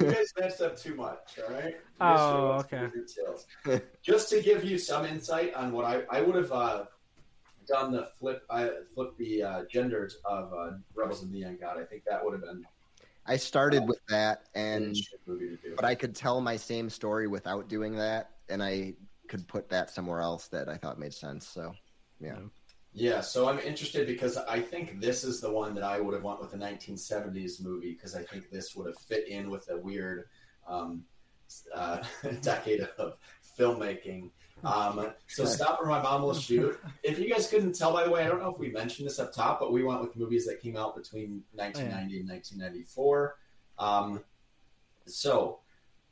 You 0.00 0.10
guys 0.12 0.32
messed 0.38 0.60
up 0.60 0.76
too 0.76 0.94
much, 0.94 1.38
all 1.46 1.54
right? 1.54 1.74
You 1.74 1.80
Oh, 2.00 2.04
guys 2.04 2.18
should've 2.20 2.48
went 2.48 2.60
okay. 2.60 2.78
through 2.90 3.04
your 3.66 3.76
tails. 3.76 3.82
Just 4.02 4.28
to 4.30 4.42
give 4.42 4.64
you 4.64 4.78
some 4.78 5.06
insight 5.06 5.54
on 5.54 5.72
what 5.72 5.84
I, 5.84 6.02
I 6.10 6.20
would 6.22 6.34
have 6.34 6.52
uh, 6.52 6.84
done 7.72 7.92
the 7.92 8.08
flip, 8.18 8.42
I 8.50 8.70
flip 8.94 9.16
the 9.16 9.42
uh, 9.42 9.62
genders 9.70 10.18
of 10.24 10.52
uh, 10.52 10.72
Rebels 10.94 11.22
of 11.22 11.30
the 11.30 11.38
Neon 11.38 11.58
God. 11.60 11.78
I 11.78 11.84
think 11.84 12.04
that 12.04 12.24
would 12.24 12.32
have 12.32 12.42
been 12.42 12.64
I 13.26 13.36
started 13.36 13.86
with 13.86 14.00
that, 14.08 14.48
and 14.54 14.86
interesting 14.86 15.18
movie 15.26 15.48
to 15.48 15.56
do. 15.56 15.74
but 15.76 15.84
I 15.84 15.94
could 15.94 16.14
tell 16.14 16.40
my 16.40 16.56
same 16.56 16.90
story 16.90 17.28
without 17.28 17.68
doing 17.68 17.96
that, 17.96 18.30
and 18.48 18.62
I 18.62 18.94
could 19.28 19.46
put 19.46 19.68
that 19.68 19.90
somewhere 19.90 20.20
else 20.20 20.48
that 20.48 20.68
I 20.68 20.76
thought 20.76 20.98
made 20.98 21.14
sense. 21.14 21.46
So, 21.46 21.72
yeah. 22.20 22.38
Yeah, 22.94 23.20
so 23.20 23.48
I'm 23.48 23.58
interested 23.60 24.06
because 24.06 24.36
I 24.36 24.60
think 24.60 25.00
this 25.00 25.24
is 25.24 25.40
the 25.40 25.50
one 25.50 25.74
that 25.74 25.84
I 25.84 26.00
would 26.00 26.14
have 26.14 26.24
went 26.24 26.40
with 26.40 26.50
the 26.50 26.58
1970s 26.58 27.62
movie 27.62 27.92
because 27.92 28.14
I 28.14 28.22
think 28.22 28.50
this 28.50 28.74
would 28.76 28.86
have 28.86 28.98
fit 28.98 29.28
in 29.28 29.48
with 29.48 29.70
a 29.70 29.78
weird 29.78 30.24
um, 30.66 31.04
uh, 31.74 32.02
decade 32.42 32.86
of 32.98 33.14
filmmaking. 33.58 34.30
Um, 34.64 35.12
so 35.26 35.44
stop 35.44 35.80
or 35.80 35.86
my 35.86 36.00
mom 36.00 36.22
will 36.22 36.34
shoot. 36.34 36.78
If 37.02 37.18
you 37.18 37.28
guys 37.28 37.48
couldn't 37.48 37.72
tell, 37.72 37.92
by 37.92 38.04
the 38.04 38.10
way, 38.10 38.24
I 38.24 38.28
don't 38.28 38.40
know 38.40 38.50
if 38.50 38.58
we 38.58 38.70
mentioned 38.70 39.08
this 39.08 39.18
up 39.18 39.32
top, 39.32 39.58
but 39.58 39.72
we 39.72 39.82
went 39.82 40.00
with 40.00 40.16
movies 40.16 40.46
that 40.46 40.60
came 40.60 40.76
out 40.76 40.94
between 40.94 41.42
1990 41.52 42.20
and 42.20 42.28
1994. 42.28 43.36
Um, 43.78 44.20
so 45.06 45.58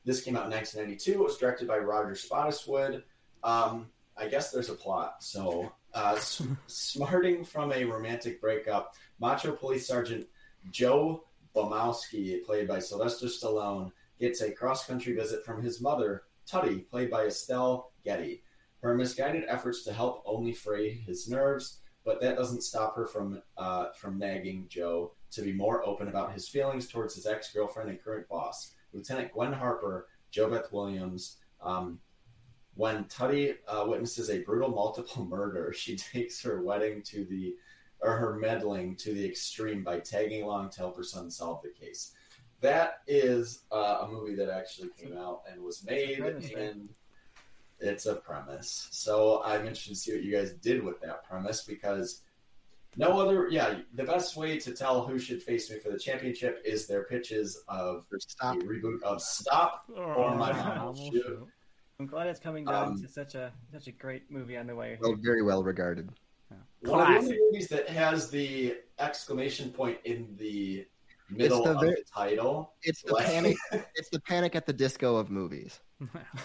this 0.05 0.22
came 0.22 0.36
out 0.36 0.47
in 0.47 0.51
1992. 0.51 1.12
It 1.12 1.24
was 1.24 1.39
directed 1.39 1.68
by 1.68 1.78
Roger 1.78 2.12
Spottiswoode. 2.12 3.02
Um, 3.43 3.89
I 4.16 4.27
guess 4.28 4.51
there's 4.51 4.68
a 4.68 4.74
plot. 4.74 5.22
So, 5.22 5.72
uh, 5.94 6.18
smarting 6.66 7.44
from 7.44 7.72
a 7.72 7.85
romantic 7.85 8.40
breakup, 8.40 8.94
Macho 9.20 9.52
Police 9.52 9.86
Sergeant 9.86 10.27
Joe 10.70 11.24
Bomowski, 11.55 12.44
played 12.44 12.68
by 12.68 12.78
Sylvester 12.78 13.27
Stallone, 13.27 13.93
gets 14.18 14.40
a 14.43 14.52
cross 14.52 14.86
country 14.86 15.14
visit 15.14 15.44
from 15.44 15.62
his 15.62 15.81
mother, 15.81 16.24
Tutti, 16.47 16.78
played 16.78 17.10
by 17.10 17.27
Estelle 17.27 17.89
Getty. 18.05 18.43
Her 18.82 18.94
misguided 18.94 19.44
efforts 19.47 19.82
to 19.85 19.93
help 19.93 20.22
only 20.24 20.52
fray 20.52 20.90
his 20.90 21.28
nerves, 21.28 21.81
but 22.05 22.20
that 22.20 22.36
doesn't 22.36 22.62
stop 22.62 22.97
her 22.97 23.06
from 23.06 23.43
uh, 23.56 23.93
from 23.93 24.18
nagging 24.18 24.66
Joe 24.68 25.12
to 25.32 25.43
be 25.43 25.52
more 25.52 25.86
open 25.86 26.09
about 26.09 26.32
his 26.32 26.48
feelings 26.48 26.89
towards 26.89 27.14
his 27.14 27.27
ex 27.27 27.52
girlfriend 27.52 27.90
and 27.90 28.02
current 28.02 28.28
boss, 28.28 28.72
Lieutenant 28.93 29.32
Gwen 29.32 29.52
Harper, 29.52 30.09
JoBeth 30.32 30.72
Williams. 30.72 31.36
Um, 31.62 32.01
when 32.74 33.05
Tutti 33.05 33.55
uh, 33.68 33.85
witnesses 33.86 34.31
a 34.31 34.40
brutal 34.40 34.70
multiple 34.70 35.24
murder, 35.31 35.72
she 35.72 35.97
takes 35.97 36.43
her 36.43 36.62
wedding 36.62 37.02
to 37.02 37.24
the 37.24 37.55
or 38.01 38.16
her 38.16 38.39
meddling 38.39 38.97
to 38.97 39.12
the 39.12 39.27
extreme 39.27 39.85
by 39.85 40.01
tagging 40.01 40.43
along 40.43 40.70
to 40.70 40.78
help 40.78 40.97
her 40.97 41.02
son 41.02 41.31
solve 41.31 41.62
the 41.62 41.68
case. 41.68 42.12
That 42.62 43.01
is 43.06 43.64
uh, 43.70 43.98
a 44.02 44.09
movie 44.09 44.35
that 44.36 44.51
actually 44.51 44.89
came 44.98 45.16
out 45.16 45.43
and 45.51 45.62
was 45.62 45.85
made, 45.85 46.20
and 46.20 46.89
it's 47.81 48.07
a 48.07 48.16
premise. 48.16 48.89
So 48.90 49.43
I'm 49.44 49.61
interested 49.62 49.90
to 49.90 49.97
see 49.97 50.12
what 50.12 50.23
you 50.23 50.32
guys 50.36 50.52
did 50.52 50.82
with 50.82 51.01
that 51.01 51.24
premise 51.28 51.62
because 51.62 52.23
no 52.97 53.20
other, 53.20 53.48
yeah, 53.48 53.78
the 53.94 54.05
best 54.05 54.36
way 54.36 54.59
to 54.59 54.73
tell 54.74 55.07
who 55.07 55.19
should 55.19 55.43
face 55.43 55.70
me 55.70 55.78
for 55.78 55.90
the 55.90 55.98
championship 55.98 56.61
is 56.65 56.86
their 56.86 57.05
pitches 57.05 57.62
of 57.69 58.05
Stop. 58.19 58.57
a 58.57 58.59
reboot 58.61 59.02
of 59.02 59.23
Stop 59.23 59.85
or 59.97 60.35
My 60.36 60.52
Mom 60.52 60.94
Will 60.94 61.11
Shoot. 61.12 61.48
I'm 61.98 62.07
glad 62.07 62.27
it's 62.28 62.40
coming 62.40 62.65
down 62.65 62.89
Um, 62.93 63.02
to 63.02 63.07
such 63.09 63.35
a 63.35 63.52
such 63.73 63.86
a 63.86 63.93
great 63.93 64.31
movie 64.31 64.57
on 64.57 64.66
the 64.66 64.74
way. 64.74 64.98
Well, 65.01 65.15
very 65.20 65.43
well 65.43 65.62
regarded. 65.62 66.09
One 66.48 66.59
of 66.59 66.66
the 66.82 66.89
Classic. 66.89 67.23
only 67.24 67.39
movies 67.52 67.69
that 67.69 67.89
has 67.90 68.31
the 68.31 68.78
exclamation 68.98 69.70
point 69.70 69.98
in 70.05 70.35
the 70.39 70.86
middle 71.28 71.62
the 71.62 71.70
of 71.73 71.81
ver- 71.81 71.90
the 71.90 72.02
title. 72.12 72.73
It's 72.82 73.02
the 73.02 73.12
Like- 73.12 73.27
panic. 73.27 73.57
It's 73.94 74.09
the 74.09 74.20
panic 74.20 74.57
at 74.57 74.65
the 74.66 74.73
disco 74.73 75.16
of 75.16 75.31
movies. 75.31 75.78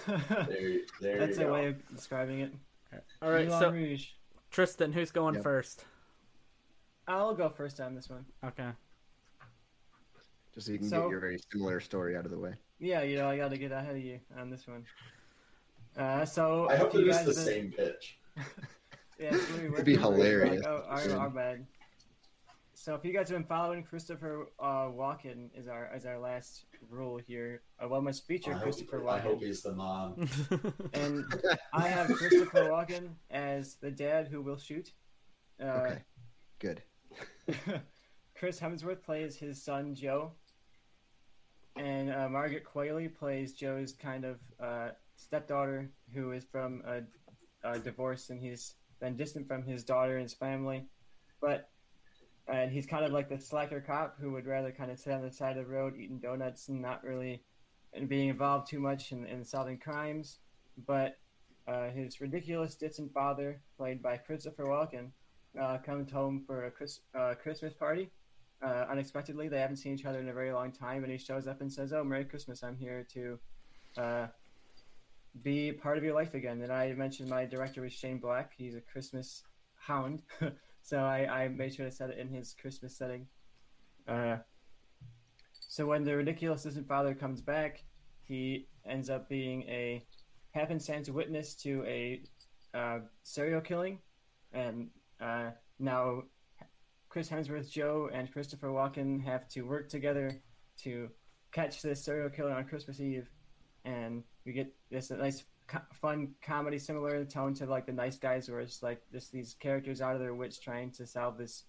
There, 0.07 0.79
there 1.01 1.19
That's 1.19 1.37
you 1.37 1.43
a 1.43 1.47
go. 1.47 1.53
way 1.53 1.67
of 1.67 1.89
describing 1.95 2.39
it. 2.41 2.53
All 3.21 3.31
right, 3.31 3.47
Moulin 3.47 3.59
so 3.59 3.69
Rouge. 3.71 4.07
Tristan, 4.51 4.93
who's 4.93 5.11
going 5.11 5.35
Yep. 5.35 5.43
first? 5.43 5.85
I'll 7.07 7.35
go 7.35 7.49
first 7.49 7.79
on 7.79 7.93
this 7.95 8.09
one. 8.09 8.25
Okay. 8.43 8.69
Just 10.53 10.67
so 10.67 10.71
you 10.73 10.79
can 10.79 10.87
So- 10.89 11.03
get 11.03 11.09
your 11.11 11.19
very 11.19 11.37
similar 11.51 11.79
story 11.79 12.15
out 12.15 12.25
of 12.25 12.31
the 12.31 12.39
way. 12.39 12.55
Yeah, 12.79 13.01
you 13.03 13.17
know, 13.17 13.29
I 13.29 13.37
got 13.37 13.49
to 13.49 13.57
get 13.57 13.71
ahead 13.71 13.95
of 13.95 14.01
you 14.01 14.19
on 14.37 14.49
this 14.49 14.67
one. 14.67 14.85
Uh, 15.97 16.25
so 16.25 16.69
I 16.69 16.75
hope 16.77 16.93
you 16.93 17.01
it 17.01 17.07
is 17.07 17.19
the 17.19 17.25
been- 17.25 17.33
same 17.33 17.71
pitch. 17.71 18.19
Yeah, 19.17 19.33
it's 19.33 19.45
be 19.45 19.53
It'd 19.53 19.61
be 19.63 19.69
working 19.69 19.95
for- 19.95 20.01
hilarious. 20.01 20.65
Oh, 20.67 20.83
our, 20.89 21.09
our 21.17 21.29
bad. 21.29 21.65
So 22.85 22.93
if 22.93 23.03
you 23.03 23.13
guys 23.13 23.29
have 23.29 23.39
been 23.39 23.47
following 23.47 23.81
Christopher 23.81 24.49
uh, 24.59 24.89
Walken 24.89 25.49
is 25.55 25.67
our 25.67 25.89
is 25.95 26.05
our 26.05 26.19
last 26.19 26.65
rule 26.87 27.17
here. 27.17 27.63
Uh, 27.83 27.87
well, 27.87 27.99
must 27.99 28.27
feature 28.27 28.51
I 28.51 28.53
hope, 28.53 28.61
Christopher 28.61 29.09
I 29.09 29.17
hope 29.17 29.41
he's 29.41 29.63
the 29.63 29.73
mom. 29.73 30.29
and 30.93 31.25
I 31.73 31.87
have 31.87 32.13
Christopher 32.13 32.65
Walken 32.65 33.15
as 33.31 33.77
the 33.81 33.89
dad 33.89 34.27
who 34.27 34.43
will 34.43 34.59
shoot. 34.59 34.91
Uh, 35.59 35.65
Okay. 35.65 36.01
Good. 36.59 36.83
Chris 38.35 38.59
Hemsworth 38.59 39.01
plays 39.01 39.35
his 39.35 39.63
son 39.63 39.95
Joe, 39.95 40.33
and 41.75 42.11
uh, 42.11 42.29
Margaret 42.29 42.65
Qualley 42.71 43.11
plays 43.11 43.53
Joe's 43.53 43.93
kind 43.93 44.25
of 44.25 44.37
uh, 44.63 44.89
stepdaughter 45.15 45.89
who 46.13 46.33
is 46.33 46.45
from 46.45 46.83
a, 46.85 47.01
a 47.67 47.79
divorce 47.79 48.29
and 48.29 48.39
he's 48.39 48.75
been 49.01 49.17
distant 49.17 49.47
from 49.47 49.63
his 49.63 49.83
daughter 49.83 50.17
and 50.17 50.21
his 50.21 50.35
family, 50.35 50.85
but 51.41 51.71
and 52.47 52.71
he's 52.71 52.85
kind 52.85 53.03
of 53.05 53.11
like 53.11 53.29
the 53.29 53.39
slacker 53.39 53.81
cop 53.81 54.17
who 54.19 54.31
would 54.31 54.45
rather 54.45 54.71
kind 54.71 54.91
of 54.91 54.99
sit 54.99 55.13
on 55.13 55.21
the 55.21 55.31
side 55.31 55.57
of 55.57 55.65
the 55.65 55.71
road 55.71 55.95
eating 55.97 56.19
donuts 56.19 56.67
and 56.67 56.81
not 56.81 57.03
really 57.03 57.43
and 57.93 58.09
being 58.09 58.29
involved 58.29 58.69
too 58.69 58.79
much 58.79 59.11
in, 59.11 59.25
in 59.25 59.43
solving 59.43 59.77
crimes, 59.77 60.39
but 60.85 61.17
uh, 61.67 61.89
his 61.89 62.21
ridiculous 62.21 62.75
distant 62.75 63.11
father, 63.13 63.61
played 63.77 64.01
by 64.01 64.17
Christopher 64.17 64.65
Walken, 64.65 65.09
uh, 65.59 65.77
comes 65.77 66.11
home 66.11 66.43
for 66.45 66.65
a 66.65 66.71
Chris, 66.71 66.99
uh, 67.17 67.33
Christmas 67.41 67.73
party. 67.73 68.11
Uh, 68.61 68.85
unexpectedly, 68.89 69.47
they 69.47 69.59
haven't 69.59 69.77
seen 69.77 69.93
each 69.93 70.05
other 70.05 70.19
in 70.19 70.29
a 70.29 70.33
very 70.33 70.51
long 70.51 70.71
time, 70.71 71.03
and 71.03 71.11
he 71.11 71.17
shows 71.17 71.47
up 71.47 71.61
and 71.61 71.71
says, 71.71 71.93
"Oh, 71.93 72.03
Merry 72.03 72.25
Christmas! 72.25 72.63
I'm 72.63 72.77
here 72.77 73.05
to 73.13 73.39
uh, 73.97 74.27
be 75.43 75.71
part 75.71 75.97
of 75.97 76.03
your 76.03 76.13
life 76.13 76.33
again." 76.33 76.61
And 76.61 76.71
I 76.71 76.93
mentioned 76.93 77.29
my 77.29 77.45
director 77.45 77.81
was 77.81 77.93
Shane 77.93 78.17
Black. 78.17 78.53
He's 78.57 78.75
a 78.75 78.81
Christmas 78.81 79.43
hound, 79.75 80.23
so 80.85 80.99
I, 80.99 81.45
I, 81.45 81.47
made 81.47 81.73
sure 81.73 81.85
to 81.85 81.91
set 81.91 82.11
it 82.11 82.19
in 82.19 82.27
his 82.27 82.53
Christmas 82.53 82.95
setting. 82.95 83.25
Uh, 84.07 84.37
so 85.67 85.87
when 85.87 86.03
the 86.03 86.15
ridiculous 86.15 86.61
assistant 86.61 86.87
father 86.87 87.15
comes 87.15 87.41
back, 87.41 87.83
he 88.23 88.67
ends 88.87 89.09
up 89.09 89.27
being 89.27 89.63
a 89.63 90.05
happenstance 90.51 91.09
witness 91.09 91.55
to 91.55 91.83
a 91.87 92.21
uh, 92.75 92.99
serial 93.23 93.61
killing, 93.61 93.97
and 94.53 94.89
uh, 95.19 95.49
now 95.79 96.21
Chris 97.09 97.29
Hemsworth, 97.29 97.71
Joe, 97.71 98.11
and 98.13 98.31
Christopher 98.31 98.67
Walken 98.67 99.23
have 99.25 99.47
to 99.49 99.63
work 99.63 99.89
together 99.89 100.39
to 100.83 101.09
catch 101.51 101.81
this 101.81 102.05
serial 102.05 102.29
killer 102.29 102.51
on 102.51 102.63
Christmas 102.65 102.99
Eve, 102.99 103.27
and 103.85 104.23
we 104.45 104.53
get 104.53 104.71
this 104.91 105.09
nice, 105.09 105.45
co- 105.67 105.79
fun 105.93 106.35
comedy 106.41 106.79
similar 106.79 107.15
in 107.15 107.27
tone 107.27 107.53
to 107.55 107.65
like 107.65 107.85
the 107.85 107.91
Nice 107.93 108.17
Guys, 108.17 108.49
where 108.49 108.59
it's 108.59 108.83
like 108.83 109.01
just 109.11 109.31
these 109.31 109.55
characters 109.59 110.01
out 110.01 110.15
of 110.15 110.21
their 110.21 110.33
wits 110.33 110.59
trying 110.59 110.91
to 110.91 111.05
solve 111.05 111.37
this 111.37 111.63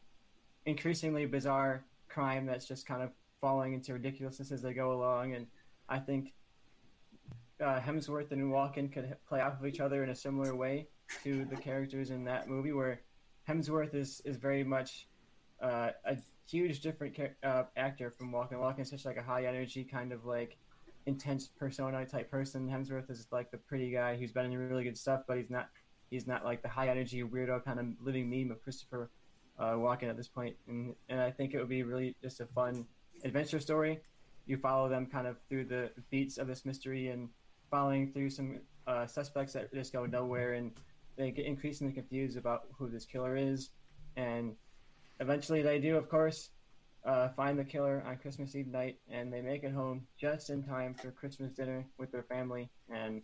increasingly 0.64 1.26
bizarre 1.26 1.84
crime 2.08 2.46
that's 2.46 2.66
just 2.66 2.86
kind 2.86 3.02
of 3.02 3.10
falling 3.40 3.74
into 3.74 3.92
ridiculousness 3.92 4.50
as 4.50 4.62
they 4.62 4.72
go 4.72 4.92
along, 4.92 5.34
and 5.34 5.46
I 5.88 5.98
think 5.98 6.32
uh, 7.60 7.80
Hemsworth 7.80 8.32
and 8.32 8.52
Walken 8.52 8.92
could 8.92 9.16
play 9.28 9.40
off 9.40 9.60
of 9.60 9.66
each 9.66 9.80
other 9.80 10.02
in 10.02 10.10
a 10.10 10.14
similar 10.14 10.54
way 10.54 10.88
to 11.24 11.44
the 11.44 11.56
characters 11.56 12.10
in 12.10 12.24
that 12.24 12.48
movie, 12.48 12.72
where 12.72 13.00
Hemsworth 13.48 13.94
is 13.94 14.20
is 14.24 14.36
very 14.36 14.64
much 14.64 15.06
uh, 15.62 15.90
a 16.04 16.16
huge 16.48 16.80
different 16.80 17.16
uh, 17.42 17.64
actor 17.76 18.10
from 18.10 18.32
Walken. 18.32 18.54
Walken 18.54 18.80
is 18.80 18.90
such 18.90 19.04
like 19.04 19.16
a 19.16 19.22
high 19.22 19.46
energy 19.46 19.84
kind 19.84 20.12
of 20.12 20.24
like 20.24 20.56
intense 21.06 21.48
persona 21.48 22.04
type 22.04 22.30
person. 22.30 22.68
Hemsworth 22.68 23.10
is 23.10 23.26
like 23.30 23.50
the 23.50 23.58
pretty 23.58 23.90
guy 23.90 24.16
who's 24.16 24.32
been 24.32 24.46
in 24.46 24.58
really 24.58 24.84
good 24.84 24.98
stuff, 24.98 25.22
but 25.26 25.38
he's 25.38 25.50
not 25.50 25.68
he's 26.10 26.26
not 26.26 26.44
like 26.44 26.62
the 26.62 26.68
high 26.68 26.88
energy 26.88 27.22
weirdo 27.22 27.64
kind 27.64 27.80
of 27.80 27.86
living 28.00 28.28
meme 28.28 28.50
of 28.50 28.62
Christopher 28.62 29.10
uh, 29.58 29.72
Walken 29.72 30.08
at 30.10 30.16
this 30.16 30.28
point. 30.28 30.56
And 30.68 30.94
and 31.08 31.20
I 31.20 31.30
think 31.30 31.54
it 31.54 31.58
would 31.58 31.68
be 31.68 31.82
really 31.82 32.14
just 32.22 32.40
a 32.40 32.46
fun 32.46 32.86
adventure 33.24 33.60
story. 33.60 34.00
You 34.46 34.56
follow 34.56 34.88
them 34.88 35.06
kind 35.06 35.26
of 35.26 35.36
through 35.48 35.64
the 35.66 35.90
beats 36.10 36.38
of 36.38 36.46
this 36.46 36.64
mystery 36.64 37.08
and 37.08 37.28
following 37.70 38.12
through 38.12 38.30
some 38.30 38.60
uh, 38.86 39.06
suspects 39.06 39.52
that 39.54 39.72
just 39.74 39.92
go 39.92 40.06
nowhere, 40.06 40.54
and 40.54 40.72
they 41.16 41.30
get 41.30 41.46
increasingly 41.46 41.92
confused 41.92 42.36
about 42.36 42.64
who 42.78 42.88
this 42.88 43.04
killer 43.04 43.36
is. 43.36 43.70
And 44.16 44.54
eventually, 45.18 45.62
they 45.62 45.80
do, 45.80 45.96
of 45.96 46.08
course, 46.08 46.50
uh, 47.06 47.28
find 47.30 47.58
the 47.58 47.64
killer 47.64 48.02
on 48.06 48.16
Christmas 48.16 48.54
Eve 48.54 48.66
night, 48.66 48.98
and 49.10 49.32
they 49.32 49.40
make 49.40 49.62
it 49.62 49.72
home 49.72 50.06
just 50.20 50.50
in 50.50 50.62
time 50.62 50.94
for 50.94 51.10
Christmas 51.12 51.52
dinner 51.52 51.86
with 51.98 52.10
their 52.10 52.24
family. 52.24 52.68
And 52.92 53.22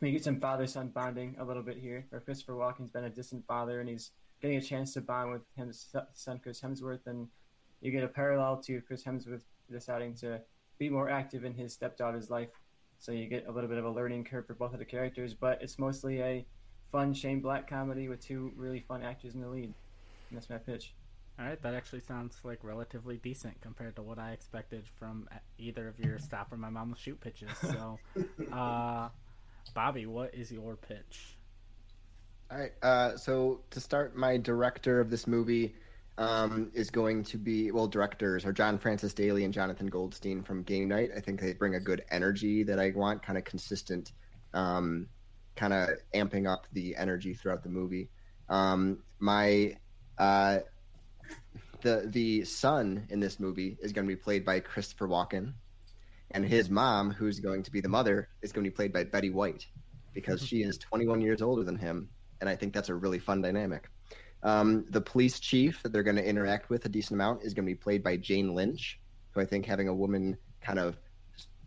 we 0.00 0.12
get 0.12 0.22
some 0.22 0.38
father-son 0.38 0.88
bonding 0.88 1.34
a 1.40 1.44
little 1.44 1.62
bit 1.62 1.78
here, 1.78 2.06
where 2.10 2.20
Christopher 2.20 2.52
Walken's 2.52 2.90
been 2.90 3.04
a 3.04 3.10
distant 3.10 3.46
father, 3.46 3.80
and 3.80 3.88
he's 3.88 4.10
getting 4.40 4.58
a 4.58 4.62
chance 4.62 4.92
to 4.92 5.00
bond 5.00 5.32
with 5.32 5.42
his 5.56 5.94
son 6.12 6.38
Chris 6.42 6.60
Hemsworth, 6.60 7.06
and 7.06 7.28
you 7.80 7.90
get 7.90 8.04
a 8.04 8.08
parallel 8.08 8.58
to 8.58 8.80
Chris 8.82 9.04
Hemsworth 9.04 9.42
deciding 9.70 10.14
to 10.16 10.40
be 10.78 10.88
more 10.88 11.08
active 11.08 11.44
in 11.44 11.54
his 11.54 11.72
stepdaughter's 11.72 12.30
life 12.30 12.50
so 12.98 13.12
you 13.12 13.26
get 13.26 13.46
a 13.46 13.52
little 13.52 13.68
bit 13.68 13.78
of 13.78 13.84
a 13.84 13.90
learning 13.90 14.24
curve 14.24 14.46
for 14.46 14.54
both 14.54 14.72
of 14.72 14.78
the 14.78 14.84
characters, 14.84 15.34
but 15.34 15.62
it's 15.62 15.78
mostly 15.78 16.20
a 16.20 16.44
fun 16.90 17.14
Shane 17.14 17.40
Black 17.40 17.68
comedy 17.68 18.08
with 18.08 18.20
two 18.20 18.52
really 18.56 18.80
fun 18.80 19.02
actors 19.02 19.34
in 19.34 19.40
the 19.40 19.48
lead. 19.48 19.72
And 20.30 20.36
that's 20.36 20.50
my 20.50 20.58
pitch. 20.58 20.92
All 21.38 21.44
right, 21.44 21.62
that 21.62 21.74
actually 21.74 22.00
sounds 22.00 22.36
like 22.42 22.58
relatively 22.64 23.16
decent 23.16 23.60
compared 23.60 23.94
to 23.96 24.02
what 24.02 24.18
I 24.18 24.32
expected 24.32 24.84
from 24.98 25.28
either 25.56 25.86
of 25.86 26.00
your 26.00 26.18
"Stop 26.18 26.52
or 26.52 26.56
My 26.56 26.68
Mom 26.68 26.88
Will 26.88 26.96
Shoot" 26.96 27.20
pitches. 27.20 27.50
So, 27.62 27.98
uh, 28.52 29.08
Bobby, 29.72 30.06
what 30.06 30.34
is 30.34 30.50
your 30.50 30.74
pitch? 30.76 31.36
All 32.50 32.58
right. 32.58 32.72
Uh, 32.82 33.16
so 33.16 33.60
to 33.70 33.78
start, 33.80 34.16
my 34.16 34.36
director 34.36 35.00
of 35.00 35.10
this 35.10 35.28
movie 35.28 35.74
um, 36.16 36.72
is 36.74 36.90
going 36.90 37.22
to 37.24 37.38
be 37.38 37.70
well 37.70 37.86
directors 37.86 38.44
are 38.44 38.52
John 38.52 38.76
Francis 38.76 39.14
Daley 39.14 39.44
and 39.44 39.54
Jonathan 39.54 39.86
Goldstein 39.86 40.42
from 40.42 40.64
Game 40.64 40.88
Night. 40.88 41.10
I 41.16 41.20
think 41.20 41.40
they 41.40 41.52
bring 41.52 41.76
a 41.76 41.80
good 41.80 42.04
energy 42.10 42.64
that 42.64 42.80
I 42.80 42.90
want, 42.90 43.22
kind 43.22 43.38
of 43.38 43.44
consistent, 43.44 44.12
um, 44.54 45.06
kind 45.54 45.72
of 45.72 45.90
amping 46.14 46.50
up 46.50 46.66
the 46.72 46.96
energy 46.96 47.32
throughout 47.32 47.62
the 47.62 47.68
movie. 47.68 48.08
Um, 48.48 48.98
my 49.20 49.76
uh, 50.18 50.58
the 51.80 52.04
the 52.06 52.44
son 52.44 53.06
in 53.10 53.20
this 53.20 53.40
movie 53.40 53.76
is 53.80 53.92
going 53.92 54.06
to 54.06 54.14
be 54.14 54.20
played 54.20 54.44
by 54.44 54.60
Christopher 54.60 55.08
Walken, 55.08 55.54
and 56.30 56.44
his 56.44 56.70
mom, 56.70 57.10
who's 57.10 57.40
going 57.40 57.62
to 57.62 57.70
be 57.70 57.80
the 57.80 57.88
mother, 57.88 58.28
is 58.42 58.52
going 58.52 58.64
to 58.64 58.70
be 58.70 58.74
played 58.74 58.92
by 58.92 59.04
Betty 59.04 59.30
White, 59.30 59.66
because 60.14 60.44
she 60.44 60.62
is 60.62 60.78
21 60.78 61.20
years 61.20 61.42
older 61.42 61.64
than 61.64 61.78
him, 61.78 62.08
and 62.40 62.48
I 62.48 62.56
think 62.56 62.72
that's 62.72 62.88
a 62.88 62.94
really 62.94 63.18
fun 63.18 63.42
dynamic. 63.42 63.88
Um, 64.42 64.84
the 64.88 65.00
police 65.00 65.40
chief 65.40 65.82
that 65.82 65.92
they're 65.92 66.02
going 66.02 66.16
to 66.16 66.24
interact 66.24 66.70
with 66.70 66.84
a 66.84 66.88
decent 66.88 67.16
amount 67.16 67.42
is 67.42 67.54
going 67.54 67.66
to 67.66 67.70
be 67.70 67.76
played 67.76 68.02
by 68.02 68.16
Jane 68.16 68.54
Lynch, 68.54 69.00
who 69.30 69.40
I 69.40 69.44
think 69.44 69.66
having 69.66 69.88
a 69.88 69.94
woman 69.94 70.36
kind 70.60 70.78
of 70.78 70.96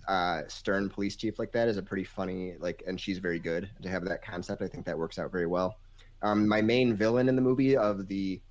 uh, 0.07 0.41
stern 0.47 0.89
police 0.89 1.15
chief 1.15 1.37
like 1.37 1.51
that 1.51 1.67
is 1.67 1.77
a 1.77 1.81
pretty 1.81 2.03
funny 2.03 2.55
like, 2.59 2.83
and 2.87 2.99
she's 2.99 3.19
very 3.19 3.39
good 3.39 3.69
to 3.81 3.89
have 3.89 4.05
that 4.05 4.23
concept. 4.23 4.61
I 4.61 4.67
think 4.67 4.85
that 4.85 4.97
works 4.97 5.19
out 5.19 5.31
very 5.31 5.47
well. 5.47 5.77
Um, 6.21 6.47
my 6.47 6.61
main 6.61 6.95
villain 6.95 7.27
in 7.29 7.35
the 7.35 7.41
movie 7.41 7.75
of 7.75 8.07
the 8.07 8.41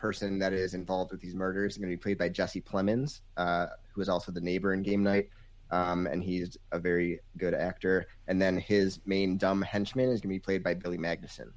person 0.00 0.38
that 0.38 0.52
is 0.52 0.74
involved 0.74 1.12
with 1.12 1.20
these 1.20 1.34
murders 1.34 1.72
is 1.72 1.78
going 1.78 1.90
to 1.90 1.96
be 1.96 2.00
played 2.00 2.18
by 2.18 2.28
Jesse 2.28 2.60
Plemons, 2.60 3.20
uh, 3.36 3.66
who 3.94 4.00
is 4.00 4.08
also 4.08 4.32
the 4.32 4.40
neighbor 4.40 4.72
in 4.72 4.82
Game 4.82 5.02
Night. 5.02 5.28
Um, 5.70 6.06
and 6.06 6.22
he's 6.22 6.56
a 6.72 6.80
very 6.80 7.20
good 7.36 7.54
actor. 7.54 8.06
And 8.26 8.42
then 8.42 8.58
his 8.58 8.98
main 9.06 9.36
dumb 9.36 9.62
henchman 9.62 10.08
is 10.08 10.20
going 10.20 10.30
to 10.30 10.40
be 10.40 10.40
played 10.40 10.64
by 10.64 10.74
Billy 10.74 10.98
Magnussen. 10.98 11.52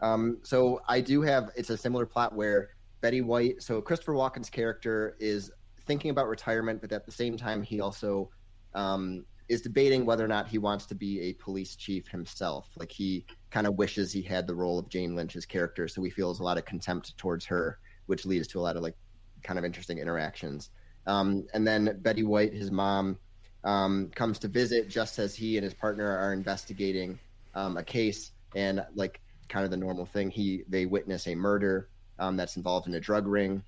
Um, 0.00 0.38
so 0.42 0.82
I 0.86 1.00
do 1.00 1.22
have 1.22 1.50
it's 1.56 1.70
a 1.70 1.78
similar 1.78 2.04
plot 2.04 2.34
where 2.34 2.70
Betty 3.00 3.22
White. 3.22 3.62
So 3.62 3.80
Christopher 3.80 4.12
Walken's 4.12 4.50
character 4.50 5.16
is 5.18 5.50
thinking 5.86 6.10
about 6.10 6.28
retirement, 6.28 6.80
but 6.82 6.92
at 6.92 7.06
the 7.06 7.12
same 7.12 7.36
time 7.38 7.62
he 7.62 7.80
also 7.80 8.28
um, 8.74 9.24
is 9.48 9.62
debating 9.62 10.04
whether 10.04 10.24
or 10.24 10.28
not 10.28 10.48
he 10.48 10.58
wants 10.58 10.86
to 10.86 10.94
be 10.94 11.20
a 11.20 11.32
police 11.34 11.76
chief 11.76 12.08
himself. 12.08 12.68
Like 12.76 12.90
he 12.90 13.24
kind 13.54 13.68
of 13.68 13.76
wishes 13.76 14.12
he 14.12 14.20
had 14.20 14.48
the 14.48 14.54
role 14.54 14.80
of 14.80 14.88
Jane 14.88 15.14
Lynch's 15.14 15.46
character, 15.46 15.86
so 15.86 16.02
he 16.02 16.10
feels 16.10 16.40
a 16.40 16.42
lot 16.42 16.58
of 16.58 16.64
contempt 16.64 17.16
towards 17.16 17.46
her, 17.46 17.78
which 18.06 18.26
leads 18.26 18.48
to 18.48 18.58
a 18.58 18.62
lot 18.62 18.74
of 18.74 18.82
like 18.82 18.96
kind 19.44 19.60
of 19.60 19.64
interesting 19.64 19.98
interactions. 19.98 20.70
Um, 21.06 21.46
and 21.54 21.64
then 21.64 22.00
Betty 22.02 22.24
White, 22.24 22.52
his 22.52 22.72
mom, 22.72 23.16
um, 23.62 24.10
comes 24.12 24.40
to 24.40 24.48
visit 24.48 24.88
just 24.88 25.20
as 25.20 25.36
he 25.36 25.56
and 25.56 25.62
his 25.62 25.72
partner 25.72 26.04
are 26.04 26.32
investigating 26.32 27.16
um, 27.54 27.76
a 27.76 27.84
case, 27.84 28.32
and 28.56 28.84
like 28.96 29.20
kind 29.48 29.64
of 29.64 29.70
the 29.70 29.76
normal 29.76 30.04
thing. 30.04 30.30
He 30.30 30.64
they 30.68 30.84
witness 30.84 31.28
a 31.28 31.36
murder 31.36 31.88
um, 32.18 32.36
that's 32.36 32.56
involved 32.56 32.88
in 32.88 32.94
a 32.94 33.00
drug 33.00 33.28
ring, 33.28 33.62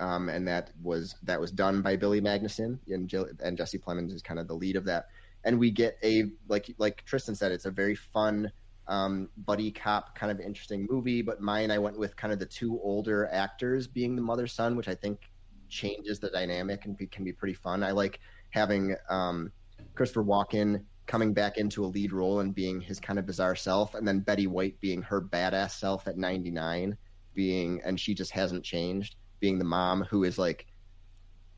um, 0.00 0.30
and 0.30 0.48
that 0.48 0.70
was 0.82 1.14
that 1.24 1.38
was 1.38 1.50
done 1.50 1.82
by 1.82 1.96
Billy 1.96 2.22
Magnussen 2.22 2.78
and 2.88 3.06
Jill, 3.06 3.26
and 3.40 3.58
Jesse 3.58 3.78
Plemons 3.78 4.14
is 4.14 4.22
kind 4.22 4.40
of 4.40 4.48
the 4.48 4.54
lead 4.54 4.76
of 4.76 4.86
that. 4.86 5.08
And 5.44 5.58
we 5.58 5.70
get 5.70 5.98
a 6.02 6.30
like 6.48 6.74
like 6.78 7.04
Tristan 7.04 7.34
said, 7.34 7.52
it's 7.52 7.66
a 7.66 7.70
very 7.70 7.94
fun 7.94 8.50
um, 8.88 9.28
buddy 9.38 9.70
cop 9.70 10.14
kind 10.14 10.30
of 10.30 10.40
interesting 10.40 10.86
movie. 10.88 11.22
But 11.22 11.40
mine, 11.40 11.70
I 11.70 11.78
went 11.78 11.98
with 11.98 12.16
kind 12.16 12.32
of 12.32 12.38
the 12.38 12.46
two 12.46 12.80
older 12.82 13.28
actors 13.32 13.86
being 13.86 14.16
the 14.16 14.22
mother 14.22 14.46
son, 14.46 14.76
which 14.76 14.88
I 14.88 14.94
think 14.94 15.20
changes 15.68 16.18
the 16.18 16.30
dynamic 16.30 16.84
and 16.84 16.96
be, 16.96 17.06
can 17.06 17.24
be 17.24 17.32
pretty 17.32 17.54
fun. 17.54 17.82
I 17.82 17.90
like 17.90 18.20
having 18.50 18.94
um, 19.08 19.50
Christopher 19.94 20.24
Walken 20.24 20.84
coming 21.06 21.32
back 21.32 21.56
into 21.56 21.84
a 21.84 21.86
lead 21.86 22.12
role 22.12 22.40
and 22.40 22.54
being 22.54 22.80
his 22.80 22.98
kind 22.98 23.18
of 23.18 23.26
bizarre 23.26 23.56
self, 23.56 23.94
and 23.94 24.06
then 24.06 24.20
Betty 24.20 24.46
White 24.46 24.80
being 24.80 25.02
her 25.02 25.20
badass 25.20 25.72
self 25.72 26.08
at 26.08 26.16
99, 26.16 26.96
being 27.34 27.80
and 27.84 27.98
she 27.98 28.14
just 28.14 28.32
hasn't 28.32 28.64
changed, 28.64 29.16
being 29.40 29.58
the 29.58 29.64
mom 29.64 30.02
who 30.04 30.24
is 30.24 30.38
like 30.38 30.66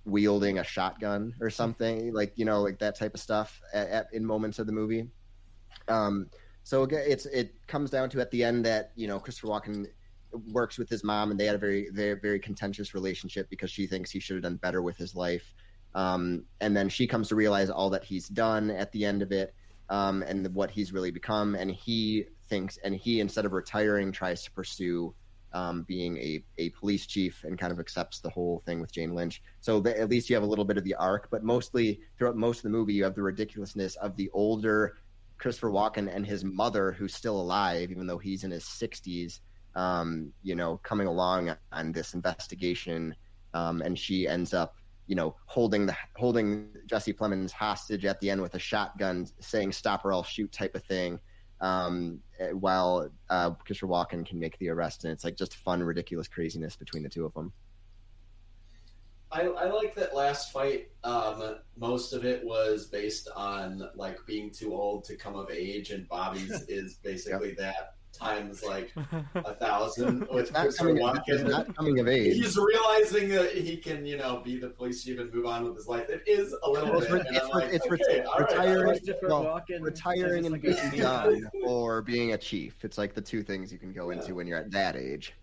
wielding 0.05 0.59
a 0.59 0.64
shotgun 0.64 1.34
or 1.40 1.50
something, 1.50 2.12
like 2.12 2.32
you 2.36 2.44
know, 2.44 2.62
like 2.62 2.78
that 2.78 2.98
type 2.98 3.14
of 3.14 3.20
stuff 3.20 3.60
at, 3.72 3.88
at, 3.88 4.06
in 4.12 4.24
moments 4.24 4.59
of 4.59 4.66
the 4.66 4.72
movie. 4.72 5.09
Um, 5.88 6.28
so 6.69 6.82
again, 6.82 7.05
it's 7.07 7.27
it 7.27 7.55
comes 7.66 7.90
down 7.90 8.11
to 8.11 8.20
at 8.20 8.31
the 8.31 8.45
end 8.45 8.65
that 8.66 8.93
you 8.95 9.09
know 9.09 9.19
Christopher 9.19 9.49
Walken 9.49 9.86
works 10.53 10.78
with 10.78 10.90
his 10.90 11.03
mom, 11.03 11.31
and 11.31 11.40
they 11.40 11.47
had 11.47 11.55
a 11.55 11.59
very 11.59 11.89
very 11.90 12.15
very 12.15 12.39
contentious 12.39 12.93
relationship 12.95 13.49
because 13.49 13.70
she 13.70 13.86
thinks 13.86 14.11
he 14.11 14.20
should 14.20 14.36
have 14.36 14.43
done 14.43 14.57
better 14.57 14.82
with 14.82 14.97
his 14.97 15.15
life 15.15 15.55
um, 15.95 16.45
and 16.61 16.77
then 16.77 16.89
she 16.89 17.07
comes 17.07 17.28
to 17.28 17.35
realize 17.35 17.70
all 17.70 17.90
that 17.90 18.05
he's 18.05 18.28
done 18.28 18.70
at 18.70 18.93
the 18.93 19.05
end 19.05 19.23
of 19.23 19.32
it 19.32 19.55
um, 19.89 20.23
and 20.23 20.55
what 20.55 20.70
he's 20.70 20.93
really 20.93 21.11
become. 21.11 21.55
And 21.55 21.70
he 21.70 22.27
thinks, 22.49 22.78
and 22.85 22.95
he, 22.95 23.20
instead 23.20 23.45
of 23.45 23.53
retiring, 23.53 24.12
tries 24.12 24.45
to 24.45 24.51
pursue 24.51 25.15
um, 25.55 25.85
being 25.89 26.19
a, 26.19 26.45
a 26.59 26.69
police 26.70 27.07
chief 27.07 27.43
and 27.45 27.59
kind 27.59 27.73
of 27.73 27.81
accepts 27.81 28.20
the 28.20 28.28
whole 28.28 28.62
thing 28.66 28.81
with 28.81 28.93
Jane 28.93 29.15
Lynch. 29.15 29.43
So 29.61 29.81
the, 29.81 29.99
at 29.99 30.11
least 30.11 30.28
you 30.28 30.36
have 30.36 30.43
a 30.43 30.47
little 30.47 30.65
bit 30.65 30.77
of 30.77 30.85
the 30.85 30.95
arc, 30.95 31.31
but 31.31 31.43
mostly 31.43 32.01
throughout 32.19 32.36
most 32.36 32.59
of 32.59 32.62
the 32.65 32.70
movie, 32.70 32.93
you 32.93 33.05
have 33.05 33.15
the 33.15 33.23
ridiculousness 33.23 33.97
of 33.97 34.15
the 34.16 34.31
older 34.35 34.99
Christopher 35.39 35.70
Walken 35.70 36.15
and 36.15 36.27
his 36.27 36.44
mother, 36.44 36.93
who's 36.93 37.15
still 37.15 37.40
alive, 37.40 37.90
even 37.90 38.06
though 38.06 38.19
he's 38.19 38.44
in 38.44 38.51
his 38.51 38.65
60s, 38.65 39.40
um, 39.74 40.32
you 40.43 40.55
know, 40.55 40.78
coming 40.78 41.06
along 41.06 41.55
on 41.73 41.93
this 41.93 42.15
investigation, 42.15 43.15
um, 43.55 43.81
and 43.82 43.98
she 43.98 44.27
ends 44.27 44.52
up, 44.52 44.77
you 45.06 45.15
know, 45.15 45.36
holding 45.47 45.86
the 45.86 45.97
holding 46.16 46.69
Jesse 46.86 47.12
Plemons 47.12 47.52
hostage 47.52 48.05
at 48.05 48.20
the 48.20 48.28
end 48.28 48.43
with 48.43 48.55
a 48.55 48.59
shotgun, 48.59 49.27
saying 49.40 49.73
"Stop 49.73 50.05
or 50.05 50.12
I'll 50.12 50.24
shoot" 50.24 50.52
type 50.52 50.74
of 50.74 50.85
thing. 50.85 51.20
Um, 51.60 52.20
eh, 52.39 52.51
while 52.51 53.09
uh, 53.31 53.51
Christopher 53.51 53.86
Walken 53.86 54.27
can 54.27 54.39
make 54.39 54.59
the 54.59 54.69
arrest, 54.69 55.05
and 55.05 55.12
it's 55.12 55.24
like 55.24 55.36
just 55.36 55.56
fun, 55.56 55.82
ridiculous 55.82 56.28
craziness 56.28 56.77
between 56.77 57.02
the 57.02 57.09
two 57.09 57.24
of 57.24 57.32
them. 57.35 57.52
I, 59.30 59.42
I 59.42 59.70
like 59.70 59.94
that 59.96 60.14
last 60.14 60.52
fight. 60.52 60.88
Um, 61.05 61.56
most 61.76 62.12
of 62.12 62.24
it 62.24 62.44
was 62.44 62.86
based 62.86 63.28
on 63.36 63.88
like 63.94 64.18
being 64.26 64.50
too 64.50 64.74
old 64.74 65.05
to 65.05 65.16
come 65.16 65.36
of 65.36 65.50
age, 65.50 65.90
and 65.90 66.09
Bobby's 66.09 66.62
is 66.68 66.94
basically 66.94 67.48
yep. 67.48 67.59
that 67.59 67.94
times 68.12 68.64
like 68.64 68.92
a 69.34 69.55
thousand 69.55 70.26
with 70.32 70.52
Christopher 70.52 70.94
Walken. 70.94 71.48
Not 71.48 71.74
coming 71.76 71.98
of 71.98 72.09
age. 72.09 72.36
He's 72.36 72.56
realizing 72.56 73.28
that 73.30 73.52
he 73.52 73.76
can, 73.76 74.05
you 74.06 74.16
know, 74.16 74.40
be 74.44 74.59
the 74.59 74.68
police 74.68 75.05
chief 75.05 75.18
and 75.18 75.32
move 75.32 75.46
on 75.46 75.64
with 75.64 75.76
his 75.76 75.86
life. 75.86 76.09
It 76.09 76.22
is 76.26 76.55
a 76.62 76.70
little 76.70 77.00
it's 77.00 77.10
bit. 77.10 77.26
It's, 77.30 77.48
like, 77.48 77.72
it's 77.72 77.86
okay, 77.86 78.24
retiring, 78.38 78.84
right, 78.84 79.22
well, 79.22 79.62
retiring 79.80 80.46
and 80.46 80.60
being 80.60 80.76
young, 80.94 81.44
or 81.64 82.02
being 82.02 82.32
a 82.32 82.38
chief. 82.38 82.84
It's 82.84 82.98
like 82.98 83.14
the 83.14 83.22
two 83.22 83.42
things 83.42 83.72
you 83.72 83.78
can 83.78 83.92
go 83.92 84.10
into 84.10 84.34
when 84.34 84.46
you're 84.46 84.59
at 84.59 84.70
that 84.72 84.96
age. 84.96 85.34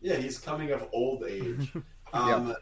Yeah, 0.00 0.16
he's 0.16 0.38
coming 0.38 0.70
of 0.70 0.88
old 0.92 1.24
age. 1.24 1.72
Um, 2.12 2.48
yep. 2.48 2.56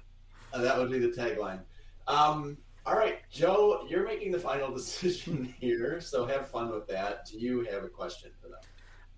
That 0.55 0.79
would 0.79 0.91
be 0.91 0.99
the 0.99 1.09
tagline. 1.09 1.61
Um, 2.07 2.59
all 2.87 2.95
right, 2.95 3.19
Joe, 3.31 3.85
you're 3.89 4.05
making 4.05 4.33
the 4.33 4.39
final 4.39 4.71
decision 4.75 5.53
here, 5.61 6.01
so 6.01 6.27
have 6.27 6.49
fun 6.49 6.71
with 6.71 6.87
that. 6.89 7.27
Do 7.27 7.39
you 7.39 7.65
have 7.71 7.85
a 7.85 7.89
question 7.89 8.31
for 8.41 8.49
them? 8.49 8.61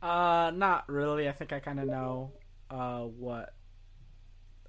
Uh, 0.00 0.50
not 0.52 0.88
really. 0.88 1.28
I 1.28 1.32
think 1.32 1.52
I 1.52 1.60
kind 1.60 1.80
of 1.80 1.86
know 1.86 2.32
uh, 2.70 3.00
what 3.02 3.55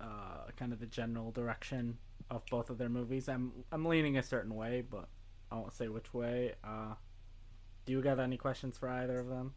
uh, 0.01 0.51
kind 0.57 0.73
of 0.73 0.79
the 0.79 0.85
general 0.85 1.31
direction 1.31 1.97
of 2.29 2.43
both 2.49 2.69
of 2.69 2.77
their 2.77 2.89
movies. 2.89 3.29
I'm 3.29 3.51
I'm 3.71 3.85
leaning 3.85 4.17
a 4.17 4.23
certain 4.23 4.55
way, 4.55 4.83
but 4.89 5.07
I 5.51 5.55
won't 5.55 5.73
say 5.73 5.87
which 5.87 6.13
way. 6.13 6.53
Uh, 6.63 6.93
do 7.85 7.93
you 7.93 8.01
have 8.01 8.19
any 8.19 8.37
questions 8.37 8.77
for 8.77 8.89
either 8.89 9.19
of 9.19 9.27
them? 9.27 9.53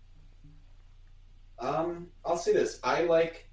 Um, 1.59 2.09
I'll 2.25 2.37
say 2.37 2.53
this: 2.53 2.79
I 2.83 3.05
like 3.05 3.49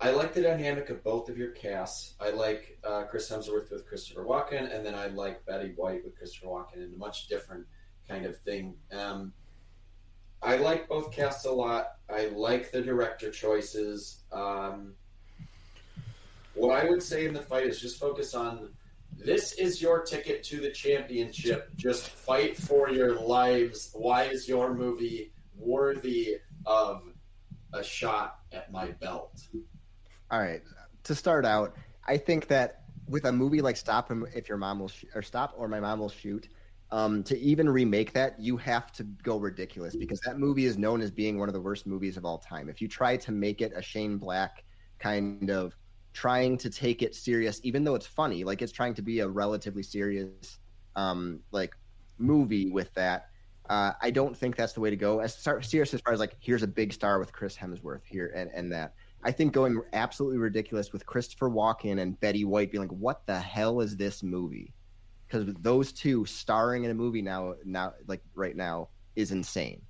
I 0.00 0.10
like 0.10 0.32
the 0.32 0.42
dynamic 0.42 0.90
of 0.90 1.02
both 1.02 1.28
of 1.28 1.36
your 1.36 1.50
casts. 1.50 2.14
I 2.20 2.30
like 2.30 2.78
uh, 2.84 3.02
Chris 3.04 3.28
Hemsworth 3.28 3.70
with 3.72 3.86
Christopher 3.86 4.24
Walken, 4.24 4.72
and 4.72 4.86
then 4.86 4.94
I 4.94 5.08
like 5.08 5.44
Betty 5.44 5.72
White 5.74 6.04
with 6.04 6.16
Christopher 6.16 6.46
Walken 6.46 6.76
in 6.76 6.92
a 6.94 6.98
much 6.98 7.26
different 7.26 7.66
kind 8.08 8.24
of 8.24 8.38
thing. 8.38 8.76
Um, 8.92 9.32
I 10.40 10.56
like 10.56 10.88
both 10.88 11.10
casts 11.10 11.46
a 11.46 11.50
lot. 11.50 11.96
I 12.08 12.26
like 12.26 12.70
the 12.70 12.80
director 12.80 13.32
choices. 13.32 14.22
Um, 14.30 14.94
what 16.54 16.80
I 16.80 16.88
would 16.88 17.02
say 17.02 17.26
in 17.26 17.34
the 17.34 17.42
fight 17.42 17.66
is 17.66 17.80
just 17.80 17.98
focus 17.98 18.34
on 18.34 18.70
this 19.16 19.54
is 19.54 19.82
your 19.82 20.02
ticket 20.02 20.44
to 20.44 20.60
the 20.60 20.70
championship. 20.70 21.70
Just 21.74 22.08
fight 22.08 22.56
for 22.56 22.88
your 22.88 23.20
lives. 23.20 23.90
Why 23.94 24.24
is 24.24 24.48
your 24.48 24.74
movie 24.74 25.32
worthy 25.56 26.36
of 26.66 27.02
a 27.72 27.82
shot 27.82 28.38
at 28.52 28.70
my 28.70 28.92
belt? 28.92 29.42
All 30.30 30.40
right. 30.40 30.62
To 31.04 31.14
start 31.14 31.44
out, 31.44 31.74
I 32.06 32.16
think 32.16 32.48
that 32.48 32.82
with 33.08 33.24
a 33.24 33.32
movie 33.32 33.62
like 33.62 33.76
Stop 33.76 34.10
Him 34.10 34.26
If 34.34 34.48
Your 34.48 34.58
Mom 34.58 34.80
Will 34.80 34.88
Sh- 34.88 35.04
or 35.14 35.22
Stop 35.22 35.54
or 35.56 35.68
My 35.68 35.80
Mom 35.80 36.00
Will 36.00 36.10
Shoot, 36.10 36.48
um, 36.90 37.22
to 37.24 37.38
even 37.38 37.68
remake 37.68 38.12
that, 38.14 38.38
you 38.40 38.56
have 38.56 38.92
to 38.92 39.04
go 39.04 39.38
ridiculous 39.38 39.94
because 39.94 40.20
that 40.20 40.38
movie 40.38 40.64
is 40.64 40.78
known 40.78 41.00
as 41.00 41.10
being 41.10 41.38
one 41.38 41.48
of 41.48 41.52
the 41.52 41.60
worst 41.60 41.86
movies 41.86 42.16
of 42.16 42.24
all 42.24 42.38
time. 42.38 42.68
If 42.68 42.80
you 42.80 42.88
try 42.88 43.16
to 43.18 43.32
make 43.32 43.60
it 43.60 43.72
a 43.74 43.82
Shane 43.82 44.16
Black 44.16 44.64
kind 44.98 45.50
of 45.50 45.76
trying 46.12 46.56
to 46.58 46.70
take 46.70 47.02
it 47.02 47.14
serious, 47.14 47.60
even 47.62 47.84
though 47.84 47.94
it's 47.94 48.06
funny, 48.06 48.42
like 48.44 48.62
it's 48.62 48.72
trying 48.72 48.94
to 48.94 49.02
be 49.02 49.20
a 49.20 49.28
relatively 49.28 49.82
serious, 49.82 50.58
um, 50.96 51.40
like 51.52 51.74
movie 52.18 52.70
with 52.70 52.92
that. 52.94 53.28
Uh, 53.68 53.92
I 54.00 54.10
don't 54.10 54.34
think 54.34 54.56
that's 54.56 54.72
the 54.72 54.80
way 54.80 54.88
to 54.88 54.96
go. 54.96 55.20
As 55.20 55.36
serious 55.36 55.92
as 55.92 56.00
far 56.00 56.14
as 56.14 56.20
like, 56.20 56.36
here's 56.40 56.62
a 56.62 56.66
big 56.66 56.92
star 56.92 57.18
with 57.18 57.34
Chris 57.34 57.54
Hemsworth 57.56 58.00
here 58.04 58.32
and, 58.34 58.50
and 58.54 58.72
that. 58.72 58.94
I 59.22 59.32
think 59.32 59.52
going 59.52 59.80
absolutely 59.92 60.38
ridiculous 60.38 60.92
with 60.92 61.04
Christopher 61.04 61.50
Walken 61.50 62.00
and 62.00 62.18
Betty 62.20 62.44
White 62.44 62.70
being 62.70 62.82
like, 62.82 62.92
"What 62.92 63.26
the 63.26 63.38
hell 63.38 63.80
is 63.80 63.96
this 63.96 64.22
movie?" 64.22 64.72
Because 65.26 65.52
those 65.60 65.92
two 65.92 66.24
starring 66.24 66.84
in 66.84 66.90
a 66.90 66.94
movie 66.94 67.22
now, 67.22 67.54
now 67.64 67.94
like 68.06 68.22
right 68.34 68.56
now, 68.56 68.88
is 69.16 69.32
insane. 69.32 69.82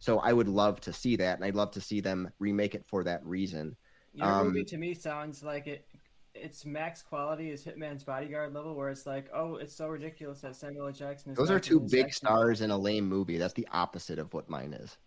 So 0.00 0.18
I 0.18 0.32
would 0.32 0.48
love 0.48 0.80
to 0.82 0.92
see 0.92 1.16
that, 1.16 1.36
and 1.36 1.44
I'd 1.44 1.54
love 1.54 1.70
to 1.72 1.80
see 1.80 2.00
them 2.00 2.30
remake 2.38 2.74
it 2.74 2.84
for 2.86 3.04
that 3.04 3.24
reason. 3.24 3.76
Your 4.12 4.26
um, 4.26 4.48
movie 4.48 4.64
to 4.64 4.76
me 4.76 4.94
sounds 4.94 5.42
like 5.42 5.66
it. 5.66 5.86
It's 6.34 6.64
max 6.64 7.02
quality 7.02 7.50
is 7.50 7.64
Hitman's 7.64 8.04
Bodyguard 8.04 8.54
level, 8.54 8.74
where 8.74 8.90
it's 8.90 9.06
like, 9.06 9.28
oh, 9.34 9.56
it's 9.56 9.74
so 9.74 9.88
ridiculous 9.88 10.40
that 10.42 10.56
Samuel 10.56 10.86
L. 10.86 10.92
Jackson. 10.92 11.34
Those 11.34 11.50
are 11.50 11.58
two 11.58 11.80
big 11.80 12.12
stars 12.12 12.60
in 12.60 12.70
a 12.70 12.78
lame 12.78 13.08
movie. 13.08 13.38
That's 13.38 13.54
the 13.54 13.66
opposite 13.72 14.18
of 14.18 14.34
what 14.34 14.48
mine 14.48 14.72
is 14.72 14.98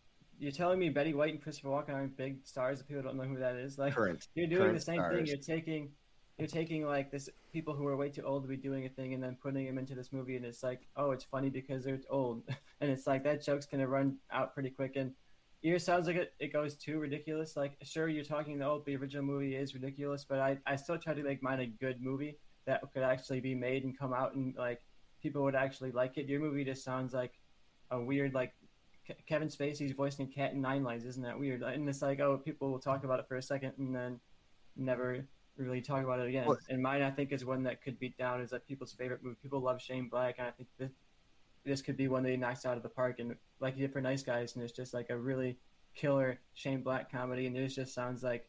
you're 0.41 0.51
telling 0.51 0.79
me 0.79 0.89
Betty 0.89 1.13
White 1.13 1.33
and 1.33 1.41
Christopher 1.41 1.69
Walken 1.69 1.93
aren't 1.93 2.17
big 2.17 2.43
stars 2.43 2.79
that 2.79 2.87
people 2.87 3.03
don't 3.03 3.15
know 3.15 3.25
who 3.25 3.37
that 3.37 3.55
is? 3.55 3.77
Like 3.77 3.93
current, 3.93 4.27
you're 4.33 4.47
doing 4.47 4.73
the 4.73 4.81
same 4.81 4.99
stars. 4.99 5.15
thing. 5.15 5.25
You're 5.27 5.37
taking 5.37 5.91
you're 6.39 6.47
taking 6.47 6.83
like 6.83 7.11
this 7.11 7.29
people 7.53 7.75
who 7.75 7.85
are 7.85 7.95
way 7.95 8.09
too 8.09 8.23
old 8.23 8.41
to 8.43 8.49
be 8.49 8.57
doing 8.57 8.87
a 8.87 8.89
thing 8.89 9.13
and 9.13 9.21
then 9.21 9.37
putting 9.39 9.67
them 9.67 9.77
into 9.77 9.93
this 9.93 10.11
movie 10.11 10.35
and 10.35 10.43
it's 10.43 10.63
like, 10.63 10.87
oh, 10.95 11.11
it's 11.11 11.25
funny 11.25 11.51
because 11.51 11.83
they're 11.83 11.99
old. 12.09 12.41
and 12.81 12.89
it's 12.89 13.05
like 13.05 13.23
that 13.23 13.43
joke's 13.45 13.67
gonna 13.67 13.87
run 13.87 14.17
out 14.31 14.55
pretty 14.55 14.71
quick 14.71 14.95
and 14.95 15.11
it 15.61 15.79
sounds 15.79 16.07
like 16.07 16.15
it, 16.15 16.33
it 16.39 16.51
goes 16.51 16.75
too 16.75 16.97
ridiculous. 16.97 17.55
Like 17.55 17.77
sure 17.83 18.07
you're 18.07 18.23
talking 18.23 18.57
the 18.57 18.65
old 18.65 18.83
the 18.87 18.95
original 18.95 19.23
movie 19.23 19.55
is 19.55 19.75
ridiculous, 19.75 20.25
but 20.27 20.39
I, 20.39 20.57
I 20.65 20.75
still 20.75 20.97
try 20.97 21.13
to 21.13 21.21
make 21.21 21.43
mine 21.43 21.59
a 21.59 21.67
good 21.67 22.01
movie 22.01 22.39
that 22.65 22.81
could 22.93 23.03
actually 23.03 23.41
be 23.41 23.53
made 23.53 23.83
and 23.83 23.95
come 23.95 24.11
out 24.11 24.33
and 24.33 24.55
like 24.57 24.81
people 25.21 25.43
would 25.43 25.55
actually 25.55 25.91
like 25.91 26.17
it. 26.17 26.25
Your 26.25 26.39
movie 26.39 26.65
just 26.65 26.83
sounds 26.83 27.13
like 27.13 27.33
a 27.91 28.01
weird 28.01 28.33
like 28.33 28.53
Kevin 29.27 29.47
Spacey's 29.47 29.93
voicing 29.93 30.27
a 30.27 30.33
cat 30.33 30.53
in 30.53 30.61
Nine 30.61 30.83
Lives. 30.83 31.05
Isn't 31.05 31.23
that 31.23 31.39
weird? 31.39 31.63
And 31.63 31.87
it's 31.89 32.01
like, 32.01 32.19
oh, 32.19 32.37
people 32.37 32.71
will 32.71 32.79
talk 32.79 33.03
about 33.03 33.19
it 33.19 33.27
for 33.27 33.35
a 33.35 33.41
second 33.41 33.73
and 33.77 33.95
then 33.95 34.19
never 34.75 35.25
really 35.57 35.81
talk 35.81 36.03
about 36.03 36.19
it 36.19 36.27
again. 36.27 36.47
Well, 36.47 36.57
and 36.69 36.81
mine, 36.81 37.01
I 37.01 37.11
think, 37.11 37.31
is 37.31 37.43
one 37.45 37.63
that 37.63 37.83
could 37.83 37.99
be 37.99 38.09
down 38.17 38.41
is 38.41 38.51
like 38.51 38.65
people's 38.67 38.93
favorite 38.93 39.23
movie. 39.23 39.37
People 39.41 39.61
love 39.61 39.81
Shane 39.81 40.07
Black, 40.07 40.35
and 40.37 40.47
I 40.47 40.51
think 40.51 40.69
this, 40.77 40.91
this 41.63 41.81
could 41.81 41.97
be 41.97 42.07
one 42.07 42.23
that 42.23 42.29
he 42.29 42.37
knocks 42.37 42.65
out 42.65 42.77
of 42.77 42.83
the 42.83 42.89
park. 42.89 43.19
And 43.19 43.35
like 43.59 43.75
he 43.75 43.81
did 43.81 43.93
for 43.93 44.01
Nice 44.01 44.23
Guys, 44.23 44.55
and 44.55 44.63
it's 44.63 44.73
just 44.73 44.93
like 44.93 45.09
a 45.09 45.17
really 45.17 45.57
killer 45.95 46.39
Shane 46.53 46.81
Black 46.81 47.11
comedy, 47.11 47.47
and 47.47 47.57
it 47.57 47.67
just 47.67 47.93
sounds 47.93 48.23
like 48.23 48.47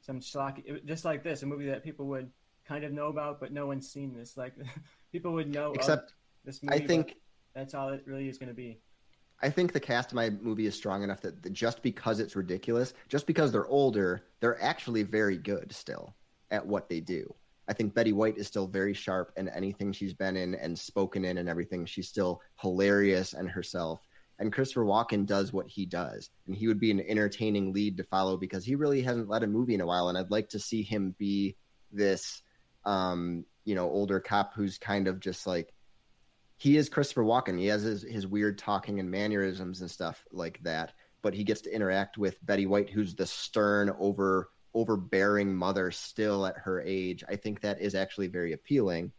some 0.00 0.20
schlocky, 0.20 0.84
just 0.84 1.04
like 1.04 1.22
this, 1.22 1.42
a 1.42 1.46
movie 1.46 1.66
that 1.66 1.84
people 1.84 2.06
would 2.08 2.30
kind 2.66 2.84
of 2.84 2.92
know 2.92 3.06
about, 3.06 3.40
but 3.40 3.52
no 3.52 3.66
one's 3.66 3.88
seen 3.88 4.14
this. 4.14 4.36
Like 4.36 4.54
people 5.12 5.32
would 5.32 5.52
know 5.52 5.72
except 5.72 6.14
this 6.44 6.62
movie. 6.62 6.82
I 6.82 6.86
think 6.86 7.16
that's 7.54 7.74
all 7.74 7.90
it 7.90 8.02
really 8.06 8.28
is 8.28 8.38
going 8.38 8.48
to 8.48 8.54
be. 8.54 8.80
I 9.42 9.50
think 9.50 9.72
the 9.72 9.80
cast 9.80 10.10
of 10.10 10.14
my 10.14 10.30
movie 10.30 10.66
is 10.66 10.74
strong 10.76 11.02
enough 11.02 11.20
that 11.22 11.52
just 11.52 11.82
because 11.82 12.20
it's 12.20 12.36
ridiculous, 12.36 12.94
just 13.08 13.26
because 13.26 13.50
they're 13.50 13.66
older, 13.66 14.24
they're 14.40 14.62
actually 14.62 15.02
very 15.02 15.36
good 15.36 15.72
still 15.72 16.14
at 16.50 16.64
what 16.64 16.88
they 16.88 17.00
do. 17.00 17.34
I 17.68 17.72
think 17.72 17.94
Betty 17.94 18.12
White 18.12 18.38
is 18.38 18.46
still 18.46 18.66
very 18.66 18.94
sharp 18.94 19.32
in 19.36 19.48
anything 19.48 19.92
she's 19.92 20.14
been 20.14 20.36
in 20.36 20.54
and 20.54 20.78
spoken 20.78 21.24
in 21.24 21.38
and 21.38 21.48
everything. 21.48 21.86
She's 21.86 22.08
still 22.08 22.40
hilarious 22.60 23.32
and 23.32 23.48
herself. 23.48 24.00
And 24.38 24.52
Christopher 24.52 24.84
Walken 24.84 25.26
does 25.26 25.52
what 25.52 25.68
he 25.68 25.86
does. 25.86 26.30
And 26.46 26.56
he 26.56 26.68
would 26.68 26.80
be 26.80 26.90
an 26.90 27.00
entertaining 27.00 27.72
lead 27.72 27.96
to 27.96 28.04
follow 28.04 28.36
because 28.36 28.64
he 28.64 28.74
really 28.74 29.02
hasn't 29.02 29.28
led 29.28 29.42
a 29.42 29.46
movie 29.46 29.74
in 29.74 29.80
a 29.80 29.86
while. 29.86 30.08
And 30.08 30.18
I'd 30.18 30.30
like 30.30 30.48
to 30.50 30.58
see 30.58 30.82
him 30.82 31.14
be 31.18 31.56
this, 31.92 32.42
um, 32.84 33.44
you 33.64 33.74
know, 33.74 33.88
older 33.88 34.20
cop 34.20 34.54
who's 34.54 34.78
kind 34.78 35.06
of 35.08 35.20
just 35.20 35.46
like 35.46 35.72
he 36.62 36.76
is 36.76 36.88
Christopher 36.88 37.24
Walken. 37.24 37.58
He 37.58 37.66
has 37.66 37.82
his, 37.82 38.02
his 38.02 38.24
weird 38.24 38.56
talking 38.56 39.00
and 39.00 39.10
mannerisms 39.10 39.80
and 39.80 39.90
stuff 39.90 40.24
like 40.30 40.62
that. 40.62 40.92
But 41.20 41.34
he 41.34 41.42
gets 41.42 41.60
to 41.62 41.74
interact 41.74 42.18
with 42.18 42.38
Betty 42.46 42.66
White, 42.66 42.88
who's 42.88 43.16
the 43.16 43.26
stern, 43.26 43.90
over 43.98 44.48
overbearing 44.72 45.52
mother 45.52 45.90
still 45.90 46.46
at 46.46 46.56
her 46.56 46.80
age. 46.80 47.24
I 47.28 47.34
think 47.34 47.62
that 47.62 47.80
is 47.80 47.96
actually 47.96 48.28
very 48.28 48.52
appealing. 48.52 49.10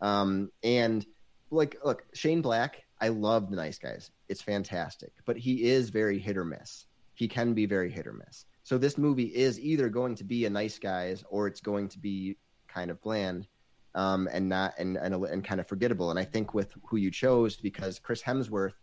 Um, 0.00 0.52
and 0.62 1.04
like, 1.50 1.76
look, 1.84 2.04
Shane 2.14 2.40
Black, 2.40 2.84
I 3.00 3.08
love 3.08 3.50
the 3.50 3.56
Nice 3.56 3.78
Guys. 3.78 4.12
It's 4.28 4.40
fantastic, 4.40 5.10
but 5.24 5.36
he 5.36 5.64
is 5.64 5.90
very 5.90 6.20
hit 6.20 6.36
or 6.36 6.44
miss. 6.44 6.86
He 7.14 7.26
can 7.26 7.52
be 7.52 7.66
very 7.66 7.90
hit 7.90 8.06
or 8.06 8.12
miss. 8.12 8.44
So 8.62 8.78
this 8.78 8.96
movie 8.96 9.34
is 9.34 9.58
either 9.58 9.88
going 9.88 10.14
to 10.14 10.24
be 10.24 10.44
a 10.44 10.50
Nice 10.50 10.78
Guys 10.78 11.24
or 11.28 11.48
it's 11.48 11.60
going 11.60 11.88
to 11.88 11.98
be 11.98 12.36
kind 12.68 12.92
of 12.92 13.02
bland 13.02 13.48
um, 13.94 14.28
and 14.32 14.48
not 14.48 14.74
and, 14.78 14.96
and 14.96 15.14
and 15.14 15.44
kind 15.44 15.60
of 15.60 15.66
forgettable. 15.66 16.10
And 16.10 16.18
I 16.18 16.24
think 16.24 16.54
with 16.54 16.74
who 16.86 16.96
you 16.96 17.10
chose 17.10 17.56
because 17.56 17.98
Chris 17.98 18.22
Hemsworth, 18.22 18.74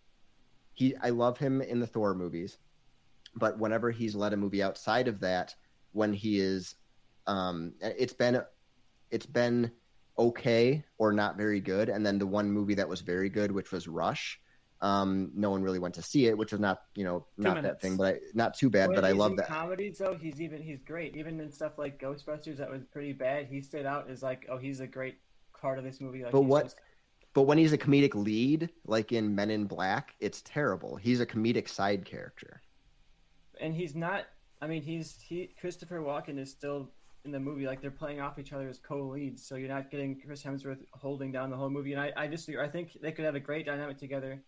he 0.73 0.95
I 1.01 1.09
love 1.09 1.37
him 1.37 1.61
in 1.61 1.79
the 1.79 1.87
Thor 1.87 2.13
movies, 2.13 2.57
but 3.35 3.57
whenever 3.57 3.91
he's 3.91 4.15
led 4.15 4.33
a 4.33 4.37
movie 4.37 4.63
outside 4.63 5.07
of 5.07 5.19
that, 5.21 5.55
when 5.93 6.13
he 6.13 6.39
is, 6.39 6.75
um, 7.27 7.73
it's 7.81 8.13
been 8.13 8.41
it's 9.11 9.25
been 9.25 9.71
okay 10.17 10.83
or 10.97 11.13
not 11.13 11.37
very 11.37 11.61
good. 11.61 11.89
And 11.89 12.05
then 12.05 12.19
the 12.19 12.27
one 12.27 12.51
movie 12.51 12.75
that 12.75 12.89
was 12.89 13.01
very 13.01 13.29
good, 13.29 13.51
which 13.51 13.71
was 13.71 13.87
Rush, 13.87 14.39
Um, 14.81 15.31
no 15.35 15.49
one 15.51 15.61
really 15.61 15.79
went 15.79 15.95
to 15.95 16.01
see 16.01 16.27
it, 16.27 16.37
which 16.37 16.53
is 16.53 16.59
not 16.59 16.83
you 16.95 17.03
know 17.03 17.25
not 17.37 17.55
minutes. 17.55 17.67
that 17.73 17.81
thing, 17.81 17.97
but 17.97 18.15
I, 18.15 18.19
not 18.33 18.53
too 18.53 18.69
bad. 18.69 18.87
When 18.89 18.95
but 18.95 19.05
I 19.05 19.11
love 19.11 19.35
that. 19.37 19.47
comedy. 19.47 19.89
though. 19.97 20.15
He's 20.15 20.39
even 20.39 20.61
he's 20.61 20.81
great. 20.81 21.15
Even 21.17 21.39
in 21.39 21.51
stuff 21.51 21.77
like 21.77 21.99
Ghostbusters 22.01 22.57
that 22.57 22.69
was 22.69 22.83
pretty 22.85 23.11
bad, 23.13 23.47
he 23.47 23.61
stood 23.61 23.85
out 23.85 24.09
as 24.09 24.23
like, 24.23 24.47
oh, 24.49 24.57
he's 24.57 24.79
a 24.79 24.87
great 24.87 25.17
part 25.59 25.77
of 25.77 25.83
this 25.83 25.99
movie. 25.99 26.23
Like, 26.23 26.31
But 26.31 26.41
what- 26.41 26.63
just- 26.65 26.77
But 27.33 27.43
when 27.43 27.57
he's 27.57 27.73
a 27.73 27.77
comedic 27.77 28.15
lead, 28.15 28.69
like 28.85 29.11
in 29.11 29.35
Men 29.35 29.49
in 29.51 29.65
Black, 29.65 30.15
it's 30.19 30.41
terrible. 30.43 30.95
He's 30.95 31.19
a 31.19 31.25
comedic 31.25 31.67
side 31.67 32.05
character. 32.05 32.61
and 33.61 33.73
he's 33.75 33.95
not. 33.95 34.25
I 34.61 34.67
mean, 34.67 34.81
he's 34.81 35.19
he 35.21 35.53
Christopher 35.59 35.99
Walken 35.99 36.37
is 36.39 36.49
still 36.49 36.89
in 37.25 37.31
the 37.31 37.39
movie. 37.39 37.65
Like 37.67 37.81
they're 37.81 37.91
playing 37.91 38.21
off 38.21 38.39
each 38.39 38.53
other 38.53 38.67
as 38.69 38.79
co-leads, 38.79 39.45
so 39.45 39.55
you're 39.55 39.67
not 39.69 39.91
getting 39.91 40.19
Chris 40.25 40.41
Hemsworth 40.43 40.79
holding 40.93 41.31
down 41.33 41.49
the 41.49 41.57
whole 41.57 41.69
movie. 41.69 41.91
And 41.93 42.01
I, 42.01 42.11
I 42.15 42.27
just 42.27 42.49
I 42.49 42.67
think 42.69 42.97
they 43.01 43.11
could 43.11 43.25
have 43.25 43.35
a 43.35 43.39
great 43.41 43.65
dynamic 43.65 43.97
together. 43.97 44.41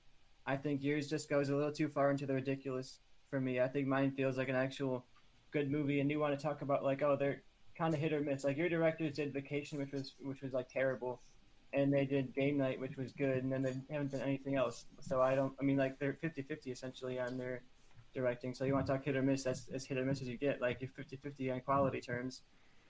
I 0.46 0.58
think 0.58 0.84
yours 0.84 1.08
just 1.08 1.30
goes 1.30 1.50
a 1.50 1.56
little 1.56 1.72
too 1.72 1.88
far 1.88 2.12
into 2.12 2.26
the 2.26 2.34
ridiculous 2.34 3.00
for 3.30 3.40
me. 3.40 3.60
I 3.60 3.68
think 3.68 3.88
mine 3.88 4.12
feels 4.12 4.38
like 4.38 4.50
an 4.50 4.56
actual 4.56 5.06
good 5.52 5.70
movie, 5.70 6.00
and 6.00 6.10
you 6.10 6.20
want 6.20 6.38
to 6.38 6.44
talk 6.44 6.62
about 6.62 6.84
like 6.84 7.02
oh 7.02 7.16
they're 7.16 7.44
kind 7.78 7.94
of 7.94 8.00
hit 8.00 8.14
or 8.14 8.22
miss. 8.22 8.44
Like 8.44 8.58
your 8.58 8.70
directors 8.70 9.16
did 9.16 9.34
Vacation, 9.34 9.80
which 9.80 9.92
was 9.92 10.14
which 10.22 10.42
was 10.42 10.54
like 10.54 10.70
terrible, 10.70 11.22
and 11.74 11.94
they 11.94 12.06
did 12.06 12.34
Game 12.34 12.58
Night, 12.58 12.80
which 12.80 12.98
was 12.98 13.12
good, 13.14 13.44
and 13.44 13.52
then 13.52 13.62
they 13.62 13.74
haven't 13.90 14.12
done 14.12 14.22
anything 14.22 14.56
else. 14.56 14.86
So 15.00 15.22
I 15.22 15.36
don't. 15.36 15.54
I 15.60 15.64
mean, 15.64 15.78
like 15.78 16.00
they're 16.00 16.18
50-50 16.24 16.72
essentially 16.72 17.20
on 17.20 17.38
their 17.38 17.64
directing. 18.14 18.54
So 18.54 18.66
you 18.66 18.74
want 18.74 18.86
to 18.88 18.94
talk 18.94 19.06
hit 19.06 19.16
or 19.16 19.22
miss? 19.22 19.44
That's 19.44 19.68
as 19.74 19.86
hit 19.86 19.98
or 19.98 20.06
miss 20.06 20.22
as 20.22 20.28
you 20.28 20.38
get. 20.38 20.62
Like 20.62 20.82
you're 20.82 20.90
50-50 20.90 21.54
on 21.54 21.62
quality 21.62 22.02
terms, 22.02 22.42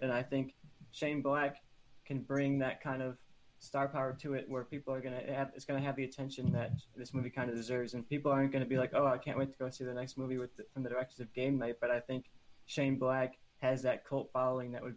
and 0.01 0.11
I 0.11 0.23
think 0.23 0.55
Shane 0.91 1.21
Black 1.21 1.57
can 2.05 2.21
bring 2.21 2.59
that 2.59 2.81
kind 2.81 3.01
of 3.01 3.17
star 3.61 3.87
power 3.87 4.17
to 4.19 4.33
it, 4.33 4.45
where 4.49 4.63
people 4.63 4.93
are 4.93 4.99
gonna 4.99 5.21
have 5.33 5.51
it's 5.55 5.65
gonna 5.65 5.79
have 5.79 5.95
the 5.95 6.03
attention 6.03 6.51
that 6.51 6.71
this 6.95 7.13
movie 7.13 7.29
kind 7.29 7.49
of 7.49 7.55
deserves, 7.55 7.93
and 7.93 8.07
people 8.07 8.31
aren't 8.31 8.51
gonna 8.51 8.65
be 8.65 8.77
like, 8.77 8.91
oh, 8.93 9.05
I 9.05 9.17
can't 9.17 9.37
wait 9.37 9.51
to 9.51 9.57
go 9.57 9.69
see 9.69 9.83
the 9.83 9.93
next 9.93 10.17
movie 10.17 10.37
with 10.37 10.55
the, 10.57 10.65
from 10.73 10.83
the 10.83 10.89
directors 10.89 11.19
of 11.19 11.31
Game 11.33 11.57
Night. 11.57 11.77
But 11.79 11.91
I 11.91 11.99
think 11.99 12.25
Shane 12.65 12.97
Black 12.97 13.37
has 13.61 13.81
that 13.83 14.05
cult 14.05 14.29
following 14.33 14.71
that 14.71 14.83
would 14.83 14.95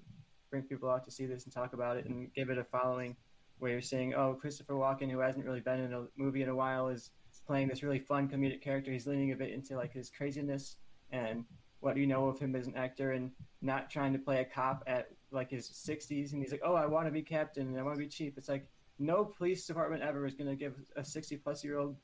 bring 0.51 0.63
people 0.63 0.91
out 0.91 1.05
to 1.05 1.11
see 1.11 1.27
this 1.27 1.45
and 1.45 1.53
talk 1.53 1.75
about 1.75 1.97
it 1.97 2.07
and 2.07 2.33
give 2.33 2.51
it 2.51 2.59
a 2.59 2.65
following 2.65 3.17
where 3.59 3.71
you're 3.71 3.81
saying, 3.81 4.15
oh, 4.15 4.35
Christopher 4.35 4.75
Walken, 4.75 5.11
who 5.11 5.19
hasn't 5.19 5.45
really 5.45 5.61
been 5.61 5.81
in 5.81 5.93
a 5.93 6.07
movie 6.17 6.43
in 6.43 6.49
a 6.49 6.55
while, 6.55 6.89
is 6.89 7.11
playing 7.47 7.69
this 7.69 7.83
really 7.83 7.99
fun 7.99 8.29
comedic 8.29 8.63
character. 8.63 8.91
He's 8.91 9.07
leaning 9.07 9.33
a 9.33 9.37
bit 9.37 9.51
into 9.51 9.77
like 9.77 9.93
his 9.93 10.11
craziness 10.11 10.77
and 11.11 11.45
what 11.81 11.95
do 11.95 12.01
you 12.01 12.07
know 12.07 12.29
of 12.29 12.39
him 12.39 12.57
as 12.57 12.67
an 12.67 12.75
actor 12.77 13.13
and 13.13 13.31
not 13.61 13.91
trying 13.91 14.13
to 14.13 14.19
play 14.19 14.41
a 14.41 14.45
cop 14.45 14.83
at 14.87 15.11
like 15.35 15.51
his 15.51 15.69
60s 15.69 16.33
and 16.33 16.41
he's 16.43 16.53
like, 16.53 16.63
oh, 16.65 16.75
I 16.75 16.87
want 16.87 17.07
to 17.07 17.13
be 17.13 17.23
captain 17.23 17.67
and 17.69 17.79
I 17.79 17.83
want 17.83 17.97
to 17.97 18.01
be 18.03 18.09
chief. 18.09 18.39
It's 18.39 18.49
like 18.49 18.67
no 18.99 19.25
police 19.25 19.67
department 19.67 20.03
ever 20.03 20.25
is 20.25 20.35
going 20.35 20.49
to 20.49 20.57
give 20.57 20.75
a 20.97 21.05
60 21.05 21.37
plus 21.39 21.65
year 21.65 21.79
old 21.79 21.97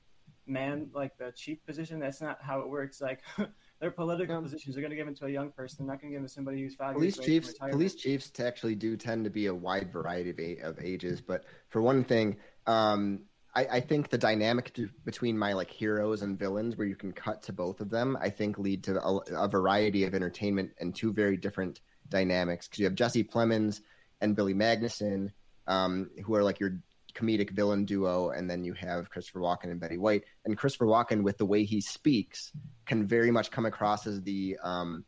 man 0.47 0.90
like 0.93 1.16
the 1.16 1.32
chief 1.36 1.65
position. 1.65 2.01
That's 2.01 2.20
not 2.20 2.39
how 2.43 2.61
it 2.61 2.69
works. 2.69 3.01
Like 3.01 3.20
they're 3.81 3.90
political 3.93 4.35
Yeah. 4.35 4.40
positions. 4.43 4.74
They're 4.74 4.82
going 4.82 4.90
to 4.90 4.97
give 4.97 5.09
it 5.09 5.16
to 5.19 5.27
a 5.27 5.31
young 5.31 5.52
person. 5.52 5.86
They're 5.86 5.94
not 5.94 6.02
going 6.02 6.12
to 6.12 6.19
give 6.19 6.24
it 6.24 6.28
to 6.28 6.35
somebody 6.35 6.61
who's 6.62 6.74
five 6.74 6.94
Police 6.94 7.16
years 7.16 7.27
chiefs, 7.27 7.59
police 7.70 7.94
chiefs 7.94 8.31
to 8.32 8.47
actually 8.47 8.74
do 8.74 8.97
tend 8.97 9.24
to 9.24 9.31
be 9.31 9.47
a 9.47 9.55
wide 9.55 9.93
variety 9.93 10.31
of, 10.31 10.39
a- 10.40 10.59
of 10.69 10.81
ages. 10.81 11.20
But 11.20 11.44
for 11.69 11.81
one 11.81 12.02
thing, 12.05 12.36
um, 12.66 13.20
I, 13.55 13.66
I 13.66 13.81
think 13.81 14.11
the 14.11 14.19
dynamic 14.19 14.73
to, 14.74 14.89
between 15.05 15.36
my 15.36 15.52
like 15.52 15.70
heroes 15.70 16.23
and 16.23 16.39
villains, 16.39 16.77
where 16.77 16.86
you 16.86 16.97
can 16.97 17.12
cut 17.12 17.43
to 17.44 17.52
both 17.52 17.81
of 17.81 17.90
them, 17.90 18.16
I 18.20 18.31
think 18.31 18.59
lead 18.59 18.85
to 18.85 19.01
a, 19.02 19.16
a 19.44 19.48
variety 19.48 20.05
of 20.05 20.15
entertainment 20.15 20.70
and 20.81 20.94
two 20.94 21.12
very 21.12 21.36
different 21.36 21.81
dynamics. 22.10 22.68
Because 22.68 22.80
you 22.80 22.84
have 22.86 22.94
Jesse 22.94 23.24
Plemons 23.24 23.80
and 24.20 24.36
Billy 24.36 24.54
Magnussen, 24.54 25.32
um, 25.66 26.10
who 26.24 26.34
are 26.34 26.42
like 26.42 26.60
your 26.60 26.78
comedic 27.14 27.50
villain 27.50 27.84
duo, 27.84 28.30
and 28.30 28.48
then 28.48 28.64
you 28.64 28.72
have 28.74 29.10
Christopher 29.10 29.40
Walken 29.40 29.70
and 29.70 29.80
Betty 29.80 29.98
White. 29.98 30.24
And 30.44 30.56
Christopher 30.56 30.86
Walken, 30.86 31.22
with 31.22 31.38
the 31.38 31.46
way 31.46 31.64
he 31.64 31.80
speaks, 31.80 32.52
can 32.86 33.06
very 33.06 33.30
much 33.30 33.50
come 33.50 33.66
across 33.66 34.06
as 34.06 34.22
the 34.22 34.58
um, 34.62 35.04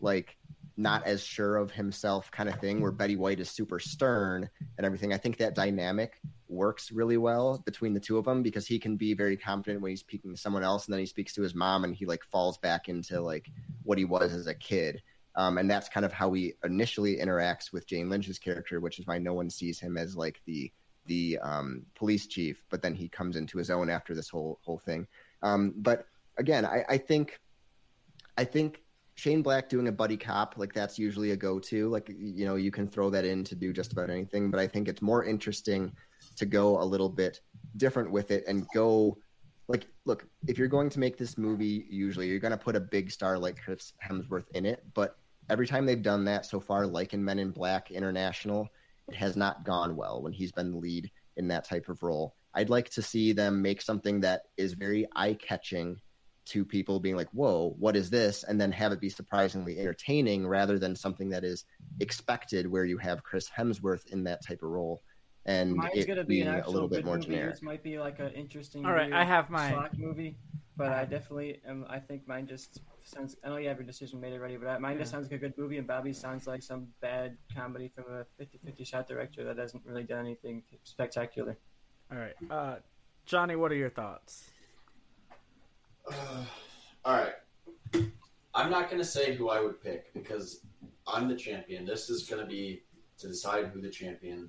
like 0.00 0.36
not 0.76 1.06
as 1.06 1.22
sure 1.22 1.56
of 1.56 1.70
himself 1.70 2.30
kind 2.30 2.48
of 2.48 2.58
thing 2.58 2.80
where 2.80 2.90
Betty 2.90 3.16
White 3.16 3.38
is 3.38 3.48
super 3.48 3.78
stern 3.78 4.48
and 4.76 4.84
everything. 4.84 5.12
I 5.12 5.18
think 5.18 5.36
that 5.36 5.54
dynamic 5.54 6.20
works 6.48 6.90
really 6.90 7.16
well 7.16 7.62
between 7.64 7.94
the 7.94 8.00
two 8.00 8.18
of 8.18 8.24
them 8.24 8.42
because 8.42 8.66
he 8.66 8.78
can 8.78 8.96
be 8.96 9.14
very 9.14 9.36
confident 9.36 9.82
when 9.82 9.90
he's 9.90 10.00
speaking 10.00 10.32
to 10.32 10.40
someone 10.40 10.64
else 10.64 10.86
and 10.86 10.92
then 10.92 11.00
he 11.00 11.06
speaks 11.06 11.32
to 11.34 11.42
his 11.42 11.54
mom 11.54 11.84
and 11.84 11.94
he 11.94 12.06
like 12.06 12.24
falls 12.24 12.58
back 12.58 12.88
into 12.88 13.20
like 13.20 13.48
what 13.84 13.98
he 13.98 14.04
was 14.04 14.32
as 14.32 14.46
a 14.46 14.54
kid. 14.54 15.02
Um, 15.36 15.58
and 15.58 15.70
that's 15.70 15.88
kind 15.88 16.06
of 16.06 16.12
how 16.12 16.32
he 16.32 16.54
initially 16.64 17.16
interacts 17.16 17.72
with 17.72 17.86
Jane 17.86 18.08
Lynch's 18.08 18.38
character, 18.38 18.80
which 18.80 18.98
is 18.98 19.06
why 19.06 19.18
no 19.18 19.34
one 19.34 19.50
sees 19.50 19.80
him 19.80 19.96
as 19.96 20.16
like 20.16 20.40
the 20.46 20.70
the 21.06 21.38
um, 21.42 21.84
police 21.94 22.26
chief, 22.26 22.64
but 22.70 22.80
then 22.80 22.94
he 22.94 23.08
comes 23.08 23.36
into 23.36 23.58
his 23.58 23.70
own 23.70 23.90
after 23.90 24.14
this 24.14 24.28
whole 24.28 24.58
whole 24.64 24.78
thing. 24.78 25.06
Um, 25.42 25.74
but 25.76 26.06
again, 26.38 26.64
I, 26.64 26.84
I 26.88 26.98
think 26.98 27.40
I 28.38 28.44
think 28.44 28.80
Shane 29.16 29.42
Black 29.42 29.68
doing 29.68 29.88
a 29.88 29.92
buddy 29.92 30.16
cop 30.16 30.54
like 30.56 30.72
that's 30.72 30.98
usually 30.98 31.32
a 31.32 31.36
go-to. 31.36 31.88
Like 31.88 32.08
you 32.08 32.46
know, 32.46 32.56
you 32.56 32.70
can 32.70 32.88
throw 32.88 33.10
that 33.10 33.24
in 33.24 33.44
to 33.44 33.54
do 33.54 33.72
just 33.72 33.92
about 33.92 34.10
anything. 34.10 34.50
But 34.50 34.60
I 34.60 34.66
think 34.66 34.88
it's 34.88 35.02
more 35.02 35.24
interesting 35.24 35.92
to 36.36 36.46
go 36.46 36.80
a 36.80 36.84
little 36.84 37.08
bit 37.08 37.40
different 37.76 38.10
with 38.10 38.30
it 38.30 38.44
and 38.46 38.66
go 38.74 39.18
like 39.68 39.86
look 40.04 40.26
if 40.46 40.58
you're 40.58 40.68
going 40.68 40.90
to 40.90 40.98
make 40.98 41.16
this 41.16 41.38
movie 41.38 41.86
usually 41.88 42.28
you're 42.28 42.38
going 42.38 42.50
to 42.50 42.56
put 42.56 42.76
a 42.76 42.80
big 42.80 43.10
star 43.10 43.38
like 43.38 43.60
chris 43.62 43.94
hemsworth 44.06 44.44
in 44.54 44.66
it 44.66 44.84
but 44.94 45.16
every 45.50 45.66
time 45.66 45.86
they've 45.86 46.02
done 46.02 46.24
that 46.24 46.46
so 46.46 46.60
far 46.60 46.86
like 46.86 47.14
in 47.14 47.24
men 47.24 47.38
in 47.38 47.50
black 47.50 47.90
international 47.90 48.68
it 49.08 49.14
has 49.14 49.36
not 49.36 49.64
gone 49.64 49.96
well 49.96 50.22
when 50.22 50.32
he's 50.32 50.52
been 50.52 50.72
the 50.72 50.78
lead 50.78 51.10
in 51.36 51.48
that 51.48 51.64
type 51.64 51.88
of 51.88 52.02
role 52.02 52.34
i'd 52.54 52.70
like 52.70 52.88
to 52.90 53.02
see 53.02 53.32
them 53.32 53.60
make 53.60 53.82
something 53.82 54.20
that 54.20 54.42
is 54.56 54.74
very 54.74 55.06
eye-catching 55.16 56.00
to 56.44 56.64
people 56.64 57.00
being 57.00 57.16
like 57.16 57.30
whoa 57.32 57.74
what 57.78 57.96
is 57.96 58.10
this 58.10 58.44
and 58.44 58.60
then 58.60 58.70
have 58.70 58.92
it 58.92 59.00
be 59.00 59.08
surprisingly 59.08 59.78
entertaining 59.78 60.46
rather 60.46 60.78
than 60.78 60.94
something 60.94 61.30
that 61.30 61.44
is 61.44 61.64
expected 62.00 62.70
where 62.70 62.84
you 62.84 62.98
have 62.98 63.22
chris 63.22 63.50
hemsworth 63.50 64.06
in 64.12 64.24
that 64.24 64.44
type 64.44 64.62
of 64.62 64.68
role 64.68 65.02
and 65.46 65.74
Mine's 65.74 65.92
it 65.94 66.06
gonna 66.06 66.24
be 66.24 66.36
being 66.36 66.48
an 66.48 66.62
a 66.64 66.70
little 66.70 66.88
bit 66.88 67.04
more 67.04 67.16
movie. 67.16 67.26
generic 67.26 67.50
Yours 67.50 67.62
might 67.62 67.82
be 67.82 67.98
like 67.98 68.18
an 68.18 68.30
interesting. 68.30 68.86
All 68.86 68.92
right, 68.92 69.12
I 69.12 69.24
have 69.24 69.50
mine. 69.50 69.74
schlock 69.74 69.98
movie, 69.98 70.38
but 70.76 70.88
I 70.92 71.04
definitely 71.04 71.60
am. 71.66 71.86
I 71.88 71.98
think 71.98 72.26
mine 72.26 72.46
just 72.46 72.80
sounds. 73.04 73.36
I 73.44 73.48
know 73.48 73.56
you 73.56 73.68
have 73.68 73.78
your 73.78 73.86
decision 73.86 74.20
made 74.20 74.32
already, 74.32 74.56
but 74.56 74.68
I- 74.68 74.78
mine 74.78 74.98
just 74.98 75.10
sounds 75.10 75.24
like 75.24 75.32
a 75.32 75.38
good 75.38 75.56
movie, 75.56 75.78
and 75.78 75.86
Bobby 75.86 76.12
sounds 76.12 76.46
like 76.46 76.62
some 76.62 76.88
bad 77.00 77.36
comedy 77.54 77.88
from 77.88 78.04
a 78.12 78.24
50-50 78.42 78.84
shot 78.84 79.06
director 79.06 79.44
that 79.44 79.58
hasn't 79.58 79.84
really 79.86 80.04
done 80.04 80.20
anything 80.20 80.62
spectacular. 80.82 81.56
All 82.10 82.18
right, 82.18 82.34
uh, 82.50 82.76
Johnny, 83.26 83.56
what 83.56 83.72
are 83.72 83.76
your 83.76 83.90
thoughts? 83.90 84.50
All 87.04 87.16
right. 87.18 87.34
I'm 88.54 88.70
not 88.70 88.88
going 88.88 89.00
to 89.00 89.08
say 89.08 89.34
who 89.34 89.48
I 89.48 89.60
would 89.60 89.82
pick 89.82 90.12
because 90.14 90.60
I'm 91.06 91.28
the 91.28 91.34
champion. 91.34 91.84
This 91.84 92.08
is 92.08 92.28
going 92.28 92.40
to 92.40 92.46
be 92.46 92.82
to 93.18 93.26
decide 93.26 93.66
who 93.66 93.80
the 93.80 93.90
champion 93.90 94.48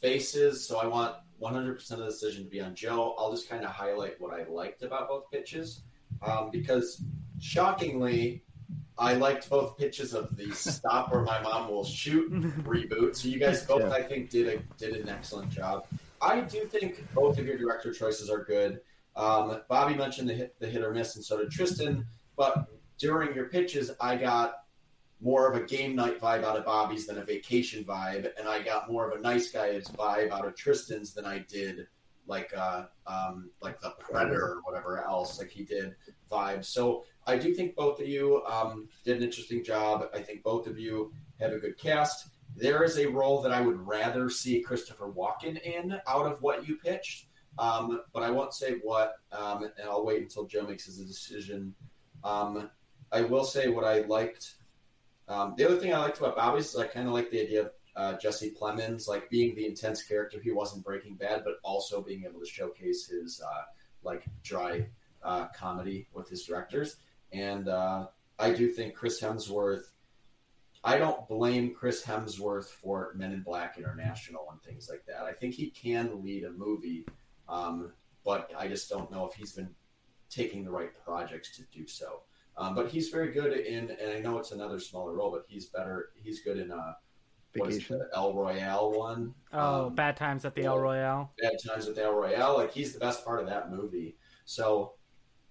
faces. 0.00 0.66
So 0.66 0.78
I 0.78 0.86
want 0.86 1.16
100% 1.40 1.90
of 1.92 1.98
the 1.98 2.04
decision 2.06 2.44
to 2.44 2.50
be 2.50 2.60
on 2.60 2.74
Joe. 2.74 3.14
I'll 3.18 3.30
just 3.30 3.48
kind 3.48 3.64
of 3.64 3.70
highlight 3.70 4.20
what 4.20 4.32
I 4.32 4.44
liked 4.48 4.82
about 4.82 5.08
both 5.08 5.30
pitches 5.30 5.82
um, 6.22 6.50
because 6.50 7.02
shockingly, 7.40 8.42
I 8.98 9.12
liked 9.14 9.50
both 9.50 9.76
pitches 9.76 10.14
of 10.14 10.34
the 10.36 10.50
stop 10.52 11.12
where 11.12 11.22
my 11.22 11.40
mom 11.42 11.68
will 11.70 11.84
shoot 11.84 12.32
reboot. 12.62 13.14
So 13.16 13.28
you 13.28 13.38
guys 13.38 13.64
both, 13.64 13.80
Yeah. 13.82 13.90
I 13.90 14.02
think, 14.02 14.30
did 14.30 14.48
a, 14.48 14.58
did 14.78 14.96
an 14.96 15.08
excellent 15.08 15.50
job. 15.50 15.86
I 16.22 16.40
do 16.40 16.60
think 16.64 17.06
both 17.14 17.38
of 17.38 17.46
your 17.46 17.58
director 17.58 17.92
choices 17.92 18.30
are 18.30 18.42
good. 18.44 18.80
Um, 19.14 19.60
Bobby 19.68 19.94
mentioned 19.94 20.28
the 20.28 20.34
hit, 20.34 20.58
the 20.60 20.66
hit 20.66 20.82
or 20.82 20.92
miss, 20.92 21.16
and 21.16 21.24
so 21.24 21.38
did 21.38 21.50
Tristan. 21.50 22.06
But 22.36 22.66
during 22.98 23.34
your 23.34 23.46
pitches, 23.50 23.90
I 24.00 24.16
got 24.16 24.60
more 25.20 25.50
of 25.50 25.56
a 25.60 25.64
game 25.64 25.96
night 25.96 26.20
vibe 26.20 26.44
out 26.44 26.56
of 26.56 26.64
Bobby's 26.64 27.06
than 27.06 27.18
a 27.18 27.24
vacation 27.24 27.84
vibe, 27.84 28.30
and 28.38 28.48
I 28.48 28.62
got 28.62 28.90
more 28.90 29.10
of 29.10 29.18
a 29.18 29.22
nice 29.22 29.50
guy's 29.50 29.88
vibe 29.88 30.30
out 30.30 30.46
of 30.46 30.54
Tristan's 30.56 31.14
than 31.14 31.24
I 31.24 31.38
did 31.38 31.86
like 32.26 32.52
uh, 32.56 32.84
um, 33.06 33.50
like 33.62 33.80
the 33.80 33.90
Predator 33.98 34.56
or 34.56 34.60
whatever 34.64 35.02
else 35.04 35.38
like 35.38 35.50
he 35.50 35.64
did 35.64 35.94
vibe. 36.30 36.64
So 36.64 37.04
I 37.26 37.38
do 37.38 37.54
think 37.54 37.74
both 37.76 38.00
of 38.00 38.08
you 38.08 38.42
um, 38.44 38.88
did 39.04 39.16
an 39.16 39.22
interesting 39.22 39.64
job. 39.64 40.06
I 40.14 40.20
think 40.20 40.42
both 40.42 40.66
of 40.66 40.78
you 40.78 41.12
have 41.40 41.52
a 41.52 41.58
good 41.58 41.78
cast. 41.78 42.28
There 42.54 42.82
is 42.82 42.98
a 42.98 43.06
role 43.06 43.42
that 43.42 43.52
I 43.52 43.60
would 43.60 43.78
rather 43.86 44.30
see 44.30 44.60
Christopher 44.60 45.12
Walken 45.12 45.60
in 45.60 45.98
out 46.06 46.26
of 46.26 46.40
what 46.42 46.66
you 46.66 46.76
pitched, 46.76 47.26
um, 47.58 48.00
but 48.12 48.22
I 48.22 48.30
won't 48.30 48.54
say 48.54 48.76
what, 48.82 49.14
um, 49.32 49.64
and 49.64 49.88
I'll 49.88 50.04
wait 50.04 50.22
until 50.22 50.46
Joe 50.46 50.62
makes 50.62 50.86
his 50.86 50.98
decision. 50.98 51.74
Um, 52.24 52.70
I 53.12 53.22
will 53.22 53.44
say 53.44 53.68
what 53.68 53.84
I 53.84 54.00
liked. 54.02 54.55
Um, 55.28 55.54
the 55.56 55.64
other 55.64 55.76
thing 55.76 55.92
I 55.92 55.98
liked 55.98 56.18
about 56.18 56.36
Bobby's 56.36 56.66
is 56.66 56.76
I 56.76 56.86
kind 56.86 57.08
of 57.08 57.14
like 57.14 57.30
the 57.30 57.40
idea 57.40 57.62
of 57.62 57.70
uh, 57.96 58.18
Jesse 58.18 58.54
Plemons, 58.60 59.08
like 59.08 59.30
being 59.30 59.54
the 59.54 59.66
intense 59.66 60.02
character 60.02 60.38
he 60.40 60.52
was 60.52 60.74
in 60.76 60.82
Breaking 60.82 61.16
Bad, 61.16 61.42
but 61.44 61.54
also 61.64 62.02
being 62.02 62.24
able 62.24 62.40
to 62.40 62.46
showcase 62.46 63.06
his 63.06 63.40
uh, 63.40 63.62
like 64.02 64.24
dry 64.42 64.86
uh, 65.22 65.46
comedy 65.48 66.06
with 66.12 66.28
his 66.28 66.44
directors. 66.44 66.96
And 67.32 67.68
uh, 67.68 68.06
I 68.38 68.52
do 68.52 68.68
think 68.68 68.94
Chris 68.94 69.20
Hemsworth. 69.20 69.90
I 70.84 70.98
don't 70.98 71.26
blame 71.26 71.74
Chris 71.74 72.04
Hemsworth 72.04 72.66
for 72.66 73.12
Men 73.16 73.32
in 73.32 73.42
Black 73.42 73.76
International 73.76 74.46
and 74.52 74.62
things 74.62 74.88
like 74.88 75.04
that. 75.06 75.24
I 75.24 75.32
think 75.32 75.54
he 75.54 75.70
can 75.70 76.22
lead 76.22 76.44
a 76.44 76.52
movie, 76.52 77.06
um, 77.48 77.92
but 78.24 78.50
I 78.56 78.68
just 78.68 78.88
don't 78.88 79.10
know 79.10 79.26
if 79.26 79.34
he's 79.34 79.52
been 79.52 79.74
taking 80.30 80.64
the 80.64 80.70
right 80.70 80.90
projects 81.04 81.56
to 81.56 81.62
do 81.76 81.88
so. 81.88 82.22
Um, 82.58 82.74
but 82.74 82.88
he's 82.88 83.10
very 83.10 83.32
good 83.32 83.52
in, 83.52 83.90
and 83.90 84.12
I 84.12 84.20
know 84.20 84.38
it's 84.38 84.52
another 84.52 84.80
smaller 84.80 85.12
role, 85.12 85.30
but 85.30 85.44
he's 85.46 85.66
better. 85.66 86.10
He's 86.22 86.40
good 86.40 86.56
in 86.58 86.72
uh, 86.72 86.94
what 87.56 87.68
is 87.70 87.76
it, 87.78 87.88
the 87.88 88.08
El 88.14 88.34
Royale 88.34 88.92
one. 88.92 89.34
Oh, 89.52 89.86
Um, 89.86 89.94
Bad 89.94 90.16
Times 90.16 90.44
at 90.44 90.54
the 90.54 90.64
El 90.64 90.78
Royale. 90.78 91.32
Bad 91.40 91.56
Times 91.66 91.86
at 91.86 91.94
the 91.94 92.04
El 92.04 92.14
Royale. 92.14 92.56
Like 92.56 92.72
he's 92.72 92.92
the 92.92 92.98
best 92.98 93.24
part 93.24 93.40
of 93.40 93.46
that 93.48 93.70
movie. 93.70 94.16
So 94.46 94.94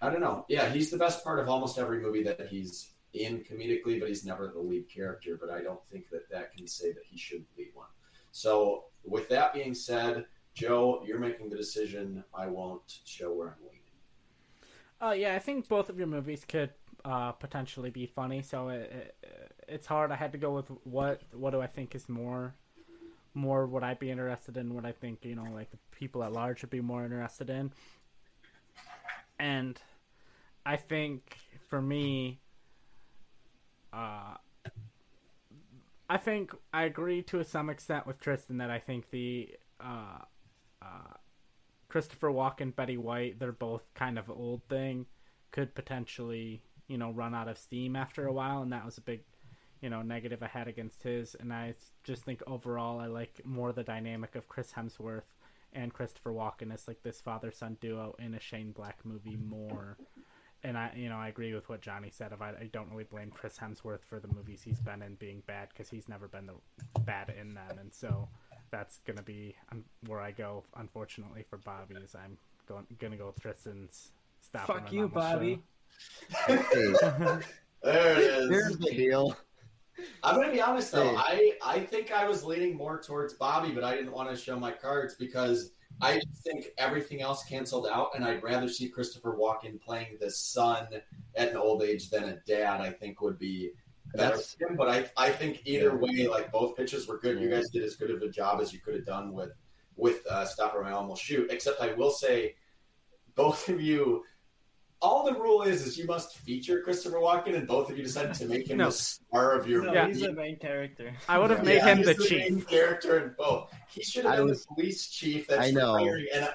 I 0.02 0.10
don't 0.10 0.22
know. 0.22 0.46
Yeah, 0.50 0.70
he's 0.70 0.90
the 0.90 0.98
best 0.98 1.24
part 1.24 1.40
of 1.40 1.48
almost 1.50 1.78
every 1.78 2.02
movie 2.02 2.24
that 2.24 2.48
he's 2.48 2.92
in 3.14 3.40
comedically, 3.44 4.00
but 4.00 4.10
he's 4.10 4.26
never 4.26 4.48
the 4.48 4.60
lead 4.60 4.90
character. 4.90 5.38
But 5.40 5.50
I 5.52 5.62
don't 5.62 5.84
think 5.88 6.10
that 6.10 6.30
that 6.32 6.56
can 6.56 6.68
say 6.68 6.92
that 6.92 7.04
he 7.08 7.18
should 7.18 7.46
lead 7.58 7.70
one. 7.74 7.88
So 8.32 8.86
with 9.04 9.30
that 9.30 9.54
being 9.54 9.74
said, 9.76 10.26
Joe, 10.54 11.04
you're 11.06 11.20
making 11.20 11.50
the 11.50 11.56
decision. 11.58 12.24
I 12.34 12.48
won't 12.48 13.00
show 13.06 13.32
where 13.34 13.50
I'm 13.50 13.64
leaning. 13.64 13.80
Oh 15.02 15.12
yeah, 15.12 15.36
I 15.36 15.40
think 15.40 15.68
both 15.68 15.90
of 15.90 15.98
your 15.98 16.08
movies 16.08 16.46
could 16.48 16.72
uh, 17.06 17.32
potentially 17.32 17.90
be 17.90 18.06
funny. 18.06 18.42
So 18.42 18.70
it, 18.70 19.16
it, 19.24 19.54
it's 19.68 19.86
hard. 19.86 20.12
I 20.12 20.16
had 20.16 20.32
to 20.34 20.38
go 20.38 20.54
with 20.54 20.70
what 20.84 21.22
what 21.32 21.52
do 21.52 21.62
I 21.62 21.68
think 21.68 21.96
is 21.96 22.10
more 22.10 22.54
more 23.34 23.66
what 23.68 23.84
I'd 23.84 24.00
be 24.00 24.12
interested 24.12 24.58
in. 24.58 24.74
What 24.74 24.86
I 24.86 24.92
think 24.92 25.20
you 25.24 25.36
know 25.36 25.48
like 25.54 25.72
the 25.72 25.78
people 25.92 26.24
at 26.24 26.34
large 26.34 26.62
would 26.62 26.72
be 26.72 26.82
more 26.82 27.06
interested 27.06 27.50
in. 27.50 27.72
And 29.40 29.80
I 30.66 30.78
think 30.78 31.38
for 31.70 31.82
me, 31.82 32.40
uh, 33.94 34.36
I 36.10 36.18
think 36.18 36.54
I 36.74 36.84
agree 36.84 37.22
to 37.24 37.44
some 37.44 37.70
extent 37.70 38.08
with 38.08 38.20
Tristan 38.20 38.58
that 38.58 38.70
I 38.70 38.80
think 38.80 39.10
the 39.10 39.50
uh, 39.80 40.20
uh, 40.82 41.14
Christopher 41.88 42.30
Walken, 42.30 42.76
Betty 42.76 42.98
White, 42.98 43.40
they're 43.40 43.52
both 43.52 43.84
kind 43.94 44.18
of 44.20 44.30
old 44.30 44.62
thing, 44.70 45.06
could 45.52 45.74
potentially, 45.76 46.62
you 46.88 46.98
know, 46.98 47.12
run 47.12 47.34
out 47.34 47.48
of 47.48 47.58
steam 47.58 47.96
after 47.96 48.28
a 48.28 48.34
while, 48.34 48.62
and 48.62 48.72
that 48.72 48.86
was 48.86 48.98
a 48.98 49.02
big, 49.02 49.22
you 49.82 49.90
know, 49.90 50.02
negative 50.02 50.44
I 50.44 50.48
had 50.48 50.68
against 50.68 51.04
his. 51.04 51.36
And 51.40 51.52
I 51.54 51.76
just 52.04 52.24
think 52.24 52.42
overall, 52.48 53.00
I 53.00 53.08
like 53.08 53.42
more 53.46 53.72
the 53.72 53.84
dynamic 53.84 54.36
of 54.36 54.48
Chris 54.48 54.72
Hemsworth 54.72 55.34
and 55.74 55.94
Christopher 55.94 56.32
Walken 56.32 56.74
as 56.74 56.88
like 56.88 57.04
this 57.04 57.22
father 57.22 57.52
son 57.52 57.78
duo 57.82 58.16
in 58.20 58.34
a 58.34 58.40
Shane 58.40 58.72
Black 58.72 59.00
movie 59.04 59.38
more. 59.38 59.98
And 60.64 60.78
I, 60.78 60.92
you 60.96 61.10
know, 61.10 61.18
I 61.18 61.28
agree 61.28 61.54
with 61.54 61.70
what 61.70 61.82
Johnny 61.82 62.10
said. 62.10 62.34
Of 62.34 62.42
I, 62.42 62.50
I 62.50 62.70
don't 62.72 62.90
really 62.90 63.04
blame 63.04 63.30
Chris 63.30 63.58
Hemsworth 63.58 64.04
for 64.04 64.20
the 64.20 64.28
movies 64.30 64.62
he's 64.64 64.80
been 64.80 65.04
in 65.04 65.16
being 65.16 65.44
bad 65.46 65.70
because 65.70 65.90
he's 65.90 66.10
never 66.10 66.28
been 66.28 66.48
the 66.48 66.56
bad 67.02 67.32
in 67.40 67.54
them, 67.54 67.78
and 67.80 67.94
so 67.94 68.28
that's 68.72 69.00
gonna 69.06 69.22
be 69.22 69.56
um, 69.72 69.84
where 70.08 70.22
I 70.22 70.32
go. 70.32 70.64
Unfortunately 70.76 71.46
for 71.48 71.58
Bobby, 71.58 71.96
is 72.04 72.16
I'm 72.16 72.38
going 72.68 72.88
gonna 72.98 73.18
go 73.18 73.28
with 73.28 73.40
Tristan's 73.40 74.12
stop. 74.42 74.66
Fuck 74.66 74.92
you, 74.92 75.08
Bobby. 75.08 75.56
Show. 75.56 75.62
There 77.86 78.20
it 78.20 78.24
is. 78.24 78.50
here's 78.50 78.78
the 78.80 78.90
deal. 78.90 79.38
I'm 80.24 80.36
gonna 80.36 80.52
be 80.52 80.60
honest 80.60 80.92
though. 80.92 81.16
Hey. 81.18 81.54
I 81.64 81.76
I 81.76 81.80
think 81.82 82.12
I 82.12 82.28
was 82.28 82.44
leaning 82.44 82.76
more 82.76 83.00
towards 83.00 83.36
Bobby, 83.36 83.72
but 83.72 83.84
I 83.84 83.96
didn't 83.96 84.12
want 84.12 84.30
to 84.32 84.36
show 84.36 84.60
my 84.60 84.72
cards 84.72 85.14
because 85.14 85.72
I 86.02 86.20
think 86.44 86.68
everything 86.78 87.22
else 87.22 87.44
canceled 87.46 87.88
out, 87.88 88.10
and 88.16 88.26
I'd 88.26 88.44
rather 88.44 88.68
see 88.68 88.90
Christopher 88.90 89.38
Walken 89.38 89.80
playing 89.80 90.18
the 90.20 90.30
son 90.32 90.88
at 91.36 91.52
an 91.52 91.58
old 91.58 91.84
age 91.84 92.10
than 92.10 92.24
a 92.26 92.38
dad. 92.48 92.82
I 92.82 92.90
think 92.90 93.22
would 93.22 93.40
be 93.40 93.72
better 94.16 94.38
for 94.38 94.68
him. 94.68 94.76
But 94.76 94.90
I 94.90 95.10
I 95.16 95.30
think 95.30 95.62
either 95.66 95.96
way, 95.96 96.28
like 96.28 96.52
both 96.52 96.76
pitches 96.76 97.08
were 97.08 97.20
good. 97.20 97.40
You 97.40 97.50
guys 97.50 97.70
did 97.70 97.84
as 97.84 97.96
good 97.96 98.12
of 98.12 98.22
a 98.22 98.30
job 98.30 98.62
as 98.62 98.74
you 98.74 98.80
could 98.80 98.96
have 98.96 99.06
done 99.06 99.32
with 99.32 99.52
with 99.96 100.26
uh, 100.28 100.46
Stop 100.46 100.76
or 100.76 100.84
I 100.84 100.92
Almost 100.92 101.24
Shoot. 101.24 101.52
Except 101.52 101.80
I 101.82 101.94
will 101.94 102.12
say, 102.12 102.56
both 103.36 103.70
of 103.70 103.82
you. 103.82 104.24
All 105.02 105.26
the 105.26 105.34
rule 105.40 105.62
is 105.64 105.86
is 105.86 105.98
you 105.98 106.06
must 106.06 106.38
feature 106.40 106.82
Christopher 106.82 107.18
Walken, 107.18 107.56
and 107.56 107.68
both 107.68 107.90
of 107.92 107.98
you 107.98 108.04
decided 108.04 108.34
to 108.36 108.46
make 108.48 108.68
him 108.70 108.78
No. 108.78 108.86
the 108.86 108.92
star 108.92 109.52
of 109.54 109.68
your 109.68 109.84
No, 109.84 109.94
Yeah. 109.94 110.08
he's 110.08 110.22
the 110.22 110.32
main 110.34 110.58
character. 110.58 111.14
I 111.28 111.38
would 111.38 111.50
have 111.52 111.60
Yeah. 111.60 111.66
made 111.66 111.76
Yeah, 111.76 111.86
him 111.88 111.98
he's 112.00 112.08
the 112.08 112.36
main 112.36 112.56
chief. 112.60 112.68
character 112.68 113.20
in 113.24 113.36
both. 113.38 113.72
He 113.90 114.02
should 114.04 114.24
have 114.26 114.34
I 114.34 114.38
been 114.38 114.48
was- 114.48 114.66
the 114.66 114.74
police 114.76 115.08
chief. 115.10 115.48
That's 115.48 115.68
I 115.68 115.72
know. 115.72 115.96
retiring. 115.96 116.28
And 116.34 116.44
uh, 116.46 116.52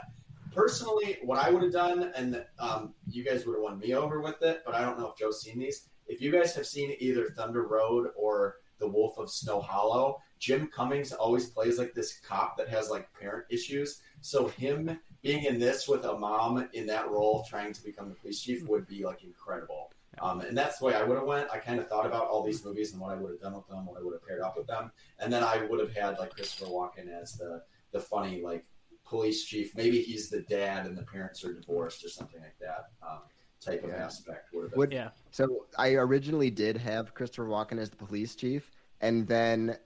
personally, 0.53 1.19
what 1.23 1.39
I 1.39 1.51
would 1.51 1.63
have 1.63 1.73
done, 1.73 2.13
and 2.17 2.45
um, 2.59 2.95
you 3.09 3.23
guys 3.25 3.47
would 3.47 3.55
have 3.55 3.63
won 3.63 3.79
me 3.79 3.95
over 3.95 4.21
with 4.21 4.41
it, 4.43 4.63
but 4.65 4.75
I 4.75 4.81
don't 4.81 4.99
know 4.99 5.09
if 5.11 5.17
Joe's 5.17 5.43
seen 5.43 5.59
these. 5.59 5.89
If 6.09 6.21
you 6.21 6.33
guys 6.33 6.55
have 6.57 6.67
seen 6.67 6.97
either 6.99 7.29
Thunder 7.31 7.67
Road 7.69 8.09
or 8.17 8.57
The 8.79 8.89
Wolf 8.89 9.19
of 9.19 9.31
Snow 9.31 9.61
Hollow, 9.61 10.19
Jim 10.39 10.67
Cummings 10.69 11.13
always 11.13 11.51
plays 11.51 11.79
like 11.79 11.93
this 11.95 12.19
cop 12.21 12.57
that 12.57 12.69
has 12.69 12.91
like 12.91 13.13
parent 13.13 13.45
issues. 13.51 14.01
So 14.23 14.49
him 14.49 14.99
being 15.23 15.45
in 15.45 15.59
this 15.59 15.87
with 15.89 16.05
a 16.05 16.17
mom 16.19 16.69
in 16.73 16.87
that 16.87 17.11
role, 17.11 17.45
trying 17.49 17.73
to 17.73 17.85
become 17.85 18.09
the 18.09 18.15
police 18.15 18.41
chief, 18.41 18.67
would 18.69 18.87
be 18.87 19.05
like 19.05 19.23
incredible. 19.23 19.93
Um, 20.21 20.41
and 20.41 20.57
that's 20.57 20.79
the 20.79 20.87
way 20.87 20.95
I 20.95 21.03
would 21.03 21.17
have 21.17 21.27
went. 21.27 21.49
I 21.51 21.59
kind 21.59 21.79
of 21.79 21.89
thought 21.89 22.05
about 22.07 22.27
all 22.27 22.43
these 22.45 22.65
movies 22.65 22.93
and 22.93 23.01
what 23.01 23.13
I 23.13 23.17
would 23.21 23.31
have 23.31 23.41
done 23.41 23.55
with 23.55 23.67
them, 23.69 23.87
what 23.87 23.99
I 24.01 24.03
would 24.05 24.13
have 24.15 24.27
paired 24.27 24.41
up 24.41 24.57
with 24.57 24.67
them, 24.67 24.91
and 25.19 25.33
then 25.33 25.43
I 25.45 25.65
would 25.67 25.81
have 25.81 25.95
had 25.95 26.19
like 26.19 26.35
Christopher 26.35 26.71
Walken 26.71 27.09
as 27.09 27.35
the 27.35 27.63
the 27.93 28.01
funny 28.01 28.43
like 28.43 28.65
police 29.05 29.45
chief. 29.45 29.75
Maybe 29.77 30.01
he's 30.03 30.29
the 30.31 30.41
dad 30.43 30.87
and 30.87 30.97
the 30.97 31.03
parents 31.03 31.45
are 31.45 31.53
divorced 31.53 32.05
or 32.05 32.09
something 32.09 32.41
like 32.41 32.57
that. 32.61 32.87
Um, 33.07 33.21
type 33.61 33.83
of 33.85 33.91
Yeah. 33.91 34.05
aspect 34.07 34.53
would 34.55 34.63
have 34.63 34.71
been. 34.71 34.79
Would- 34.79 34.93
Yeah, 34.93 35.11
So 35.33 35.67
I 35.77 35.95
originally 35.95 36.51
did 36.51 36.77
have 36.77 37.15
Christopher 37.15 37.47
Walken 37.49 37.79
as 37.79 37.91
the 37.91 37.97
police 37.97 38.35
chief, 38.35 38.71
and 39.01 39.27
then 39.27 39.77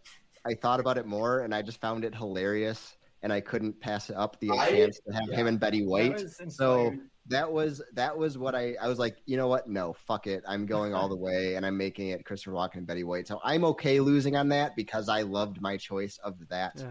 I 0.44 0.54
thought 0.54 0.78
about 0.80 0.96
it 0.98 1.06
more, 1.06 1.40
and 1.40 1.54
I 1.54 1.62
just 1.62 1.80
found 1.80 2.04
it 2.04 2.14
hilarious, 2.14 2.96
and 3.25 3.33
I 3.33 3.41
couldn't 3.41 3.81
pass 3.81 4.11
up 4.11 4.39
the 4.39 4.51
I- 4.51 4.69
chance 4.70 5.01
to 5.09 5.12
have 5.15 5.25
yeah. 5.31 5.36
him 5.36 5.47
and 5.49 5.59
Betty 5.59 5.85
White. 5.85 6.12
was 6.12 6.41
So 6.51 6.94
that 7.27 7.51
was 7.51 7.83
that 7.94 8.17
was 8.17 8.36
what 8.36 8.55
I 8.55 8.77
I 8.81 8.86
was 8.86 8.99
like, 8.99 9.17
you 9.25 9.39
know 9.39 9.49
what? 9.49 9.67
No, 9.67 9.94
fuck 9.94 10.27
it. 10.27 10.44
I'm 10.47 10.67
going 10.67 10.94
all 10.94 11.09
the 11.09 11.17
way, 11.17 11.55
and 11.57 11.65
I'm 11.65 11.77
making 11.77 12.09
it 12.09 12.25
Christopher 12.27 12.53
Walken 12.55 12.77
and 12.77 12.86
Betty 12.86 13.03
White. 13.03 13.27
So 13.27 13.41
I'm 13.43 13.65
okay 13.65 13.99
losing 13.99 14.36
on 14.36 14.49
that 14.51 14.77
because 14.77 15.09
I 15.09 15.23
loved 15.23 15.61
my 15.62 15.78
choice 15.78 16.19
of 16.23 16.35
that 16.51 16.75
yeah. 16.77 16.91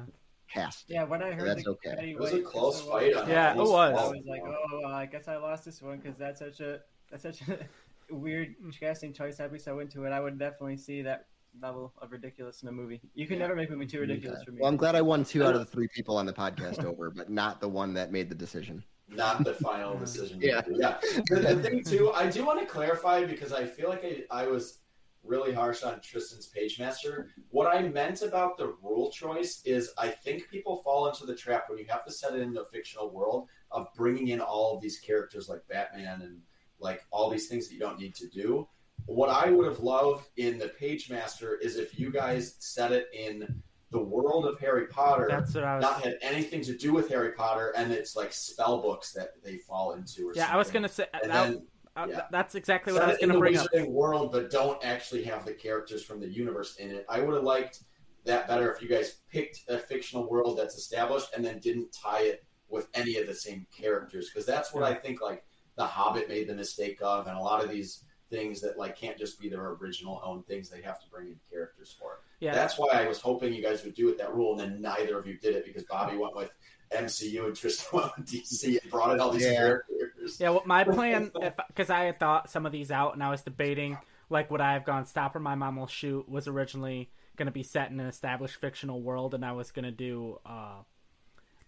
cast. 0.52 0.86
yeah, 0.88 1.04
when 1.04 1.22
I 1.22 1.32
heard 1.34 1.50
That's 1.50 1.64
the 1.64 1.70
okay. 1.72 1.96
Betty 1.96 2.12
It 2.12 2.20
was 2.20 2.34
a 2.34 2.42
close 2.42 2.82
Christopher 2.82 3.00
fight. 3.00 3.14
Walken- 3.14 3.28
Yeah, 3.28 3.52
it 3.52 3.58
was. 3.58 3.70
I 3.70 3.92
was 4.08 4.26
like, 4.28 4.42
oh, 4.44 4.80
well, 4.82 4.92
I 4.92 5.06
guess 5.06 5.28
I 5.28 5.38
lost 5.38 5.66
this 5.66 5.84
one 5.84 6.00
because 6.00 6.18
that's 6.18 6.40
such 6.40 6.60
a 6.62 6.80
that's 7.12 7.22
such 7.22 7.42
a 7.48 7.60
weird 8.10 8.56
casting 8.80 9.14
choice. 9.14 9.40
I'd 9.40 9.54
be 9.54 9.60
so 9.60 9.78
into 9.80 10.04
it. 10.06 10.10
I 10.10 10.20
would 10.20 10.40
definitely 10.40 10.78
see 10.78 11.04
that 11.04 11.28
level 11.62 11.94
of 12.02 12.12
ridiculous 12.12 12.62
in 12.64 12.70
a 12.70 12.72
movie. 12.72 13.02
You 13.14 13.28
can 13.28 13.36
Yeah. 13.38 13.44
never 13.44 13.56
make 13.56 13.70
a 13.70 13.74
movie 13.74 13.86
too 13.88 14.00
ridiculous 14.00 14.44
for 14.44 14.52
me. 14.52 14.60
Well, 14.62 14.70
I'm 14.70 14.78
glad 14.78 14.96
I 14.96 15.02
won 15.02 15.24
two 15.24 15.44
out 15.44 15.54
of 15.54 15.60
the 15.60 15.66
three 15.66 15.88
people 15.88 16.18
on 16.18 16.26
the 16.26 16.34
podcast 16.34 16.84
over, 16.86 17.10
but 17.12 17.30
not 17.30 17.62
the 17.62 17.70
one 17.70 17.94
that 17.94 18.12
made 18.12 18.30
the 18.30 18.36
decision. 18.36 18.84
not 19.10 19.44
the 19.44 19.54
final 19.54 19.96
decision. 20.06 20.40
Yeah. 20.42 20.62
yeah. 20.72 20.98
The, 21.30 21.36
the 21.40 21.56
thing 21.62 21.84
too, 21.84 22.12
I 22.12 22.30
do 22.30 22.46
want 22.46 22.60
to 22.60 22.66
clarify 22.66 23.26
because 23.26 23.54
I 23.54 23.66
feel 23.66 23.90
like 23.90 24.04
I, 24.04 24.24
I 24.44 24.48
was 24.48 24.80
really 25.24 25.54
harsh 25.54 25.84
on 25.84 26.02
Tristan's 26.02 26.50
Pagemaster. 26.54 27.28
What 27.50 27.74
I 27.74 27.82
meant 27.88 28.24
about 28.24 28.58
the 28.58 28.76
rule 28.82 29.10
choice 29.12 29.62
is 29.64 29.92
I 29.98 30.10
think 30.10 30.50
people 30.50 30.78
fall 30.84 31.08
into 31.08 31.26
the 31.26 31.36
trap 31.36 31.66
when 31.70 31.78
you 31.80 31.86
have 31.88 32.04
to 32.06 32.12
set 32.12 32.34
it 32.34 32.42
into 32.42 32.62
a 32.62 32.66
fictional 32.66 33.10
world 33.12 33.48
of 33.72 33.88
bringing 33.96 34.30
in 34.30 34.42
all 34.42 34.76
of 34.76 34.82
these 34.82 35.00
characters 35.00 35.48
like 35.48 35.62
Batman 35.70 36.22
and 36.24 36.42
like 36.80 37.06
all 37.12 37.30
these 37.30 37.48
things 37.48 37.68
that 37.68 37.74
you 37.74 37.80
don't 37.80 37.98
need 38.00 38.16
to 38.16 38.28
do. 38.28 38.68
What 39.06 39.30
I 39.30 39.50
would 39.50 39.66
have 39.66 39.80
loved 39.80 40.28
in 40.38 40.58
the 40.58 40.72
Pagemaster 40.80 41.56
is 41.62 41.76
if 41.78 42.00
you 42.00 42.12
guys 42.12 42.56
set 42.60 42.92
it 42.92 43.08
in 43.14 43.62
the 43.92 44.02
world 44.02 44.46
of 44.46 44.60
Harry 44.60 44.88
Potter 44.88 45.28
That's 45.30 45.54
what 45.54 45.64
I 45.64 45.76
was. 45.76 45.84
not 45.84 46.04
had 46.04 46.18
anything 46.22 46.62
to 46.64 46.76
do 46.76 46.94
with 46.94 47.10
Harry 47.10 47.34
Potter, 47.34 47.74
and 47.78 47.92
it's 47.92 48.16
like 48.16 48.34
spell 48.34 48.82
books 48.82 49.12
that 49.14 49.30
they 49.44 49.58
fall 49.58 49.94
into. 49.94 50.30
Or 50.30 50.34
yeah, 50.34 50.50
I 50.52 50.58
was 50.58 50.72
gonna 50.72 50.90
say 50.90 51.06
And 51.22 51.32
that, 51.32 51.52
then 51.52 51.68
uh, 51.96 52.08
yeah. 52.10 52.22
that's 52.32 52.56
exactly 52.56 52.92
what 52.92 53.02
set 53.02 53.10
I 53.10 53.12
was 53.12 53.20
gonna 53.20 53.34
the 53.34 53.40
bring 53.40 53.58
up. 53.58 53.68
World, 53.88 54.32
but 54.32 54.50
don't 54.50 54.84
actually 54.84 55.24
have 55.26 55.46
the 55.46 55.54
characters 55.54 56.04
from 56.04 56.20
the 56.20 56.28
universe 56.28 56.78
in 56.78 56.90
it. 56.90 57.06
I 57.08 57.20
would 57.20 57.36
have 57.36 57.44
liked 57.44 57.84
that 58.26 58.48
better 58.48 58.74
if 58.74 58.82
you 58.82 58.88
guys 58.88 59.18
picked 59.30 59.60
a 59.68 59.78
fictional 59.78 60.28
world 60.30 60.58
that's 60.58 60.76
established 60.76 61.28
and 61.36 61.46
then 61.46 61.60
didn't 61.60 61.92
tie 61.92 62.22
it 62.22 62.46
with 62.70 62.88
any 62.96 63.18
of 63.18 63.28
the 63.28 63.36
same 63.36 63.68
characters, 63.78 64.30
because 64.30 64.46
that's 64.48 64.74
what 64.74 64.84
I 64.84 64.96
think 64.96 65.22
like 65.22 65.44
the 65.76 65.86
Hobbit 65.86 66.30
made 66.30 66.48
the 66.48 66.56
mistake 66.56 66.98
of, 67.04 67.28
and 67.28 67.38
a 67.38 67.42
lot 67.42 67.64
of 67.64 67.70
these 67.70 68.06
things 68.30 68.62
that 68.62 68.78
like 68.78 68.98
can't 68.98 69.18
just 69.18 69.40
be 69.40 69.50
their 69.50 69.70
original 69.72 70.22
own 70.24 70.44
things; 70.44 70.70
they 70.70 70.82
have 70.82 71.00
to 71.02 71.10
bring 71.10 71.28
in 71.28 71.36
characters 71.52 71.96
for 72.00 72.14
it. 72.14 72.20
Yeah, 72.40 72.54
That's 72.54 72.78
why 72.78 72.90
I 72.92 73.08
was 73.08 73.22
hoping 73.22 73.54
you 73.54 73.62
guys 73.64 73.84
would 73.84 73.94
do 73.96 74.10
it 74.10 74.18
that 74.18 74.34
rule, 74.34 74.60
and 74.60 74.60
then 74.60 74.82
neither 74.82 75.18
of 75.18 75.26
you 75.26 75.38
did 75.38 75.56
it 75.56 75.66
because 75.66 75.84
Bobby 75.84 76.18
went 76.18 76.36
with 76.36 76.52
MCU 76.92 77.46
and 77.46 77.56
Tristan 77.56 77.88
went 78.00 78.18
with 78.18 78.26
DC 78.28 78.82
and 78.82 78.92
brought 78.92 79.12
in 79.14 79.20
all 79.20 79.32
these 79.32 79.44
Yeah. 79.44 79.56
characters. 79.56 80.40
Yeah, 80.40 80.50
well, 80.50 80.64
my 80.66 80.84
plan, 80.84 81.32
because 81.68 81.90
I 81.90 82.04
had 82.06 82.20
thought 82.20 82.50
some 82.50 82.66
of 82.66 82.72
these 82.72 82.92
out, 82.92 83.14
and 83.14 83.24
I 83.24 83.30
was 83.30 83.42
debating, 83.42 83.98
like, 84.30 84.52
would 84.52 84.62
I 84.62 84.74
have 84.74 84.86
gone 84.86 85.06
"Stop 85.06 85.36
or 85.36 85.40
My 85.40 85.56
Mom 85.56 85.76
Will 85.78 85.88
Shoot" 85.88 86.28
was 86.28 86.48
originally 86.48 87.10
going 87.36 87.46
to 87.48 87.52
be 87.52 87.64
set 87.64 87.92
in 87.92 88.00
an 88.00 88.08
established 88.08 88.58
fictional 88.58 89.02
world, 89.02 89.34
and 89.34 89.44
I 89.46 89.54
was 89.54 89.72
going 89.72 89.86
to 89.86 89.92
do 89.92 90.40
uh, 90.46 90.82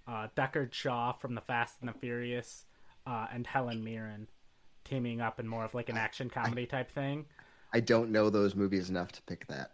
uh, 0.08 0.28
Deckard 0.36 0.74
Shaw 0.74 1.14
from 1.14 1.36
The 1.36 1.42
Fast 1.42 1.78
and 1.80 1.90
the 1.90 1.94
Furious 1.94 2.66
uh, 3.08 3.28
and 3.34 3.48
Helen 3.48 3.84
Mirren 3.84 4.28
teaming 4.86 5.20
up 5.20 5.40
in 5.40 5.48
more 5.48 5.66
of 5.66 5.74
like 5.74 5.90
an 5.90 5.98
action 5.98 6.30
comedy 6.30 6.66
type 6.66 6.90
thing. 6.92 7.26
I 7.74 7.82
don't 7.82 8.10
know 8.10 8.30
those 8.30 8.56
movies 8.56 8.90
enough 8.90 9.12
to 9.14 9.22
pick 9.24 9.46
that. 9.48 9.72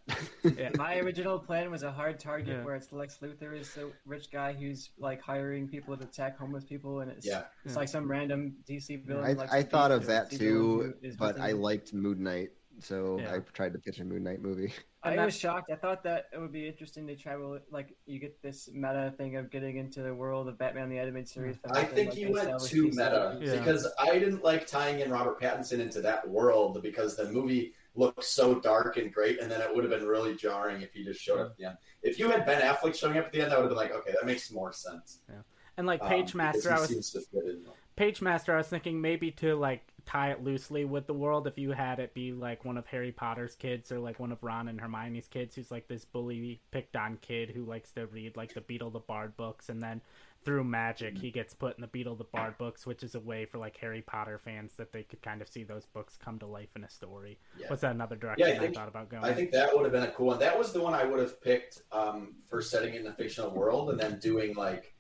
Yeah, 0.58 0.72
my 0.76 0.98
original 0.98 1.38
plan 1.38 1.70
was 1.70 1.84
a 1.84 1.92
hard 1.92 2.20
target 2.20 2.48
Yeah. 2.58 2.64
where 2.64 2.74
it's 2.74 2.92
Lex 2.92 3.20
Luthor 3.22 3.56
is 3.56 3.72
the 3.76 3.92
rich 4.08 4.32
guy 4.32 4.54
who's 4.54 4.90
like 4.98 5.22
hiring 5.22 5.68
people 5.68 5.96
to 5.96 6.04
attack 6.06 6.36
homeless 6.40 6.64
people, 6.66 7.02
and 7.02 7.12
it's 7.12 7.28
Yeah. 7.28 7.44
it's 7.64 7.74
Yeah. 7.74 7.80
like 7.80 7.90
some 7.90 8.10
random 8.10 8.56
DC 8.68 9.06
villain. 9.06 9.40
I, 9.40 9.58
I 9.60 9.62
thought 9.62 9.92
of 9.92 10.08
that 10.08 10.32
too, 10.32 10.96
but 11.20 11.40
I 11.40 11.52
liked 11.52 11.94
Moon 11.94 12.24
Knight, 12.24 12.50
so 12.80 13.20
Yeah. 13.20 13.36
I 13.36 13.40
tried 13.54 13.74
to 13.74 13.80
pitch 13.80 14.00
a 14.00 14.06
Moon 14.06 14.24
Knight 14.24 14.42
movie. 14.42 14.74
I 15.04 15.24
was 15.26 15.36
shocked. 15.38 15.72
I 15.72 15.76
thought 15.76 16.04
that 16.04 16.26
it 16.32 16.40
would 16.40 16.52
be 16.52 16.68
interesting 16.68 17.08
to 17.08 17.16
travel, 17.16 17.58
like 17.72 17.96
you 18.06 18.20
get 18.20 18.42
this 18.42 18.70
meta 18.72 19.14
thing 19.18 19.36
of 19.36 19.50
getting 19.50 19.78
into 19.78 20.02
the 20.04 20.14
world 20.14 20.48
of 20.48 20.58
Batman 20.58 20.90
the 20.90 21.00
animated 21.00 21.28
series. 21.28 21.58
but 21.64 21.76
I 21.76 21.84
think 21.84 22.10
like 22.12 22.18
you 22.20 22.32
went 22.32 22.62
too 22.64 22.84
meta. 22.90 23.38
Yeah. 23.42 23.58
because 23.58 23.88
I 24.00 24.20
didn't 24.20 24.44
like 24.44 24.68
tying 24.68 25.00
in 25.00 25.10
Robert 25.12 25.40
Pattinson 25.42 25.80
into 25.80 26.02
that 26.02 26.28
world 26.30 26.82
because 26.84 27.16
the 27.16 27.32
movie 27.32 27.74
looked 27.96 28.24
so 28.24 28.60
dark 28.60 28.98
and 28.98 29.14
great, 29.14 29.42
and 29.42 29.52
then 29.52 29.60
it 29.60 29.74
would 29.74 29.84
have 29.84 29.92
been 29.92 30.08
really 30.08 30.36
jarring 30.36 30.82
if 30.82 30.94
he 30.94 31.04
just 31.04 31.20
showed 31.20 31.40
up 31.40 31.52
at 31.52 31.58
the 31.58 31.66
end. 31.66 31.78
If 32.04 32.18
you 32.20 32.30
had 32.30 32.46
Ben 32.46 32.62
Affleck 32.62 32.96
showing 32.96 33.18
up 33.18 33.26
at 33.26 33.32
the 33.34 33.42
end, 33.42 33.52
I 33.52 33.58
would 33.58 33.64
have 33.64 33.70
been 33.70 33.78
like, 33.78 33.92
okay, 33.94 34.12
that 34.12 34.26
makes 34.26 34.50
more 34.52 34.72
sense. 34.72 35.20
Yeah. 35.30 35.36
And 35.78 35.88
like 35.88 36.02
Um, 36.02 36.10
Page 36.10 36.34
because 36.34 36.36
Master, 36.36 36.72
I 36.74 36.80
was 36.80 36.90
seems 36.90 37.10
to 37.12 37.22
fit 37.22 37.44
in. 37.46 37.66
Pagemaster, 37.98 38.54
I 38.54 38.58
was 38.58 38.68
thinking 38.68 39.02
maybe 39.02 39.32
to 39.32 39.56
like 39.56 39.91
tie 40.06 40.32
it 40.32 40.44
loosely 40.44 40.86
with 40.86 41.08
the 41.08 41.14
world 41.14 41.48
if 41.48 41.58
you 41.58 41.72
had 41.72 42.00
it 42.00 42.14
be 42.14 42.32
like 42.34 42.66
one 42.66 42.78
of 42.78 42.86
Harry 42.88 43.12
Potter's 43.12 43.56
kids 43.56 43.92
or 43.92 44.00
like 44.00 44.20
one 44.20 44.32
of 44.32 44.42
Ron 44.44 44.68
and 44.68 44.80
Hermione's 44.80 45.28
kids 45.28 45.56
who's 45.56 45.72
like 45.72 45.88
this 45.88 46.06
bully 46.06 46.60
picked 46.72 46.96
on 46.96 47.18
kid 47.22 47.50
who 47.52 47.64
likes 47.66 47.92
to 47.94 48.08
read 48.08 48.36
like 48.38 48.54
the 48.54 48.62
Beedle 48.62 48.92
the 48.92 49.00
Bard 49.00 49.36
books 49.38 49.70
and 49.70 49.82
then 49.82 50.02
through 50.44 50.64
magic 50.64 51.18
he 51.18 51.30
gets 51.30 51.54
put 51.54 51.78
in 51.78 51.82
the 51.82 51.88
Beedle 51.88 52.18
the 52.18 52.24
Bard 52.24 52.58
books, 52.58 52.88
which 52.88 53.04
is 53.04 53.14
a 53.14 53.20
way 53.20 53.46
for 53.46 53.60
like 53.60 53.78
Harry 53.78 54.02
Potter 54.02 54.40
fans 54.44 54.74
that 54.78 54.92
they 54.92 55.04
could 55.04 55.22
kind 55.22 55.40
of 55.42 55.48
see 55.48 55.64
those 55.64 55.86
books 55.86 56.18
come 56.18 56.40
to 56.40 56.48
life 56.48 56.70
in 56.76 56.84
a 56.84 56.90
story. 56.90 57.38
Yeah. 57.60 57.70
Was 57.70 57.82
that 57.82 57.92
another 57.92 58.16
direction 58.16 58.48
Yeah, 58.48 58.56
I 58.56 58.58
think- 58.60 58.74
thought 58.76 58.88
about 58.88 59.10
going? 59.10 59.24
I 59.24 59.34
think 59.34 59.52
that 59.52 59.72
would 59.76 59.84
have 59.84 59.92
been 59.92 60.04
a 60.04 60.12
cool 60.12 60.28
one. 60.28 60.40
That 60.40 60.58
was 60.58 60.74
the 60.74 60.82
one 60.82 60.96
I 60.96 61.04
would 61.06 61.20
have 61.20 61.40
picked 61.44 61.84
um, 61.92 62.36
for 62.50 62.60
setting 62.62 62.96
in 62.96 63.06
a 63.06 63.14
fictional 63.14 63.52
world 63.52 63.92
and 63.92 64.00
then 64.00 64.18
doing 64.18 64.56
like, 64.56 64.96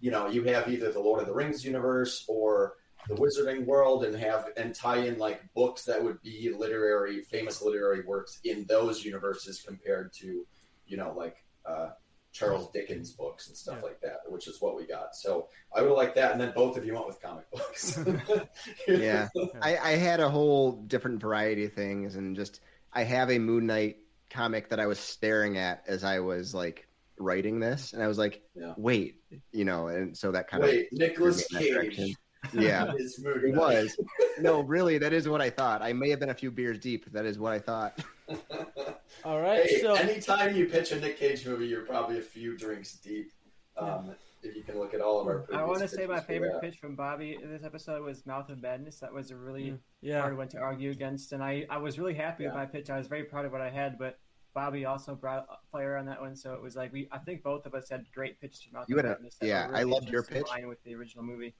you 0.00 0.10
know, 0.10 0.26
you 0.28 0.42
have 0.44 0.66
either 0.68 0.90
the 0.90 0.98
Lord 0.98 1.20
of 1.20 1.26
the 1.28 1.34
Rings 1.34 1.64
universe 1.64 2.24
or 2.26 2.74
the 3.08 3.14
Wizarding 3.14 3.64
world 3.66 4.04
and 4.04 4.14
have 4.16 4.48
and 4.56 4.74
tie 4.74 4.98
in 4.98 5.18
like 5.18 5.42
books 5.54 5.84
that 5.84 6.02
would 6.02 6.20
be 6.22 6.52
literary, 6.56 7.22
famous 7.22 7.62
literary 7.62 8.02
works 8.04 8.40
in 8.44 8.64
those 8.68 9.04
universes 9.04 9.62
compared 9.66 10.12
to, 10.14 10.46
you 10.86 10.96
know, 10.96 11.12
like 11.16 11.36
uh, 11.66 11.90
Charles 12.32 12.70
Dickens 12.72 13.12
books 13.12 13.48
and 13.48 13.56
stuff 13.56 13.78
Yeah. 13.78 13.84
like 13.88 14.00
that, 14.02 14.18
which 14.28 14.46
is 14.46 14.60
what 14.60 14.76
we 14.76 14.86
got. 14.86 15.14
So 15.16 15.48
I 15.74 15.80
would 15.80 15.88
have 15.88 15.96
liked 15.96 16.14
that, 16.16 16.32
and 16.32 16.40
then 16.40 16.52
both 16.54 16.76
of 16.76 16.84
you 16.84 16.94
went 16.94 17.06
with 17.06 17.20
comic 17.20 17.50
books. 17.50 17.98
Yeah. 18.86 19.28
I, 19.62 19.76
I 19.78 19.90
had 19.96 20.20
a 20.20 20.28
whole 20.28 20.72
different 20.72 21.20
variety 21.20 21.64
of 21.64 21.72
things, 21.72 22.16
and 22.16 22.36
just 22.36 22.60
I 22.92 23.02
have 23.04 23.30
a 23.30 23.38
Moon 23.38 23.66
Knight 23.66 23.96
comic 24.30 24.68
that 24.70 24.78
I 24.80 24.86
was 24.86 24.98
staring 24.98 25.58
at 25.58 25.82
as 25.88 26.04
I 26.04 26.20
was 26.20 26.54
like 26.54 26.86
writing 27.18 27.58
this, 27.60 27.92
and 27.92 28.02
I 28.02 28.06
was 28.06 28.16
like, 28.18 28.42
Yeah. 28.54 28.74
wait, 28.76 29.16
you 29.52 29.64
know, 29.64 29.88
and 29.88 30.16
so 30.16 30.30
that 30.32 30.48
kind 30.48 30.62
Wait, 30.62 30.86
Nicholas 30.92 31.38
of 31.40 31.42
steered 31.46 31.60
me 31.62 31.66
in 31.68 31.74
that 31.74 31.80
direction. 31.82 32.04
Cage. 32.06 32.16
Yeah, 32.52 32.92
is 32.98 33.22
Moon 33.22 33.38
it 33.44 33.54
Knight. 33.54 33.56
was. 33.56 33.96
No, 34.40 34.60
really, 34.62 34.98
that 34.98 35.12
is 35.12 35.28
what 35.28 35.40
I 35.40 35.50
thought. 35.50 35.82
I 35.82 35.92
may 35.92 36.08
have 36.10 36.20
been 36.20 36.30
a 36.30 36.34
few 36.34 36.50
beers 36.50 36.78
deep. 36.78 37.10
That 37.12 37.26
is 37.26 37.38
what 37.38 37.52
I 37.52 37.58
thought. 37.58 37.98
All 39.24 39.40
right, 39.40 39.66
Hey, 39.66 39.80
so 39.82 39.94
anytime 39.94 40.54
you 40.56 40.66
pitch 40.66 40.92
a 40.92 41.00
Nick 41.00 41.18
Cage 41.18 41.46
movie, 41.46 41.66
you're 41.66 41.84
probably 41.84 42.18
a 42.18 42.22
few 42.22 42.56
drinks 42.56 42.94
deep. 42.94 43.32
Um, 43.76 44.14
if 44.42 44.56
you 44.56 44.62
can 44.62 44.78
look 44.78 44.94
at 44.94 45.00
all 45.02 45.20
of 45.20 45.26
our 45.26 45.46
I 45.54 45.62
want 45.64 45.80
to 45.80 45.88
say 45.88 46.06
my 46.06 46.20
favorite 46.20 46.60
pitch 46.62 46.78
from 46.78 46.94
Bobby 46.96 47.36
in 47.42 47.50
this 47.50 47.62
episode 47.62 48.02
was 48.02 48.24
Mouth 48.24 48.48
of 48.48 48.60
Madness. 48.62 48.98
That 49.00 49.12
was 49.12 49.30
a 49.30 49.36
really 49.36 49.74
yeah, 50.00 50.20
hard 50.20 50.36
one 50.36 50.48
to 50.48 50.58
argue 50.58 50.90
against, 50.90 51.32
and 51.32 51.42
I, 51.42 51.66
I 51.68 51.76
was 51.76 51.98
really 51.98 52.14
happy 52.14 52.44
with 52.46 52.54
my 52.54 52.64
pitch. 52.66 52.88
I 52.88 52.96
was 52.96 53.06
very 53.06 53.24
proud 53.24 53.44
of 53.44 53.52
what 53.52 53.60
I 53.60 53.68
had, 53.70 53.98
but 53.98 54.18
Bobby 54.54 54.86
also 54.86 55.14
brought 55.14 55.46
fire 55.70 55.96
on 55.96 56.06
that 56.06 56.20
one, 56.20 56.34
so 56.36 56.54
it 56.54 56.62
was 56.62 56.74
like 56.76 56.92
we 56.92 57.08
I 57.12 57.18
think 57.18 57.42
both 57.42 57.66
of 57.66 57.74
us 57.74 57.88
had 57.90 58.04
great 58.14 58.40
pitches 58.40 58.62
from 58.62 58.74
Mouth 58.74 58.86
You 58.88 58.96
of 58.98 59.04
had 59.04 59.10
a- 59.12 59.14
Madness. 59.16 59.36
that 59.40 59.46
yeah, 59.46 59.68
were 59.68 59.76
I 59.76 59.82
loved 59.82 60.08
your 60.08 60.22
just 60.22 60.32
in 60.32 60.38
pitch. 60.42 60.48
line 60.50 60.68
with 60.68 60.82
the 60.84 60.94
original 60.94 61.24
movie. 61.24 61.54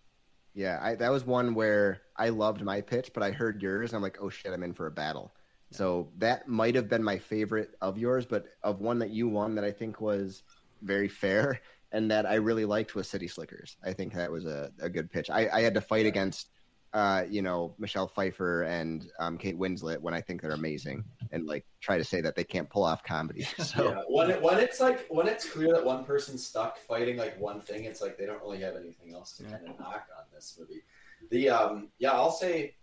Yeah, 0.55 0.79
I, 0.83 0.95
that 0.97 1.11
was 1.11 1.25
one 1.25 1.55
where 1.55 2.01
I 2.17 2.31
loved 2.31 2.63
my 2.63 2.81
pitch, 2.81 3.11
but 3.15 3.23
I 3.23 3.31
heard 3.31 3.63
yours, 3.63 3.91
and 3.91 3.97
I'm 3.97 4.03
like, 4.03 4.19
oh 4.21 4.31
shit, 4.31 4.53
I'm 4.53 4.63
in 4.63 4.75
for 4.75 4.87
a 4.87 4.91
battle. 4.91 5.33
So 5.71 6.11
that 6.19 6.49
might 6.49 6.75
have 6.75 6.89
been 6.89 7.05
my 7.05 7.19
favorite 7.19 7.77
of 7.81 7.97
yours, 7.97 8.27
but 8.27 8.47
of 8.63 8.81
one 8.81 8.99
that 8.99 9.11
you 9.11 9.29
won 9.29 9.55
that 9.55 9.65
I 9.65 9.71
think 9.71 10.01
was 10.01 10.43
very 10.83 11.09
fair 11.09 11.61
and 11.93 12.11
that 12.11 12.27
I 12.27 12.35
really 12.35 12.65
liked 12.65 12.95
was 12.95 13.09
City 13.09 13.29
Slickers. 13.29 13.77
I 13.85 13.93
think 13.93 14.15
that 14.15 14.31
was 14.31 14.47
a, 14.47 14.71
a 14.81 14.89
good 14.89 15.11
pitch. 15.11 15.31
I, 15.31 15.49
I 15.49 15.61
had 15.63 15.75
to 15.75 15.81
fight 15.81 16.07
against, 16.07 16.49
uh, 16.93 17.25
you 17.31 17.41
know, 17.41 17.75
Michelle 17.79 18.09
Pfeiffer 18.09 18.63
and 18.65 19.11
um, 19.21 19.39
Kate 19.39 19.57
Winslet 19.59 19.99
when 20.01 20.13
I 20.13 20.21
think 20.21 20.43
they're 20.43 20.51
amazing, 20.53 21.05
and 21.31 21.47
like 21.47 21.65
try 21.81 21.97
to 21.99 22.05
say 22.05 22.21
that 22.21 22.35
they 22.35 22.43
can't 22.45 22.69
pull 22.69 22.83
off 22.85 23.05
comedy. 23.05 23.47
So 23.63 23.91
Yeah, 23.91 24.03
when 24.09 24.31
it, 24.31 24.43
when 24.43 24.59
it's 24.59 24.81
like 24.81 25.07
when 25.09 25.29
it's 25.29 25.49
clear 25.49 25.73
that 25.73 25.85
one 25.85 26.05
person's 26.05 26.45
stuck 26.45 26.79
fighting 26.79 27.17
like 27.17 27.39
one 27.41 27.61
thing, 27.61 27.85
it's 27.85 28.01
like 28.03 28.19
they 28.19 28.27
don't 28.27 28.43
really 28.43 28.61
have 28.63 28.75
anything 28.77 29.13
else 29.15 29.37
to 29.37 29.45
Yeah. 29.45 29.51
kind 29.59 29.69
of 29.69 29.79
knock 29.79 30.07
on 30.19 30.25
this 30.35 30.57
movie. 30.59 30.83
The 31.31 31.51
um, 31.51 31.89
yeah, 31.99 32.11
I'll 32.13 32.33
say 32.33 32.75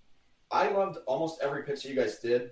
I 0.52 0.70
loved 0.70 1.00
almost 1.06 1.42
every 1.42 1.64
pitch 1.64 1.84
you 1.84 1.94
guys 1.96 2.20
did. 2.20 2.52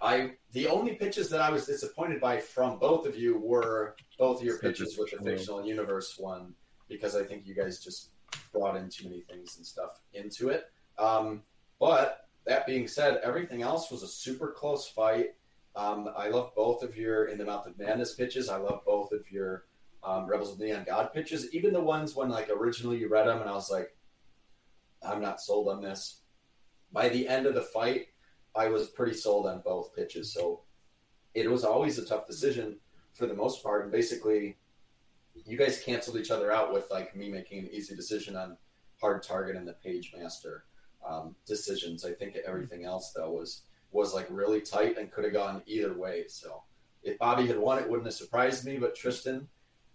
I 0.00 0.32
the 0.52 0.66
only 0.68 0.94
pitches 0.94 1.28
that 1.30 1.40
I 1.42 1.50
was 1.50 1.66
disappointed 1.66 2.20
by 2.20 2.38
from 2.38 2.78
both 2.78 3.06
of 3.06 3.14
you 3.16 3.38
were 3.38 3.94
both 4.18 4.40
of 4.40 4.46
your 4.46 4.58
pitches 4.58 4.96
with 4.96 5.10
the 5.10 5.16
fictional- 5.18 5.36
fictional 5.36 5.66
universe 5.66 6.16
one 6.18 6.54
because 6.88 7.14
I 7.14 7.22
think 7.24 7.46
you 7.46 7.54
guys 7.54 7.78
just 7.84 8.10
brought 8.52 8.76
in 8.76 8.88
too 8.88 9.08
many 9.08 9.20
things 9.22 9.56
and 9.56 9.66
stuff 9.66 10.00
into 10.14 10.48
it. 10.48 10.64
Um, 10.98 11.42
but 11.80 12.28
that 12.46 12.66
being 12.66 12.86
said, 12.86 13.20
everything 13.22 13.62
else 13.62 13.90
was 13.90 14.02
a 14.02 14.08
super 14.08 14.52
close 14.52 14.88
fight. 14.88 15.34
Um, 15.74 16.08
I 16.16 16.28
love 16.28 16.52
both 16.54 16.82
of 16.82 16.96
your 16.96 17.26
In 17.26 17.38
the 17.38 17.44
Mouth 17.44 17.66
of 17.66 17.78
Madness 17.78 18.14
pitches. 18.14 18.48
I 18.48 18.56
love 18.56 18.82
both 18.84 19.12
of 19.12 19.30
your 19.30 19.64
um, 20.02 20.26
Rebels 20.26 20.52
of 20.52 20.58
the 20.58 20.66
Neon 20.66 20.84
God 20.86 21.12
pitches. 21.12 21.52
Even 21.54 21.72
the 21.72 21.80
ones 21.80 22.14
when 22.14 22.28
like 22.28 22.50
originally 22.50 22.98
you 22.98 23.08
read 23.08 23.26
them 23.26 23.40
and 23.40 23.48
I 23.48 23.54
was 23.54 23.70
like, 23.70 23.96
I'm 25.02 25.20
not 25.20 25.40
sold 25.40 25.68
on 25.68 25.82
this. 25.82 26.20
By 26.92 27.08
the 27.08 27.26
end 27.26 27.46
of 27.46 27.54
the 27.54 27.62
fight, 27.62 28.08
I 28.54 28.68
was 28.68 28.88
pretty 28.88 29.14
sold 29.14 29.46
on 29.46 29.62
both 29.64 29.94
pitches. 29.94 30.32
So 30.32 30.62
it 31.34 31.50
was 31.50 31.64
always 31.64 31.98
a 31.98 32.04
tough 32.04 32.26
decision 32.26 32.78
for 33.14 33.26
the 33.26 33.34
most 33.34 33.62
part. 33.62 33.82
And 33.82 33.92
basically, 33.92 34.58
you 35.34 35.56
guys 35.56 35.80
canceled 35.80 36.16
each 36.16 36.30
other 36.30 36.52
out 36.52 36.72
with 36.72 36.90
like 36.90 37.16
me 37.16 37.30
making 37.30 37.60
an 37.60 37.70
easy 37.72 37.94
decision 37.94 38.36
on 38.36 38.56
hard 39.00 39.22
target 39.22 39.56
and 39.56 39.66
the 39.66 39.76
Pagemaster 39.84 40.60
um, 41.06 41.34
decisions. 41.46 42.04
I 42.04 42.12
think 42.12 42.36
everything 42.46 42.84
else 42.84 43.12
though 43.12 43.30
was 43.30 43.62
was 43.90 44.14
like 44.14 44.26
really 44.30 44.60
tight 44.60 44.96
and 44.96 45.10
could 45.10 45.24
have 45.24 45.32
gone 45.32 45.62
either 45.66 45.92
way. 45.94 46.24
So 46.28 46.62
if 47.02 47.18
Bobby 47.18 47.46
had 47.46 47.58
won, 47.58 47.78
it 47.78 47.88
wouldn't 47.88 48.06
have 48.06 48.14
surprised 48.14 48.64
me. 48.64 48.78
But 48.78 48.94
Tristan, 48.94 49.48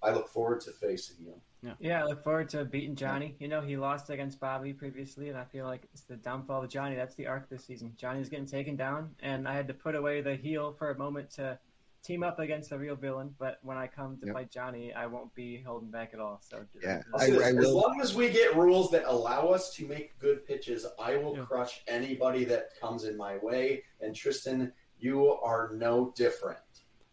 I 0.04 0.12
look 0.12 0.28
forward 0.28 0.62
to 0.62 0.72
facing 0.72 1.26
you. 1.26 1.42
Yeah, 1.64 1.74
yeah, 1.80 2.02
I 2.02 2.06
look 2.06 2.24
forward 2.24 2.50
to 2.50 2.66
beating 2.66 2.96
Johnny. 2.96 3.36
You 3.40 3.48
know, 3.48 3.62
he 3.62 3.78
lost 3.78 4.12
against 4.12 4.40
Bobby 4.40 4.74
previously, 4.74 5.30
and 5.30 5.38
I 5.38 5.44
feel 5.46 5.66
like 5.66 5.88
it's 5.92 6.04
the 6.04 6.18
downfall 6.18 6.64
of 6.64 6.70
Johnny. 6.70 6.96
That's 6.96 7.16
the 7.16 7.26
arc 7.26 7.50
this 7.50 7.66
season. 7.66 7.94
Johnny's 7.98 8.30
getting 8.30 8.46
taken 8.46 8.76
down, 8.76 9.10
and 9.22 9.48
I 9.48 9.56
had 9.56 9.68
to 9.70 9.74
put 9.74 9.96
away 9.96 10.22
the 10.22 10.36
heel 10.36 10.76
for 10.78 10.92
a 10.92 10.98
moment 10.98 11.32
to 11.32 11.58
team 12.04 12.24
up 12.24 12.40
against 12.40 12.70
the 12.70 12.78
real 12.78 12.96
villain. 12.96 13.36
But 13.38 13.60
when 13.64 13.78
I 13.78 13.88
come 13.88 14.18
to 14.20 14.26
Yep. 14.28 14.34
fight 14.36 14.52
Johnny, 14.52 14.94
I 14.94 15.06
won't 15.08 15.34
be 15.36 15.62
holding 15.62 15.90
back 15.90 16.14
at 16.14 16.20
all. 16.20 16.40
So 16.42 16.66
Yeah, 16.82 17.02
I'll 17.14 17.22
I- 17.22 17.28
say 17.30 17.44
I 17.44 17.50
as 17.50 17.72
long 17.72 18.00
as 18.02 18.16
we 18.16 18.30
get 18.30 18.56
rules 18.56 18.92
that 18.92 19.06
allow 19.06 19.48
us 19.50 19.74
to 19.76 19.88
make 19.88 20.18
good 20.20 20.46
pitches, 20.46 20.86
I 21.00 21.18
will 21.18 21.36
Yeah. 21.38 21.46
crush 21.46 21.84
anybody 21.88 22.46
that 22.46 22.76
comes 22.80 23.04
in 23.04 23.18
my 23.18 23.38
way. 23.38 23.84
And 24.00 24.16
Tristan, 24.16 24.74
you 25.00 25.32
are 25.34 25.72
no 25.74 26.12
different. 26.16 26.60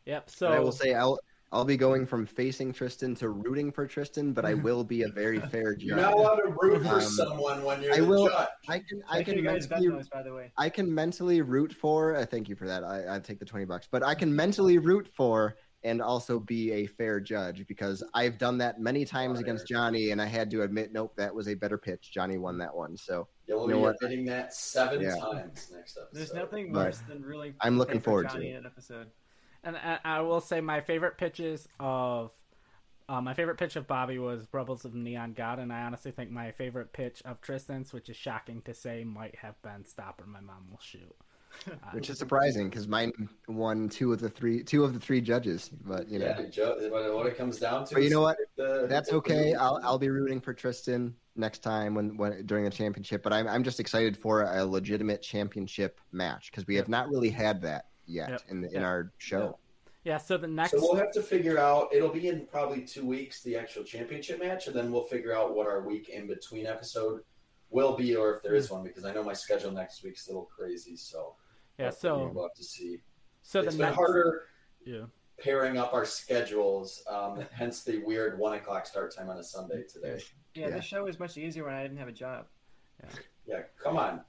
yep. 0.07 0.29
And 0.41 0.55
I 0.55 0.61
will 0.61 0.73
say 0.73 0.95
I'll 0.95 1.19
I'll 1.55 1.65
be 1.65 1.77
going 1.77 2.05
from 2.05 2.27
facing 2.27 2.73
Tristan 2.73 3.15
to 3.17 3.29
rooting 3.29 3.71
for 3.71 3.87
Tristan, 3.87 4.33
but 4.33 4.45
I 4.45 4.55
will 4.67 4.83
be 4.83 5.03
a 5.03 5.09
very 5.09 5.39
fair 5.39 5.73
judge. 5.75 5.85
You're 5.85 5.97
not 5.97 6.13
allowed 6.15 6.37
to 6.37 6.55
root 6.61 6.83
for 6.83 6.95
Um, 6.97 7.01
someone 7.01 7.63
when 7.63 7.81
you're 7.81 7.95
I 7.95 8.01
the 8.01 8.05
will- 8.07 8.29
judge. 8.29 8.49
I 8.69 8.79
can 8.81 9.03
I 9.09 9.19
Make 9.19 9.27
sure 9.27 9.35
can 9.37 9.45
you 9.45 9.49
guys 9.49 9.67
bet 9.69 9.79
mentally 9.81 9.97
those, 9.99 10.09
by 10.09 10.23
the 10.25 10.35
way. 10.35 10.53
I 10.59 10.69
can 10.69 10.93
mentally 10.93 11.43
root 11.43 11.73
for. 11.73 12.17
Uh, 12.17 12.27
thank 12.27 12.49
you 12.49 12.57
for 12.57 12.67
that. 12.67 12.83
I, 12.83 13.17
I 13.17 13.19
take 13.21 13.39
the 13.39 13.45
twenty 13.45 13.65
bucks, 13.67 13.87
but 13.91 14.03
I 14.03 14.15
can 14.17 14.35
mentally 14.35 14.79
root 14.79 15.09
for 15.17 15.57
and 15.85 16.01
also 16.03 16.41
be 16.41 16.73
a 16.73 16.87
fair 16.87 17.21
judge 17.21 17.67
because 17.69 18.03
I've 18.15 18.39
done 18.39 18.57
that 18.59 18.81
many 18.81 19.05
times 19.05 19.39
against 19.39 19.69
Johnny, 19.69 20.11
and 20.13 20.21
I 20.21 20.25
had 20.25 20.51
to 20.53 20.63
admit, 20.63 20.93
nope, 20.95 21.13
that 21.19 21.33
was 21.35 21.47
a 21.47 21.55
better 21.55 21.77
pitch. 21.77 22.11
Johnny 22.11 22.39
won 22.39 22.57
that 22.59 22.75
one, 22.75 22.97
so 22.97 23.29
You'll 23.47 23.61
you 23.63 23.67
be 23.69 23.73
know 23.75 23.79
what? 23.81 23.97
admitting 24.03 24.25
that 24.25 24.55
seven 24.55 25.03
Yeah. 25.03 25.17
times 25.17 25.71
next 25.71 25.99
episode. 25.99 26.07
There's 26.15 26.33
nothing 26.33 26.73
But 26.73 26.87
worse 26.87 26.99
than 27.07 27.21
really. 27.23 27.55
I'm 27.61 27.77
looking 27.77 28.01
forward 28.01 28.29
to 28.31 28.35
Johnny 28.35 28.47
it. 28.49 28.51
in 28.53 28.57
an 28.57 28.67
episode. 28.67 29.09
And 29.65 29.77
I, 29.77 29.99
I 30.05 30.21
will 30.21 30.41
say 30.41 30.61
my 30.61 30.81
favorite 30.81 31.17
pitches 31.19 31.67
of 31.81 32.31
uh, 33.09 33.21
my 33.21 33.35
favorite 33.35 33.59
pitch 33.59 33.77
of 33.77 33.87
Bobby 33.87 34.19
was 34.19 34.47
Rebels 34.53 34.85
of 34.85 34.95
Neon 34.95 35.35
God, 35.35 35.59
and 35.59 35.73
I 35.73 35.83
honestly 35.83 36.11
think 36.11 36.31
my 36.31 36.53
favorite 36.53 36.93
pitch 36.93 37.23
of 37.25 37.41
Tristan's, 37.41 37.93
which 37.93 38.09
is 38.09 38.17
shocking 38.17 38.63
to 38.63 38.73
say, 38.73 39.05
might 39.05 39.37
have 39.37 39.61
been 39.63 39.85
Stop 39.85 40.23
or 40.23 40.27
My 40.27 40.41
Mom 40.41 40.69
Will 40.71 40.81
Shoot. 40.81 41.15
which 41.93 42.11
is 42.11 42.19
surprising 42.19 42.69
because 42.69 42.89
mine 42.89 43.13
won 43.47 43.89
two 43.89 44.13
of 44.13 44.19
the 44.21 44.29
three 44.29 44.65
two 44.65 44.83
of 44.83 44.93
the 44.93 44.99
three 44.99 45.21
judges. 45.21 45.71
But 45.85 46.09
you 46.09 46.19
know, 46.19 46.27
Yeah, 46.27 46.49
Joe, 46.49 46.77
what 46.91 47.15
what 47.15 47.27
it 47.27 47.37
comes 47.37 47.59
down 47.59 47.85
to. 47.87 47.95
But 47.95 48.03
you 48.03 48.11
know 48.11 48.23
what? 48.23 48.37
the- 48.57 48.87
that's 48.89 49.13
okay. 49.13 49.55
I'll 49.55 49.81
I'll 49.85 49.99
be 49.99 50.09
rooting 50.09 50.41
for 50.41 50.53
Tristan 50.53 51.15
next 51.37 51.61
time 51.61 51.95
when, 51.95 52.17
when 52.17 52.45
during 52.47 52.65
the 52.65 52.71
championship. 52.71 53.23
But 53.23 53.33
I'm 53.33 53.47
I'm 53.47 53.63
just 53.63 53.79
excited 53.79 54.17
for 54.17 54.43
a 54.43 54.65
legitimate 54.65 55.23
championship 55.23 56.01
match 56.11 56.51
because 56.51 56.67
we 56.67 56.75
have 56.77 56.89
not 56.89 57.09
really 57.09 57.31
had 57.31 57.63
that 57.63 57.87
yet 58.07 58.31
Yep. 58.31 58.43
in 58.49 58.65
in 58.65 58.71
Yep. 58.73 58.83
our 58.83 59.13
show. 59.19 59.59
Yeah. 60.05 60.19
So 60.19 60.37
the 60.37 60.47
next. 60.47 60.73
So 60.73 60.79
we'll 60.81 60.97
have 60.97 61.13
to 61.13 61.23
figure 61.23 61.59
out. 61.59 61.93
It'll 61.95 62.11
be 62.13 62.29
in 62.29 62.47
probably 62.47 62.83
two 62.85 63.07
weeks 63.07 63.43
the 63.43 63.57
actual 63.57 63.85
championship 63.85 64.39
match, 64.41 64.67
and 64.67 64.77
then 64.77 64.93
we'll 64.93 65.05
figure 65.05 65.33
out 65.37 65.55
what 65.55 65.67
our 65.67 65.81
week 65.81 66.09
in 66.11 66.27
between 66.27 66.67
episode 66.67 67.23
will 67.71 67.97
be, 67.97 68.15
or 68.15 68.35
if 68.37 68.43
there 68.43 68.55
is 68.55 68.71
one, 68.71 68.83
because 68.85 69.05
I 69.05 69.13
know 69.13 69.25
my 69.25 69.33
schedule 69.33 69.71
next 69.73 70.03
week's 70.05 70.27
a 70.27 70.31
little 70.31 70.45
crazy. 70.45 70.97
So 70.97 71.35
yeah. 71.79 71.91
So 71.91 72.31
we'll 72.33 72.45
have 72.45 72.55
to 72.55 72.65
see. 72.65 73.01
so 73.43 73.61
it's 73.61 73.73
the 73.73 73.79
been 73.79 73.87
next. 73.87 73.97
harder 73.97 74.43
Yeah. 74.85 75.07
pairing 75.39 75.77
up 75.79 75.93
our 75.95 76.05
schedules. 76.05 77.03
Um, 77.09 77.41
hence 77.53 77.83
the 77.83 77.99
weird 78.05 78.39
one 78.39 78.53
o'clock 78.55 78.87
start 78.87 79.15
time 79.15 79.29
on 79.31 79.39
a 79.39 79.43
Sunday 79.45 79.83
today. 79.85 80.21
Yeah, 80.55 80.69
Yeah. 80.69 80.77
this 80.77 80.85
show 80.85 81.03
was 81.05 81.19
much 81.19 81.37
easier 81.37 81.65
when 81.65 81.75
I 81.75 81.83
didn't 81.83 81.97
have 81.99 82.09
a 82.09 82.13
job. 82.13 82.47
Yeah, 83.47 83.63
come 83.79 83.97
on. 83.97 84.25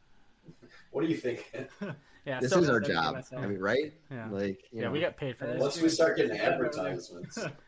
What 0.92 1.04
are 1.04 1.08
you 1.08 1.18
thinking? 1.18 1.68
Yeah. 2.26 2.40
This 2.40 2.52
so, 2.52 2.60
is 2.60 2.70
our 2.70 2.80
job. 2.80 3.24
I 3.38 3.46
mean, 3.46 3.60
right? 3.60 3.94
Yeah. 4.10 4.30
Like 4.30 4.64
you 4.72 4.80
Yeah. 4.80 4.86
know, 4.86 4.92
We 4.92 5.00
get 5.00 5.18
paid 5.18 5.38
for 5.38 5.46
this. 5.46 5.60
Once 5.60 5.80
we 5.80 5.90
start 5.90 6.18
getting 6.18 6.38
advertisements, 6.38 7.40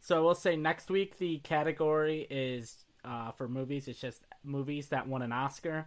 So 0.00 0.22
we'll 0.22 0.34
say 0.34 0.54
next 0.54 0.90
week 0.90 1.16
the 1.16 1.38
category 1.38 2.26
is 2.28 2.84
uh, 3.06 3.32
for 3.32 3.48
movies. 3.48 3.88
It's 3.88 3.98
just 3.98 4.20
movies 4.42 4.88
that 4.88 5.08
won 5.08 5.22
an 5.22 5.32
Oscar. 5.32 5.86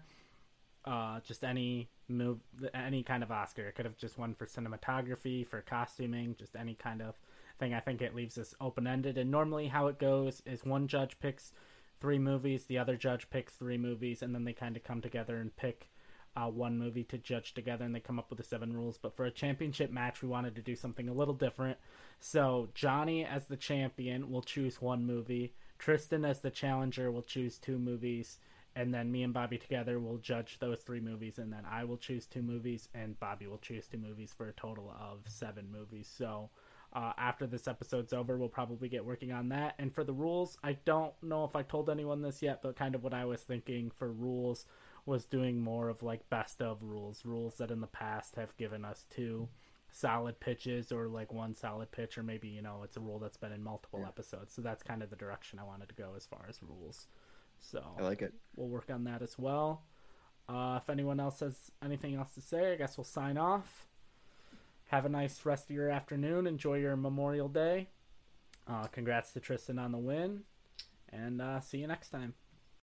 Uh, 0.86 1.20
just 1.20 1.44
any 1.44 1.88
move, 2.08 2.40
any 2.74 3.04
kind 3.04 3.22
of 3.22 3.32
Oscar. 3.32 3.68
It 3.68 3.76
could 3.76 3.86
have 3.86 3.96
just 3.96 4.18
won 4.18 4.34
for 4.34 4.48
cinematography, 4.48 5.46
for 5.46 5.62
costuming, 5.62 6.36
just 6.40 6.56
any 6.56 6.74
kind 6.74 7.04
of 7.04 7.14
thing. 7.60 7.76
I 7.76 7.80
think 7.80 8.02
it 8.02 8.16
leaves 8.16 8.40
us 8.40 8.56
open 8.60 8.88
ended. 8.88 9.20
And 9.20 9.30
normally, 9.30 9.68
how 9.68 9.86
it 9.86 10.00
goes 10.00 10.42
is 10.48 10.66
one 10.66 10.88
judge 10.88 11.20
picks 11.20 11.54
three 12.00 12.18
movies, 12.18 12.66
the 12.66 12.80
other 12.80 12.96
judge 12.96 13.30
picks 13.30 13.54
three 13.54 13.78
movies, 13.78 14.24
and 14.24 14.34
then 14.34 14.46
they 14.46 14.54
kind 14.54 14.76
of 14.76 14.84
come 14.84 15.00
together 15.00 15.38
and 15.38 15.56
pick 15.58 15.92
uh, 16.38 16.48
one 16.48 16.78
movie 16.78 17.04
to 17.06 17.18
judge 17.18 17.54
together, 17.54 17.84
and 17.84 17.96
they 17.96 18.00
come 18.00 18.20
up 18.20 18.30
with 18.30 18.38
the 18.38 18.44
seven 18.44 18.72
rules. 18.72 19.00
But 19.02 19.16
for 19.16 19.26
a 19.26 19.32
championship 19.32 19.92
match, 19.92 20.22
we 20.22 20.28
wanted 20.28 20.56
to 20.56 20.62
do 20.62 20.76
something 20.76 21.10
a 21.10 21.14
little 21.14 21.34
different. 21.34 21.78
So 22.20 22.70
Johnny, 22.76 23.26
as 23.26 23.48
the 23.48 23.58
champion, 23.58 24.32
will 24.32 24.44
choose 24.44 24.82
one 24.82 25.06
movie. 25.06 25.54
Tristan, 25.80 26.26
as 26.26 26.40
the 26.40 26.52
challenger, 26.52 27.12
will 27.12 27.24
choose 27.24 27.58
two 27.58 27.80
movies. 27.80 28.38
And 28.76 28.94
then 28.94 29.12
me 29.12 29.24
and 29.24 29.34
Bobby 29.34 29.58
together 29.58 30.00
will 30.00 30.20
judge 30.20 30.60
those 30.60 30.82
three 30.82 31.00
movies. 31.00 31.40
And 31.40 31.52
then 31.52 31.64
I 31.70 31.84
will 31.84 31.98
choose 31.98 32.28
two 32.28 32.44
movies, 32.44 32.88
and 32.94 33.20
Bobby 33.20 33.48
will 33.48 33.58
choose 33.58 33.88
two 33.88 33.98
movies 33.98 34.32
for 34.38 34.48
a 34.48 34.54
total 34.54 34.94
of 35.02 35.22
seven 35.26 35.68
movies. 35.72 36.08
So 36.16 36.52
uh, 36.94 37.14
after 37.18 37.48
this 37.48 37.68
episode's 37.68 38.14
over, 38.14 38.38
we'll 38.38 38.48
probably 38.48 38.90
get 38.90 39.04
working 39.04 39.32
on 39.32 39.50
that. 39.50 39.74
And 39.80 39.92
for 39.92 40.04
the 40.04 40.14
rules, 40.14 40.60
I 40.64 40.74
don't 40.86 41.14
know 41.24 41.46
if 41.46 41.56
I 41.56 41.64
told 41.64 41.90
anyone 41.90 42.22
this 42.22 42.44
yet, 42.44 42.62
but 42.62 42.76
kind 42.76 42.94
of 42.94 43.04
what 43.04 43.16
I 43.16 43.26
was 43.26 43.42
thinking 43.42 43.92
for 43.98 44.12
rules 44.12 44.68
was 45.08 45.26
doing 45.26 45.60
more 45.60 45.90
of 45.90 46.04
like 46.04 46.30
best 46.30 46.62
of 46.62 46.84
rules, 46.84 47.26
rules 47.26 47.56
that 47.56 47.72
in 47.72 47.82
the 47.82 47.88
past 47.88 48.36
have 48.36 48.56
given 48.58 48.84
us 48.84 49.06
two 49.10 49.48
solid 49.90 50.40
pitches 50.40 50.92
or 50.92 51.08
like 51.08 51.32
one 51.34 51.56
solid 51.56 51.92
pitch, 51.92 52.18
or 52.18 52.24
maybe 52.24 52.50
you 52.50 52.62
know 52.62 52.82
it's 52.84 52.98
a 52.98 53.00
rule 53.00 53.18
that's 53.18 53.38
been 53.38 53.54
in 53.54 53.64
multiple 53.64 54.04
episodes. 54.06 54.54
So 54.54 54.62
that's 54.62 54.84
kind 54.84 55.02
of 55.02 55.10
the 55.10 55.16
direction 55.16 55.60
I 55.60 55.64
wanted 55.64 55.90
to 55.90 55.96
go 55.96 56.12
as 56.16 56.26
far 56.26 56.46
as 56.50 56.60
rules. 56.62 57.08
So 57.60 57.82
I 57.98 58.04
like 58.04 58.22
it. 58.22 58.34
we'll 58.56 58.68
work 58.68 58.92
on 58.92 59.06
that 59.06 59.22
as 59.22 59.40
well. 59.40 59.84
Uh, 60.50 60.80
if 60.82 60.90
anyone 60.90 61.20
else 61.20 61.40
has 61.40 61.72
anything 61.84 62.16
else 62.16 62.34
to 62.36 62.42
say, 62.42 62.72
I 62.72 62.76
guess 62.76 62.98
we'll 62.98 63.04
sign 63.06 63.38
off. 63.38 63.86
Have 64.88 65.06
a 65.06 65.10
nice 65.10 65.46
rest 65.46 65.70
of 65.70 65.76
your 65.76 65.90
afternoon. 65.90 66.48
Enjoy 66.48 66.76
your 66.76 66.96
Memorial 66.96 67.50
Day. 67.50 67.88
Uh, 68.68 68.88
congrats 68.88 69.32
to 69.34 69.40
Tristan 69.40 69.80
on 69.80 69.92
the 69.92 69.98
win, 69.98 70.44
and 71.12 71.42
uh, 71.42 71.60
see 71.60 71.80
you 71.80 71.88
next 71.88 72.10
time. 72.10 72.34